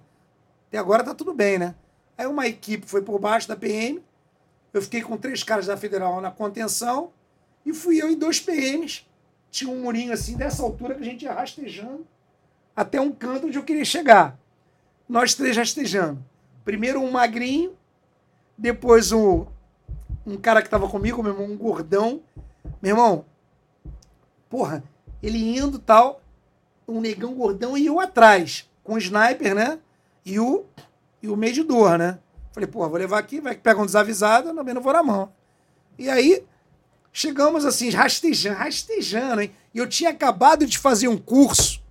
Até 0.68 0.78
agora 0.78 1.04
tá 1.04 1.14
tudo 1.14 1.34
bem, 1.34 1.58
né? 1.58 1.74
Aí 2.16 2.26
uma 2.26 2.46
equipe 2.46 2.86
foi 2.86 3.02
por 3.02 3.18
baixo 3.18 3.48
da 3.48 3.56
PM. 3.56 4.02
Eu 4.72 4.82
fiquei 4.82 5.02
com 5.02 5.16
três 5.16 5.42
caras 5.42 5.66
da 5.66 5.76
Federal 5.76 6.20
na 6.20 6.30
contenção. 6.30 7.10
E 7.64 7.72
fui 7.72 8.00
eu 8.00 8.10
e 8.10 8.16
dois 8.16 8.40
PMs. 8.40 9.06
Tinha 9.50 9.70
um 9.70 9.82
murinho 9.82 10.12
assim 10.12 10.36
dessa 10.36 10.62
altura 10.62 10.94
que 10.94 11.02
a 11.02 11.04
gente 11.04 11.24
ia 11.24 11.32
rastejando 11.32 12.06
até 12.76 13.00
um 13.00 13.10
canto 13.10 13.48
onde 13.48 13.58
eu 13.58 13.64
queria 13.64 13.84
chegar 13.84 14.38
nós 15.08 15.34
três 15.34 15.56
rastejando. 15.56 16.22
Primeiro 16.64 17.00
um 17.00 17.10
magrinho, 17.10 17.74
depois 18.56 19.10
um, 19.10 19.46
um 20.26 20.36
cara 20.36 20.60
que 20.60 20.68
tava 20.68 20.88
comigo, 20.88 21.22
meu 21.22 21.32
irmão, 21.32 21.46
um 21.50 21.56
gordão. 21.56 22.20
Meu 22.82 22.90
irmão, 22.90 23.24
porra, 24.50 24.84
ele 25.22 25.58
indo 25.58 25.78
tal, 25.78 26.20
um 26.86 27.00
negão 27.00 27.34
gordão 27.34 27.76
e 27.78 27.86
eu 27.86 27.98
atrás, 27.98 28.68
com 28.84 28.94
o 28.94 28.98
sniper, 28.98 29.54
né? 29.54 29.78
E 30.28 30.38
o, 30.38 30.66
e 31.22 31.28
o 31.28 31.36
medidor, 31.36 31.96
né? 31.96 32.18
Falei, 32.52 32.66
porra, 32.66 32.88
vou 32.88 32.98
levar 32.98 33.18
aqui, 33.18 33.40
vai 33.40 33.54
que 33.54 33.62
pega 33.62 33.80
um 33.80 33.86
desavisado, 33.86 34.50
eu 34.50 34.54
também 34.54 34.74
não 34.74 34.82
vou 34.82 34.92
na 34.92 35.02
mão. 35.02 35.32
E 35.98 36.10
aí, 36.10 36.44
chegamos 37.10 37.64
assim, 37.64 37.88
rastejando, 37.88 38.58
rastejando, 38.58 39.40
hein? 39.40 39.50
E 39.72 39.78
eu 39.78 39.86
tinha 39.88 40.10
acabado 40.10 40.66
de 40.66 40.78
fazer 40.78 41.08
um 41.08 41.16
curso, 41.16 41.82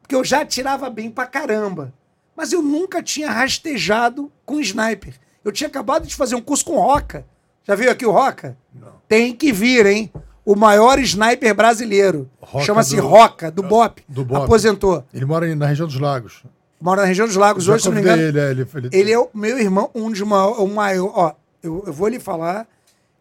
porque 0.00 0.14
eu 0.14 0.22
já 0.22 0.46
tirava 0.46 0.88
bem 0.88 1.10
pra 1.10 1.26
caramba. 1.26 1.92
Mas 2.36 2.52
eu 2.52 2.62
nunca 2.62 3.02
tinha 3.02 3.30
rastejado 3.30 4.30
com 4.44 4.60
sniper. 4.60 5.18
Eu 5.44 5.50
tinha 5.50 5.66
acabado 5.66 6.06
de 6.06 6.14
fazer 6.14 6.36
um 6.36 6.40
curso 6.40 6.64
com 6.64 6.76
Roca. 6.76 7.26
Já 7.64 7.74
viu 7.74 7.90
aqui 7.90 8.06
o 8.06 8.12
Roca? 8.12 8.56
Não. 8.72 8.92
Tem 9.08 9.34
que 9.34 9.52
vir, 9.52 9.86
hein? 9.86 10.12
O 10.44 10.54
maior 10.54 11.00
sniper 11.00 11.52
brasileiro. 11.52 12.30
Chama-se 12.64 12.96
Roca, 13.00 13.50
do 13.50 13.62
BOP. 13.62 14.04
do 14.06 14.24
BOP. 14.24 14.44
Aposentou. 14.44 15.04
Ele 15.12 15.24
mora 15.24 15.52
na 15.56 15.66
região 15.66 15.88
dos 15.88 15.98
lagos. 15.98 16.44
Mora 16.80 17.02
na 17.02 17.08
região 17.08 17.26
dos 17.26 17.36
Lagos 17.36 17.66
hoje, 17.68 17.82
se 17.84 17.88
não 17.88 17.94
me 17.94 18.00
engano. 18.02 18.22
Ele, 18.22 18.38
é, 18.38 18.50
ele, 18.50 18.60
ele- 18.60 18.88
Ele 18.92 19.12
é 19.12 19.18
o 19.18 19.28
meu 19.34 19.58
irmão, 19.58 19.90
um 19.94 20.10
dos 20.10 20.20
maiores. 20.20 20.58
O 20.58 20.66
maior. 20.68 21.12
Ó, 21.14 21.32
eu, 21.62 21.84
eu 21.86 21.92
vou 21.92 22.08
lhe 22.08 22.20
falar. 22.20 22.66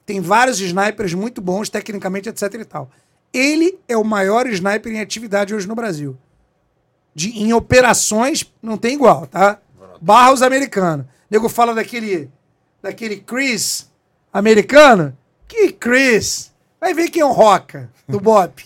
Tem 0.06 0.19
vários 0.22 0.60
snipers 0.60 1.14
muito 1.14 1.41
bons, 1.41 1.69
tecnicamente, 1.69 2.30
etc 2.30 2.53
e 2.53 2.65
tal. 2.65 2.90
Ele 3.34 3.77
é 3.88 3.98
o 3.98 4.03
maior 4.03 4.45
sniper 4.48 4.91
em 4.94 5.02
atividade 5.02 5.53
hoje 5.56 5.68
no 5.68 5.73
Brasil. 5.76 6.18
De, 7.14 7.30
em 7.41 7.53
operações, 7.53 8.52
não 8.61 8.77
tem 8.77 8.94
igual, 8.95 9.26
tá? 9.26 9.60
Barra 10.02 10.32
os 10.34 10.41
americanos. 10.41 11.06
Nego 11.32 11.48
fala 11.49 11.73
daquele. 11.73 12.30
Daquele 12.82 13.18
Chris 13.18 13.90
americano. 14.32 15.18
Que 15.48 15.72
Chris? 15.72 16.52
Vai 16.80 16.94
ver 16.94 17.10
quem 17.10 17.22
é 17.22 17.26
o 17.26 17.32
Roca, 17.32 17.90
do 18.07 18.19
Bop. 18.19 18.64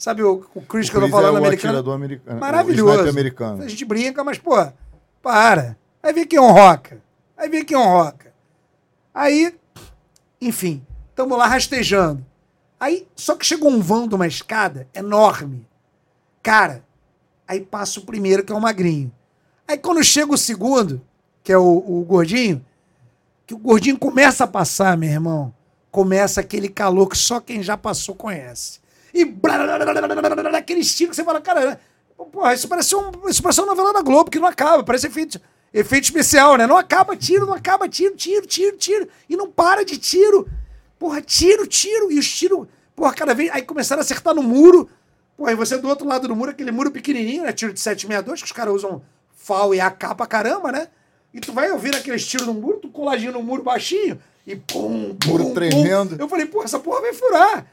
Sabe 0.00 0.22
o, 0.22 0.42
o 0.54 0.62
Chris 0.62 0.88
que 0.88 0.96
eu 0.96 1.00
tô 1.02 1.06
Chris 1.08 1.14
falando 1.14 1.36
é 1.36 1.40
o 1.40 1.44
americano? 1.44 1.74
atirador 1.74 1.94
americano. 1.94 2.38
o 2.38 2.40
Maravilhoso. 2.40 3.06
americano. 3.06 3.62
A 3.62 3.68
gente 3.68 3.84
brinca, 3.84 4.24
mas, 4.24 4.38
pô, 4.38 4.56
para. 5.22 5.76
Vai 6.02 6.14
ver 6.14 6.24
quem 6.24 6.38
é 6.38 6.40
um 6.42 6.52
roca. 6.52 7.02
Vai 7.36 7.50
ver 7.50 7.64
quem 7.66 7.76
é 7.76 7.78
um 7.78 7.86
roca. 7.86 8.32
Aí, 9.12 9.54
enfim, 10.40 10.82
estamos 11.10 11.36
lá 11.36 11.46
rastejando. 11.46 12.24
Aí, 12.80 13.06
só 13.14 13.36
que 13.36 13.44
chegou 13.44 13.70
um 13.70 13.82
vão 13.82 14.08
de 14.08 14.14
uma 14.14 14.26
escada 14.26 14.88
enorme. 14.94 15.68
Cara, 16.42 16.82
aí 17.46 17.60
passa 17.60 18.00
o 18.00 18.06
primeiro, 18.06 18.42
que 18.42 18.50
é 18.50 18.56
o 18.56 18.60
magrinho. 18.60 19.12
Aí 19.68 19.76
quando 19.76 20.02
chega 20.02 20.32
o 20.32 20.38
segundo, 20.38 21.02
que 21.44 21.52
é 21.52 21.58
o, 21.58 21.76
o 21.76 22.02
gordinho, 22.08 22.64
que 23.46 23.52
o 23.52 23.58
gordinho 23.58 23.98
começa 23.98 24.44
a 24.44 24.46
passar, 24.46 24.96
meu 24.96 25.10
irmão, 25.10 25.52
começa 25.90 26.40
aquele 26.40 26.70
calor 26.70 27.06
que 27.06 27.18
só 27.18 27.38
quem 27.38 27.62
já 27.62 27.76
passou 27.76 28.14
conhece. 28.14 28.80
E 29.14 29.34
aquele 30.56 30.80
estilo 30.80 31.10
que 31.10 31.16
você 31.16 31.24
fala, 31.24 31.40
cara, 31.40 31.80
porra, 32.32 32.54
isso 32.54 32.68
parece, 32.68 32.94
um, 32.94 33.10
isso 33.28 33.42
parece 33.42 33.60
uma 33.60 33.68
novela 33.68 33.92
da 33.92 34.02
Globo 34.02 34.30
que 34.30 34.38
não 34.38 34.46
acaba, 34.46 34.82
parece 34.84 35.06
efeito, 35.06 35.40
efeito 35.72 36.04
especial, 36.04 36.56
né? 36.56 36.66
Não 36.66 36.76
acaba 36.76 37.16
tiro, 37.16 37.46
não 37.46 37.54
acaba 37.54 37.88
tiro, 37.88 38.14
tiro, 38.16 38.46
tiro, 38.46 38.76
tiro. 38.76 39.08
E 39.28 39.36
não 39.36 39.50
para 39.50 39.84
de 39.84 39.96
tiro. 39.98 40.48
Porra, 40.98 41.20
tiro, 41.20 41.66
tiro. 41.66 42.12
E 42.12 42.18
os 42.18 42.28
tiros, 42.30 42.66
porra, 42.94 43.14
cada 43.14 43.34
vez. 43.34 43.50
Aí 43.52 43.62
começaram 43.62 44.00
a 44.00 44.04
acertar 44.04 44.34
no 44.34 44.42
muro. 44.42 44.88
Porra, 45.36 45.52
e 45.52 45.54
você 45.54 45.78
do 45.78 45.88
outro 45.88 46.06
lado 46.06 46.28
do 46.28 46.36
muro, 46.36 46.50
aquele 46.50 46.70
muro 46.70 46.90
pequenininho, 46.90 47.44
né? 47.44 47.52
Tiro 47.52 47.72
de 47.72 47.80
762, 47.80 48.40
que 48.40 48.46
os 48.46 48.52
caras 48.52 48.74
usam 48.74 49.02
FAL 49.34 49.74
e 49.74 49.80
AK 49.80 50.14
pra 50.14 50.26
caramba, 50.26 50.70
né? 50.70 50.88
E 51.32 51.40
tu 51.40 51.52
vai 51.52 51.70
ouvir 51.70 51.94
aqueles 51.96 52.26
tiros 52.26 52.46
no 52.46 52.52
muro, 52.52 52.78
tu 52.78 52.88
coladinho 52.90 53.32
no 53.32 53.42
muro 53.42 53.62
baixinho, 53.62 54.20
e 54.46 54.56
pum, 54.56 55.14
pum, 55.14 55.30
Muro 55.30 55.44
pum. 55.44 55.54
tremendo. 55.54 56.16
Eu 56.18 56.28
falei, 56.28 56.44
porra, 56.44 56.64
essa 56.64 56.78
porra 56.78 57.00
vai 57.00 57.14
furar. 57.14 57.66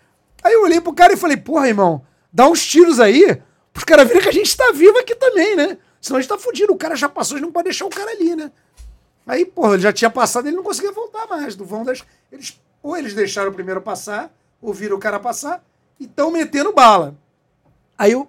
Aí 0.48 0.54
eu 0.54 0.64
olhei 0.64 0.80
pro 0.80 0.94
cara 0.94 1.12
e 1.12 1.18
falei, 1.18 1.36
porra, 1.36 1.68
irmão, 1.68 2.06
dá 2.32 2.48
uns 2.48 2.66
tiros 2.66 3.02
aí, 3.02 3.42
pros 3.74 3.84
caras 3.84 4.08
verem 4.08 4.24
que 4.24 4.30
a 4.30 4.32
gente 4.32 4.56
tá 4.56 4.72
vivo 4.72 4.98
aqui 4.98 5.14
também, 5.14 5.58
né? 5.58 5.78
Senão 6.00 6.18
a 6.18 6.22
gente 6.22 6.30
tá 6.30 6.38
fudido. 6.38 6.72
O 6.72 6.78
cara 6.78 6.96
já 6.96 7.10
passou, 7.10 7.36
a 7.36 7.38
gente 7.38 7.48
não 7.48 7.52
pode 7.52 7.66
deixar 7.66 7.86
o 7.86 7.90
cara 7.90 8.12
ali, 8.12 8.34
né? 8.34 8.50
Aí, 9.26 9.44
porra, 9.46 9.74
ele 9.74 9.84
já 9.84 9.92
tinha 9.92 10.10
passado, 10.10 10.48
ele 10.48 10.56
não 10.56 10.64
conseguia 10.64 10.94
voltar 10.94 11.28
mais 11.28 11.54
do 11.54 11.66
vão 11.66 11.84
das. 11.84 12.02
Eles, 12.32 12.62
ou 12.82 12.96
eles 12.96 13.14
deixaram 13.14 13.52
o 13.52 13.54
primeiro 13.54 13.82
passar, 13.82 14.34
ou 14.62 14.74
viram 14.74 14.96
o 14.96 15.00
cara 15.00 15.20
passar, 15.20 15.62
e 16.00 16.06
estão 16.06 16.32
metendo 16.32 16.72
bala. 16.72 17.14
Aí 17.98 18.16
o, 18.16 18.26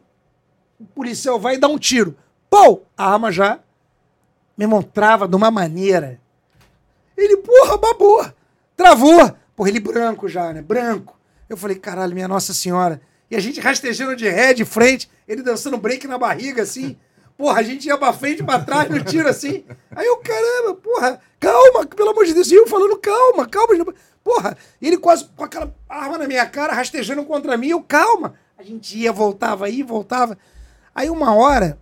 o 0.80 0.84
policial 0.86 1.38
vai 1.38 1.56
dar 1.56 1.68
um 1.68 1.78
tiro. 1.78 2.16
Pô! 2.50 2.82
A 2.96 3.12
arma 3.12 3.30
já, 3.30 3.60
meu 4.56 4.66
irmão, 4.66 4.82
trava 4.82 5.28
de 5.28 5.36
uma 5.36 5.52
maneira. 5.52 6.20
Ele, 7.16 7.36
porra, 7.36 7.78
babou. 7.78 8.28
Travou. 8.76 9.36
Porra, 9.54 9.68
ele 9.68 9.78
branco 9.78 10.28
já, 10.28 10.52
né? 10.52 10.60
Branco. 10.62 11.17
Eu 11.48 11.56
falei, 11.56 11.76
caralho, 11.76 12.14
minha 12.14 12.28
Nossa 12.28 12.52
Senhora. 12.52 13.00
E 13.30 13.36
a 13.36 13.40
gente 13.40 13.60
rastejando 13.60 14.16
de 14.16 14.28
ré, 14.28 14.54
de 14.54 14.64
frente, 14.64 15.08
ele 15.26 15.42
dançando 15.42 15.76
break 15.76 16.06
na 16.06 16.18
barriga, 16.18 16.62
assim. 16.62 16.96
Porra, 17.36 17.60
a 17.60 17.62
gente 17.62 17.86
ia 17.86 17.96
pra 17.96 18.12
frente, 18.12 18.42
pra 18.42 18.58
trás, 18.58 18.90
no 18.90 19.02
tiro, 19.04 19.28
assim. 19.28 19.64
Aí 19.92 20.06
eu, 20.06 20.16
caramba, 20.16 20.74
porra, 20.74 21.20
calma, 21.38 21.86
pelo 21.86 22.10
amor 22.10 22.24
de 22.24 22.34
Deus. 22.34 22.50
E 22.50 22.54
eu 22.54 22.66
falando, 22.66 22.98
calma, 22.98 23.46
calma. 23.46 23.94
Porra, 24.24 24.56
e 24.80 24.88
ele 24.88 24.98
quase 24.98 25.24
com 25.36 25.44
aquela 25.44 25.74
arma 25.88 26.18
na 26.18 26.26
minha 26.26 26.44
cara, 26.46 26.72
rastejando 26.72 27.24
contra 27.24 27.56
mim. 27.56 27.68
Eu, 27.68 27.80
calma. 27.80 28.34
A 28.58 28.62
gente 28.62 28.98
ia, 28.98 29.12
voltava, 29.12 29.68
ia, 29.68 29.84
voltava. 29.84 30.36
Aí 30.94 31.08
uma 31.08 31.32
hora, 31.34 31.78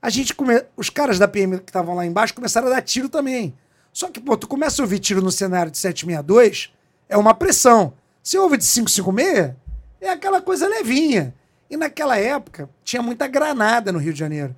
a 0.00 0.08
gente 0.08 0.34
come... 0.34 0.62
os 0.76 0.88
caras 0.88 1.18
da 1.18 1.26
PM 1.26 1.58
que 1.58 1.70
estavam 1.70 1.96
lá 1.96 2.06
embaixo 2.06 2.32
começaram 2.32 2.68
a 2.68 2.70
dar 2.70 2.82
tiro 2.82 3.08
também. 3.08 3.54
Só 3.92 4.08
que, 4.08 4.20
pô, 4.20 4.36
tu 4.36 4.46
começa 4.46 4.80
a 4.80 4.84
ouvir 4.84 5.00
tiro 5.00 5.20
no 5.20 5.32
cenário 5.32 5.70
de 5.70 5.78
762, 5.78 6.72
é 7.08 7.16
uma 7.16 7.34
pressão. 7.34 7.92
Ouve 8.36 8.56
de 8.56 8.64
556, 8.64 9.54
é 10.00 10.08
aquela 10.08 10.40
coisa 10.40 10.68
levinha. 10.68 11.34
E 11.68 11.76
naquela 11.76 12.16
época, 12.18 12.68
tinha 12.84 13.02
muita 13.02 13.26
granada 13.26 13.90
no 13.90 13.98
Rio 13.98 14.12
de 14.12 14.18
Janeiro. 14.18 14.54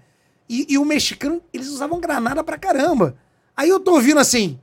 E, 0.49 0.67
e 0.69 0.79
o 0.79 0.85
mexicano, 0.85 1.41
eles 1.53 1.69
usavam 1.69 2.01
granada 2.01 2.45
pra 2.45 2.59
caramba. 2.59 3.17
Aí 3.57 3.69
eu 3.69 3.81
tô 3.81 3.93
ouvindo 3.93 4.21
assim, 4.21 4.61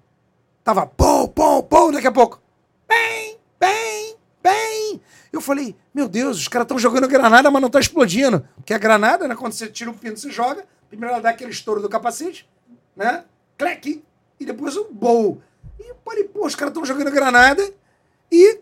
tava 0.63 0.85
pô, 0.85 1.27
pô, 1.27 1.63
pô, 1.63 1.91
daqui 1.91 2.07
a 2.07 2.11
pouco, 2.11 2.41
bem, 2.87 3.37
bem, 3.59 4.15
bem. 4.43 5.01
Eu 5.31 5.41
falei, 5.41 5.75
meu 5.93 6.07
Deus, 6.07 6.37
os 6.37 6.47
caras 6.47 6.65
estão 6.65 6.77
jogando 6.77 7.07
granada, 7.07 7.49
mas 7.49 7.61
não 7.61 7.69
tá 7.69 7.79
explodindo. 7.79 8.45
Porque 8.57 8.73
a 8.73 8.77
granada, 8.77 9.27
né, 9.27 9.35
quando 9.35 9.53
você 9.53 9.67
tira 9.67 9.89
o 9.89 9.93
pino, 9.93 10.17
você 10.17 10.29
joga, 10.29 10.65
primeiro 10.89 11.13
ela 11.13 11.23
dá 11.23 11.29
aquele 11.29 11.51
estouro 11.51 11.81
do 11.81 11.89
capacete, 11.89 12.47
né, 12.95 13.23
cleque, 13.57 14.03
e 14.39 14.45
depois 14.45 14.75
o 14.75 14.89
bowl. 14.91 15.41
E 15.79 15.89
eu 15.89 15.95
falei, 16.03 16.25
pô, 16.25 16.45
os 16.45 16.55
caras 16.55 16.71
estão 16.71 16.85
jogando 16.85 17.11
granada 17.11 17.63
e 18.31 18.59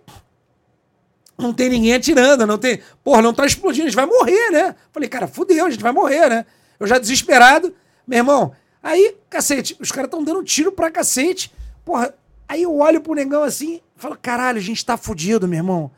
não 1.40 1.54
tem 1.54 1.70
ninguém 1.70 1.94
atirando, 1.94 2.46
não 2.46 2.58
tem. 2.58 2.80
Porra, 3.04 3.22
não 3.22 3.34
tá 3.34 3.46
explodindo, 3.46 3.88
a 3.88 3.90
gente 3.90 3.96
vai 3.96 4.06
morrer, 4.06 4.52
né? 4.52 4.76
Falei, 4.92 5.08
cara, 5.10 5.28
fudeu, 5.28 5.66
a 5.66 5.70
gente 5.70 5.82
vai 5.82 5.92
morrer, 5.92 6.30
né? 6.30 6.46
Eu 6.80 6.86
já 6.88 6.98
desesperado, 7.00 7.74
meu 8.08 8.18
irmão. 8.20 8.52
Aí, 8.82 9.16
cacete, 9.30 9.76
os 9.80 9.92
caras 9.92 10.08
estão 10.08 10.24
dando 10.24 10.44
tiro 10.44 10.72
pra 10.72 10.90
cacete. 10.92 11.52
Porra, 11.84 12.14
aí 12.48 12.64
eu 12.64 12.76
olho 12.78 13.02
pro 13.02 13.14
negão 13.14 13.44
assim 13.44 13.82
falo, 13.96 14.18
caralho, 14.22 14.58
a 14.58 14.62
gente 14.62 14.86
tá 14.86 14.96
fudido, 14.96 15.46
meu 15.48 15.58
irmão. 15.58 15.92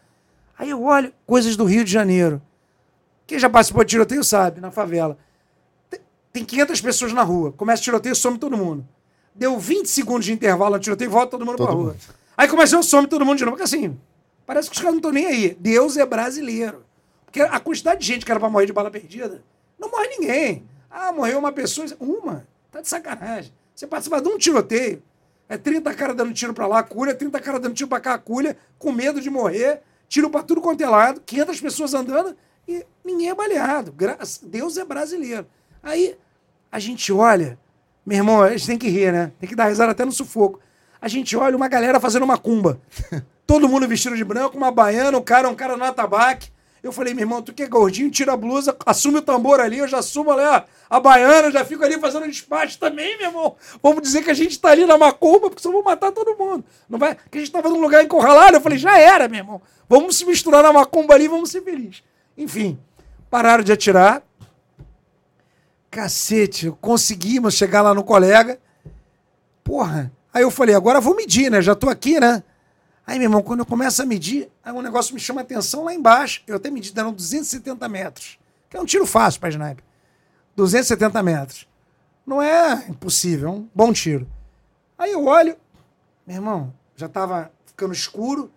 Aí 0.57 0.69
eu 0.71 0.81
olho 0.83 1.13
coisas 1.27 1.55
do 1.55 1.65
Rio 1.65 1.83
de 1.83 1.91
Janeiro. 1.91 2.41
Quem 3.27 3.37
já 3.37 3.47
participou 3.49 3.83
de 3.83 3.91
tiroteio 3.91 4.23
sabe, 4.23 4.59
na 4.59 4.71
favela. 4.71 5.17
Tem- 5.89 5.99
Tem 6.33 6.43
500 6.45 6.81
pessoas 6.81 7.13
na 7.13 7.21
rua. 7.21 7.51
Começa 7.51 7.79
o 7.81 7.83
tiroteio, 7.83 8.15
some 8.15 8.37
todo 8.39 8.57
mundo. 8.57 8.83
Deu 9.35 9.57
20 9.59 9.85
segundos 9.87 10.25
de 10.25 10.33
intervalo 10.33 10.75
no 10.75 10.79
tiroteio, 10.81 11.11
volta 11.11 11.31
todo 11.31 11.45
mundo 11.45 11.57
pra 11.57 11.67
rua. 11.71 11.95
Aí 12.35 12.47
começou, 12.47 12.81
some 12.81 13.07
todo 13.07 13.23
mundo 13.23 13.37
de 13.37 13.45
novo. 13.45 13.55
Porque 13.55 13.63
assim, 13.63 13.95
parece 14.45 14.69
que 14.69 14.75
os 14.75 14.81
caras 14.81 14.93
não 14.93 14.99
estão 14.99 15.11
nem 15.11 15.25
aí. 15.25 15.57
Deus 15.59 15.97
é 15.97 16.05
brasileiro. 16.05 16.85
Porque 17.25 17.41
a 17.41 17.59
quantidade 17.59 18.01
de 18.01 18.07
gente 18.07 18.25
que 18.25 18.31
era 18.31 18.39
pra 18.39 18.49
morrer 18.49 18.65
de 18.65 18.73
bala 18.73 18.91
perdida, 18.91 19.43
não 19.79 19.89
morre 19.89 20.07
ninguém. 20.09 20.65
Ah, 20.89 21.11
morreu 21.11 21.39
uma 21.39 21.51
pessoa. 21.51 21.87
Uma. 21.99 22.45
Tá 22.71 22.81
de 22.81 22.87
sacanagem. 22.87 23.53
Você 23.73 23.87
participa 23.87 24.21
de 24.21 24.27
um 24.27 24.37
tiroteio. 24.37 25.01
É 25.47 25.57
30 25.57 25.93
caras 25.93 26.15
dando 26.15 26.33
tiro 26.33 26.53
pra 26.53 26.65
lá, 26.65 26.81
culha, 26.81 27.13
30 27.13 27.39
caras 27.41 27.61
dando 27.61 27.73
tiro 27.73 27.89
pra 27.89 27.99
cá, 27.99 28.17
culha, 28.17 28.55
com 28.79 28.91
medo 28.91 29.19
de 29.19 29.29
morrer, 29.29 29.81
tiro 30.07 30.29
pra 30.29 30.43
tudo 30.43 30.61
quanto 30.61 30.81
é 30.81 30.87
lado, 30.87 31.21
500 31.25 31.59
pessoas 31.59 31.93
andando 31.93 32.37
e 32.65 32.85
ninguém 33.03 33.29
é 33.29 33.35
baleado. 33.35 33.93
Deus 34.43 34.77
é 34.77 34.85
brasileiro. 34.85 35.45
Aí 35.83 36.17
a 36.71 36.79
gente 36.79 37.11
olha, 37.11 37.59
meu 38.05 38.17
irmão, 38.17 38.41
a 38.41 38.49
gente 38.51 38.65
tem 38.65 38.77
que 38.77 38.87
rir, 38.87 39.11
né? 39.11 39.33
Tem 39.39 39.49
que 39.49 39.55
dar 39.55 39.67
risada 39.67 39.91
até 39.91 40.05
no 40.05 40.11
sufoco. 40.13 40.61
A 41.01 41.07
gente 41.07 41.35
olha 41.35 41.57
uma 41.57 41.67
galera 41.67 41.99
fazendo 41.99 42.23
uma 42.23 42.37
cumba. 42.37 42.79
Todo 43.47 43.67
mundo 43.67 43.87
vestido 43.87 44.15
de 44.15 44.23
branco, 44.23 44.55
uma 44.55 44.71
baiana, 44.71 45.17
um 45.17 45.21
cara, 45.21 45.49
um 45.49 45.55
cara 45.55 45.75
no 45.75 45.83
atabaque. 45.83 46.51
Eu 46.83 46.91
falei, 46.91 47.13
meu 47.13 47.23
irmão, 47.23 47.41
tu 47.41 47.53
que 47.53 47.63
é 47.63 47.67
gordinho, 47.67 48.09
tira 48.09 48.33
a 48.33 48.37
blusa, 48.37 48.75
assume 48.85 49.19
o 49.19 49.21
tambor 49.21 49.59
ali, 49.59 49.77
eu 49.77 49.87
já 49.87 49.99
assumo 49.99 50.31
ali 50.31 50.41
a, 50.41 50.65
a 50.89 50.99
baiana, 50.99 51.47
eu 51.47 51.51
já 51.51 51.63
fico 51.63 51.83
ali 51.83 51.99
fazendo 51.99 52.27
despacho 52.27 52.79
também, 52.79 53.17
meu 53.17 53.27
irmão. 53.27 53.55
Vamos 53.83 54.01
dizer 54.01 54.23
que 54.23 54.31
a 54.31 54.33
gente 54.33 54.59
tá 54.59 54.69
ali 54.69 54.85
na 54.85 54.97
macumba, 54.97 55.49
porque 55.49 55.61
senão 55.61 55.75
vou 55.75 55.83
matar 55.83 56.11
todo 56.11 56.35
mundo. 56.37 56.63
Não 56.89 56.97
vai? 56.97 57.15
Que 57.29 57.37
a 57.37 57.41
gente 57.41 57.51
tava 57.51 57.69
num 57.69 57.81
lugar 57.81 58.03
encurralado. 58.03 58.57
Eu 58.57 58.61
falei, 58.61 58.77
já 58.77 58.97
era, 58.97 59.27
meu 59.27 59.39
irmão. 59.39 59.61
Vamos 59.87 60.17
se 60.17 60.25
misturar 60.25 60.63
na 60.63 60.73
macumba 60.73 61.13
ali, 61.13 61.27
vamos 61.27 61.51
ser 61.51 61.61
felizes. 61.61 62.03
Enfim, 62.35 62.79
pararam 63.29 63.63
de 63.63 63.71
atirar. 63.71 64.23
Cacete, 65.91 66.73
conseguimos 66.81 67.53
chegar 67.53 67.81
lá 67.81 67.93
no 67.93 68.03
colega. 68.03 68.59
Porra. 69.63 70.11
Aí 70.33 70.43
eu 70.43 70.51
falei, 70.51 70.75
agora 70.75 71.01
vou 71.01 71.15
medir, 71.15 71.51
né? 71.51 71.61
Já 71.61 71.75
tô 71.75 71.89
aqui, 71.89 72.19
né? 72.19 72.43
Aí, 73.05 73.17
meu 73.17 73.25
irmão, 73.25 73.41
quando 73.41 73.59
eu 73.59 73.65
começo 73.65 74.01
a 74.01 74.05
medir, 74.05 74.49
aí 74.63 74.71
um 74.71 74.81
negócio 74.81 75.13
me 75.13 75.19
chama 75.19 75.41
atenção 75.41 75.83
lá 75.83 75.93
embaixo. 75.93 76.43
Eu 76.47 76.55
até 76.55 76.69
medi, 76.69 76.93
deram 76.93 77.11
270 77.11 77.89
metros. 77.89 78.39
Que 78.69 78.77
é 78.77 78.81
um 78.81 78.85
tiro 78.85 79.05
fácil 79.05 79.39
para 79.41 79.49
sniper. 79.49 79.83
270 80.55 81.21
metros. 81.23 81.67
Não 82.25 82.41
é 82.41 82.85
impossível, 82.87 83.49
é 83.49 83.51
um 83.51 83.69
bom 83.73 83.91
tiro. 83.91 84.27
Aí 84.97 85.11
eu 85.11 85.25
olho, 85.25 85.57
meu 86.25 86.37
irmão, 86.37 86.73
já 86.95 87.09
tava 87.09 87.51
ficando 87.65 87.93
escuro. 87.93 88.51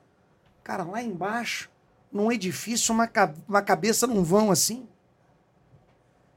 Cara, 0.62 0.84
lá 0.84 1.02
embaixo, 1.02 1.70
num 2.12 2.30
edifício, 2.30 2.94
uma, 2.94 3.10
uma 3.48 3.62
cabeça 3.62 4.06
num 4.06 4.22
vão 4.22 4.50
assim. 4.50 4.86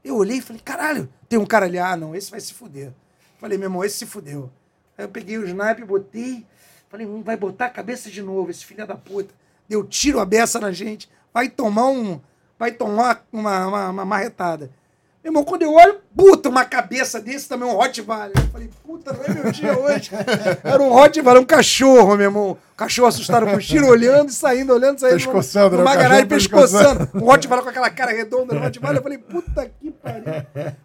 Eu 0.02 0.16
olhei 0.16 0.38
e 0.38 0.42
falei, 0.42 0.60
caralho, 0.62 1.12
tem 1.28 1.38
um 1.38 1.46
cara 1.46 1.66
ali, 1.66 1.78
ah, 1.78 1.96
não, 1.96 2.14
esse 2.16 2.30
vai 2.30 2.40
se 2.40 2.54
fuder. 2.54 2.92
Falei, 3.38 3.58
meu 3.58 3.66
irmão, 3.66 3.84
esse 3.84 3.98
se 3.98 4.06
fudeu. 4.06 4.50
Aí 4.98 5.04
eu 5.04 5.08
peguei 5.08 5.38
o 5.38 5.46
sniper, 5.46 5.86
botei, 5.86 6.44
falei, 6.90 7.06
hum, 7.06 7.22
vai 7.22 7.36
botar 7.36 7.66
a 7.66 7.70
cabeça 7.70 8.10
de 8.10 8.20
novo, 8.20 8.50
esse 8.50 8.64
filho 8.64 8.84
da 8.84 8.96
puta. 8.96 9.32
Deu 9.68 9.84
tiro 9.84 10.18
a 10.18 10.24
beça 10.24 10.58
na 10.58 10.72
gente, 10.72 11.08
vai 11.32 11.48
tomar 11.48 11.86
um. 11.86 12.20
Vai 12.58 12.72
tomar 12.72 13.24
uma, 13.32 13.66
uma, 13.66 13.90
uma 13.90 14.04
marretada. 14.04 14.68
Meu 15.22 15.30
irmão, 15.30 15.44
quando 15.44 15.62
eu 15.62 15.72
olho, 15.72 16.00
puta, 16.16 16.48
uma 16.48 16.64
cabeça 16.64 17.20
desse 17.20 17.48
também, 17.48 17.68
um 17.68 17.72
Rottweiler. 17.72 18.32
Eu 18.34 18.50
falei, 18.50 18.70
puta, 18.84 19.12
não 19.12 19.24
é 19.24 19.28
meu 19.28 19.52
dia 19.52 19.78
hoje. 19.78 20.10
Era 20.64 20.82
um 20.82 20.90
Rottweiler, 20.90 21.42
um 21.42 21.44
cachorro, 21.44 22.16
meu 22.16 22.26
irmão. 22.26 22.58
cachorro 22.76 23.08
assustado 23.08 23.46
com 23.46 23.54
o 23.54 23.58
tiro, 23.58 23.86
olhando 23.86 24.30
e 24.30 24.32
saindo, 24.32 24.72
olhando, 24.72 24.98
saindo. 24.98 25.16
Pescoçando, 25.16 25.76
né? 25.76 25.82
numa 25.82 25.94
O 25.94 25.98
garagem, 25.98 26.26
pescoçando. 26.26 27.08
Um 27.14 27.20
Rottweiler 27.20 27.62
com 27.62 27.70
aquela 27.70 27.90
cara 27.90 28.10
redonda 28.10 28.54
no 28.54 28.60
Rottweiler. 28.60 28.98
Eu 28.98 29.02
falei, 29.02 29.18
puta 29.18 29.70
que 29.80 29.90
pariu. 29.90 30.24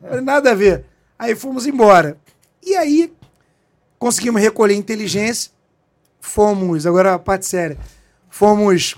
Falei, 0.02 0.22
nada 0.22 0.52
a 0.52 0.56
ver. 0.56 0.85
Aí 1.18 1.35
fomos 1.35 1.65
embora. 1.65 2.18
E 2.61 2.76
aí, 2.76 3.14
conseguimos 4.03 4.41
recolher 4.41 4.75
inteligência. 4.75 5.49
Fomos, 6.19 6.85
agora 6.85 7.13
a 7.13 7.19
parte 7.19 7.45
séria, 7.45 7.77
fomos 8.30 8.97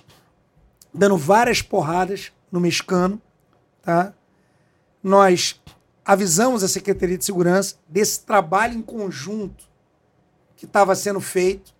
dando 0.91 1.15
várias 1.15 1.61
porradas 1.61 2.32
no 2.52 2.60
mexicano, 2.60 3.22
tá? 3.84 4.16
Nós 5.03 5.61
avisamos 6.03 6.64
a 6.64 6.67
Secretaria 6.67 7.19
de 7.19 7.24
Segurança 7.24 7.75
desse 7.88 8.22
trabalho 8.22 8.80
em 8.80 8.82
conjunto 8.82 9.66
que 10.56 10.66
estava 10.66 10.95
sendo 10.95 11.22
feito, 11.22 11.72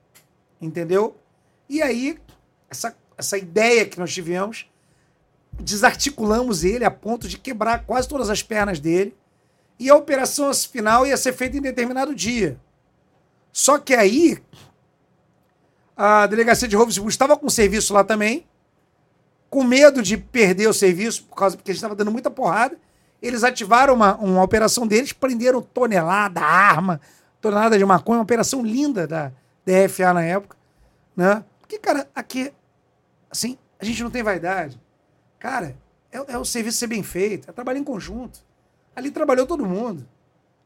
entendeu? 0.62 1.18
E 1.68 1.82
aí, 1.82 2.20
essa, 2.70 2.96
essa 3.18 3.40
ideia 3.40 3.88
que 3.88 3.98
nós 3.98 4.14
tivemos, 4.14 4.70
desarticulamos 5.52 6.64
ele 6.64 6.86
a 6.86 6.92
ponto 6.92 7.28
de 7.28 7.40
quebrar 7.40 7.86
quase 7.86 8.08
todas 8.08 8.30
as 8.30 8.44
pernas 8.44 8.80
dele. 8.80 9.18
E 9.80 9.90
a 9.90 9.96
operação 9.96 10.54
final 10.54 11.08
ia 11.08 11.18
ser 11.18 11.34
feita 11.34 11.58
em 11.58 11.62
determinado 11.62 12.14
dia. 12.14 12.60
Só 13.56 13.80
que 13.80 13.94
aí, 13.94 14.38
a 15.96 16.28
delegacia 16.28 16.68
de 16.68 16.76
roubos 16.76 16.98
estava 16.98 17.38
com 17.38 17.50
serviço 17.50 17.94
lá 17.94 18.04
também, 18.04 18.46
com 19.50 19.64
medo 19.64 20.04
de 20.04 20.18
perder 20.18 20.68
o 20.68 20.74
serviço, 20.74 21.24
por 21.24 21.38
causa 21.38 21.56
porque 21.56 21.72
a 21.72 21.74
gente 21.74 21.78
estava 21.78 21.96
dando 21.96 22.12
muita 22.12 22.30
porrada. 22.30 22.78
Eles 23.22 23.46
ativaram 23.46 23.94
uma, 23.94 24.18
uma 24.18 24.44
operação 24.44 24.86
deles, 24.86 25.14
prenderam 25.14 25.62
tonelada, 25.62 26.42
arma, 26.42 27.00
tonelada 27.40 27.78
de 27.78 27.86
maconha, 27.86 28.18
uma 28.18 28.24
operação 28.24 28.62
linda 28.62 29.08
da 29.08 29.32
DFA 29.66 30.14
na 30.14 30.22
época. 30.22 30.58
Né? 31.16 31.42
Porque, 31.62 31.80
cara, 31.80 32.10
aqui, 32.14 32.52
assim, 33.32 33.58
a 33.80 33.86
gente 33.86 34.04
não 34.04 34.12
tem 34.12 34.22
vaidade. 34.22 34.78
Cara, 35.40 35.78
é, 36.12 36.34
é 36.34 36.38
o 36.38 36.44
serviço 36.44 36.78
ser 36.78 36.88
bem 36.88 37.04
feito, 37.04 37.50
é 37.50 37.54
trabalhar 37.54 37.80
em 37.80 37.86
conjunto. 37.86 38.38
Ali 38.94 39.12
trabalhou 39.12 39.48
todo 39.48 39.66
mundo. 39.66 40.06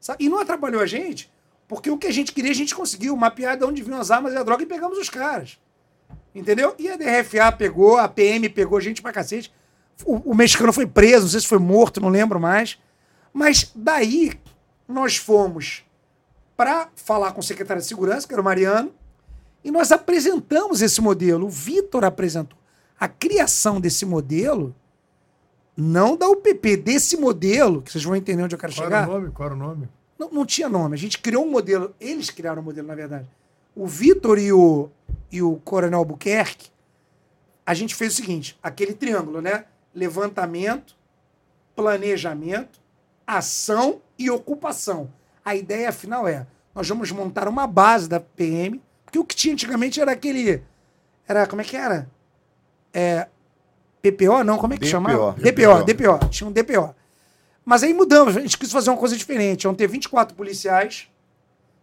Sabe? 0.00 0.24
E 0.24 0.28
não 0.28 0.40
atrapalhou 0.40 0.82
a 0.82 0.86
gente, 0.86 1.30
porque 1.70 1.88
o 1.88 1.96
que 1.96 2.08
a 2.08 2.12
gente 2.12 2.32
queria, 2.32 2.50
a 2.50 2.54
gente 2.54 2.74
conseguiu 2.74 3.14
mapear 3.14 3.56
de 3.56 3.64
onde 3.64 3.80
vinham 3.80 4.00
as 4.00 4.10
armas 4.10 4.32
e 4.32 4.36
a 4.36 4.42
droga 4.42 4.64
e 4.64 4.66
pegamos 4.66 4.98
os 4.98 5.08
caras. 5.08 5.56
Entendeu? 6.34 6.74
E 6.76 6.88
a 6.88 6.96
DRFA 6.96 7.52
pegou, 7.56 7.96
a 7.96 8.08
PM 8.08 8.48
pegou 8.48 8.80
gente 8.80 9.00
pra 9.00 9.12
cacete. 9.12 9.54
O, 10.04 10.32
o 10.32 10.34
mexicano 10.34 10.72
foi 10.72 10.84
preso, 10.84 11.22
não 11.22 11.28
sei 11.28 11.38
se 11.38 11.46
foi 11.46 11.60
morto, 11.60 12.00
não 12.00 12.08
lembro 12.08 12.40
mais. 12.40 12.76
Mas 13.32 13.70
daí 13.72 14.32
nós 14.88 15.16
fomos 15.16 15.84
para 16.56 16.88
falar 16.96 17.30
com 17.30 17.38
o 17.38 17.44
secretário 17.44 17.80
de 17.80 17.86
segurança, 17.86 18.26
que 18.26 18.34
era 18.34 18.42
o 18.42 18.44
Mariano, 18.44 18.92
e 19.62 19.70
nós 19.70 19.92
apresentamos 19.92 20.82
esse 20.82 21.00
modelo. 21.00 21.46
O 21.46 21.50
Vitor 21.50 22.04
apresentou. 22.04 22.58
A 22.98 23.06
criação 23.06 23.80
desse 23.80 24.04
modelo, 24.04 24.74
não 25.76 26.16
da 26.16 26.28
UPP, 26.28 26.76
desse 26.78 27.16
modelo, 27.16 27.80
que 27.80 27.92
vocês 27.92 28.02
vão 28.02 28.16
entender 28.16 28.42
onde 28.42 28.56
eu 28.56 28.58
quero 28.58 28.74
Qual 28.74 28.84
chegar. 28.84 29.02
era 29.02 29.08
o 29.08 29.14
nome? 29.14 29.30
Qual 29.30 29.46
era 29.46 29.54
o 29.54 29.58
nome? 29.58 29.88
Não, 30.20 30.28
não 30.30 30.44
tinha 30.44 30.68
nome. 30.68 30.94
A 30.94 30.98
gente 30.98 31.18
criou 31.18 31.46
um 31.46 31.50
modelo. 31.50 31.94
Eles 31.98 32.28
criaram 32.28 32.60
um 32.60 32.64
modelo, 32.66 32.86
na 32.86 32.94
verdade. 32.94 33.26
O 33.74 33.86
Vitor 33.86 34.38
e 34.38 34.52
o, 34.52 34.90
e 35.32 35.40
o 35.40 35.56
Coronel 35.64 36.00
Albuquerque, 36.00 36.68
a 37.64 37.72
gente 37.72 37.94
fez 37.94 38.12
o 38.12 38.16
seguinte: 38.16 38.58
aquele 38.62 38.92
triângulo, 38.92 39.40
né? 39.40 39.64
Levantamento, 39.94 40.94
planejamento, 41.74 42.78
ação 43.26 44.02
e 44.18 44.30
ocupação. 44.30 45.10
A 45.42 45.56
ideia 45.56 45.90
final 45.90 46.28
é: 46.28 46.46
nós 46.74 46.86
vamos 46.86 47.10
montar 47.10 47.48
uma 47.48 47.66
base 47.66 48.06
da 48.06 48.20
PM, 48.20 48.78
porque 49.06 49.18
o 49.18 49.24
que 49.24 49.34
tinha 49.34 49.54
antigamente 49.54 50.02
era 50.02 50.12
aquele. 50.12 50.62
Era, 51.26 51.46
como 51.46 51.62
é 51.62 51.64
que 51.64 51.76
era? 51.76 52.10
É, 52.92 53.26
PPO? 54.02 54.44
Não, 54.44 54.58
como 54.58 54.74
é 54.74 54.76
que 54.76 54.82
DPO. 54.82 54.90
chamava? 54.90 55.32
DPO, 55.32 55.84
DPO. 55.84 56.28
Tinha 56.28 56.46
um 56.46 56.52
DPO. 56.52 56.94
Mas 57.64 57.82
aí 57.82 57.92
mudamos, 57.92 58.36
a 58.36 58.40
gente 58.40 58.58
quis 58.58 58.72
fazer 58.72 58.90
uma 58.90 58.96
coisa 58.96 59.16
diferente. 59.16 59.64
Iam 59.64 59.74
ter 59.74 59.86
24 59.86 60.34
policiais, 60.34 61.08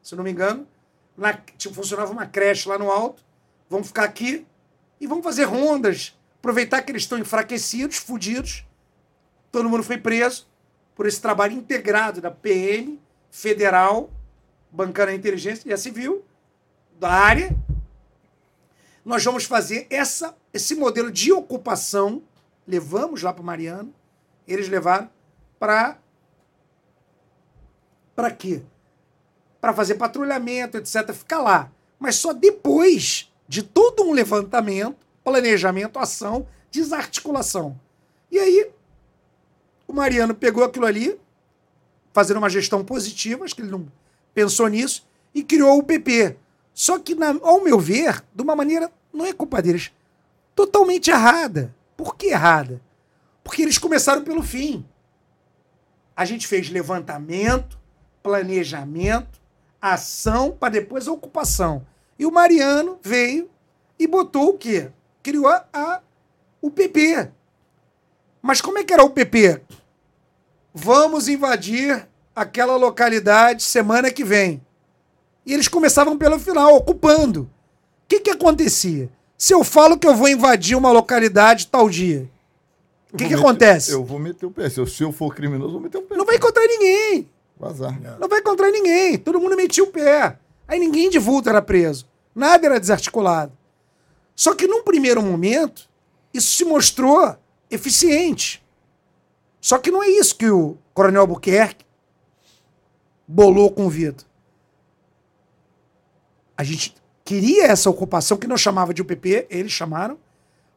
se 0.02 0.16
não 0.16 0.24
me 0.24 0.32
engano. 0.32 0.68
Na, 1.16 1.34
tipo, 1.34 1.74
funcionava 1.74 2.12
uma 2.12 2.26
creche 2.26 2.68
lá 2.68 2.78
no 2.78 2.92
alto. 2.92 3.24
Vamos 3.70 3.88
ficar 3.88 4.04
aqui 4.04 4.46
e 5.00 5.08
vamos 5.08 5.24
fazer 5.24 5.44
rondas. 5.44 6.18
Aproveitar 6.40 6.82
que 6.82 6.92
eles 6.92 7.04
estão 7.04 7.18
enfraquecidos, 7.18 7.98
fudidos. 7.98 8.66
Todo 9.52 9.70
mundo 9.70 9.84
foi 9.84 9.98
preso 9.98 10.48
por 10.96 11.06
esse 11.06 11.22
trabalho 11.22 11.54
integrado 11.54 12.22
da 12.22 12.32
PM, 12.32 13.00
federal, 13.30 14.10
bancando 14.72 15.12
a 15.12 15.16
inteligência 15.16 15.70
e 15.70 15.74
a 15.74 15.78
civil, 15.78 16.26
da 17.00 17.12
área. 17.12 17.56
Nós 19.06 19.24
vamos 19.24 19.46
fazer 19.46 19.88
essa, 19.90 20.36
esse 20.54 20.76
modelo 20.76 21.12
de 21.12 21.32
ocupação. 21.32 22.22
Levamos 22.68 23.22
lá 23.22 23.32
para 23.32 23.42
o 23.42 23.46
Mariano. 23.46 23.94
Eles 24.48 24.68
levaram 24.68 25.10
para. 25.60 25.98
Para 28.16 28.32
quê? 28.32 28.62
Para 29.62 29.74
fazer 29.74 29.96
patrulhamento, 29.96 30.78
etc. 30.78 31.14
Ficar 31.14 31.40
lá. 31.40 31.72
Mas 32.00 32.16
só 32.16 32.34
depois 32.34 33.32
de 33.48 33.64
todo 33.64 34.04
um 34.04 34.12
levantamento, 34.12 34.98
planejamento, 35.24 36.00
ação, 36.00 36.48
desarticulação. 36.72 37.80
E 38.32 38.38
aí, 38.40 38.70
o 39.88 39.94
Mariano 39.94 40.36
pegou 40.36 40.64
aquilo 40.64 40.86
ali, 40.86 41.20
fazendo 42.12 42.38
uma 42.38 42.50
gestão 42.50 42.84
positiva, 42.84 43.46
acho 43.46 43.56
que 43.56 43.62
ele 43.62 43.72
não 43.72 43.88
pensou 44.34 44.68
nisso, 44.68 45.06
e 45.34 45.44
criou 45.44 45.78
o 45.78 45.84
PP. 45.84 46.36
Só 46.74 47.00
que, 47.00 47.16
na- 47.16 47.38
ao 47.42 47.64
meu 47.64 47.80
ver, 47.80 48.24
de 48.34 48.42
uma 48.44 48.56
maneira, 48.56 48.92
não 49.14 49.26
é 49.26 49.34
culpa 49.34 49.62
deles, 49.62 49.92
totalmente 50.56 51.10
errada. 51.10 51.74
Por 51.96 52.16
que 52.16 52.28
errada? 52.28 52.82
Porque 53.44 53.62
eles 53.62 53.78
começaram 53.78 54.24
pelo 54.24 54.44
fim. 54.44 54.86
A 56.18 56.26
gente 56.26 56.48
fez 56.48 56.70
levantamento, 56.72 57.78
planejamento, 58.24 59.40
ação, 59.80 60.52
para 60.52 60.74
depois 60.74 61.08
a 61.08 61.12
ocupação. 61.12 61.86
E 62.18 62.26
o 62.26 62.32
Mariano 62.32 62.98
veio 63.04 63.48
e 64.00 64.08
botou 64.08 64.50
o 64.50 64.58
quê? 64.58 64.90
Criou 65.22 65.48
a, 65.48 65.64
a- 65.72 66.02
o 66.60 66.72
PP. 66.72 67.30
Mas 68.42 68.62
como 68.62 68.80
é 68.80 68.84
que 68.84 68.92
era 68.92 69.04
o 69.04 69.12
PP? 69.12 69.62
Vamos 70.74 71.28
invadir 71.28 72.08
aquela 72.36 72.76
localidade 72.78 73.62
semana 73.64 74.12
que 74.12 74.24
vem. 74.24 74.62
E 75.46 75.54
eles 75.54 75.68
começavam 75.68 76.18
pelo 76.18 76.40
final, 76.40 76.76
ocupando. 76.76 77.42
O 77.44 78.08
que, 78.08 78.20
que 78.22 78.30
acontecia? 78.32 79.10
Se 79.38 79.54
eu 79.54 79.64
falo 79.64 79.98
que 80.00 80.08
eu 80.08 80.16
vou 80.16 80.28
invadir 80.28 80.76
uma 80.76 80.92
localidade 80.92 81.68
tal 81.68 81.88
dia, 81.90 82.28
o 83.14 83.18
que, 83.18 83.24
que 83.24 83.30
meter- 83.30 83.40
acontece? 83.40 83.92
Eu 83.92 84.04
vou 84.04 84.20
meter 84.20 84.46
o 84.46 84.52
pé. 84.52 84.70
Se 84.70 84.80
eu, 84.80 84.86
se 84.88 85.04
eu 85.04 85.12
for 85.12 85.34
criminoso, 85.34 85.70
eu 85.70 85.74
vou 85.74 85.82
meter 85.82 85.98
o 85.98 86.02
pé. 86.02 86.16
Não 86.16 86.26
vai 86.26 86.36
encontrar 86.36 86.66
ninguém. 86.68 87.30
Vazar. 87.60 88.00
Não 88.20 88.28
vai 88.28 88.40
encontrar 88.40 88.70
ninguém. 88.72 89.18
Todo 89.18 89.40
mundo 89.40 89.56
metia 89.56 89.84
o 89.84 89.88
pé. 89.88 90.38
Aí 90.68 90.80
ninguém 90.80 91.10
de 91.10 91.18
vulto 91.18 91.50
era 91.50 91.62
preso. 91.62 92.06
Nada 92.36 92.66
era 92.68 92.80
desarticulado. 92.80 93.52
Só 94.36 94.54
que 94.54 94.68
num 94.68 94.84
primeiro 94.84 95.22
momento, 95.24 95.90
isso 96.34 96.56
se 96.56 96.64
mostrou 96.66 97.36
eficiente. 97.72 98.64
Só 99.60 99.78
que 99.80 99.90
não 99.90 100.04
é 100.04 100.08
isso 100.10 100.36
que 100.36 100.48
o 100.50 100.78
Coronel 100.94 101.22
Albuquerque 101.22 101.84
bolou 103.28 103.72
com 103.72 103.88
o 103.88 103.90
Vitor. 103.90 104.26
A 106.56 106.64
gente 106.64 106.96
queria 107.24 107.66
essa 107.66 107.90
ocupação, 107.90 108.38
que 108.38 108.48
não 108.48 108.58
chamava 108.58 108.94
de 108.94 109.02
UPP, 109.02 109.48
eles 109.50 109.72
chamaram, 109.72 110.18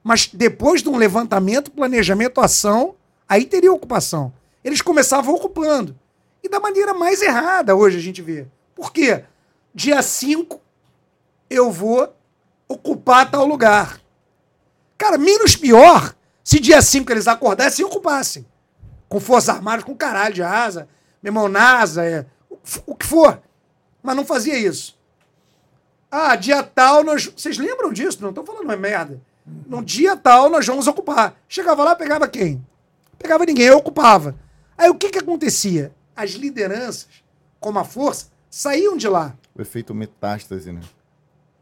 mas 0.02 0.26
depois 0.26 0.82
de 0.82 0.88
um 0.88 0.96
levantamento, 0.96 1.70
planejamento, 1.70 2.40
ação, 2.40 2.94
aí 3.28 3.44
teria 3.44 3.72
ocupação. 3.72 4.32
Eles 4.64 4.82
começavam 4.82 5.34
ocupando. 5.34 5.98
E 6.42 6.48
da 6.48 6.58
maneira 6.58 6.94
mais 6.94 7.20
errada 7.20 7.76
hoje 7.76 7.98
a 7.98 8.00
gente 8.00 8.22
vê. 8.22 8.46
Por 8.74 8.92
quê? 8.92 9.24
Dia 9.74 10.02
5 10.02 10.60
eu 11.48 11.70
vou 11.70 12.14
ocupar 12.68 13.30
tal 13.30 13.44
lugar. 13.44 14.00
Cara, 14.96 15.18
menos 15.18 15.56
pior 15.56 16.14
se 16.42 16.58
dia 16.58 16.80
5 16.80 17.10
eles 17.12 17.28
acordassem 17.28 17.84
e 17.84 17.86
ocupassem. 17.86 18.46
Com 19.08 19.20
forças 19.20 19.54
armadas, 19.54 19.84
com 19.84 19.94
caralho 19.94 20.34
de 20.34 20.42
asa, 20.42 20.88
meu 21.22 21.30
irmão 21.30 21.48
NASA, 21.48 22.04
é, 22.04 22.24
o 22.86 22.94
que 22.94 23.06
for. 23.06 23.40
Mas 24.02 24.16
não 24.16 24.24
fazia 24.24 24.56
isso. 24.56 24.98
Ah, 26.10 26.34
dia 26.36 26.62
tal 26.62 27.04
nós. 27.04 27.26
Vocês 27.26 27.58
lembram 27.58 27.92
disso? 27.92 28.20
Não 28.20 28.30
estou 28.30 28.44
falando 28.44 28.70
é 28.72 28.76
merda. 28.76 29.20
No 29.66 29.84
dia 29.84 30.16
tal 30.16 30.48
nós 30.48 30.66
vamos 30.66 30.86
ocupar. 30.86 31.36
Chegava 31.48 31.84
lá, 31.84 31.94
pegava 31.94 32.28
quem? 32.28 32.64
Pegava 33.18 33.44
ninguém, 33.44 33.66
eu 33.66 33.78
ocupava. 33.78 34.34
Aí 34.76 34.88
o 34.88 34.94
que 34.94 35.10
que 35.10 35.18
acontecia? 35.18 35.94
As 36.16 36.30
lideranças, 36.30 37.08
como 37.58 37.78
a 37.78 37.84
força, 37.84 38.28
saíam 38.48 38.96
de 38.96 39.08
lá. 39.08 39.36
O 39.54 39.62
efeito 39.62 39.94
metástase, 39.94 40.72
né? 40.72 40.80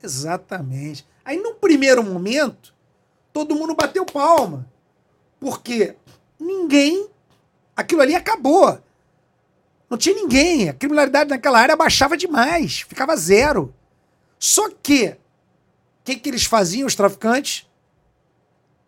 Exatamente. 0.02 1.06
Aí, 1.24 1.36
num 1.36 1.54
primeiro 1.54 2.02
momento, 2.02 2.74
todo 3.32 3.54
mundo 3.54 3.74
bateu 3.74 4.04
palma. 4.06 4.66
Porque 5.40 5.96
ninguém. 6.38 7.08
Aquilo 7.76 8.00
ali 8.02 8.14
acabou. 8.14 8.80
Não 9.90 9.98
tinha 9.98 10.14
ninguém. 10.14 10.68
A 10.68 10.72
criminalidade 10.72 11.30
naquela 11.30 11.58
área 11.58 11.76
baixava 11.76 12.16
demais. 12.16 12.80
Ficava 12.80 13.16
zero. 13.16 13.74
Só 14.38 14.70
que. 14.70 15.08
O 15.08 15.16
que, 16.04 16.16
que 16.16 16.28
eles 16.30 16.44
faziam, 16.44 16.86
os 16.86 16.94
traficantes? 16.94 17.67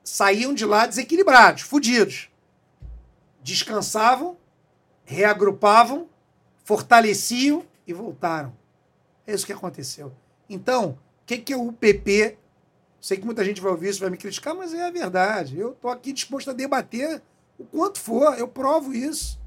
Saíam 0.03 0.55
de 0.55 0.65
lá 0.65 0.87
desequilibrados, 0.87 1.63
fudidos. 1.63 2.31
Descansavam, 3.43 4.37
reagrupavam, 5.05 6.09
fortaleciam 6.65 7.65
e 7.87 7.93
voltaram. 7.93 8.57
É 9.27 9.35
isso 9.35 9.47
que 9.47 9.53
aconteceu. 9.53 10.13
Então, 10.49 10.99
o 11.23 11.27
que, 11.27 11.39
que 11.39 11.53
é 11.53 11.57
o 11.57 11.69
UPP? 11.69 12.39
Sei 13.01 13.17
que 13.17 13.25
muita 13.25 13.45
gente 13.45 13.61
vai 13.61 13.71
ouvir 13.71 13.89
isso, 13.89 14.01
vai 14.01 14.11
me 14.11 14.17
criticar, 14.17 14.55
mas 14.55 14.75
é 14.75 14.87
a 14.87 14.91
verdade. 14.91 15.59
Eu 15.59 15.73
estou 15.73 15.91
aqui 15.91 16.13
disposto 16.13 16.51
a 16.51 16.53
debater 16.53 17.23
o 17.59 17.65
quanto 17.65 18.01
for, 18.01 18.39
eu 18.39 18.49
provo 18.49 18.93
isso. 18.93 19.41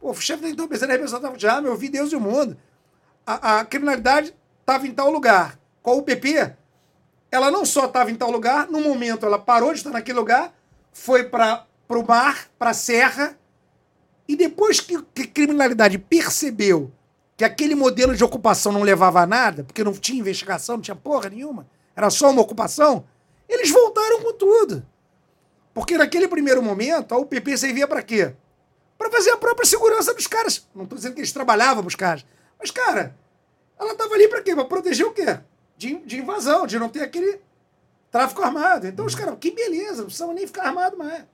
Pô, 0.00 0.10
o 0.10 0.14
chefe 0.14 0.42
da 0.42 0.48
então 0.48 0.68
pensando 0.68 0.90
representava 0.90 1.36
de 1.36 1.46
arma, 1.46 1.68
eu 1.68 1.76
vi 1.76 1.88
Deus 1.88 2.12
e 2.12 2.16
o 2.16 2.20
mundo. 2.20 2.56
A, 3.26 3.60
a 3.60 3.64
criminalidade 3.64 4.34
estava 4.60 4.86
em 4.86 4.92
tal 4.92 5.10
lugar. 5.10 5.58
Com 5.82 5.90
a 5.90 5.94
UPP, 5.94 6.54
ela 7.36 7.50
não 7.50 7.64
só 7.64 7.84
estava 7.84 8.10
em 8.10 8.14
tal 8.14 8.30
lugar, 8.30 8.66
no 8.68 8.80
momento 8.80 9.26
ela 9.26 9.38
parou 9.38 9.72
de 9.72 9.78
estar 9.78 9.90
naquele 9.90 10.18
lugar, 10.18 10.52
foi 10.92 11.24
para 11.24 11.66
o 11.88 12.02
mar, 12.02 12.48
para 12.58 12.70
a 12.70 12.74
serra, 12.74 13.38
e 14.26 14.34
depois 14.34 14.80
que, 14.80 14.96
a 14.96 15.26
criminalidade 15.26 15.98
percebeu 15.98 16.90
que 17.36 17.44
aquele 17.44 17.74
modelo 17.74 18.16
de 18.16 18.24
ocupação 18.24 18.72
não 18.72 18.82
levava 18.82 19.20
a 19.20 19.26
nada, 19.26 19.62
porque 19.62 19.84
não 19.84 19.92
tinha 19.92 20.18
investigação, 20.18 20.76
não 20.76 20.82
tinha 20.82 20.96
porra 20.96 21.28
nenhuma, 21.28 21.68
era 21.94 22.08
só 22.08 22.30
uma 22.30 22.40
ocupação, 22.40 23.04
eles 23.46 23.70
voltaram 23.70 24.22
com 24.22 24.32
tudo. 24.32 24.86
Porque 25.74 25.98
naquele 25.98 26.26
primeiro 26.26 26.62
momento, 26.62 27.12
a 27.12 27.18
UPP 27.18 27.58
servia 27.58 27.86
para 27.86 28.02
quê? 28.02 28.34
Para 28.96 29.10
fazer 29.10 29.30
a 29.30 29.36
própria 29.36 29.66
segurança 29.66 30.14
dos 30.14 30.26
caras. 30.26 30.66
Não 30.74 30.84
estou 30.84 30.96
dizendo 30.96 31.12
que 31.12 31.20
eles 31.20 31.32
trabalhavam 31.32 31.84
os 31.84 31.94
caras. 31.94 32.24
Mas, 32.58 32.70
cara, 32.70 33.14
ela 33.78 33.92
estava 33.92 34.14
ali 34.14 34.26
para 34.26 34.40
quê? 34.40 34.54
Para 34.54 34.64
proteger 34.64 35.06
o 35.06 35.12
quê? 35.12 35.38
De, 35.76 35.96
de 35.98 36.18
invasão, 36.18 36.66
de 36.66 36.78
não 36.78 36.88
ter 36.88 37.02
aquele 37.02 37.40
tráfico 38.10 38.42
armado. 38.42 38.86
Então 38.86 39.04
os 39.04 39.14
caras, 39.14 39.36
que 39.38 39.50
beleza, 39.50 39.98
não 39.98 40.04
precisava 40.04 40.32
nem 40.32 40.46
ficar 40.46 40.64
armado 40.64 40.96
mais. 40.96 41.24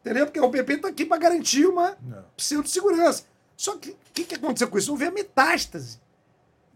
Entendeu? 0.00 0.26
Porque 0.26 0.38
a 0.38 0.44
UPP 0.44 0.74
está 0.74 0.88
aqui 0.88 1.04
para 1.04 1.16
garantir 1.18 1.66
uma 1.66 1.96
pseudo-segurança. 2.36 3.24
Só 3.56 3.76
que 3.76 3.90
o 3.90 3.96
que, 4.12 4.24
que 4.24 4.34
aconteceu 4.34 4.68
com 4.68 4.78
isso? 4.78 4.90
Houve 4.90 5.06
a 5.06 5.10
metástase. 5.10 5.98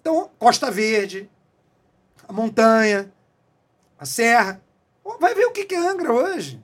Então, 0.01 0.31
Costa 0.39 0.71
Verde, 0.71 1.31
a 2.27 2.33
montanha, 2.33 3.13
a 3.99 4.07
serra. 4.07 4.61
Vai 5.21 5.35
ver 5.35 5.45
o 5.45 5.53
que, 5.53 5.65
que 5.65 5.75
é 5.75 5.79
Angra 5.79 6.13
hoje. 6.13 6.61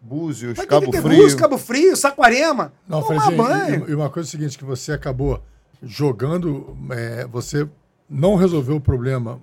Búzios, 0.00 0.56
Vai 0.56 0.64
o 0.64 0.68
Cabo 0.68 0.90
que, 0.90 0.96
é 0.96 1.02
Frio. 1.02 1.16
Búzios, 1.16 1.34
Cabo 1.34 1.58
Frio, 1.58 1.96
Saquarema. 1.96 2.72
Não, 2.86 3.02
Tomar 3.02 3.26
Fredinho, 3.26 3.42
banho. 3.44 3.88
e, 3.88 3.90
e 3.90 3.94
uma 3.94 4.08
coisa 4.08 4.28
é 4.28 4.28
o 4.28 4.30
seguinte, 4.30 4.56
que 4.56 4.64
você 4.64 4.92
acabou 4.92 5.42
jogando, 5.82 6.76
é, 6.92 7.26
você 7.26 7.68
não 8.08 8.34
resolveu 8.36 8.76
o 8.76 8.80
problema 8.80 9.34
do, 9.34 9.40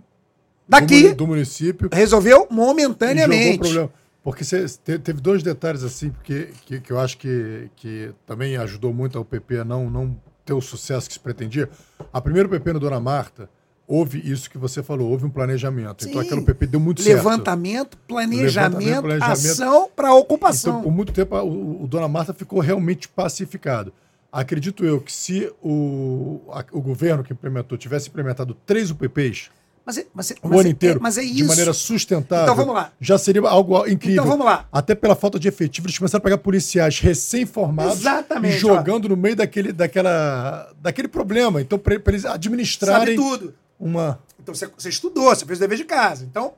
Daqui, 0.68 1.04
muni- 1.04 1.14
do 1.16 1.28
município. 1.28 1.90
resolveu 1.92 2.48
momentaneamente. 2.50 3.60
problema. 3.60 3.90
Porque 4.24 4.44
te- 4.44 4.98
teve 5.00 5.22
dois 5.22 5.44
detalhes 5.44 5.84
assim, 5.84 6.10
porque, 6.10 6.50
que, 6.66 6.80
que 6.80 6.92
eu 6.92 7.00
acho 7.00 7.18
que, 7.18 7.70
que 7.76 8.12
também 8.26 8.58
ajudou 8.58 8.92
muito 8.92 9.18
a 9.18 9.22
UPP 9.22 9.60
a 9.60 9.64
não, 9.64 9.88
não 9.90 10.18
ter 10.44 10.54
o 10.54 10.62
sucesso 10.62 11.08
que 11.08 11.14
se 11.14 11.20
pretendia. 11.20 11.70
A 12.12 12.20
primeira 12.20 12.48
UPP 12.48 12.74
no 12.74 12.80
Dona 12.80 13.00
Marta, 13.00 13.48
houve 13.88 14.20
isso 14.28 14.50
que 14.50 14.58
você 14.58 14.82
falou, 14.82 15.12
houve 15.12 15.26
um 15.26 15.30
planejamento. 15.30 16.08
Então 16.08 16.20
Sim. 16.22 16.28
aquela 16.28 16.42
UPP 16.42 16.66
deu 16.66 16.80
muito 16.80 17.04
certo. 17.04 17.18
Levantamento, 17.18 17.98
planejamento, 18.08 18.78
Levantamento, 18.80 19.02
planejamento. 19.04 19.52
ação 19.64 19.90
para 19.96 20.12
ocupação. 20.16 20.72
Então, 20.80 20.84
por 20.84 20.92
muito 20.92 21.14
tempo, 21.14 21.36
o, 21.38 21.84
o 21.84 21.88
Dona 21.88 22.08
Marta 22.08 22.34
ficou 22.34 22.60
realmente 22.60 23.08
pacificado. 23.08 23.94
Acredito 24.38 24.84
eu 24.84 25.00
que 25.00 25.14
se 25.14 25.50
o, 25.64 26.42
a- 26.52 26.66
o 26.74 26.82
governo 26.82 27.24
que 27.24 27.32
implementou 27.32 27.78
tivesse 27.78 28.10
implementado 28.10 28.54
três 28.66 28.92
UPPs 28.92 29.50
mas, 29.86 29.98
é, 30.00 30.06
mas, 30.14 30.32
é- 30.32 30.34
o 30.42 30.50
mas 30.50 30.60
ano 30.60 30.68
é- 30.68 30.72
inteiro, 30.72 31.00
é- 31.00 31.02
mas 31.02 31.18
é 31.18 31.24
isso. 31.24 31.36
de 31.36 31.44
maneira 31.46 31.72
sustentável, 31.72 32.44
Então, 32.46 32.56
vamos 32.56 32.74
lá. 32.74 32.92
já 33.00 33.18
seria 33.20 33.48
algo 33.48 33.88
incrível. 33.88 34.24
Então 34.24 34.26
vamos 34.32 34.46
lá. 34.46 34.68
Até 34.72 34.94
pela 34.96 35.16
falta 35.16 35.40
de 35.40 35.48
efetivo, 35.48 35.88
eles 35.88 35.98
começaram 35.98 36.22
a 36.22 36.24
pegar 36.24 36.38
policiais 36.40 37.00
recém-formados 37.00 38.02
e 38.44 38.52
jogando 38.58 39.08
no 39.08 39.16
meio 39.16 39.36
daquele, 39.36 39.72
daquela, 39.72 40.74
daquele 40.82 41.08
problema. 41.08 41.62
Então, 41.62 41.78
para 41.78 41.94
eles 42.08 42.24
Sabe 42.24 42.34
administrarem 42.36 43.16
tudo. 43.16 43.54
uma. 43.80 44.20
Então 44.42 44.54
você, 44.56 44.68
você 44.76 44.90
estudou, 44.90 45.26
você 45.34 45.46
fez 45.46 45.60
o 45.60 45.62
dever 45.62 45.78
de 45.78 45.86
casa. 45.86 46.26
Então, 46.26 46.56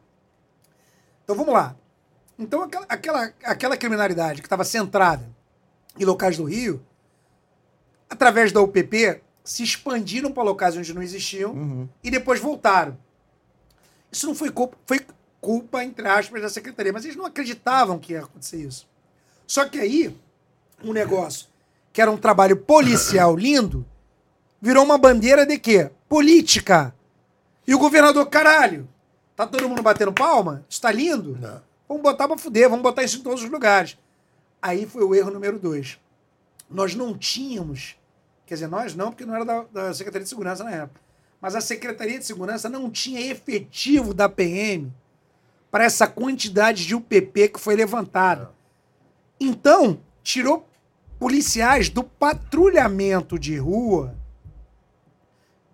então 1.23 1.35
vamos 1.35 1.53
lá. 1.53 1.75
Então 2.39 2.63
aquela, 2.63 2.85
aquela, 2.87 3.33
aquela 3.43 3.77
criminalidade 3.77 4.41
que 4.41 4.45
estava 4.47 4.63
centrada 4.63 5.27
em 5.99 6.05
locais 6.05 6.37
do 6.37 6.45
Rio, 6.45 6.81
através 8.09 8.51
da 8.51 8.61
UPP, 8.61 9.21
se 9.43 9.63
expandiram 9.63 10.31
para 10.31 10.43
locais 10.43 10.75
onde 10.75 10.93
não 10.93 11.01
existiam 11.01 11.89
e 12.03 12.11
depois 12.11 12.39
voltaram. 12.39 12.97
Isso 14.11 14.27
não 14.27 14.35
foi 14.35 14.51
culpa, 14.51 14.77
foi 14.85 15.05
culpa, 15.39 15.83
entre 15.83 16.07
aspas, 16.07 16.41
da 16.41 16.49
secretaria, 16.49 16.91
mas 16.91 17.05
eles 17.05 17.15
não 17.15 17.25
acreditavam 17.25 17.99
que 17.99 18.13
ia 18.13 18.19
acontecer 18.19 18.57
isso. 18.57 18.87
Só 19.45 19.65
que 19.65 19.79
aí, 19.79 20.15
um 20.83 20.91
negócio 20.91 21.47
que 21.93 22.01
era 22.01 22.11
um 22.11 22.17
trabalho 22.17 22.57
policial 22.57 23.35
lindo, 23.37 23.85
virou 24.61 24.83
uma 24.83 24.97
bandeira 24.97 25.45
de 25.45 25.57
quê? 25.57 25.89
Política. 26.09 26.93
E 27.65 27.73
o 27.73 27.79
governador, 27.79 28.25
caralho, 28.27 28.87
tá 29.35 29.47
todo 29.47 29.67
mundo 29.67 29.81
batendo 29.81 30.11
palma? 30.13 30.65
Está 30.69 30.91
lindo? 30.91 31.37
Não. 31.39 31.61
Vamos 31.87 32.03
botar 32.03 32.27
pra 32.27 32.37
fuder, 32.37 32.69
vamos 32.69 32.83
botar 32.83 33.03
isso 33.03 33.19
em 33.19 33.21
todos 33.21 33.43
os 33.43 33.49
lugares. 33.49 33.97
Aí 34.61 34.85
foi 34.85 35.03
o 35.03 35.15
erro 35.15 35.31
número 35.31 35.57
dois. 35.57 35.97
Nós 36.69 36.95
não 36.95 37.17
tínhamos, 37.17 37.95
quer 38.45 38.55
dizer, 38.55 38.67
nós 38.67 38.95
não, 38.95 39.11
porque 39.11 39.25
não 39.25 39.35
era 39.35 39.45
da, 39.45 39.63
da 39.63 39.93
Secretaria 39.93 40.23
de 40.23 40.29
Segurança 40.29 40.63
na 40.63 40.71
época, 40.71 40.99
mas 41.39 41.55
a 41.55 41.61
Secretaria 41.61 42.19
de 42.19 42.25
Segurança 42.25 42.69
não 42.69 42.89
tinha 42.89 43.21
efetivo 43.21 44.13
da 44.13 44.27
PM 44.27 44.93
para 45.69 45.83
essa 45.83 46.07
quantidade 46.07 46.85
de 46.85 46.95
UPP 46.95 47.49
que 47.49 47.59
foi 47.59 47.75
levantada. 47.75 48.51
Então, 49.39 49.99
tirou 50.23 50.67
policiais 51.19 51.89
do 51.89 52.03
patrulhamento 52.03 53.37
de 53.37 53.57
rua, 53.57 54.15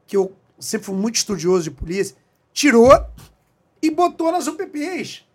que 0.06 0.18
eu 0.18 0.36
sempre 0.60 0.86
fui 0.88 0.96
muito 0.96 1.16
estudioso 1.16 1.64
de 1.64 1.72
polícia, 1.72 2.16
tirou 2.52 2.92
e 3.82 3.90
botou 3.90 4.32
nas 4.32 4.48
UPPs. 4.48 5.26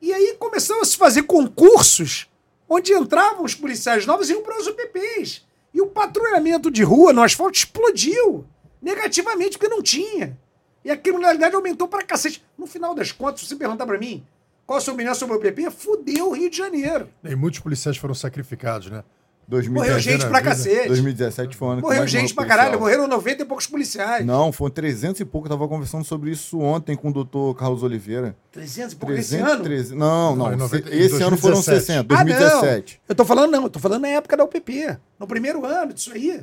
E 0.00 0.12
aí 0.12 0.36
começou 0.38 0.80
a 0.80 0.84
se 0.84 0.96
fazer 0.96 1.22
concursos 1.24 2.28
onde 2.68 2.92
entravam 2.92 3.44
os 3.44 3.54
policiais 3.54 4.06
novos 4.06 4.28
e 4.28 4.32
iam 4.32 4.42
para 4.42 4.56
as 4.56 4.66
UPPs. 4.66 5.46
E 5.72 5.80
o 5.80 5.86
patrulhamento 5.86 6.70
de 6.70 6.82
rua 6.82 7.12
no 7.12 7.22
asfalto 7.22 7.58
explodiu. 7.58 8.44
Negativamente, 8.80 9.58
porque 9.58 9.72
não 9.72 9.82
tinha. 9.82 10.38
E 10.84 10.90
a 10.90 10.96
criminalidade 10.96 11.54
aumentou 11.54 11.88
pra 11.88 12.04
cacete. 12.04 12.42
No 12.56 12.66
final 12.66 12.94
das 12.94 13.12
contas, 13.12 13.40
se 13.40 13.48
você 13.48 13.56
perguntar 13.56 13.86
pra 13.86 13.98
mim 13.98 14.24
qual 14.66 14.78
a 14.78 14.80
sua 14.80 14.94
opinião 14.94 15.14
sobre 15.14 15.36
o 15.36 15.40
PP, 15.40 15.70
fudeu 15.70 16.28
o 16.28 16.32
Rio 16.32 16.50
de 16.50 16.56
Janeiro. 16.56 17.08
E 17.22 17.34
muitos 17.36 17.60
policiais 17.60 17.96
foram 17.96 18.14
sacrificados, 18.14 18.90
né? 18.90 19.04
2017, 19.48 19.70
Morreu 19.78 20.00
gente 20.00 20.28
pra 20.28 20.38
vida. 20.40 20.50
cacete. 20.50 20.88
2017 20.88 21.56
foi 21.56 21.68
o 21.68 21.70
ano 21.70 21.80
que 21.80 21.86
Morreu 21.86 21.98
mais 22.00 22.10
gente 22.10 22.34
pra 22.34 22.42
policial. 22.44 22.58
caralho, 22.64 22.80
morreram 22.80 23.06
90 23.06 23.42
e 23.42 23.44
poucos 23.46 23.66
policiais. 23.66 24.26
Não, 24.26 24.50
foram 24.50 24.72
300 24.74 25.20
e 25.20 25.24
pouco. 25.24 25.46
Eu 25.46 25.50
tava 25.50 25.68
conversando 25.68 26.04
sobre 26.04 26.30
isso 26.30 26.58
ontem 26.58 26.96
com 26.96 27.10
o 27.10 27.12
doutor 27.12 27.54
Carlos 27.54 27.82
Oliveira. 27.84 28.36
300 28.50 28.92
e 28.92 28.96
pouco 28.96 29.14
esse 29.14 29.30
300, 29.30 29.52
ano? 29.54 29.62
13 29.64 29.94
Não, 29.94 30.34
Não, 30.34 30.46
não. 30.46 30.52
em 30.52 30.56
90 30.56 30.88
esse 30.94 31.22
ano 31.22 31.36
foram 31.36 31.54
2017. 31.54 31.80
60. 31.86 32.00
Ah, 32.14 32.24
2017. 32.24 32.94
não. 32.94 33.00
Eu 33.08 33.14
tô 33.14 33.24
falando 33.24 33.50
não, 33.52 33.62
eu 33.62 33.70
tô 33.70 33.78
falando 33.78 34.02
na 34.02 34.08
época 34.08 34.36
da 34.36 34.44
UPP. 34.44 34.96
No 35.18 35.26
primeiro 35.26 35.64
ano 35.64 35.92
disso 35.92 36.12
aí. 36.12 36.40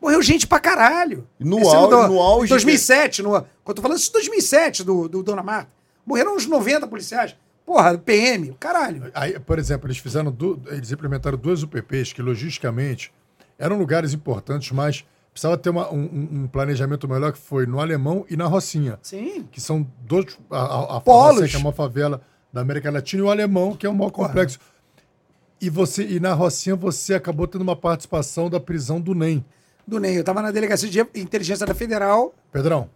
Morreu 0.00 0.22
gente 0.22 0.46
pra 0.46 0.60
caralho. 0.60 1.26
No 1.40 1.58
Esse 1.58 1.74
au- 1.74 1.92
ano 1.92 2.02
do- 2.08 2.14
no 2.14 2.20
auge 2.20 2.50
2007, 2.50 3.22
no, 3.22 3.30
quando 3.30 3.46
eu 3.68 3.74
tô 3.74 3.82
falando 3.82 3.96
isso 3.98 4.06
de 4.06 4.12
2007, 4.12 4.84
do, 4.84 5.08
do 5.08 5.22
Dona 5.22 5.42
Marta. 5.42 5.70
Morreram 6.04 6.36
uns 6.36 6.46
90 6.46 6.86
policiais. 6.86 7.34
Porra, 7.66 7.98
PM, 7.98 8.54
caralho. 8.60 9.10
Aí, 9.12 9.38
por 9.40 9.58
exemplo, 9.58 9.88
eles 9.88 9.98
fizeram 9.98 10.30
du- 10.30 10.58
eles 10.68 10.90
implementaram 10.92 11.36
duas 11.36 11.62
UPPs 11.64 12.12
que 12.12 12.22
logisticamente 12.22 13.12
eram 13.58 13.76
lugares 13.76 14.14
importantes, 14.14 14.70
mas 14.70 15.04
precisava 15.32 15.58
ter 15.58 15.70
uma- 15.70 15.92
um, 15.92 16.04
um- 16.44 16.46
planejamento 16.46 17.08
melhor 17.08 17.32
que 17.32 17.38
foi 17.38 17.66
no 17.66 17.80
Alemão 17.80 18.24
e 18.30 18.36
na 18.36 18.46
Rocinha, 18.46 18.98
Sim. 19.02 19.46
que 19.50 19.60
são 19.60 19.86
dois 20.00 20.38
a, 20.50 20.58
a, 20.58 20.96
a 20.96 21.00
Polos. 21.00 21.32
Rocinha, 21.32 21.48
que 21.48 21.56
é 21.56 21.58
uma 21.58 21.72
favela 21.72 22.22
da 22.52 22.60
América 22.60 22.90
Latina, 22.90 23.22
e 23.22 23.26
o 23.26 23.30
Alemão, 23.30 23.74
que 23.74 23.84
é 23.84 23.90
o 23.90 23.94
maior 23.94 24.10
complexo. 24.12 24.58
E 25.60 25.68
você 25.68 26.04
e 26.06 26.20
na 26.20 26.32
Rocinha 26.34 26.76
você 26.76 27.14
acabou 27.14 27.46
tendo 27.48 27.62
uma 27.62 27.74
participação 27.76 28.48
da 28.48 28.60
prisão 28.60 29.00
do 29.00 29.14
NEM. 29.14 29.44
Do 29.86 29.98
NEM. 29.98 30.14
Eu 30.14 30.24
tava 30.24 30.40
na 30.42 30.50
delegacia 30.50 30.88
de 30.88 31.00
inteligência 31.20 31.66
da 31.66 31.74
Federal. 31.74 32.34
Pedrão. 32.52 32.88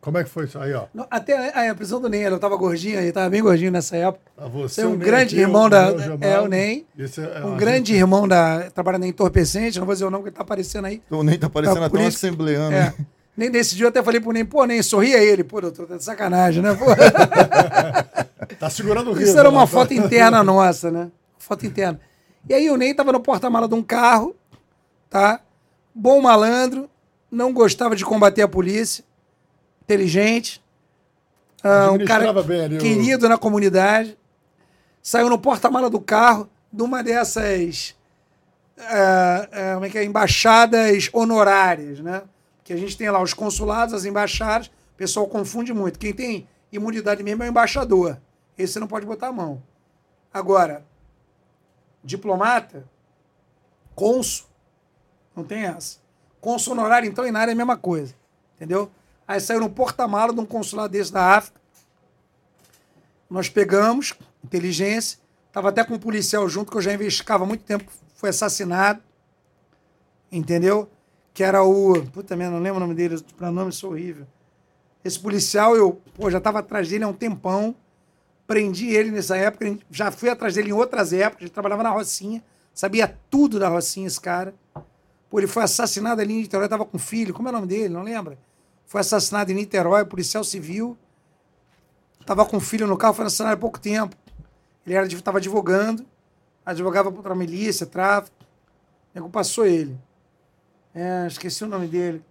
Como 0.00 0.16
é 0.16 0.22
que 0.24 0.30
foi 0.30 0.44
isso 0.44 0.56
aí, 0.58 0.72
ó? 0.74 0.84
Até 1.10 1.50
a, 1.50 1.70
a 1.70 1.74
prisão 1.74 2.00
do 2.00 2.08
NEM, 2.08 2.22
eu 2.22 2.38
tava 2.38 2.56
gordinho 2.56 2.98
aí, 3.00 3.10
tava 3.10 3.28
bem 3.28 3.42
gordinho 3.42 3.72
nessa 3.72 3.96
época. 3.96 4.24
A 4.36 4.46
você, 4.46 4.74
Você 4.76 4.80
é 4.82 4.86
um 4.86 4.92
o 4.92 4.96
Ney 4.96 5.06
grande 5.06 5.34
aqui, 5.34 5.40
irmão 5.40 5.64
o 5.64 5.68
da- 5.68 5.92
é, 6.20 6.40
o 6.40 6.46
Ney. 6.46 6.86
É- 6.96 7.44
Um 7.44 7.56
grande 7.56 7.92
gente- 7.92 7.98
irmão 8.00 8.26
da. 8.28 8.70
Trabalha 8.70 8.98
na 8.98 9.08
entorpecente, 9.08 9.78
não 9.78 9.84
vou 9.86 9.94
dizer 9.94 10.04
o 10.04 10.10
nome 10.10 10.22
que 10.24 10.28
ele 10.30 10.36
tá 10.36 10.42
aparecendo 10.42 10.84
aí. 10.84 11.02
Então 11.06 11.22
nem 11.24 11.36
tá 11.38 11.50
parecendo 11.50 11.80
Tá, 11.80 11.86
até 11.86 11.98
um 11.98 12.06
assembleano. 12.06 12.74
É. 12.76 12.94
Nem 13.36 13.50
nesse 13.50 13.74
dia 13.74 13.84
eu 13.86 13.88
até 13.88 14.02
falei 14.02 14.20
pro 14.20 14.32
Nem, 14.32 14.44
pô, 14.44 14.64
Nem, 14.64 14.80
sorria 14.82 15.18
ele. 15.18 15.42
Pô, 15.42 15.60
doutor, 15.60 15.86
tá 15.86 15.96
de 15.96 16.04
sacanagem, 16.04 16.62
né? 16.62 16.74
Pô, 16.74 16.84
Tá 18.58 18.70
segurando 18.70 19.10
o 19.10 19.12
riso. 19.12 19.30
isso 19.30 19.38
era 19.38 19.48
uma 19.48 19.60
lá, 19.60 19.66
tá? 19.66 19.72
foto 19.72 19.94
interna 19.94 20.42
nossa, 20.42 20.90
né? 20.90 21.10
Foto 21.38 21.66
interna. 21.66 22.00
E 22.48 22.54
aí 22.54 22.70
o 22.70 22.76
Ney 22.76 22.94
tava 22.94 23.12
no 23.12 23.20
porta-mala 23.20 23.68
de 23.68 23.74
um 23.74 23.82
carro, 23.82 24.34
tá? 25.10 25.40
Bom 25.94 26.20
malandro, 26.20 26.88
não 27.30 27.52
gostava 27.52 27.94
de 27.94 28.04
combater 28.04 28.42
a 28.42 28.48
polícia, 28.48 29.04
inteligente, 29.88 30.62
ah, 31.64 31.90
um 31.90 32.04
cara 32.04 32.30
bem 32.42 32.76
querido 32.76 33.26
na 33.26 33.38
comunidade. 33.38 34.16
Saiu 35.02 35.30
no 35.30 35.38
porta-mala 35.38 35.88
do 35.88 35.98
carro 35.98 36.48
de 36.70 36.82
uma 36.82 37.02
dessas 37.02 37.96
ah, 38.78 39.48
ah, 39.50 39.74
como 39.74 39.86
é 39.86 39.90
que 39.90 39.98
é? 39.98 40.04
embaixadas 40.04 41.08
honorárias, 41.10 42.00
né? 42.00 42.22
Que 42.62 42.74
a 42.74 42.76
gente 42.76 42.98
tem 42.98 43.08
lá 43.08 43.22
os 43.22 43.32
consulados, 43.32 43.94
as 43.94 44.04
embaixadas, 44.04 44.66
o 44.66 44.96
pessoal 44.98 45.26
confunde 45.26 45.72
muito. 45.72 45.98
Quem 45.98 46.12
tem 46.12 46.46
imunidade 46.70 47.22
mesmo 47.22 47.42
é 47.42 47.46
o 47.46 47.48
embaixador. 47.48 48.18
Esse 48.58 48.74
você 48.74 48.80
não 48.80 48.86
pode 48.86 49.06
botar 49.06 49.28
a 49.28 49.32
mão. 49.32 49.62
Agora, 50.32 50.84
diplomata, 52.04 52.84
cônsul, 53.94 54.46
não 55.34 55.44
tem 55.44 55.64
essa. 55.64 55.98
Cônsul 56.42 56.74
honorário, 56.74 57.08
então, 57.08 57.26
e 57.26 57.30
na 57.30 57.40
área 57.40 57.52
é 57.52 57.54
a 57.54 57.56
mesma 57.56 57.76
coisa. 57.76 58.14
Entendeu? 58.56 58.90
Aí 59.28 59.38
saiu 59.40 59.60
no 59.60 59.68
porta-mala 59.68 60.32
de 60.32 60.40
um 60.40 60.46
consulado 60.46 60.90
desse 60.90 61.12
da 61.12 61.36
África. 61.36 61.60
Nós 63.28 63.50
pegamos, 63.50 64.14
inteligência, 64.42 65.18
tava 65.52 65.68
até 65.68 65.84
com 65.84 65.94
um 65.94 65.98
policial 65.98 66.48
junto, 66.48 66.70
que 66.70 66.78
eu 66.78 66.80
já 66.80 66.94
investigava 66.94 67.44
há 67.44 67.46
muito 67.46 67.62
tempo, 67.62 67.84
foi 68.14 68.30
assassinado. 68.30 69.02
Entendeu? 70.32 70.90
Que 71.34 71.44
era 71.44 71.62
o. 71.62 72.06
Puta 72.06 72.34
merda, 72.34 72.56
não 72.56 72.62
lembro 72.62 72.78
o 72.78 72.80
nome 72.80 72.94
dele, 72.94 73.16
o 73.16 73.34
pronome 73.34 73.70
sou 73.70 73.90
horrível. 73.90 74.26
Esse 75.04 75.20
policial, 75.20 75.76
eu 75.76 76.00
pô, 76.14 76.30
já 76.30 76.38
estava 76.38 76.60
atrás 76.60 76.88
dele 76.88 77.04
há 77.04 77.08
um 77.08 77.12
tempão. 77.12 77.76
Prendi 78.46 78.88
ele 78.88 79.10
nessa 79.10 79.36
época, 79.36 79.78
já 79.90 80.10
fui 80.10 80.30
atrás 80.30 80.54
dele 80.54 80.70
em 80.70 80.72
outras 80.72 81.12
épocas, 81.12 81.42
ele 81.42 81.50
trabalhava 81.50 81.82
na 81.82 81.90
Rocinha, 81.90 82.42
sabia 82.72 83.14
tudo 83.28 83.58
da 83.58 83.68
Rocinha, 83.68 84.06
esse 84.06 84.18
cara. 84.18 84.54
Pô, 85.28 85.38
ele 85.38 85.46
foi 85.46 85.64
assassinado 85.64 86.22
ali 86.22 86.32
em 86.32 86.40
Niterói, 86.40 86.64
estava 86.64 86.86
com 86.86 86.98
filho, 86.98 87.34
como 87.34 87.48
é 87.48 87.50
o 87.50 87.54
nome 87.54 87.66
dele? 87.66 87.90
Não 87.90 88.02
lembra? 88.02 88.38
Foi 88.88 89.02
assassinado 89.02 89.52
em 89.52 89.54
Niterói, 89.54 90.04
policial 90.06 90.42
civil. 90.42 90.96
Tava 92.24 92.44
com 92.46 92.58
filho 92.58 92.86
no 92.86 92.96
carro, 92.96 93.12
foi 93.12 93.26
assassinado 93.26 93.54
há 93.54 93.58
pouco 93.58 93.78
tempo. 93.78 94.16
Ele 94.84 94.94
era, 94.94 95.06
estava 95.06 95.36
advogando, 95.36 96.04
advogava 96.64 97.12
contra 97.12 97.34
a 97.34 97.36
milícia, 97.36 97.86
tráfico. 97.86 98.34
O 98.40 98.44
nego 99.14 99.28
passou 99.28 99.66
ele. 99.66 99.96
É, 100.94 101.26
esqueci 101.26 101.62
o 101.64 101.68
nome 101.68 101.86
dele. 101.86 102.24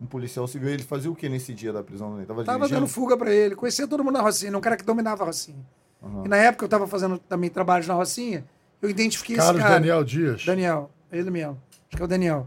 Um 0.00 0.06
policial 0.06 0.46
civil, 0.46 0.68
ele 0.68 0.84
fazia 0.84 1.10
o 1.10 1.16
que 1.16 1.28
nesse 1.28 1.52
dia 1.52 1.72
da 1.72 1.82
prisão? 1.82 2.16
Ele 2.18 2.26
tava, 2.26 2.44
Tava 2.44 2.68
dando 2.68 2.86
fuga 2.86 3.16
pra 3.16 3.34
ele. 3.34 3.56
Conhecia 3.56 3.88
todo 3.88 4.04
mundo 4.04 4.14
na 4.14 4.22
Rocinha, 4.22 4.50
era 4.50 4.58
um 4.58 4.60
cara 4.60 4.76
que 4.76 4.84
dominava 4.84 5.24
a 5.24 5.26
Rocinha. 5.26 5.66
Aham. 6.00 6.26
E 6.26 6.28
na 6.28 6.36
época 6.36 6.64
eu 6.64 6.68
tava 6.68 6.86
fazendo 6.86 7.18
também 7.18 7.50
trabalhos 7.50 7.88
na 7.88 7.94
Rocinha, 7.94 8.44
eu 8.80 8.88
identifiquei 8.88 9.34
Carlos 9.34 9.56
esse 9.56 9.62
cara. 9.62 9.80
Daniel 9.80 10.04
Dias. 10.04 10.44
Daniel, 10.44 10.90
ele 11.10 11.28
mesmo. 11.28 11.60
Acho 11.88 11.96
que 11.96 12.02
é 12.02 12.04
o 12.04 12.08
Daniel. 12.08 12.46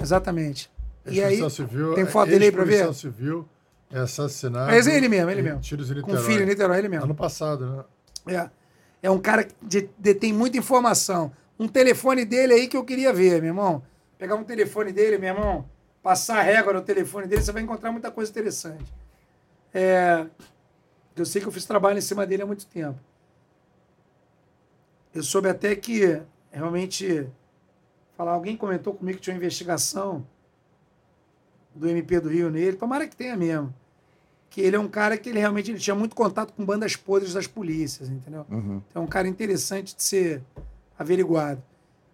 Exatamente. 0.00 0.74
E 1.08 1.22
aí, 1.22 1.50
civil, 1.50 1.94
tem 1.94 2.06
foto 2.06 2.28
dele 2.28 2.46
aí 2.46 2.52
pra 2.52 2.64
ver? 2.64 2.92
civil 2.94 3.48
é 3.90 3.98
assassinado. 4.00 4.70
Mas 4.70 4.86
ele 4.86 5.08
mesmo, 5.08 5.30
ele 5.30 5.42
mesmo. 5.42 5.60
Tiros 5.60 5.90
em 5.90 6.00
com 6.00 6.16
filho 6.18 6.42
em 6.42 6.46
Niterói, 6.46 6.78
ele 6.78 6.88
mesmo. 6.88 7.04
Ano 7.04 7.14
passado, 7.14 7.84
né? 8.26 8.34
É. 8.34 8.50
É 9.02 9.10
um 9.10 9.18
cara 9.20 9.44
que 9.44 9.54
de- 9.62 9.88
detém 9.98 10.32
muita 10.32 10.58
informação. 10.58 11.30
Um 11.58 11.68
telefone 11.68 12.24
dele 12.24 12.52
aí 12.54 12.66
que 12.68 12.76
eu 12.76 12.84
queria 12.84 13.12
ver, 13.12 13.40
meu 13.40 13.50
irmão. 13.50 13.82
Pegar 14.18 14.34
um 14.34 14.42
telefone 14.44 14.92
dele, 14.92 15.16
meu 15.18 15.28
irmão, 15.34 15.68
passar 16.02 16.38
a 16.38 16.42
régua 16.42 16.72
no 16.72 16.82
telefone 16.82 17.26
dele, 17.26 17.42
você 17.42 17.52
vai 17.52 17.62
encontrar 17.62 17.92
muita 17.92 18.10
coisa 18.10 18.30
interessante. 18.30 18.92
É, 19.72 20.26
eu 21.14 21.24
sei 21.24 21.40
que 21.40 21.46
eu 21.46 21.52
fiz 21.52 21.64
trabalho 21.66 21.98
em 21.98 22.02
cima 22.02 22.26
dele 22.26 22.42
há 22.42 22.46
muito 22.46 22.66
tempo. 22.66 22.98
Eu 25.14 25.22
soube 25.22 25.48
até 25.48 25.74
que 25.76 26.20
realmente 26.50 27.26
falar, 28.16 28.32
alguém 28.32 28.56
comentou 28.56 28.94
comigo 28.94 29.18
que 29.18 29.22
tinha 29.24 29.34
uma 29.34 29.38
investigação 29.38 30.26
do 31.76 31.88
MP 31.88 32.18
do 32.20 32.28
Rio 32.28 32.50
nele. 32.50 32.76
Tomara 32.76 33.06
que 33.06 33.14
tenha 33.16 33.36
mesmo. 33.36 33.72
Que 34.50 34.60
ele 34.60 34.76
é 34.76 34.78
um 34.78 34.88
cara 34.88 35.16
que 35.16 35.28
ele 35.28 35.38
realmente 35.38 35.70
ele 35.70 35.78
tinha 35.78 35.94
muito 35.94 36.14
contato 36.16 36.52
com 36.52 36.64
bandas 36.64 36.96
podres 36.96 37.34
das 37.34 37.46
polícias, 37.46 38.08
entendeu? 38.08 38.46
Uhum. 38.50 38.80
Então, 38.90 39.02
é 39.02 39.04
um 39.04 39.08
cara 39.08 39.28
interessante 39.28 39.94
de 39.94 40.02
ser 40.02 40.42
averiguado. 40.98 41.62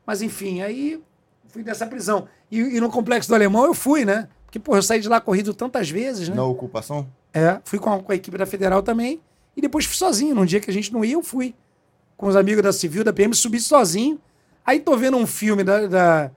Mas, 0.07 0.23
enfim, 0.23 0.61
aí 0.63 1.01
fui 1.49 1.63
dessa 1.63 1.87
prisão. 1.87 2.27
E, 2.51 2.59
e 2.59 2.81
no 2.81 2.91
Complexo 2.91 3.29
do 3.29 3.35
Alemão 3.35 3.65
eu 3.67 3.75
fui, 3.75 4.05
né? 4.05 4.29
Porque, 4.45 4.59
pô, 4.59 4.77
eu 4.77 4.83
saí 4.83 5.01
de 5.01 5.09
lá 5.09 5.21
corrido 5.21 5.55
tantas 5.55 5.89
vezes, 5.89 6.29
né? 6.29 6.35
Na 6.35 6.45
ocupação? 6.45 7.07
É, 7.33 7.61
fui 7.65 7.79
com 7.79 7.93
a, 7.93 8.03
com 8.03 8.13
a 8.13 8.15
equipe 8.15 8.37
da 8.37 8.45
Federal 8.45 8.83
também. 8.83 9.21
E 9.57 9.61
depois 9.61 9.85
fui 9.85 9.97
sozinho. 9.97 10.35
Num 10.35 10.45
dia 10.45 10.61
que 10.61 10.71
a 10.71 10.75
gente 10.75 10.93
não 10.93 11.05
ia, 11.05 11.15
eu 11.15 11.23
fui. 11.23 11.55
Com 12.17 12.27
os 12.27 12.37
amigos 12.37 12.63
da 12.63 12.73
Civil, 12.73 13.05
da 13.05 13.13
PM, 13.13 13.35
subi 13.35 13.61
sozinho. 13.61 14.21
Aí 14.65 14.81
tô 14.81 14.97
vendo 14.97 15.17
um 15.17 15.27
filme 15.27 15.63
da, 15.65 15.87
da- 15.87 16.31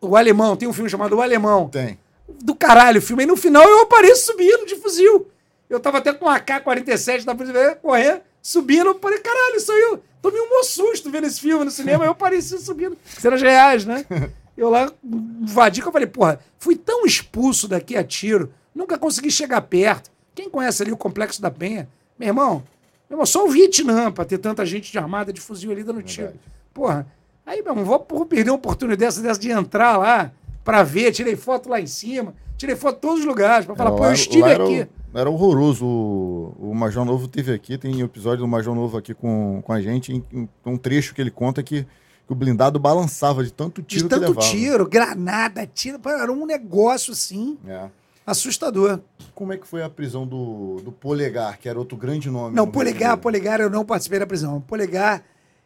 O 0.00 0.16
Alemão, 0.16 0.56
tem 0.56 0.68
um 0.68 0.72
filme 0.72 0.88
chamado 0.90 1.16
O 1.16 1.20
Alemão 1.22 1.68
Tem. 1.68 1.98
Do 2.28 2.54
caralho 2.54 2.98
o 2.98 3.02
filme. 3.02 3.22
Aí 3.22 3.26
no 3.26 3.36
final 3.36 3.64
eu 3.64 3.82
apareço 3.82 4.26
subindo 4.26 4.66
de 4.66 4.76
fuzil. 4.76 5.28
Eu 5.68 5.80
tava 5.80 5.98
até 5.98 6.12
com 6.12 6.28
a 6.28 6.36
AK-47 6.36 7.24
da 7.24 7.34
polícia 7.34 7.76
correndo, 7.76 8.20
subindo. 8.40 8.86
Eu 8.86 8.98
falei, 8.98 9.18
caralho, 9.18 9.56
isso 9.56 9.72
aí 9.72 9.80
eu 9.80 10.02
tomei 10.22 10.40
um 10.40 10.48
maior 10.48 10.62
susto 10.62 11.10
vendo 11.10 11.26
esse 11.26 11.40
filme 11.40 11.64
no 11.64 11.70
cinema. 11.70 12.04
eu 12.04 12.12
apareci 12.12 12.58
subindo. 12.58 12.96
Cenas 13.04 13.42
reais, 13.42 13.84
né? 13.84 14.04
Eu 14.56 14.70
lá 14.70 14.90
invadi, 15.04 15.82
que 15.82 15.86
eu 15.86 15.92
falei, 15.92 16.06
porra, 16.06 16.40
fui 16.58 16.76
tão 16.76 17.04
expulso 17.04 17.68
daqui 17.68 17.94
a 17.94 18.02
tiro, 18.02 18.50
nunca 18.74 18.96
consegui 18.96 19.30
chegar 19.30 19.60
perto. 19.60 20.10
Quem 20.34 20.48
conhece 20.48 20.82
ali 20.82 20.90
o 20.90 20.96
Complexo 20.96 21.42
da 21.42 21.50
Penha? 21.50 21.86
Meu 22.18 22.28
irmão, 22.28 22.64
meu 23.06 23.16
irmão, 23.16 23.26
só 23.26 23.44
o 23.44 23.50
Vietnã 23.50 24.10
pra 24.10 24.24
ter 24.24 24.38
tanta 24.38 24.64
gente 24.64 24.90
de 24.90 24.96
armada 24.96 25.30
de 25.30 25.42
fuzil 25.42 25.72
ali 25.72 25.84
dando 25.84 26.02
tiro. 26.02 26.28
Verdade. 26.28 26.52
Porra, 26.72 27.06
aí, 27.44 27.60
meu 27.60 27.72
irmão, 27.72 27.84
vou, 27.84 28.06
vou 28.08 28.24
perder 28.24 28.48
uma 28.48 28.56
oportunidade 28.56 28.98
dessa, 28.98 29.20
dessa 29.20 29.38
de 29.38 29.50
entrar 29.50 29.98
lá 29.98 30.32
pra 30.66 30.82
ver, 30.82 31.12
tirei 31.12 31.36
foto 31.36 31.68
lá 31.70 31.80
em 31.80 31.86
cima, 31.86 32.34
tirei 32.58 32.74
foto 32.74 32.96
em 32.96 33.00
todos 33.00 33.20
os 33.20 33.24
lugares, 33.24 33.64
pra 33.64 33.76
falar, 33.76 33.92
pô, 33.92 34.04
eu 34.04 34.10
É, 34.10 34.14
estive 34.14 34.42
era, 34.42 34.64
aqui. 34.64 34.86
Era 35.14 35.30
horroroso. 35.30 35.86
O, 35.86 36.54
o 36.58 36.74
Major 36.74 37.04
Novo 37.04 37.28
teve 37.28 37.54
aqui, 37.54 37.78
tem 37.78 38.00
episódio 38.00 38.40
do 38.40 38.48
Major 38.48 38.74
Novo 38.74 38.98
aqui 38.98 39.14
com, 39.14 39.62
com 39.64 39.72
a 39.72 39.80
gente, 39.80 40.12
em, 40.12 40.48
um 40.66 40.76
trecho 40.76 41.14
que 41.14 41.20
ele 41.20 41.30
conta 41.30 41.62
que, 41.62 41.84
que 42.26 42.32
o 42.32 42.34
blindado 42.34 42.78
balançava 42.80 43.44
de 43.44 43.52
tanto 43.52 43.80
De 43.80 43.86
tiro 43.86 44.08
que 44.08 44.14
tanto 44.14 44.34
tiro, 44.40 44.86
granada, 44.88 45.64
tiro, 45.72 46.00
era 46.04 46.30
um 46.32 46.44
negócio 46.44 47.12
assim, 47.12 47.56
É. 47.66 47.88
assustador. 48.26 48.98
Como 49.34 49.52
é 49.52 49.56
que 49.56 49.66
foi 49.66 49.82
a 49.84 49.88
prisão 49.88 50.26
do, 50.26 50.80
do 50.84 50.90
Polegar, 50.90 51.58
que 51.60 51.68
era 51.68 51.78
outro 51.78 51.96
grande 51.96 52.28
nome? 52.28 52.56
Não, 52.56 52.64
no 52.66 52.72
de 52.72 52.76
Polegar? 52.76 53.16
Polegar, 53.16 53.60
eu 53.60 53.70
não 53.70 53.84
participei 53.84 54.18
da 54.18 54.26
prisão. 54.26 54.60
Polegar, 54.60 55.22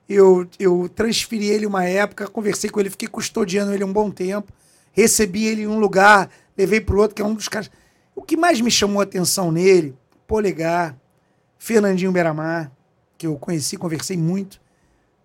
Eu, 0.09 0.47
eu 0.59 0.89
transferi 0.95 1.47
ele 1.49 1.65
uma 1.67 1.85
época, 1.85 2.27
conversei 2.29 2.69
com 2.69 2.81
ele, 2.81 2.91
fiquei 2.91 3.09
custodiando 3.09 3.73
ele 3.73 3.85
um 3.85 3.93
bom 3.93 4.11
tempo, 4.11 4.53
recebi 4.93 5.47
ele 5.47 5.63
em 5.63 5.67
um 5.67 5.79
lugar, 5.79 6.31
levei 6.57 6.81
para 6.81 6.95
o 6.95 6.99
outro, 6.99 7.15
que 7.15 7.23
é 7.23 7.25
um 7.25 7.35
dos 7.35 7.49
caras. 7.49 7.71
O 8.15 8.23
que 8.23 8.37
mais 8.37 8.61
me 8.61 8.71
chamou 8.71 9.01
a 9.01 9.05
atenção 9.05 9.51
nele, 9.51 9.97
Polegar, 10.27 10.97
Fernandinho 11.59 12.13
Beramar, 12.13 12.71
que 13.17 13.27
eu 13.27 13.37
conheci, 13.37 13.77
conversei 13.77 14.17
muito, 14.17 14.61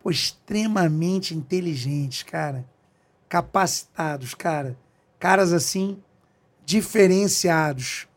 pô, 0.01 0.11
extremamente 0.11 1.35
inteligentes, 1.35 2.23
cara, 2.23 2.65
capacitados, 3.29 4.33
cara, 4.33 4.77
caras 5.19 5.53
assim, 5.53 5.97
diferenciados. 6.65 8.07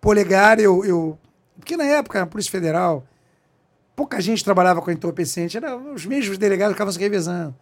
Polegar, 0.00 0.60
eu, 0.60 0.84
eu. 0.84 1.18
Porque 1.58 1.76
na 1.76 1.84
época, 1.84 2.20
na 2.20 2.26
Polícia 2.26 2.52
Federal, 2.52 3.06
pouca 3.94 4.20
gente 4.20 4.44
trabalhava 4.44 4.80
com 4.80 4.90
entorpecente, 4.90 5.56
era 5.56 5.76
os 5.76 6.06
mesmos 6.06 6.38
delegados 6.38 6.72
que 6.72 6.76
ficavam 6.76 6.92
se 6.92 6.98
revezando. 6.98 7.54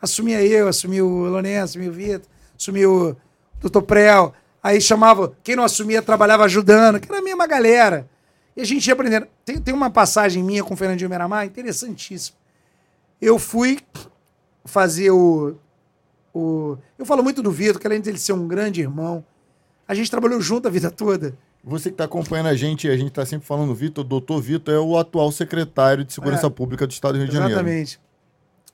Assumia 0.00 0.42
eu, 0.42 0.68
assumia 0.68 1.04
o 1.04 1.28
Lourenço, 1.28 1.64
assumia 1.64 1.90
o 1.90 1.92
Vitor, 1.92 2.22
assumia 2.60 2.88
o 2.88 3.16
Dr. 3.60 3.82
Prel. 3.82 4.34
Aí 4.62 4.80
chamava, 4.80 5.32
quem 5.42 5.56
não 5.56 5.64
assumia 5.64 6.02
trabalhava 6.02 6.44
ajudando, 6.44 7.00
que 7.00 7.10
era 7.10 7.20
a 7.20 7.24
mesma 7.24 7.46
galera. 7.46 8.06
E 8.56 8.60
a 8.60 8.64
gente 8.64 8.86
ia 8.86 8.92
aprendendo. 8.92 9.26
Tem, 9.44 9.58
tem 9.58 9.72
uma 9.72 9.90
passagem 9.90 10.42
minha 10.42 10.62
com 10.62 10.74
o 10.74 10.76
Fernandinho 10.76 11.08
Miramar 11.08 11.46
interessantíssima. 11.46 12.36
Eu 13.20 13.38
fui 13.38 13.78
fazer 14.64 15.10
o, 15.10 15.56
o. 16.34 16.76
Eu 16.98 17.06
falo 17.06 17.22
muito 17.22 17.42
do 17.42 17.50
Vitor, 17.50 17.80
que 17.80 17.86
além 17.86 18.00
de 18.00 18.10
ele 18.10 18.18
ser 18.18 18.32
um 18.32 18.46
grande 18.46 18.80
irmão, 18.80 19.24
a 19.88 19.94
gente 19.94 20.10
trabalhou 20.10 20.40
junto 20.40 20.68
a 20.68 20.70
vida 20.70 20.90
toda. 20.90 21.34
Você 21.62 21.90
que 21.90 21.94
está 21.94 22.04
acompanhando 22.04 22.46
a 22.46 22.54
gente, 22.54 22.88
a 22.88 22.96
gente 22.96 23.08
está 23.08 23.24
sempre 23.26 23.46
falando, 23.46 23.74
Vitor, 23.74 24.04
o 24.04 24.08
doutor 24.08 24.40
Vitor 24.40 24.74
é 24.74 24.78
o 24.78 24.98
atual 24.98 25.30
secretário 25.30 26.04
de 26.04 26.12
Segurança 26.12 26.46
é, 26.46 26.50
Pública 26.50 26.86
do 26.86 26.90
Estado 26.90 27.14
do 27.14 27.18
Rio 27.18 27.28
de 27.28 27.34
Janeiro. 27.34 27.54
Exatamente. 27.54 28.00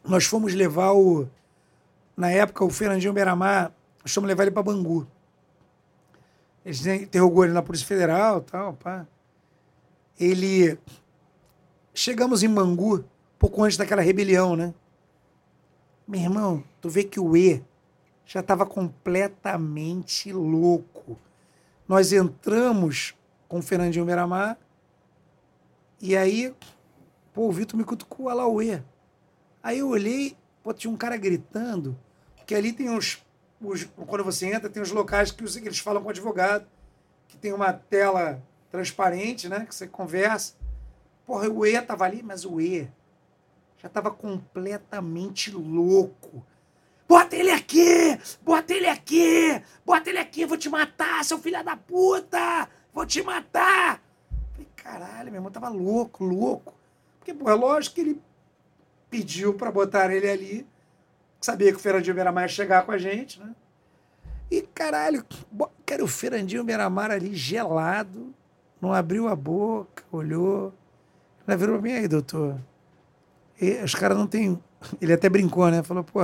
Nós 0.05 0.25
fomos 0.25 0.55
levar 0.55 0.93
o. 0.93 1.29
Na 2.17 2.31
época, 2.31 2.65
o 2.65 2.71
Fernandinho 2.71 3.13
Beramar, 3.13 3.73
nós 4.07 4.15
fomos 4.15 4.29
levar 4.29 4.45
ele 4.45 4.53
para 4.53 4.63
Bangu. 4.63 5.05
Eles 6.65 6.87
interrogou 6.87 7.45
ele 7.45 7.53
na 7.53 7.61
Polícia 7.61 7.87
Federal 7.87 8.41
tal, 8.41 8.75
pá. 8.75 9.05
Ele. 10.19 10.79
Chegamos 11.93 12.45
em 12.45 12.49
Bangu, 12.49 13.05
pouco 13.39 13.65
antes 13.65 13.77
daquela 13.77 14.03
rebelião, 14.03 14.55
né? 14.55 14.73
Meu 16.07 16.21
irmão, 16.21 16.63
tu 16.81 16.89
vê 16.89 17.03
que 17.03 17.19
o 17.19 17.37
E 17.37 17.65
já 18.25 18.41
estava 18.41 18.65
completamente 18.65 20.33
louco 20.33 21.19
nós 21.89 22.13
entramos 22.13 23.15
com 23.49 23.59
o 23.59 23.63
Fernandinho 23.63 24.05
Miramar 24.05 24.59
e 26.01 26.17
aí, 26.17 26.55
pô, 27.33 27.49
o 27.49 27.53
Vitor 27.53 27.79
me 27.79 27.85
cutucou 27.85 28.29
a 28.29 28.35
Lauê. 28.35 28.83
Aí 29.63 29.79
eu 29.79 29.89
olhei, 29.89 30.37
pô, 30.63 30.75
tinha 30.75 30.91
um 30.91 30.97
cara 30.97 31.17
gritando, 31.17 31.99
que 32.45 32.55
ali 32.55 32.73
tem 32.73 32.91
uns, 32.91 33.25
os, 33.61 33.85
quando 33.85 34.25
você 34.25 34.47
entra, 34.47 34.69
tem 34.69 34.83
os 34.83 34.91
locais 34.91 35.31
que, 35.31 35.45
que 35.45 35.69
eles 35.69 35.79
falam 35.79 36.03
com 36.03 36.09
o 36.09 36.11
advogado, 36.11 36.67
que 37.29 37.37
tem 37.37 37.53
uma 37.53 37.73
tela 37.73 38.43
transparente, 38.71 39.49
né, 39.49 39.67
que 39.67 39.75
você 39.75 39.87
conversa. 39.87 40.55
Porra, 41.27 41.49
o 41.49 41.67
E 41.67 41.81
tava 41.83 42.05
ali, 42.05 42.23
mas 42.23 42.45
o 42.45 42.61
E 42.61 42.89
já 43.79 43.89
tava 43.89 44.11
completamente 44.11 45.51
louco 45.51 46.45
Bota 47.09 47.37
ele 47.37 47.51
aqui! 47.53 48.19
Bota 48.43 48.75
ele 48.75 48.89
aqui! 48.89 49.63
Bota 49.85 50.11
ele 50.11 50.19
aqui! 50.19 50.45
Vou 50.45 50.59
te 50.59 50.69
matar, 50.69 51.25
seu 51.25 51.39
filho 51.39 51.63
da 51.63 51.77
puta! 51.77 52.69
Vou 52.93 53.07
te 53.07 53.23
matar! 53.23 54.03
Falei, 54.53 54.69
caralho, 54.75 55.31
meu 55.31 55.37
irmão 55.37 55.51
tava 55.51 55.69
louco, 55.69 56.25
louco. 56.25 56.75
Porque, 57.19 57.33
pô, 57.33 57.49
é 57.49 57.55
lógico 57.55 57.95
que 57.95 58.01
ele 58.01 58.23
pediu 59.09 59.55
para 59.55 59.71
botar 59.71 60.13
ele 60.13 60.29
ali. 60.29 60.67
Sabia 61.41 61.71
que 61.71 61.79
o 61.79 61.81
Fernandinho 61.81 62.15
Beiramar 62.15 62.45
ia 62.45 62.49
chegar 62.49 62.85
com 62.85 62.93
a 62.93 62.99
gente, 62.99 63.41
né? 63.41 63.55
E, 64.51 64.63
caralho, 64.63 65.25
cara, 65.85 66.05
o 66.05 66.09
Fernandinho 66.09 66.65
Beiramar 66.65 67.11
ali 67.11 67.35
gelado, 67.35 68.35
não 68.81 68.93
abriu 68.93 69.29
a 69.29 69.35
boca, 69.35 70.05
olhou. 70.13 70.73
Ela 71.47 71.57
virou 71.57 71.81
bem 71.81 71.97
aí, 71.97 72.09
doutor. 72.09 72.59
E 73.61 73.73
os 73.83 73.95
caras 73.95 74.17
não 74.17 74.27
tem. 74.27 74.61
Ele 75.01 75.13
até 75.13 75.29
brincou, 75.29 75.69
né? 75.71 75.83
Falou, 75.83 76.05
pô 76.05 76.21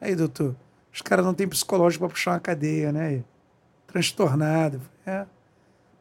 Aí, 0.00 0.16
doutor, 0.16 0.56
os 0.92 1.00
caras 1.00 1.24
não 1.24 1.32
têm 1.32 1.48
psicológico 1.48 2.04
para 2.04 2.12
puxar 2.12 2.32
uma 2.32 2.40
cadeia, 2.40 2.90
né? 2.90 3.22
Transtornado. 3.86 4.80
É. 5.06 5.24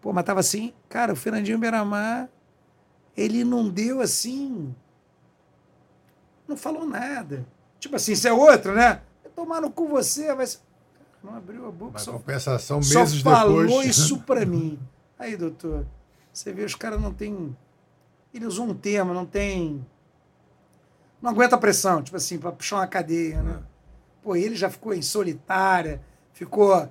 Pô, 0.01 0.11
mas 0.11 0.25
tava 0.25 0.39
assim, 0.39 0.73
cara, 0.89 1.13
o 1.13 1.15
Fernandinho 1.15 1.59
Beiramar, 1.59 2.27
ele 3.15 3.43
não 3.43 3.69
deu 3.69 4.01
assim. 4.01 4.75
Não 6.47 6.57
falou 6.57 6.85
nada. 6.87 7.45
Tipo 7.81 7.95
assim, 7.95 8.11
isso 8.11 8.27
é 8.27 8.31
outro, 8.31 8.73
né? 8.75 9.01
Tomar 9.35 9.59
no 9.59 9.71
cu 9.71 9.87
você, 9.87 10.35
vai 10.35 10.45
Não 11.23 11.35
abriu 11.35 11.67
a 11.67 11.71
boca. 11.71 11.93
Mas 11.93 12.03
só, 12.03 12.11
compensação, 12.13 12.77
meses 12.77 13.21
só 13.21 13.29
falou 13.31 13.63
depois. 13.63 13.87
isso 13.87 14.19
pra 14.23 14.45
mim. 14.45 14.79
Aí, 15.17 15.35
doutor, 15.35 15.87
você 16.31 16.53
vê, 16.53 16.63
os 16.63 16.75
caras 16.75 17.01
não 17.01 17.11
tem. 17.11 17.57
Ele 18.31 18.45
usou 18.45 18.67
um 18.67 18.73
termo, 18.75 19.15
não 19.15 19.25
tem. 19.25 19.83
Não 21.19 21.31
aguenta 21.31 21.57
pressão, 21.57 22.03
tipo 22.03 22.15
assim, 22.17 22.37
para 22.37 22.51
puxar 22.51 22.77
uma 22.77 22.87
cadeia, 22.87 23.41
né? 23.41 23.59
Pô, 24.21 24.35
ele 24.35 24.55
já 24.55 24.69
ficou 24.69 24.93
em 24.93 25.01
solitária, 25.01 25.99
ficou 26.33 26.87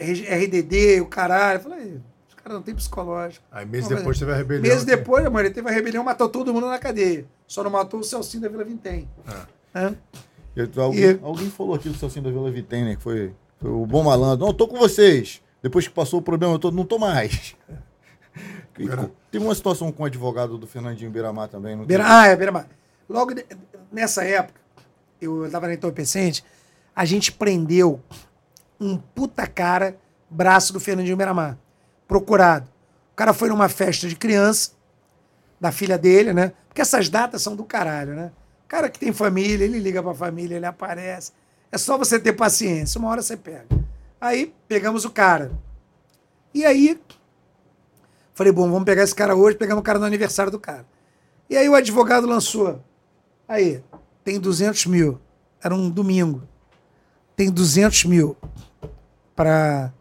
RDD, 0.00 1.00
o 1.00 1.06
caralho. 1.06 1.58
Eu 1.58 1.62
falei, 1.62 2.00
os 2.28 2.34
caras 2.34 2.54
não 2.54 2.62
tem 2.62 2.74
psicológico. 2.74 3.44
Aí 3.48 3.64
meses 3.64 3.88
depois 3.88 4.18
teve 4.18 4.32
a 4.32 4.34
rebelião. 4.34 4.68
Meses 4.68 4.84
depois, 4.84 5.22
mano, 5.24 5.38
ele 5.38 5.54
teve 5.54 5.68
a 5.68 5.72
rebelião, 5.72 6.02
matou 6.02 6.28
todo 6.28 6.52
mundo 6.52 6.68
na 6.68 6.80
cadeia. 6.80 7.26
Só 7.46 7.62
não 7.62 7.70
matou 7.70 8.00
o 8.00 8.04
Celcinho 8.04 8.42
da 8.42 8.48
Vila 8.48 8.64
Vintém. 8.64 9.08
Ah. 9.24 9.94
Alguém, 10.76 11.02
e... 11.02 11.20
alguém, 11.22 11.50
falou 11.50 11.74
aqui 11.74 11.88
do 11.88 11.96
Celcinho 11.96 12.24
da 12.24 12.30
Vila 12.30 12.50
né? 12.50 12.96
Que 12.96 13.02
foi, 13.02 13.34
foi, 13.58 13.70
o 13.70 13.86
bom 13.86 14.02
malandro. 14.04 14.46
Não, 14.46 14.52
tô 14.52 14.68
com 14.68 14.78
vocês. 14.78 15.42
Depois 15.62 15.86
que 15.86 15.94
passou 15.94 16.20
o 16.20 16.22
problema, 16.22 16.54
eu 16.54 16.58
tô, 16.58 16.70
não 16.70 16.84
tô 16.84 16.98
mais. 16.98 17.56
Tem 19.30 19.40
uma 19.40 19.54
situação 19.54 19.92
com 19.92 20.02
o 20.02 20.06
advogado 20.06 20.58
do 20.58 20.66
Fernandinho 20.66 21.10
Beiramar 21.10 21.48
também. 21.48 21.76
Não 21.76 21.84
Beira... 21.84 22.04
Ah, 22.06 22.26
é, 22.26 22.36
Beiramar. 22.36 22.66
Logo 23.08 23.34
de... 23.34 23.44
nessa 23.90 24.24
época, 24.24 24.60
eu 25.20 25.46
estava 25.46 25.68
na 25.68 25.74
entorpecente, 25.74 26.44
a 26.94 27.04
gente 27.04 27.32
prendeu 27.32 28.00
um 28.80 28.96
puta 28.96 29.46
cara, 29.46 29.96
braço 30.28 30.72
do 30.72 30.80
Fernandinho 30.80 31.16
Miramar, 31.16 31.56
procurado. 32.08 32.68
O 33.12 33.14
cara 33.14 33.32
foi 33.32 33.48
numa 33.48 33.68
festa 33.68 34.08
de 34.08 34.16
criança, 34.16 34.72
da 35.60 35.70
filha 35.70 35.96
dele, 35.96 36.32
né? 36.32 36.52
Porque 36.68 36.80
essas 36.80 37.08
datas 37.08 37.42
são 37.42 37.54
do 37.54 37.64
caralho, 37.64 38.14
né? 38.14 38.32
Cara 38.72 38.88
que 38.88 38.98
tem 38.98 39.12
família, 39.12 39.66
ele 39.66 39.78
liga 39.78 40.02
pra 40.02 40.14
família, 40.14 40.56
ele 40.56 40.64
aparece. 40.64 41.32
É 41.70 41.76
só 41.76 41.98
você 41.98 42.18
ter 42.18 42.32
paciência, 42.32 42.98
uma 42.98 43.10
hora 43.10 43.20
você 43.20 43.36
pega. 43.36 43.66
Aí 44.18 44.54
pegamos 44.66 45.04
o 45.04 45.10
cara. 45.10 45.52
E 46.54 46.64
aí, 46.64 46.98
falei, 48.32 48.50
bom, 48.52 48.70
vamos 48.70 48.84
pegar 48.84 49.02
esse 49.02 49.14
cara 49.14 49.36
hoje, 49.36 49.58
pegamos 49.58 49.82
o 49.82 49.84
cara 49.84 49.98
no 49.98 50.06
aniversário 50.06 50.50
do 50.50 50.58
cara. 50.58 50.86
E 51.50 51.56
aí 51.56 51.68
o 51.68 51.74
advogado 51.74 52.26
lançou. 52.26 52.82
Aí, 53.46 53.84
tem 54.24 54.40
200 54.40 54.86
mil. 54.86 55.20
Era 55.62 55.74
um 55.74 55.90
domingo 55.90 56.48
tem 57.36 57.50
200 57.50 58.04
mil 58.04 58.36
para 59.34 59.92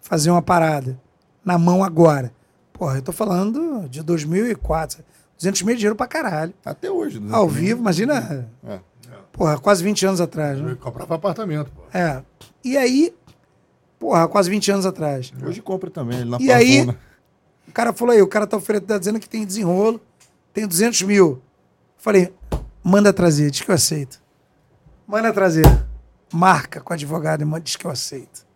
fazer 0.00 0.30
uma 0.30 0.42
parada 0.42 0.96
na 1.44 1.58
mão 1.58 1.82
agora. 1.82 2.32
Porra, 2.72 2.98
eu 2.98 3.02
tô 3.02 3.12
falando 3.12 3.88
de 3.88 4.02
2004. 4.02 5.04
200 5.42 5.62
mil 5.62 5.74
é 5.74 5.76
dinheiro 5.76 5.96
pra 5.96 6.06
caralho. 6.06 6.54
Até 6.64 6.88
hoje. 6.88 7.18
Né? 7.18 7.34
Ao 7.34 7.48
vivo, 7.48 7.80
imagina. 7.80 8.48
É. 8.64 8.78
Porra, 9.32 9.58
quase 9.58 9.82
20 9.82 10.06
anos 10.06 10.20
atrás. 10.20 10.60
Né? 10.60 10.76
Comprava 10.80 11.16
apartamento. 11.16 11.68
Porra. 11.72 11.88
É. 11.92 12.22
E 12.62 12.76
aí, 12.76 13.12
porra, 13.98 14.28
quase 14.28 14.48
20 14.48 14.70
anos 14.70 14.86
atrás. 14.86 15.32
Hoje 15.44 15.60
compra 15.60 15.90
também. 15.90 16.24
Na 16.24 16.38
e 16.40 16.52
aí, 16.52 16.88
o 17.66 17.72
cara 17.72 17.92
falou 17.92 18.14
aí, 18.14 18.22
o 18.22 18.28
cara 18.28 18.46
tá 18.46 18.56
oferecendo, 18.56 18.86
tá 18.86 18.98
dizendo 18.98 19.18
que 19.18 19.28
tem 19.28 19.44
desenrolo, 19.44 20.00
tem 20.54 20.64
200 20.64 21.02
mil. 21.02 21.42
Falei, 21.98 22.32
manda 22.84 23.12
trazer, 23.12 23.50
diz 23.50 23.62
que 23.62 23.70
eu 23.70 23.74
aceito. 23.74 24.22
Manda 25.08 25.32
trazer 25.32 25.64
marca 26.32 26.80
com 26.80 26.92
o 26.92 26.94
advogado 26.94 27.42
e 27.42 27.60
diz 27.60 27.74
que 27.74 27.84
eu 27.84 27.90
aceito. 27.90 28.46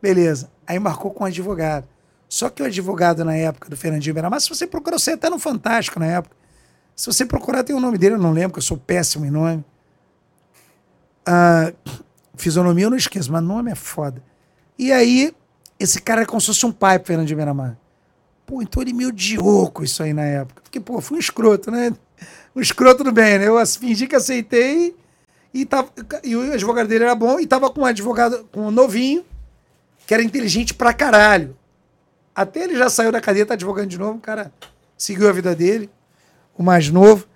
Beleza. 0.00 0.48
Aí 0.64 0.78
marcou 0.78 1.10
com 1.10 1.24
o 1.24 1.26
advogado. 1.26 1.88
Só 2.34 2.50
que 2.50 2.60
o 2.60 2.66
advogado 2.66 3.24
na 3.24 3.36
época 3.36 3.70
do 3.70 3.76
Fernandinho 3.76 4.12
Beiramar, 4.12 4.40
se 4.40 4.48
você 4.48 4.66
procurar, 4.66 4.98
você 4.98 5.12
até 5.12 5.30
no 5.30 5.38
Fantástico 5.38 6.00
na 6.00 6.06
época. 6.06 6.36
Se 6.96 7.06
você 7.06 7.24
procurar, 7.24 7.62
tem 7.62 7.76
o 7.76 7.78
nome 7.78 7.96
dele, 7.96 8.16
eu 8.16 8.18
não 8.18 8.32
lembro, 8.32 8.54
que 8.54 8.58
eu 8.58 8.62
sou 8.62 8.76
péssimo 8.76 9.24
em 9.24 9.30
nome. 9.30 9.64
Ah, 11.24 11.72
fisionomia 12.34 12.86
eu 12.86 12.90
não 12.90 12.96
esqueço, 12.96 13.30
mas 13.30 13.40
nome 13.40 13.70
é 13.70 13.76
foda. 13.76 14.20
E 14.76 14.90
aí, 14.90 15.32
esse 15.78 16.02
cara 16.02 16.22
é 16.22 16.26
como 16.26 16.40
se 16.40 16.48
fosse 16.48 16.66
um 16.66 16.72
pai 16.72 16.98
pro 16.98 17.06
Fernandinho 17.06 17.36
Beiramar. 17.36 17.78
Pô, 18.44 18.60
então 18.60 18.82
ele 18.82 18.92
me 18.92 19.06
odiou 19.06 19.70
com 19.70 19.84
isso 19.84 20.02
aí 20.02 20.12
na 20.12 20.24
época. 20.24 20.60
Porque, 20.60 20.80
pô, 20.80 21.00
fui 21.00 21.18
um 21.18 21.20
escroto, 21.20 21.70
né? 21.70 21.92
Um 22.52 22.60
escroto 22.60 23.04
do 23.04 23.12
bem, 23.12 23.38
né? 23.38 23.46
Eu 23.46 23.64
fingi 23.64 24.08
que 24.08 24.16
aceitei 24.16 24.96
e, 25.54 25.64
tava, 25.64 25.88
e 26.24 26.34
o 26.34 26.52
advogado 26.52 26.88
dele 26.88 27.04
era 27.04 27.14
bom 27.14 27.38
e 27.38 27.46
tava 27.46 27.70
com 27.70 27.82
um 27.82 27.86
advogado, 27.86 28.44
com 28.50 28.66
um 28.66 28.70
novinho, 28.72 29.24
que 30.04 30.12
era 30.12 30.20
inteligente 30.20 30.74
pra 30.74 30.92
caralho. 30.92 31.56
Até 32.34 32.64
ele 32.64 32.76
já 32.76 32.90
saiu 32.90 33.12
da 33.12 33.20
cadeia, 33.20 33.46
tá 33.46 33.54
advogando 33.54 33.88
de 33.88 33.98
novo, 33.98 34.18
o 34.18 34.20
cara 34.20 34.52
seguiu 34.96 35.28
a 35.28 35.32
vida 35.32 35.54
dele, 35.54 35.88
o 36.56 36.62
mais 36.62 36.90
novo. 36.90 37.26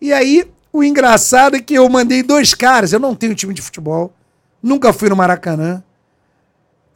E 0.00 0.12
aí, 0.12 0.50
o 0.72 0.84
engraçado 0.84 1.56
é 1.56 1.60
que 1.60 1.74
eu 1.74 1.88
mandei 1.88 2.22
dois 2.22 2.52
caras. 2.52 2.92
Eu 2.92 3.00
não 3.00 3.14
tenho 3.14 3.34
time 3.34 3.54
de 3.54 3.62
futebol. 3.62 4.12
Nunca 4.62 4.92
fui 4.92 5.08
no 5.08 5.16
Maracanã. 5.16 5.82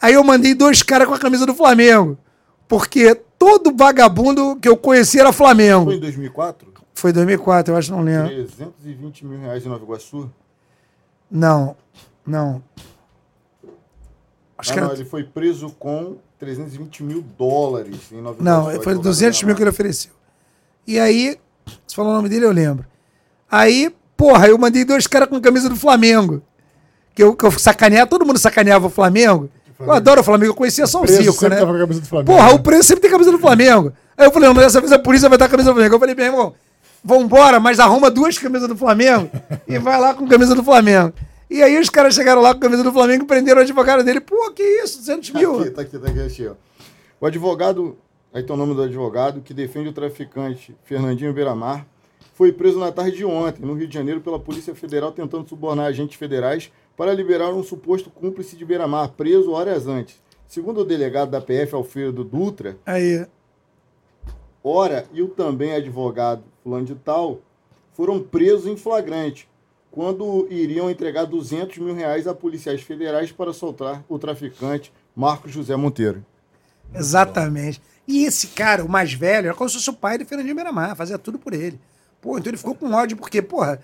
Aí 0.01 0.15
eu 0.15 0.25
mandei 0.25 0.55
dois 0.55 0.83
caras 0.83 1.09
com 1.09 1.15
a 1.15 1.18
camisa 1.18 1.47
do 1.47 1.55
Flamengo. 1.55 2.18
Porque 2.67 3.15
todo 3.39 3.75
vagabundo 3.75 4.57
que 4.57 4.68
eu 4.68 4.77
conheci 4.77 5.18
era 5.18 5.33
Flamengo. 5.33 5.86
Foi 5.86 5.97
em 5.97 6.01
2004? 6.01 6.68
Foi 6.94 7.12
2004, 7.12 7.73
eu 7.73 7.78
acho, 7.78 7.93
não 7.93 8.01
lembro. 8.01 8.28
320 8.28 9.25
mil 9.25 9.39
reais 9.39 9.65
em 9.65 9.68
Nova 9.68 9.85
Iguaçu? 9.85 10.28
Não, 11.31 11.77
não. 12.27 12.60
Acho 14.59 14.73
ah, 14.73 14.75
que 14.75 14.81
não, 14.81 14.89
era... 14.89 14.97
ele 14.97 15.05
foi 15.05 15.23
preso 15.23 15.70
com 15.78 16.17
320 16.39 17.02
mil 17.02 17.25
dólares 17.36 17.97
em 18.12 18.20
Nova 18.20 18.36
Não, 18.41 18.70
foi 18.83 18.94
200 18.94 19.42
mil 19.42 19.55
que 19.55 19.62
ele 19.62 19.70
ofereceu. 19.70 20.12
E 20.86 20.99
aí, 20.99 21.36
você 21.86 21.97
falou 21.97 22.12
o 22.12 22.15
nome 22.15 22.28
dele, 22.28 22.47
eu 22.47 22.52
lembro. 22.52 22.86
Aí, 23.50 23.92
porra, 24.17 24.47
eu 24.49 24.57
mandei 24.57 24.84
dois 24.84 25.07
caras 25.07 25.28
com 25.28 25.41
camisa 25.41 25.68
do 25.68 25.76
Flamengo. 25.76 26.42
Que 27.15 27.23
eu, 27.23 27.34
que 27.34 27.44
eu 27.44 27.50
sacaneava, 27.50 28.08
todo 28.08 28.25
mundo 28.25 28.39
sacaneava 28.39 28.86
o 28.86 28.91
Flamengo. 28.91 29.50
Eu 29.81 29.92
adoro 29.92 30.20
o 30.20 30.25
Flamengo, 30.25 30.52
eu 30.52 30.57
conhecia 30.57 30.86
só 30.86 31.02
o, 31.02 31.07
Zico, 31.07 31.49
né? 31.49 31.57
Porra, 32.25 32.49
né? 32.49 32.52
o 32.55 32.58
preço 32.58 32.84
sempre 32.89 33.02
tem 33.02 33.10
camisa 33.10 33.31
do 33.31 33.39
Flamengo. 33.39 33.92
Aí 34.17 34.26
eu 34.26 34.33
falei, 34.33 34.49
não, 34.49 34.55
mas 34.55 34.65
dessa 34.65 34.81
vez 34.81 34.92
a 34.92 34.99
polícia 34.99 35.28
vai 35.28 35.36
estar 35.36 35.47
com 35.47 35.55
a 35.55 35.57
camisa 35.57 35.70
do 35.70 35.75
Flamengo. 35.75 35.94
Eu 35.94 36.00
falei, 36.00 36.15
meu 36.15 36.25
irmão, 36.25 36.55
vambora, 37.05 37.60
mas 37.60 37.78
arruma 37.78 38.10
duas 38.10 38.36
camisas 38.39 38.68
do 38.68 38.76
Flamengo 38.76 39.31
e 39.67 39.78
vai 39.78 40.00
lá 40.00 40.15
com 40.15 40.26
camisa 40.26 40.55
do 40.55 40.65
Flamengo. 40.65 41.12
E 41.51 41.62
aí 41.62 41.78
os 41.81 41.89
caras 41.89 42.15
chegaram 42.15 42.43
lá 42.43 42.52
com 42.52 42.59
a 42.59 42.62
camisa 42.62 42.83
do 42.83 42.93
Flamengo 42.93 43.25
e 43.25 43.27
prenderam 43.27 43.60
o 43.60 43.65
advogado 43.65 44.05
dele. 44.05 44.20
Pô, 44.20 44.51
que 44.51 44.62
isso, 44.62 44.99
200 44.99 45.31
mil. 45.31 45.57
Tá 45.57 45.62
aqui, 45.62 45.70
tá 45.70 45.83
aqui, 45.83 45.99
tá 45.99 46.09
aqui, 46.09 46.20
aqui 46.20 46.47
ó. 46.47 46.55
O 47.20 47.27
advogado, 47.27 47.97
aí 48.33 48.43
tem 48.43 48.55
o 48.55 48.59
nome 48.59 48.75
do 48.75 48.83
advogado, 48.83 49.41
que 49.41 49.55
defende 49.55 49.89
o 49.89 49.93
traficante 49.93 50.77
Fernandinho 50.85 51.33
Beiramar, 51.33 51.86
foi 52.35 52.52
preso 52.52 52.78
na 52.78 52.93
tarde 52.93 53.17
de 53.17 53.25
ontem, 53.25 53.65
no 53.65 53.75
Rio 53.75 53.89
de 53.89 53.94
Janeiro, 53.94 54.20
pela 54.20 54.39
Polícia 54.39 54.75
Federal, 54.75 55.10
tentando 55.10 55.49
subornar 55.49 55.86
agentes 55.86 56.17
federais 56.17 56.70
para 56.97 57.12
liberar 57.12 57.52
um 57.52 57.65
suposto 57.65 58.10
cúmplice 58.10 58.55
de 58.55 58.65
Beiramar, 58.65 59.10
preso 59.12 59.51
horas 59.51 59.89
antes. 59.89 60.23
Segundo 60.47 60.83
o 60.83 60.85
delegado 60.85 61.31
da 61.31 61.41
PF, 61.41 61.75
Alfredo 61.75 62.23
Dutra, 62.23 62.78
aí. 62.86 63.27
Ora 64.62 65.07
e 65.12 65.23
o 65.23 65.28
também 65.28 65.73
advogado 65.73 66.44
fulano 66.62 66.85
de 66.85 66.94
tal 66.94 67.41
foram 67.93 68.20
presos 68.20 68.67
em 68.67 68.77
flagrante 68.77 69.48
quando 69.99 70.47
iriam 70.49 70.89
entregar 70.89 71.25
200 71.25 71.77
mil 71.78 71.93
reais 71.93 72.28
a 72.28 72.33
policiais 72.33 72.81
federais 72.81 73.33
para 73.33 73.52
soltar 73.52 74.05
o 74.09 74.17
traficante 74.17 74.93
Marcos 75.12 75.51
José 75.51 75.75
Monteiro. 75.75 76.25
Exatamente. 76.94 77.83
E 78.07 78.25
esse 78.25 78.47
cara, 78.47 78.85
o 78.85 78.89
mais 78.89 79.12
velho, 79.12 79.49
era 79.49 79.57
como 79.57 79.68
se 79.68 79.75
fosse 79.75 79.91
o 79.91 79.94
pai 79.94 80.17
de 80.17 80.25
Fernandinho 80.25 80.55
Beiramar, 80.55 80.94
fazia 80.94 81.18
tudo 81.18 81.36
por 81.36 81.52
ele. 81.52 81.81
Pô, 82.20 82.39
então 82.39 82.49
ele 82.49 82.57
ficou 82.57 82.77
com 82.77 82.93
ódio, 82.93 83.17
porque, 83.17 83.43
porra, 83.43 83.81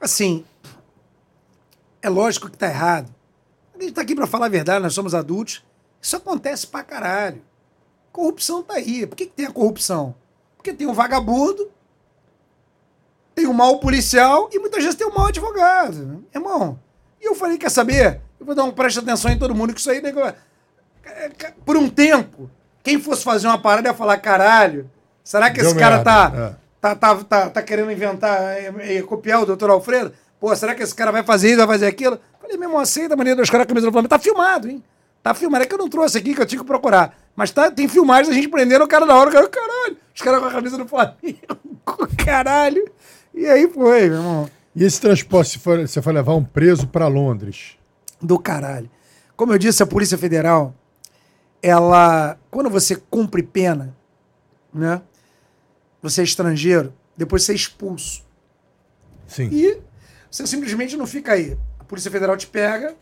assim, 0.00 0.44
é 2.00 2.08
lógico 2.08 2.48
que 2.48 2.56
tá 2.56 2.68
errado. 2.68 3.12
A 3.76 3.82
gente 3.82 3.94
tá 3.94 4.02
aqui 4.02 4.14
para 4.14 4.28
falar 4.28 4.46
a 4.46 4.50
verdade, 4.50 4.80
nós 4.80 4.94
somos 4.94 5.12
adultos. 5.12 5.64
Isso 6.00 6.14
acontece 6.14 6.68
pra 6.68 6.84
caralho. 6.84 7.42
Corrupção 8.12 8.62
tá 8.62 8.74
aí. 8.74 9.04
Por 9.04 9.16
que, 9.16 9.26
que 9.26 9.32
tem 9.32 9.46
a 9.46 9.52
corrupção? 9.52 10.14
Porque 10.56 10.72
tem 10.72 10.86
um 10.86 10.94
vagabundo, 10.94 11.68
tem 13.36 13.46
um 13.46 13.52
mau 13.52 13.78
policial 13.78 14.48
e 14.50 14.58
muitas 14.58 14.82
vezes 14.82 14.98
tem 14.98 15.06
um 15.06 15.12
mau 15.12 15.26
advogado. 15.26 16.24
Irmão, 16.34 16.78
e 17.20 17.28
eu 17.28 17.34
falei, 17.34 17.58
quer 17.58 17.70
saber? 17.70 18.18
Eu 18.40 18.46
vou 18.46 18.54
dar 18.54 18.64
um 18.64 18.72
preste 18.72 18.98
atenção 18.98 19.30
em 19.30 19.38
todo 19.38 19.54
mundo, 19.54 19.74
que 19.74 19.78
isso 19.78 19.90
aí, 19.90 20.00
nego, 20.00 20.20
por 21.66 21.76
um 21.76 21.88
tempo, 21.88 22.50
quem 22.82 22.98
fosse 22.98 23.22
fazer 23.22 23.46
uma 23.46 23.58
parada 23.58 23.88
ia 23.88 23.94
falar, 23.94 24.16
caralho, 24.16 24.90
será 25.22 25.50
que 25.50 25.60
Deu 25.60 25.68
esse 25.68 25.78
cara 25.78 26.02
tá, 26.02 26.32
é. 26.34 26.54
tá, 26.80 26.94
tá, 26.94 27.14
tá, 27.16 27.50
tá, 27.50 27.62
querendo 27.62 27.92
inventar, 27.92 28.40
é, 28.40 28.96
é, 28.96 29.02
copiar 29.02 29.42
o 29.42 29.46
doutor 29.46 29.68
Alfredo? 29.68 30.14
Pô, 30.40 30.54
será 30.56 30.74
que 30.74 30.82
esse 30.82 30.94
cara 30.94 31.12
vai 31.12 31.22
fazer 31.22 31.48
isso, 31.48 31.58
vai 31.58 31.66
fazer 31.66 31.86
aquilo? 31.86 32.18
Falei, 32.40 32.56
mesmo 32.56 32.78
aceita 32.78 33.12
a 33.12 33.16
maneira 33.18 33.38
dos 33.38 33.50
caras 33.50 33.66
com 33.66 33.72
a 33.72 33.74
camisa 33.74 33.86
do 33.86 33.92
Flamengo. 33.92 34.08
Tá 34.08 34.18
filmado, 34.18 34.68
hein? 34.68 34.82
Tá 35.22 35.34
filmado. 35.34 35.64
É 35.64 35.66
que 35.66 35.74
eu 35.74 35.78
não 35.78 35.90
trouxe 35.90 36.16
aqui, 36.16 36.34
que 36.34 36.40
eu 36.40 36.46
tinha 36.46 36.60
que 36.60 36.66
procurar. 36.66 37.16
Mas 37.34 37.50
tá, 37.50 37.70
tem 37.70 37.86
filmagem 37.86 38.30
da 38.30 38.34
gente 38.34 38.48
prendendo 38.48 38.84
o 38.84 38.88
cara 38.88 39.04
na 39.04 39.14
hora. 39.14 39.28
O 39.28 39.32
cara, 39.32 39.48
caralho, 39.48 39.96
os 40.14 40.22
caras 40.22 40.40
com 40.40 40.46
a 40.46 40.52
camisa 40.52 40.78
do 40.78 40.86
Flamengo. 40.86 41.16
caralho. 42.24 42.90
E 43.36 43.46
aí 43.46 43.68
foi, 43.68 44.08
meu 44.08 44.18
irmão. 44.18 44.50
E 44.74 44.82
esse 44.82 44.98
transporte, 44.98 45.50
se 45.50 45.58
for, 45.58 45.78
você 45.78 46.00
foi 46.00 46.12
levar 46.14 46.34
um 46.34 46.42
preso 46.42 46.86
para 46.86 47.06
Londres? 47.06 47.76
Do 48.20 48.38
caralho. 48.38 48.90
Como 49.36 49.52
eu 49.52 49.58
disse, 49.58 49.82
a 49.82 49.86
Polícia 49.86 50.16
Federal, 50.16 50.74
ela, 51.62 52.38
quando 52.50 52.70
você 52.70 52.96
cumpre 52.96 53.42
pena, 53.42 53.94
né? 54.72 55.02
Você 56.02 56.22
é 56.22 56.24
estrangeiro, 56.24 56.94
depois 57.14 57.42
você 57.42 57.52
é 57.52 57.54
expulso. 57.54 58.24
Sim. 59.26 59.50
E 59.52 59.80
você 60.30 60.46
simplesmente 60.46 60.96
não 60.96 61.06
fica 61.06 61.32
aí. 61.32 61.58
A 61.78 61.84
Polícia 61.84 62.10
Federal 62.10 62.36
te 62.36 62.46
pega 62.46 62.94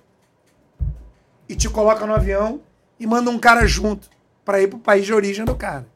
e 1.48 1.54
te 1.54 1.68
coloca 1.68 2.04
no 2.06 2.14
avião 2.14 2.60
e 2.98 3.06
manda 3.06 3.30
um 3.30 3.38
cara 3.38 3.66
junto 3.66 4.08
para 4.44 4.60
ir 4.60 4.68
pro 4.68 4.78
país 4.78 5.06
de 5.06 5.12
origem 5.12 5.44
do 5.44 5.54
cara. 5.54 5.86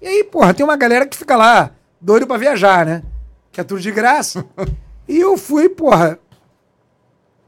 E 0.00 0.06
aí, 0.06 0.24
porra, 0.24 0.54
tem 0.54 0.64
uma 0.64 0.76
galera 0.76 1.06
que 1.06 1.16
fica 1.16 1.36
lá 1.36 1.70
doido 2.00 2.26
para 2.26 2.38
viajar, 2.38 2.84
né? 2.86 3.02
Que 3.52 3.60
é 3.60 3.64
tudo 3.64 3.80
de 3.80 3.92
graça. 3.92 4.44
e 5.06 5.20
eu 5.20 5.36
fui, 5.36 5.68
porra, 5.68 6.18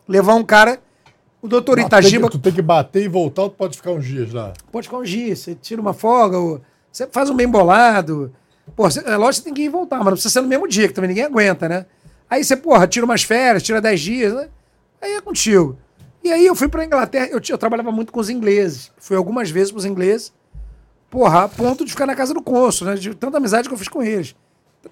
levar 0.06 0.34
um 0.34 0.44
cara. 0.44 0.78
O 1.40 1.48
doutor 1.48 1.76
Mas 1.76 1.86
Itagiba. 1.86 2.30
Tu 2.30 2.38
tem 2.38 2.52
que 2.52 2.62
bater 2.62 3.02
e 3.02 3.08
voltar 3.08 3.42
ou 3.42 3.50
tu 3.50 3.56
pode 3.56 3.76
ficar 3.76 3.90
uns 3.90 4.06
dias 4.06 4.32
lá? 4.32 4.52
Pode 4.70 4.86
ficar 4.86 4.98
uns 4.98 5.10
dias. 5.10 5.40
Você 5.40 5.54
tira 5.54 5.80
uma 5.80 5.92
folga, 5.92 6.38
ou 6.38 6.60
você 6.90 7.06
faz 7.06 7.28
um 7.28 7.34
bem 7.34 7.48
bolado. 7.48 8.32
Pô, 8.74 8.86
é 8.86 9.16
lógico 9.16 9.28
que 9.28 9.34
você 9.34 9.42
tem 9.42 9.54
que 9.54 9.62
ir 9.62 9.66
e 9.66 9.68
voltar, 9.68 9.96
mas 9.96 10.06
não 10.06 10.12
precisa 10.12 10.32
ser 10.32 10.40
no 10.40 10.48
mesmo 10.48 10.66
dia, 10.66 10.88
que 10.88 10.94
também 10.94 11.08
ninguém 11.08 11.24
aguenta, 11.24 11.68
né? 11.68 11.86
Aí 12.30 12.42
você, 12.42 12.56
porra, 12.56 12.86
tira 12.86 13.04
umas 13.04 13.22
férias, 13.22 13.62
tira 13.62 13.80
10 13.80 14.00
dias, 14.00 14.32
né? 14.32 14.48
Aí 15.02 15.12
é 15.12 15.20
contigo. 15.20 15.76
E 16.22 16.32
aí 16.32 16.46
eu 16.46 16.54
fui 16.54 16.68
pra 16.68 16.84
Inglaterra, 16.84 17.28
eu, 17.30 17.40
eu 17.46 17.58
trabalhava 17.58 17.92
muito 17.92 18.10
com 18.10 18.20
os 18.20 18.30
ingleses. 18.30 18.90
Fui 18.96 19.14
algumas 19.14 19.50
vezes 19.50 19.70
pros 19.70 19.84
ingleses, 19.84 20.32
porra, 21.10 21.44
a 21.44 21.48
ponto 21.48 21.84
de 21.84 21.90
ficar 21.90 22.06
na 22.06 22.14
casa 22.14 22.32
do 22.32 22.40
cônsul, 22.40 22.86
né? 22.86 22.94
De 22.94 23.14
tanta 23.14 23.36
amizade 23.36 23.68
que 23.68 23.74
eu 23.74 23.78
fiz 23.78 23.88
com 23.88 24.02
eles. 24.02 24.34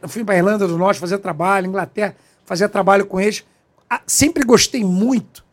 Fui 0.09 0.25
para 0.25 0.37
Irlanda 0.37 0.67
do 0.67 0.79
Norte 0.79 1.01
fazer 1.01 1.19
trabalho, 1.19 1.67
Inglaterra, 1.67 2.17
fazer 2.45 2.69
trabalho 2.69 3.07
com 3.07 3.21
eles. 3.21 3.45
Ah, 3.89 4.01
sempre 4.07 4.45
gostei 4.45 4.85
muito 4.85 5.45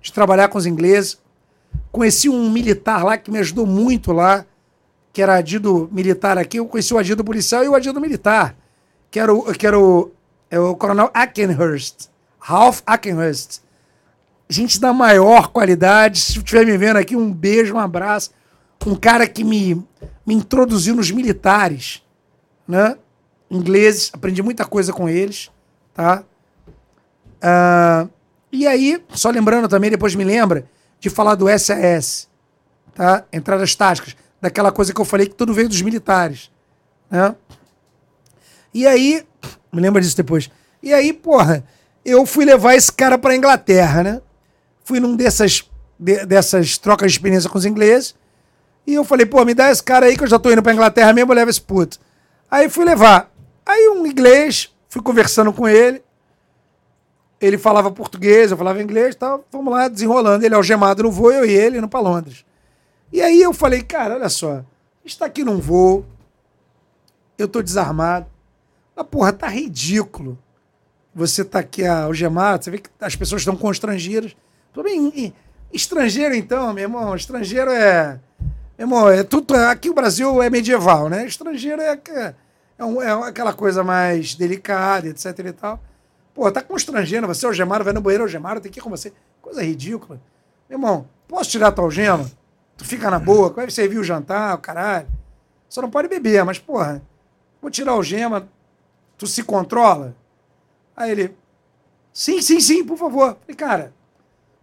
de 0.00 0.12
trabalhar 0.12 0.48
com 0.48 0.58
os 0.58 0.66
ingleses. 0.66 1.18
Conheci 1.90 2.28
um 2.28 2.50
militar 2.50 3.04
lá 3.04 3.16
que 3.16 3.30
me 3.30 3.38
ajudou 3.38 3.66
muito 3.66 4.12
lá, 4.12 4.44
que 5.12 5.22
era 5.22 5.36
adido 5.36 5.88
militar 5.92 6.36
aqui. 6.38 6.58
Eu 6.58 6.66
conheci 6.66 6.92
o 6.92 6.98
adido 6.98 7.24
policial 7.24 7.64
e 7.64 7.68
o 7.68 7.74
adido 7.74 8.00
militar, 8.00 8.56
que 9.10 9.18
era 9.18 9.32
o, 9.32 9.52
que 9.52 9.66
era 9.66 9.78
o, 9.78 10.10
é 10.50 10.58
o 10.58 10.74
coronel 10.76 11.10
Ackenhurst, 11.14 12.08
Ralph 12.38 12.80
Ackenhurst. 12.86 13.60
Gente 14.48 14.80
da 14.80 14.92
maior 14.92 15.48
qualidade. 15.48 16.20
Se 16.20 16.38
estiver 16.38 16.64
me 16.64 16.76
vendo 16.76 16.98
aqui, 16.98 17.16
um 17.16 17.32
beijo, 17.32 17.74
um 17.74 17.78
abraço. 17.78 18.30
Um 18.86 18.94
cara 18.94 19.26
que 19.26 19.42
me, 19.42 19.74
me 20.24 20.34
introduziu 20.34 20.94
nos 20.94 21.10
militares, 21.10 22.02
né? 22.68 22.96
Ingleses, 23.50 24.10
aprendi 24.12 24.42
muita 24.42 24.64
coisa 24.64 24.92
com 24.92 25.08
eles, 25.08 25.50
tá? 25.94 26.22
Uh, 27.36 28.10
e 28.50 28.66
aí, 28.66 29.02
só 29.10 29.30
lembrando 29.30 29.68
também, 29.68 29.90
depois 29.90 30.14
me 30.14 30.24
lembra, 30.24 30.66
de 30.98 31.10
falar 31.10 31.34
do 31.34 31.46
SAS, 31.58 32.28
tá? 32.94 33.24
Entradas 33.32 33.74
táticas, 33.74 34.16
daquela 34.40 34.72
coisa 34.72 34.92
que 34.92 35.00
eu 35.00 35.04
falei 35.04 35.26
que 35.26 35.34
tudo 35.34 35.54
veio 35.54 35.68
dos 35.68 35.82
militares, 35.82 36.50
né? 37.10 37.34
E 38.72 38.86
aí, 38.86 39.24
me 39.72 39.80
lembra 39.80 40.02
disso 40.02 40.16
depois. 40.16 40.50
E 40.82 40.92
aí, 40.92 41.12
porra, 41.12 41.64
eu 42.04 42.24
fui 42.26 42.44
levar 42.44 42.74
esse 42.74 42.92
cara 42.92 43.18
pra 43.18 43.34
Inglaterra, 43.34 44.02
né? 44.02 44.22
Fui 44.84 45.00
num 45.00 45.16
dessas, 45.16 45.68
de, 45.98 46.24
dessas 46.26 46.78
trocas 46.78 47.10
de 47.10 47.18
experiência 47.18 47.50
com 47.50 47.58
os 47.58 47.64
ingleses, 47.64 48.14
e 48.86 48.94
eu 48.94 49.04
falei, 49.04 49.26
pô, 49.26 49.44
me 49.44 49.52
dá 49.52 49.70
esse 49.70 49.82
cara 49.82 50.06
aí 50.06 50.16
que 50.16 50.22
eu 50.22 50.28
já 50.28 50.38
tô 50.38 50.50
indo 50.50 50.62
pra 50.62 50.72
Inglaterra 50.72 51.12
mesmo, 51.12 51.32
leva 51.32 51.50
esse 51.50 51.60
puto. 51.60 51.98
Aí 52.50 52.68
fui 52.68 52.84
levar. 52.84 53.35
Aí 53.66 53.88
um 53.88 54.06
inglês, 54.06 54.72
fui 54.88 55.02
conversando 55.02 55.52
com 55.52 55.68
ele. 55.68 56.00
Ele 57.40 57.58
falava 57.58 57.90
português, 57.90 58.50
eu 58.50 58.56
falava 58.56 58.80
inglês 58.80 59.16
tal. 59.16 59.44
Vamos 59.50 59.74
lá, 59.74 59.88
desenrolando. 59.88 60.44
Ele 60.44 60.54
algemado 60.54 61.02
no 61.02 61.10
voo, 61.10 61.32
eu 61.32 61.44
e 61.44 61.50
ele 61.50 61.78
indo 61.78 61.88
para 61.88 62.00
Londres. 62.00 62.46
E 63.12 63.20
aí 63.20 63.42
eu 63.42 63.52
falei, 63.52 63.82
cara, 63.82 64.14
olha 64.14 64.28
só, 64.28 64.64
está 65.04 65.26
aqui 65.26 65.44
num 65.44 65.58
voo, 65.58 66.04
eu 67.36 67.46
tô 67.46 67.62
desarmado. 67.62 68.26
Mas, 68.94 69.06
porra, 69.06 69.32
tá 69.32 69.48
ridículo. 69.48 70.38
Você 71.14 71.44
tá 71.44 71.60
aqui 71.60 71.86
algemado, 71.86 72.64
você 72.64 72.70
vê 72.70 72.78
que 72.78 72.90
as 73.00 73.16
pessoas 73.16 73.42
estão 73.42 73.56
constrangidas. 73.56 74.36
Bem, 74.82 75.34
estrangeiro 75.72 76.34
então, 76.34 76.72
meu 76.72 76.82
irmão, 76.82 77.16
estrangeiro 77.16 77.70
é... 77.70 78.20
Meu 78.76 78.86
irmão, 78.86 79.08
é 79.08 79.22
tudo... 79.22 79.54
Aqui 79.54 79.88
o 79.88 79.94
Brasil 79.94 80.42
é 80.42 80.50
medieval, 80.50 81.08
né? 81.08 81.26
Estrangeiro 81.26 81.80
é 81.80 81.96
é, 82.78 82.84
um, 82.84 83.02
é 83.02 83.28
aquela 83.28 83.52
coisa 83.52 83.82
mais 83.82 84.34
delicada, 84.34 85.08
etc 85.08 85.38
e 85.38 85.52
tal. 85.52 85.80
Pô, 86.34 86.50
tá 86.52 86.60
constrangendo, 86.62 87.26
você 87.26 87.46
é 87.46 87.48
algemado, 87.48 87.82
vai 87.82 87.92
no 87.92 88.00
banheiro 88.00 88.24
algemado, 88.24 88.60
tem 88.60 88.70
que 88.70 88.78
ir 88.78 88.82
com 88.82 88.90
você. 88.90 89.12
Coisa 89.40 89.62
ridícula. 89.62 90.20
Meu 90.68 90.78
irmão, 90.78 91.08
posso 91.26 91.50
tirar 91.50 91.72
tua 91.72 91.84
algema? 91.84 92.30
Tu 92.76 92.84
fica 92.84 93.10
na 93.10 93.18
boa, 93.18 93.48
vai 93.50 93.70
servir 93.70 93.98
o 93.98 94.04
jantar, 94.04 94.54
o 94.54 94.58
caralho. 94.58 95.08
Só 95.68 95.80
não 95.80 95.90
pode 95.90 96.08
beber, 96.08 96.44
mas, 96.44 96.58
porra, 96.58 97.02
vou 97.60 97.70
tirar 97.70 97.92
a 97.92 97.94
algema, 97.94 98.48
tu 99.16 99.26
se 99.26 99.42
controla? 99.42 100.14
Aí 100.94 101.10
ele, 101.10 101.36
sim, 102.12 102.42
sim, 102.42 102.60
sim, 102.60 102.84
por 102.84 102.98
favor. 102.98 103.38
Falei, 103.40 103.56
cara, 103.56 103.94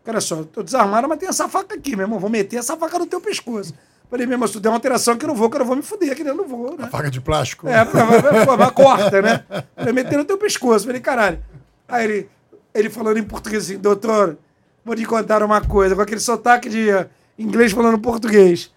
olha 0.06 0.22
só, 0.22 0.38
eu 0.38 0.46
tô 0.46 0.62
desarmado, 0.62 1.08
mas 1.10 1.18
tem 1.18 1.28
essa 1.28 1.50
faca 1.50 1.76
aqui, 1.76 1.96
meu 1.96 2.04
irmão. 2.04 2.20
Vou 2.20 2.30
meter 2.30 2.58
essa 2.58 2.78
faca 2.78 3.00
no 3.00 3.08
teu 3.08 3.20
pescoço. 3.20 3.74
Falei, 4.14 4.28
meu 4.28 4.36
irmão, 4.36 4.48
se 4.48 4.54
tu 4.54 4.60
der 4.60 4.70
uma 4.70 4.76
alteração 4.76 5.18
que 5.18 5.26
eu 5.26 5.30
não 5.30 5.36
vou, 5.36 5.50
que 5.50 5.56
eu 5.56 5.62
não 5.62 5.66
vou 5.66 5.76
me 5.76 5.82
fuder 5.82 6.10
dentro, 6.10 6.28
eu 6.28 6.36
não 6.36 6.48
vou, 6.48 6.78
né? 6.78 6.88
Faca 6.92 7.10
de 7.10 7.20
plástico. 7.20 7.68
É, 7.68 7.84
vai, 7.84 8.72
corta, 8.72 9.24
né? 9.24 9.44
Vai 9.76 9.92
meter 9.92 10.20
no 10.20 10.24
teu 10.24 10.38
pescoço. 10.38 10.86
Falei, 10.86 11.02
caralho. 11.02 11.44
Aí 11.88 12.04
ele, 12.06 12.30
ele 12.76 12.92
falando 12.92 13.18
em 13.18 13.24
português 13.24 13.64
assim, 13.64 13.80
doutor, 13.80 14.38
vou 14.86 14.96
te 14.96 15.04
contar 15.04 15.42
uma 15.42 15.62
coisa, 15.62 15.96
com 15.96 16.02
aquele 16.04 16.20
sotaque 16.20 16.70
de 16.70 16.90
inglês 17.40 17.72
falando 17.72 17.98
português. 17.98 18.72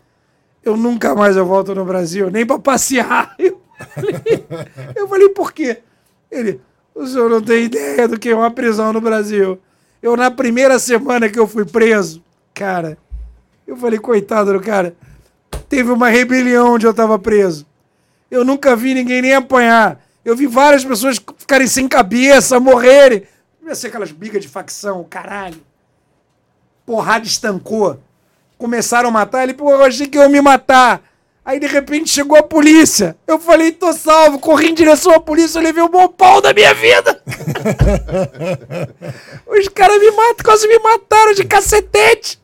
Eu 0.64 0.74
nunca 0.74 1.14
mais 1.14 1.36
eu 1.36 1.44
volto 1.44 1.74
no 1.74 1.84
Brasil, 1.84 2.30
nem 2.30 2.46
pra 2.46 2.58
passear. 2.58 3.36
Eu 3.38 3.60
falei, 3.92 4.46
eu 4.96 5.06
falei, 5.06 5.28
por 5.28 5.52
quê? 5.52 5.82
Ele, 6.30 6.62
o 6.94 7.06
senhor 7.06 7.28
não 7.28 7.42
tem 7.42 7.64
ideia 7.64 8.08
do 8.08 8.18
que 8.18 8.30
é 8.30 8.34
uma 8.34 8.50
prisão 8.50 8.90
no 8.90 9.02
Brasil. 9.02 9.60
Eu, 10.00 10.16
na 10.16 10.30
primeira 10.30 10.78
semana 10.78 11.28
que 11.28 11.38
eu 11.38 11.46
fui 11.46 11.66
preso, 11.66 12.24
cara, 12.54 12.96
eu 13.66 13.76
falei, 13.76 13.98
coitado 13.98 14.50
do 14.50 14.60
cara, 14.60 14.96
teve 15.68 15.90
uma 15.90 16.08
rebelião 16.08 16.74
onde 16.74 16.86
eu 16.86 16.94
tava 16.94 17.18
preso. 17.18 17.66
Eu 18.30 18.44
nunca 18.44 18.74
vi 18.74 18.94
ninguém 18.94 19.22
nem 19.22 19.34
apanhar. 19.34 20.00
Eu 20.24 20.34
vi 20.34 20.46
várias 20.46 20.84
pessoas 20.84 21.20
ficarem 21.38 21.66
sem 21.66 21.86
cabeça, 21.86 22.58
morrerem. 22.58 23.24
Devia 23.60 23.74
ser 23.74 23.88
aquelas 23.88 24.10
brigas 24.10 24.42
de 24.42 24.48
facção, 24.48 25.04
caralho. 25.04 25.60
Porrada 26.84 27.26
estancou. 27.26 28.00
Começaram 28.58 29.08
a 29.08 29.12
matar 29.12 29.44
ele, 29.44 29.54
pô, 29.54 29.70
eu 29.70 29.84
achei 29.84 30.06
que 30.06 30.18
iam 30.18 30.28
me 30.28 30.40
matar. 30.40 31.02
Aí 31.44 31.60
de 31.60 31.66
repente 31.68 32.10
chegou 32.10 32.36
a 32.36 32.42
polícia. 32.42 33.16
Eu 33.24 33.38
falei, 33.38 33.70
tô 33.70 33.92
salvo, 33.92 34.40
corri 34.40 34.70
em 34.70 34.74
direção 34.74 35.12
à 35.12 35.20
polícia, 35.20 35.58
eu 35.58 35.62
levei 35.62 35.80
o 35.80 35.88
bom 35.88 36.08
pau 36.08 36.40
da 36.40 36.52
minha 36.52 36.74
vida. 36.74 37.22
Os 39.46 39.68
caras 39.68 40.00
me 40.00 40.10
matam, 40.10 40.44
quase 40.44 40.66
me 40.66 40.78
mataram 40.80 41.34
de 41.34 41.44
cacetete. 41.44 42.40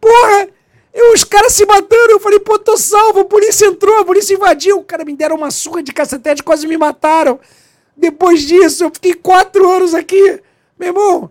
Porra, 0.00 0.48
eu, 0.96 1.12
os 1.12 1.24
caras 1.24 1.52
se 1.52 1.66
matando, 1.66 2.10
eu 2.10 2.18
falei, 2.18 2.40
pô, 2.40 2.58
tô 2.58 2.74
salvo, 2.78 3.20
a 3.20 3.24
polícia 3.26 3.66
entrou, 3.66 4.00
a 4.00 4.04
polícia 4.04 4.32
invadiu. 4.34 4.78
O 4.78 4.82
cara 4.82 5.04
me 5.04 5.14
deram 5.14 5.36
uma 5.36 5.50
surra 5.50 5.82
de 5.82 5.92
cacetete, 5.92 6.42
quase 6.42 6.66
me 6.66 6.78
mataram. 6.78 7.38
Depois 7.94 8.40
disso, 8.40 8.84
eu 8.84 8.90
fiquei 8.90 9.12
quatro 9.12 9.70
anos 9.70 9.92
aqui. 9.92 10.40
Meu 10.78 10.88
irmão, 10.88 11.30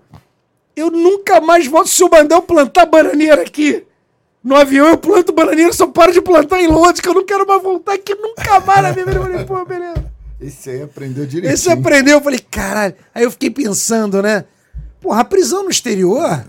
eu 0.75 0.91
nunca 0.91 1.41
mais 1.41 1.65
volto 1.65 1.89
se 1.89 2.03
o 2.03 2.09
Bandão 2.09 2.43
plantar 2.43 2.85
bananeira 2.85 3.41
aqui. 3.41 3.83
No 4.43 4.55
avião 4.55 4.87
eu 4.87 4.99
planto 4.99 5.33
bananeira, 5.33 5.73
só 5.73 5.87
paro 5.87 6.11
de 6.11 6.21
plantar 6.21 6.61
em 6.61 6.67
Londres, 6.67 7.01
que 7.01 7.09
eu 7.09 7.15
não 7.15 7.25
quero 7.25 7.47
mais 7.47 7.63
voltar 7.63 7.93
aqui 7.93 8.13
nunca 8.13 8.59
mais 8.59 8.83
na 8.83 8.93
minha 8.93 9.05
vida. 9.05 9.17
Eu 9.17 9.23
falei, 9.23 9.45
pô, 9.45 9.65
beleza. 9.65 10.05
Esse 10.39 10.69
aí 10.69 10.83
aprendeu 10.83 11.25
direitinho. 11.25 11.51
Esse 11.51 11.71
aprendeu, 11.71 12.19
eu 12.19 12.21
falei, 12.21 12.39
caralho. 12.39 12.93
Aí 13.15 13.23
eu 13.23 13.31
fiquei 13.31 13.49
pensando, 13.49 14.21
né? 14.21 14.45
Porra, 15.01 15.21
a 15.21 15.25
prisão 15.25 15.63
no 15.63 15.71
exterior 15.71 16.45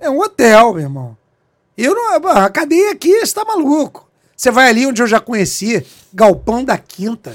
é 0.00 0.08
um 0.08 0.20
hotel, 0.20 0.72
meu 0.72 0.82
irmão. 0.82 1.19
Eu 1.82 1.94
não. 1.94 2.28
A 2.28 2.50
cadeia 2.50 2.92
aqui 2.92 3.10
está 3.10 3.44
maluco. 3.44 4.08
Você 4.36 4.50
vai 4.50 4.68
ali 4.68 4.86
onde 4.86 5.02
eu 5.02 5.06
já 5.06 5.20
conheci, 5.20 5.84
Galpão 6.12 6.64
da 6.64 6.76
Quinta. 6.78 7.34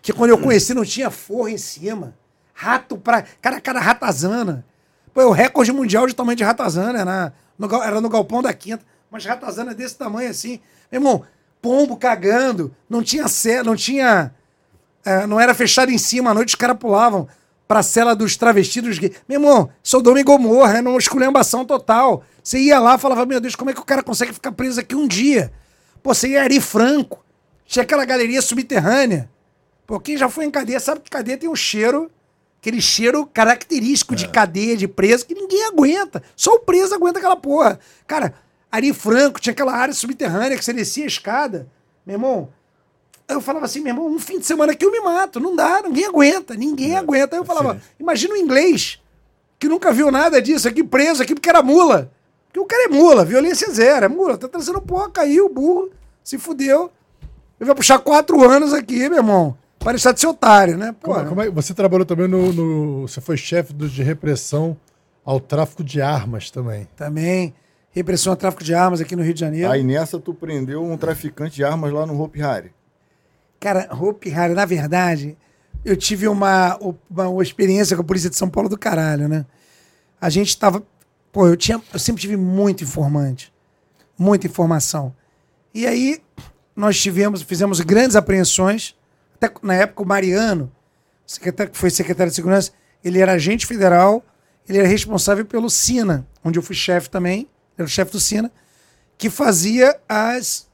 Que 0.00 0.12
quando 0.12 0.30
eu 0.30 0.38
conheci 0.38 0.74
não 0.74 0.84
tinha 0.84 1.10
forro 1.10 1.48
em 1.48 1.58
cima. 1.58 2.14
Rato 2.54 2.96
pra. 2.96 3.24
Cara, 3.42 3.60
cara, 3.60 3.80
ratazana. 3.80 4.64
Pô, 5.12 5.20
é 5.20 5.26
o 5.26 5.32
recorde 5.32 5.72
mundial 5.72 6.06
de 6.06 6.14
tamanho 6.14 6.36
de 6.36 6.44
ratazana. 6.44 7.00
Era 7.00 7.32
no, 7.58 7.82
era 7.82 8.00
no 8.00 8.08
Galpão 8.08 8.42
da 8.42 8.52
Quinta 8.52 8.84
mas 9.10 9.24
ratazana 9.24 9.74
desse 9.74 9.96
tamanho 9.96 10.30
assim. 10.30 10.60
Meu 10.90 11.00
irmão, 11.00 11.24
pombo 11.60 11.96
cagando, 11.96 12.74
não 12.88 13.02
tinha 13.02 13.28
cela, 13.28 13.64
não 13.64 13.76
tinha. 13.76 14.32
É, 15.04 15.26
não 15.26 15.40
era 15.40 15.54
fechado 15.54 15.90
em 15.90 15.98
cima, 15.98 16.30
à 16.30 16.34
noite 16.34 16.50
os 16.50 16.54
caras 16.54 16.76
pulavam 16.76 17.28
pra 17.68 17.82
cela 17.82 18.16
dos 18.16 18.34
travestidos 18.34 18.98
gays. 18.98 19.12
Meu 19.28 19.38
irmão, 19.38 19.70
Sodoma 19.82 20.18
e 20.18 20.24
Gomorra, 20.24 20.78
era 20.78 20.88
uma 20.88 20.98
esculhambação 20.98 21.66
total. 21.66 22.24
Você 22.42 22.58
ia 22.58 22.80
lá 22.80 22.94
e 22.94 22.98
falava, 22.98 23.26
meu 23.26 23.38
Deus, 23.38 23.54
como 23.54 23.68
é 23.68 23.74
que 23.74 23.80
o 23.80 23.84
cara 23.84 24.02
consegue 24.02 24.32
ficar 24.32 24.52
preso 24.52 24.80
aqui 24.80 24.94
um 24.94 25.06
dia? 25.06 25.52
Pô, 26.02 26.14
você 26.14 26.28
ia 26.28 26.42
Ari 26.42 26.60
Franco, 26.60 27.22
tinha 27.66 27.82
aquela 27.82 28.06
galeria 28.06 28.40
subterrânea. 28.40 29.30
Pô, 29.86 30.00
quem 30.00 30.16
já 30.16 30.30
foi 30.30 30.46
em 30.46 30.50
cadeia 30.50 30.80
sabe 30.80 31.02
que 31.02 31.10
cadeia 31.10 31.36
tem 31.36 31.48
um 31.48 31.54
cheiro, 31.54 32.10
aquele 32.58 32.80
cheiro 32.80 33.26
característico 33.26 34.14
é. 34.14 34.16
de 34.16 34.28
cadeia, 34.28 34.76
de 34.76 34.88
preso, 34.88 35.26
que 35.26 35.34
ninguém 35.34 35.66
aguenta. 35.66 36.22
Só 36.34 36.54
o 36.54 36.60
preso 36.60 36.94
aguenta 36.94 37.18
aquela 37.18 37.36
porra. 37.36 37.78
Cara, 38.06 38.32
Ari 38.72 38.94
Franco, 38.94 39.40
tinha 39.40 39.52
aquela 39.52 39.74
área 39.74 39.92
subterrânea 39.92 40.56
que 40.56 40.64
você 40.64 40.72
descia 40.72 41.04
a 41.04 41.06
escada. 41.06 41.68
Meu 42.06 42.14
irmão, 42.14 42.48
eu 43.28 43.40
falava 43.40 43.66
assim, 43.66 43.80
meu 43.80 43.92
irmão, 43.92 44.06
um 44.06 44.18
fim 44.18 44.38
de 44.38 44.46
semana 44.46 44.72
aqui 44.72 44.84
eu 44.84 44.90
me 44.90 45.00
mato. 45.00 45.38
Não 45.38 45.54
dá, 45.54 45.82
ninguém 45.82 46.06
aguenta, 46.06 46.54
ninguém 46.54 46.94
é, 46.94 46.98
aguenta. 46.98 47.36
Aí 47.36 47.40
eu 47.40 47.44
falava, 47.44 47.74
sim. 47.74 47.80
imagina 48.00 48.34
o 48.34 48.36
inglês, 48.36 48.98
que 49.58 49.68
nunca 49.68 49.92
viu 49.92 50.10
nada 50.10 50.40
disso 50.40 50.66
aqui, 50.66 50.82
preso 50.82 51.22
aqui 51.22 51.34
porque 51.34 51.48
era 51.48 51.62
mula. 51.62 52.10
Porque 52.46 52.60
o 52.60 52.64
cara 52.64 52.84
é 52.84 52.88
mula, 52.88 53.24
violência 53.24 53.70
zero, 53.70 54.06
é 54.06 54.08
mula. 54.08 54.38
Tá 54.38 54.48
trazendo 54.48 54.80
porra, 54.80 55.10
caiu, 55.10 55.48
burro, 55.48 55.90
se 56.24 56.38
fudeu. 56.38 56.90
Eu 57.60 57.66
vou 57.66 57.74
puxar 57.74 57.98
quatro 57.98 58.42
anos 58.48 58.72
aqui, 58.72 59.08
meu 59.08 59.18
irmão. 59.18 59.56
Para 59.78 59.92
deixar 59.92 60.12
de 60.12 60.20
ser 60.20 60.26
otário, 60.26 60.76
né? 60.76 60.94
Como, 61.02 61.24
como 61.26 61.42
é, 61.42 61.50
você 61.50 61.74
trabalhou 61.74 62.06
também 62.06 62.26
no, 62.26 62.52
no 62.52 63.02
Você 63.02 63.20
foi 63.20 63.36
chefe 63.36 63.72
de 63.72 64.02
repressão 64.02 64.76
ao 65.24 65.38
tráfico 65.38 65.84
de 65.84 66.00
armas 66.00 66.50
também. 66.50 66.88
Também 66.96 67.54
repressão 67.90 68.32
ao 68.32 68.36
tráfico 68.36 68.64
de 68.64 68.74
armas 68.74 69.00
aqui 69.00 69.14
no 69.14 69.22
Rio 69.22 69.34
de 69.34 69.40
Janeiro. 69.40 69.70
Aí 69.70 69.82
nessa 69.82 70.18
tu 70.18 70.32
prendeu 70.32 70.82
um 70.82 70.96
traficante 70.96 71.56
de 71.56 71.64
armas 71.64 71.92
lá 71.92 72.06
no 72.06 72.20
Hope 72.20 72.38
Harry. 72.40 72.72
Cara, 73.60 73.88
Hope 73.92 74.28
Harry, 74.30 74.54
na 74.54 74.64
verdade, 74.64 75.36
eu 75.84 75.96
tive 75.96 76.28
uma, 76.28 76.76
uma, 76.76 77.28
uma, 77.28 77.42
experiência 77.42 77.96
com 77.96 78.02
a 78.02 78.04
polícia 78.04 78.30
de 78.30 78.36
São 78.36 78.48
Paulo 78.48 78.68
do 78.68 78.78
caralho, 78.78 79.28
né? 79.28 79.44
A 80.20 80.30
gente 80.30 80.56
tava. 80.56 80.82
Pô, 81.32 81.46
eu, 81.46 81.56
tinha, 81.56 81.80
eu 81.92 81.98
sempre 81.98 82.20
tive 82.20 82.36
muito 82.36 82.84
informante. 82.84 83.52
Muita 84.16 84.46
informação. 84.46 85.14
E 85.74 85.86
aí, 85.86 86.20
nós 86.74 87.00
tivemos, 87.00 87.42
fizemos 87.42 87.80
grandes 87.80 88.16
apreensões. 88.16 88.96
Até 89.34 89.52
na 89.62 89.74
época, 89.74 90.02
o 90.02 90.06
Mariano, 90.06 90.72
secretário, 91.26 91.72
que 91.72 91.78
foi 91.78 91.90
secretário 91.90 92.30
de 92.30 92.36
segurança, 92.36 92.72
ele 93.04 93.20
era 93.20 93.32
agente 93.32 93.66
federal, 93.66 94.24
ele 94.68 94.78
era 94.78 94.88
responsável 94.88 95.44
pelo 95.44 95.70
SINA, 95.70 96.26
onde 96.42 96.58
eu 96.58 96.62
fui 96.62 96.74
chefe 96.74 97.08
também 97.08 97.48
era 97.78 97.86
o 97.86 97.90
chefe 97.90 98.10
do 98.10 98.20
Sina, 98.20 98.50
que 99.16 99.30
fazia 99.30 99.98
as, 100.08 100.68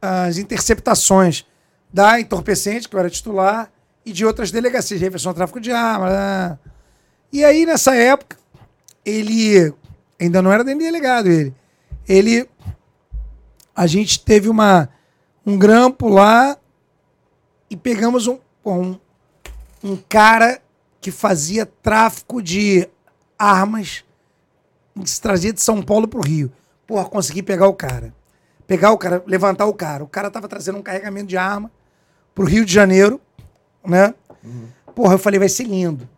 as 0.00 0.36
interceptações 0.36 1.46
da 1.92 2.20
entorpecente, 2.20 2.88
que 2.88 2.94
eu 2.94 3.00
era 3.00 3.10
titular, 3.10 3.70
e 4.04 4.12
de 4.12 4.24
outras 4.24 4.50
delegacias, 4.50 4.98
de 4.98 5.04
repressão 5.04 5.30
ao 5.30 5.34
tráfico 5.34 5.60
de 5.60 5.72
armas. 5.72 6.12
Né? 6.12 6.58
E 7.32 7.44
aí, 7.44 7.66
nessa 7.66 7.94
época, 7.94 8.36
ele 9.04 9.72
ainda 10.20 10.40
não 10.40 10.52
era 10.52 10.64
nem 10.64 10.76
delegado, 10.76 11.28
ele. 11.28 11.54
Ele. 12.08 12.48
A 13.74 13.86
gente 13.86 14.20
teve 14.20 14.48
uma, 14.48 14.88
um 15.44 15.58
grampo 15.58 16.08
lá 16.08 16.56
e 17.68 17.76
pegamos 17.76 18.26
um, 18.26 18.38
um, 18.64 18.98
um 19.82 19.96
cara 20.08 20.62
que 21.00 21.10
fazia 21.10 21.66
tráfico 21.66 22.40
de 22.40 22.88
armas 23.38 24.04
se 25.04 25.20
trazia 25.20 25.52
de 25.52 25.60
São 25.60 25.82
Paulo 25.82 26.08
pro 26.08 26.20
Rio. 26.20 26.50
Porra, 26.86 27.04
consegui 27.04 27.42
pegar 27.42 27.66
o 27.66 27.74
cara. 27.74 28.14
Pegar 28.66 28.92
o 28.92 28.98
cara, 28.98 29.22
levantar 29.26 29.66
o 29.66 29.74
cara. 29.74 30.02
O 30.02 30.08
cara 30.08 30.30
tava 30.30 30.48
trazendo 30.48 30.78
um 30.78 30.82
carregamento 30.82 31.26
de 31.26 31.36
arma 31.36 31.70
pro 32.34 32.44
Rio 32.44 32.64
de 32.64 32.72
Janeiro, 32.72 33.20
né? 33.84 34.14
Uhum. 34.44 34.68
Porra, 34.94 35.14
eu 35.14 35.18
falei, 35.18 35.38
vai 35.38 35.48
ser 35.48 35.64
lindo. 35.64 36.08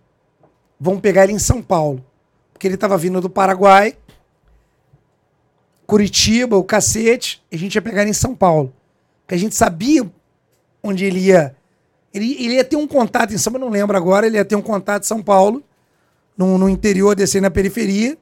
Vamos 0.81 1.01
pegar 1.01 1.25
ele 1.25 1.33
em 1.33 1.39
São 1.39 1.61
Paulo. 1.63 2.05
Porque 2.53 2.67
ele 2.67 2.77
tava 2.77 2.97
vindo 2.97 3.21
do 3.21 3.31
Paraguai, 3.31 3.97
Curitiba, 5.87 6.57
o 6.57 6.65
cacete, 6.65 7.43
e 7.51 7.57
a 7.57 7.59
gente 7.59 7.75
ia 7.75 7.83
pegar 7.83 8.03
ele 8.03 8.11
em 8.11 8.15
São 8.15 8.35
Paulo. 8.35 8.73
Porque 9.23 9.35
a 9.35 9.39
gente 9.39 9.55
sabia 9.55 10.09
onde 10.83 11.05
ele 11.05 11.21
ia. 11.21 11.55
Ele, 12.13 12.33
ele 12.33 12.55
ia 12.55 12.65
ter 12.65 12.77
um 12.77 12.87
contato 12.87 13.33
em 13.33 13.39
São 13.39 13.53
Paulo, 13.53 13.67
não 13.67 13.73
lembro 13.73 13.97
agora, 13.97 14.27
ele 14.27 14.37
ia 14.37 14.45
ter 14.45 14.57
um 14.57 14.63
contato 14.63 15.05
em 15.05 15.07
São 15.07 15.23
Paulo, 15.23 15.63
no, 16.37 16.59
no 16.59 16.69
interior, 16.69 17.15
descer 17.15 17.41
na 17.41 17.51
periferia. 17.51 18.17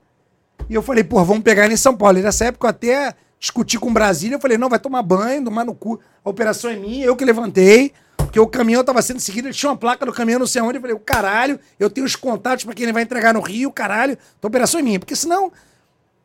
E 0.69 0.75
eu 0.75 0.83
falei, 0.83 1.05
pô, 1.05 1.25
vamos 1.25 1.43
pegar 1.43 1.65
ele 1.65 1.75
em 1.75 1.79
São 1.79 1.97
Paulo. 1.97 2.19
E 2.19 2.23
nessa 2.23 2.47
época 2.47 2.67
eu 2.67 2.71
até 2.71 3.15
discuti 3.39 3.79
com 3.79 3.93
Brasília. 3.93 4.37
Eu 4.37 4.41
falei, 4.41 4.59
não, 4.59 4.69
vai 4.69 4.79
tomar 4.79 5.03
banho, 5.03 5.45
tomar 5.45 5.65
no 5.65 5.75
cu. 5.75 6.01
A 6.25 6.31
operação 6.31 6.71
é 6.71 6.77
minha, 6.77 7.07
eu 7.07 7.17
que 7.17 7.25
levantei. 7.25 7.93
Porque 8.17 8.41
o 8.41 8.47
caminhão 8.47 8.81
estava 8.81 9.01
sendo 9.03 9.21
seguido, 9.21 9.49
ele 9.49 9.55
tinha 9.55 9.71
uma 9.71 9.77
placa 9.77 10.05
do 10.05 10.13
caminhão, 10.13 10.41
não 10.41 10.47
sei 10.47 10.61
onde. 10.61 10.79
Eu 10.79 10.81
falei, 10.81 10.97
o 10.97 11.01
caralho, 11.01 11.61
eu 11.79 11.89
tenho 11.89 12.07
os 12.07 12.17
contatos 12.17 12.65
para 12.65 12.75
quem 12.75 12.85
ele 12.85 12.93
vai 12.93 13.03
entregar 13.03 13.33
no 13.33 13.41
Rio, 13.41 13.71
caralho. 13.71 14.19
A 14.43 14.47
operação 14.47 14.81
é 14.81 14.83
minha. 14.83 14.99
Porque 14.99 15.15
senão 15.15 15.53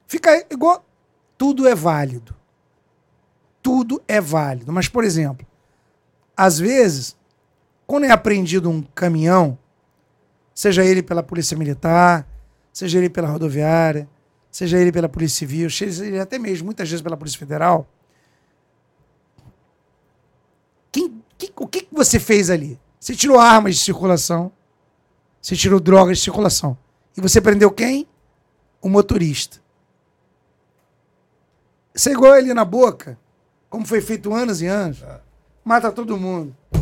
fica 0.07 0.45
igual. 0.49 0.85
Tudo 1.37 1.67
é 1.67 1.75
válido. 1.75 2.35
Tudo 3.61 4.01
é 4.07 4.19
válido. 4.19 4.71
Mas, 4.71 4.87
por 4.87 5.03
exemplo, 5.03 5.45
às 6.35 6.57
vezes, 6.59 7.15
quando 7.85 8.05
é 8.05 8.11
apreendido 8.11 8.69
um 8.69 8.81
caminhão, 8.81 9.57
seja 10.53 10.83
ele 10.83 11.03
pela 11.03 11.21
Polícia 11.21 11.57
Militar, 11.57 12.27
seja 12.73 12.97
ele 12.97 13.09
pela 13.09 13.27
rodoviária, 13.27 14.09
seja 14.51 14.77
ele 14.77 14.91
pela 14.91 15.07
Polícia 15.09 15.39
Civil, 15.39 15.69
seja 15.69 16.05
ele 16.05 16.19
até 16.19 16.37
mesmo, 16.37 16.65
muitas 16.65 16.89
vezes, 16.89 17.01
pela 17.01 17.15
Polícia 17.17 17.39
Federal. 17.39 17.87
Quem, 20.91 21.23
que, 21.37 21.51
o 21.55 21.67
que 21.67 21.87
você 21.91 22.19
fez 22.19 22.49
ali? 22.49 22.79
Você 22.99 23.15
tirou 23.15 23.39
armas 23.39 23.75
de 23.75 23.81
circulação, 23.81 24.51
Você 25.41 25.55
tirou 25.55 25.79
drogas 25.79 26.19
de 26.19 26.23
circulação. 26.23 26.77
E 27.17 27.21
você 27.21 27.41
prendeu 27.41 27.71
quem? 27.71 28.07
O 28.81 28.87
motorista. 28.87 29.59
Você 31.95 32.11
igual 32.11 32.35
ele 32.35 32.53
na 32.53 32.63
boca, 32.63 33.17
como 33.69 33.85
foi 33.85 34.01
feito 34.01 34.33
anos 34.33 34.61
e 34.61 34.67
anos. 34.67 35.03
Mata 35.63 35.91
todo 35.91 36.15
mundo. 36.17 36.55
O 36.73 36.81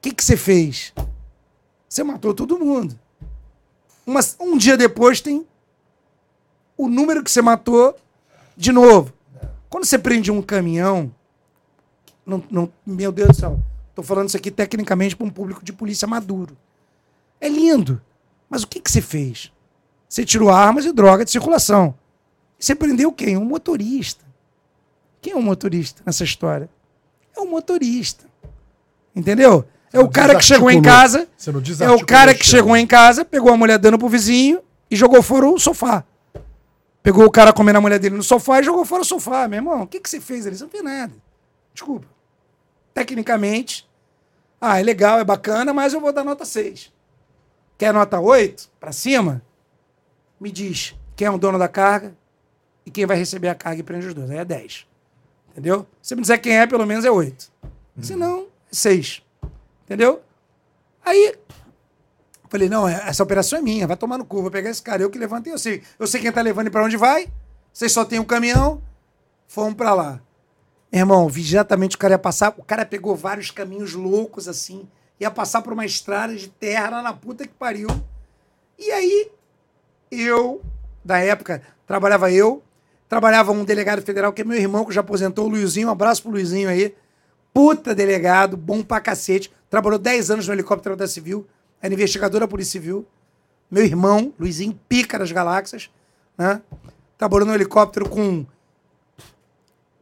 que, 0.00 0.12
que 0.12 0.22
você 0.24 0.36
fez? 0.36 0.92
Você 1.88 2.04
matou 2.04 2.32
todo 2.32 2.58
mundo. 2.58 2.98
Uma- 4.06 4.20
um 4.40 4.56
dia 4.56 4.76
depois 4.76 5.20
tem 5.20 5.46
o 6.76 6.88
número 6.88 7.22
que 7.22 7.30
você 7.30 7.40
matou 7.42 7.96
de 8.56 8.72
novo. 8.72 9.12
Quando 9.68 9.84
você 9.84 9.98
prende 9.98 10.30
um 10.30 10.40
caminhão, 10.42 11.12
não, 12.24 12.42
não- 12.50 12.72
meu 12.86 13.10
Deus 13.12 13.28
do 13.28 13.34
céu, 13.34 13.60
tô 13.94 14.02
falando 14.02 14.28
isso 14.28 14.36
aqui 14.36 14.50
tecnicamente 14.50 15.16
para 15.16 15.26
um 15.26 15.30
público 15.30 15.64
de 15.64 15.72
polícia 15.72 16.06
maduro. 16.06 16.56
É 17.40 17.48
lindo. 17.48 18.00
Mas 18.48 18.62
o 18.62 18.66
que, 18.66 18.80
que 18.80 18.90
você 18.90 19.00
fez? 19.00 19.52
Você 20.08 20.24
tirou 20.24 20.50
armas 20.50 20.84
e 20.84 20.92
droga 20.92 21.24
de 21.24 21.30
circulação. 21.30 21.94
Você 22.58 22.74
prendeu 22.74 23.12
quem? 23.12 23.36
Um 23.36 23.44
motorista. 23.44 24.24
Quem 25.20 25.32
é 25.32 25.36
um 25.36 25.42
motorista 25.42 26.02
nessa 26.06 26.24
história? 26.24 26.68
É 27.36 27.40
um 27.40 27.50
motorista. 27.50 28.24
Entendeu? 29.14 29.66
É 29.92 29.98
o 30.00 30.08
cara 30.08 30.34
que 30.36 30.44
chegou 30.44 30.70
em 30.70 30.80
casa. 30.82 31.28
Você 31.36 31.50
não 31.52 31.60
É 31.80 31.90
o 31.90 32.04
cara 32.06 32.34
que 32.34 32.44
chegou 32.44 32.76
em 32.76 32.86
casa, 32.86 33.24
pegou 33.24 33.52
a 33.52 33.56
mulher 33.56 33.78
dando 33.78 33.98
pro 33.98 34.08
vizinho 34.08 34.60
e 34.90 34.96
jogou 34.96 35.22
fora 35.22 35.46
o 35.48 35.58
sofá. 35.58 36.04
Pegou 37.06 37.24
o 37.24 37.30
cara 37.30 37.52
comendo 37.52 37.78
a 37.78 37.80
mulher 37.80 38.00
dele 38.00 38.16
no 38.16 38.22
sofá 38.24 38.58
e 38.58 38.64
jogou 38.64 38.84
fora 38.84 39.02
o 39.02 39.04
sofá. 39.04 39.46
Meu 39.46 39.58
irmão, 39.58 39.82
o 39.82 39.86
que, 39.86 40.00
que 40.00 40.10
você 40.10 40.20
fez 40.20 40.44
ali? 40.44 40.56
Você 40.56 40.64
não 40.64 40.70
fez 40.72 40.82
nada. 40.82 41.12
Desculpa. 41.72 42.04
Tecnicamente, 42.92 43.88
ah, 44.60 44.80
é 44.80 44.82
legal, 44.82 45.20
é 45.20 45.24
bacana, 45.24 45.72
mas 45.72 45.94
eu 45.94 46.00
vou 46.00 46.12
dar 46.12 46.24
nota 46.24 46.44
6. 46.44 46.92
Quer 47.78 47.94
nota 47.94 48.18
8 48.18 48.68
para 48.80 48.90
cima? 48.90 49.40
Me 50.40 50.50
diz 50.50 50.96
quem 51.14 51.28
é 51.28 51.30
o 51.30 51.38
dono 51.38 51.60
da 51.60 51.68
carga 51.68 52.12
e 52.84 52.90
quem 52.90 53.06
vai 53.06 53.16
receber 53.16 53.50
a 53.50 53.54
carga 53.54 53.78
e 53.78 53.84
prende 53.84 54.08
os 54.08 54.12
dois. 54.12 54.28
Aí 54.28 54.38
é 54.38 54.44
10. 54.44 54.84
Entendeu? 55.52 55.86
Se 56.02 56.16
me 56.16 56.22
disser 56.22 56.42
quem 56.42 56.58
é, 56.58 56.66
pelo 56.66 56.84
menos 56.84 57.04
é 57.04 57.10
8. 57.12 57.52
Se 58.02 58.16
não, 58.16 58.48
é 58.68 58.74
6. 58.74 59.22
Entendeu? 59.84 60.24
Aí 61.04 61.36
Falei, 62.48 62.68
não, 62.68 62.88
é- 62.88 63.02
essa 63.06 63.22
operação 63.22 63.58
é 63.58 63.62
minha, 63.62 63.86
vai 63.86 63.96
tomar 63.96 64.18
no 64.18 64.24
cu, 64.24 64.42
vou 64.42 64.50
pegar 64.50 64.70
esse 64.70 64.82
cara, 64.82 65.02
eu 65.02 65.10
que 65.10 65.18
levantei, 65.18 65.52
eu 65.52 65.58
sei. 65.58 65.82
Eu 65.98 66.06
sei 66.06 66.20
quem 66.20 66.30
tá 66.32 66.40
levando 66.40 66.68
e 66.68 66.70
pra 66.70 66.84
onde 66.84 66.96
vai. 66.96 67.28
Vocês 67.72 67.92
só 67.92 68.04
tem 68.04 68.18
um 68.18 68.24
caminhão, 68.24 68.80
fomos 69.48 69.74
pra 69.74 69.94
lá. 69.94 70.20
Meu 70.92 71.00
irmão, 71.00 71.28
vi 71.28 71.42
exatamente 71.42 71.96
o 71.96 71.98
cara 71.98 72.14
ia 72.14 72.18
passar, 72.18 72.54
o 72.56 72.62
cara 72.62 72.86
pegou 72.86 73.14
vários 73.16 73.50
caminhos 73.50 73.92
loucos 73.92 74.48
assim, 74.48 74.88
ia 75.20 75.30
passar 75.30 75.60
por 75.62 75.72
uma 75.72 75.84
estrada 75.84 76.34
de 76.34 76.48
terra 76.48 76.90
lá 76.90 77.02
na 77.02 77.12
puta 77.12 77.46
que 77.46 77.52
pariu. 77.52 77.88
E 78.78 78.90
aí, 78.90 79.30
eu, 80.10 80.62
da 81.04 81.18
época, 81.18 81.62
trabalhava 81.86 82.30
eu, 82.30 82.62
trabalhava 83.08 83.52
um 83.52 83.64
delegado 83.64 84.02
federal 84.02 84.32
que 84.32 84.42
é 84.42 84.44
meu 84.44 84.56
irmão, 84.56 84.84
que 84.84 84.94
já 84.94 85.00
aposentou, 85.00 85.46
o 85.46 85.48
Luizinho, 85.48 85.88
um 85.88 85.90
abraço 85.90 86.22
pro 86.22 86.30
Luizinho 86.30 86.68
aí. 86.68 86.94
Puta 87.52 87.94
delegado, 87.94 88.56
bom 88.56 88.82
pra 88.82 89.00
cacete. 89.00 89.50
Trabalhou 89.70 89.98
10 89.98 90.30
anos 90.30 90.46
no 90.46 90.54
helicóptero 90.54 90.96
da 90.96 91.06
Civil, 91.06 91.46
era 91.80 91.92
investigador 91.92 92.40
da 92.40 92.48
Polícia 92.48 92.72
Civil. 92.72 93.06
Meu 93.70 93.84
irmão, 93.84 94.32
Luizinho, 94.38 94.78
pica 94.88 95.18
das 95.18 95.32
galáxias, 95.32 95.90
né? 96.36 96.62
Trabalhou 97.18 97.46
no 97.46 97.54
helicóptero 97.54 98.08
com. 98.08 98.46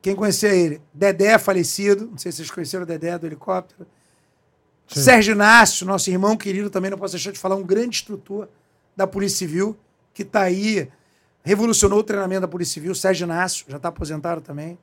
Quem 0.03 0.15
conhecia 0.15 0.55
ele? 0.55 0.83
Dedé, 0.93 1.39
falecido. 1.39 2.09
Não 2.11 2.19
sei 2.19 2.31
se 2.31 2.37
vocês 2.37 2.51
conheceram 2.51 2.85
o 2.85 2.87
Dedé 2.87 3.17
do 3.19 3.27
helicóptero. 3.27 3.87
Sérgio 4.87 5.33
Inácio, 5.33 5.87
nosso 5.87 6.11
irmão 6.11 6.37
querido, 6.37 6.69
também 6.69 6.91
não 6.91 6.99
posso 6.99 7.15
deixar 7.15 7.33
de 7.33 7.39
falar, 7.39 7.57
um 7.57 7.63
grande 7.63 7.97
instrutor 7.97 8.49
da 8.95 9.07
Polícia 9.07 9.39
Civil, 9.39 9.77
que 10.13 10.23
está 10.23 10.43
aí, 10.43 10.89
revolucionou 11.43 12.01
o 12.01 12.03
treinamento 12.03 12.43
da 12.43 12.49
Polícia 12.49 12.75
Civil. 12.75 12.95
Sérgio 12.95 13.25
Inácio, 13.25 13.65
já 13.69 13.79
está 13.79 13.89
aposentado 13.89 14.41
também. 14.41 14.79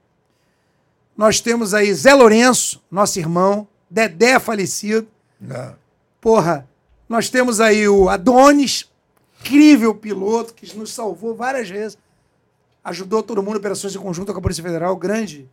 Nós 1.15 1.39
temos 1.39 1.73
aí 1.73 1.93
Zé 1.93 2.13
Lourenço, 2.13 2.81
nosso 2.89 3.19
irmão, 3.19 3.67
Dedé 3.89 4.39
falecido. 4.39 5.07
Não. 5.39 5.75
Porra, 6.19 6.67
nós 7.11 7.29
temos 7.29 7.59
aí 7.59 7.87
o 7.87 8.09
Adonis, 8.09 8.89
incrível 9.41 9.93
piloto, 9.93 10.53
que 10.53 10.75
nos 10.77 10.91
salvou 10.93 11.35
várias 11.35 11.69
vezes. 11.69 11.97
Ajudou 12.83 13.21
todo 13.21 13.43
mundo 13.43 13.57
operações 13.57 13.95
em 13.95 13.99
conjunto 13.99 14.31
com 14.33 14.39
a 14.39 14.41
Polícia 14.41 14.63
Federal, 14.63 14.95
grande 14.95 15.47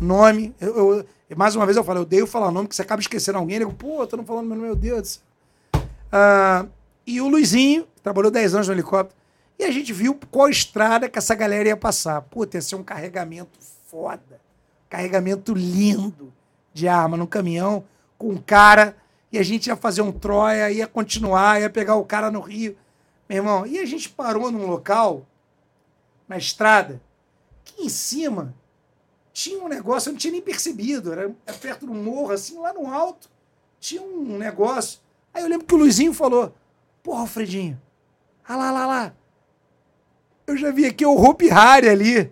nome. 0.00 0.54
Eu, 0.60 0.96
eu- 0.98 1.06
mais 1.36 1.54
uma 1.54 1.64
vez 1.64 1.76
eu 1.76 1.84
falo, 1.84 1.98
eu 2.00 2.02
odeio 2.02 2.26
falar 2.26 2.50
nome, 2.50 2.68
que 2.68 2.74
você 2.74 2.82
acaba 2.82 3.00
esquecendo 3.00 3.38
alguém. 3.38 3.56
Eu 3.58 3.68
digo, 3.68 3.74
pô, 3.78 4.06
tô 4.06 4.16
não 4.16 4.24
falando 4.24 4.54
meu 4.56 4.74
Deus. 4.74 5.20
Ah, 6.10 6.66
e 7.06 7.20
o 7.20 7.28
Luizinho, 7.28 7.84
que 7.94 8.02
trabalhou 8.02 8.30
10 8.30 8.54
anos 8.54 8.68
no 8.68 8.74
helicóptero. 8.74 9.16
E 9.58 9.64
a 9.64 9.70
gente 9.70 9.92
viu 9.92 10.18
qual 10.30 10.48
estrada 10.48 11.08
que 11.08 11.18
essa 11.18 11.34
galera 11.34 11.68
ia 11.68 11.76
passar. 11.76 12.20
Puta, 12.22 12.56
ia 12.56 12.62
ser 12.62 12.74
um 12.74 12.82
carregamento 12.82 13.58
foda. 13.86 14.40
Carregamento 14.90 15.54
lindo 15.54 16.32
de 16.74 16.88
arma 16.88 17.16
no 17.16 17.26
caminhão, 17.26 17.84
com 18.18 18.30
um 18.30 18.36
cara. 18.38 18.96
E 19.32 19.38
a 19.38 19.42
gente 19.42 19.68
ia 19.68 19.76
fazer 19.76 20.02
um 20.02 20.12
Troia, 20.12 20.70
ia 20.70 20.86
continuar, 20.86 21.60
ia 21.60 21.70
pegar 21.70 21.96
o 21.96 22.04
cara 22.04 22.30
no 22.30 22.40
Rio. 22.40 22.76
Meu 23.28 23.38
irmão, 23.38 23.66
e 23.66 23.78
a 23.78 23.86
gente 23.86 24.10
parou 24.10 24.50
num 24.50 24.66
local, 24.66 25.26
na 26.28 26.36
estrada, 26.36 27.00
que 27.64 27.82
em 27.82 27.88
cima 27.88 28.54
tinha 29.32 29.58
um 29.64 29.68
negócio, 29.68 30.10
eu 30.10 30.12
não 30.12 30.18
tinha 30.18 30.32
nem 30.32 30.42
percebido. 30.42 31.12
Era 31.12 31.30
perto 31.60 31.86
do 31.86 31.94
morro, 31.94 32.32
assim, 32.32 32.58
lá 32.58 32.74
no 32.74 32.92
alto, 32.92 33.30
tinha 33.80 34.02
um 34.02 34.36
negócio. 34.36 35.00
Aí 35.32 35.42
eu 35.42 35.48
lembro 35.48 35.66
que 35.66 35.74
o 35.74 35.78
Luizinho 35.78 36.12
falou: 36.12 36.54
Porra, 37.02 37.20
Alfredinho, 37.20 37.80
ah 38.46 38.56
lá, 38.56 38.70
lá, 38.70 38.86
lá. 38.86 39.14
Eu 40.46 40.56
já 40.58 40.70
vi 40.70 40.84
aqui 40.84 41.06
o 41.06 41.16
Hope 41.16 41.48
Harry 41.48 41.88
ali. 41.88 42.30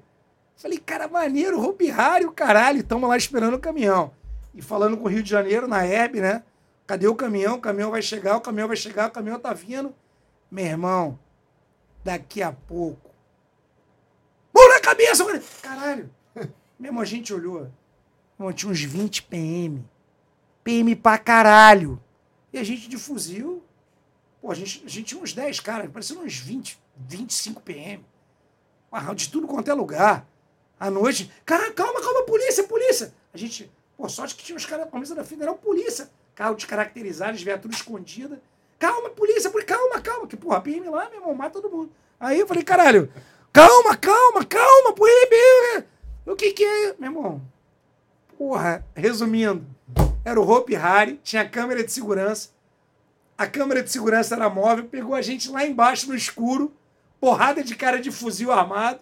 Falei, 0.56 0.76
cara, 0.76 1.08
maneiro, 1.08 1.58
Hope 1.58 1.86
Harry, 1.86 2.26
o 2.26 2.32
caralho. 2.32 2.80
Estamos 2.80 3.08
lá 3.08 3.16
esperando 3.16 3.54
o 3.54 3.58
caminhão. 3.58 4.12
E 4.54 4.60
falando 4.60 4.98
com 4.98 5.04
o 5.04 5.08
Rio 5.08 5.22
de 5.22 5.30
Janeiro, 5.30 5.66
na 5.66 5.86
Herb, 5.86 6.20
né? 6.20 6.42
Cadê 6.90 7.06
o 7.06 7.14
caminhão? 7.14 7.54
O 7.54 7.60
caminhão 7.60 7.92
vai 7.92 8.02
chegar, 8.02 8.36
o 8.36 8.40
caminhão 8.40 8.66
vai 8.66 8.76
chegar, 8.76 9.06
o 9.06 9.12
caminhão 9.12 9.38
tá 9.38 9.52
vindo. 9.52 9.94
Meu 10.50 10.64
irmão, 10.66 11.16
daqui 12.02 12.42
a 12.42 12.50
pouco. 12.50 13.14
Mão 14.52 14.68
na 14.68 14.80
cabeça! 14.80 15.24
Caralho! 15.62 16.10
Mesmo 16.76 17.00
a 17.00 17.04
gente 17.04 17.32
olhou. 17.32 17.70
Irmão, 18.36 18.52
tinha 18.52 18.72
uns 18.72 18.82
20 18.82 19.22
PM. 19.22 19.88
PM 20.64 20.96
pra 20.96 21.16
caralho. 21.16 22.02
E 22.52 22.58
a 22.58 22.64
gente 22.64 22.88
de 22.88 22.98
fuzil. 22.98 23.62
Pô, 24.42 24.50
a 24.50 24.54
gente, 24.56 24.84
a 24.84 24.88
gente 24.88 25.04
tinha 25.04 25.22
uns 25.22 25.32
10 25.32 25.60
caras, 25.60 25.88
parecendo 25.92 26.22
uns 26.22 26.38
20, 26.38 26.76
25 26.96 27.62
PM. 27.62 28.04
De 29.14 29.30
tudo 29.30 29.46
quanto 29.46 29.70
é 29.70 29.74
lugar. 29.74 30.26
À 30.76 30.90
noite. 30.90 31.30
Cara, 31.46 31.72
calma, 31.72 32.02
calma, 32.02 32.24
polícia, 32.24 32.64
polícia! 32.64 33.14
A 33.32 33.38
gente. 33.38 33.70
Pô, 33.96 34.08
sorte 34.08 34.34
que 34.34 34.42
tinha 34.42 34.56
uns 34.56 34.66
caras 34.66 34.86
da 34.86 34.90
polícia 34.90 35.14
da 35.14 35.22
Federal, 35.22 35.54
polícia. 35.54 36.10
Carro 36.40 36.54
descaracterizado, 36.54 37.32
eles 37.32 37.42
vieram 37.42 37.60
tudo 37.60 37.74
escondida. 37.74 38.40
Calma, 38.78 39.10
polícia, 39.10 39.50
polícia, 39.50 39.76
calma, 39.76 40.00
calma. 40.00 40.26
Que 40.26 40.38
porra, 40.38 40.58
PM 40.62 40.88
lá, 40.88 41.06
meu 41.10 41.20
irmão, 41.20 41.34
mata 41.34 41.60
todo 41.60 41.70
mundo. 41.70 41.92
Aí 42.18 42.40
eu 42.40 42.46
falei, 42.46 42.62
caralho, 42.62 43.12
calma, 43.52 43.94
calma, 43.94 44.42
calma, 44.46 44.94
PM. 44.94 45.84
O 46.24 46.34
que 46.34 46.52
que 46.52 46.64
é, 46.64 46.94
meu 46.98 47.10
irmão? 47.10 47.42
Porra, 48.38 48.82
resumindo, 48.96 49.66
era 50.24 50.40
o 50.40 50.50
Hope 50.50 50.74
Harry, 50.74 51.20
tinha 51.22 51.46
câmera 51.46 51.84
de 51.84 51.92
segurança. 51.92 52.48
A 53.36 53.46
câmera 53.46 53.82
de 53.82 53.92
segurança 53.92 54.34
era 54.34 54.48
móvel, 54.48 54.86
pegou 54.86 55.14
a 55.14 55.20
gente 55.20 55.50
lá 55.50 55.66
embaixo 55.66 56.08
no 56.08 56.14
escuro, 56.14 56.72
porrada 57.20 57.62
de 57.62 57.76
cara 57.76 58.00
de 58.00 58.10
fuzil 58.10 58.50
armado, 58.50 59.00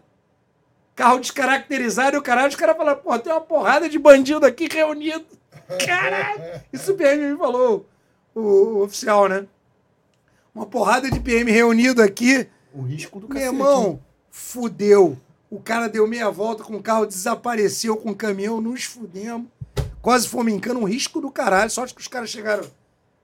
carro 0.97 1.21
descaracterizado 1.21 2.17
e 2.17 2.19
o 2.19 2.23
caralho, 2.23 2.49
os 2.49 2.57
caras 2.57 2.77
falaram, 2.77 2.99
porra, 2.99 3.21
tem 3.21 3.33
uma 3.33 3.41
porrada 3.41 3.89
de 3.89 3.97
bandido 3.97 4.45
aqui 4.45 4.67
reunido. 4.67 5.38
Caralho! 5.87 6.63
Isso 6.73 6.93
o 6.93 6.97
PM 6.97 7.33
me 7.33 7.39
falou, 7.39 7.87
o, 8.35 8.41
o 8.41 8.83
oficial, 8.83 9.29
né? 9.29 9.47
Uma 10.55 10.67
porrada 10.67 11.11
de 11.11 11.21
PM 11.21 11.51
reunido 11.51 12.03
aqui. 12.03 12.49
O 12.73 12.83
risco 12.83 13.21
do 13.21 13.29
Meu 13.29 13.35
cacete. 13.37 13.55
irmão, 13.55 14.01
fudeu. 14.31 15.19
O 15.51 15.61
cara 15.61 15.89
deu 15.89 16.07
meia 16.07 16.31
volta 16.31 16.63
com 16.63 16.77
o 16.77 16.83
carro, 16.83 17.07
desapareceu 17.07 17.97
com 17.97 18.11
o 18.11 18.15
caminhão, 18.17 18.61
nos 18.61 18.85
fudemos. 18.85 19.47
Quase 20.03 20.29
fomos 20.29 20.53
encando 20.53 20.81
um 20.81 20.85
risco 20.85 21.21
do 21.21 21.31
caralho. 21.31 21.71
Sorte 21.71 21.95
que 21.95 22.01
os 22.01 22.09
caras 22.09 22.31
chegaram. 22.31 22.65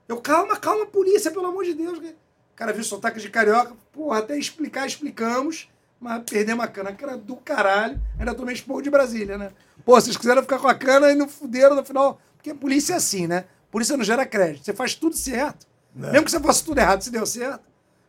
Eu, 0.07 0.17
calma, 0.17 0.57
calma, 0.57 0.85
polícia, 0.85 1.31
pelo 1.31 1.47
amor 1.47 1.63
de 1.65 1.73
Deus. 1.73 1.97
O 1.97 2.13
cara 2.55 2.73
viu 2.73 2.83
sotaque 2.83 3.19
de 3.19 3.29
carioca. 3.29 3.73
Porra, 3.91 4.19
até 4.19 4.37
explicar, 4.37 4.85
explicamos. 4.85 5.69
Mas 5.99 6.23
perdemos 6.29 6.63
a 6.63 6.67
cana. 6.67 6.89
A 6.89 6.93
cana 6.93 7.17
do 7.17 7.35
caralho. 7.37 7.99
Ainda 8.19 8.35
tomei 8.35 8.55
esporro 8.55 8.81
de 8.81 8.89
Brasília, 8.89 9.37
né? 9.37 9.51
Pô, 9.83 9.93
vocês 9.99 10.17
quiseram 10.17 10.41
ficar 10.41 10.59
com 10.59 10.67
a 10.67 10.75
cana 10.75 11.11
e 11.11 11.15
não 11.15 11.27
fuderam 11.27 11.75
no 11.75 11.85
final. 11.85 12.19
Porque 12.45 12.51
a 12.51 12.55
polícia 12.55 12.93
é 12.93 12.97
assim, 12.97 13.25
né? 13.25 13.45
Polícia 13.71 13.97
não 13.97 14.03
gera 14.03 14.23
crédito. 14.23 14.63
Você 14.63 14.73
faz 14.73 14.93
tudo 14.93 15.15
certo. 15.15 15.65
Mesmo 15.95 16.25
que 16.25 16.29
você 16.31 16.39
faça 16.39 16.63
tudo 16.63 16.77
errado, 16.79 17.01
se 17.01 17.09
deu 17.09 17.25
certo. 17.25 17.63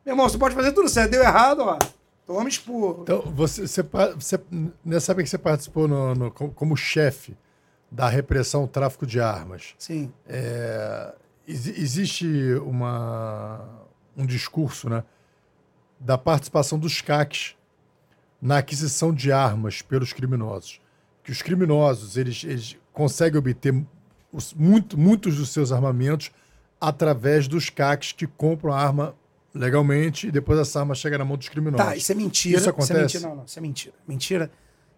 Meu 0.05 0.12
irmão, 0.12 0.28
você 0.28 0.36
pode 0.36 0.55
fazer 0.55 0.73
tudo 0.73 0.90
certo. 0.90 1.12
Deu 1.12 1.23
errado, 1.23 1.60
ó. 1.60 1.78
Toma 2.26 2.47
esporro. 2.47 3.02
Então, 3.05 3.23
você, 3.23 3.66
você, 3.66 3.82
você, 4.15 4.39
nessa 4.84 5.12
época 5.12 5.24
que 5.24 5.31
você 5.31 5.39
participou 5.39 5.89
no- 5.89 6.15
no- 6.15 6.31
como, 6.31 6.76
chefe 6.76 7.34
da 7.90 8.08
repressão 8.10 8.62
ao 8.62 8.68
tráfico 8.68 9.06
de 9.06 9.20
armas, 9.20 9.74
Sim. 9.78 10.12
é, 10.28 11.15
exi- 11.48 11.81
existe 11.81 12.26
uma, 12.62 13.66
um 14.15 14.26
discurso, 14.26 14.90
né? 14.90 15.02
Da 15.98 16.18
participação 16.18 16.78
dos 16.78 17.00
CACs 17.00 17.56
na 18.42 18.58
aquisição 18.58 19.15
de 19.15 19.32
armas 19.32 19.81
pelos 19.81 20.12
criminosos. 20.12 20.78
Que 21.24 21.32
os 21.32 21.40
criminosos, 21.40 22.18
eles, 22.18 22.44
eles 22.44 22.76
conseguem 22.92 23.39
obter 23.39 23.73
os, 24.36 24.52
muito, 24.52 24.98
muitos 24.98 25.36
dos 25.36 25.50
seus 25.50 25.73
armamentos 25.73 26.31
através 26.81 27.48
dos 27.48 27.70
CACs 27.70 28.12
que 28.12 28.26
compram 28.26 28.73
a 28.73 28.78
arma 28.78 29.15
legalmente 29.55 30.28
e 30.28 30.31
depois 30.31 30.58
essa 30.58 30.81
arma 30.81 30.94
chega 30.94 31.16
na 31.16 31.24
mão 31.24 31.39
dos 31.39 31.48
criminosos. 31.48 31.86
Tá, 31.86 31.97
isso 31.97 32.12
é 32.12 32.15
mentira. 32.15 32.58
Isso 32.58 32.68
acontece? 32.68 32.92
é 32.92 33.02
mentira. 33.02 33.28
Não, 33.28 33.36
não, 33.36 33.44
isso 33.44 33.58
é 33.58 33.62
mentira. 33.62 33.94
Mentira. 34.06 34.50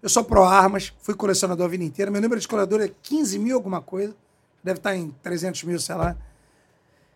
Eu 0.02 0.08
sou 0.08 0.24
pró-armas, 0.24 0.92
fui 1.00 1.14
colecionador 1.14 1.66
a 1.66 1.68
vida 1.68 1.84
inteira. 1.84 2.10
Meu 2.10 2.20
número 2.20 2.40
de 2.40 2.48
colecionador 2.48 2.86
é 2.86 2.92
15 3.02 3.38
mil 3.38 3.56
alguma 3.56 3.80
coisa. 3.80 4.14
Deve 4.62 4.78
estar 4.78 4.96
em 4.96 5.14
300 5.22 5.62
mil, 5.64 5.78
sei 5.78 5.94
lá. 5.94 6.16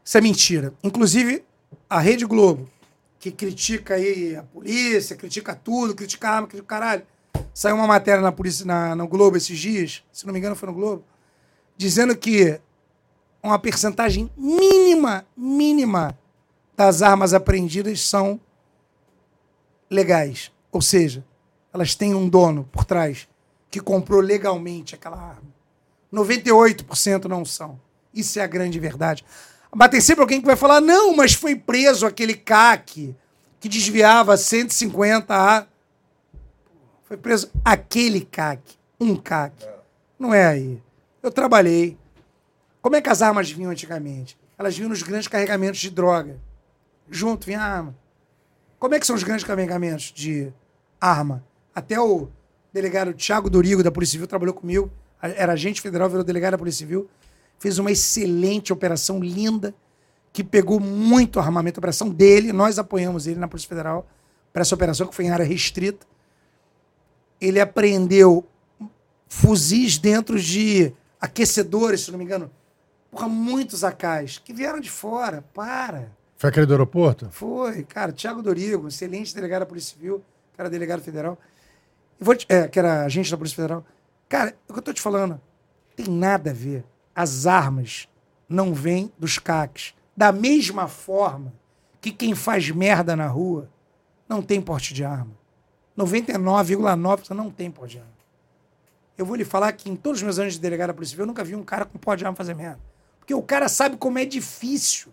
Isso 0.04 0.16
é 0.16 0.20
mentira. 0.20 0.72
Inclusive, 0.82 1.44
a 1.90 1.98
Rede 2.00 2.24
Globo, 2.24 2.68
que 3.18 3.30
critica 3.30 3.94
aí 3.94 4.36
a 4.36 4.42
polícia, 4.42 5.16
critica 5.16 5.54
tudo, 5.54 5.94
critica 5.94 6.28
a 6.28 6.34
arma, 6.36 6.46
critica 6.46 6.64
o 6.64 6.66
caralho. 6.66 7.02
Saiu 7.52 7.76
uma 7.76 7.86
matéria 7.86 8.20
na 8.20 8.32
polícia, 8.32 8.64
na, 8.64 8.94
no 8.94 9.06
Globo 9.06 9.36
esses 9.36 9.58
dias, 9.58 10.02
se 10.12 10.24
não 10.26 10.32
me 10.32 10.38
engano 10.38 10.56
foi 10.56 10.68
no 10.68 10.74
Globo, 10.74 11.04
dizendo 11.82 12.16
que 12.16 12.60
uma 13.42 13.58
percentagem 13.58 14.30
mínima, 14.36 15.26
mínima 15.36 16.16
das 16.76 17.02
armas 17.02 17.34
apreendidas 17.34 18.00
são 18.00 18.40
legais. 19.90 20.52
Ou 20.70 20.80
seja, 20.80 21.24
elas 21.74 21.96
têm 21.96 22.14
um 22.14 22.28
dono 22.28 22.68
por 22.70 22.84
trás 22.84 23.28
que 23.68 23.80
comprou 23.80 24.20
legalmente 24.20 24.94
aquela 24.94 25.16
arma. 25.16 25.52
98% 26.12 27.24
não 27.24 27.44
são. 27.44 27.80
Isso 28.14 28.38
é 28.38 28.42
a 28.42 28.46
grande 28.46 28.78
verdade. 28.78 29.24
Mas 29.74 29.90
tem 29.90 30.00
sempre 30.00 30.22
alguém 30.22 30.40
que 30.40 30.46
vai 30.46 30.56
falar: 30.56 30.80
não, 30.80 31.16
mas 31.16 31.34
foi 31.34 31.56
preso 31.56 32.06
aquele 32.06 32.34
CAC 32.34 33.16
que 33.58 33.68
desviava 33.68 34.36
150 34.36 35.34
a. 35.34 35.66
Foi 37.04 37.16
preso 37.16 37.50
aquele 37.64 38.20
CAC, 38.20 38.60
um 39.00 39.16
CAC. 39.16 39.66
Não 40.18 40.32
é 40.32 40.46
aí. 40.46 40.80
Eu 41.22 41.30
trabalhei. 41.30 41.96
Como 42.80 42.96
é 42.96 43.00
que 43.00 43.08
as 43.08 43.22
armas 43.22 43.50
vinham 43.50 43.70
antigamente? 43.70 44.36
Elas 44.58 44.76
vinham 44.76 44.88
nos 44.88 45.02
grandes 45.02 45.28
carregamentos 45.28 45.80
de 45.80 45.90
droga. 45.90 46.38
Junto 47.08 47.46
vinha 47.46 47.60
arma. 47.60 47.96
Como 48.78 48.94
é 48.94 49.00
que 49.00 49.06
são 49.06 49.14
os 49.14 49.22
grandes 49.22 49.44
carregamentos 49.44 50.12
de 50.12 50.52
arma? 51.00 51.44
Até 51.74 52.00
o 52.00 52.28
delegado 52.72 53.14
Tiago 53.14 53.48
Dorigo, 53.48 53.82
da 53.82 53.92
Polícia 53.92 54.12
Civil, 54.12 54.26
trabalhou 54.26 54.54
comigo. 54.54 54.90
Era 55.20 55.52
agente 55.52 55.80
federal, 55.80 56.08
virou 56.08 56.24
delegado 56.24 56.52
da 56.52 56.58
Polícia 56.58 56.78
Civil. 56.80 57.08
Fez 57.58 57.78
uma 57.78 57.92
excelente 57.92 58.72
operação, 58.72 59.20
linda, 59.20 59.72
que 60.32 60.42
pegou 60.42 60.80
muito 60.80 61.38
armamento. 61.38 61.78
A 61.78 61.80
operação 61.80 62.10
dele, 62.10 62.52
nós 62.52 62.78
apoiamos 62.78 63.28
ele 63.28 63.38
na 63.38 63.46
Polícia 63.46 63.68
Federal 63.68 64.08
para 64.52 64.62
essa 64.62 64.74
operação, 64.74 65.06
que 65.06 65.14
foi 65.14 65.26
em 65.26 65.30
área 65.30 65.44
restrita. 65.44 66.04
Ele 67.40 67.60
apreendeu 67.60 68.44
fuzis 69.28 69.96
dentro 69.96 70.38
de 70.38 70.92
aquecedores, 71.22 72.02
se 72.02 72.10
não 72.10 72.18
me 72.18 72.24
engano. 72.24 72.50
Porra, 73.10 73.28
muitos 73.28 73.84
acais 73.84 74.38
que 74.38 74.52
vieram 74.52 74.80
de 74.80 74.90
fora. 74.90 75.42
Para. 75.54 76.10
Foi 76.36 76.50
aquele 76.50 76.66
do 76.66 76.72
aeroporto? 76.72 77.28
Foi, 77.30 77.84
cara. 77.84 78.12
Tiago 78.12 78.42
Dorigo, 78.42 78.88
excelente 78.88 79.34
delegado 79.34 79.60
da 79.60 79.66
Polícia 79.66 79.94
Civil, 79.94 80.22
cara 80.56 80.68
delegado 80.68 81.00
federal. 81.02 81.38
Eu 82.18 82.26
vou 82.26 82.34
te- 82.34 82.46
é, 82.48 82.66
que 82.68 82.78
era 82.78 83.04
agente 83.04 83.30
da 83.30 83.36
Polícia 83.36 83.56
Federal. 83.56 83.84
Cara, 84.28 84.50
é 84.50 84.54
o 84.68 84.72
que 84.72 84.78
eu 84.78 84.82
tô 84.82 84.92
te 84.92 85.00
falando. 85.00 85.40
Tem 85.94 86.06
nada 86.08 86.50
a 86.50 86.54
ver. 86.54 86.84
As 87.14 87.46
armas 87.46 88.08
não 88.48 88.72
vêm 88.74 89.12
dos 89.18 89.38
CACs. 89.38 89.94
Da 90.16 90.32
mesma 90.32 90.88
forma 90.88 91.52
que 92.00 92.10
quem 92.10 92.34
faz 92.34 92.70
merda 92.70 93.14
na 93.14 93.26
rua 93.26 93.68
não 94.28 94.40
tem 94.42 94.60
porte 94.60 94.94
de 94.94 95.04
arma. 95.04 95.32
99,9% 95.96 97.30
não 97.30 97.50
tem 97.50 97.70
porte 97.70 97.92
de 97.92 97.98
arma. 97.98 98.11
Eu 99.22 99.26
vou 99.26 99.36
lhe 99.36 99.44
falar 99.44 99.70
que 99.70 99.88
em 99.88 99.94
todos 99.94 100.18
os 100.18 100.24
meus 100.24 100.40
anos 100.40 100.54
de 100.54 100.58
delegado 100.58 100.88
da 100.88 100.94
Polícia 100.94 101.12
Civil, 101.12 101.22
eu 101.22 101.26
nunca 101.28 101.44
vi 101.44 101.54
um 101.54 101.62
cara 101.62 101.84
com 101.84 101.96
porte 101.96 102.18
de 102.18 102.24
arma 102.24 102.34
fazer 102.36 102.56
merda. 102.56 102.80
Porque 103.20 103.32
o 103.32 103.40
cara 103.40 103.68
sabe 103.68 103.96
como 103.96 104.18
é 104.18 104.24
difícil 104.24 105.12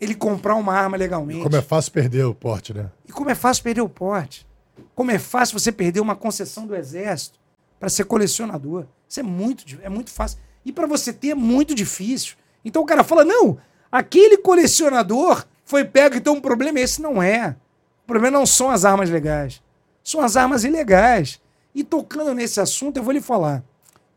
ele 0.00 0.14
comprar 0.14 0.54
uma 0.54 0.72
arma 0.72 0.96
legalmente. 0.96 1.42
Como 1.42 1.54
é 1.54 1.60
fácil 1.60 1.92
perder 1.92 2.24
o 2.24 2.34
porte, 2.34 2.72
né? 2.72 2.90
E 3.06 3.12
como 3.12 3.28
é 3.28 3.34
fácil 3.34 3.62
perder 3.62 3.82
o 3.82 3.90
porte. 3.90 4.46
Como 4.94 5.10
é 5.10 5.18
fácil 5.18 5.58
você 5.58 5.70
perder 5.70 6.00
uma 6.00 6.16
concessão 6.16 6.66
do 6.66 6.74
Exército 6.74 7.38
para 7.78 7.90
ser 7.90 8.04
colecionador. 8.04 8.86
Isso 9.06 9.20
é 9.20 9.22
muito, 9.22 9.66
é 9.82 9.88
muito 9.90 10.10
fácil. 10.10 10.38
E 10.64 10.72
para 10.72 10.86
você 10.86 11.12
ter 11.12 11.28
é 11.28 11.34
muito 11.34 11.74
difícil. 11.74 12.36
Então 12.64 12.82
o 12.82 12.86
cara 12.86 13.04
fala: 13.04 13.22
não, 13.22 13.58
aquele 13.92 14.38
colecionador 14.38 15.44
foi 15.62 15.84
pego, 15.84 16.16
então 16.16 16.38
o 16.38 16.40
problema 16.40 16.80
esse 16.80 17.02
não 17.02 17.22
é. 17.22 17.54
O 18.02 18.06
problema 18.06 18.38
não 18.38 18.46
são 18.46 18.70
as 18.70 18.86
armas 18.86 19.10
legais. 19.10 19.62
São 20.02 20.22
as 20.22 20.38
armas 20.38 20.64
ilegais. 20.64 21.38
E 21.76 21.84
tocando 21.84 22.32
nesse 22.32 22.58
assunto, 22.58 22.96
eu 22.96 23.02
vou 23.02 23.12
lhe 23.12 23.20
falar. 23.20 23.62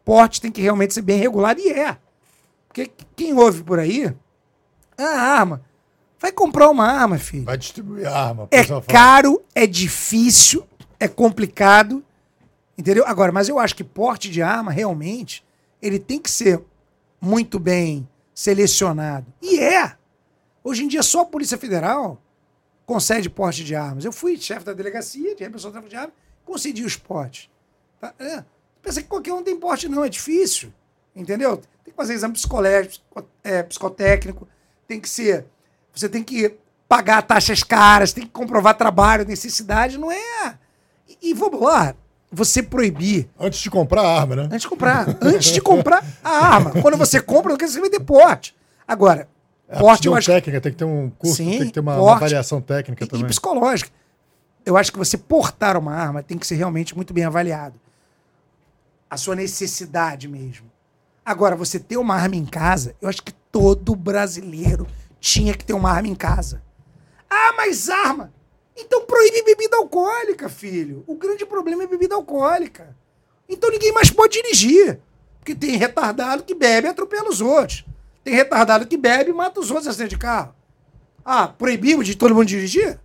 Porte 0.05 0.39
tem 0.39 0.49
que 0.49 0.61
realmente 0.61 0.93
ser 0.93 1.01
bem 1.01 1.19
regulado, 1.19 1.59
e 1.59 1.67
é. 1.69 1.97
Porque 2.69 2.89
quem 3.17 3.33
ouve 3.33 3.63
por 3.63 3.77
aí, 3.77 4.15
ah, 4.97 5.03
arma. 5.03 5.61
Vai 6.17 6.31
comprar 6.31 6.69
uma 6.69 6.85
arma, 6.85 7.17
filho. 7.17 7.43
Vai 7.43 7.57
distribuir 7.57 8.07
arma. 8.07 8.47
É 8.49 8.63
caro, 8.88 9.43
é 9.53 9.67
difícil, 9.67 10.65
é 10.97 11.09
complicado, 11.09 12.01
entendeu? 12.77 13.03
Agora, 13.05 13.29
mas 13.29 13.49
eu 13.49 13.59
acho 13.59 13.75
que 13.75 13.83
porte 13.83 14.29
de 14.29 14.41
arma, 14.41 14.71
realmente, 14.71 15.45
ele 15.81 15.99
tem 15.99 16.17
que 16.17 16.31
ser 16.31 16.63
muito 17.19 17.59
bem 17.59 18.07
selecionado. 18.33 19.25
E 19.41 19.59
é! 19.59 19.97
Hoje 20.63 20.85
em 20.85 20.88
dia, 20.88 21.03
só 21.03 21.23
a 21.23 21.25
Polícia 21.25 21.57
Federal 21.57 22.21
concede 22.85 23.29
porte 23.29 23.65
de 23.65 23.75
armas. 23.75 24.05
Eu 24.05 24.13
fui 24.13 24.38
chefe 24.38 24.65
da 24.65 24.71
delegacia 24.71 25.35
de 25.35 25.43
repressão 25.43 25.71
tráfico 25.71 25.89
de 25.89 25.97
armas, 25.97 26.13
concedi 26.49 26.83
os 26.83 26.95
portes. 26.95 27.49
Tá? 27.99 28.13
É. 28.19 28.43
Pensa 28.81 29.01
que 29.01 29.07
qualquer 29.07 29.33
um 29.33 29.43
tem 29.43 29.57
porte, 29.59 29.87
não, 29.89 30.03
é 30.03 30.09
difícil. 30.09 30.73
Entendeu? 31.15 31.57
Tem 31.83 31.91
que 31.91 31.97
fazer 31.97 32.13
exame 32.13 32.33
psicológico, 32.33 32.89
psico- 33.13 33.29
é, 33.43 33.63
psicotécnico, 33.63 34.47
tem 34.87 34.99
que 34.99 35.09
ser. 35.09 35.45
Você 35.93 36.07
tem 36.07 36.23
que 36.23 36.55
pagar 36.87 37.21
taxas 37.21 37.61
caras, 37.63 38.13
tem 38.13 38.23
que 38.23 38.29
comprovar 38.31 38.75
trabalho, 38.77 39.25
necessidade, 39.25 39.97
não 39.97 40.11
é. 40.11 40.55
E, 41.07 41.29
e 41.29 41.33
vamos 41.33 41.61
lá, 41.61 41.93
você 42.31 42.63
proibir 42.63 43.27
Antes 43.39 43.59
de 43.59 43.69
comprar 43.69 44.01
a 44.01 44.19
arma, 44.21 44.35
né? 44.35 44.43
Antes 44.43 44.61
de 44.61 44.67
comprar. 44.69 45.05
Antes 45.21 45.51
de 45.51 45.61
comprar 45.61 46.05
a 46.23 46.29
arma. 46.29 46.71
Quando 46.81 46.95
você 46.97 47.19
compra, 47.21 47.51
não 47.51 47.57
quer 47.57 47.65
dizer 47.65 47.79
que 47.81 47.85
você 47.85 47.89
vai 47.91 47.99
ter 47.99 48.05
porte. 48.05 48.55
Agora, 48.87 49.27
É, 49.67 49.77
porte 49.77 50.03
tem 50.03 50.11
eu 50.11 50.17
acho 50.17 50.27
técnica, 50.31 50.61
tem 50.61 50.71
que 50.71 50.77
ter 50.77 50.85
um 50.85 51.09
curso, 51.11 51.35
Sim, 51.37 51.49
tem 51.57 51.67
que 51.67 51.73
ter 51.73 51.79
uma, 51.79 51.93
uma 51.95 52.01
porte. 52.01 52.15
avaliação 52.17 52.61
técnica 52.61 53.03
e, 53.03 53.07
e 53.07 53.09
também. 53.09 53.27
psicológica. 53.27 53.91
Eu 54.69 54.77
acho 54.77 54.91
que 54.91 54.99
você 54.99 55.17
portar 55.17 55.75
uma 55.75 55.95
arma 55.95 56.22
tem 56.22 56.38
que 56.38 56.45
ser 56.45 56.53
realmente 56.53 56.95
muito 56.95 57.11
bem 57.11 57.23
avaliado. 57.23 57.73
A 59.09 59.17
sua 59.17 59.35
necessidade 59.35 60.27
mesmo. 60.27 60.72
Agora, 61.25 61.56
você 61.56 61.80
ter 61.80 61.98
uma 61.98 62.14
arma 62.14 62.35
em 62.35 62.45
casa, 62.45 62.95
eu 63.01 63.09
acho 63.09 63.23
que 63.23 63.31
todo 63.51 63.95
brasileiro 63.95 64.85
tinha 65.19 65.56
que 65.56 65.65
ter 65.65 65.73
uma 65.73 65.89
arma 65.89 66.07
em 66.07 66.14
casa. 66.14 66.61
Ah, 67.27 67.56
mas 67.57 67.89
arma! 67.89 68.31
Então 68.77 69.07
proíbe 69.07 69.41
bebida 69.41 69.75
alcoólica, 69.75 70.48
filho. 70.48 71.03
O 71.07 71.15
grande 71.15 71.48
problema 71.48 71.85
é 71.85 71.88
bebida 71.88 72.14
alcoólica. 72.14 72.95
Então 73.49 73.72
ninguém 73.72 73.91
mais 73.91 74.11
pode 74.11 74.39
dirigir. 74.39 74.99
Porque 75.39 75.56
tem 75.56 75.77
retardado 75.77 76.43
que 76.43 76.53
bebe 76.53 76.88
e 76.88 76.91
atropela 76.91 77.27
os 77.27 77.41
outros. 77.41 77.83
Tem 78.23 78.35
retardado 78.35 78.85
que 78.85 78.98
bebe 78.98 79.31
e 79.31 79.33
mata 79.33 79.59
os 79.59 79.72
outros 79.72 79.88
acidente 79.88 80.11
de 80.11 80.19
carro. 80.19 80.53
Ah, 81.25 81.48
proibimos 81.48 82.06
de 82.06 82.15
todo 82.15 82.35
mundo 82.35 82.45
dirigir? 82.45 82.99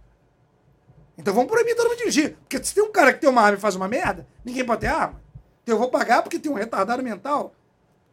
Então 1.16 1.32
vamos 1.32 1.50
proibir 1.50 1.76
todo 1.76 1.88
mundo 1.88 1.98
dirigir. 1.98 2.36
Porque 2.40 2.62
se 2.62 2.74
tem 2.74 2.82
um 2.82 2.92
cara 2.92 3.12
que 3.12 3.20
tem 3.20 3.30
uma 3.30 3.42
arma 3.42 3.56
e 3.56 3.60
faz 3.60 3.76
uma 3.76 3.88
merda, 3.88 4.26
ninguém 4.44 4.64
pode 4.64 4.80
ter 4.80 4.88
arma. 4.88 5.20
Então 5.62 5.76
eu 5.76 5.78
vou 5.78 5.88
pagar 5.88 6.22
porque 6.22 6.38
tem 6.38 6.50
um 6.50 6.56
retardado 6.56 7.02
mental, 7.02 7.54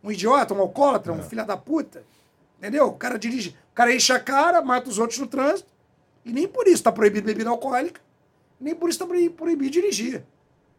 um 0.03 0.11
idiota, 0.11 0.53
um 0.53 0.59
alcoólatra, 0.59 1.11
um 1.11 1.23
filho 1.23 1.45
da 1.45 1.57
puta. 1.57 2.03
Entendeu? 2.57 2.87
O 2.87 2.93
cara 2.93 3.17
dirige, 3.17 3.55
o 3.71 3.75
cara 3.75 3.93
enche 3.93 4.13
a 4.13 4.19
cara, 4.19 4.61
mata 4.61 4.89
os 4.89 4.99
outros 4.99 5.19
no 5.19 5.27
trânsito. 5.27 5.69
E 6.23 6.31
nem 6.31 6.47
por 6.47 6.67
isso 6.67 6.75
está 6.75 6.91
proibido 6.91 7.25
bebida 7.25 7.49
alcoólica, 7.49 7.99
nem 8.59 8.75
por 8.75 8.89
isso 8.89 9.03
está 9.03 9.31
proibido 9.35 9.71
dirigir. 9.71 10.23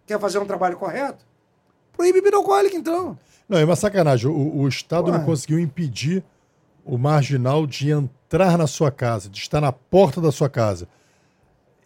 Quer 0.06 0.20
fazer 0.20 0.38
um 0.38 0.46
trabalho 0.46 0.76
correto? 0.76 1.24
Proíbe 1.92 2.20
bebida 2.20 2.36
alcoólica, 2.36 2.76
então. 2.76 3.18
Não, 3.48 3.58
é 3.58 3.64
uma 3.64 3.76
sacanagem. 3.76 4.30
O, 4.30 4.60
o 4.60 4.68
Estado 4.68 5.10
Ué. 5.10 5.18
não 5.18 5.24
conseguiu 5.24 5.58
impedir 5.58 6.24
o 6.84 6.96
marginal 6.96 7.66
de 7.66 7.90
entrar 7.90 8.56
na 8.56 8.66
sua 8.66 8.90
casa, 8.90 9.28
de 9.28 9.38
estar 9.38 9.60
na 9.60 9.72
porta 9.72 10.20
da 10.20 10.32
sua 10.32 10.48
casa. 10.48 10.88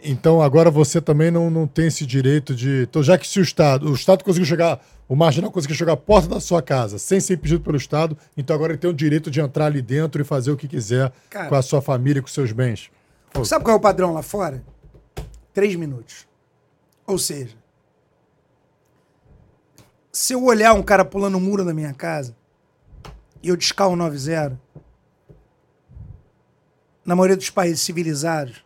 Então 0.02 0.42
agora 0.42 0.70
você 0.70 1.00
também 1.00 1.30
não, 1.30 1.50
não 1.50 1.66
tem 1.66 1.86
esse 1.86 2.04
direito 2.04 2.54
de. 2.54 2.82
Então, 2.82 3.02
já 3.02 3.16
que 3.16 3.26
se 3.26 3.40
o 3.40 3.42
Estado. 3.42 3.90
O 3.90 3.94
Estado 3.94 4.22
conseguiu 4.22 4.46
chegar. 4.46 4.80
O 5.08 5.14
marginal 5.14 5.52
conseguiu 5.52 5.76
chegar 5.76 5.92
à 5.92 5.96
porta 5.96 6.28
da 6.28 6.40
sua 6.40 6.60
casa 6.60 6.98
sem 6.98 7.20
ser 7.20 7.34
impedido 7.34 7.60
pelo 7.60 7.76
Estado, 7.76 8.18
então 8.36 8.56
agora 8.56 8.72
ele 8.72 8.78
tem 8.78 8.90
o 8.90 8.92
direito 8.92 9.30
de 9.30 9.40
entrar 9.40 9.66
ali 9.66 9.80
dentro 9.80 10.20
e 10.20 10.24
fazer 10.24 10.50
o 10.50 10.56
que 10.56 10.66
quiser 10.66 11.12
Cara. 11.30 11.48
com 11.48 11.54
a 11.54 11.62
sua 11.62 11.80
família, 11.80 12.20
com 12.20 12.26
seus 12.26 12.50
bens. 12.50 12.90
Sabe 13.44 13.64
qual 13.64 13.76
é 13.76 13.78
o 13.78 13.80
padrão 13.80 14.12
lá 14.12 14.20
fora? 14.20 14.64
Três 15.54 15.76
minutos. 15.76 16.26
Ou 17.06 17.18
seja, 17.18 17.54
se 20.10 20.32
eu 20.32 20.42
olhar 20.42 20.72
um 20.72 20.82
cara 20.82 21.04
pulando 21.04 21.36
o 21.36 21.40
muro 21.40 21.64
da 21.64 21.72
minha 21.72 21.94
casa 21.94 22.34
e 23.40 23.48
eu 23.48 23.54
discar 23.54 23.88
o 23.88 23.94
90, 23.94 24.58
na 27.04 27.14
maioria 27.14 27.36
dos 27.36 27.50
países 27.50 27.80
civilizados, 27.80 28.65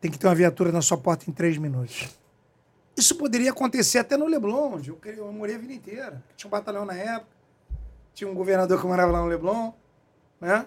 tem 0.00 0.10
que 0.10 0.18
ter 0.18 0.26
uma 0.26 0.34
viatura 0.34 0.70
na 0.70 0.82
sua 0.82 0.96
porta 0.96 1.28
em 1.28 1.32
três 1.32 1.58
minutos. 1.58 2.08
Isso 2.96 3.14
poderia 3.14 3.50
acontecer 3.50 3.98
até 3.98 4.16
no 4.16 4.26
Leblon, 4.26 4.74
onde 4.74 4.90
eu, 4.90 4.98
eu 5.04 5.32
morei 5.32 5.54
a 5.54 5.58
vida 5.58 5.72
inteira. 5.72 6.22
Tinha 6.36 6.48
um 6.48 6.50
batalhão 6.50 6.84
na 6.84 6.94
época, 6.94 7.30
tinha 8.12 8.28
um 8.28 8.34
governador 8.34 8.80
que 8.80 8.86
morava 8.86 9.12
lá 9.12 9.20
no 9.20 9.28
Leblon, 9.28 9.72
né? 10.40 10.66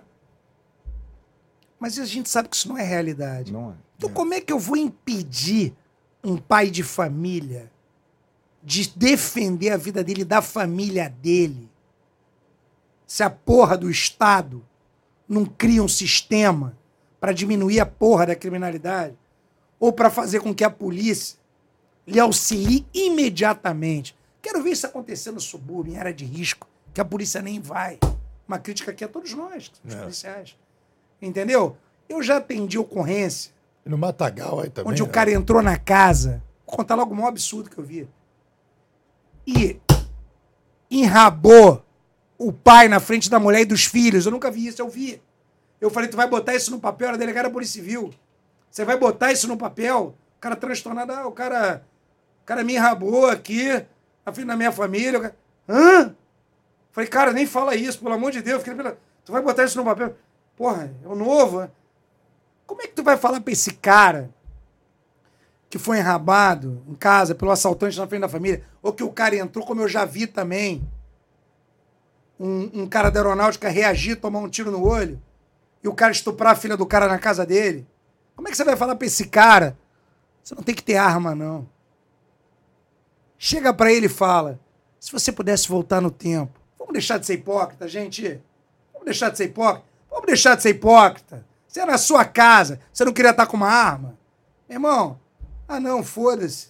Mas 1.77 1.97
a 1.99 2.05
gente 2.05 2.29
sabe 2.29 2.47
que 2.47 2.55
isso 2.55 2.69
não 2.69 2.77
é 2.77 2.83
realidade. 2.83 3.51
Não 3.51 3.71
é. 3.71 3.73
Então, 3.97 4.09
como 4.09 4.33
é 4.33 4.39
que 4.39 4.53
eu 4.53 4.59
vou 4.59 4.77
impedir 4.77 5.73
um 6.23 6.37
pai 6.37 6.69
de 6.69 6.83
família 6.83 7.71
de 8.63 8.87
defender 8.95 9.71
a 9.71 9.77
vida 9.77 10.03
dele 10.03 10.21
e 10.21 10.25
da 10.25 10.41
família 10.41 11.09
dele? 11.09 11.69
Se 13.05 13.23
a 13.23 13.29
porra 13.29 13.77
do 13.77 13.89
Estado 13.89 14.65
não 15.27 15.43
cria 15.45 15.83
um 15.83 15.87
sistema 15.87 16.77
para 17.19 17.33
diminuir 17.33 17.79
a 17.79 17.85
porra 17.85 18.27
da 18.27 18.35
criminalidade 18.35 19.17
ou 19.81 19.91
para 19.91 20.09
fazer 20.11 20.39
com 20.39 20.53
que 20.53 20.63
a 20.63 20.69
polícia 20.69 21.37
lhe 22.07 22.19
auxilie 22.19 22.85
imediatamente. 22.93 24.15
Quero 24.41 24.61
ver 24.63 24.69
isso 24.71 24.85
acontecer 24.85 25.31
no 25.31 25.39
subúrbio, 25.41 25.93
em 25.93 25.97
área 25.97 26.13
de 26.13 26.23
risco, 26.23 26.67
que 26.93 27.01
a 27.01 27.05
polícia 27.05 27.41
nem 27.41 27.59
vai. 27.59 27.97
Uma 28.47 28.59
crítica 28.59 28.91
aqui 28.91 29.03
a 29.03 29.07
todos 29.07 29.33
nós, 29.33 29.71
os 29.83 29.93
É. 29.95 29.97
policiais. 30.01 30.55
Entendeu? 31.21 31.75
Eu 32.07 32.21
já 32.21 32.37
atendi 32.37 32.77
ocorrência 32.77 33.51
E 33.85 33.89
no 33.89 33.97
Matagal 33.97 34.59
aí 34.59 34.69
também. 34.69 34.91
onde 34.91 35.01
o 35.01 35.07
né? 35.07 35.11
cara 35.11 35.31
entrou 35.31 35.61
na 35.63 35.77
casa. 35.77 36.43
Vou 36.67 36.75
contar 36.77 36.95
logo 36.95 37.11
o 37.13 37.15
maior 37.15 37.29
absurdo 37.29 37.69
que 37.69 37.77
eu 37.77 37.83
vi. 37.83 38.07
E 39.47 39.79
enrabou 40.89 41.83
o 42.37 42.51
pai 42.51 42.87
na 42.87 42.99
frente 42.99 43.29
da 43.29 43.39
mulher 43.39 43.61
e 43.61 43.65
dos 43.65 43.85
filhos. 43.85 44.25
Eu 44.25 44.31
nunca 44.31 44.51
vi 44.51 44.67
isso, 44.67 44.81
eu 44.81 44.89
vi. 44.89 45.21
Eu 45.79 45.89
falei, 45.89 46.09
tu 46.09 46.17
vai 46.17 46.27
botar 46.27 46.53
isso 46.55 46.69
no 46.71 46.79
papel? 46.79 47.09
Era 47.09 47.17
delegado 47.17 47.45
da 47.45 47.49
Polícia 47.51 47.81
Civil. 47.81 48.13
Você 48.71 48.85
vai 48.85 48.97
botar 48.97 49.31
isso 49.31 49.47
no 49.47 49.57
papel? 49.57 50.15
O 50.37 50.39
cara 50.39 50.55
transtornado, 50.55 51.11
ah, 51.11 51.27
o 51.27 51.31
cara, 51.31 51.83
o 52.41 52.45
cara 52.45 52.63
me 52.63 52.73
enrabou 52.73 53.27
aqui, 53.27 53.67
na 54.25 54.31
frente 54.31 54.47
da 54.47 54.55
minha 54.55 54.71
família. 54.71 55.35
Hã? 55.67 56.15
Falei, 56.91 57.09
cara, 57.09 57.33
nem 57.33 57.45
fala 57.45 57.75
isso, 57.75 57.99
pelo 57.99 58.13
amor 58.13 58.31
de 58.31 58.41
Deus. 58.41 58.63
Fiquei, 58.63 58.81
Tu 59.25 59.31
vai 59.31 59.41
botar 59.41 59.65
isso 59.65 59.77
no 59.77 59.85
papel? 59.85 60.15
Porra, 60.55 60.91
é 61.03 61.07
o 61.07 61.15
novo. 61.15 61.61
né? 61.61 61.69
Como 62.65 62.81
é 62.81 62.87
que 62.87 62.93
tu 62.93 63.03
vai 63.03 63.17
falar 63.17 63.41
pra 63.41 63.51
esse 63.53 63.73
cara 63.73 64.29
que 65.69 65.77
foi 65.77 65.99
enrabado 65.99 66.83
em 66.87 66.95
casa 66.95 67.33
pelo 67.33 67.51
assaltante 67.51 67.97
na 67.97 68.07
frente 68.07 68.21
da 68.21 68.29
família, 68.29 68.65
ou 68.81 68.91
que 68.91 69.03
o 69.03 69.11
cara 69.11 69.37
entrou, 69.37 69.65
como 69.65 69.81
eu 69.81 69.87
já 69.87 70.03
vi 70.03 70.27
também, 70.27 70.85
um, 72.37 72.81
um 72.81 72.87
cara 72.87 73.09
da 73.09 73.21
aeronáutica 73.21 73.69
reagir, 73.69 74.17
tomar 74.17 74.39
um 74.39 74.49
tiro 74.49 74.69
no 74.69 74.85
olho, 74.85 75.21
e 75.81 75.87
o 75.87 75.93
cara 75.93 76.11
estuprar 76.11 76.51
a 76.51 76.55
filha 76.55 76.75
do 76.75 76.85
cara 76.85 77.07
na 77.07 77.17
casa 77.17 77.45
dele? 77.45 77.87
Como 78.41 78.47
é 78.47 78.51
que 78.51 78.57
você 78.57 78.63
vai 78.63 78.75
falar 78.75 78.95
pra 78.95 79.05
esse 79.05 79.27
cara? 79.27 79.77
Você 80.43 80.55
não 80.55 80.63
tem 80.63 80.73
que 80.73 80.81
ter 80.81 80.95
arma, 80.95 81.35
não. 81.35 81.69
Chega 83.37 83.71
pra 83.71 83.93
ele 83.93 84.07
e 84.07 84.09
fala: 84.09 84.59
se 84.99 85.11
você 85.11 85.31
pudesse 85.31 85.69
voltar 85.69 86.01
no 86.01 86.09
tempo, 86.09 86.59
vamos 86.75 86.91
deixar 86.91 87.19
de 87.19 87.27
ser 87.27 87.35
hipócrita, 87.35 87.87
gente? 87.87 88.41
Vamos 88.91 89.05
deixar 89.05 89.29
de 89.29 89.37
ser 89.37 89.43
hipócrita? 89.43 89.85
Vamos 90.09 90.25
deixar 90.25 90.55
de 90.55 90.63
ser 90.63 90.69
hipócrita. 90.69 91.45
Você 91.67 91.81
é 91.81 91.85
na 91.85 91.99
sua 91.99 92.25
casa, 92.25 92.79
você 92.91 93.05
não 93.05 93.13
queria 93.13 93.29
estar 93.29 93.45
com 93.45 93.57
uma 93.57 93.69
arma? 93.69 94.17
Meu 94.67 94.77
irmão, 94.77 95.19
ah 95.67 95.79
não, 95.79 96.03
foda-se. 96.03 96.69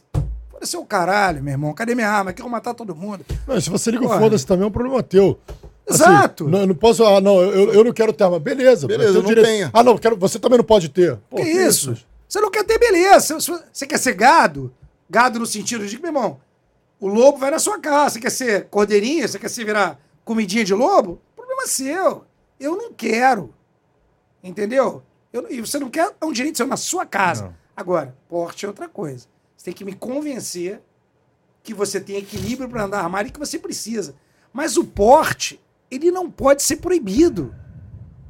Foda-se 0.49 0.75
o 0.75 0.85
caralho, 0.85 1.41
meu 1.41 1.53
irmão. 1.53 1.73
Cadê 1.73 1.95
minha 1.95 2.09
arma? 2.09 2.31
Aqui 2.31 2.41
eu 2.41 2.43
vou 2.43 2.51
matar 2.51 2.73
todo 2.73 2.93
mundo. 2.93 3.25
Mas 3.47 3.63
se 3.63 3.69
você 3.69 3.91
liga 3.91 4.05
o 4.05 4.19
foda-se 4.19 4.45
também, 4.45 4.65
é 4.65 4.67
um 4.67 4.71
problema 4.71 5.01
teu. 5.01 5.39
Assim, 5.91 6.03
Exato. 6.03 6.47
não, 6.47 6.59
eu 6.61 6.67
não 6.67 6.75
posso. 6.75 7.03
Ah, 7.05 7.21
não, 7.21 7.41
eu, 7.41 7.73
eu 7.73 7.83
não 7.83 7.93
quero 7.93 8.11
ter 8.13 8.23
arma. 8.23 8.39
Beleza, 8.39 8.87
Beleza, 8.87 9.17
eu 9.17 9.23
não 9.23 9.29
tenho 9.33 9.43
tenha. 9.43 9.69
Ah, 9.73 9.83
não, 9.83 9.97
quero, 9.97 10.17
você 10.17 10.39
também 10.39 10.57
não 10.57 10.65
pode 10.65 10.89
ter. 10.89 11.17
Pô, 11.29 11.37
que 11.37 11.43
isso? 11.43 11.95
Você 12.27 12.39
não 12.39 12.49
quer 12.49 12.63
ter 12.63 12.79
beleza. 12.79 13.39
Você, 13.39 13.59
você 13.71 13.85
quer 13.85 13.97
ser 13.97 14.13
gado? 14.13 14.73
Gado 15.09 15.39
no 15.39 15.45
sentido 15.45 15.85
de 15.85 15.95
que, 15.95 16.01
meu 16.01 16.09
irmão, 16.09 16.39
o 16.99 17.07
lobo 17.07 17.37
vai 17.37 17.51
na 17.51 17.59
sua 17.59 17.79
casa. 17.79 18.11
Você 18.11 18.19
quer 18.19 18.31
ser 18.31 18.65
cordeirinha? 18.69 19.27
Você 19.27 19.37
quer 19.37 19.49
se 19.49 19.63
virar 19.63 19.99
comidinha 20.23 20.63
de 20.63 20.73
lobo? 20.73 21.19
Problema 21.35 21.67
seu. 21.67 22.23
Eu 22.59 22.77
não 22.77 22.93
quero. 22.93 23.53
Entendeu? 24.43 25.03
Eu, 25.33 25.47
e 25.49 25.61
você 25.61 25.79
não 25.79 25.89
quer, 25.89 26.13
é 26.19 26.25
um 26.25 26.31
direito 26.31 26.57
seu 26.57 26.67
na 26.67 26.77
sua 26.77 27.05
casa. 27.05 27.45
Não. 27.45 27.55
Agora, 27.75 28.15
porte 28.29 28.65
é 28.65 28.67
outra 28.67 28.87
coisa. 28.87 29.27
Você 29.55 29.65
tem 29.65 29.73
que 29.73 29.85
me 29.85 29.93
convencer 29.93 30.81
que 31.63 31.73
você 31.73 31.99
tem 31.99 32.17
equilíbrio 32.17 32.69
para 32.69 32.83
andar 32.83 32.99
armado 32.99 33.29
e 33.29 33.31
que 33.31 33.39
você 33.39 33.59
precisa. 33.59 34.15
Mas 34.51 34.77
o 34.77 34.83
porte, 34.83 35.59
ele 35.91 36.09
não 36.09 36.31
pode 36.31 36.63
ser 36.63 36.77
proibido. 36.77 37.53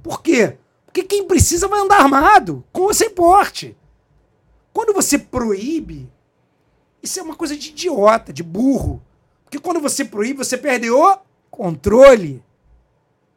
Por 0.04 0.22
quê? 0.22 0.58
Porque 0.86 1.04
quem 1.04 1.26
precisa 1.28 1.68
vai 1.68 1.80
andar 1.80 2.02
armado, 2.02 2.64
com 2.74 2.82
ou 2.82 2.94
sem 2.94 3.10
porte. 3.10 3.78
Quando 4.74 4.94
você 4.94 5.18
proíbe, 5.18 6.12
isso 7.02 7.20
é 7.20 7.24
uma 7.24 7.36
coisa 7.36 7.56
de 7.56 7.70
idiota, 7.70 8.34
de 8.34 8.42
burro. 8.44 9.02
Porque 9.44 9.60
quando 9.60 9.80
você 9.80 10.04
proíbe, 10.04 10.40
você 10.44 10.58
perde 10.58 10.90
o 10.90 11.18
controle. 11.50 12.44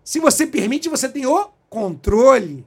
Se 0.03 0.19
você 0.19 0.47
permite, 0.47 0.89
você 0.89 1.09
tem 1.09 1.27
o 1.27 1.49
controle. 1.69 2.67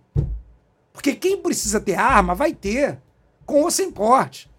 Porque 0.94 1.16
quem 1.16 1.38
precisa 1.38 1.80
ter 1.80 1.96
arma 1.96 2.34
vai 2.36 2.54
ter, 2.54 3.00
com 3.46 3.62
ou 3.64 3.72
sem 3.72 3.92
porte. 3.92 4.50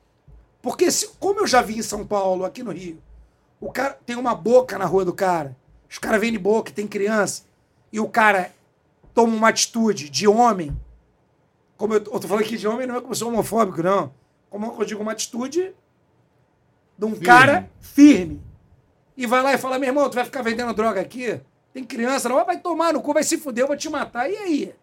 Porque, 0.62 0.90
se- 0.90 1.08
como 1.20 1.40
eu 1.40 1.46
já 1.46 1.60
vi 1.62 1.78
em 1.78 1.82
São 1.82 2.06
Paulo, 2.06 2.44
aqui 2.44 2.62
no 2.62 2.70
Rio, 2.72 3.00
o 3.60 3.70
cara 3.72 3.98
tem 4.06 4.16
uma 4.16 4.34
boca 4.34 4.78
na 4.78 4.84
rua 4.84 5.04
do 5.04 5.12
cara, 5.12 5.56
os 5.88 5.98
caras 5.98 6.20
vendem 6.20 6.38
boca, 6.38 6.70
tem 6.70 6.86
criança, 6.86 7.44
e 7.92 7.98
o 7.98 8.08
cara 8.08 8.52
toma 9.14 9.34
uma 9.34 9.48
atitude 9.48 10.08
de 10.10 10.28
homem, 10.28 10.78
como 11.76 11.94
eu, 11.94 11.98
eu 11.98 12.20
tô 12.20 12.28
falando 12.28 12.44
aqui 12.44 12.56
de 12.56 12.66
homem, 12.66 12.86
não 12.86 12.96
é 12.96 13.00
como 13.00 13.12
eu 13.12 13.16
sou 13.16 13.28
homofóbico, 13.28 13.82
não. 13.82 14.12
Como 14.50 14.76
eu 14.78 14.84
digo, 14.84 15.00
uma 15.00 15.12
atitude 15.12 15.72
de 16.98 17.04
um 17.04 17.14
cara 17.14 17.70
firme. 17.80 18.42
E 19.16 19.26
vai 19.26 19.42
lá 19.42 19.54
e 19.54 19.58
fala, 19.58 19.78
meu 19.78 19.88
irmão, 19.88 20.10
tu 20.10 20.14
vai 20.14 20.24
ficar 20.24 20.42
vendendo 20.42 20.74
droga 20.74 21.00
aqui? 21.00 21.40
Tem 21.72 21.84
criança, 21.84 22.28
não 22.28 22.44
vai 22.44 22.58
tomar 22.58 22.92
no 22.92 23.00
cu, 23.00 23.14
vai 23.14 23.22
se 23.22 23.38
fuder, 23.38 23.62
eu 23.62 23.68
vou 23.68 23.76
te 23.76 23.88
matar. 23.88 24.28
E 24.28 24.36
aí? 24.36 24.74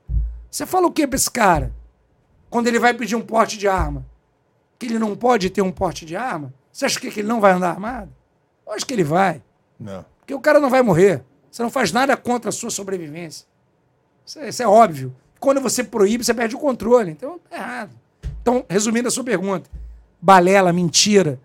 Você 0.49 0.65
fala 0.65 0.87
o 0.87 0.91
que 0.91 1.05
pra 1.05 1.17
esse 1.17 1.29
cara? 1.29 1.73
Quando 2.49 2.67
ele 2.67 2.79
vai 2.79 2.93
pedir 2.93 3.15
um 3.17 3.21
porte 3.21 3.57
de 3.57 3.67
arma? 3.67 4.05
Que 4.79 4.85
ele 4.85 4.99
não 4.99 5.15
pode 5.15 5.49
ter 5.49 5.61
um 5.61 5.71
porte 5.71 6.05
de 6.05 6.15
arma? 6.15 6.53
Você 6.71 6.85
acha 6.85 6.99
que 6.99 7.11
que 7.11 7.19
ele 7.19 7.27
não 7.27 7.41
vai 7.41 7.51
andar 7.51 7.71
armado? 7.71 8.13
Eu 8.65 8.73
acho 8.73 8.85
que 8.85 8.93
ele 8.93 9.03
vai. 9.03 9.41
Não. 9.77 10.05
Porque 10.25 10.33
o 10.33 10.39
cara 10.39 10.59
não 10.59 10.71
vai 10.71 10.81
morrer. 10.81 11.23
Você 11.51 11.61
não 11.61 11.69
faz 11.69 11.91
nada 11.91 12.17
contra 12.17 12.49
a 12.49 12.51
sua 12.51 12.71
sobrevivência. 12.71 13.45
Isso 14.25 14.39
é, 14.39 14.49
isso 14.49 14.63
é 14.63 14.67
óbvio. 14.67 15.15
Quando 15.39 15.61
você 15.61 15.83
proíbe, 15.83 16.23
você 16.25 16.33
perde 16.33 16.55
o 16.55 16.59
controle. 16.59 17.11
Então, 17.11 17.39
é 17.51 17.55
errado. 17.57 17.91
Então, 18.41 18.65
resumindo 18.67 19.07
a 19.07 19.11
sua 19.11 19.23
pergunta, 19.23 19.69
balela, 20.19 20.73
mentira, 20.73 21.39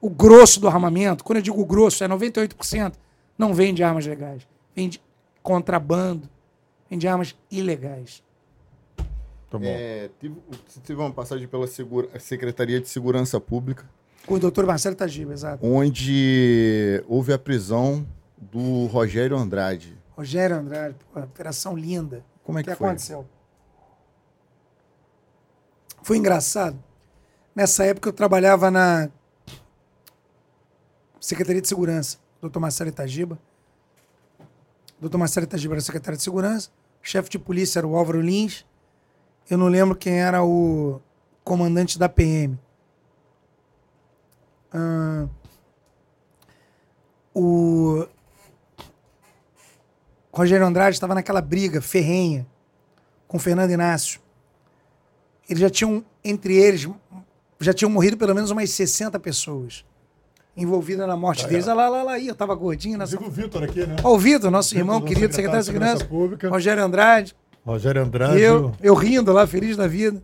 o 0.00 0.10
grosso 0.10 0.58
do 0.58 0.66
armamento, 0.66 1.22
quando 1.22 1.36
eu 1.36 1.42
digo 1.42 1.64
grosso, 1.64 2.02
é 2.02 2.08
98%, 2.08 2.94
não 3.38 3.54
vem 3.54 3.72
de 3.72 3.84
armas 3.84 4.04
legais. 4.04 4.42
Vem 4.74 4.88
de 4.88 5.00
contrabando, 5.40 6.28
vem 6.90 6.98
de 6.98 7.06
armas 7.06 7.36
ilegais. 7.50 8.22
Tá 9.48 9.58
bom. 9.58 9.64
É, 9.64 10.10
tive, 10.20 10.34
tive 10.84 11.00
uma 11.00 11.12
passagem 11.12 11.46
pela 11.46 11.66
segura- 11.68 12.08
Secretaria 12.18 12.80
de 12.80 12.88
Segurança 12.88 13.40
Pública, 13.40 13.88
Com 14.28 14.34
o 14.34 14.38
doutor 14.38 14.66
Marcelo 14.66 14.94
Tagiba, 14.94 15.32
exato. 15.32 15.64
onde 15.66 17.02
houve 17.08 17.32
a 17.32 17.38
prisão 17.38 18.06
do 18.36 18.84
Rogério 18.86 19.36
Andrade. 19.36 19.96
Rogério 20.10 20.56
Andrade, 20.56 20.96
pô, 21.12 21.20
operação 21.20 21.74
linda. 21.76 22.22
Como 22.44 22.58
é 22.58 22.60
O 22.60 22.64
que 22.64 22.70
que 22.70 22.76
foi? 22.76 22.86
aconteceu? 22.88 23.26
Foi 26.02 26.16
engraçado. 26.18 26.78
Nessa 27.54 27.84
época 27.84 28.08
eu 28.10 28.12
trabalhava 28.12 28.70
na 28.70 29.08
Secretaria 31.20 31.60
de 31.62 31.68
Segurança, 31.68 32.18
doutor 32.40 32.60
Marcelo 32.60 32.90
Itagiba. 32.90 33.38
Doutor 35.00 35.18
Marcelo 35.18 35.44
Itagiba 35.44 35.74
era 35.74 35.80
secretário 35.80 36.16
de 36.18 36.22
Segurança, 36.22 36.70
o 37.02 37.06
chefe 37.06 37.30
de 37.30 37.38
polícia 37.38 37.78
era 37.80 37.86
o 37.86 37.96
Álvaro 37.96 38.20
Lins. 38.20 38.66
Eu 39.48 39.56
não 39.56 39.68
lembro 39.68 39.96
quem 39.96 40.20
era 40.20 40.44
o 40.44 41.00
comandante 41.42 41.98
da 41.98 42.08
PM. 42.08 42.58
O 47.34 48.06
Rogério 50.32 50.66
Andrade 50.66 50.96
estava 50.96 51.14
naquela 51.14 51.40
briga 51.40 51.80
ferrenha 51.80 52.46
com 53.26 53.38
Fernando 53.38 53.70
Inácio. 53.70 54.20
Eles 55.48 55.60
já 55.60 55.70
tinham, 55.70 56.04
entre 56.24 56.56
eles, 56.56 56.88
já 57.60 57.72
tinham 57.72 57.90
morrido 57.90 58.16
pelo 58.16 58.34
menos 58.34 58.50
umas 58.50 58.70
60 58.70 59.18
pessoas 59.18 59.84
envolvidas 60.56 61.06
na 61.06 61.16
morte 61.16 61.44
Ah, 61.44 61.48
deles. 61.48 61.66
é. 61.66 61.70
Olha 61.70 61.76
lá, 61.82 61.88
lá, 61.88 62.02
lá, 62.02 62.12
aí, 62.14 62.26
eu 62.28 62.34
tava 62.34 62.54
gordinho 62.54 62.98
nessa. 62.98 63.16
O 63.20 63.30
Vitor 63.30 63.62
aqui, 63.62 63.86
né? 63.86 63.96
Ó, 64.02 64.14
o 64.14 64.18
Vitor, 64.18 64.50
nosso 64.50 64.70
Vitor, 64.70 64.80
irmão 64.80 65.00
querido, 65.00 65.32
secretário 65.32 65.64
secretário 65.64 65.64
de 65.64 65.66
Segurança, 65.66 65.98
Segurança 66.04 66.08
Pública. 66.08 66.48
Rogério 66.50 66.82
Andrade, 66.84 67.36
Rogério 67.64 68.02
Andrade. 68.02 68.40
eu, 68.40 68.72
eu 68.80 68.94
rindo 68.94 69.32
lá, 69.32 69.46
feliz 69.46 69.76
da 69.76 69.86
vida. 69.86 70.20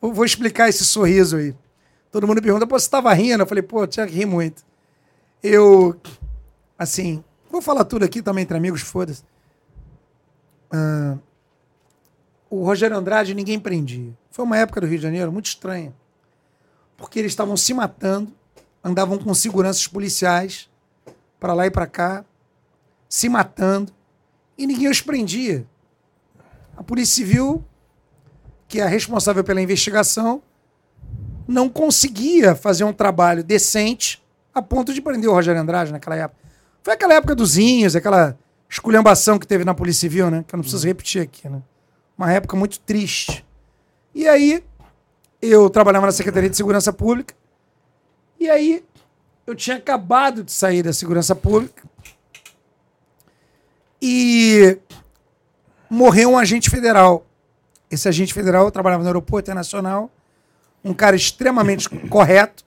Vou, 0.00 0.12
vou 0.12 0.24
explicar 0.24 0.68
esse 0.68 0.84
sorriso 0.84 1.36
aí. 1.38 1.54
Todo 2.14 2.28
mundo 2.28 2.40
pergunta, 2.40 2.64
pô, 2.64 2.78
você 2.78 2.88
tava 2.88 3.12
rindo? 3.12 3.42
Eu 3.42 3.46
falei, 3.46 3.60
pô, 3.60 3.84
tinha 3.88 4.06
que 4.06 4.12
rir 4.12 4.24
muito. 4.24 4.64
Eu, 5.42 6.00
assim, 6.78 7.24
vou 7.50 7.60
falar 7.60 7.84
tudo 7.84 8.04
aqui 8.04 8.22
também 8.22 8.44
entre 8.44 8.56
amigos, 8.56 8.82
foda-se. 8.82 9.24
Ah, 10.70 11.18
o 12.48 12.62
Rogério 12.64 12.96
Andrade 12.96 13.34
ninguém 13.34 13.58
prendia. 13.58 14.16
Foi 14.30 14.44
uma 14.44 14.56
época 14.56 14.80
do 14.80 14.86
Rio 14.86 14.98
de 14.98 15.02
Janeiro 15.02 15.32
muito 15.32 15.46
estranha. 15.46 15.92
Porque 16.96 17.18
eles 17.18 17.32
estavam 17.32 17.56
se 17.56 17.74
matando, 17.74 18.32
andavam 18.84 19.18
com 19.18 19.34
seguranças 19.34 19.88
policiais 19.88 20.70
para 21.40 21.52
lá 21.52 21.66
e 21.66 21.70
para 21.72 21.88
cá, 21.88 22.24
se 23.08 23.28
matando, 23.28 23.92
e 24.56 24.68
ninguém 24.68 24.88
os 24.88 25.00
prendia. 25.00 25.66
A 26.76 26.82
Polícia 26.84 27.16
Civil, 27.16 27.64
que 28.68 28.78
é 28.78 28.84
a 28.84 28.88
responsável 28.88 29.42
pela 29.42 29.60
investigação, 29.60 30.40
não 31.46 31.68
conseguia 31.68 32.54
fazer 32.54 32.84
um 32.84 32.92
trabalho 32.92 33.44
decente 33.44 34.22
a 34.54 34.62
ponto 34.62 34.94
de 34.94 35.00
prender 35.00 35.28
o 35.28 35.32
Rogério 35.32 35.60
Andrade 35.60 35.92
naquela 35.92 36.16
época. 36.16 36.40
Foi 36.82 36.94
aquela 36.94 37.14
época 37.14 37.34
dos 37.34 37.56
Inhos, 37.56 37.96
aquela 37.96 38.38
esculhambação 38.68 39.38
que 39.38 39.46
teve 39.46 39.64
na 39.64 39.74
Polícia 39.74 40.00
Civil, 40.00 40.30
né? 40.30 40.44
Que 40.46 40.54
eu 40.54 40.58
não 40.58 40.62
preciso 40.62 40.86
repetir 40.86 41.22
aqui, 41.22 41.48
né? 41.48 41.62
Uma 42.16 42.32
época 42.32 42.56
muito 42.56 42.78
triste. 42.80 43.44
E 44.14 44.28
aí, 44.28 44.62
eu 45.42 45.68
trabalhava 45.68 46.06
na 46.06 46.12
Secretaria 46.12 46.48
de 46.48 46.56
Segurança 46.56 46.92
Pública, 46.92 47.34
e 48.38 48.48
aí 48.48 48.84
eu 49.46 49.54
tinha 49.54 49.76
acabado 49.76 50.42
de 50.44 50.52
sair 50.52 50.82
da 50.82 50.92
Segurança 50.92 51.34
Pública, 51.34 51.82
e 54.00 54.78
morreu 55.88 56.30
um 56.30 56.38
agente 56.38 56.70
federal. 56.70 57.26
Esse 57.90 58.08
agente 58.08 58.34
federal 58.34 58.70
trabalhava 58.70 59.02
no 59.02 59.08
Aeroporto 59.08 59.48
Internacional, 59.48 60.10
um 60.84 60.92
cara 60.92 61.16
extremamente 61.16 61.88
correto, 61.88 62.64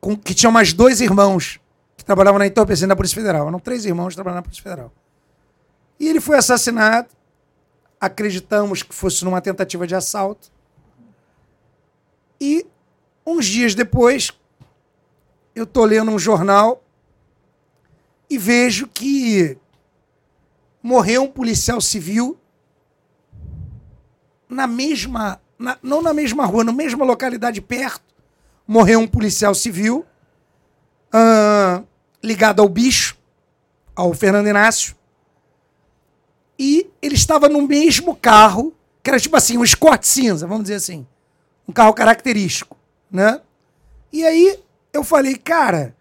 com, 0.00 0.16
que 0.16 0.32
tinha 0.32 0.50
mais 0.50 0.72
dois 0.72 1.00
irmãos 1.00 1.58
que 1.96 2.04
trabalhavam 2.04 2.38
na 2.38 2.46
entorpecente 2.46 2.88
da 2.88 2.96
Polícia 2.96 3.16
Federal. 3.16 3.48
Eram 3.48 3.58
três 3.58 3.84
irmãos 3.84 4.10
que 4.10 4.14
trabalhavam 4.14 4.38
na 4.38 4.42
Polícia 4.42 4.62
Federal. 4.62 4.92
E 5.98 6.08
ele 6.08 6.20
foi 6.20 6.36
assassinado. 6.36 7.08
Acreditamos 8.00 8.82
que 8.82 8.94
fosse 8.94 9.24
numa 9.24 9.40
tentativa 9.40 9.86
de 9.86 9.94
assalto. 9.94 10.52
E 12.40 12.64
uns 13.26 13.46
dias 13.46 13.74
depois, 13.74 14.30
eu 15.54 15.64
estou 15.64 15.84
lendo 15.84 16.10
um 16.10 16.18
jornal 16.18 16.84
e 18.30 18.38
vejo 18.38 18.86
que 18.86 19.58
morreu 20.82 21.24
um 21.24 21.30
policial 21.30 21.80
civil 21.80 22.38
na 24.48 24.66
mesma 24.66 25.40
na, 25.58 25.78
não 25.82 26.02
na 26.02 26.12
mesma 26.12 26.44
rua, 26.44 26.64
na 26.64 26.72
mesma 26.72 27.04
localidade 27.04 27.60
perto, 27.60 28.04
morreu 28.66 29.00
um 29.00 29.06
policial 29.06 29.54
civil 29.54 30.04
uh, 31.14 31.86
ligado 32.22 32.60
ao 32.60 32.68
bicho, 32.68 33.16
ao 33.94 34.12
Fernando 34.12 34.48
Inácio, 34.48 34.94
e 36.58 36.90
ele 37.02 37.14
estava 37.14 37.48
no 37.48 37.62
mesmo 37.62 38.16
carro, 38.16 38.74
que 39.02 39.10
era 39.10 39.20
tipo 39.20 39.36
assim, 39.36 39.58
um 39.58 39.64
Escort 39.64 40.04
cinza, 40.04 40.46
vamos 40.46 40.64
dizer 40.64 40.76
assim, 40.76 41.06
um 41.68 41.72
carro 41.72 41.92
característico, 41.92 42.76
né? 43.10 43.40
E 44.12 44.24
aí 44.24 44.58
eu 44.92 45.04
falei, 45.04 45.36
cara, 45.36 45.94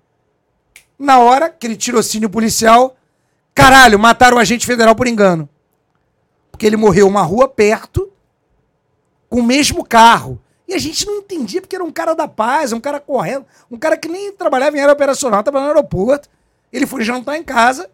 na 0.98 1.20
hora, 1.20 1.48
aquele 1.48 1.76
tirocínio 1.76 2.30
policial, 2.30 2.96
caralho, 3.54 4.00
mataram 4.00 4.38
o 4.38 4.40
agente 4.40 4.66
federal 4.66 4.96
por 4.96 5.08
engano. 5.08 5.50
Porque 6.52 6.66
ele 6.66 6.78
morreu 6.78 7.08
uma 7.08 7.22
rua 7.22 7.50
perto 7.50 8.10
com 9.30 9.40
o 9.40 9.44
mesmo 9.44 9.84
carro. 9.84 10.42
E 10.68 10.74
a 10.74 10.78
gente 10.78 11.06
não 11.06 11.18
entendia 11.18 11.62
porque 11.62 11.76
era 11.76 11.84
um 11.84 11.92
cara 11.92 12.14
da 12.16 12.28
paz, 12.28 12.74
um 12.74 12.80
cara 12.80 13.00
correndo, 13.00 13.46
um 13.70 13.78
cara 13.78 13.96
que 13.98 14.08
nem 14.08 14.32
trabalhava 14.32 14.76
em 14.78 14.82
área 14.82 14.94
operacional, 14.94 15.44
trabalhava 15.44 15.74
no 15.74 15.78
aeroporto. 15.78 16.28
Ele 16.74 16.88
foi 16.88 17.04
jantar 17.04 17.38
em 17.38 17.44
casa, 17.44 17.90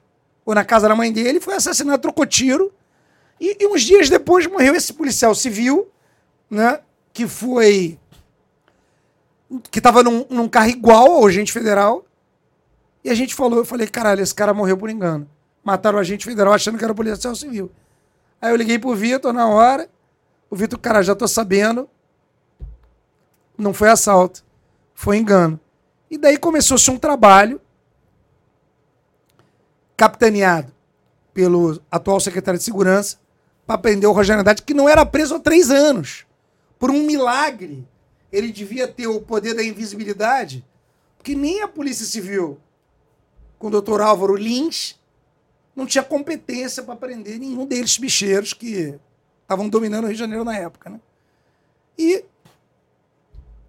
ou 0.45 0.55
na 0.55 0.63
casa 0.63 0.87
da 0.87 0.95
mãe 0.95 1.11
dele, 1.11 1.39
foi 1.39 1.55
assassinado, 1.55 2.01
trocou 2.01 2.25
tiro. 2.25 2.71
E, 3.39 3.57
e 3.59 3.67
uns 3.67 3.81
dias 3.81 4.09
depois 4.09 4.47
morreu 4.47 4.75
esse 4.75 4.93
policial 4.93 5.35
civil, 5.35 5.89
né? 6.49 6.79
Que 7.11 7.27
foi. 7.27 7.99
que 9.69 9.79
estava 9.79 10.01
num, 10.03 10.25
num 10.29 10.47
carro 10.47 10.69
igual 10.69 11.11
ao 11.11 11.27
agente 11.27 11.51
federal. 11.51 12.05
E 13.03 13.09
a 13.09 13.15
gente 13.15 13.33
falou, 13.35 13.59
eu 13.59 13.65
falei, 13.65 13.87
caralho, 13.87 14.21
esse 14.21 14.33
cara 14.33 14.53
morreu 14.53 14.77
por 14.77 14.89
engano. 14.89 15.27
Mataram 15.63 15.97
o 15.97 16.01
agente 16.01 16.25
federal 16.25 16.53
achando 16.53 16.77
que 16.77 16.83
era 16.83 16.93
policial 16.93 17.35
civil. 17.35 17.71
Aí 18.41 18.51
eu 18.51 18.55
liguei 18.55 18.79
pro 18.79 18.95
Vitor 18.95 19.33
na 19.33 19.47
hora. 19.47 19.89
O 20.51 20.55
Vitor, 20.57 20.77
cara, 20.77 21.01
já 21.01 21.15
tô 21.15 21.29
sabendo. 21.29 21.89
Não 23.57 23.73
foi 23.73 23.89
assalto, 23.89 24.43
foi 24.93 25.17
engano. 25.17 25.57
E 26.09 26.17
daí 26.17 26.37
começou-se 26.37 26.91
um 26.91 26.97
trabalho 26.97 27.61
capitaneado 29.95 30.73
pelo 31.33 31.81
atual 31.89 32.19
secretário 32.19 32.57
de 32.57 32.65
Segurança 32.65 33.17
para 33.65 33.77
prender 33.77 34.09
o 34.09 34.11
Rogério 34.11 34.41
Andrade, 34.41 34.63
que 34.63 34.73
não 34.73 34.89
era 34.89 35.05
preso 35.05 35.35
há 35.35 35.39
três 35.39 35.71
anos. 35.71 36.25
Por 36.77 36.91
um 36.91 37.03
milagre. 37.03 37.87
Ele 38.29 38.51
devia 38.51 38.89
ter 38.89 39.07
o 39.07 39.21
poder 39.21 39.53
da 39.53 39.63
invisibilidade, 39.63 40.65
porque 41.17 41.35
nem 41.35 41.61
a 41.61 41.67
Polícia 41.67 42.05
Civil, 42.05 42.57
com 43.57 43.67
o 43.67 43.71
doutor 43.71 44.01
Álvaro 44.01 44.35
Lins, 44.35 44.99
não 45.75 45.85
tinha 45.85 46.03
competência 46.03 46.83
para 46.83 46.95
prender 46.95 47.39
nenhum 47.39 47.65
deles 47.65 47.97
bicheiros 47.97 48.53
que 48.53 48.97
estavam 49.51 49.67
dominando 49.67 50.05
o 50.05 50.07
Rio 50.07 50.15
de 50.15 50.19
Janeiro 50.19 50.43
na 50.45 50.57
época, 50.57 50.89
né? 50.89 50.99
E 51.97 52.23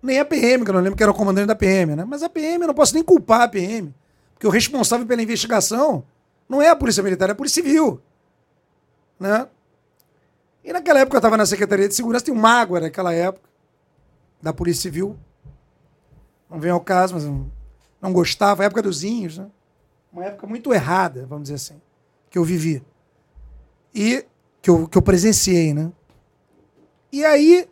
nem 0.03 0.21
a 0.21 0.25
PM, 0.25 0.65
que 0.65 0.71
eu 0.71 0.75
não 0.75 0.81
lembro 0.81 0.97
que 0.97 1.03
era 1.03 1.13
o 1.13 1.15
comandante 1.15 1.47
da 1.47 1.55
PM, 1.55 1.97
né? 1.97 2.05
Mas 2.05 2.23
a 2.23 2.29
PM, 2.29 2.63
eu 2.63 2.69
não 2.69 2.75
posso 2.75 2.95
nem 2.95 3.03
culpar 3.03 3.43
a 3.43 3.49
PM, 3.49 3.93
porque 4.35 4.47
o 4.47 4.51
responsável 4.51 5.07
pela 5.07 5.23
investigação 5.23 6.05
não 6.49 6.63
é 6.63 6.69
a 6.69 6.77
Polícia 6.77 7.03
Militar, 7.03 7.29
é 7.29 7.33
a 7.33 7.35
Polícia 7.35 7.63
Civil, 7.63 8.01
né? 9.19 9.49
E 10.65 10.73
naquela 10.73 11.01
época 11.01 11.17
eu 11.17 11.19
estava 11.19 11.37
na 11.37 11.47
Secretaria 11.47 11.89
de 11.89 11.95
Segurança, 11.95 12.25
tem 12.25 12.35
um 12.35 12.39
mago 12.39 12.79
naquela 12.79 13.13
época, 13.13 13.49
da 14.41 14.53
Polícia 14.53 14.83
Civil. 14.83 15.17
Não 16.49 16.61
vem 16.61 16.71
ao 16.71 16.81
caso, 16.81 17.15
mas 17.15 17.25
não, 17.25 17.51
não 18.01 18.13
gostava, 18.13 18.63
a 18.63 18.67
época 18.67 18.83
dos 18.83 19.03
Inhos, 19.03 19.39
né? 19.39 19.47
Uma 20.13 20.25
época 20.27 20.47
muito 20.47 20.73
errada, 20.73 21.27
vamos 21.27 21.45
dizer 21.45 21.55
assim, 21.55 21.81
que 22.31 22.39
eu 22.39 22.45
vivi. 22.45 22.85
E 23.95 24.25
que 24.63 24.71
eu, 24.71 24.87
que 24.87 24.97
eu 24.97 25.03
presenciei, 25.03 25.75
né? 25.75 25.91
E 27.11 27.25
aí 27.25 27.69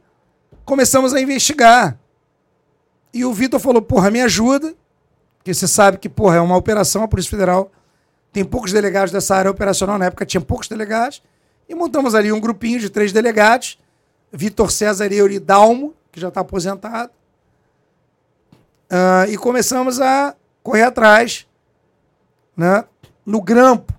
começamos 0.65 1.15
a 1.15 1.20
investigar. 1.20 1.97
E 3.15 3.25
o 3.25 3.33
Vitor 3.33 3.60
falou, 3.60 3.81
porra, 3.81 4.10
me 4.10 4.20
ajuda, 4.20 4.75
porque 5.39 5.55
você 5.55 5.67
sabe 5.67 5.99
que, 5.99 6.09
porra, 6.09 6.36
é 6.36 6.41
uma 6.41 6.57
operação, 6.57 7.02
a 7.02 7.09
Polícia 7.09 7.31
Federal 7.31 7.70
tem 8.33 8.44
poucos 8.44 8.73
delegados 8.73 9.10
dessa 9.10 9.35
área 9.35 9.51
operacional, 9.51 9.99
na 9.99 10.07
época 10.07 10.27
tinha 10.27 10.41
poucos 10.41 10.69
delegados, 10.69 11.23
e 11.69 11.75
montamos 11.75 12.15
ali 12.15 12.31
um 12.33 12.41
grupinho 12.41 12.78
de 12.78 12.91
três 12.91 13.12
delegados, 13.12 13.78
Vitor 14.33 14.70
César 14.70 15.12
Euri 15.12 15.39
Dalmo, 15.39 15.94
que 16.12 16.20
já 16.20 16.28
está 16.28 16.41
aposentado, 16.41 17.10
uh, 18.91 19.28
e 19.28 19.36
começamos 19.36 20.01
a 20.01 20.36
correr 20.62 20.83
atrás, 20.83 21.47
né, 22.57 22.85
no 23.25 23.41
Grampo. 23.41 23.93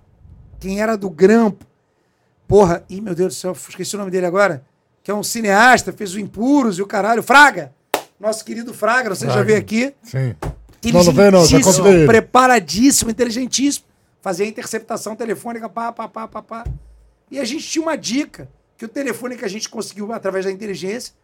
Quem 0.58 0.80
era 0.80 0.96
do 0.96 1.10
Grampo 1.10 1.66
Porra, 2.52 2.84
ih, 2.86 3.00
meu 3.00 3.14
Deus 3.14 3.34
do 3.34 3.38
céu, 3.38 3.52
esqueci 3.52 3.96
o 3.96 3.98
nome 3.98 4.10
dele 4.10 4.26
agora. 4.26 4.62
Que 5.02 5.10
é 5.10 5.14
um 5.14 5.22
cineasta, 5.22 5.90
fez 5.90 6.14
o 6.14 6.20
Impuros 6.20 6.78
e 6.78 6.82
o 6.82 6.86
caralho. 6.86 7.22
Fraga! 7.22 7.72
Nosso 8.20 8.44
querido 8.44 8.74
Fraga, 8.74 9.08
você 9.08 9.24
Fraga. 9.24 9.38
já 9.38 9.42
veio 9.42 9.58
aqui. 9.58 9.94
Sim. 10.02 10.36
Não, 10.92 11.02
não 11.02 11.30
não, 11.30 12.06
Preparadíssimo, 12.06 13.10
inteligentíssimo. 13.10 13.86
Fazia 14.20 14.44
interceptação 14.44 15.16
telefônica, 15.16 15.66
pá, 15.66 15.90
pá, 15.92 16.06
pá, 16.06 16.28
pá, 16.28 16.42
pá. 16.42 16.64
E 17.30 17.40
a 17.40 17.44
gente 17.46 17.66
tinha 17.66 17.82
uma 17.82 17.96
dica, 17.96 18.46
que 18.76 18.84
o 18.84 18.88
telefone 18.88 19.34
que 19.34 19.46
a 19.46 19.48
gente 19.48 19.66
conseguiu 19.70 20.12
através 20.12 20.44
da 20.44 20.50
inteligência, 20.52 21.14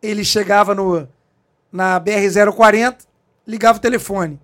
ele 0.00 0.24
chegava 0.24 0.74
no, 0.74 1.06
na 1.70 2.00
BR-040, 2.00 3.00
ligava 3.46 3.76
o 3.76 3.82
telefone. 3.82 4.40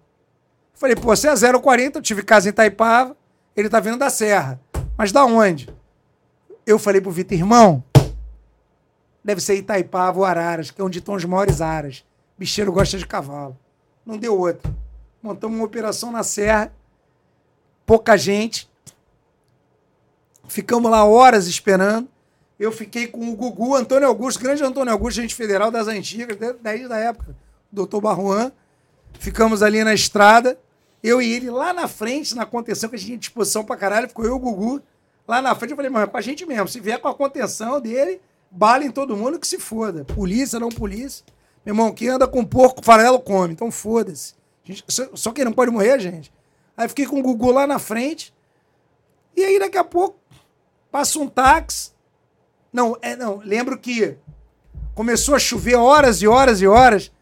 Falei, 0.74 0.96
pô, 0.96 1.16
você 1.16 1.28
é 1.28 1.34
040, 1.34 1.98
eu 1.98 2.02
tive 2.02 2.22
casa 2.22 2.46
em 2.50 2.52
Taipava, 2.52 3.16
ele 3.56 3.70
tá 3.70 3.80
vindo 3.80 3.96
da 3.96 4.10
Serra. 4.10 4.60
Mas 4.96 5.12
da 5.12 5.24
onde? 5.24 5.68
Eu 6.66 6.78
falei 6.78 7.00
pro 7.00 7.10
Vitor, 7.10 7.36
irmão, 7.36 7.82
deve 9.24 9.40
ser 9.40 9.56
Itaipava 9.56 10.18
ou 10.18 10.24
Araras, 10.24 10.70
que 10.70 10.80
é 10.80 10.84
onde 10.84 10.98
estão 10.98 11.14
os 11.14 11.24
maiores 11.24 11.60
aras. 11.60 12.04
Bicheiro 12.38 12.72
gosta 12.72 12.98
de 12.98 13.06
cavalo. 13.06 13.56
Não 14.04 14.16
deu 14.16 14.38
outra. 14.38 14.72
Montamos 15.22 15.56
uma 15.56 15.64
operação 15.64 16.10
na 16.10 16.22
Serra, 16.22 16.72
pouca 17.86 18.16
gente. 18.16 18.68
Ficamos 20.48 20.90
lá 20.90 21.04
horas 21.04 21.46
esperando. 21.46 22.08
Eu 22.58 22.70
fiquei 22.70 23.06
com 23.06 23.30
o 23.30 23.36
Gugu, 23.36 23.74
Antônio 23.74 24.06
Augusto, 24.06 24.42
grande 24.42 24.62
Antônio 24.62 24.92
Augusto, 24.92 25.20
gente 25.20 25.34
federal 25.34 25.70
das 25.70 25.88
antigas, 25.88 26.36
desde 26.60 26.92
a 26.92 26.96
época, 26.96 27.36
doutor 27.70 28.00
Barruan. 28.00 28.52
Ficamos 29.18 29.62
ali 29.62 29.82
na 29.82 29.94
estrada, 29.94 30.58
eu 31.02 31.20
e 31.20 31.32
ele 31.32 31.50
lá 31.50 31.72
na 31.72 31.88
frente, 31.88 32.34
na 32.34 32.46
contenção, 32.46 32.88
que 32.88 32.96
a 32.96 32.98
gente 32.98 33.08
tinha 33.08 33.18
disposição 33.18 33.64
pra 33.64 33.76
caralho, 33.76 34.08
ficou 34.08 34.24
eu 34.24 34.32
e 34.32 34.34
o 34.34 34.38
Gugu 34.38 34.82
Lá 35.26 35.40
na 35.40 35.54
frente 35.54 35.70
eu 35.70 35.76
falei, 35.76 35.90
mano, 35.90 36.04
é 36.04 36.08
com 36.08 36.16
a 36.16 36.20
gente 36.20 36.44
mesmo. 36.44 36.68
Se 36.68 36.80
vier 36.80 36.98
com 36.98 37.08
a 37.08 37.14
contenção 37.14 37.80
dele, 37.80 38.20
bala 38.50 38.84
em 38.84 38.90
todo 38.90 39.16
mundo 39.16 39.38
que 39.38 39.46
se 39.46 39.58
foda. 39.58 40.04
Polícia, 40.04 40.58
não 40.58 40.68
polícia. 40.68 41.24
Meu 41.64 41.74
irmão, 41.74 41.92
quem 41.92 42.08
anda 42.08 42.26
com 42.26 42.44
porco, 42.44 42.84
farelo 42.84 43.20
come. 43.20 43.52
Então 43.52 43.70
foda-se. 43.70 44.34
Só 45.14 45.32
quem 45.32 45.44
não 45.44 45.52
pode 45.52 45.70
morrer, 45.70 45.98
gente. 46.00 46.32
Aí 46.76 46.88
fiquei 46.88 47.06
com 47.06 47.20
o 47.20 47.22
Gugu 47.22 47.52
lá 47.52 47.66
na 47.66 47.78
frente. 47.78 48.34
E 49.36 49.44
aí 49.44 49.58
daqui 49.58 49.78
a 49.78 49.84
pouco 49.84 50.18
passa 50.90 51.18
um 51.18 51.28
táxi. 51.28 51.92
Não, 52.72 52.96
é, 53.00 53.14
não. 53.14 53.38
Lembro 53.44 53.78
que 53.78 54.16
começou 54.94 55.34
a 55.34 55.38
chover 55.38 55.76
horas 55.76 56.20
e 56.20 56.26
horas 56.26 56.60
e 56.60 56.66
horas. 56.66 57.12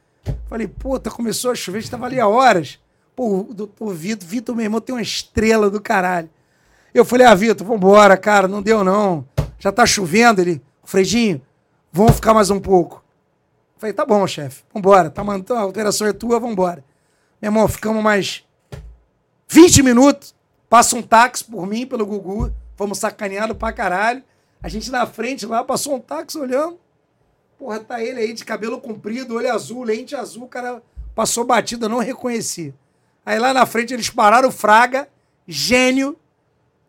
Falei, 0.48 0.66
puta, 0.66 1.10
começou 1.10 1.50
a 1.50 1.54
chover, 1.54 1.78
a 1.78 1.80
gente 1.80 1.90
tava 1.90 2.06
ali 2.06 2.18
há 2.18 2.26
horas. 2.26 2.78
O 3.22 3.52
doutor 3.52 3.92
Vitor, 3.92 4.26
Vitor, 4.26 4.56
meu 4.56 4.64
irmão, 4.64 4.80
tem 4.80 4.94
uma 4.94 5.02
estrela 5.02 5.68
do 5.68 5.78
caralho. 5.78 6.30
Eu 6.94 7.04
falei, 7.04 7.26
ah, 7.26 7.34
Vitor, 7.34 7.66
vambora, 7.66 8.16
cara, 8.16 8.48
não 8.48 8.62
deu 8.62 8.82
não. 8.82 9.28
Já 9.58 9.70
tá 9.70 9.84
chovendo. 9.84 10.40
Ele, 10.40 10.62
Fredinho, 10.84 11.42
vamos 11.92 12.14
ficar 12.14 12.32
mais 12.32 12.48
um 12.48 12.58
pouco. 12.58 13.04
Falei, 13.76 13.92
tá 13.92 14.06
bom, 14.06 14.26
chefe, 14.26 14.62
vambora. 14.72 15.10
Tá 15.10 15.22
mandando, 15.22 15.52
a 15.52 15.60
alteração 15.60 16.06
é 16.06 16.14
tua, 16.14 16.40
vambora. 16.40 16.82
Meu 17.42 17.50
irmão, 17.50 17.68
ficamos 17.68 18.02
mais 18.02 18.42
20 19.50 19.82
minutos. 19.82 20.34
Passa 20.66 20.96
um 20.96 21.02
táxi 21.02 21.44
por 21.44 21.66
mim, 21.66 21.86
pelo 21.86 22.06
Gugu. 22.06 22.50
Fomos 22.74 22.96
sacaneados 22.96 23.54
pra 23.54 23.70
caralho. 23.70 24.24
A 24.62 24.68
gente 24.70 24.90
na 24.90 25.04
frente 25.04 25.44
lá, 25.44 25.62
passou 25.62 25.94
um 25.94 26.00
táxi 26.00 26.38
olhando. 26.38 26.80
Porra, 27.58 27.80
tá 27.80 28.02
ele 28.02 28.18
aí 28.18 28.32
de 28.32 28.46
cabelo 28.46 28.80
comprido, 28.80 29.34
olho 29.34 29.52
azul, 29.52 29.82
lente 29.82 30.16
azul. 30.16 30.44
O 30.44 30.48
cara 30.48 30.82
passou 31.14 31.44
batido, 31.44 31.84
eu 31.84 31.90
não 31.90 31.98
reconheci. 31.98 32.72
Aí 33.24 33.38
lá 33.38 33.52
na 33.52 33.66
frente 33.66 33.94
eles 33.94 34.10
pararam 34.10 34.48
o 34.48 34.52
Fraga, 34.52 35.08
gênio. 35.46 36.16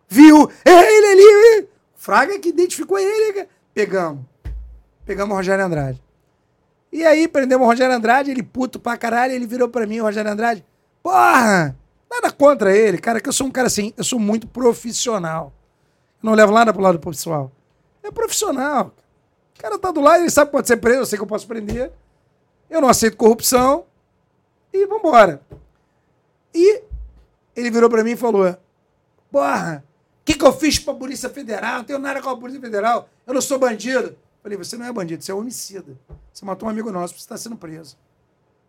Viu? 0.08 0.52
É 0.66 0.72
ele 0.72 1.08
ali. 1.08 1.68
Fraga 1.96 2.40
que 2.40 2.50
identificou 2.50 2.98
ele. 2.98 3.48
Pegamos. 3.74 4.26
Pegamos 5.06 5.34
o 5.34 5.38
Rogério 5.38 5.66
Andrade. 5.66 6.02
E 6.92 7.06
aí 7.06 7.28
prendemos 7.28 7.66
o 7.66 7.70
Rogério 7.70 7.96
Andrade, 7.96 8.32
ele 8.32 8.44
puto 8.44 8.80
pra 8.80 8.98
caralho, 8.98 9.34
ele 9.34 9.48
virou 9.48 9.70
pra 9.70 9.88
mim, 9.88 10.02
o 10.02 10.04
Rogério 10.04 10.30
Andrade. 10.30 10.66
Porra! 11.02 11.76
Nada 12.10 12.32
contra 12.32 12.76
ele, 12.76 12.98
cara, 12.98 13.22
que 13.22 13.30
eu 13.30 13.34
sou 13.34 13.48
um 13.48 13.52
cara 13.52 13.68
assim, 13.68 13.94
eu 13.96 14.04
sou 14.04 14.20
muito 14.20 14.46
profissional. 14.46 15.54
Não 16.22 16.34
levo 16.34 16.52
nada 16.52 16.74
pro 16.74 16.82
lado 16.82 17.00
pessoal. 17.00 17.50
É 18.04 18.12
profissional. 18.12 18.94
O 19.58 19.62
cara 19.62 19.80
tá 19.80 19.92
do 19.92 20.02
lado, 20.02 20.22
ele 20.22 20.30
sabe 20.30 20.50
que 20.50 20.52
pode 20.52 20.68
ser 20.68 20.78
preso, 20.78 21.00
eu 21.00 21.06
sei 21.06 21.18
que 21.18 21.24
eu 21.24 21.28
posso 21.28 21.48
prender. 21.48 21.92
Eu 22.70 22.82
não 22.82 22.90
aceito 22.90 23.16
corrupção. 23.16 23.86
E 24.74 24.86
vambora. 24.86 25.42
E 26.54 26.84
ele 27.56 27.72
virou 27.72 27.90
pra 27.90 28.04
mim 28.04 28.12
e 28.12 28.18
falou: 28.18 28.56
Porra, 29.32 29.84
o 30.22 30.26
que, 30.26 30.36
que 30.36 30.46
eu 30.46 30.54
fiz 30.54 30.78
pra 30.78 30.94
Polícia 30.94 31.30
Federal? 31.30 31.80
Não 31.80 31.84
tenho 31.84 32.00
nada 32.00 32.22
com 32.22 32.30
a 32.30 32.38
Polícia 32.38 32.62
Federal. 32.62 33.10
Eu 33.26 33.34
não 33.34 33.42
sou 33.42 33.58
bandido. 33.58 34.16
Falei, 34.44 34.58
você 34.58 34.76
não 34.76 34.86
é 34.86 34.92
bandido, 34.92 35.24
você 35.24 35.32
é 35.32 35.36
homicida. 35.36 35.98
Você 36.34 36.44
matou 36.44 36.68
um 36.68 36.72
amigo 36.72 36.92
nosso, 36.92 37.14
você 37.14 37.20
está 37.20 37.38
sendo 37.38 37.56
preso. 37.56 37.96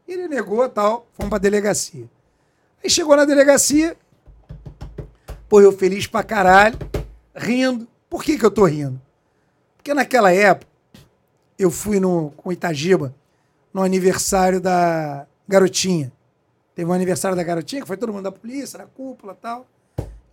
E 0.06 0.12
ele 0.12 0.28
negou 0.28 0.68
tal, 0.68 1.06
fomos 1.12 1.30
pra 1.30 1.38
delegacia. 1.38 2.08
Aí 2.82 2.90
chegou 2.90 3.16
na 3.16 3.24
delegacia, 3.24 3.96
pô, 5.48 5.60
eu 5.60 5.72
feliz 5.72 6.06
pra 6.06 6.22
caralho, 6.22 6.76
rindo. 7.34 7.88
Por 8.10 8.22
que, 8.22 8.38
que 8.38 8.44
eu 8.44 8.50
tô 8.50 8.66
rindo? 8.66 9.00
Porque 9.76 9.94
naquela 9.94 10.32
época, 10.32 10.70
eu 11.58 11.70
fui 11.70 11.98
no, 11.98 12.30
com 12.32 12.52
Itagiba 12.52 13.14
no 13.72 13.82
aniversário 13.82 14.60
da 14.60 15.26
garotinha. 15.48 16.12
Teve 16.74 16.90
um 16.90 16.94
aniversário 16.94 17.36
da 17.36 17.42
garotinha, 17.42 17.82
que 17.82 17.88
foi 17.88 17.96
todo 17.96 18.12
mundo 18.12 18.24
da 18.24 18.32
polícia, 18.32 18.78
na 18.78 18.86
cúpula 18.86 19.34
tal. 19.34 19.66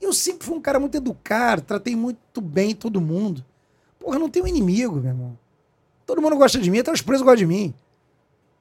E 0.01 0.05
eu 0.05 0.13
sempre 0.13 0.45
fui 0.45 0.55
um 0.55 0.61
cara 0.61 0.79
muito 0.79 0.95
educado, 0.95 1.61
tratei 1.61 1.95
muito 1.95 2.39
bem 2.39 2.73
todo 2.73 3.01
mundo. 3.01 3.43
Porra, 3.99 4.17
não 4.17 4.29
tenho 4.29 4.47
inimigo, 4.47 4.95
meu 4.95 5.11
irmão. 5.11 5.37
Todo 6.05 6.21
mundo 6.21 6.37
gosta 6.37 6.57
de 6.57 6.71
mim, 6.71 6.79
até 6.79 6.91
os 6.91 7.01
presos 7.01 7.23
gostam 7.23 7.37
de 7.37 7.45
mim. 7.45 7.73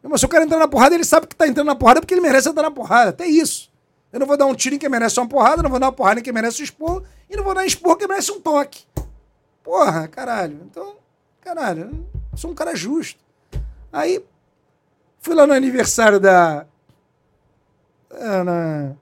Mas 0.02 0.20
se 0.20 0.26
o 0.26 0.28
cara 0.28 0.44
entrar 0.44 0.58
na 0.58 0.68
porrada, 0.68 0.94
ele 0.94 1.04
sabe 1.04 1.26
que 1.26 1.36
tá 1.36 1.46
entrando 1.46 1.66
na 1.66 1.74
porrada 1.74 2.00
porque 2.00 2.14
ele 2.14 2.20
merece 2.20 2.48
entrar 2.48 2.62
na 2.62 2.70
porrada. 2.70 3.10
Até 3.10 3.26
isso. 3.26 3.70
Eu 4.12 4.20
não 4.20 4.26
vou 4.26 4.36
dar 4.36 4.46
um 4.46 4.54
tiro 4.54 4.74
em 4.74 4.78
quem 4.78 4.88
merece 4.88 5.18
uma 5.20 5.28
porrada, 5.28 5.62
não 5.62 5.70
vou 5.70 5.78
dar 5.78 5.86
uma 5.86 5.92
porrada 5.92 6.20
em 6.20 6.22
quem 6.22 6.32
merece 6.32 6.62
um 6.62 6.64
expor, 6.64 7.02
e 7.28 7.36
não 7.36 7.44
vou 7.44 7.54
dar 7.54 7.60
um 7.60 7.64
expor 7.64 7.96
quem 7.96 8.08
merece 8.08 8.32
um 8.32 8.40
toque. 8.40 8.84
Porra, 9.62 10.08
caralho. 10.08 10.60
Então, 10.64 10.96
caralho, 11.40 12.06
eu 12.32 12.38
sou 12.38 12.50
um 12.50 12.54
cara 12.54 12.74
justo. 12.74 13.20
Aí, 13.92 14.24
fui 15.20 15.34
lá 15.34 15.46
no 15.46 15.52
aniversário 15.52 16.18
da. 16.18 16.66
Na, 18.10 18.96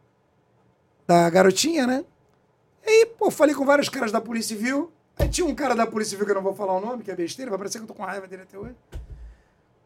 da 1.06 1.30
garotinha, 1.30 1.86
né? 1.86 2.04
Aí, 2.86 3.06
pô, 3.18 3.30
falei 3.30 3.54
com 3.54 3.64
vários 3.64 3.88
caras 3.88 4.12
da 4.12 4.20
Polícia 4.20 4.56
Civil. 4.56 4.92
Aí 5.18 5.28
tinha 5.28 5.46
um 5.46 5.54
cara 5.54 5.74
da 5.74 5.86
Polícia 5.86 6.10
Civil 6.10 6.26
que 6.26 6.32
eu 6.32 6.36
não 6.36 6.42
vou 6.42 6.54
falar 6.54 6.74
o 6.76 6.80
nome, 6.80 7.02
que 7.02 7.10
é 7.10 7.16
besteira, 7.16 7.50
vai 7.50 7.58
parecer 7.58 7.78
que 7.78 7.84
eu 7.84 7.88
tô 7.88 7.94
com 7.94 8.02
raiva 8.02 8.26
dele 8.28 8.42
até 8.42 8.58
hoje. 8.58 8.76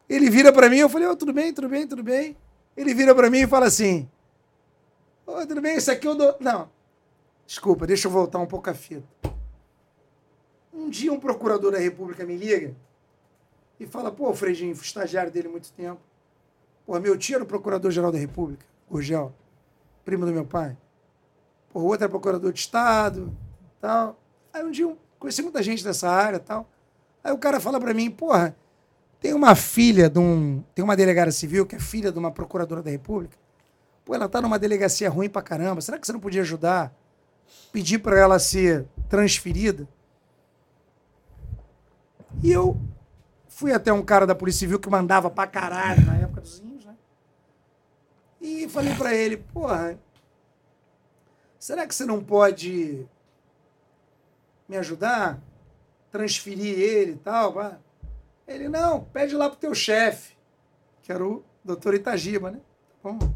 Ele 0.09 0.29
vira 0.29 0.53
para 0.53 0.69
mim, 0.69 0.79
eu 0.79 0.89
falei, 0.89 1.07
oh, 1.07 1.15
tudo 1.15 1.33
bem, 1.33 1.53
tudo 1.53 1.69
bem, 1.69 1.87
tudo 1.87 2.03
bem. 2.03 2.37
Ele 2.77 2.93
vira 2.93 3.15
para 3.15 3.31
mim 3.31 3.39
e 3.41 3.47
fala 3.47 3.67
assim, 3.67 4.09
oh, 5.25 5.47
tudo 5.47 5.61
bem, 5.61 5.77
esse 5.77 5.91
aqui 5.91 6.07
eu 6.09 6.17
dou... 6.17 6.37
Não, 6.41 6.69
desculpa, 7.47 7.87
deixa 7.87 8.09
eu 8.09 8.13
voltar 8.13 8.39
um 8.39 8.47
pouco 8.47 8.69
a 8.69 8.75
fita. 8.75 9.07
Um 10.73 10.91
dia 10.91 11.13
um 11.13 11.21
procurador 11.21 11.73
da 11.73 11.79
República 11.79 12.25
me 12.25 12.37
liga 12.37 12.75
e 13.79 13.87
fala, 13.87 14.11
pô, 14.11 14.35
Fredinho, 14.35 14.75
fui 14.75 14.85
estagiário 14.85 15.31
dele 15.31 15.49
muito 15.49 15.73
tempo. 15.73 16.01
Pô, 16.85 16.99
meu 16.99 17.17
tio 17.17 17.37
era 17.37 17.45
o 17.45 17.47
procurador-geral 17.47 18.11
da 18.11 18.19
República, 18.19 18.67
Gurgel, 18.91 19.33
primo 20.05 20.27
do 20.27 20.33
meu 20.33 20.45
pai. 20.45 20.77
O 21.73 21.81
outro 21.81 22.05
era 22.05 22.09
procurador 22.09 22.53
de 22.53 22.59
Estado, 22.59 23.33
tal. 23.81 24.19
Aí 24.53 24.65
um 24.65 24.71
dia 24.71 24.89
um 24.89 24.97
Conheci 25.21 25.43
muita 25.43 25.63
gente 25.63 25.85
dessa 25.85 26.09
área 26.09 26.41
tal. 26.41 26.67
Aí 27.23 27.31
o 27.31 27.37
cara 27.37 27.61
fala 27.61 27.79
para 27.79 27.93
mim, 27.93 28.11
porra, 28.11 28.57
tem 29.21 29.35
uma 29.35 29.55
filha 29.55 30.09
de 30.09 30.19
um. 30.19 30.65
Tem 30.75 30.83
uma 30.83 30.97
delegada 30.97 31.31
civil 31.31 31.67
que 31.67 31.77
é 31.77 31.79
filha 31.79 32.11
de 32.11 32.19
uma 32.19 32.33
procuradora 32.33 32.83
da 32.83 32.91
República. 32.91 33.37
Pô, 34.03 34.15
ela 34.15 34.31
tá 34.31 34.41
numa 34.41 34.59
delegacia 34.59 35.11
ruim 35.11 35.29
pra 35.29 35.43
caramba. 35.43 35.83
Será 35.83 35.99
que 35.99 36.07
você 36.07 36.13
não 36.13 36.21
podia 36.21 36.41
ajudar? 36.41 36.91
Pedir 37.71 37.99
para 37.99 38.19
ela 38.19 38.39
ser 38.39 38.87
transferida? 39.11 39.87
E 42.43 42.51
eu 42.51 42.81
fui 43.47 43.75
até 43.75 43.93
um 43.93 44.03
cara 44.03 44.27
da 44.27 44.35
Polícia 44.35 44.61
Civil 44.61 44.81
que 44.81 44.89
mandava 44.89 45.29
pra 45.29 45.47
caralho 45.47 46.07
na 46.07 46.17
época 46.17 46.41
dos? 46.41 46.63
E 48.41 48.69
falei 48.69 48.95
para 48.95 49.15
ele, 49.15 49.37
porra, 49.37 49.99
será 51.59 51.87
que 51.87 51.95
você 51.95 52.07
não 52.07 52.25
pode 52.25 53.07
me 54.67 54.77
ajudar? 54.79 55.39
Transferir 56.11 56.79
ele 56.79 57.13
e 57.13 57.17
tal? 57.17 57.55
Ele, 58.49 58.69
não, 58.69 59.05
pede 59.05 59.37
lá 59.37 59.49
pro 59.49 59.59
teu 59.59 59.75
chefe, 59.75 60.37
que 61.03 61.13
era 61.13 61.25
o 61.25 61.45
doutor 61.63 61.95
Itagiba, 61.95 62.51
né? 62.51 62.61
Tá 63.03 63.13
bom. 63.13 63.33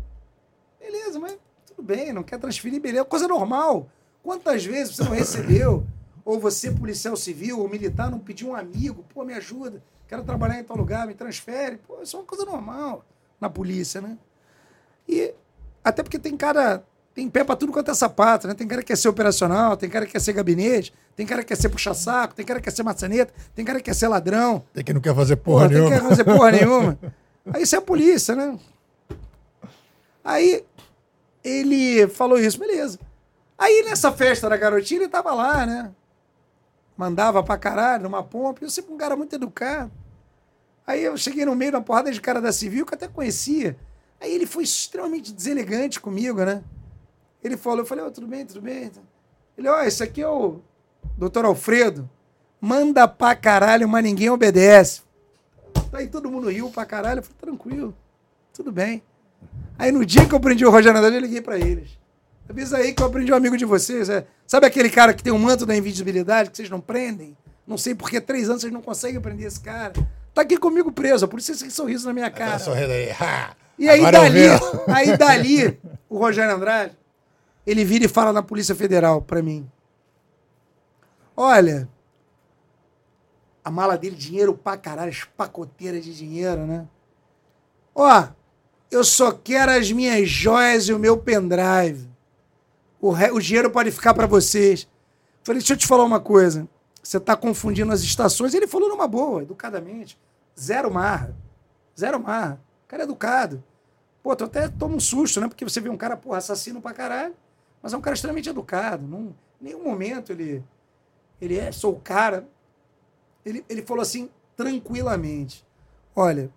Beleza, 0.80 1.18
mas 1.18 1.38
tudo 1.66 1.82
bem, 1.82 2.12
não 2.12 2.22
quer 2.22 2.38
transferir, 2.38 2.80
beleza, 2.80 3.04
coisa 3.04 3.28
normal. 3.28 3.88
Quantas 4.22 4.64
vezes 4.64 4.96
você 4.96 5.04
não 5.04 5.12
recebeu? 5.12 5.86
Ou 6.24 6.40
você, 6.40 6.70
policial 6.70 7.14
civil 7.14 7.60
ou 7.60 7.68
militar, 7.68 8.10
não 8.10 8.18
pediu 8.18 8.48
um 8.48 8.54
amigo, 8.54 9.04
pô, 9.12 9.22
me 9.24 9.34
ajuda, 9.34 9.82
quero 10.08 10.24
trabalhar 10.24 10.58
em 10.58 10.64
tal 10.64 10.76
lugar, 10.76 11.06
me 11.06 11.14
transfere. 11.14 11.76
Pô, 11.76 12.00
isso 12.00 12.16
é 12.16 12.20
uma 12.20 12.26
coisa 12.26 12.46
normal 12.46 13.04
na 13.38 13.50
polícia, 13.50 14.00
né? 14.00 14.18
E 15.08 15.32
até 15.82 16.02
porque 16.02 16.18
tem 16.18 16.36
cara, 16.36 16.82
tem 17.14 17.28
pé 17.28 17.44
pra 17.44 17.54
tudo 17.56 17.72
quanto 17.72 17.90
é 17.90 17.94
sapato, 17.94 18.48
né? 18.48 18.54
Tem 18.54 18.66
cara 18.66 18.82
que 18.82 18.88
quer 18.88 18.96
ser 18.96 19.08
operacional, 19.08 19.76
tem 19.76 19.88
cara 19.90 20.06
que 20.06 20.12
quer 20.12 20.20
ser 20.20 20.32
gabinete, 20.32 20.92
tem 21.14 21.26
cara 21.26 21.42
que 21.42 21.48
quer 21.48 21.56
ser 21.56 21.68
puxa-saco, 21.68 22.34
tem 22.34 22.44
cara 22.44 22.58
que 22.60 22.64
quer 22.64 22.70
ser 22.74 22.82
maçaneta, 22.82 23.32
tem 23.54 23.64
cara 23.64 23.78
que 23.78 23.84
quer 23.84 23.94
ser 23.94 24.08
ladrão. 24.08 24.64
Tem 24.72 24.82
que 24.84 24.92
não 24.92 25.00
quer 25.00 25.14
fazer 25.14 25.36
porra, 25.36 25.68
Tem 25.68 25.76
nenhuma. 25.78 25.90
que 25.90 25.96
não 26.02 26.02
quer 26.02 26.08
fazer 26.16 26.24
porra 26.24 26.50
nenhuma. 26.52 26.98
Aí 27.52 27.62
isso 27.62 27.74
é 27.74 27.78
a 27.78 27.82
polícia, 27.82 28.34
né? 28.34 28.58
Aí 30.24 30.64
ele 31.42 32.08
falou 32.08 32.38
isso, 32.38 32.58
beleza. 32.58 32.98
Aí 33.58 33.82
nessa 33.84 34.10
festa 34.10 34.48
da 34.48 34.56
garotinha 34.56 35.00
ele 35.00 35.08
tava 35.08 35.32
lá, 35.34 35.66
né? 35.66 35.90
Mandava 36.96 37.42
pra 37.42 37.58
caralho, 37.58 38.04
numa 38.04 38.22
pompa. 38.22 38.64
Eu 38.64 38.70
sempre 38.70 38.92
um 38.92 38.96
cara 38.96 39.16
muito 39.16 39.34
educado. 39.34 39.90
Aí 40.86 41.02
eu 41.02 41.16
cheguei 41.16 41.44
no 41.44 41.54
meio 41.54 41.72
de 41.72 41.76
uma 41.76 41.82
porrada 41.82 42.10
de 42.10 42.20
cara 42.20 42.40
da 42.40 42.52
civil 42.52 42.86
que 42.86 42.94
eu 42.94 42.96
até 42.96 43.08
conhecia. 43.08 43.76
Aí 44.24 44.34
ele 44.34 44.46
foi 44.46 44.64
extremamente 44.64 45.34
deselegante 45.34 46.00
comigo, 46.00 46.42
né? 46.46 46.62
Ele 47.42 47.58
falou, 47.58 47.80
eu 47.80 47.84
falei, 47.84 48.02
oh, 48.06 48.10
tudo 48.10 48.26
bem, 48.26 48.46
tudo 48.46 48.62
bem. 48.62 48.90
Ele, 49.56 49.68
ó, 49.68 49.80
oh, 49.80 49.82
esse 49.82 50.02
aqui 50.02 50.22
é 50.22 50.26
o 50.26 50.60
doutor 51.14 51.44
Alfredo. 51.44 52.08
Manda 52.58 53.06
pra 53.06 53.36
caralho, 53.36 53.86
mas 53.86 54.02
ninguém 54.02 54.30
obedece. 54.30 55.02
Aí 55.92 56.08
todo 56.08 56.30
mundo 56.30 56.48
riu 56.48 56.70
pra 56.70 56.86
caralho. 56.86 57.18
Eu 57.18 57.22
falei, 57.22 57.36
tranquilo, 57.38 57.94
tudo 58.54 58.72
bem. 58.72 59.02
Aí 59.78 59.92
no 59.92 60.06
dia 60.06 60.26
que 60.26 60.32
eu 60.32 60.38
aprendi 60.38 60.64
o 60.64 60.70
Rogério 60.70 60.96
Andrade, 60.96 61.16
eu 61.16 61.20
liguei 61.20 61.42
pra 61.42 61.58
eles. 61.58 61.90
Avisa 62.48 62.78
aí 62.78 62.94
que 62.94 63.02
eu 63.02 63.06
aprendi 63.06 63.30
um 63.30 63.36
amigo 63.36 63.58
de 63.58 63.66
vocês. 63.66 64.08
É. 64.08 64.26
Sabe 64.46 64.66
aquele 64.66 64.88
cara 64.88 65.12
que 65.12 65.22
tem 65.22 65.34
um 65.34 65.38
manto 65.38 65.66
da 65.66 65.76
invisibilidade 65.76 66.48
que 66.48 66.56
vocês 66.56 66.70
não 66.70 66.80
prendem? 66.80 67.36
Não 67.66 67.76
sei 67.76 67.94
por 67.94 68.08
que 68.08 68.18
três 68.22 68.48
anos 68.48 68.62
vocês 68.62 68.72
não 68.72 68.80
conseguem 68.80 69.20
prender 69.20 69.46
esse 69.46 69.60
cara. 69.60 69.92
Tá 70.32 70.40
aqui 70.40 70.56
comigo 70.56 70.90
preso, 70.90 71.28
por 71.28 71.38
isso 71.38 71.52
esse 71.52 71.70
sorriso 71.70 72.06
na 72.06 72.14
minha 72.14 72.30
cara. 72.30 72.52
Tá 72.52 72.58
sorrindo 72.58 72.90
aí. 72.90 73.10
Ha! 73.20 73.63
E 73.78 73.88
aí 73.88 74.00
Agora 74.00 74.20
dali, 74.20 74.40
aí 74.88 75.16
dali, 75.16 75.80
o 76.08 76.18
Rogério 76.18 76.54
Andrade, 76.54 76.96
ele 77.66 77.84
vira 77.84 78.04
e 78.04 78.08
fala 78.08 78.32
na 78.32 78.42
Polícia 78.42 78.74
Federal 78.74 79.20
pra 79.22 79.42
mim. 79.42 79.68
Olha, 81.36 81.88
a 83.64 83.70
mala 83.70 83.96
dele, 83.98 84.14
dinheiro 84.16 84.54
pra 84.54 84.76
caralho, 84.76 85.10
as 85.10 85.24
pacoteiras 85.24 86.04
de 86.04 86.14
dinheiro, 86.14 86.66
né? 86.66 86.86
Ó, 87.94 88.28
eu 88.90 89.02
só 89.02 89.32
quero 89.32 89.72
as 89.72 89.90
minhas 89.90 90.28
joias 90.28 90.88
e 90.88 90.92
o 90.92 90.98
meu 90.98 91.16
pendrive. 91.18 92.08
O, 93.00 93.10
re- 93.10 93.30
o 93.32 93.40
dinheiro 93.40 93.70
pode 93.70 93.90
ficar 93.90 94.14
pra 94.14 94.26
vocês. 94.26 94.86
Falei, 95.42 95.60
deixa 95.60 95.72
eu 95.74 95.76
te 95.76 95.86
falar 95.86 96.04
uma 96.04 96.20
coisa. 96.20 96.68
você 97.02 97.18
tá 97.18 97.36
confundindo 97.36 97.92
as 97.92 98.02
estações. 98.02 98.54
Ele 98.54 98.66
falou 98.66 98.88
numa 98.88 99.06
boa, 99.08 99.42
educadamente. 99.42 100.18
Zero 100.58 100.90
marra. 100.92 101.34
Zero 101.98 102.20
marra. 102.20 102.60
O 102.84 102.88
cara 102.88 103.02
é 103.02 103.04
educado. 103.04 103.62
Pô, 104.22 104.34
tu 104.34 104.44
até 104.44 104.68
toma 104.68 104.96
um 104.96 105.00
susto, 105.00 105.40
né? 105.40 105.48
Porque 105.48 105.64
você 105.64 105.80
vê 105.80 105.88
um 105.88 105.96
cara, 105.96 106.16
porra, 106.16 106.38
assassino 106.38 106.80
pra 106.80 106.94
caralho, 106.94 107.34
mas 107.82 107.92
é 107.92 107.96
um 107.96 108.00
cara 108.00 108.14
extremamente 108.14 108.48
educado. 108.48 109.04
Em 109.04 109.34
nenhum 109.60 109.84
momento 109.84 110.32
ele, 110.32 110.64
ele 111.40 111.58
é, 111.58 111.70
sou 111.70 111.92
o 111.92 112.00
cara. 112.00 112.48
Ele, 113.44 113.64
ele 113.68 113.82
falou 113.82 114.00
assim, 114.00 114.30
tranquilamente: 114.56 115.66
Olha, 116.16 116.50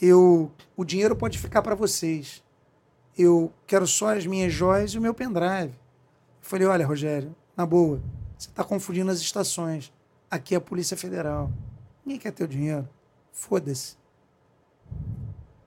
eu, 0.00 0.50
o 0.76 0.84
dinheiro 0.84 1.16
pode 1.16 1.38
ficar 1.38 1.62
para 1.62 1.74
vocês. 1.74 2.42
Eu 3.16 3.52
quero 3.66 3.86
só 3.86 4.14
as 4.14 4.26
minhas 4.26 4.52
joias 4.52 4.92
e 4.92 4.98
o 4.98 5.00
meu 5.00 5.14
pendrive. 5.14 5.72
Eu 5.72 6.42
falei: 6.42 6.66
Olha, 6.66 6.86
Rogério, 6.86 7.34
na 7.56 7.64
boa, 7.64 8.00
você 8.36 8.48
está 8.48 8.64
confundindo 8.64 9.10
as 9.10 9.20
estações. 9.20 9.92
Aqui 10.30 10.54
é 10.54 10.58
a 10.58 10.60
Polícia 10.60 10.96
Federal. 10.96 11.50
Ninguém 12.04 12.20
quer 12.20 12.32
teu 12.32 12.46
dinheiro. 12.46 12.88
Foda-se. 13.32 14.01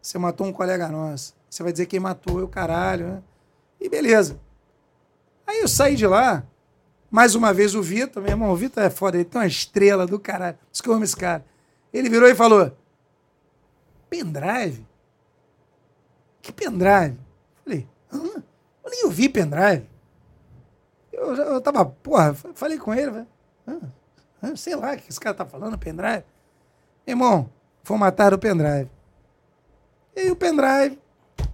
Você 0.06 0.20
matou 0.20 0.46
um 0.46 0.54
colega 0.54 0.88
nosso. 0.88 1.36
Você 1.50 1.64
vai 1.64 1.72
dizer 1.72 1.88
quem 1.88 2.00
matou, 2.00 2.40
eu 2.40 2.48
caralho, 2.48 3.08
né? 3.08 3.24
E 3.82 3.90
beleza. 3.90 4.40
Aí 5.48 5.62
eu 5.62 5.68
saí 5.68 5.96
de 5.96 6.06
lá, 6.06 6.46
mais 7.10 7.34
uma 7.34 7.52
vez 7.52 7.74
o 7.74 7.82
Vitor, 7.82 8.22
meu 8.22 8.32
irmão, 8.32 8.52
o 8.52 8.56
Vitor 8.56 8.84
é 8.84 8.90
foda, 8.92 9.18
ele 9.18 9.26
tem 9.26 9.42
uma 9.42 9.48
estrela 9.48 10.06
do 10.06 10.20
caralho. 10.20 10.60
Isso 10.72 10.84
que 10.84 10.90
eu 10.90 10.94
amo 10.94 11.04
esse 11.04 11.16
cara. 11.16 11.44
Ele 11.92 12.08
virou 12.08 12.30
e 12.30 12.36
falou: 12.36 12.72
pendrive? 14.08 14.86
Que 16.40 16.52
pendrive? 16.52 17.18
Falei, 17.64 17.88
Hã? 18.14 18.44
eu 18.84 18.92
nem 18.92 19.06
ouvi 19.06 19.28
pendrive. 19.28 19.90
Eu, 21.12 21.36
eu 21.36 21.62
tava, 21.62 21.84
porra, 21.84 22.36
falei 22.54 22.78
com 22.78 22.94
ele, 22.94 23.26
falei, 24.40 24.56
sei 24.56 24.76
lá 24.76 24.94
o 24.94 24.98
que 24.98 25.10
esse 25.10 25.20
cara 25.20 25.36
tá 25.36 25.48
falando, 25.48 25.80
pendrive. 25.80 26.24
Irmão, 27.08 27.50
foi 27.82 27.98
matar 27.98 28.32
o 28.32 28.38
pendrive. 28.38 28.94
E 30.16 30.22
aí 30.22 30.32
o 30.32 30.36
pendrive 30.36 30.98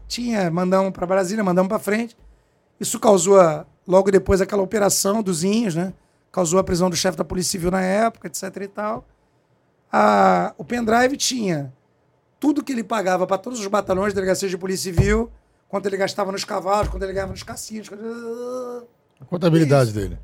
tinha, 0.07 0.51
mandamos 0.51 0.91
para 0.91 1.07
Brasília, 1.07 1.43
mandamos 1.43 1.69
para 1.69 1.79
frente. 1.79 2.15
Isso 2.79 2.99
causou, 2.99 3.39
a, 3.39 3.65
logo 3.87 4.11
depois, 4.11 4.41
aquela 4.41 4.61
operação 4.61 5.23
dos 5.23 5.43
Inhos, 5.43 5.75
né? 5.75 5.93
Causou 6.31 6.59
a 6.59 6.63
prisão 6.63 6.89
do 6.89 6.95
chefe 6.95 7.17
da 7.17 7.23
Polícia 7.23 7.51
Civil 7.51 7.71
na 7.71 7.81
época, 7.81 8.27
etc 8.27 8.55
e 8.61 8.67
tal. 8.67 9.05
A, 9.91 10.53
o 10.57 10.63
pendrive 10.63 11.17
tinha 11.17 11.73
tudo 12.39 12.63
que 12.63 12.71
ele 12.71 12.83
pagava 12.83 13.27
para 13.27 13.37
todos 13.37 13.59
os 13.59 13.67
batalhões 13.67 14.09
de 14.09 14.15
delegacias 14.15 14.49
de 14.49 14.57
Polícia 14.57 14.91
Civil, 14.91 15.31
quanto 15.67 15.85
ele 15.85 15.97
gastava 15.97 16.31
nos 16.31 16.43
cavalos, 16.43 16.89
quanto 16.89 17.03
ele 17.03 17.13
ganhava 17.13 17.31
nos 17.31 17.43
cassinos. 17.43 17.89
A 19.19 19.25
contabilidade 19.25 19.91
dele. 19.91 20.17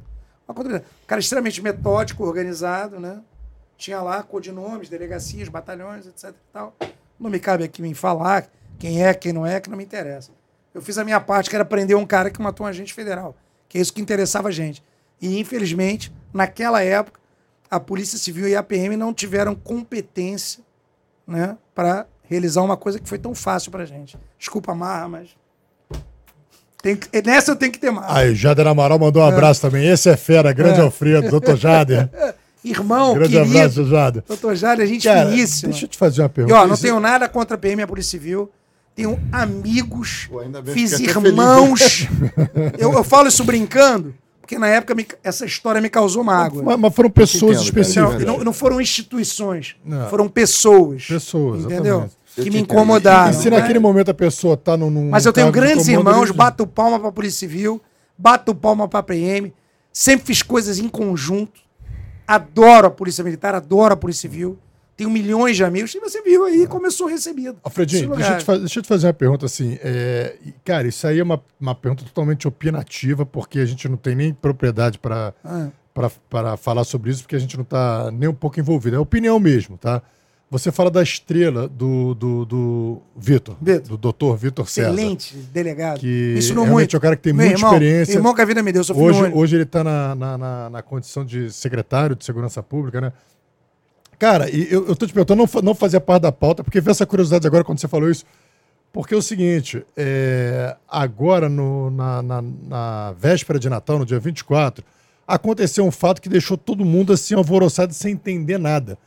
Uma 0.48 0.56
contabilidade. 0.56 0.90
Cara 1.06 1.20
extremamente 1.20 1.62
metódico, 1.62 2.24
organizado, 2.24 3.00
né? 3.00 3.22
Tinha 3.78 4.02
lá 4.02 4.24
codinomes, 4.24 4.90
delegacias, 4.90 5.48
batalhões, 5.48 6.08
etc 6.08 6.30
e 6.30 6.52
tal. 6.52 6.76
Não 7.20 7.30
me 7.30 7.40
cabe 7.40 7.64
aqui 7.64 7.82
me 7.82 7.94
falar 7.94 8.48
quem 8.78 9.04
é, 9.04 9.14
quem 9.14 9.34
não 9.34 9.46
é, 9.46 9.60
que 9.60 9.70
não 9.70 9.78
me 9.78 9.84
interessa. 9.84 10.32
Eu 10.74 10.82
fiz 10.82 10.98
a 10.98 11.04
minha 11.04 11.20
parte, 11.20 11.50
que 11.50 11.56
era 11.56 11.66
prender 11.66 11.98
um 11.98 12.06
cara 12.06 12.30
que 12.30 12.42
matou 12.42 12.66
um 12.66 12.70
agente 12.70 12.94
federal, 12.94 13.36
que 13.68 13.78
é 13.78 13.82
isso 13.82 13.92
que 13.92 14.02
interessava 14.02 14.50
a 14.50 14.52
gente. 14.52 14.84
E, 15.20 15.40
infelizmente, 15.40 16.14
naquela 16.32 16.84
época, 16.84 17.20
a 17.70 17.80
Polícia 17.80 18.18
Civil 18.18 18.48
e 18.48 18.56
a 18.56 18.62
PM 18.62 18.96
não 18.96 19.14
tiveram 19.14 19.56
competência 19.56 20.64
né, 21.26 21.58
para 21.74 22.06
realizar 22.24 22.62
uma 22.62 22.78
coisa 22.78 23.00
que 23.00 23.10
foi 23.10 23.18
tão 23.18 23.34
fácil 23.34 23.72
para 23.72 23.86
gente. 23.86 24.18
Desculpa, 24.38 24.76
Marra, 24.76 25.08
mas. 25.08 25.30
Que... 26.82 27.22
Nessa 27.26 27.52
eu 27.52 27.56
tenho 27.56 27.72
que 27.72 27.80
ter 27.80 27.90
marra. 27.90 28.20
Aí, 28.20 28.36
Jader 28.36 28.68
Amaral 28.68 29.00
mandou 29.00 29.24
um 29.24 29.26
abraço 29.26 29.66
é. 29.66 29.70
também. 29.70 29.88
Esse 29.88 30.10
é 30.10 30.16
fera, 30.16 30.54
grande 30.54 30.80
é. 30.80 30.84
Alfredo, 30.84 31.30
doutor 31.30 31.58
Jader. 31.58 32.10
Irmão, 32.64 33.14
Grande 33.14 33.34
querido. 33.38 33.58
abraço, 33.58 33.86
Jada. 33.86 34.24
Doutor 34.27 34.56
Jada, 34.56 34.84
a 34.84 34.86
gente 34.86 35.03
Cara, 35.08 35.30
finíssima. 35.30 35.72
Deixa 35.72 35.86
eu 35.86 35.90
te 35.90 35.98
fazer 35.98 36.22
uma 36.22 36.30
pergunta. 36.30 36.56
E, 36.56 36.60
ó, 36.60 36.68
não 36.68 36.76
tenho 36.77 37.00
nada 37.00 37.30
contra 37.30 37.56
a 37.56 37.58
PM 37.58 37.82
e 37.82 37.84
a 37.84 37.88
Polícia 37.88 38.11
Civil. 38.11 38.50
Tenho 38.95 39.19
amigos, 39.32 40.27
Pô, 40.30 40.40
ainda 40.40 40.61
bem, 40.61 40.74
fiz 40.74 41.00
irmãos. 41.00 42.08
eu, 42.80 42.94
eu 42.94 43.03
falo 43.03 43.27
isso 43.27 43.44
brincando, 43.44 44.14
porque 44.42 44.58
na 44.58 44.68
época 44.68 44.95
me- 44.95 45.06
essa 45.24 45.45
história 45.45 45.80
me 45.80 45.88
causou 45.88 46.24
mágoa. 46.24 46.64
Mas, 46.64 46.80
mas 46.80 46.95
foram 46.95 47.10
pessoas 47.11 47.58
entendo, 47.58 47.64
específicas. 47.64 48.24
Não, 48.26 48.40
não, 48.44 48.52
foram 48.53 48.82
instituições, 48.82 49.76
Não. 49.86 50.10
foram 50.10 50.27
pessoas. 50.27 51.06
Pessoas, 51.06 51.64
Entendeu? 51.66 51.98
exatamente. 51.98 52.18
Que 52.36 52.50
me 52.52 52.60
incomodaram. 52.60 53.32
E 53.32 53.34
se 53.36 53.50
né? 53.50 53.58
naquele 53.60 53.80
momento 53.80 54.10
a 54.10 54.14
pessoa 54.14 54.58
tá 54.58 54.76
num. 54.76 54.90
num 54.90 55.10
Mas 55.10 55.26
eu 55.26 55.34
tenho 55.34 55.52
grandes 55.52 55.86
comando, 55.88 56.10
irmãos, 56.10 56.32
bato 56.32 56.66
palma 56.68 57.00
pra 57.00 57.11
Polícia 57.11 57.40
Civil, 57.40 57.80
bato 58.18 58.53
palma 58.56 58.88
pra 58.88 59.02
PM, 59.03 59.53
sempre 59.94 60.26
fiz 60.27 60.42
coisas 60.42 60.80
em 60.80 60.88
conjunto. 60.90 61.61
Adoro 62.28 62.88
a 62.88 62.92
Polícia 62.92 63.24
Militar, 63.24 63.56
adoro 63.56 63.94
a 63.94 63.98
Polícia 63.98 64.30
Civil. 64.30 64.58
Tenho 64.98 65.10
milhões 65.12 65.56
de 65.56 65.64
amigos. 65.64 65.94
E 65.94 66.00
você 66.00 66.22
viu 66.24 66.44
aí 66.44 66.66
como 66.68 66.88
eu 66.88 66.92
sou 66.92 67.08
recebido. 67.08 67.58
Alfredinho, 67.64 68.16
deixa 68.16 68.34
eu, 68.34 68.38
te 68.40 68.60
deixa 68.62 68.80
eu 68.80 68.84
te 68.84 68.88
fazer 68.88 69.08
uma 69.08 69.14
pergunta 69.14 69.46
assim. 69.46 69.78
é, 69.82 70.36
cara, 70.66 70.88
isso 70.88 71.06
aí 71.06 71.20
é 71.20 71.24
uma, 71.24 71.42
uma 71.60 71.76
pergunta 71.76 72.04
totalmente 72.04 72.48
opinativa, 72.48 73.26
porque 73.26 73.60
a 73.60 73.66
gente 73.66 73.88
não 73.88 73.96
tem 73.96 74.16
nem 74.16 74.34
propriedade 74.34 74.98
para 74.98 75.34
Ah. 75.46 75.70
para 76.30 76.58
falar 76.58 76.84
sobre 76.84 77.12
isso, 77.12 77.22
porque 77.24 77.36
a 77.36 77.40
gente 77.40 77.56
não 77.56 77.64
está 77.64 78.10
nem 78.12 78.28
um 78.28 78.34
pouco 78.34 78.60
envolvido. 78.60 78.96
É 78.96 79.00
opinião 79.00 79.40
mesmo, 79.40 79.78
tá? 79.78 80.02
Você 80.50 80.72
fala 80.72 80.90
da 80.90 81.03
estrela 81.03 81.67
do, 81.67 82.16
do, 82.16 82.45
do 82.45 83.01
Vitor, 83.17 83.58
do 83.85 83.98
doutor 83.98 84.38
Vitor 84.38 84.69
César. 84.69 84.93
Excelente 84.93 85.35
delegado. 85.35 86.00
Que 86.00 86.35
ensinou 86.38 86.64
realmente 86.64 86.93
muito. 86.93 86.95
é 86.95 86.98
um 86.98 87.01
cara 87.01 87.16
que 87.17 87.22
tem 87.22 87.34
Meu 87.34 87.45
muita 87.48 87.59
irmão, 87.59 87.74
experiência. 87.74 88.14
Irmão 88.14 88.34
que 88.34 88.42
a 88.42 88.45
vida 88.45 88.64
me 88.64 88.72
deu, 88.72 88.80
eu 88.80 88.84
sou 88.85 88.98
Hoje, 88.98 89.24
hoje 89.34 89.56
ele 89.58 89.64
está 89.64 89.84
na, 89.84 90.16
na, 90.16 90.38
na, 90.38 90.69
na 90.69 90.82
condição 90.82 91.26
de 91.26 91.51
secretário 91.51 92.16
de 92.16 92.24
Segurança 92.24 92.64
Pública, 92.64 93.01
né? 93.01 93.11
Cara, 94.17 94.50
eu, 94.50 94.88
eu 94.88 94.95
tô 94.95 95.06
te 95.06 95.14
perguntando, 95.14 95.45
não, 95.45 95.61
não 95.61 95.76
fazia 95.76 96.00
parte 96.00 96.24
da 96.24 96.32
pauta, 96.32 96.64
porque 96.64 96.80
veio 96.80 96.92
essa 96.92 97.06
curiosidade 97.06 97.45
agora 97.45 97.66
quando 97.66 97.80
você 97.80 97.88
falou 97.88 98.09
isso. 98.09 98.24
Porque 98.93 99.14
é 99.14 99.17
o 99.17 99.22
seguinte, 99.22 99.85
é, 99.98 100.77
agora 100.88 101.50
no, 101.50 101.92
na, 101.92 102.22
na, 102.22 102.42
na 102.42 103.11
véspera 103.19 103.59
de 103.59 103.69
Natal, 103.69 104.00
no 104.00 104.06
dia 104.06 104.17
24, 104.17 104.84
aconteceu 105.27 105.85
um 105.85 105.92
fato 105.92 106.22
que 106.22 106.30
deixou 106.30 106.58
todo 106.58 106.85
mundo 106.85 107.11
assim 107.11 107.35
alvoroçado 107.35 107.93
sem 107.93 108.14
entender 108.14 108.58
nada. 108.58 108.98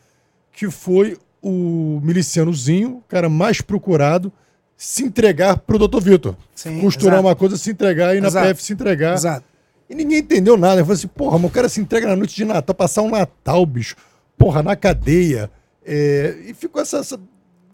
Que 0.52 0.70
foi 0.70 1.16
o 1.42 2.00
milicianozinho, 2.02 2.96
o 2.98 3.02
cara 3.08 3.28
mais 3.28 3.60
procurado, 3.60 4.32
se 4.76 5.02
entregar 5.04 5.58
pro 5.58 5.78
doutor 5.78 6.00
Vitor. 6.02 6.36
Costurar 6.80 7.14
exato. 7.14 7.28
uma 7.28 7.36
coisa, 7.36 7.56
se 7.56 7.70
entregar 7.70 8.16
e 8.16 8.20
na 8.20 8.28
Exato. 8.28 8.46
PF 8.48 8.62
se 8.62 8.72
entregar. 8.72 9.14
Exato. 9.14 9.44
E 9.88 9.94
ninguém 9.94 10.18
entendeu 10.18 10.56
nada. 10.56 10.80
Eu 10.80 10.84
falei 10.86 10.98
assim, 10.98 11.08
porra, 11.08 11.38
mas 11.38 11.50
o 11.50 11.52
cara 11.54 11.68
se 11.68 11.80
entrega 11.80 12.06
na 12.06 12.16
noite 12.16 12.34
de 12.34 12.44
Natal, 12.44 12.74
passar 12.74 13.02
um 13.02 13.10
Natal, 13.10 13.64
bicho, 13.66 13.96
porra, 14.38 14.62
na 14.62 14.76
cadeia. 14.76 15.50
É, 15.84 16.34
e 16.46 16.54
ficou 16.54 16.80
essa, 16.80 16.98
essa- 16.98 17.18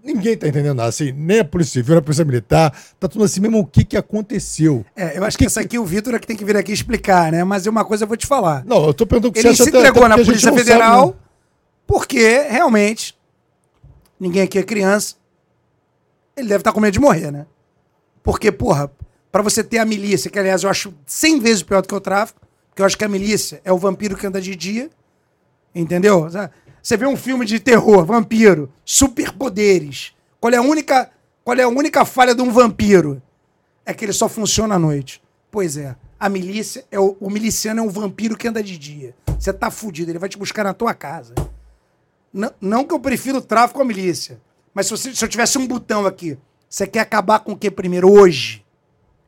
Ninguém 0.02 0.36
tá 0.36 0.46
entendendo 0.46 0.76
nada, 0.76 0.88
assim, 0.88 1.10
nem 1.10 1.40
a 1.40 1.44
Polícia 1.44 1.72
Civil, 1.72 1.94
nem 1.96 1.98
a 1.98 2.02
Polícia 2.02 2.24
Militar, 2.24 2.72
tá 3.00 3.08
tudo 3.08 3.24
assim, 3.24 3.40
mesmo 3.40 3.58
o 3.58 3.66
que 3.66 3.84
que 3.84 3.96
aconteceu? 3.96 4.86
É, 4.94 5.18
eu 5.18 5.24
acho 5.24 5.36
que 5.36 5.44
essa 5.46 5.60
aqui 5.60 5.80
o 5.80 5.84
Vitor 5.84 6.14
é 6.14 6.20
que 6.20 6.26
tem 6.28 6.36
que 6.36 6.44
vir 6.44 6.56
aqui 6.56 6.70
explicar, 6.70 7.32
né? 7.32 7.42
Mas 7.42 7.66
uma 7.66 7.84
coisa 7.84 8.04
eu 8.04 8.08
vou 8.08 8.16
te 8.16 8.24
falar. 8.24 8.64
Não, 8.64 8.86
eu 8.86 8.94
tô 8.94 9.04
perguntando 9.04 9.30
o 9.30 9.32
que 9.32 9.40
Ele 9.40 9.48
você 9.48 9.56
se 9.56 9.62
acha 9.62 9.70
até- 9.70 9.78
entregou 9.80 10.04
até 10.04 10.08
na 10.16 10.24
Polícia 10.24 10.48
não 10.50 10.56
sabe, 10.58 10.58
Federal 10.64 11.06
né? 11.08 11.12
porque, 11.88 12.38
realmente, 12.48 13.15
ninguém 14.18 14.42
aqui 14.42 14.58
é 14.58 14.62
criança. 14.62 15.16
Ele 16.36 16.48
deve 16.48 16.60
estar 16.60 16.72
com 16.72 16.80
medo 16.80 16.92
de 16.92 17.00
morrer, 17.00 17.30
né? 17.30 17.46
Porque, 18.22 18.50
porra, 18.50 18.90
pra 19.30 19.42
você 19.42 19.62
ter 19.62 19.78
a 19.78 19.84
milícia, 19.84 20.30
que 20.30 20.38
aliás 20.38 20.62
eu 20.62 20.70
acho 20.70 20.92
100 21.06 21.40
vezes 21.40 21.62
pior 21.62 21.80
do 21.80 21.88
que 21.88 21.94
o 21.94 22.00
tráfico, 22.00 22.40
porque 22.68 22.82
eu 22.82 22.86
acho 22.86 22.98
que 22.98 23.04
a 23.04 23.08
milícia 23.08 23.60
é 23.64 23.72
o 23.72 23.78
vampiro 23.78 24.16
que 24.16 24.26
anda 24.26 24.40
de 24.40 24.54
dia, 24.54 24.90
entendeu? 25.74 26.28
Você 26.82 26.96
vê 26.96 27.06
um 27.06 27.16
filme 27.16 27.46
de 27.46 27.58
terror, 27.58 28.04
vampiro, 28.04 28.70
superpoderes. 28.84 30.12
Qual 30.40 30.52
é 30.52 30.56
a 30.56 30.62
única, 30.62 31.10
qual 31.44 31.56
é 31.56 31.62
a 31.62 31.68
única 31.68 32.04
falha 32.04 32.34
de 32.34 32.42
um 32.42 32.50
vampiro? 32.50 33.22
É 33.84 33.94
que 33.94 34.04
ele 34.04 34.12
só 34.12 34.28
funciona 34.28 34.74
à 34.74 34.78
noite. 34.78 35.22
Pois 35.50 35.76
é, 35.76 35.96
a 36.18 36.28
milícia 36.28 36.84
é 36.90 36.98
o, 36.98 37.16
o 37.20 37.30
miliciano 37.30 37.80
é 37.80 37.82
um 37.82 37.88
vampiro 37.88 38.36
que 38.36 38.48
anda 38.48 38.62
de 38.62 38.76
dia. 38.76 39.14
Você 39.38 39.52
tá 39.52 39.70
fudido, 39.70 40.10
ele 40.10 40.18
vai 40.18 40.28
te 40.28 40.36
buscar 40.36 40.64
na 40.64 40.74
tua 40.74 40.92
casa. 40.94 41.34
Não, 42.36 42.52
não 42.60 42.84
que 42.84 42.92
eu 42.92 43.00
prefiro 43.00 43.38
o 43.38 43.42
tráfico 43.42 43.80
à 43.80 43.84
milícia, 43.84 44.38
mas 44.74 44.86
se, 44.86 44.90
você- 44.92 45.14
se 45.14 45.24
eu 45.24 45.28
tivesse 45.28 45.56
um 45.58 45.66
botão 45.66 46.04
aqui, 46.06 46.36
você 46.68 46.86
quer 46.86 47.00
acabar 47.00 47.38
com 47.40 47.52
o 47.52 47.56
que 47.56 47.70
primeiro? 47.70 48.10
Hoje 48.12 48.64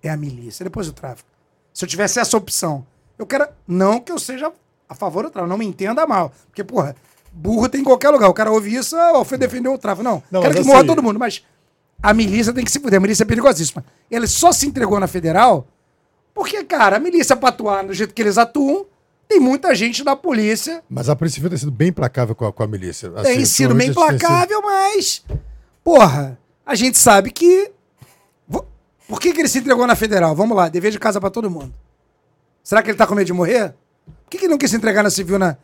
é 0.02 0.10
a 0.10 0.16
milícia, 0.16 0.62
depois 0.64 0.86
o 0.88 0.92
tráfico. 0.92 1.28
Se 1.72 1.84
eu 1.84 1.88
tivesse 1.88 2.18
essa 2.20 2.36
opção, 2.36 2.86
eu 3.18 3.26
quero. 3.26 3.48
Não 3.66 3.98
que 4.00 4.12
eu 4.12 4.18
seja 4.18 4.52
a 4.88 4.94
favor 4.94 5.24
do 5.24 5.30
tráfico, 5.30 5.48
não 5.48 5.56
me 5.58 5.64
entenda 5.66 6.06
mal. 6.06 6.32
Porque, 6.46 6.62
porra, 6.62 6.94
burro 7.32 7.68
tem 7.68 7.80
em 7.80 7.84
qualquer 7.84 8.10
lugar. 8.10 8.28
O 8.28 8.34
cara 8.34 8.50
ouve 8.52 8.74
isso, 8.74 8.94
ah, 8.96 9.24
foi 9.24 9.38
defender 9.38 9.68
o 9.68 9.78
tráfico. 9.78 10.02
Não, 10.04 10.22
Não, 10.30 10.42
quero 10.42 10.54
que 10.54 10.64
morra 10.64 10.78
assim- 10.80 10.86
todo 10.88 11.02
mundo, 11.02 11.18
mas 11.18 11.42
a 12.02 12.12
milícia 12.12 12.52
tem 12.52 12.64
que 12.64 12.70
se 12.70 12.78
fuder. 12.80 12.98
A 12.98 13.00
milícia 13.00 13.22
é 13.22 13.26
perigosíssima. 13.26 13.84
Ele 14.10 14.26
só 14.26 14.52
se 14.52 14.66
entregou 14.66 15.00
na 15.00 15.06
federal 15.06 15.66
porque, 16.34 16.62
cara, 16.64 16.96
a 16.96 17.00
milícia 17.00 17.34
pra 17.36 17.48
atuar 17.48 17.84
do 17.84 17.94
jeito 17.94 18.12
que 18.14 18.20
eles 18.22 18.36
atuam, 18.38 18.86
tem 19.28 19.38
muita 19.38 19.74
gente 19.74 20.02
da 20.02 20.16
polícia 20.16 20.82
Mas 20.88 21.08
a 21.08 21.14
Polícia 21.14 21.36
Civil 21.36 21.50
tem 21.50 21.58
sido 21.58 21.70
bem 21.70 21.88
implacável 21.88 22.34
com 22.34 22.46
a, 22.46 22.52
com 22.52 22.62
a 22.62 22.66
milícia. 22.66 23.10
tem 23.10 23.20
Assim, 23.36 23.44
sido 23.44 23.74
bem 23.74 23.92
tem 23.92 23.94
sido- 23.94 24.62
mas. 24.62 25.24
Porra, 25.84 26.38
a 26.64 26.74
gente 26.74 26.96
sabe 26.98 27.30
que. 27.30 27.70
Por 29.06 29.20
que, 29.20 29.32
que 29.32 29.40
ele 29.40 29.48
se 29.48 29.58
entregou 29.58 29.86
na 29.86 29.96
federal? 29.96 30.34
Vamos 30.36 30.54
lá, 30.56 30.68
dever 30.68 30.90
de 30.90 30.98
casa 30.98 31.18
pra 31.20 31.30
todo 31.30 31.50
mundo. 31.50 31.72
Será 32.62 32.82
que 32.82 32.90
ele 32.90 32.98
tá 32.98 33.06
com 33.06 33.14
medo 33.14 33.26
de 33.26 33.32
morrer? 33.32 33.70
Por 34.24 34.30
que, 34.30 34.38
que 34.38 34.44
ele 34.44 34.50
não 34.50 34.58
quis 34.58 34.70
se 34.70 34.76
entregar 34.76 35.02
na 35.02 35.08
civil 35.08 35.38
na, 35.38 35.56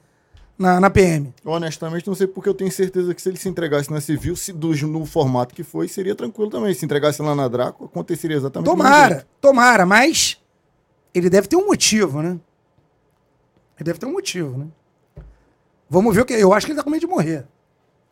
na, 0.59 0.81
na 0.81 0.91
PM. 0.91 1.35
Honestamente, 1.45 2.07
não 2.07 2.15
sei 2.15 2.27
porque 2.27 2.49
eu 2.49 2.55
tenho 2.55 2.71
certeza 2.71 3.15
que 3.15 3.21
se 3.21 3.29
ele 3.29 3.37
se 3.37 3.49
entregasse 3.49 3.91
na 3.91 4.01
civil, 4.01 4.37
se 4.37 4.53
do, 4.53 4.75
no 4.87 5.05
formato 5.05 5.55
que 5.55 5.63
foi, 5.63 5.89
seria 5.89 6.15
tranquilo 6.15 6.51
também. 6.51 6.73
Se 6.73 6.85
entregasse 6.85 7.21
lá 7.21 7.35
na 7.35 7.49
Draco, 7.49 7.85
aconteceria 7.85 8.37
exatamente 8.37 8.67
Tomara, 8.71 9.27
tomara, 9.41 9.85
mas 9.85 10.39
ele 11.13 11.29
deve 11.29 11.49
ter 11.49 11.57
um 11.57 11.67
motivo, 11.67 12.23
né? 12.23 12.39
Ele 13.79 13.85
deve 13.85 13.99
ter 13.99 14.07
um 14.07 14.13
motivo, 14.13 14.57
né? 14.59 14.67
Vamos 15.89 16.15
ver 16.15 16.23
o 16.23 16.25
que. 16.25 16.33
Eu 16.35 16.53
acho 16.53 16.67
que 16.67 16.73
ele 16.73 16.79
tá 16.79 16.85
com 16.85 16.91
medo 16.91 17.01
de 17.01 17.07
morrer. 17.07 17.45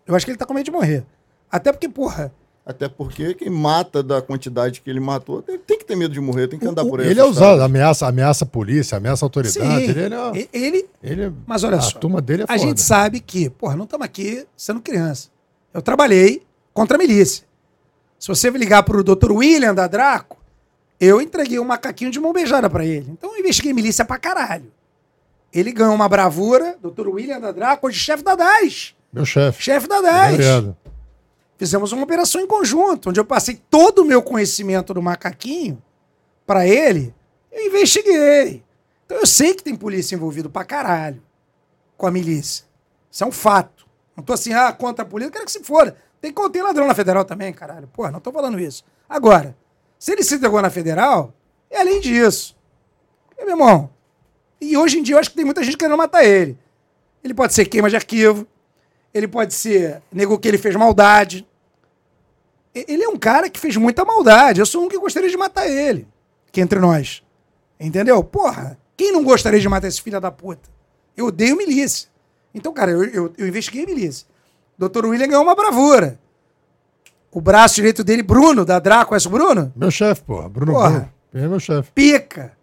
Eu 0.06 0.14
acho 0.14 0.24
que 0.26 0.32
ele 0.32 0.38
tá 0.38 0.44
com 0.46 0.54
medo 0.54 0.64
de 0.64 0.70
morrer. 0.70 1.04
Até 1.50 1.72
porque, 1.72 1.88
porra, 1.88 2.32
Até 2.64 2.88
porque 2.88 3.34
quem 3.34 3.50
mata 3.50 4.02
da 4.04 4.22
quantidade 4.22 4.80
que 4.80 4.88
ele 4.88 5.00
matou 5.00 5.42
ele 5.48 5.58
tem 5.58 5.76
que 5.78 5.84
ter 5.84 5.96
medo 5.96 6.14
de 6.14 6.20
morrer, 6.20 6.46
tem 6.46 6.58
que 6.58 6.66
andar 6.66 6.82
O- 6.84 6.88
por 6.90 7.00
aí. 7.00 7.08
Ele 7.08 7.20
é 7.20 7.24
usado, 7.24 7.60
ameaça, 7.60 8.06
ameaça 8.06 8.44
a 8.44 8.46
polícia, 8.46 8.96
ameaça 8.98 9.24
a 9.24 9.26
autoridade. 9.26 9.58
sim, 9.84 9.90
Ele, 9.90 10.00
ele, 10.00 10.14
é- 10.14 10.32
e- 10.36 10.48
ele, 10.52 10.88
ele 11.02 11.22
é- 11.24 11.32
Mas 11.46 11.64
olha 11.64 11.78
a 11.78 11.80
só, 11.80 11.98
turma 11.98 12.20
dele 12.20 12.42
é 12.42 12.44
a 12.44 12.48
foda. 12.48 12.58
gente 12.60 12.80
sabe 12.80 13.18
que, 13.20 13.50
porra, 13.50 13.74
não 13.76 13.84
estamos 13.84 14.04
aqui 14.04 14.46
sendo 14.56 14.80
criança. 14.80 15.28
Eu 15.74 15.82
trabalhei 15.82 16.42
contra 16.72 16.96
a 16.96 16.98
milícia. 16.98 17.44
Se 18.18 18.28
você 18.28 18.48
ligar 18.50 18.84
pro 18.84 19.02
Dr. 19.02 19.32
William 19.32 19.74
da 19.74 19.88
Draco, 19.88 20.38
eu 21.00 21.20
entreguei 21.20 21.58
um 21.58 21.64
macaquinho 21.64 22.12
de 22.12 22.20
mão 22.20 22.32
beijada 22.32 22.70
pra 22.70 22.84
ele. 22.84 23.10
Então 23.10 23.32
eu 23.34 23.40
investiguei 23.40 23.72
milícia 23.72 24.04
pra 24.04 24.18
caralho. 24.18 24.70
Ele 25.52 25.72
ganhou 25.72 25.94
uma 25.94 26.08
bravura, 26.08 26.76
Dr. 26.80 27.08
William 27.08 27.40
da 27.40 27.52
Draco, 27.52 27.86
hoje 27.86 27.98
chefe 27.98 28.22
da 28.22 28.34
DAS. 28.34 28.94
Meu 29.12 29.26
chefe. 29.26 29.62
Chefe 29.62 29.86
da 29.86 30.00
DAS. 30.00 30.32
Obrigado. 30.32 30.76
Fizemos 31.58 31.92
uma 31.92 32.02
operação 32.02 32.40
em 32.40 32.46
conjunto, 32.46 33.10
onde 33.10 33.20
eu 33.20 33.24
passei 33.24 33.60
todo 33.70 34.00
o 34.00 34.04
meu 34.04 34.22
conhecimento 34.22 34.94
do 34.94 35.02
macaquinho 35.02 35.80
pra 36.46 36.66
ele 36.66 37.14
e 37.52 37.68
investiguei. 37.68 38.64
Então 39.04 39.18
eu 39.18 39.26
sei 39.26 39.54
que 39.54 39.62
tem 39.62 39.76
polícia 39.76 40.16
envolvida 40.16 40.48
pra 40.48 40.64
caralho 40.64 41.22
com 41.96 42.06
a 42.06 42.10
milícia. 42.10 42.64
Isso 43.10 43.22
é 43.22 43.26
um 43.26 43.32
fato. 43.32 43.86
Não 44.16 44.24
tô 44.24 44.32
assim, 44.32 44.52
ah, 44.52 44.72
contra 44.72 45.04
a 45.04 45.08
polícia, 45.08 45.28
eu 45.28 45.32
quero 45.32 45.44
que 45.44 45.52
se 45.52 45.62
for. 45.62 45.94
Tem, 46.20 46.32
tem 46.32 46.62
ladrão 46.62 46.86
na 46.86 46.94
federal 46.94 47.24
também, 47.24 47.52
caralho. 47.52 47.86
Porra, 47.88 48.10
não 48.10 48.20
tô 48.20 48.32
falando 48.32 48.58
isso. 48.58 48.84
Agora, 49.08 49.56
se 49.98 50.12
ele 50.12 50.22
se 50.22 50.34
entregou 50.34 50.62
na 50.62 50.70
federal, 50.70 51.34
é 51.70 51.80
além 51.80 52.00
disso. 52.00 52.56
E, 53.38 53.44
meu 53.44 53.54
irmão, 53.54 53.90
e 54.62 54.76
hoje 54.76 54.98
em 54.98 55.02
dia 55.02 55.16
eu 55.16 55.18
acho 55.18 55.30
que 55.30 55.36
tem 55.36 55.44
muita 55.44 55.62
gente 55.62 55.76
querendo 55.76 55.96
matar 55.96 56.24
ele. 56.24 56.56
Ele 57.24 57.34
pode 57.34 57.52
ser 57.52 57.64
queima 57.66 57.90
de 57.90 57.96
arquivo, 57.96 58.46
ele 59.12 59.28
pode 59.28 59.54
ser 59.54 60.00
negou 60.12 60.38
que 60.38 60.48
ele 60.48 60.58
fez 60.58 60.76
maldade. 60.76 61.46
Ele 62.74 63.02
é 63.02 63.08
um 63.08 63.18
cara 63.18 63.50
que 63.50 63.60
fez 63.60 63.76
muita 63.76 64.04
maldade. 64.04 64.60
Eu 64.60 64.66
sou 64.66 64.84
um 64.84 64.88
que 64.88 64.98
gostaria 64.98 65.28
de 65.28 65.36
matar 65.36 65.68
ele. 65.68 66.06
Que 66.50 66.60
entre 66.60 66.78
nós. 66.78 67.22
Entendeu? 67.78 68.22
Porra, 68.24 68.78
quem 68.96 69.12
não 69.12 69.22
gostaria 69.22 69.60
de 69.60 69.68
matar 69.68 69.88
esse 69.88 70.00
filho 70.00 70.20
da 70.20 70.30
puta? 70.30 70.70
Eu 71.16 71.26
odeio 71.26 71.56
milícia. 71.56 72.08
Então, 72.54 72.72
cara, 72.72 72.92
eu, 72.92 73.04
eu, 73.04 73.32
eu 73.36 73.48
investiguei 73.48 73.84
milícia. 73.84 74.26
Dr. 74.78 75.04
William 75.06 75.26
ganhou 75.26 75.42
uma 75.42 75.54
bravura. 75.54 76.18
O 77.30 77.40
braço 77.40 77.76
direito 77.76 78.04
dele, 78.04 78.22
Bruno, 78.22 78.64
da 78.64 78.78
Draco, 78.78 79.10
conhece 79.10 79.26
o 79.26 79.30
Bruno? 79.30 79.72
Meu 79.74 79.90
chefe, 79.90 80.22
porra. 80.22 80.48
Bruno 80.48 80.72
Porra. 80.72 80.90
Bruno. 80.90 81.12
Ele 81.34 81.44
é 81.44 81.48
meu 81.48 81.60
chefe. 81.60 81.90
Pica. 81.94 82.56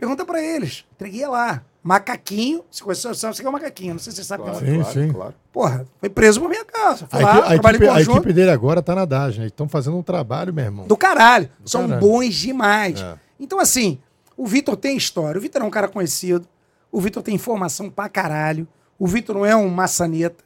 Pergunta 0.00 0.24
pra 0.24 0.42
eles. 0.42 0.86
Entreguei 0.94 1.26
lá. 1.26 1.62
Macaquinho. 1.82 2.64
Você 2.70 2.82
conhece, 2.82 3.02
você 3.06 3.32
que 3.34 3.46
é 3.46 3.48
o 3.48 3.52
macaquinho. 3.52 3.92
Não 3.92 3.98
sei 4.00 4.10
se 4.12 4.16
você 4.16 4.24
sabe 4.24 4.42
Claro, 4.44 4.58
quem 4.58 4.76
é 4.76 4.78
o 4.78 4.84
Sim, 4.84 4.92
claro, 4.92 5.06
sim. 5.06 5.12
claro. 5.12 5.34
Porra, 5.52 5.86
foi 6.00 6.08
preso 6.08 6.40
por 6.40 6.48
minha 6.48 6.64
casa. 6.64 7.06
Fui 7.10 7.20
A, 7.22 7.26
lá, 7.26 7.36
a 7.38 7.48
trabalhei 7.48 7.80
equipe, 7.88 7.90
a 7.90 8.00
equipe 8.00 8.32
dele 8.32 8.50
agora 8.50 8.82
tá 8.82 8.94
na 8.94 9.04
DAS, 9.04 9.36
né? 9.36 9.46
Estão 9.46 9.68
fazendo 9.68 9.98
um 9.98 10.02
trabalho, 10.02 10.54
meu 10.54 10.64
irmão. 10.64 10.86
Do 10.86 10.96
caralho. 10.96 11.50
São 11.66 11.82
caralho. 11.82 12.00
bons 12.00 12.34
demais. 12.34 13.00
É. 13.02 13.14
Então, 13.38 13.60
assim, 13.60 13.98
o 14.38 14.46
Vitor 14.46 14.74
tem 14.74 14.96
história. 14.96 15.38
O 15.38 15.42
Vitor 15.42 15.60
é 15.60 15.64
um 15.64 15.70
cara 15.70 15.86
conhecido. 15.86 16.48
O 16.90 16.98
Vitor 16.98 17.22
tem 17.22 17.34
informação 17.34 17.90
pra 17.90 18.08
caralho. 18.08 18.66
O 18.98 19.06
Vitor 19.06 19.36
não 19.36 19.44
é 19.46 19.54
um 19.54 19.68
maçaneta. 19.68 20.42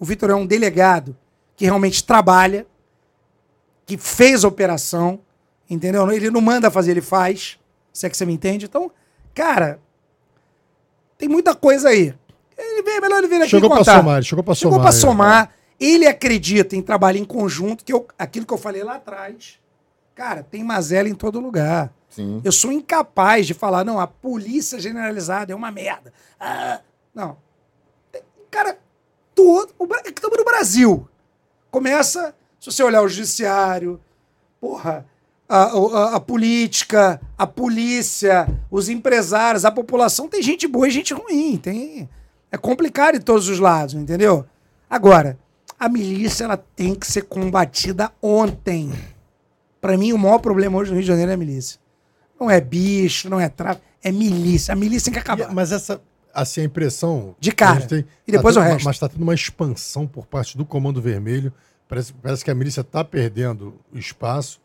O 0.00 0.04
Vitor 0.04 0.30
é 0.30 0.34
um 0.34 0.44
delegado 0.44 1.16
que 1.56 1.64
realmente 1.64 2.04
trabalha, 2.04 2.66
que 3.86 3.96
fez 3.96 4.44
a 4.44 4.48
operação, 4.48 5.20
entendeu? 5.70 6.10
Ele 6.10 6.28
não 6.30 6.40
manda 6.40 6.70
fazer, 6.72 6.90
ele 6.90 7.00
faz. 7.00 7.56
Se 7.96 8.06
é 8.06 8.10
que 8.10 8.16
você 8.16 8.26
me 8.26 8.32
entende. 8.34 8.66
Então, 8.66 8.90
cara, 9.34 9.80
tem 11.16 11.28
muita 11.28 11.54
coisa 11.54 11.88
aí. 11.88 12.14
Ele 12.58 12.82
vem, 12.82 12.96
é 12.96 13.00
melhor 13.00 13.18
ele 13.18 13.28
vir 13.28 13.36
aqui 13.40 13.48
Chegou 13.50 13.68
contar. 13.70 13.84
pra 13.84 13.96
somar, 13.96 14.16
ele 14.16 14.24
chegou 14.26 14.44
pra 14.44 14.54
Chegou 14.54 14.72
somar. 14.74 14.86
pra 14.86 14.94
aí, 14.94 15.00
somar. 15.00 15.50
Ele 15.78 16.06
acredita 16.06 16.74
em 16.74 16.82
trabalho 16.82 17.18
em 17.18 17.24
conjunto, 17.24 17.84
que 17.84 17.92
eu, 17.92 18.06
aquilo 18.18 18.46
que 18.46 18.52
eu 18.54 18.58
falei 18.58 18.82
lá 18.82 18.96
atrás. 18.96 19.58
Cara, 20.14 20.42
tem 20.42 20.64
mazela 20.64 21.08
em 21.08 21.14
todo 21.14 21.38
lugar. 21.40 21.92
Sim. 22.08 22.40
Eu 22.42 22.52
sou 22.52 22.72
incapaz 22.72 23.46
de 23.46 23.52
falar, 23.52 23.84
não, 23.84 24.00
a 24.00 24.06
polícia 24.06 24.78
generalizada 24.80 25.52
é 25.52 25.56
uma 25.56 25.70
merda. 25.70 26.12
Ah, 26.40 26.80
não. 27.14 27.36
Cara, 28.50 28.78
todo. 29.34 29.74
o 29.78 29.86
Bra- 29.86 30.02
Estamos 30.06 30.38
no 30.38 30.44
Brasil. 30.44 31.06
Começa, 31.70 32.34
se 32.58 32.70
você 32.72 32.82
olhar 32.82 33.02
o 33.02 33.08
judiciário, 33.08 34.00
porra, 34.58 35.06
a, 35.48 35.64
a- 35.64 36.16
a 36.16 36.20
política, 36.20 37.20
a 37.38 37.46
polícia, 37.46 38.48
os 38.70 38.88
empresários, 38.88 39.64
a 39.64 39.70
população, 39.70 40.28
tem 40.28 40.42
gente 40.42 40.66
boa 40.66 40.88
e 40.88 40.90
gente 40.90 41.14
ruim. 41.14 41.56
Tem, 41.56 42.08
é 42.50 42.56
complicado 42.56 43.16
em 43.16 43.20
todos 43.20 43.48
os 43.48 43.58
lados, 43.58 43.94
entendeu? 43.94 44.44
Agora, 44.88 45.38
a 45.78 45.88
milícia 45.88 46.44
ela 46.44 46.56
tem 46.56 46.94
que 46.94 47.06
ser 47.06 47.22
combatida 47.22 48.10
ontem. 48.22 48.92
Pra 49.80 49.96
mim, 49.96 50.12
o 50.12 50.18
maior 50.18 50.38
problema 50.38 50.78
hoje 50.78 50.90
no 50.90 50.96
Rio 50.96 51.02
de 51.02 51.08
Janeiro 51.08 51.30
é 51.30 51.34
a 51.34 51.38
milícia. 51.38 51.78
Não 52.40 52.50
é 52.50 52.60
bicho, 52.60 53.28
não 53.30 53.40
é 53.40 53.48
tráfico, 53.48 53.84
é 54.02 54.10
milícia. 54.12 54.72
A 54.72 54.76
milícia 54.76 55.04
tem 55.06 55.14
que 55.14 55.18
acabar. 55.20 55.52
mas 55.54 55.72
essa, 55.72 56.00
assim, 56.34 56.60
a 56.62 56.64
impressão. 56.64 57.34
De 57.38 57.52
cara. 57.52 57.86
tem- 57.86 58.04
E 58.26 58.32
depois 58.32 58.54
tá 58.54 58.60
o 58.60 58.64
resto. 58.64 58.84
Mas 58.84 58.96
está 58.96 59.08
tendo 59.08 59.22
uma 59.22 59.34
expansão 59.34 60.06
por 60.06 60.26
parte 60.26 60.56
do 60.56 60.64
Comando 60.64 61.00
Vermelho. 61.00 61.52
Parece, 61.88 62.12
parece 62.14 62.44
que 62.44 62.50
a 62.50 62.54
milícia 62.54 62.80
está 62.80 63.04
perdendo 63.04 63.74
espaço. 63.92 64.60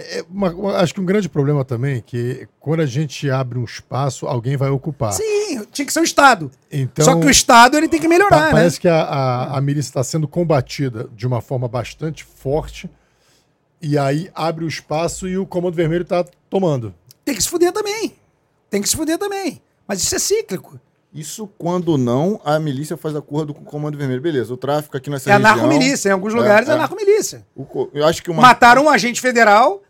É, 0.00 0.18
é 0.20 0.24
uma- 0.30 0.50
uma- 0.50 0.76
acho 0.78 0.94
que 0.94 1.00
um 1.00 1.04
grande 1.04 1.28
problema 1.28 1.64
também 1.64 1.98
é 1.98 2.00
que 2.00 2.48
quando 2.58 2.80
a 2.80 2.86
gente 2.86 3.30
abre 3.30 3.58
um 3.58 3.64
espaço, 3.64 4.26
alguém 4.26 4.56
vai 4.56 4.70
ocupar. 4.70 5.12
Sim, 5.12 5.64
tinha 5.72 5.84
que 5.86 5.92
ser 5.92 6.00
o 6.00 6.04
Estado. 6.04 6.50
Então, 6.70 7.04
Só 7.04 7.14
que 7.18 7.26
o 7.26 7.30
Estado 7.30 7.76
ele 7.76 7.88
tem 7.88 8.00
que 8.00 8.06
pa- 8.06 8.10
melhorar, 8.10 8.40
né? 8.46 8.50
parece 8.50 8.80
que 8.80 8.88
a, 8.88 9.02
a, 9.02 9.58
a 9.58 9.60
milícia 9.60 9.90
está 9.90 10.02
sendo 10.04 10.26
combatida 10.28 11.08
de 11.14 11.26
uma 11.26 11.40
forma 11.40 11.68
bastante 11.68 12.24
forte. 12.24 12.88
E 13.82 13.96
aí 13.96 14.30
abre 14.34 14.64
o 14.64 14.68
espaço 14.68 15.26
e 15.26 15.38
o 15.38 15.46
Comando 15.46 15.74
Vermelho 15.74 16.02
está 16.02 16.24
tomando. 16.50 16.94
Tem 17.24 17.34
que 17.34 17.42
se 17.42 17.48
fuder 17.48 17.72
também. 17.72 18.14
Tem 18.68 18.82
que 18.82 18.88
se 18.88 18.96
fuder 18.96 19.16
também. 19.18 19.60
Mas 19.88 20.02
isso 20.02 20.14
é 20.14 20.18
cíclico. 20.18 20.78
Isso 21.12 21.48
quando 21.58 21.98
não, 21.98 22.40
a 22.44 22.60
milícia 22.60 22.96
faz 22.96 23.16
acordo 23.16 23.52
com 23.52 23.62
o 23.62 23.64
Comando 23.64 23.98
Vermelho. 23.98 24.20
Beleza, 24.20 24.52
o 24.54 24.56
tráfico 24.56 24.96
aqui 24.96 25.10
nessa 25.10 25.28
É 25.28 25.32
região... 25.32 25.50
anarcomilícia. 25.52 26.08
Em 26.10 26.12
alguns 26.12 26.32
É, 26.32 26.36
lugares 26.36 26.68
é, 26.68 26.72
é. 26.72 27.42
o 27.56 27.64
co- 27.64 27.90
Eu 27.92 28.06
acho 28.06 28.22
que 28.22 28.30
uma... 28.30 28.40
Mataram 28.42 28.84
um 28.84 28.88
agente 28.88 29.20
federal 29.20 29.82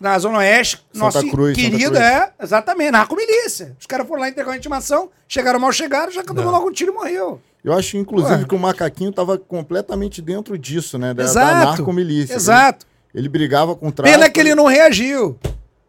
na 0.00 0.18
Zona 0.18 0.38
Oeste. 0.38 0.76
Santa 0.92 1.04
nosso 1.04 1.30
Cruz, 1.30 1.56
Santa 1.56 1.70
querido 1.70 1.90
Cruz. 1.92 2.04
é, 2.04 2.32
exatamente, 2.40 2.90
narcomilícia. 2.92 3.76
Os 3.78 3.86
caras 3.86 4.06
foram 4.06 4.20
lá 4.22 4.28
entregar 4.28 4.50
uma 4.50 4.56
intimação, 4.56 5.10
chegaram 5.26 5.58
mal 5.58 5.72
chegaram, 5.72 6.10
já 6.12 6.22
tomou 6.22 6.50
logo 6.50 6.68
um 6.68 6.72
tiro 6.72 6.92
e 6.92 6.94
morreu. 6.94 7.40
Eu 7.64 7.72
acho, 7.72 7.96
inclusive, 7.96 8.42
Ué. 8.42 8.44
que 8.48 8.54
o 8.54 8.58
macaquinho 8.58 9.10
estava 9.10 9.36
completamente 9.36 10.22
dentro 10.22 10.56
disso, 10.56 10.96
né? 10.96 11.12
Da, 11.12 11.24
da 11.24 11.28
Exato. 11.30 11.64
narcomilícia. 11.66 12.34
Exato. 12.34 12.86
Ele, 13.12 13.22
ele 13.22 13.28
brigava 13.28 13.74
com 13.74 13.88
o 13.88 13.92
tráfico. 13.92 14.16
Pena 14.18 14.30
que 14.30 14.38
ele 14.40 14.54
não 14.54 14.66
reagiu. 14.66 15.36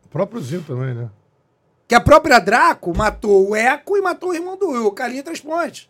O 0.06 0.10
próprio 0.10 0.42
Zinho 0.42 0.64
também, 0.64 0.94
né? 0.96 1.10
Que 1.88 1.96
a 1.96 2.02
própria 2.02 2.40
Draco 2.40 2.96
matou 2.98 3.50
o 3.50 3.56
Eco 3.56 3.96
e 3.98 4.02
matou 4.02 4.30
o 4.30 4.34
irmão 4.34 4.58
do 4.58 4.70
Will, 4.70 4.88
o 4.88 4.92
Carlinho 4.92 5.24
Três 5.24 5.40
Pontes. 5.40 5.88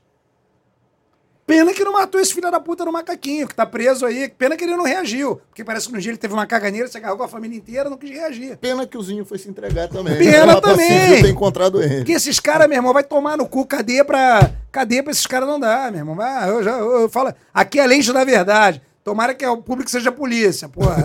Pena 1.50 1.74
que 1.74 1.84
não 1.84 1.94
matou 1.94 2.22
esse 2.22 2.32
filho 2.32 2.52
da 2.52 2.60
puta 2.60 2.86
no 2.86 2.92
macaquinho, 2.92 3.48
que 3.48 3.56
tá 3.56 3.66
preso 3.66 4.06
aí. 4.06 4.30
Pena 4.30 4.56
que 4.56 4.64
ele 4.64 4.76
não 4.78 4.84
reagiu. 4.84 5.42
Porque 5.50 5.64
parece 5.64 5.88
que 5.88 5.94
no 5.94 6.00
dia 6.00 6.11
ele 6.11 6.18
teve 6.19 6.32
uma 6.32 6.45
caganeira, 6.45 6.88
se 6.88 6.95
agarrou 6.95 7.18
com 7.18 7.24
a 7.24 7.28
família 7.28 7.58
inteira, 7.58 7.90
não 7.90 7.98
quis 7.98 8.11
reagir. 8.11 8.56
Pena 8.58 8.86
que 8.86 8.95
o 8.95 9.02
Zinho 9.02 9.26
foi 9.26 9.40
se 9.40 9.50
entregar 9.50 9.88
também. 9.88 10.16
Pena 10.16 10.61
também. 10.61 11.24
ter 11.24 11.30
encontrado 11.30 11.82
ele. 11.82 11.98
Porque 11.98 12.11
esses 12.11 12.40
caras, 12.40 12.68
meu 12.68 12.78
irmão, 12.78 12.94
vai 12.94 13.03
tomar 13.03 13.36
no 13.36 13.48
cu, 13.48 13.66
cadeia 13.66 14.06
pra. 14.06 14.52
Cadeia 14.72 15.02
pra 15.02 15.11
esses 15.11 15.26
caras 15.26 15.50
não 15.50 15.60
dá, 15.60 15.90
meu 15.90 16.02
irmão. 16.02 16.16
Ah, 16.22 16.45
eu 16.48 16.64
já 16.64 16.78
eu, 16.78 17.02
eu 17.02 17.10
falo. 17.10 17.34
Aqui 17.52 17.80
é 17.80 17.88
lente 17.88 18.14
da 18.14 18.24
verdade. 18.24 18.80
Tomara 19.03 19.34
que 19.34 19.44
o 19.44 19.58
público 19.58 19.90
seja 19.90 20.11
polícia, 20.11 20.69
porra. 20.69 20.98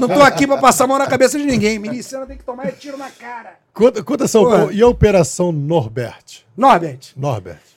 Não 0.00 0.08
tô 0.08 0.20
aqui 0.20 0.48
pra 0.48 0.58
passar 0.58 0.82
a 0.82 0.86
mão 0.88 0.98
na 0.98 1.06
cabeça 1.06 1.38
de 1.38 1.44
ninguém. 1.44 1.78
Miliciano 1.78 2.26
tem 2.26 2.36
que 2.36 2.42
tomar 2.42 2.72
tiro 2.72 2.96
na 2.96 3.08
cara. 3.08 3.54
Conta, 3.72 4.02
conta 4.02 4.24
essa. 4.24 4.38
E 4.72 4.82
a 4.82 4.88
Operação 4.88 5.52
Norbert? 5.52 6.42
Norbert, 6.56 7.12
Norbert. 7.16 7.75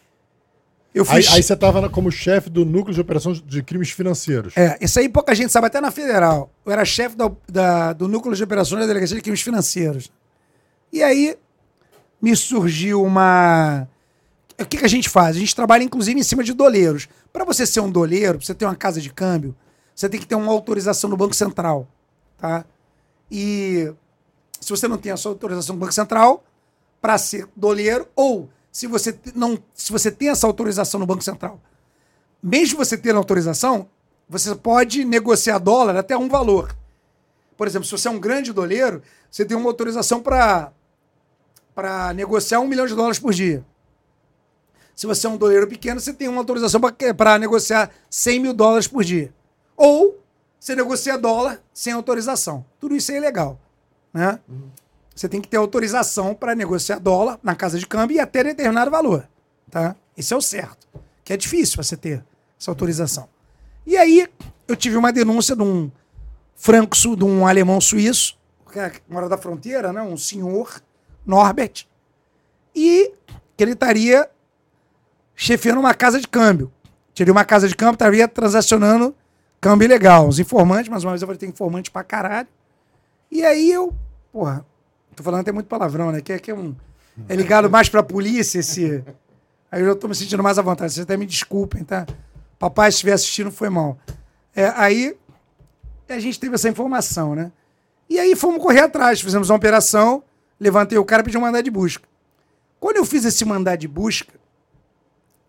Eu 0.93 1.05
Aí, 1.09 1.25
aí 1.29 1.43
você 1.43 1.53
estava 1.53 1.87
como 1.89 2.11
chefe 2.11 2.49
do 2.49 2.65
núcleo 2.65 2.93
de 2.95 3.01
operações 3.01 3.41
de 3.41 3.61
crimes 3.61 3.91
financeiros. 3.91 4.55
É, 4.57 4.77
isso 4.81 4.99
aí 4.99 5.07
pouca 5.07 5.35
gente 5.35 5.51
sabe, 5.51 5.67
até 5.67 5.79
na 5.79 5.91
federal. 5.91 6.51
Eu 6.65 6.71
era 6.71 6.83
chefe 6.85 7.15
da- 7.15 7.31
da- 7.47 7.93
do 7.93 8.07
núcleo 8.07 8.35
de 8.35 8.43
operações 8.43 8.81
da 8.81 8.87
Delegacia 8.87 9.15
de 9.15 9.21
Crimes 9.21 9.41
Financeiros. 9.41 10.11
E 10.91 11.03
aí 11.03 11.37
me 12.21 12.35
surgiu 12.35 13.03
uma. 13.03 13.87
O 14.59 14.65
que, 14.65 14.77
que 14.77 14.85
a 14.85 14.89
gente 14.89 15.07
faz? 15.07 15.37
A 15.37 15.39
gente 15.39 15.55
trabalha, 15.55 15.83
inclusive, 15.83 16.19
em 16.19 16.23
cima 16.23 16.43
de 16.43 16.51
doleiros. 16.53 17.07
Para 17.31 17.45
você 17.45 17.65
ser 17.65 17.79
um 17.79 17.89
doleiro, 17.89 18.37
pra 18.39 18.45
você 18.45 18.53
ter 18.55 18.65
uma 18.65 18.75
casa 18.75 18.99
de 18.99 19.09
câmbio, 19.13 19.55
você 19.95 20.09
tem 20.09 20.19
que 20.19 20.25
ter 20.27 20.35
uma 20.35 20.51
autorização 20.51 21.09
no 21.09 21.15
Banco 21.15 21.33
Central. 21.35 21.87
Tá? 22.37 22.65
E 23.31 23.93
se 24.59 24.69
você 24.69 24.87
não 24.87 24.97
tem 24.97 25.11
a 25.11 25.17
sua 25.17 25.31
autorização 25.31 25.75
do 25.75 25.79
Banco 25.79 25.93
Central 25.93 26.43
para 26.99 27.17
ser 27.17 27.47
doleiro, 27.55 28.07
ou 28.15 28.49
se 28.79 28.87
você 28.87 29.19
não, 29.35 29.59
se 29.75 29.91
você 29.91 30.09
tem 30.09 30.29
essa 30.29 30.47
autorização 30.47 31.01
no 31.01 31.05
Banco 31.05 31.21
Central. 31.21 31.59
Mesmo 32.41 32.77
você 32.77 32.97
tendo 32.97 33.17
autorização, 33.17 33.89
você 34.29 34.55
pode 34.55 35.03
negociar 35.03 35.59
dólar 35.59 35.97
até 35.97 36.15
um 36.15 36.29
valor. 36.29 36.73
Por 37.57 37.67
exemplo, 37.67 37.85
se 37.85 37.91
você 37.91 38.07
é 38.07 38.11
um 38.11 38.21
grande 38.21 38.53
doleiro, 38.53 39.03
você 39.29 39.43
tem 39.43 39.57
uma 39.57 39.69
autorização 39.69 40.21
para 40.21 40.71
para 41.75 42.13
negociar 42.13 42.61
um 42.61 42.67
milhão 42.69 42.87
de 42.87 42.95
dólares 42.95 43.19
por 43.19 43.33
dia. 43.33 43.65
Se 44.95 45.05
você 45.05 45.27
é 45.27 45.29
um 45.29 45.35
doleiro 45.35 45.67
pequeno, 45.67 45.99
você 45.99 46.13
tem 46.13 46.29
uma 46.29 46.39
autorização 46.39 46.79
para 47.17 47.37
negociar 47.37 47.91
100 48.09 48.39
mil 48.39 48.53
dólares 48.53 48.87
por 48.87 49.03
dia. 49.03 49.33
Ou 49.75 50.23
você 50.57 50.73
negocia 50.73 51.17
dólar 51.17 51.61
sem 51.73 51.91
autorização. 51.91 52.65
Tudo 52.79 52.95
isso 52.95 53.11
é 53.11 53.17
ilegal. 53.17 53.59
Né? 54.13 54.39
Você 55.19 55.27
tem 55.27 55.41
que 55.41 55.49
ter 55.49 55.57
autorização 55.57 56.33
para 56.33 56.55
negociar 56.55 56.97
dólar 56.97 57.37
na 57.43 57.53
casa 57.53 57.77
de 57.77 57.85
câmbio 57.85 58.15
e 58.15 58.21
até 58.21 58.41
determinado 58.41 58.89
valor. 58.89 59.27
Tá? 59.69 59.93
Esse 60.15 60.33
é 60.33 60.37
o 60.37 60.41
certo. 60.41 60.87
Que 61.25 61.33
é 61.33 61.37
difícil 61.37 61.75
você 61.75 61.97
ter 61.97 62.23
essa 62.57 62.71
autorização. 62.71 63.27
E 63.85 63.97
aí, 63.97 64.29
eu 64.65 64.77
tive 64.77 64.95
uma 64.95 65.11
denúncia 65.11 65.57
de 65.57 65.61
um 65.61 65.91
franco, 66.55 66.95
de 67.17 67.23
um 67.25 67.45
alemão 67.45 67.81
suíço, 67.81 68.39
que 68.71 68.79
é- 68.79 68.93
mora 69.09 69.27
da 69.27 69.37
fronteira, 69.37 69.91
né? 69.91 70.01
um 70.01 70.15
senhor, 70.15 70.81
Norbert, 71.25 71.85
e 72.73 73.11
que 73.57 73.63
ele 73.65 73.73
estaria 73.73 74.25
chefiando 75.35 75.81
uma 75.81 75.93
casa 75.93 76.21
de 76.21 76.29
câmbio. 76.29 76.71
Teria 77.13 77.33
uma 77.33 77.43
casa 77.43 77.67
de 77.67 77.75
câmbio, 77.75 77.95
estaria 77.95 78.25
transacionando 78.25 79.13
câmbio 79.59 79.83
ilegal. 79.85 80.29
Os 80.29 80.39
informantes, 80.39 80.87
mais 80.87 81.03
uma 81.03 81.11
vez 81.11 81.21
eu 81.21 81.27
falei, 81.27 81.37
tem 81.37 81.49
informante 81.49 81.91
pra 81.91 82.05
caralho. 82.05 82.47
E 83.29 83.43
aí 83.43 83.69
eu, 83.69 83.93
porra, 84.31 84.65
tô 85.19 85.23
falando 85.23 85.41
até 85.41 85.51
muito 85.51 85.67
palavrão, 85.67 86.11
né? 86.11 86.21
Que 86.21 86.33
é, 86.33 86.39
que 86.39 86.49
é 86.49 86.55
um. 86.55 86.73
É 87.27 87.35
ligado 87.35 87.69
mais 87.69 87.89
pra 87.89 88.01
polícia 88.01 88.59
esse. 88.59 89.03
Aí 89.69 89.81
eu 89.81 89.87
já 89.87 89.95
tô 89.95 90.07
me 90.07 90.15
sentindo 90.15 90.41
mais 90.41 90.57
à 90.57 90.61
vontade. 90.61 90.93
Vocês 90.93 91.03
até 91.03 91.17
me 91.17 91.25
desculpem, 91.25 91.83
tá? 91.83 92.07
Papai, 92.57 92.91
se 92.91 92.95
estiver 92.95 93.13
assistindo, 93.13 93.51
foi 93.51 93.69
mal. 93.69 93.97
É, 94.55 94.71
aí 94.75 95.15
a 96.07 96.19
gente 96.19 96.39
teve 96.39 96.55
essa 96.55 96.69
informação, 96.69 97.35
né? 97.35 97.51
E 98.09 98.17
aí 98.17 98.35
fomos 98.35 98.61
correr 98.61 98.81
atrás, 98.81 99.21
fizemos 99.21 99.49
uma 99.49 99.57
operação, 99.57 100.23
levantei 100.59 100.97
o 100.97 101.05
cara 101.05 101.21
e 101.21 101.25
pedi 101.25 101.37
um 101.37 101.41
mandado 101.41 101.63
de 101.63 101.69
busca. 101.69 102.07
Quando 102.79 102.97
eu 102.97 103.05
fiz 103.05 103.25
esse 103.25 103.45
mandado 103.45 103.79
de 103.79 103.87
busca, 103.87 104.33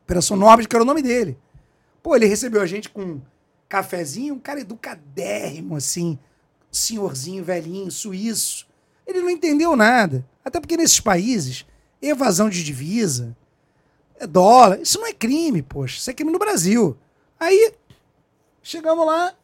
Operação 0.03 0.37
Norbert, 0.37 0.69
que 0.69 0.75
era 0.75 0.83
o 0.83 0.87
nome 0.87 1.03
dele. 1.03 1.39
Pô, 2.03 2.17
ele 2.17 2.27
recebeu 2.27 2.61
a 2.61 2.67
gente 2.67 2.89
com 2.89 3.03
um 3.03 3.21
cafezinho, 3.69 4.35
um 4.35 4.39
cara 4.41 4.61
educadérrimo, 4.61 5.77
assim, 5.77 6.19
senhorzinho, 6.71 7.45
velhinho, 7.45 7.91
suíço. 7.91 8.67
Ele 9.07 9.21
não 9.21 9.31
entendeu 9.31 9.75
nada. 9.77 10.25
Até 10.45 10.61
porque 10.61 10.77
nesses 10.77 11.01
países, 11.01 11.67
evasão 12.01 12.49
de 12.49 12.65
divisa, 12.65 13.37
é 14.19 14.27
dólar, 14.27 14.81
isso 14.81 14.99
não 14.99 15.07
é 15.07 15.13
crime, 15.13 15.63
poxa. 15.63 15.99
Isso 15.99 16.11
é 16.11 16.13
crime 16.13 16.31
no 16.31 16.39
Brasil. 16.39 16.97
Aí, 17.39 17.73
chegamos 18.63 19.07
lá, 19.07 19.35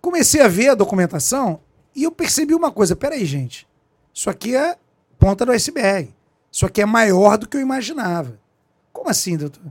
comecei 0.00 0.40
a 0.40 0.48
ver 0.48 0.70
a 0.70 0.74
documentação 0.74 1.60
e 1.94 2.04
eu 2.04 2.12
percebi 2.12 2.54
uma 2.54 2.70
coisa. 2.70 2.96
Peraí, 2.96 3.24
gente. 3.24 3.68
Isso 4.14 4.30
aqui 4.30 4.54
é 4.56 4.76
ponta 5.18 5.44
do 5.44 5.52
iceberg. 5.52 6.14
Isso 6.50 6.66
aqui 6.66 6.80
é 6.80 6.86
maior 6.86 7.36
do 7.36 7.48
que 7.48 7.56
eu 7.56 7.60
imaginava. 7.60 8.38
Como 8.92 9.08
assim, 9.08 9.36
doutor? 9.36 9.62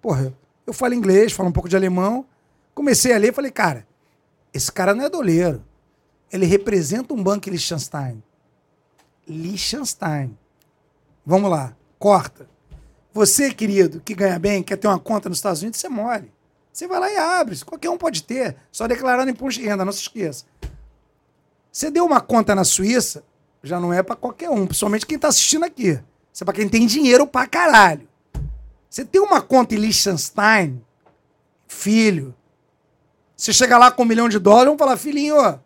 Porra, 0.00 0.32
eu 0.66 0.72
falo 0.72 0.94
inglês, 0.94 1.32
falo 1.32 1.48
um 1.48 1.52
pouco 1.52 1.68
de 1.68 1.76
alemão. 1.76 2.26
Comecei 2.74 3.12
a 3.12 3.18
ler 3.18 3.28
e 3.28 3.34
falei, 3.34 3.50
cara, 3.50 3.86
esse 4.52 4.70
cara 4.70 4.94
não 4.94 5.04
é 5.04 5.10
doleiro. 5.10 5.62
Ele 6.32 6.46
representa 6.46 7.12
um 7.12 7.22
banco 7.22 7.50
Liechtenstein. 7.50 8.22
Liechtenstein. 9.28 10.36
Vamos 11.24 11.50
lá, 11.50 11.76
corta. 11.98 12.48
Você, 13.12 13.52
querido, 13.52 14.00
que 14.00 14.14
ganha 14.14 14.38
bem, 14.38 14.62
quer 14.62 14.76
ter 14.76 14.88
uma 14.88 14.98
conta 14.98 15.28
nos 15.28 15.38
Estados 15.38 15.60
Unidos, 15.60 15.78
você 15.78 15.88
mole. 15.88 16.32
Você 16.72 16.88
vai 16.88 16.98
lá 16.98 17.12
e 17.12 17.16
abre. 17.16 17.62
Qualquer 17.64 17.90
um 17.90 17.98
pode 17.98 18.22
ter. 18.22 18.56
Só 18.72 18.88
declarando 18.88 19.30
imposto 19.30 19.60
de 19.60 19.66
renda, 19.66 19.84
não 19.84 19.92
se 19.92 20.00
esqueça. 20.00 20.46
Você 21.70 21.90
deu 21.90 22.04
uma 22.04 22.20
conta 22.20 22.54
na 22.54 22.64
Suíça, 22.64 23.22
já 23.62 23.78
não 23.78 23.92
é 23.92 24.02
para 24.02 24.16
qualquer 24.16 24.50
um, 24.50 24.66
principalmente 24.66 25.06
quem 25.06 25.18
tá 25.18 25.28
assistindo 25.28 25.64
aqui. 25.64 26.00
Isso 26.32 26.42
é 26.42 26.44
para 26.44 26.54
quem 26.54 26.68
tem 26.68 26.86
dinheiro 26.86 27.26
pra 27.26 27.46
caralho. 27.46 28.08
Você 28.88 29.04
tem 29.04 29.20
uma 29.20 29.40
conta 29.40 29.74
em 29.74 29.78
Liechtenstein, 29.78 30.82
filho. 31.66 32.34
Você 33.36 33.52
chega 33.52 33.78
lá 33.78 33.90
com 33.90 34.02
um 34.02 34.06
milhão 34.06 34.28
de 34.28 34.38
dólares, 34.38 34.68
vão 34.68 34.78
falar, 34.78 34.96
filhinho, 34.96 35.36
ó, 35.36 35.58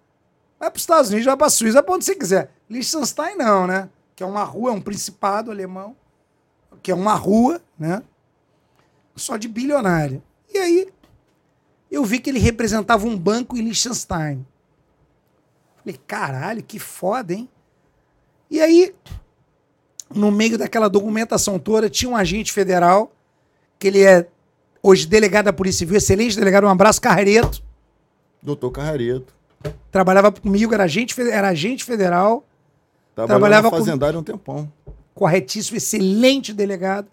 vai 0.59 0.71
para 0.71 0.77
os 0.77 0.83
Estados 0.83 1.11
Unidos, 1.11 1.27
vai 1.27 1.37
para 1.37 1.47
a 1.47 1.51
Suíça, 1.51 1.75
vai 1.75 1.83
para 1.83 1.95
onde 1.95 2.05
você 2.05 2.15
quiser. 2.15 2.51
Liechtenstein 2.69 3.37
não, 3.37 3.67
né? 3.67 3.89
Que 4.15 4.23
é 4.23 4.27
uma 4.27 4.45
rua, 4.45 4.71
é 4.71 4.73
um 4.73 4.81
principado 4.81 5.51
alemão, 5.51 5.97
que 6.83 6.91
é 6.91 6.95
uma 6.95 7.15
rua, 7.15 7.61
né? 7.79 8.03
Só 9.15 9.37
de 9.37 9.49
bilionário. 9.49 10.23
E 10.53 10.59
aí, 10.59 10.89
eu 11.91 12.05
vi 12.05 12.19
que 12.19 12.31
ele 12.31 12.39
representava 12.39 13.07
um 13.07 13.17
banco 13.17 13.57
em 13.57 13.63
Liechtenstein. 13.63 14.47
Falei, 15.79 16.01
caralho, 16.07 16.63
que 16.63 16.79
foda, 16.79 17.33
hein? 17.33 17.49
E 18.51 18.61
aí, 18.61 18.95
no 20.15 20.31
meio 20.31 20.57
daquela 20.57 20.89
documentação 20.89 21.59
toda, 21.59 21.91
tinha 21.91 22.11
um 22.11 22.17
agente 22.17 22.53
federal, 22.53 23.13
que 23.79 23.89
ele 23.89 24.03
é 24.03 24.29
hoje 24.83 25.07
delegado 25.07 25.47
da 25.47 25.53
Polícia 25.53 25.81
Civil, 25.81 25.97
excelente 25.97 26.37
delegado, 26.37 26.65
um 26.65 26.71
abraço, 26.71 27.01
Carreto. 27.01 27.63
Doutor 28.43 28.71
Carreto. 28.71 29.36
Trabalhava 29.91 30.31
comigo, 30.33 30.73
era 30.75 30.85
agente, 30.85 31.19
era 31.21 31.49
agente 31.49 31.85
federal, 31.85 32.47
Trabalhava, 33.15 33.39
Trabalhava 33.41 33.71
com- 33.71 33.77
fazendária 33.79 34.19
um 34.19 34.23
tempão. 34.23 34.71
corretíssimo, 35.15 35.77
excelente 35.79 36.53
delegado. 36.53 37.09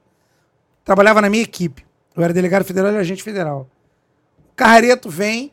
Trabalhava 0.84 1.22
na 1.22 1.30
minha 1.30 1.44
equipe. 1.44 1.86
Eu 2.16 2.22
era 2.24 2.34
delegado 2.34 2.66
federal 2.66 2.92
e 2.92 2.98
agente 2.98 3.24
federal. 3.24 3.70
O 4.52 4.56
Carreto 4.56 5.10
vem, 5.10 5.52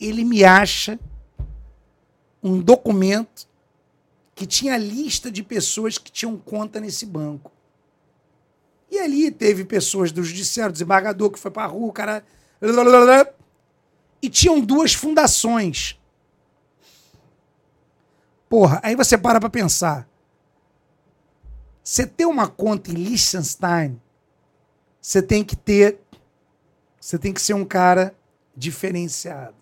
ele 0.00 0.24
me 0.24 0.44
acha 0.44 0.98
um 2.42 2.58
documento 2.60 3.48
que 4.34 4.46
tinha 4.46 4.74
a 4.74 4.78
lista 4.78 5.30
de 5.30 5.42
pessoas 5.42 5.98
que 5.98 6.10
tinham 6.10 6.36
conta 6.38 6.80
nesse 6.80 7.04
banco. 7.04 7.50
E 8.90 8.98
ali 8.98 9.30
teve 9.30 9.64
pessoas 9.64 10.10
do 10.10 10.22
judiciário, 10.22 10.72
desembargador 10.72 11.30
que 11.30 11.38
foi 11.38 11.50
pra 11.50 11.66
rua, 11.66 11.88
o 11.88 11.92
cara. 11.92 12.24
E 14.22 14.28
tinham 14.30 14.60
duas 14.60 14.94
fundações. 14.94 15.99
Porra, 18.50 18.80
aí 18.82 18.96
você 18.96 19.16
para 19.16 19.38
pra 19.38 19.48
pensar. 19.48 20.08
Você 21.84 22.04
ter 22.04 22.26
uma 22.26 22.48
conta 22.48 22.90
em 22.90 22.94
Liechtenstein, 22.94 24.02
você 25.00 25.22
tem 25.22 25.44
que 25.44 25.54
ter. 25.54 26.00
Você 27.00 27.16
tem 27.16 27.32
que 27.32 27.40
ser 27.40 27.54
um 27.54 27.64
cara 27.64 28.12
diferenciado. 28.56 29.54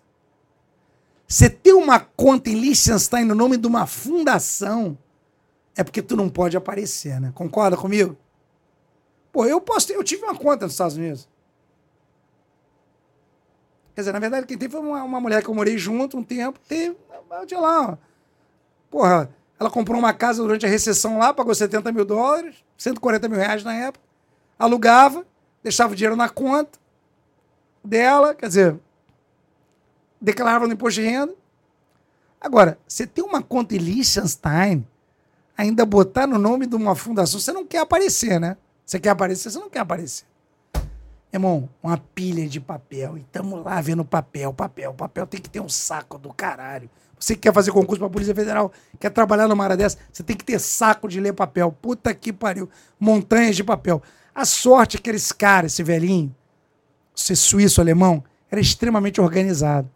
Você 1.27 1.51
ter 1.51 1.73
uma 1.73 1.99
conta 1.99 2.49
em 2.49 2.59
Liechtenstein 2.59 3.25
no 3.25 3.35
nome 3.35 3.57
de 3.57 3.67
uma 3.67 3.85
fundação 3.85 4.97
é 5.77 5.83
porque 5.83 6.01
tu 6.01 6.15
não 6.15 6.27
pode 6.27 6.57
aparecer, 6.57 7.21
né? 7.21 7.31
Concorda 7.35 7.77
comigo? 7.77 8.17
Pô, 9.31 9.45
eu 9.45 9.61
posso 9.61 9.93
eu 9.93 10.03
tive 10.03 10.23
uma 10.23 10.35
conta 10.35 10.65
nos 10.65 10.73
Estados 10.73 10.97
Unidos. 10.97 11.29
Quer 13.93 14.01
dizer, 14.01 14.13
na 14.13 14.19
verdade, 14.19 14.47
quem 14.47 14.57
teve 14.57 14.71
foi 14.71 14.81
uma, 14.81 15.03
uma 15.03 15.21
mulher 15.21 15.43
que 15.43 15.49
eu 15.49 15.53
morei 15.53 15.77
junto 15.77 16.17
um 16.17 16.23
tempo, 16.23 16.59
teve, 16.67 16.97
eu 17.29 17.45
tinha 17.45 17.59
lá. 17.59 17.99
Porra, 18.89 19.29
ela 19.59 19.69
comprou 19.69 19.99
uma 19.99 20.13
casa 20.13 20.41
durante 20.41 20.65
a 20.65 20.69
recessão 20.69 21.17
lá, 21.17 21.33
pagou 21.33 21.53
70 21.53 21.91
mil 21.91 22.05
dólares, 22.05 22.55
140 22.77 23.27
mil 23.27 23.37
reais 23.37 23.63
na 23.63 23.73
época, 23.73 24.03
alugava, 24.57 25.25
deixava 25.63 25.93
o 25.93 25.95
dinheiro 25.95 26.15
na 26.15 26.29
conta 26.29 26.79
dela, 27.83 28.33
quer 28.33 28.47
dizer, 28.47 28.79
declarava 30.19 30.67
no 30.67 30.73
imposto 30.73 31.01
de 31.01 31.07
renda. 31.07 31.33
Agora, 32.39 32.79
você 32.87 33.05
tem 33.05 33.23
uma 33.23 33.41
conta 33.41 33.75
em 33.75 33.79
Liechtenstein, 33.79 34.87
ainda 35.57 35.85
botar 35.85 36.25
no 36.25 36.39
nome 36.39 36.65
de 36.65 36.75
uma 36.75 36.95
fundação, 36.95 37.39
você 37.39 37.51
não 37.51 37.65
quer 37.65 37.79
aparecer, 37.79 38.39
né? 38.39 38.55
Você 38.85 38.99
quer 38.99 39.09
aparecer, 39.09 39.51
você 39.51 39.59
não 39.59 39.69
quer 39.69 39.79
aparecer. 39.79 40.25
Irmão, 41.31 41.69
uma 41.83 41.95
pilha 41.97 42.47
de 42.47 42.59
papel. 42.59 43.17
E 43.17 43.21
estamos 43.21 43.63
lá 43.63 43.79
vendo 43.81 44.03
papel, 44.03 44.51
papel. 44.51 44.93
Papel 44.95 45.27
tem 45.27 45.39
que 45.39 45.49
ter 45.49 45.59
um 45.59 45.69
saco 45.69 46.17
do 46.17 46.33
caralho. 46.33 46.89
Você 47.19 47.35
que 47.35 47.41
quer 47.41 47.53
fazer 47.53 47.71
concurso 47.71 47.99
pra 47.99 48.09
Polícia 48.09 48.33
Federal, 48.33 48.71
quer 48.97 49.09
trabalhar 49.09 49.47
numa 49.47 49.63
área 49.63 49.75
dessa, 49.75 49.97
você 50.11 50.23
tem 50.23 50.37
que 50.37 50.45
ter 50.45 50.57
saco 50.57 51.07
de 51.07 51.19
ler 51.19 51.33
papel. 51.33 51.71
Puta 51.81 52.13
que 52.13 52.31
pariu. 52.31 52.69
Montanhas 52.97 53.57
de 53.57 53.63
papel. 53.63 54.01
A 54.33 54.45
sorte 54.45 54.95
é 54.95 54.99
que 54.99 55.09
esse 55.09 55.33
cara, 55.33 55.67
esse 55.67 55.83
velhinho, 55.83 56.33
esse 57.15 57.35
suíço 57.35 57.81
alemão, 57.81 58.23
era 58.49 58.61
extremamente 58.61 59.19
organizado. 59.19 59.91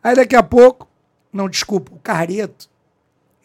Aí 0.00 0.14
daqui 0.14 0.36
a 0.36 0.42
pouco, 0.42 0.88
não, 1.32 1.48
desculpa, 1.48 1.92
o 1.92 1.98
Carreto, 1.98 2.70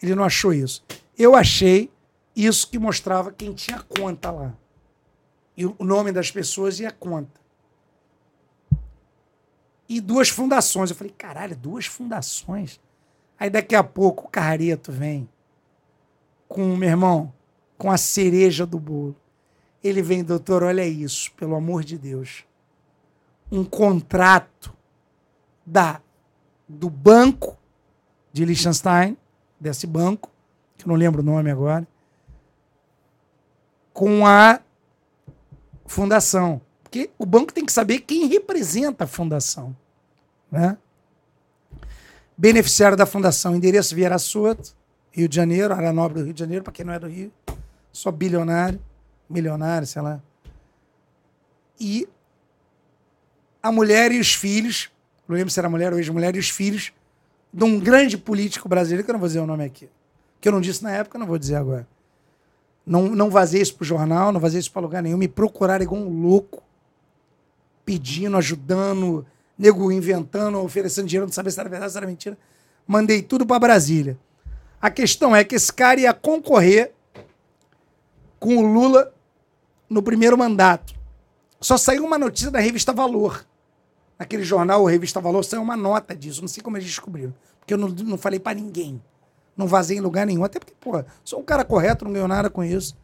ele 0.00 0.14
não 0.14 0.22
achou 0.22 0.52
isso. 0.52 0.84
Eu 1.18 1.34
achei 1.34 1.90
isso 2.34 2.70
que 2.70 2.78
mostrava 2.78 3.32
quem 3.32 3.52
tinha 3.52 3.80
conta 3.80 4.30
lá. 4.30 4.54
E 5.56 5.66
o 5.66 5.74
nome 5.80 6.12
das 6.12 6.30
pessoas 6.30 6.78
e 6.78 6.86
a 6.86 6.92
conta. 6.92 7.40
E 9.88 10.00
duas 10.00 10.28
fundações. 10.28 10.90
Eu 10.90 10.96
falei, 10.96 11.14
caralho, 11.16 11.56
duas 11.56 11.86
fundações? 11.86 12.78
Aí 13.38 13.50
daqui 13.50 13.74
a 13.74 13.84
pouco 13.84 14.26
o 14.26 14.28
Carreto 14.28 14.90
vem 14.90 15.28
com, 16.48 16.76
meu 16.76 16.88
irmão, 16.88 17.32
com 17.76 17.90
a 17.90 17.96
cereja 17.96 18.64
do 18.64 18.78
bolo. 18.78 19.16
Ele 19.82 20.02
vem, 20.02 20.24
doutor, 20.24 20.62
olha 20.62 20.86
isso, 20.86 21.32
pelo 21.32 21.54
amor 21.54 21.84
de 21.84 21.98
Deus. 21.98 22.44
Um 23.50 23.64
contrato 23.64 24.74
da 25.64 26.00
do 26.68 26.90
banco 26.90 27.56
de 28.32 28.44
Liechtenstein, 28.44 29.16
desse 29.58 29.86
banco, 29.86 30.30
que 30.76 30.84
eu 30.84 30.88
não 30.88 30.96
lembro 30.96 31.22
o 31.22 31.24
nome 31.24 31.50
agora, 31.50 31.86
com 33.92 34.26
a 34.26 34.60
fundação. 35.86 36.60
Porque 36.82 37.10
o 37.18 37.24
banco 37.24 37.52
tem 37.52 37.64
que 37.64 37.72
saber 37.72 38.00
quem 38.00 38.26
representa 38.26 39.04
a 39.04 39.06
fundação. 39.06 39.76
Né? 40.50 40.76
Beneficiário 42.38 42.96
da 42.96 43.06
fundação, 43.06 43.56
endereço 43.56 43.94
Vieira 43.94 44.18
Soto, 44.18 44.74
Rio 45.10 45.28
de 45.28 45.34
Janeiro, 45.34 45.72
área 45.72 45.92
nobre 45.92 46.18
do 46.18 46.24
Rio 46.24 46.34
de 46.34 46.40
Janeiro, 46.40 46.62
para 46.62 46.72
quem 46.72 46.84
não 46.84 46.92
é 46.92 46.98
do 46.98 47.06
Rio, 47.06 47.32
só 47.90 48.10
bilionário, 48.10 48.78
milionário, 49.28 49.86
sei 49.86 50.02
lá. 50.02 50.20
E 51.80 52.06
a 53.62 53.72
mulher 53.72 54.12
e 54.12 54.20
os 54.20 54.34
filhos, 54.34 54.90
não 55.26 55.34
lembro 55.34 55.50
se 55.50 55.58
era 55.58 55.68
mulher 55.68 55.92
ou 55.92 55.98
ex-mulher, 55.98 56.36
e 56.36 56.38
os 56.38 56.50
filhos 56.50 56.92
de 57.50 57.64
um 57.64 57.80
grande 57.80 58.18
político 58.18 58.68
brasileiro, 58.68 59.04
que 59.04 59.10
eu 59.10 59.14
não 59.14 59.20
vou 59.20 59.28
dizer 59.28 59.40
o 59.40 59.46
nome 59.46 59.64
aqui, 59.64 59.88
que 60.38 60.46
eu 60.46 60.52
não 60.52 60.60
disse 60.60 60.82
na 60.82 60.90
época, 60.90 61.18
não 61.18 61.26
vou 61.26 61.38
dizer 61.38 61.56
agora. 61.56 61.88
Não, 62.84 63.08
não 63.08 63.30
vazei 63.30 63.62
isso 63.62 63.74
para 63.74 63.82
o 63.82 63.86
jornal, 63.86 64.30
não 64.30 64.38
vazei 64.38 64.60
isso 64.60 64.70
para 64.70 64.82
lugar 64.82 65.02
nenhum, 65.02 65.16
me 65.16 65.26
procuraram 65.26 65.82
igual 65.82 66.02
um 66.02 66.22
louco, 66.22 66.62
pedindo, 67.84 68.36
ajudando, 68.36 69.26
nego 69.58 69.90
inventando, 69.90 70.58
oferecendo 70.60 71.06
dinheiro, 71.06 71.26
não 71.26 71.32
sabia 71.32 71.50
se 71.50 71.60
era 71.60 71.68
verdade, 71.68 71.92
se 71.92 71.98
era 71.98 72.06
mentira. 72.06 72.38
Mandei 72.86 73.22
tudo 73.22 73.46
para 73.46 73.58
Brasília. 73.58 74.18
A 74.80 74.90
questão 74.90 75.34
é 75.34 75.42
que 75.42 75.54
esse 75.54 75.72
cara 75.72 76.00
ia 76.00 76.12
concorrer 76.12 76.92
com 78.38 78.56
o 78.58 78.72
Lula 78.72 79.12
no 79.88 80.02
primeiro 80.02 80.36
mandato. 80.36 80.94
Só 81.60 81.76
saiu 81.76 82.04
uma 82.04 82.18
notícia 82.18 82.50
da 82.50 82.60
revista 82.60 82.92
Valor. 82.92 83.44
Naquele 84.18 84.44
jornal, 84.44 84.86
a 84.86 84.90
revista 84.90 85.20
Valor, 85.20 85.42
saiu 85.44 85.62
uma 85.62 85.76
nota 85.76 86.14
disso. 86.14 86.40
Não 86.40 86.48
sei 86.48 86.62
como 86.62 86.76
eles 86.76 86.86
descobriram. 86.86 87.34
Porque 87.58 87.74
eu 87.74 87.78
não, 87.78 87.88
não 87.88 88.18
falei 88.18 88.38
para 88.38 88.54
ninguém. 88.54 89.02
Não 89.56 89.66
vazei 89.66 89.96
em 89.96 90.00
lugar 90.00 90.26
nenhum. 90.26 90.44
Até 90.44 90.58
porque, 90.58 90.74
pô, 90.78 91.02
sou 91.24 91.40
um 91.40 91.44
cara 91.44 91.64
correto, 91.64 92.04
não 92.04 92.12
ganhou 92.12 92.28
nada 92.28 92.50
com 92.50 92.62
isso. 92.62 92.96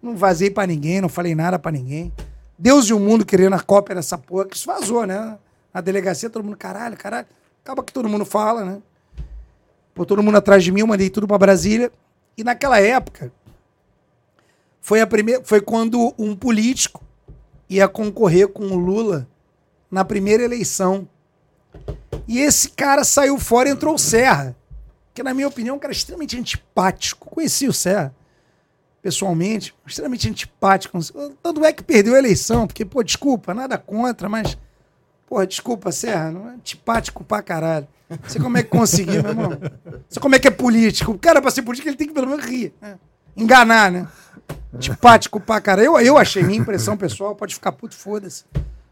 Não 0.00 0.16
vazei 0.16 0.50
para 0.50 0.66
ninguém, 0.66 1.00
não 1.00 1.08
falei 1.08 1.34
nada 1.34 1.58
para 1.58 1.72
ninguém. 1.72 2.12
Deus 2.58 2.86
e 2.88 2.92
o 2.92 3.00
mundo 3.00 3.24
querendo 3.24 3.54
a 3.54 3.60
cópia 3.60 3.94
dessa 3.96 4.16
porra, 4.18 4.46
que 4.46 4.56
isso 4.56 4.66
vazou, 4.66 5.06
né? 5.06 5.38
Na 5.72 5.80
delegacia, 5.80 6.30
todo 6.30 6.44
mundo, 6.44 6.56
caralho, 6.56 6.96
caralho. 6.96 7.26
Acaba 7.62 7.82
que 7.82 7.92
todo 7.92 8.08
mundo 8.08 8.24
fala, 8.24 8.64
né? 8.64 8.82
Pô, 9.94 10.06
todo 10.06 10.22
mundo 10.22 10.38
atrás 10.38 10.64
de 10.64 10.72
mim, 10.72 10.80
eu 10.80 10.86
mandei 10.86 11.10
tudo 11.10 11.26
para 11.26 11.38
Brasília. 11.38 11.92
E 12.36 12.44
naquela 12.44 12.80
época, 12.80 13.32
foi, 14.80 15.00
a 15.00 15.06
primeira, 15.06 15.42
foi 15.44 15.60
quando 15.60 16.14
um 16.18 16.34
político 16.34 17.04
ia 17.68 17.86
concorrer 17.88 18.48
com 18.48 18.64
o 18.68 18.76
Lula 18.76 19.28
na 19.90 20.04
primeira 20.04 20.42
eleição. 20.42 21.08
E 22.26 22.38
esse 22.38 22.70
cara 22.70 23.04
saiu 23.04 23.38
fora 23.38 23.68
e 23.68 23.72
entrou 23.72 23.94
o 23.94 23.98
Serra, 23.98 24.56
que 25.12 25.22
na 25.22 25.34
minha 25.34 25.48
opinião 25.48 25.74
é 25.74 25.76
um 25.76 25.80
cara 25.80 25.92
extremamente 25.92 26.38
antipático. 26.38 27.28
Conheci 27.28 27.66
o 27.66 27.72
Serra 27.72 28.14
pessoalmente, 29.02 29.74
extremamente 29.86 30.28
antipático. 30.28 30.98
Tanto 31.42 31.64
é 31.64 31.72
que 31.72 31.82
perdeu 31.82 32.14
a 32.14 32.18
eleição, 32.18 32.66
porque, 32.66 32.84
pô, 32.84 33.02
desculpa, 33.02 33.54
nada 33.54 33.78
contra, 33.78 34.28
mas, 34.28 34.56
pô, 35.28 35.44
desculpa, 35.44 35.92
Serra, 35.92 36.30
não 36.30 36.48
é 36.48 36.54
antipático 36.54 37.22
pra 37.22 37.42
caralho. 37.42 37.86
Não 38.08 38.28
sei 38.28 38.40
como 38.40 38.56
é 38.56 38.62
que 38.62 38.70
conseguiu, 38.70 39.22
meu 39.22 39.30
irmão. 39.30 39.50
Não 39.50 40.04
sei 40.08 40.22
como 40.22 40.34
é 40.34 40.38
que 40.38 40.48
é 40.48 40.50
político. 40.50 41.12
O 41.12 41.18
cara, 41.18 41.42
pra 41.42 41.50
ser 41.50 41.62
político, 41.62 41.88
ele 41.88 41.96
tem 41.96 42.08
que 42.08 42.14
pelo 42.14 42.26
menos 42.26 42.44
rir. 42.44 42.72
Né? 42.80 42.98
Enganar, 43.36 43.92
né? 43.92 44.08
Antipático 44.74 45.38
pra 45.38 45.60
cara. 45.60 45.82
Eu, 45.82 45.98
eu 46.00 46.16
achei, 46.16 46.42
minha 46.42 46.58
impressão 46.58 46.96
pessoal, 46.96 47.34
pode 47.34 47.54
ficar 47.54 47.72
puto, 47.72 47.94
foda-se. 47.94 48.44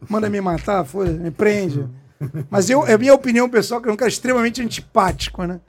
Manda 0.08 0.28
me 0.28 0.40
matar, 0.40 0.84
foda-se, 0.84 1.16
me 1.16 1.30
prende. 1.30 1.88
Mas 2.50 2.68
eu, 2.68 2.86
é 2.86 2.96
minha 2.98 3.14
opinião 3.14 3.48
pessoal, 3.48 3.80
que 3.80 3.88
é 3.88 3.92
um 3.92 3.96
cara 3.96 4.10
extremamente 4.10 4.62
antipático, 4.62 5.44
né? 5.44 5.60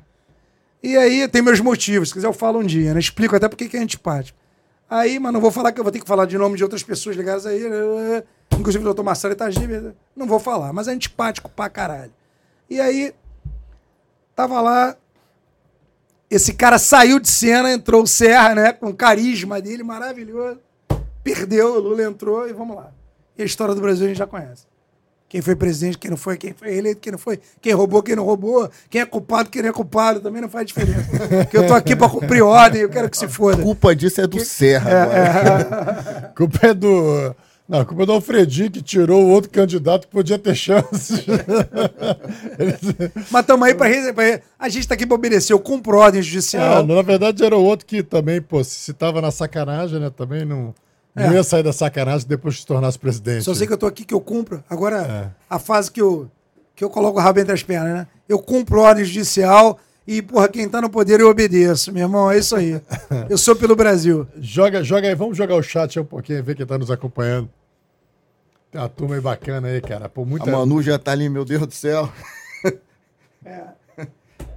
E 0.83 0.95
aí 0.95 1.27
tem 1.27 1.41
meus 1.41 1.59
motivos, 1.59 2.09
se 2.09 2.13
quiser 2.13 2.27
eu 2.27 2.33
falo 2.33 2.59
um 2.59 2.63
dia, 2.63 2.93
né? 2.93 2.99
Explico 2.99 3.35
até 3.35 3.47
porque 3.47 3.67
que 3.67 3.77
é 3.77 3.79
antipático. 3.79 4.37
Aí, 4.89 5.19
mas 5.19 5.33
não 5.33 5.41
vou 5.41 5.51
falar 5.51 5.71
que 5.71 5.79
eu 5.79 5.83
vou 5.83 5.91
ter 5.91 5.99
que 5.99 6.07
falar 6.07 6.25
de 6.25 6.37
nome 6.37 6.55
de 6.55 6.63
outras 6.63 6.83
pessoas 6.83 7.15
ligadas 7.15 7.45
aí, 7.45 7.59
né? 7.59 8.23
Inclusive 8.59 8.81
o 8.83 8.85
doutor 8.85 9.03
Marcelo 9.03 9.33
Itagíbe, 9.33 9.93
não 10.15 10.27
vou 10.27 10.39
falar, 10.39 10.71
mas 10.73 10.87
é 10.87 10.91
antipático 10.91 11.49
pra 11.49 11.69
caralho. 11.69 12.11
E 12.69 12.79
aí, 12.81 13.13
tava 14.35 14.59
lá, 14.61 14.95
esse 16.29 16.53
cara 16.53 16.77
saiu 16.77 17.19
de 17.19 17.29
cena, 17.29 17.71
entrou 17.71 18.03
o 18.03 18.07
Serra, 18.07 18.53
né? 18.55 18.73
Com 18.73 18.87
o 18.89 18.93
carisma 18.93 19.61
dele, 19.61 19.83
maravilhoso. 19.83 20.59
Perdeu, 21.23 21.75
o 21.75 21.79
Lula 21.79 22.03
entrou 22.03 22.47
e 22.47 22.53
vamos 22.53 22.75
lá. 22.75 22.91
E 23.37 23.41
a 23.41 23.45
história 23.45 23.73
do 23.75 23.81
Brasil 23.81 24.05
a 24.05 24.07
gente 24.09 24.17
já 24.17 24.27
conhece. 24.27 24.65
Quem 25.29 25.41
foi 25.41 25.57
presidente, 25.57 25.97
quem 25.97 26.09
não 26.09 26.15
foi, 26.17 26.37
quem 26.37 26.53
foi 26.53 26.73
eleito, 26.77 27.01
quem 27.01 27.11
não 27.11 27.19
foi, 27.19 27.37
quem 27.61 27.73
roubou, 27.73 28.01
quem 28.01 28.15
não 28.15 28.23
roubou, 28.23 28.69
quem 28.89 29.01
é 29.01 29.05
culpado, 29.05 29.49
quem 29.49 29.61
não 29.61 29.69
é 29.69 29.73
culpado, 29.73 30.21
também 30.21 30.41
não 30.41 30.47
faz 30.47 30.65
diferença. 30.65 31.03
Porque 31.43 31.57
eu 31.57 31.67
tô 31.67 31.73
aqui 31.73 31.97
pra 31.97 32.07
cumprir 32.07 32.41
ordem, 32.41 32.81
eu 32.81 32.89
quero 32.89 33.09
que 33.09 33.17
se 33.17 33.27
foda. 33.27 33.61
A 33.61 33.63
culpa 33.65 33.93
disso 33.93 34.21
é 34.21 34.27
do 34.27 34.37
Que- 34.37 34.45
Serra 34.45 34.89
É. 34.89 36.27
A 36.27 36.29
culpa 36.35 36.67
é 36.67 36.73
do. 36.73 37.35
Não, 37.67 37.81
a 37.81 37.85
culpa 37.85 38.03
é 38.03 38.05
do 38.05 38.11
Alfredi, 38.13 38.69
que 38.69 38.81
tirou 38.81 39.23
o 39.25 39.29
outro 39.29 39.49
candidato 39.49 40.07
que 40.07 40.13
podia 40.13 40.39
ter 40.39 40.55
chances. 40.55 41.25
Ele- 42.57 43.11
Mas 43.29 43.41
estamos 43.41 43.67
aí 43.67 43.73
re- 43.73 44.11
re- 44.11 44.41
A 44.57 44.69
gente 44.69 44.87
tá 44.87 44.93
aqui 44.93 45.05
pra 45.05 45.15
obedecer. 45.15 45.53
Eu 45.53 45.59
cumpro 45.59 45.97
ordem 45.97 46.21
judicial. 46.21 46.77
Ah, 46.77 46.83
na 46.83 47.01
verdade, 47.01 47.43
era 47.43 47.55
o 47.57 47.63
outro 47.63 47.85
que 47.85 48.01
também, 48.03 48.41
pô, 48.41 48.63
se 48.63 48.93
tava 48.93 49.21
na 49.21 49.31
sacanagem, 49.31 49.99
né? 49.99 50.09
Também 50.09 50.45
não, 50.45 50.73
não 51.15 51.23
É. 51.31 51.33
ia 51.33 51.43
sair 51.43 51.63
da 51.63 51.73
sacanagem 51.73 52.27
depois 52.27 52.55
de 52.55 52.61
se 52.61 52.65
tornasse 52.67 52.97
presidente. 52.97 53.43
Só 53.43 53.53
sei 53.53 53.67
que 53.67 53.73
eu 53.73 53.77
tô 53.77 53.85
aqui 53.85 54.05
que 54.05 54.13
eu 54.13 54.21
cumpro. 54.21 54.63
Agora, 54.69 55.01
É. 55.01 55.29
a 55.49 55.59
fase 55.59 55.91
que 55.91 56.01
eu, 56.01 56.29
que 56.75 56.83
eu 56.83 56.89
coloco 56.89 57.19
o 57.19 57.21
rabo 57.21 57.39
entre 57.39 57.53
as 57.53 57.63
pernas, 57.63 57.93
né? 57.93 58.07
Eu 58.29 58.39
cumpro 58.39 58.79
ordem 58.81 59.03
judicial 59.03 59.77
e, 60.07 60.21
porra, 60.21 60.47
quem 60.47 60.69
tá 60.69 60.79
no 60.81 60.89
poder 60.89 61.19
eu 61.19 61.29
obedeço, 61.29 61.91
meu 61.91 62.03
irmão. 62.03 62.31
É 62.31 62.37
isso 62.37 62.55
aí. 62.55 62.79
Eu 63.29 63.37
sou 63.37 63.55
pelo 63.57 63.75
Brasil. 63.75 64.25
Joga, 64.39 64.81
joga 64.85 65.07
aí, 65.09 65.15
vamos 65.15 65.37
jogar 65.37 65.55
o 65.55 65.61
chat 65.63 65.97
aí 65.99 66.03
um 66.03 66.07
pouquinho, 66.07 66.41
ver 66.43 66.55
quem 66.55 66.65
tá 66.65 66.77
nos 66.77 66.89
acompanhando. 66.89 67.49
Tem 68.71 68.81
uma 68.81 68.89
turma 68.89 69.15
aí 69.15 69.21
bacana 69.21 69.67
aí, 69.69 69.81
cara. 69.81 70.09
Pô, 70.09 70.23
A 70.23 70.25
muita. 70.25 70.51
Manu 70.51 70.81
já 70.81 70.99
tá 70.99 71.11
ali, 71.11 71.29
meu 71.29 71.45
Deus 71.45 71.65
do 71.65 71.73
céu. 71.73 72.11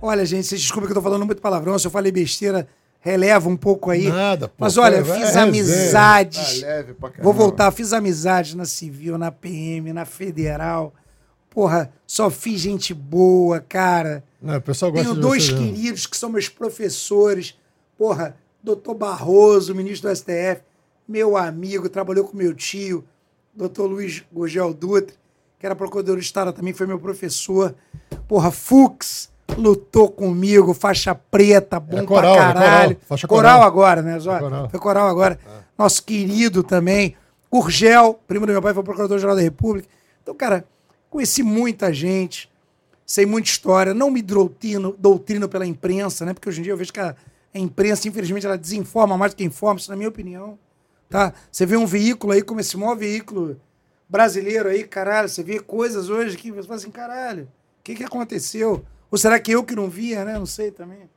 Olha, 0.02 0.24
gente, 0.24 0.46
vocês 0.46 0.60
desculpem 0.60 0.86
que 0.86 0.92
eu 0.92 0.96
tô 0.96 1.02
falando 1.02 1.26
muito 1.26 1.42
palavrão. 1.42 1.78
Se 1.78 1.86
eu 1.86 1.90
falei 1.90 2.10
besteira, 2.10 2.66
releva 3.00 3.48
um 3.48 3.56
pouco 3.56 3.90
aí. 3.90 4.08
Nada, 4.08 4.48
pô. 4.48 4.54
Mas 4.58 4.76
olha, 4.76 5.04
fiz 5.04 5.34
vai, 5.34 5.42
amizades. 5.42 6.60
Tá 6.60 6.66
leve 6.66 6.94
pra 6.94 7.10
caramba. 7.10 7.24
Vou 7.24 7.32
voltar, 7.32 7.70
fiz 7.70 7.92
amizades 7.92 8.54
na 8.54 8.64
Civil, 8.64 9.18
na 9.18 9.30
PM, 9.30 9.92
na 9.92 10.04
Federal. 10.04 10.94
Porra, 11.50 11.92
só 12.06 12.30
fiz 12.30 12.60
gente 12.60 12.94
boa, 12.94 13.60
cara. 13.60 14.24
Não, 14.40 14.56
o 14.56 14.60
pessoal 14.60 14.90
gosta 14.90 15.04
Tenho 15.04 15.16
de 15.16 15.20
dois 15.20 15.50
mesmo. 15.50 15.66
queridos 15.66 16.06
que 16.06 16.16
são 16.16 16.30
meus 16.30 16.48
professores. 16.48 17.54
Porra, 17.98 18.36
doutor 18.62 18.94
Barroso, 18.94 19.74
ministro 19.74 20.08
do 20.08 20.16
STF, 20.16 20.62
meu 21.06 21.36
amigo, 21.36 21.88
trabalhou 21.88 22.24
com 22.24 22.36
meu 22.36 22.54
tio, 22.54 23.04
doutor 23.54 23.86
Luiz 23.86 24.22
Gugel 24.32 24.72
Dutra, 24.72 25.14
que 25.58 25.66
era 25.66 25.74
procurador 25.76 26.16
do 26.16 26.20
Estado, 26.20 26.52
também 26.52 26.72
foi 26.72 26.86
meu 26.86 26.98
professor. 26.98 27.74
Porra, 28.26 28.50
Fux 28.50 29.30
lutou 29.56 30.08
comigo, 30.08 30.72
faixa 30.72 31.14
preta, 31.14 31.80
bom 31.80 31.98
É 31.98 32.06
coral, 32.06 32.32
é 32.32 32.36
pra 32.36 32.52
caralho. 32.54 32.94
coral, 32.94 33.06
faixa 33.08 33.28
coral. 33.28 33.54
coral. 33.58 33.68
agora, 33.68 34.02
né, 34.02 34.18
Zó? 34.18 34.36
É 34.36 34.40
coral. 34.40 34.70
Foi 34.70 34.80
coral 34.80 35.08
agora. 35.08 35.38
Nosso 35.76 36.02
querido 36.04 36.62
também. 36.62 37.16
Gurgel, 37.50 38.20
primo 38.28 38.46
do 38.46 38.52
meu 38.52 38.62
pai, 38.62 38.72
foi 38.72 38.82
procurador-geral 38.82 39.34
da 39.34 39.42
República. 39.42 39.88
Então, 40.22 40.34
cara, 40.34 40.64
conheci 41.10 41.42
muita 41.42 41.92
gente 41.92 42.50
sei 43.10 43.26
muita 43.26 43.48
história, 43.48 43.92
não 43.92 44.08
me 44.08 44.22
doutrino, 44.22 44.94
doutrino 44.96 45.48
pela 45.48 45.66
imprensa, 45.66 46.24
né? 46.24 46.32
Porque 46.32 46.48
hoje 46.48 46.60
em 46.60 46.62
dia 46.62 46.72
eu 46.72 46.76
vejo 46.76 46.92
que 46.92 47.00
a, 47.00 47.16
a 47.52 47.58
imprensa, 47.58 48.06
infelizmente, 48.06 48.46
ela 48.46 48.56
desinforma 48.56 49.18
mais 49.18 49.32
do 49.32 49.36
que 49.36 49.42
informa, 49.42 49.80
isso 49.80 49.90
na 49.90 49.96
minha 49.96 50.08
opinião. 50.08 50.56
Tá? 51.10 51.34
Você 51.50 51.66
vê 51.66 51.76
um 51.76 51.84
veículo 51.86 52.32
aí, 52.32 52.40
como 52.40 52.60
esse 52.60 52.76
maior 52.78 52.94
veículo 52.96 53.60
brasileiro 54.08 54.68
aí, 54.68 54.84
caralho, 54.84 55.28
você 55.28 55.42
vê 55.42 55.58
coisas 55.60 56.08
hoje 56.08 56.36
que 56.36 56.50
você 56.52 56.66
fala 56.66 56.78
assim, 56.78 56.90
caralho, 56.90 57.44
o 57.44 57.82
que, 57.82 57.96
que 57.96 58.04
aconteceu? 58.04 58.84
Ou 59.10 59.18
será 59.18 59.38
que 59.40 59.50
eu 59.50 59.64
que 59.64 59.74
não 59.74 59.90
via, 59.90 60.24
né? 60.24 60.38
Não 60.38 60.46
sei 60.46 60.70
também. 60.70 61.10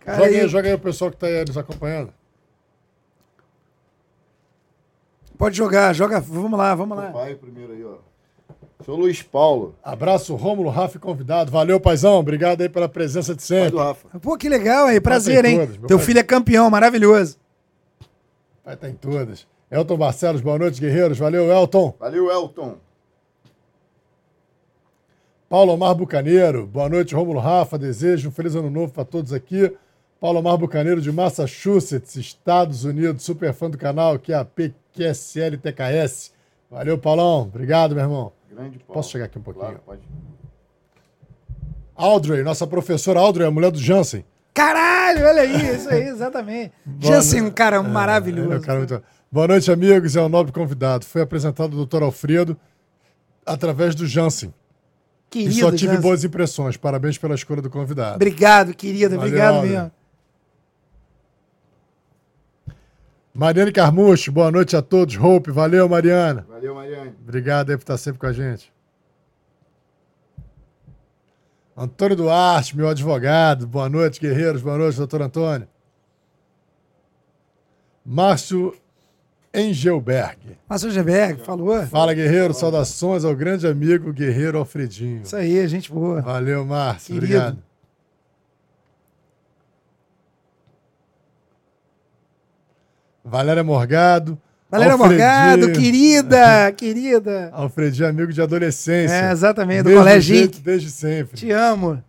Cara, 0.00 0.18
Joga 0.18 0.28
aí, 0.30 0.40
aí- 0.40 0.48
joga 0.48 0.68
aí 0.68 0.74
o 0.74 0.78
pessoal 0.78 1.10
que 1.10 1.16
tá 1.16 1.26
aí 1.26 1.44
nos 1.46 1.56
acompanhando. 1.56 2.12
Pode 5.36 5.56
jogar, 5.56 5.92
joga, 5.94 6.20
vamos 6.20 6.58
lá, 6.58 6.74
vamos 6.74 6.96
lá. 6.96 7.10
Pai 7.10 7.34
primeiro 7.34 7.72
aí, 7.72 7.84
ó. 7.84 7.96
Seu 8.84 8.94
Luiz 8.96 9.22
Paulo. 9.22 9.74
Abraço, 9.82 10.34
Rômulo, 10.36 10.68
Rafa 10.68 10.98
e 10.98 11.00
convidado. 11.00 11.50
Valeu, 11.50 11.80
paizão. 11.80 12.18
Obrigado 12.18 12.60
aí 12.60 12.68
pela 12.68 12.88
presença 12.88 13.34
de 13.34 13.38
Pai 13.40 13.46
sempre. 13.46 13.70
do 13.70 13.78
Rafa. 13.78 14.18
Pô, 14.20 14.36
que 14.36 14.48
legal, 14.48 14.86
aí, 14.86 15.00
prazer, 15.00 15.44
hein? 15.44 15.58
todas, 15.66 15.76
Teu 15.88 15.96
pai. 15.96 16.06
filho 16.06 16.18
é 16.18 16.22
campeão, 16.22 16.68
maravilhoso. 16.70 17.38
Vai 18.64 18.74
estar 18.74 18.88
em 18.88 18.94
todas. 18.94 19.46
Elton 19.70 19.96
Barcelos, 19.96 20.40
boa 20.40 20.58
noite, 20.58 20.80
guerreiros. 20.80 21.18
Valeu, 21.18 21.50
Elton. 21.52 21.94
Valeu, 21.98 22.30
Elton. 22.30 22.78
Paulo 25.48 25.74
Omar 25.74 25.94
Bucaneiro, 25.94 26.66
boa 26.66 26.88
noite, 26.88 27.14
Rômulo 27.14 27.38
Rafa. 27.38 27.78
Desejo 27.78 28.30
um 28.30 28.32
feliz 28.32 28.54
ano 28.54 28.70
novo 28.70 28.92
para 28.92 29.04
todos 29.04 29.32
aqui. 29.32 29.76
Paulo 30.18 30.38
Amar 30.38 30.56
Bucaneiro 30.56 31.00
de 31.02 31.12
Massachusetts, 31.12 32.16
Estados 32.16 32.84
Unidos, 32.84 33.22
super 33.22 33.52
fã 33.52 33.68
do 33.68 33.76
canal, 33.76 34.18
que 34.18 34.32
é 34.32 34.36
a 34.36 34.44
PQSL 34.44 35.58
TKS. 35.58 36.32
Valeu, 36.70 36.96
Paulão. 36.96 37.42
Obrigado, 37.42 37.94
meu 37.94 38.02
irmão. 38.02 38.32
Grande 38.50 38.78
Paulo. 38.78 38.94
Posso 38.94 39.10
chegar 39.10 39.26
aqui 39.26 39.38
um 39.38 39.42
pouquinho? 39.42 39.66
Claro, 39.66 39.80
pode. 39.84 40.00
Audrey, 41.94 42.42
nossa 42.42 42.66
professora 42.66 43.20
Audrey, 43.20 43.46
a 43.46 43.50
mulher 43.50 43.70
do 43.70 43.78
Jansen. 43.78 44.24
Caralho, 44.54 45.26
olha 45.26 45.42
aí, 45.42 45.74
isso 45.74 45.88
aí, 45.90 46.04
exatamente. 46.08 46.72
Jansen, 47.00 47.42
um 47.42 47.50
cara 47.50 47.82
maravilhoso. 47.82 48.52
É, 48.52 48.54
é 48.54 48.58
um 48.58 48.62
cara 48.62 48.78
muito- 48.78 49.02
Boa 49.30 49.48
noite, 49.48 49.70
amigos. 49.72 50.14
É 50.14 50.22
um 50.22 50.28
nobre 50.28 50.52
convidado. 50.52 51.04
Foi 51.04 51.20
apresentado 51.20 51.76
o 51.76 51.84
Dr. 51.84 52.04
Alfredo 52.04 52.56
através 53.44 53.96
do 53.96 54.06
Jansen. 54.06 54.54
E 55.28 55.38
Querido, 55.38 55.54
só 55.56 55.70
tive 55.72 55.86
Jansen. 55.86 56.00
boas 56.00 56.22
impressões. 56.22 56.76
Parabéns 56.76 57.18
pela 57.18 57.34
escolha 57.34 57.60
do 57.60 57.68
convidado. 57.68 58.14
Obrigado, 58.14 58.72
querida, 58.74 59.16
Valeu, 59.16 59.26
obrigado 59.26 59.62
mesmo. 59.66 59.90
Mariane 63.34 63.72
Carmucho, 63.72 64.30
boa 64.30 64.52
noite 64.52 64.76
a 64.76 64.82
todos. 64.82 65.16
Hope, 65.16 65.50
valeu, 65.50 65.88
Mariana. 65.88 66.46
Valeu, 66.48 66.72
Mariane. 66.76 67.12
Obrigado 67.20 67.70
aí 67.70 67.76
por 67.76 67.82
estar 67.82 67.98
sempre 67.98 68.20
com 68.20 68.26
a 68.26 68.32
gente. 68.32 68.72
Antônio 71.76 72.16
Duarte, 72.16 72.76
meu 72.76 72.88
advogado. 72.88 73.66
Boa 73.66 73.88
noite, 73.88 74.20
guerreiros. 74.20 74.62
Boa 74.62 74.78
noite, 74.78 74.96
doutor 74.96 75.22
Antônio. 75.22 75.66
Márcio 78.06 78.76
Engelberg. 79.52 80.56
Márcio 80.68 80.90
Geberg, 80.90 81.42
falou? 81.42 81.84
Fala, 81.86 82.14
guerreiro. 82.14 82.54
Saudações 82.54 83.24
ao 83.24 83.34
grande 83.34 83.66
amigo 83.66 84.12
guerreiro 84.12 84.58
Alfredinho. 84.58 85.22
Isso 85.22 85.34
aí, 85.34 85.66
gente 85.66 85.92
boa. 85.92 86.20
Valeu, 86.20 86.64
Márcio. 86.64 87.14
Querido. 87.14 87.34
Obrigado. 87.34 87.62
Valéria 93.24 93.64
Morgado. 93.64 94.38
Valéria. 94.78 94.96
Morgado, 94.96 95.72
querida, 95.72 96.72
querida. 96.76 97.50
Alfredinho, 97.52 98.08
amigo 98.08 98.32
de 98.32 98.42
adolescência. 98.42 99.14
É, 99.14 99.32
exatamente, 99.32 99.82
do 99.82 99.90
Mesmo 99.90 100.02
colégio. 100.02 100.48
Desde 100.48 100.90
sempre. 100.90 101.36
Te 101.36 101.50
amo. 101.52 102.02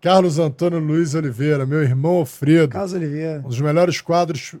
Carlos 0.00 0.38
Antônio 0.38 0.78
Luiz 0.78 1.14
Oliveira, 1.14 1.64
meu 1.64 1.82
irmão 1.82 2.16
Alfredo. 2.16 2.72
Carlos 2.72 2.92
Oliveira. 2.92 3.40
Um 3.44 3.48
dos 3.48 3.60
melhores 3.60 4.00
quadros 4.00 4.56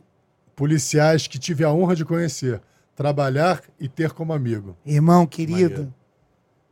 policiais 0.54 1.26
que 1.26 1.38
tive 1.38 1.64
a 1.64 1.72
honra 1.72 1.94
de 1.96 2.04
conhecer. 2.04 2.60
Trabalhar 2.94 3.60
e 3.80 3.88
ter 3.88 4.12
como 4.12 4.32
amigo. 4.32 4.76
Irmão, 4.86 5.26
querido. 5.26 5.70
Maneiro. 5.72 5.94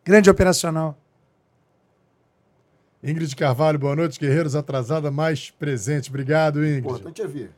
Grande 0.05 0.31
operacional. 0.31 0.97
Ingrid 3.03 3.35
Carvalho, 3.35 3.79
boa 3.79 3.97
noite, 3.97 4.21
guerreiros. 4.21 4.55
Atrasada, 4.55 5.11
mais 5.11 5.51
presente. 5.51 6.09
Obrigado, 6.09 6.65
Ingrid. 6.65 6.87
Importante 6.87 7.23
é 7.23 7.27
ver. 7.27 7.51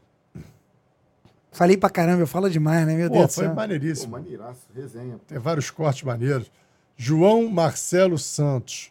Falei 1.52 1.76
pra 1.76 1.90
caramba, 1.90 2.22
eu 2.22 2.26
falo 2.26 2.48
demais, 2.48 2.86
né? 2.86 2.96
Meu 2.96 3.08
Pô, 3.08 3.18
Deus 3.18 3.26
do 3.26 3.32
foi 3.34 3.44
céu. 3.44 3.50
Pô, 3.50 3.56
maneiríssimo. 3.56 4.12
maneiraço, 4.12 4.66
resenha. 4.74 5.20
Tem 5.28 5.38
vários 5.38 5.70
cortes 5.70 6.02
maneiros. 6.02 6.50
João 6.96 7.48
Marcelo 7.48 8.18
Santos. 8.18 8.90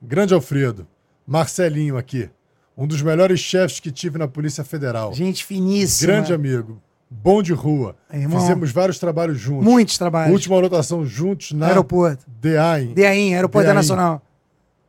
Grande 0.00 0.34
Alfredo. 0.34 0.86
Marcelinho 1.26 1.96
aqui. 1.96 2.28
Um 2.76 2.86
dos 2.86 3.00
melhores 3.00 3.40
chefes 3.40 3.80
que 3.80 3.90
tive 3.90 4.18
na 4.18 4.28
Polícia 4.28 4.62
Federal. 4.62 5.14
Gente 5.14 5.44
finíssima. 5.44 6.12
Grande 6.12 6.34
amigo. 6.34 6.80
Bom 7.10 7.42
de 7.42 7.52
rua. 7.52 7.96
Irmão. 8.12 8.40
Fizemos 8.40 8.70
vários 8.72 8.98
trabalhos 8.98 9.38
juntos. 9.38 9.64
Muitos 9.64 9.96
trabalhos. 9.96 10.32
Última 10.32 10.56
anotação 10.56 11.04
juntos 11.06 11.52
na 11.52 11.68
Aeroporto. 11.68 12.24
DEAIN. 12.26 12.94
DAIN, 12.94 13.34
Aeroporto 13.34 13.64
DAIN. 13.66 13.72
Internacional. 13.72 14.22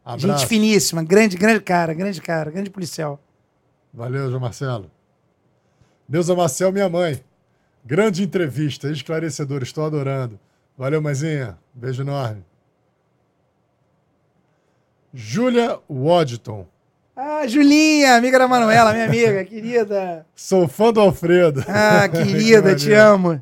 Abraço. 0.03 0.27
Gente 0.27 0.47
finíssima. 0.47 1.03
Grande, 1.03 1.37
grande 1.37 1.61
cara, 1.61 1.93
grande 1.93 2.21
cara, 2.21 2.51
grande 2.51 2.69
policial. 2.69 3.19
Valeu, 3.93 4.29
João 4.29 4.41
Marcelo. 4.41 4.89
Neuza 6.07 6.35
Marcel, 6.35 6.71
minha 6.71 6.89
mãe. 6.89 7.23
Grande 7.85 8.23
entrevista, 8.23 8.89
esclarecedor, 8.89 9.61
estou 9.63 9.85
adorando. 9.85 10.39
Valeu, 10.77 11.01
mãezinha. 11.01 11.57
Beijo 11.73 12.01
enorme. 12.01 12.43
Júlia 15.13 15.79
Waddington. 15.89 16.65
Ah, 17.15 17.45
Julinha, 17.45 18.15
amiga 18.15 18.39
da 18.39 18.47
Manuela, 18.47 18.91
minha 18.91 19.05
amiga, 19.05 19.43
querida. 19.45 20.25
Sou 20.35 20.67
fã 20.67 20.91
do 20.91 20.99
Alfredo. 20.99 21.63
Ah, 21.67 22.09
querida, 22.09 22.69
Que 22.73 22.75
te 22.81 22.93
amo. 22.93 23.41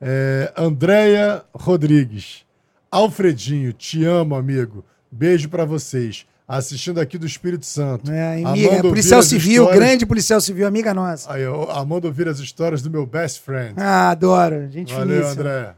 É, 0.00 0.52
Andréia 0.56 1.44
Rodrigues. 1.52 2.44
Alfredinho, 2.90 3.72
te 3.72 4.04
amo, 4.04 4.34
amigo. 4.36 4.84
Beijo 5.10 5.48
pra 5.48 5.64
vocês. 5.64 6.26
Assistindo 6.46 7.00
aqui 7.00 7.16
do 7.16 7.26
Espírito 7.26 7.64
Santo. 7.64 8.10
É, 8.10 8.42
amiga, 8.44 8.68
ouvir 8.68 8.82
policial 8.82 9.22
civil, 9.22 9.62
histórias- 9.62 9.84
grande 9.84 10.04
policial 10.06 10.40
civil, 10.40 10.66
amiga 10.66 10.92
nossa. 10.92 11.32
Aí, 11.32 11.42
eu 11.42 11.70
amando 11.70 12.06
ouvir 12.08 12.28
as 12.28 12.38
histórias 12.40 12.82
do 12.82 12.90
meu 12.90 13.06
best 13.06 13.40
friend. 13.40 13.74
Ah, 13.76 14.10
adoro. 14.10 14.68
Gente 14.70 14.92
Valeu, 14.92 15.22
finíssima. 15.22 15.30
André. 15.42 15.74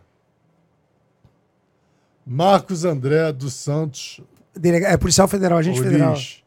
Marcos 2.27 2.85
André 2.85 3.33
dos 3.33 3.53
Santos 3.55 4.21
Delega- 4.57 4.89
É 4.89 4.97
policial 4.97 5.27
federal, 5.29 5.59
agente 5.59 5.81
federal. 5.83 6.13
Olis. 6.13 6.43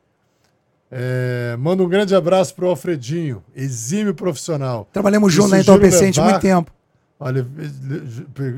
É, 0.89 1.55
manda 1.59 1.83
um 1.83 1.89
grande 1.89 2.15
abraço 2.15 2.55
pro 2.55 2.67
Alfredinho, 2.69 3.43
exímio 3.53 4.15
profissional. 4.15 4.87
Trabalhamos 4.93 5.33
E 5.33 5.35
junto 5.35 5.49
na 5.49 5.59
Entorpecente 5.59 6.17
levar- 6.19 6.31
muito 6.31 6.41
tempo. 6.41 6.71
Olha, 7.19 7.45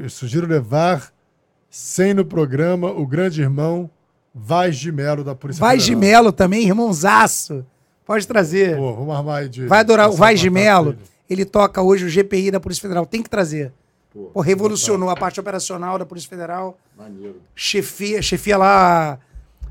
sugiro 0.08 0.46
levar 0.48 1.12
sem 1.70 2.14
no 2.14 2.24
programa 2.24 2.92
o 2.92 3.08
grande 3.08 3.42
irmão 3.42 3.90
Vaz 4.42 4.77
de 4.77 4.92
Melo 4.92 5.24
da 5.24 5.35
Polícia 5.35 5.59
Vaz 5.59 5.84
de 5.84 5.93
Federal. 5.93 6.11
Melo 6.24 6.32
também, 6.32 6.64
irmãozaço. 6.66 7.66
Pode 8.06 8.27
trazer. 8.27 8.76
Pô, 8.77 8.93
vamos 8.95 9.16
armar 9.16 9.42
aí 9.42 9.50
de. 9.50 9.66
Vai 9.68 9.80
adorar 9.80 10.09
o 10.09 10.14
Vaz 10.14 10.40
de 10.40 10.50
Melo. 10.50 10.95
Ele 11.30 11.45
toca 11.45 11.82
hoje 11.82 12.06
o 12.06 12.09
GPI 12.09 12.50
da 12.51 12.59
Polícia 12.59 12.82
Federal. 12.82 13.06
Tem 13.06 13.22
que 13.22 13.30
trazer. 13.30 13.72
Pô, 14.11 14.32
Pô, 14.34 14.42
revolucionou 14.42 15.09
a 15.11 15.16
parte 15.16 15.40
operacional 15.40 16.00
da 16.00 16.06
Polícia 16.06 16.27
Federal. 16.30 16.77
maneiro. 16.98 17.35
Chefia, 17.56 18.22
chefia 18.22 18.58
lá 18.58 19.19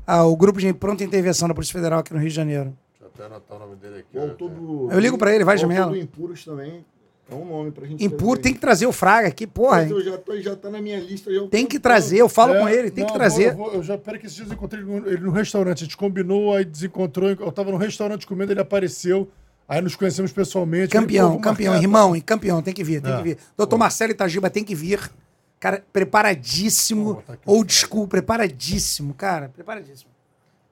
a- 0.07 0.15
a- 0.19 0.23
o 0.25 0.35
grupo 0.37 0.59
de 0.59 0.71
pronta 0.73 1.03
intervenção 1.03 1.47
da 1.49 1.53
Polícia 1.53 1.73
Federal 1.73 1.99
aqui 1.99 2.13
no 2.13 2.19
Rio 2.19 2.29
de 2.29 2.35
Janeiro. 2.35 2.73
Deixa 2.97 3.03
eu 3.03 3.07
até 3.07 3.25
anotar 3.25 3.57
o 3.57 3.59
nome 3.59 3.75
dele 3.75 3.99
aqui. 3.99 4.17
O 4.17 4.21
autor 4.21 4.49
do... 4.49 4.87
Eu 4.91 4.99
ligo 4.99 5.17
pra 5.17 5.35
ele, 5.35 5.43
Vaz 5.43 5.59
de 5.59 5.65
o 5.65 5.69
autor 5.69 5.79
Mello. 5.81 5.91
do 5.91 5.97
Impuros 6.01 6.45
também 6.45 6.85
é 7.31 7.35
um 7.35 7.45
nome 7.45 7.71
pra 7.71 7.85
gente 7.85 8.03
Impuro, 8.03 8.39
tem 8.39 8.53
que 8.53 8.59
trazer 8.59 8.85
o 8.87 8.91
Fraga 8.91 9.27
aqui, 9.27 9.45
porra. 9.45 9.77
Mas 9.83 9.91
eu 9.91 10.03
já, 10.03 10.17
tô, 10.17 10.35
já 10.41 10.55
tá 10.55 10.69
na 10.69 10.81
minha 10.81 10.99
lista. 10.99 11.33
já 11.33 11.47
Tem 11.47 11.65
que 11.65 11.77
tô- 11.79 11.83
trazer, 11.83 12.17
eu 12.17 12.27
falo 12.29 12.55
É, 12.55 12.59
com 12.61 12.67
ele, 12.69 12.89
tem 12.91 13.03
não, 13.03 13.11
que 13.11 13.17
trazer. 13.17 13.49
Eu, 13.51 13.55
vou- 13.55 13.73
eu 13.73 13.83
já, 13.83 13.97
peraí 13.97 14.19
que 14.19 14.25
esses 14.25 14.35
dias 14.35 14.49
eu 14.49 14.55
encontrei 14.55 14.81
ele 14.81 14.91
no- 14.99 15.07
ele 15.07 15.21
no 15.21 15.31
restaurante. 15.31 15.83
A 15.83 15.85
gente 15.85 15.95
combinou, 15.97 16.55
aí 16.55 16.65
desencontrou. 16.65 17.29
Eu 17.29 17.51
tava 17.51 17.71
no 17.71 17.77
restaurante 17.77 18.25
comendo, 18.25 18.51
ele 18.51 18.59
apareceu. 18.61 19.29
Aí 19.67 19.79
nos 19.81 19.95
conhecemos 19.95 20.31
pessoalmente. 20.31 20.91
Falei, 20.91 21.05
Campeão, 21.07 21.25
pô, 21.25 21.29
vamos 21.33 21.43
campeão, 21.43 21.73
marcar. 21.73 21.83
irmão, 21.83 22.15
hein? 22.15 22.21
campeão, 22.21 22.61
tem 22.61 22.73
que 22.73 22.83
vir, 22.83 23.01
tem 23.01 23.13
É. 23.13 23.17
que 23.17 23.23
vir. 23.23 23.37
Doutor 23.55 23.77
Marcelo 23.77 24.11
Itagiba 24.11 24.49
tem 24.49 24.63
que 24.63 24.73
vir. 24.73 25.11
Cara, 25.59 25.83
preparadíssimo. 25.93 27.15
Botar 27.15 27.33
aqui. 27.33 27.43
Old 27.45 27.71
school, 27.71 28.07
preparadíssimo, 28.07 29.13
cara, 29.13 29.49
preparadíssimo. 29.49 30.09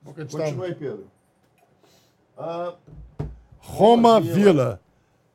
Continua 0.03 0.65
aí, 0.65 0.73
Pedro. 0.73 1.05
Ah, 2.37 2.73
Roma 3.59 4.19
Vila. 4.21 4.33
Vila. 4.35 4.81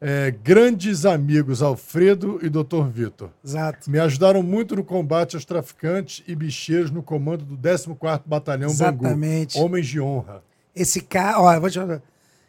É, 0.04 0.32
grandes 0.32 1.06
amigos 1.06 1.62
Alfredo 1.62 2.40
e 2.42 2.50
Dr. 2.50 2.88
Vitor. 2.90 3.30
Exato. 3.44 3.88
Me 3.88 4.00
ajudaram 4.00 4.42
muito 4.42 4.74
no 4.74 4.82
combate 4.82 5.36
aos 5.36 5.44
traficantes 5.44 6.24
e 6.26 6.34
bicheiros 6.34 6.90
no 6.90 7.04
comando 7.04 7.44
do 7.44 7.56
14º 7.56 8.22
Batalhão 8.26 8.68
Exatamente. 8.68 9.54
Bangu. 9.54 9.64
Homens 9.64 9.86
de 9.86 10.00
honra. 10.00 10.42
Esse 10.74 11.02
cara, 11.02 11.54
eu 11.54 11.60
vou 11.60 11.70
te 11.70 11.78
falar. 11.78 12.02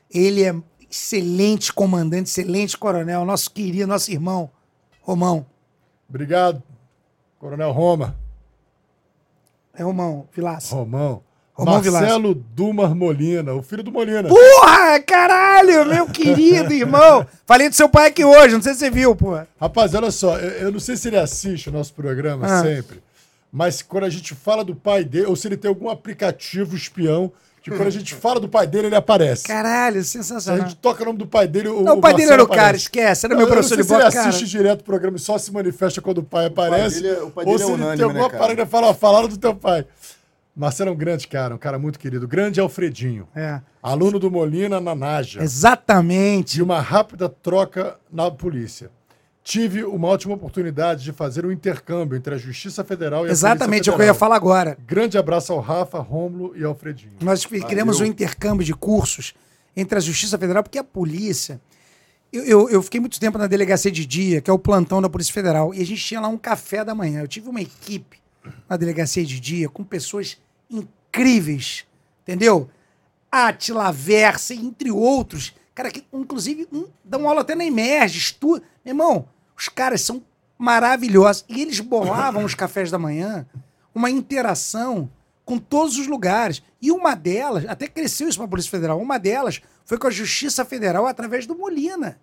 Ele 0.10 0.44
é 0.44 0.56
excelente 0.90 1.72
comandante, 1.72 2.28
excelente 2.28 2.76
coronel, 2.76 3.24
nosso 3.24 3.52
querido, 3.52 3.86
nosso 3.86 4.12
irmão, 4.12 4.50
Romão. 5.02 5.46
Obrigado, 6.10 6.64
Coronel 7.38 7.72
Roma. 7.72 8.16
É 9.76 9.84
Romão, 9.84 10.28
Vilaça. 10.34 10.76
Romão. 10.76 11.22
Romão 11.56 11.76
Marcelo 11.84 12.34
Dumar 12.34 12.96
Molina, 12.96 13.54
o 13.54 13.62
filho 13.62 13.84
do 13.84 13.92
Molina. 13.92 14.28
Porra, 14.28 15.00
caralho, 15.06 15.86
meu 15.86 16.08
querido 16.08 16.74
irmão. 16.74 17.26
Falei 17.46 17.70
do 17.70 17.76
seu 17.76 17.88
pai 17.88 18.08
aqui 18.08 18.26
hoje, 18.26 18.56
não 18.56 18.62
sei 18.62 18.74
se 18.74 18.80
você 18.80 18.90
viu, 18.90 19.16
porra. 19.16 19.48
Rapaz, 19.62 19.94
olha 19.94 20.10
só, 20.10 20.38
eu, 20.40 20.50
eu 20.68 20.72
não 20.72 20.80
sei 20.80 20.98
se 20.98 21.08
ele 21.10 21.18
assiste 21.18 21.70
o 21.70 21.72
nosso 21.72 21.94
programa 21.94 22.48
Ah. 22.48 22.62
sempre, 22.64 23.02
mas 23.52 23.84
quando 23.84 24.06
a 24.06 24.10
gente 24.10 24.34
fala 24.34 24.64
do 24.64 24.74
pai 24.76 25.04
dele, 25.04 25.28
ou 25.28 25.36
se 25.36 25.48
ele 25.48 25.56
tem 25.58 25.70
algum 25.70 25.90
aplicativo 25.92 26.76
espião, 26.76 27.32
que 27.62 27.70
quando 27.72 27.88
a 27.88 27.92
gente 27.92 28.14
fala 28.14 28.42
do 28.42 28.50
pai 28.50 28.68
dele, 28.68 28.88
ele 28.88 28.96
aparece. 28.96 29.44
Caralho, 29.44 30.04
Se 30.04 30.18
a 30.18 30.22
sensacional. 30.24 30.66
gente 30.68 30.76
toca 30.76 31.02
o 31.02 31.06
nome 31.06 31.18
do 31.20 31.26
pai 31.28 31.48
dele, 31.48 31.70
o, 31.70 31.82
Não, 31.82 31.98
o 31.98 32.02
pai 32.02 32.14
dele 32.14 32.34
era 32.34 32.44
o 32.44 32.48
cara, 32.48 32.62
aparece. 32.62 32.84
esquece, 32.86 33.26
era 33.26 33.34
Eu 33.36 33.38
meu 33.38 33.46
não 33.48 33.54
professor 33.54 33.76
sei 33.76 33.84
de 33.84 33.88
se 33.88 33.94
ele 33.94 34.12
cara. 34.12 34.28
assiste 34.30 34.50
direto 34.50 34.82
o 34.82 34.84
programa 34.84 35.16
e 35.16 35.20
só 35.20 35.38
se 35.38 35.50
manifesta 35.50 36.02
quando 36.02 36.18
o 36.18 36.24
pai 36.24 36.48
aparece. 36.48 37.02
dele 37.02 37.16
é- 37.16 37.22
o 37.24 37.32
pai 37.32 37.46
ou 37.46 37.52
dele 37.54 37.64
é 37.64 37.66
se 37.66 37.72
ele 37.72 37.82
unânime, 37.82 37.96
tem 37.98 38.04
alguma 38.04 38.24
né, 38.26 38.30
cara? 38.32 38.40
parada 38.44 38.62
e 38.64 38.66
fala, 38.66 38.94
falaram 38.94 39.28
do 39.30 39.38
teu 39.38 39.56
pai. 39.56 39.86
Marcelo 40.56 40.90
é 40.92 40.94
um 40.94 40.96
grande 40.96 41.28
cara, 41.28 41.56
um 41.56 41.58
cara 41.58 41.80
muito 41.80 41.98
querido. 41.98 42.28
Grande 42.28 42.60
Alfredinho. 42.60 43.28
É, 43.36 43.60
Aluno 43.82 44.20
do 44.20 44.30
Molina 44.30 44.80
na 44.80 44.94
Naja. 44.94 45.42
exatamente. 45.42 46.56
De 46.56 46.64
uma 46.64 46.80
rápida 46.80 47.28
troca 47.28 47.98
na 48.12 48.30
polícia. 48.30 48.92
tive 49.44 49.84
uma 49.84 50.08
ótima 50.08 50.36
oportunidade 50.36 51.04
de 51.04 51.12
fazer 51.12 51.46
um 51.46 51.52
intercâmbio 51.52 52.16
entre 52.18 52.34
a 52.34 52.38
Justiça 52.38 52.82
Federal 52.84 53.26
e 53.26 53.30
a 53.30 53.32
Exatamente, 53.32 53.86
Polícia 53.86 53.92
é 53.92 53.94
o 53.94 53.96
que 53.98 54.02
eu 54.02 54.06
ia 54.06 54.14
Federal. 54.14 54.20
falar 54.20 54.36
agora. 54.38 54.78
Grande 54.88 55.18
abraço 55.18 55.52
ao 55.52 55.60
Rafa, 55.60 56.00
Rômulo 56.00 56.54
e 56.56 56.64
Alfredinho. 56.64 57.14
Nós 57.20 57.44
queremos 57.46 58.00
um 58.00 58.06
intercâmbio 58.06 58.66
de 58.66 58.74
cursos 58.74 59.34
entre 59.76 59.98
a 59.98 60.02
Justiça 60.02 60.38
Federal, 60.38 60.64
porque 60.64 60.78
a 60.78 60.84
polícia. 60.84 61.60
Eu, 62.32 62.44
eu, 62.46 62.70
eu 62.70 62.82
fiquei 62.82 63.00
muito 63.02 63.20
tempo 63.20 63.38
na 63.38 63.46
delegacia 63.48 63.92
de 63.92 64.06
dia, 64.06 64.40
que 64.40 64.50
é 64.50 64.54
o 64.54 64.58
plantão 64.58 65.02
da 65.02 65.10
Polícia 65.10 65.34
Federal, 65.34 65.74
e 65.74 65.82
a 65.82 65.86
gente 65.86 66.02
tinha 66.04 66.22
lá 66.22 66.28
um 66.30 66.38
café 66.38 66.86
da 66.86 66.96
manhã. 66.96 67.20
Eu 67.22 67.28
tive 67.28 67.50
uma 67.50 67.62
equipe 67.62 68.23
na 68.70 68.78
delegacia 68.78 69.26
de 69.26 69.40
dia 69.40 69.70
com 69.70 69.84
pessoas 69.84 70.38
incríveis, 70.70 71.86
entendeu? 72.24 72.70
Atila 73.32 73.92
Versa, 73.92 74.54
entre 74.54 74.92
outros. 74.92 75.54
Cara, 75.74 75.90
que 75.90 76.06
inclusive 76.14 76.68
um, 76.72 76.88
dão 77.04 77.28
aula 77.28 77.42
até 77.42 77.56
na 77.56 77.66
Emerge, 77.66 78.20
estuda. 78.20 78.64
Meu 78.86 78.92
irmão, 78.92 79.28
os 79.58 79.68
caras 79.70 80.02
são 80.02 80.24
maravilhosos. 80.58 81.44
E 81.50 81.62
eles 81.62 81.80
bolavam 81.80 82.44
os 82.44 82.54
cafés 82.54 82.92
da 82.92 83.00
manhã 83.00 83.48
uma 83.94 84.10
interação 84.10 85.10
com 85.46 85.58
todos 85.58 85.98
os 85.98 86.08
lugares. 86.08 86.62
E 86.82 86.92
uma 86.92 87.16
delas, 87.16 87.66
até 87.68 87.88
cresceu 87.88 88.28
isso 88.28 88.38
para 88.38 88.46
a 88.46 88.50
Polícia 88.50 88.72
Federal, 88.72 89.00
uma 89.00 89.18
delas 89.18 89.62
foi 89.86 89.98
com 89.98 90.08
a 90.08 90.12
Justiça 90.12 90.64
Federal 90.64 91.06
através 91.06 91.46
do 91.46 91.56
Molina. 91.56 92.20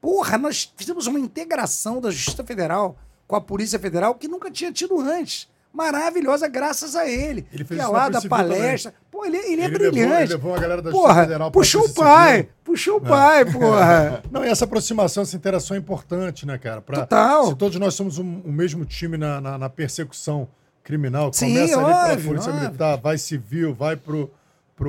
Porra, 0.00 0.38
nós 0.38 0.72
fizemos 0.76 1.06
uma 1.06 1.20
integração 1.20 2.00
da 2.00 2.10
Justiça 2.10 2.42
Federal 2.42 2.98
com 3.26 3.36
a 3.36 3.40
Polícia 3.40 3.78
Federal 3.78 4.14
que 4.14 4.28
nunca 4.28 4.50
tinha 4.50 4.72
tido 4.72 4.98
antes. 5.00 5.48
Maravilhosa, 5.72 6.46
graças 6.48 6.94
a 6.94 7.08
ele. 7.08 7.46
Ele 7.52 7.64
fez 7.64 7.78
Ia 7.78 7.84
isso 7.84 7.92
lá 7.92 8.08
da 8.10 8.20
palestra. 8.20 8.92
Pô, 9.10 9.24
ele, 9.24 9.38
ele 9.38 9.62
é 9.62 9.64
Ele 9.64 9.78
levou- 9.78 9.90
brilhante. 9.92 10.22
ele 10.24 10.32
levou 10.34 10.54
a 10.54 10.58
galera 10.60 10.82
da 10.82 10.90
porra, 10.90 11.22
Federal 11.22 11.50
puxou 11.50 11.84
o 11.86 11.94
pai. 11.94 12.48
Puxou 12.62 12.96
o 12.98 13.00
pai, 13.00 13.44
porra. 13.50 14.22
Não, 14.30 14.44
e 14.44 14.48
essa 14.48 14.64
aproximação, 14.66 15.22
essa 15.22 15.34
interação 15.34 15.74
é 15.76 15.80
importante, 15.80 16.44
né, 16.46 16.58
cara? 16.58 16.82
Pra, 16.82 17.00
Total. 17.00 17.46
Se 17.46 17.54
todos 17.56 17.78
nós 17.78 17.94
somos 17.94 18.18
um, 18.18 18.42
um 18.44 18.52
mesmo 18.52 18.84
time 18.84 19.16
na, 19.16 19.40
na, 19.40 19.56
na 19.58 19.68
persecução 19.70 20.46
criminal, 20.84 21.30
que 21.30 21.38
Sim, 21.38 21.54
começa 21.54 21.74
ali 21.76 21.84
pela 21.86 22.10
óbvio, 22.12 22.26
Polícia 22.28 22.50
óbvio. 22.52 22.66
Militar, 22.66 22.96
vai 22.98 23.16
civil, 23.16 23.72
vai 23.74 23.96
pro, 23.96 24.30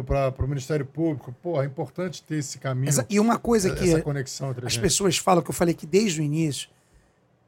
pra, 0.05 0.31
pro 0.33 0.47
Ministério 0.47 0.85
Público. 0.85 1.33
Pô, 1.41 1.61
é 1.61 1.65
importante 1.65 2.21
ter 2.23 2.35
esse 2.39 2.57
caminho, 2.57 2.89
Essa- 2.89 3.05
e 3.09 3.19
uma 3.21 3.37
coisa 3.37 3.69
que 3.73 3.83
as 3.93 4.01
gente. 4.73 4.81
pessoas 4.81 5.17
falam, 5.17 5.41
que 5.41 5.49
eu 5.49 5.53
falei 5.53 5.73
aqui 5.73 5.85
desde 5.85 6.19
o 6.19 6.23
início, 6.23 6.67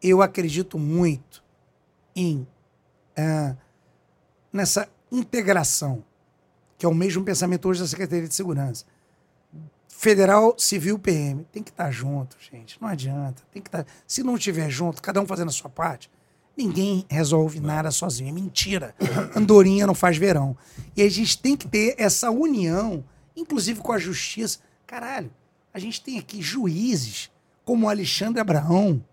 eu 0.01 0.21
acredito 0.21 0.77
muito 0.79 1.43
em 2.15 2.47
ah, 3.17 3.55
nessa 4.51 4.87
integração, 5.11 6.03
que 6.77 6.85
é 6.85 6.89
o 6.89 6.93
mesmo 6.93 7.23
pensamento 7.23 7.67
hoje 7.67 7.81
da 7.81 7.87
Secretaria 7.87 8.27
de 8.27 8.33
Segurança. 8.33 8.85
Federal, 9.87 10.55
Civil, 10.57 10.99
PM. 10.99 11.45
Tem 11.51 11.63
que 11.63 11.71
estar 11.71 11.89
junto, 11.89 12.35
gente. 12.39 12.79
Não 12.81 12.87
adianta. 12.87 13.41
Tem 13.51 13.61
que 13.61 13.69
estar. 13.69 13.85
Se 14.05 14.23
não 14.23 14.35
estiver 14.35 14.69
junto, 14.69 15.01
cada 15.01 15.21
um 15.21 15.25
fazendo 15.25 15.47
a 15.47 15.53
sua 15.53 15.69
parte, 15.69 16.11
ninguém 16.55 17.05
resolve 17.09 17.59
nada 17.59 17.89
sozinho. 17.91 18.29
É 18.29 18.31
mentira. 18.31 18.93
Andorinha 19.35 19.87
não 19.87 19.95
faz 19.95 20.17
verão. 20.17 20.55
E 20.95 21.01
a 21.01 21.09
gente 21.09 21.37
tem 21.41 21.55
que 21.55 21.67
ter 21.67 21.95
essa 21.97 22.29
união, 22.29 23.03
inclusive 23.35 23.79
com 23.79 23.93
a 23.93 23.97
justiça. 23.97 24.59
Caralho, 24.85 25.31
a 25.73 25.79
gente 25.79 26.01
tem 26.01 26.19
aqui 26.19 26.41
juízes 26.41 27.31
como 27.63 27.87
o 27.87 27.89
Alexandre 27.89 28.39
Abraão. 28.39 29.03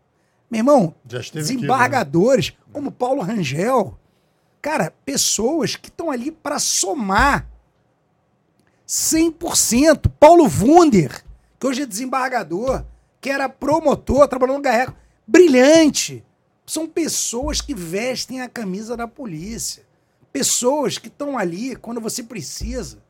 Meu 0.53 0.59
irmão, 0.59 0.95
esteve 1.07 1.23
aqui, 1.25 1.37
né? 1.39 1.43
desembargadores 1.43 2.53
como 2.71 2.93
Paulo 2.93 3.23
Rangel. 3.23 3.99
Cara, 4.61 4.93
pessoas 5.03 5.77
que 5.77 5.89
estão 5.89 6.11
ali 6.11 6.31
para 6.31 6.59
somar 6.59 7.49
100%. 8.87 10.13
Paulo 10.21 10.45
Wunder, 10.45 11.25
que 11.59 11.67
hoje 11.67 11.81
é 11.81 11.87
desembargador, 11.87 12.85
que 13.19 13.31
era 13.31 13.49
promotor, 13.49 14.29
trabalhou 14.29 14.59
no 14.59 14.63
Garreco. 14.63 14.95
Brilhante. 15.27 16.23
São 16.67 16.87
pessoas 16.87 17.63
que 17.63 17.75
vestem 17.75 18.43
a 18.43 18.49
camisa 18.49 18.95
da 18.95 19.09
polícia. 19.09 19.83
Pessoas 20.31 20.99
que 20.99 21.09
estão 21.09 21.39
ali 21.39 21.77
quando 21.77 21.99
você 21.99 22.23
precisa. 22.23 23.03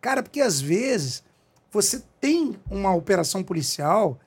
Cara, 0.00 0.20
porque 0.20 0.40
às 0.40 0.60
vezes 0.60 1.22
você 1.70 2.02
tem 2.20 2.56
uma 2.68 2.92
operação 2.92 3.40
policial, 3.44 4.18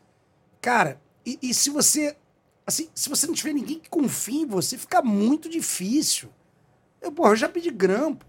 cara, 0.61 1.01
e, 1.25 1.37
e 1.41 1.53
se 1.53 1.69
você. 1.69 2.15
Assim, 2.65 2.89
se 2.95 3.09
você 3.09 3.27
não 3.27 3.33
tiver 3.33 3.53
ninguém 3.53 3.79
que 3.79 3.89
confie 3.89 4.41
em 4.41 4.45
você, 4.45 4.77
fica 4.77 5.01
muito 5.01 5.47
difícil. 5.47 6.29
Eu, 6.99 7.11
porra, 7.11 7.31
eu 7.31 7.35
já 7.35 7.47
pedi 7.47 7.69
grampo, 7.69 8.25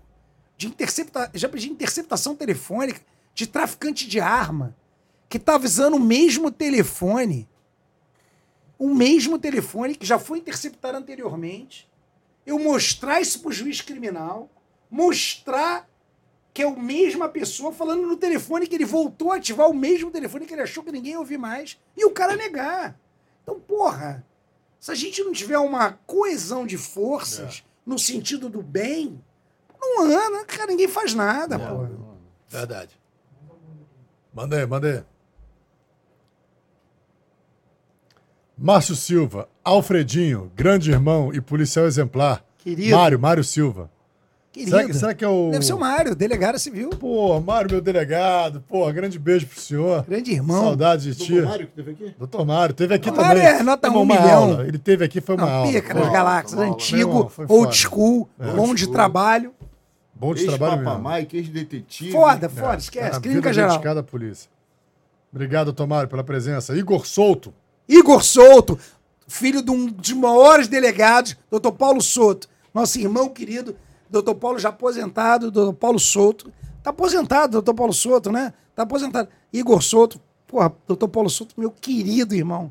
de 0.56 0.66
intercepta, 0.66 1.30
já 1.34 1.48
pedi 1.48 1.70
interceptação 1.70 2.36
telefônica 2.36 3.00
de 3.34 3.46
traficante 3.46 4.06
de 4.06 4.20
arma, 4.20 4.76
que 5.28 5.38
tá 5.38 5.56
usando 5.56 5.96
o 5.96 6.00
mesmo 6.00 6.50
telefone, 6.50 7.48
o 8.78 8.94
mesmo 8.94 9.38
telefone 9.38 9.94
que 9.94 10.06
já 10.06 10.18
foi 10.18 10.38
interceptado 10.38 10.98
anteriormente. 10.98 11.88
Eu 12.44 12.58
mostrar 12.58 13.20
isso 13.20 13.40
pro 13.40 13.50
juiz 13.50 13.80
criminal, 13.80 14.50
mostrar 14.90 15.88
que 16.52 16.62
é 16.62 16.66
a 16.66 16.70
mesma 16.70 17.28
pessoa 17.28 17.72
falando 17.72 18.06
no 18.06 18.16
telefone 18.16 18.66
que 18.66 18.74
ele 18.74 18.84
voltou 18.84 19.32
a 19.32 19.36
ativar 19.36 19.68
o 19.68 19.74
mesmo 19.74 20.10
telefone 20.10 20.46
que 20.46 20.54
ele 20.54 20.62
achou 20.62 20.82
que 20.82 20.92
ninguém 20.92 21.12
ia 21.12 21.18
ouvir 21.18 21.38
mais, 21.38 21.78
e 21.96 22.04
o 22.04 22.10
cara 22.10 22.36
negar. 22.36 22.98
Então, 23.46 23.60
porra, 23.60 24.26
se 24.80 24.90
a 24.90 24.94
gente 24.96 25.22
não 25.22 25.32
tiver 25.32 25.56
uma 25.56 25.92
coesão 26.04 26.66
de 26.66 26.76
forças 26.76 27.64
no 27.86 27.96
sentido 27.96 28.48
do 28.48 28.60
bem, 28.60 29.22
não 29.80 30.02
anda, 30.02 30.44
cara, 30.44 30.66
ninguém 30.66 30.88
faz 30.88 31.14
nada, 31.14 31.56
porra. 31.56 31.92
Verdade. 32.48 33.00
Manda 34.34 34.56
aí, 34.56 34.66
manda 34.66 34.88
aí. 34.88 35.04
Márcio 38.58 38.96
Silva, 38.96 39.48
Alfredinho, 39.62 40.50
grande 40.56 40.90
irmão 40.90 41.32
e 41.32 41.40
policial 41.40 41.86
exemplar. 41.86 42.44
Querido. 42.58 42.96
Mário, 42.96 43.20
Mário 43.20 43.44
Silva. 43.44 43.88
Querido. 44.56 44.70
Será 44.70 44.86
que, 44.86 44.94
será 44.94 45.14
que 45.14 45.24
é 45.24 45.28
o. 45.28 45.50
Deve 45.50 45.64
ser 45.66 45.74
o 45.74 45.78
Mário, 45.78 46.14
delegado 46.14 46.58
civil. 46.58 46.88
Pô, 46.90 47.38
Mário, 47.40 47.70
meu 47.70 47.80
delegado. 47.82 48.64
Pô, 48.66 48.90
grande 48.90 49.18
beijo 49.18 49.46
pro 49.46 49.60
senhor. 49.60 50.02
Grande 50.08 50.32
irmão. 50.32 50.62
Saudade 50.64 51.14
de 51.14 51.24
ti. 51.24 51.32
Doutor 51.34 51.46
Mário 51.46 51.66
que 51.66 51.72
teve 51.74 51.90
aqui? 51.90 52.14
Doutor 52.18 52.46
Mário, 52.46 52.74
teve 52.74 52.94
aqui 52.94 53.06
Doutor 53.10 53.22
Mário 53.26 53.42
também. 53.42 53.60
é 53.60 53.62
nota 53.62 53.90
um 53.90 54.04
milhão. 54.06 54.28
aula. 54.44 54.66
Ele 54.66 54.78
teve 54.78 55.04
aqui, 55.04 55.20
foi 55.20 55.34
uma 55.36 55.46
Não, 55.46 55.52
aula. 55.52 55.72
pica 55.72 55.94
uma 55.94 56.10
galáxias, 56.10 56.58
antigo, 56.60 57.30
irmão, 57.38 57.46
old 57.48 57.76
school, 57.76 58.28
É. 58.40 58.50
bom 58.52 58.74
de 58.74 58.86
trabalho. 58.90 59.52
Bom 60.14 60.32
de 60.32 60.46
trabalho 60.46 60.76
mesmo. 60.78 60.88
Ex-papamai, 60.88 61.28
ex-detetive. 61.30 62.12
Foda, 62.12 62.48
foda, 62.48 62.74
É, 62.74 62.78
esquece. 62.78 63.16
a 63.18 63.20
Clínica 63.20 63.50
vida 63.50 63.52
geral. 63.52 63.98
à 63.98 64.02
polícia. 64.02 64.50
Obrigado, 65.30 65.72
Tomário, 65.74 66.08
pela 66.08 66.24
presença. 66.24 66.74
Igor 66.74 67.06
Souto. 67.06 67.52
Igor 67.86 68.22
Souto, 68.24 68.78
filho 69.28 69.60
de 69.62 69.70
um 69.70 69.86
dos 69.86 70.12
maiores 70.12 70.66
delegados, 70.66 71.36
doutor 71.50 71.72
Paulo 71.72 72.00
Souto, 72.00 72.48
nosso 72.72 72.98
irmão 72.98 73.28
querido, 73.28 73.76
doutor 74.10 74.34
Paulo 74.34 74.58
já 74.58 74.68
aposentado, 74.70 75.50
doutor 75.50 75.74
Paulo 75.74 75.98
Souto. 75.98 76.52
Tá 76.82 76.90
aposentado, 76.90 77.52
doutor 77.52 77.74
Paulo 77.74 77.92
Souto, 77.92 78.30
né? 78.30 78.52
Tá 78.74 78.82
aposentado. 78.82 79.28
Igor 79.52 79.82
Souto, 79.82 80.20
porra, 80.46 80.72
doutor 80.86 81.08
Paulo 81.08 81.28
Souto, 81.30 81.54
meu 81.58 81.70
querido 81.70 82.34
irmão. 82.34 82.70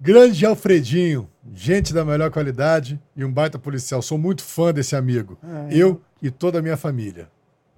Grande 0.00 0.44
Alfredinho, 0.44 1.28
gente 1.54 1.94
da 1.94 2.04
melhor 2.04 2.30
qualidade 2.30 3.00
e 3.16 3.24
um 3.24 3.32
baita 3.32 3.58
policial. 3.58 4.02
Sou 4.02 4.18
muito 4.18 4.42
fã 4.42 4.72
desse 4.72 4.94
amigo. 4.94 5.38
Ah, 5.42 5.68
Eu 5.70 6.00
e 6.20 6.30
toda 6.30 6.58
a 6.58 6.62
minha 6.62 6.76
família. 6.76 7.28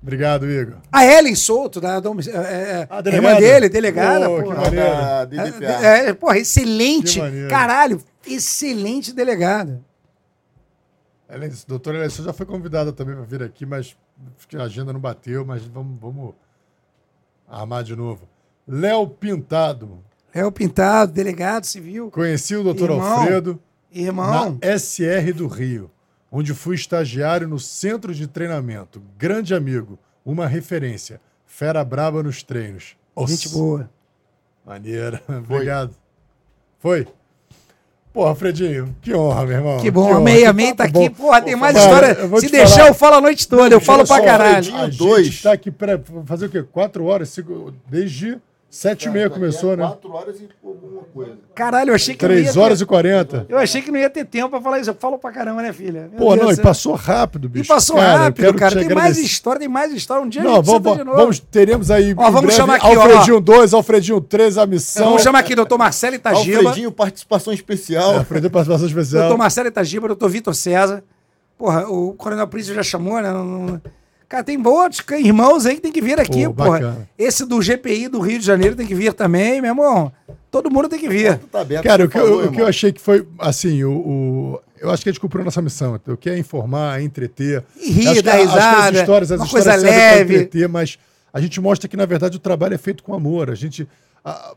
Obrigado, 0.02 0.49
Igor. 0.49 0.76
A 0.92 1.05
Ellen 1.05 1.34
Souto, 1.34 1.81
da 1.81 1.99
Dom, 1.99 2.17
é, 2.20 2.31
é, 2.31 2.86
Ah, 2.89 3.02
irmã 3.07 3.34
dele, 3.34 3.68
delegada, 3.68 4.28
Pô, 4.28 4.36
que 4.36 4.42
porra. 4.44 4.60
maneiro. 4.62 4.86
Da 4.86 5.25
DDPA. 5.25 5.86
É, 5.86 6.08
é, 6.08 6.15
porra, 6.15 6.39
excelente. 6.39 7.15
Que 7.15 7.18
maneiro. 7.20 7.50
Caralho, 7.50 8.00
excelente 8.26 9.12
delegada. 9.12 9.83
Ela, 11.28 11.48
doutora 11.66 11.98
Eleição 11.98 12.24
já 12.24 12.32
foi 12.32 12.47
convidada 12.47 12.90
também 12.90 13.15
para 13.15 13.24
vir 13.24 13.42
aqui, 13.42 13.66
mas 13.66 13.97
acho 14.36 14.48
que 14.48 14.57
a 14.57 14.62
agenda 14.62 14.92
não 14.92 15.00
bateu, 15.00 15.44
mas 15.44 15.62
vamos, 15.65 16.00
vamos 16.00 16.34
armar 17.47 17.84
de 17.84 17.94
novo. 17.94 18.26
Léo 18.66 19.07
Pintado. 19.07 20.02
Léo 20.34 20.50
Pintado, 20.50 21.12
delegado 21.12 21.65
civil. 21.65 22.10
Conheci 22.10 22.57
o 22.57 22.62
doutor 22.62 22.90
Irmão. 22.90 23.12
Alfredo 23.12 23.62
Irmão, 23.92 24.58
na 24.62 24.78
SR 24.78 25.32
do 25.34 25.47
Rio, 25.47 25.90
onde 26.31 26.55
fui 26.55 26.74
estagiário 26.74 27.47
no 27.47 27.58
centro 27.58 28.15
de 28.15 28.26
treinamento. 28.26 29.02
Grande 29.18 29.55
amigo, 29.55 29.98
uma 30.24 30.47
referência. 30.47 31.20
Fera 31.47 31.84
braba 31.84 32.23
nos 32.23 32.42
treinos. 32.42 32.97
Nossa, 33.15 33.32
gente 33.32 33.48
boa. 33.50 33.90
Maneira. 34.65 35.23
Obrigado. 35.28 35.94
Foi? 36.78 37.07
Porra, 38.19 38.35
Fredinho, 38.35 38.97
que 39.01 39.15
honra, 39.15 39.47
meu 39.47 39.57
irmão. 39.59 39.79
Que 39.79 39.93
bom, 39.93 40.09
honra, 40.09 40.17
amei, 40.17 40.39
que 40.39 40.45
amei 40.47 40.75
tá 40.75 40.87
papo 40.87 40.99
aqui. 40.99 41.11
Porra, 41.11 41.41
tem 41.41 41.55
mais 41.55 41.77
Mano, 41.77 41.87
história. 41.87 42.41
Se 42.41 42.49
deixar, 42.51 42.75
falar. 42.79 42.89
eu 42.89 42.95
falo 42.95 43.15
a 43.15 43.21
noite 43.21 43.47
toda. 43.47 43.73
Eu 43.73 43.81
falo 43.81 44.05
pra 44.05 44.21
caralho. 44.21 44.55
Fredinho, 44.65 44.77
A 44.77 44.85
gente 44.87 44.99
dois. 44.99 45.41
tá 45.43 45.53
aqui 45.53 45.71
para 45.71 46.01
fazer 46.27 46.47
o 46.47 46.49
quê? 46.49 46.65
Quatro 46.65 47.05
horas, 47.05 47.29
cinco- 47.29 47.73
desde 47.89 48.37
Sete 48.71 49.09
e 49.09 49.11
meia 49.11 49.31
começou, 49.31 49.75
né? 49.75 49.83
4 49.83 50.13
horas 50.13 50.41
e 50.41 50.49
alguma 50.63 51.03
coisa. 51.05 51.39
Caralho, 51.55 51.89
eu 51.91 51.95
achei 51.95 52.15
que 52.15 52.23
não 52.23 52.35
ia 52.35 52.41
Três 52.43 52.53
ter- 52.55 52.61
horas 52.61 52.81
e 52.83 52.85
quarenta. 52.87 53.47
Eu 53.49 53.57
achei 53.57 53.81
que 53.81 53.91
não 53.91 53.99
ia 53.99 54.11
ter 54.11 54.27
tempo 54.27 54.51
pra 54.51 54.61
falar 54.61 54.79
isso. 54.79 54.91
Eu 54.91 54.95
falo 54.95 55.19
pra 55.19 55.33
caramba, 55.33 55.63
né, 55.63 55.73
filha? 55.73 56.03
Meu 56.13 56.19
Pô, 56.19 56.35
Deus 56.35 56.45
não, 56.47 56.53
e 56.53 56.57
passou 56.59 56.95
rápido, 56.95 57.47
E 57.47 57.49
bicho. 57.49 57.67
passou 57.69 57.97
Cara, 57.97 58.19
rápido, 58.25 58.45
quero 58.45 58.59
cara. 58.59 58.79
te 58.83 58.87
Tem 58.87 58.95
mais 58.95 59.17
história, 59.17 59.59
tem 59.59 59.69
mais 59.69 59.91
história. 59.95 60.23
Um 60.23 60.29
dia 60.29 60.43
a 60.43 60.45
Não, 60.45 60.57
gente 60.57 60.67
vamos, 60.67 60.99
de 60.99 61.05
novo. 61.05 61.17
vamos, 61.17 61.39
teremos 61.41 61.91
aí. 61.91 62.15
Ó, 62.15 62.31
vamos 62.31 62.53
chamar 62.53 62.75
aqui, 62.75 62.87
ó. 62.95 63.01
Alfredinho 63.03 63.41
2, 63.41 63.73
Alfredinho 63.73 64.21
3, 64.21 64.59
a 64.59 64.67
missão. 64.67 65.07
Vamos 65.07 65.23
chamar 65.23 65.39
aqui 65.39 65.55
doutor 65.55 65.79
Marcelo 65.79 66.17
Itagiba. 66.17 66.59
Alfredinho, 66.59 66.93
participação 66.93 67.53
especial. 67.55 68.17
Alfredinho, 68.19 68.51
participação 68.51 68.87
especial. 68.87 69.23
Doutor 69.23 69.39
Marcelo 69.39 69.69
Itagiba, 69.69 70.09
doutor 70.09 70.29
Vitor 70.29 70.55
César. 70.55 71.03
Porra, 71.57 71.89
o 71.89 72.13
Coronel 72.13 72.47
Príncipe 72.47 72.75
já 72.77 72.83
chamou, 72.83 73.21
né? 73.23 73.33
Não- 73.33 73.45
não- 73.45 73.81
Cara, 74.28 74.44
tem 74.44 74.60
outros 74.66 75.02
irmãos 75.18 75.65
aí 75.65 75.76
que 75.76 75.81
tem 75.81 75.92
que 75.92 76.02
vir 76.02 76.20
aqui, 76.20 76.44
Pô, 76.47 76.52
porra. 76.55 76.70
bacana. 76.73 77.08
Esse 77.18 77.47
do 77.47 77.62
GPI 77.62 78.08
do 78.08 78.20
Rio 78.20 78.39
de 78.39 78.44
Janeiro 78.44 78.76
tem 78.76 78.86
que 78.86 78.94
vir 78.94 79.12
também, 79.15 79.60
meu 79.62 79.70
irmão. 79.70 80.12
Todo 80.50 80.70
mundo 80.70 80.89
tem 80.89 80.98
que 80.98 81.08
vir. 81.08 81.39
Tá 81.50 81.60
aberto, 81.60 81.82
Cara, 81.84 82.05
o 82.05 82.08
que, 82.08 82.18
falou, 82.18 82.42
eu, 82.42 82.48
o 82.48 82.52
que 82.52 82.60
eu 82.60 82.66
achei 82.66 82.92
que 82.92 83.00
foi, 83.00 83.26
assim, 83.39 83.82
o, 83.84 83.90
o- 83.92 84.60
eu 84.81 84.90
acho 84.90 85.02
que 85.02 85.08
a 85.08 85.12
gente 85.12 85.20
cumpriu 85.20 85.42
a 85.42 85.44
nossa 85.47 85.62
missão. 85.62 85.98
O 86.07 86.16
que 86.16 86.28
é 86.28 86.39
informar, 86.39 87.00
é 87.00 87.05
entreter. 87.05 87.65
E 87.76 87.90
rir, 87.90 88.07
Acho 88.08 88.15
que 88.16 88.23
dar 88.23 88.32
a- 88.32 88.34
acho 88.36 88.42
que 88.44 88.55
risada, 88.55 88.89
as 88.90 88.97
histórias, 89.00 89.32
as 89.32 89.40
uma 89.40 89.47
histórias 89.47 89.66
coisa 89.82 89.90
leve. 89.90 90.34
entreter, 90.34 90.68
mas 90.68 90.98
a 91.32 91.40
gente 91.40 91.58
mostra 91.60 91.89
que, 91.89 91.97
na 91.97 92.05
verdade, 92.07 92.36
o 92.36 92.40
trabalho 92.40 92.74
é 92.74 92.78
feito 92.78 93.02
com 93.02 93.15
amor. 93.15 93.50
A 93.50 93.55
gente... 93.55 93.89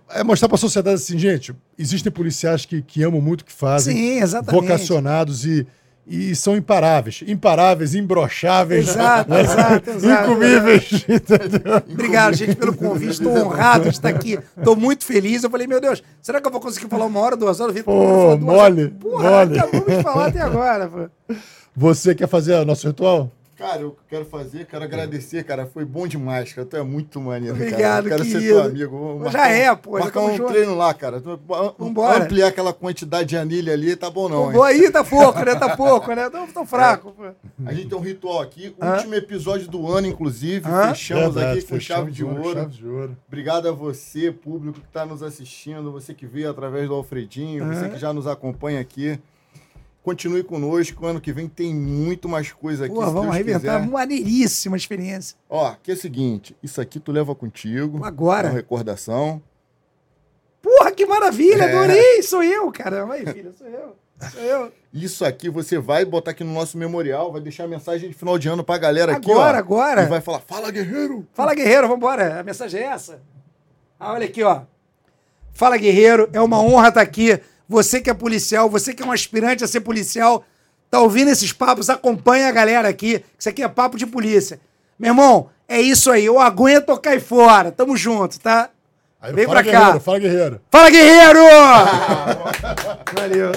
É 0.09 0.21
mostrar 0.21 0.49
para 0.49 0.55
a 0.55 0.59
sociedade 0.59 0.95
assim, 0.95 1.17
gente, 1.17 1.55
existem 1.79 2.11
policiais 2.11 2.65
que, 2.65 2.81
que 2.81 3.03
amam 3.03 3.21
muito 3.21 3.41
o 3.41 3.45
que 3.45 3.53
fazem. 3.53 3.95
Sim, 3.95 4.21
exatamente. 4.21 4.61
Vocacionados 4.61 5.45
e, 5.45 5.65
e 6.05 6.35
são 6.35 6.55
imparáveis. 6.55 7.23
Imparáveis, 7.27 7.95
imbrocháveis. 7.95 8.89
Exato, 8.89 9.33
exato, 9.35 9.89
exato. 9.89 10.31
Incomíveis. 10.31 11.05
Obrigado, 11.91 12.33
gente, 12.35 12.55
pelo 12.55 12.75
convite. 12.75 13.11
Estou 13.11 13.31
honrado 13.37 13.83
de 13.83 13.89
estar 13.89 14.09
aqui. 14.09 14.39
Estou 14.57 14.75
muito 14.75 15.05
feliz. 15.05 15.43
Eu 15.43 15.49
falei, 15.49 15.67
meu 15.67 15.79
Deus, 15.79 16.03
será 16.21 16.41
que 16.41 16.47
eu 16.47 16.51
vou 16.51 16.61
conseguir 16.61 16.87
falar 16.87 17.05
uma 17.05 17.19
hora, 17.19 17.35
duas 17.37 17.59
horas? 17.59 17.79
Pô, 17.81 18.37
mole, 18.37 18.83
horas. 18.83 18.91
Porra, 18.99 19.29
mole. 19.45 19.59
acabamos 19.59 19.97
de 19.97 20.03
falar 20.03 20.27
até 20.27 20.41
agora. 20.41 20.87
Pô. 20.87 21.35
Você 21.75 22.13
quer 22.13 22.27
fazer 22.27 22.55
o 22.55 22.65
nosso 22.65 22.87
ritual? 22.87 23.31
Cara, 23.61 23.81
eu 23.81 23.95
quero 24.09 24.25
fazer, 24.25 24.65
quero 24.65 24.83
agradecer, 24.83 25.43
cara. 25.43 25.67
Foi 25.67 25.85
bom 25.85 26.07
demais, 26.07 26.51
cara. 26.51 26.65
Tu 26.65 26.75
é 26.77 26.81
muito 26.81 27.21
maneiro, 27.21 27.55
Obrigado, 27.55 28.09
cara. 28.09 28.23
Eu 28.23 28.25
quero 28.25 28.25
ser 28.25 28.39
teu 28.41 28.63
amigo. 28.63 29.19
Vou 29.19 29.29
Já 29.29 29.47
é, 29.49 29.75
pô, 29.75 29.99
Marcar 29.99 30.21
um 30.21 30.35
junto. 30.35 30.51
treino 30.51 30.73
lá, 30.73 30.91
cara. 30.95 31.21
Vambora. 31.77 32.23
Ampliar 32.23 32.47
aquela 32.47 32.73
quantidade 32.73 33.29
de 33.29 33.37
anilha 33.37 33.73
ali, 33.73 33.95
tá 33.95 34.09
bom 34.09 34.27
não, 34.27 34.47
hein? 34.47 34.53
Pô, 34.53 34.63
aí 34.63 34.89
tá 34.89 35.03
pouco, 35.03 35.45
né? 35.45 35.53
Tá 35.53 35.77
pouco, 35.77 36.11
né? 36.11 36.27
Tô, 36.31 36.47
tô 36.47 36.65
fraco. 36.65 37.11
Pô. 37.11 37.23
A 37.63 37.71
gente 37.71 37.87
tem 37.87 37.95
um 37.95 38.01
ritual 38.01 38.41
aqui, 38.41 38.75
Hã? 38.81 38.95
último 38.95 39.13
episódio 39.13 39.67
do 39.67 39.87
ano, 39.91 40.07
inclusive. 40.07 40.67
Hã? 40.67 40.89
Fechamos 40.89 41.35
Verdade, 41.35 41.59
aqui 41.59 41.67
com 41.67 41.75
fechamos 41.75 42.01
chave 42.01 42.11
de 42.11 42.23
ouro. 42.25 42.53
Chave 42.55 42.71
de 42.71 42.87
ouro. 42.87 43.17
Obrigado 43.27 43.69
a 43.69 43.71
você, 43.71 44.31
público 44.31 44.79
que 44.79 44.87
está 44.87 45.05
nos 45.05 45.21
assistindo, 45.21 45.91
você 45.91 46.15
que 46.15 46.25
veio 46.25 46.49
através 46.49 46.87
do 46.87 46.95
Alfredinho, 46.95 47.67
você 47.67 47.89
que 47.89 47.99
já 47.99 48.11
nos 48.11 48.25
acompanha 48.25 48.81
aqui. 48.81 49.19
Continue 50.03 50.43
conosco, 50.43 51.05
ano 51.05 51.21
que 51.21 51.31
vem 51.31 51.47
tem 51.47 51.75
muito 51.75 52.27
mais 52.27 52.51
coisa 52.51 52.85
aqui. 52.85 52.93
Pô, 52.95 53.01
vamos 53.01 53.21
Deus 53.21 53.33
arrebentar. 53.35 53.59
quiser. 53.81 53.87
Maneiríssima 53.87 54.75
experiência. 54.75 55.37
Ó, 55.47 55.75
que 55.81 55.91
é 55.91 55.93
o 55.93 55.97
seguinte, 55.97 56.55
isso 56.63 56.81
aqui 56.81 56.99
tu 56.99 57.11
leva 57.11 57.35
contigo. 57.35 58.03
Agora? 58.03 58.47
É 58.47 58.51
uma 58.51 58.57
recordação. 58.57 59.41
Porra, 60.61 60.91
que 60.91 61.05
maravilha, 61.05 61.63
É. 61.65 61.71
adorei. 61.75 62.21
Sou 62.23 62.43
eu, 62.43 62.71
caramba. 62.71 63.13
Aí, 63.13 63.25
filha, 63.25 63.51
sou 63.51 63.67
eu. 63.67 63.95
Sou 64.31 64.41
eu. 64.41 64.71
Isso 64.93 65.23
aqui 65.25 65.49
você 65.49 65.77
vai 65.79 66.03
botar 66.05 66.31
aqui 66.31 66.43
no 66.43 66.53
nosso 66.53 66.77
memorial, 66.77 67.31
vai 67.31 67.41
deixar 67.41 67.63
a 67.63 67.67
mensagem 67.67 68.09
de 68.09 68.15
final 68.15 68.37
de 68.37 68.47
ano 68.47 68.63
pra 68.63 68.77
galera 68.77 69.13
aqui, 69.17 69.31
Agora, 69.31 69.57
ó. 69.57 69.59
agora. 69.59 70.03
E 70.03 70.07
vai 70.07 70.21
falar, 70.21 70.39
fala 70.39 70.69
guerreiro! 70.71 71.27
Fala, 71.33 71.53
guerreiro, 71.55 71.87
vambora. 71.87 72.39
A 72.39 72.43
mensagem 72.43 72.81
é 72.81 72.85
essa. 72.85 73.21
Ah, 73.99 74.13
olha 74.13 74.25
aqui, 74.25 74.43
ó. 74.43 74.61
Fala, 75.53 75.77
guerreiro. 75.77 76.29
É 76.33 76.41
uma 76.41 76.59
honra 76.61 76.89
estar 76.89 77.01
aqui. 77.01 77.39
Você 77.71 78.01
que 78.01 78.09
é 78.09 78.13
policial, 78.13 78.69
você 78.69 78.93
que 78.93 79.01
é 79.01 79.05
um 79.05 79.13
aspirante 79.13 79.63
a 79.63 79.67
ser 79.67 79.79
policial, 79.79 80.43
tá 80.89 80.99
ouvindo 80.99 81.31
esses 81.31 81.53
papos, 81.53 81.89
acompanha 81.89 82.49
a 82.49 82.51
galera 82.51 82.89
aqui. 82.89 83.23
Isso 83.39 83.47
aqui 83.47 83.63
é 83.63 83.67
papo 83.69 83.97
de 83.97 84.05
polícia. 84.05 84.59
Meu 84.99 85.11
irmão, 85.11 85.49
é 85.69 85.79
isso 85.79 86.11
aí. 86.11 86.25
Eu 86.25 86.37
aguento 86.37 86.99
cair 86.99 87.21
fora. 87.21 87.71
Tamo 87.71 87.95
junto, 87.95 88.37
tá? 88.41 88.69
Aí, 89.21 89.31
Vem 89.31 89.47
pra 89.47 89.63
cá. 89.63 89.97
Fala 90.01 90.19
guerreiro. 90.19 90.59
Fala, 90.69 90.89
guerreiro! 90.89 91.39
Valeu. 93.15 93.51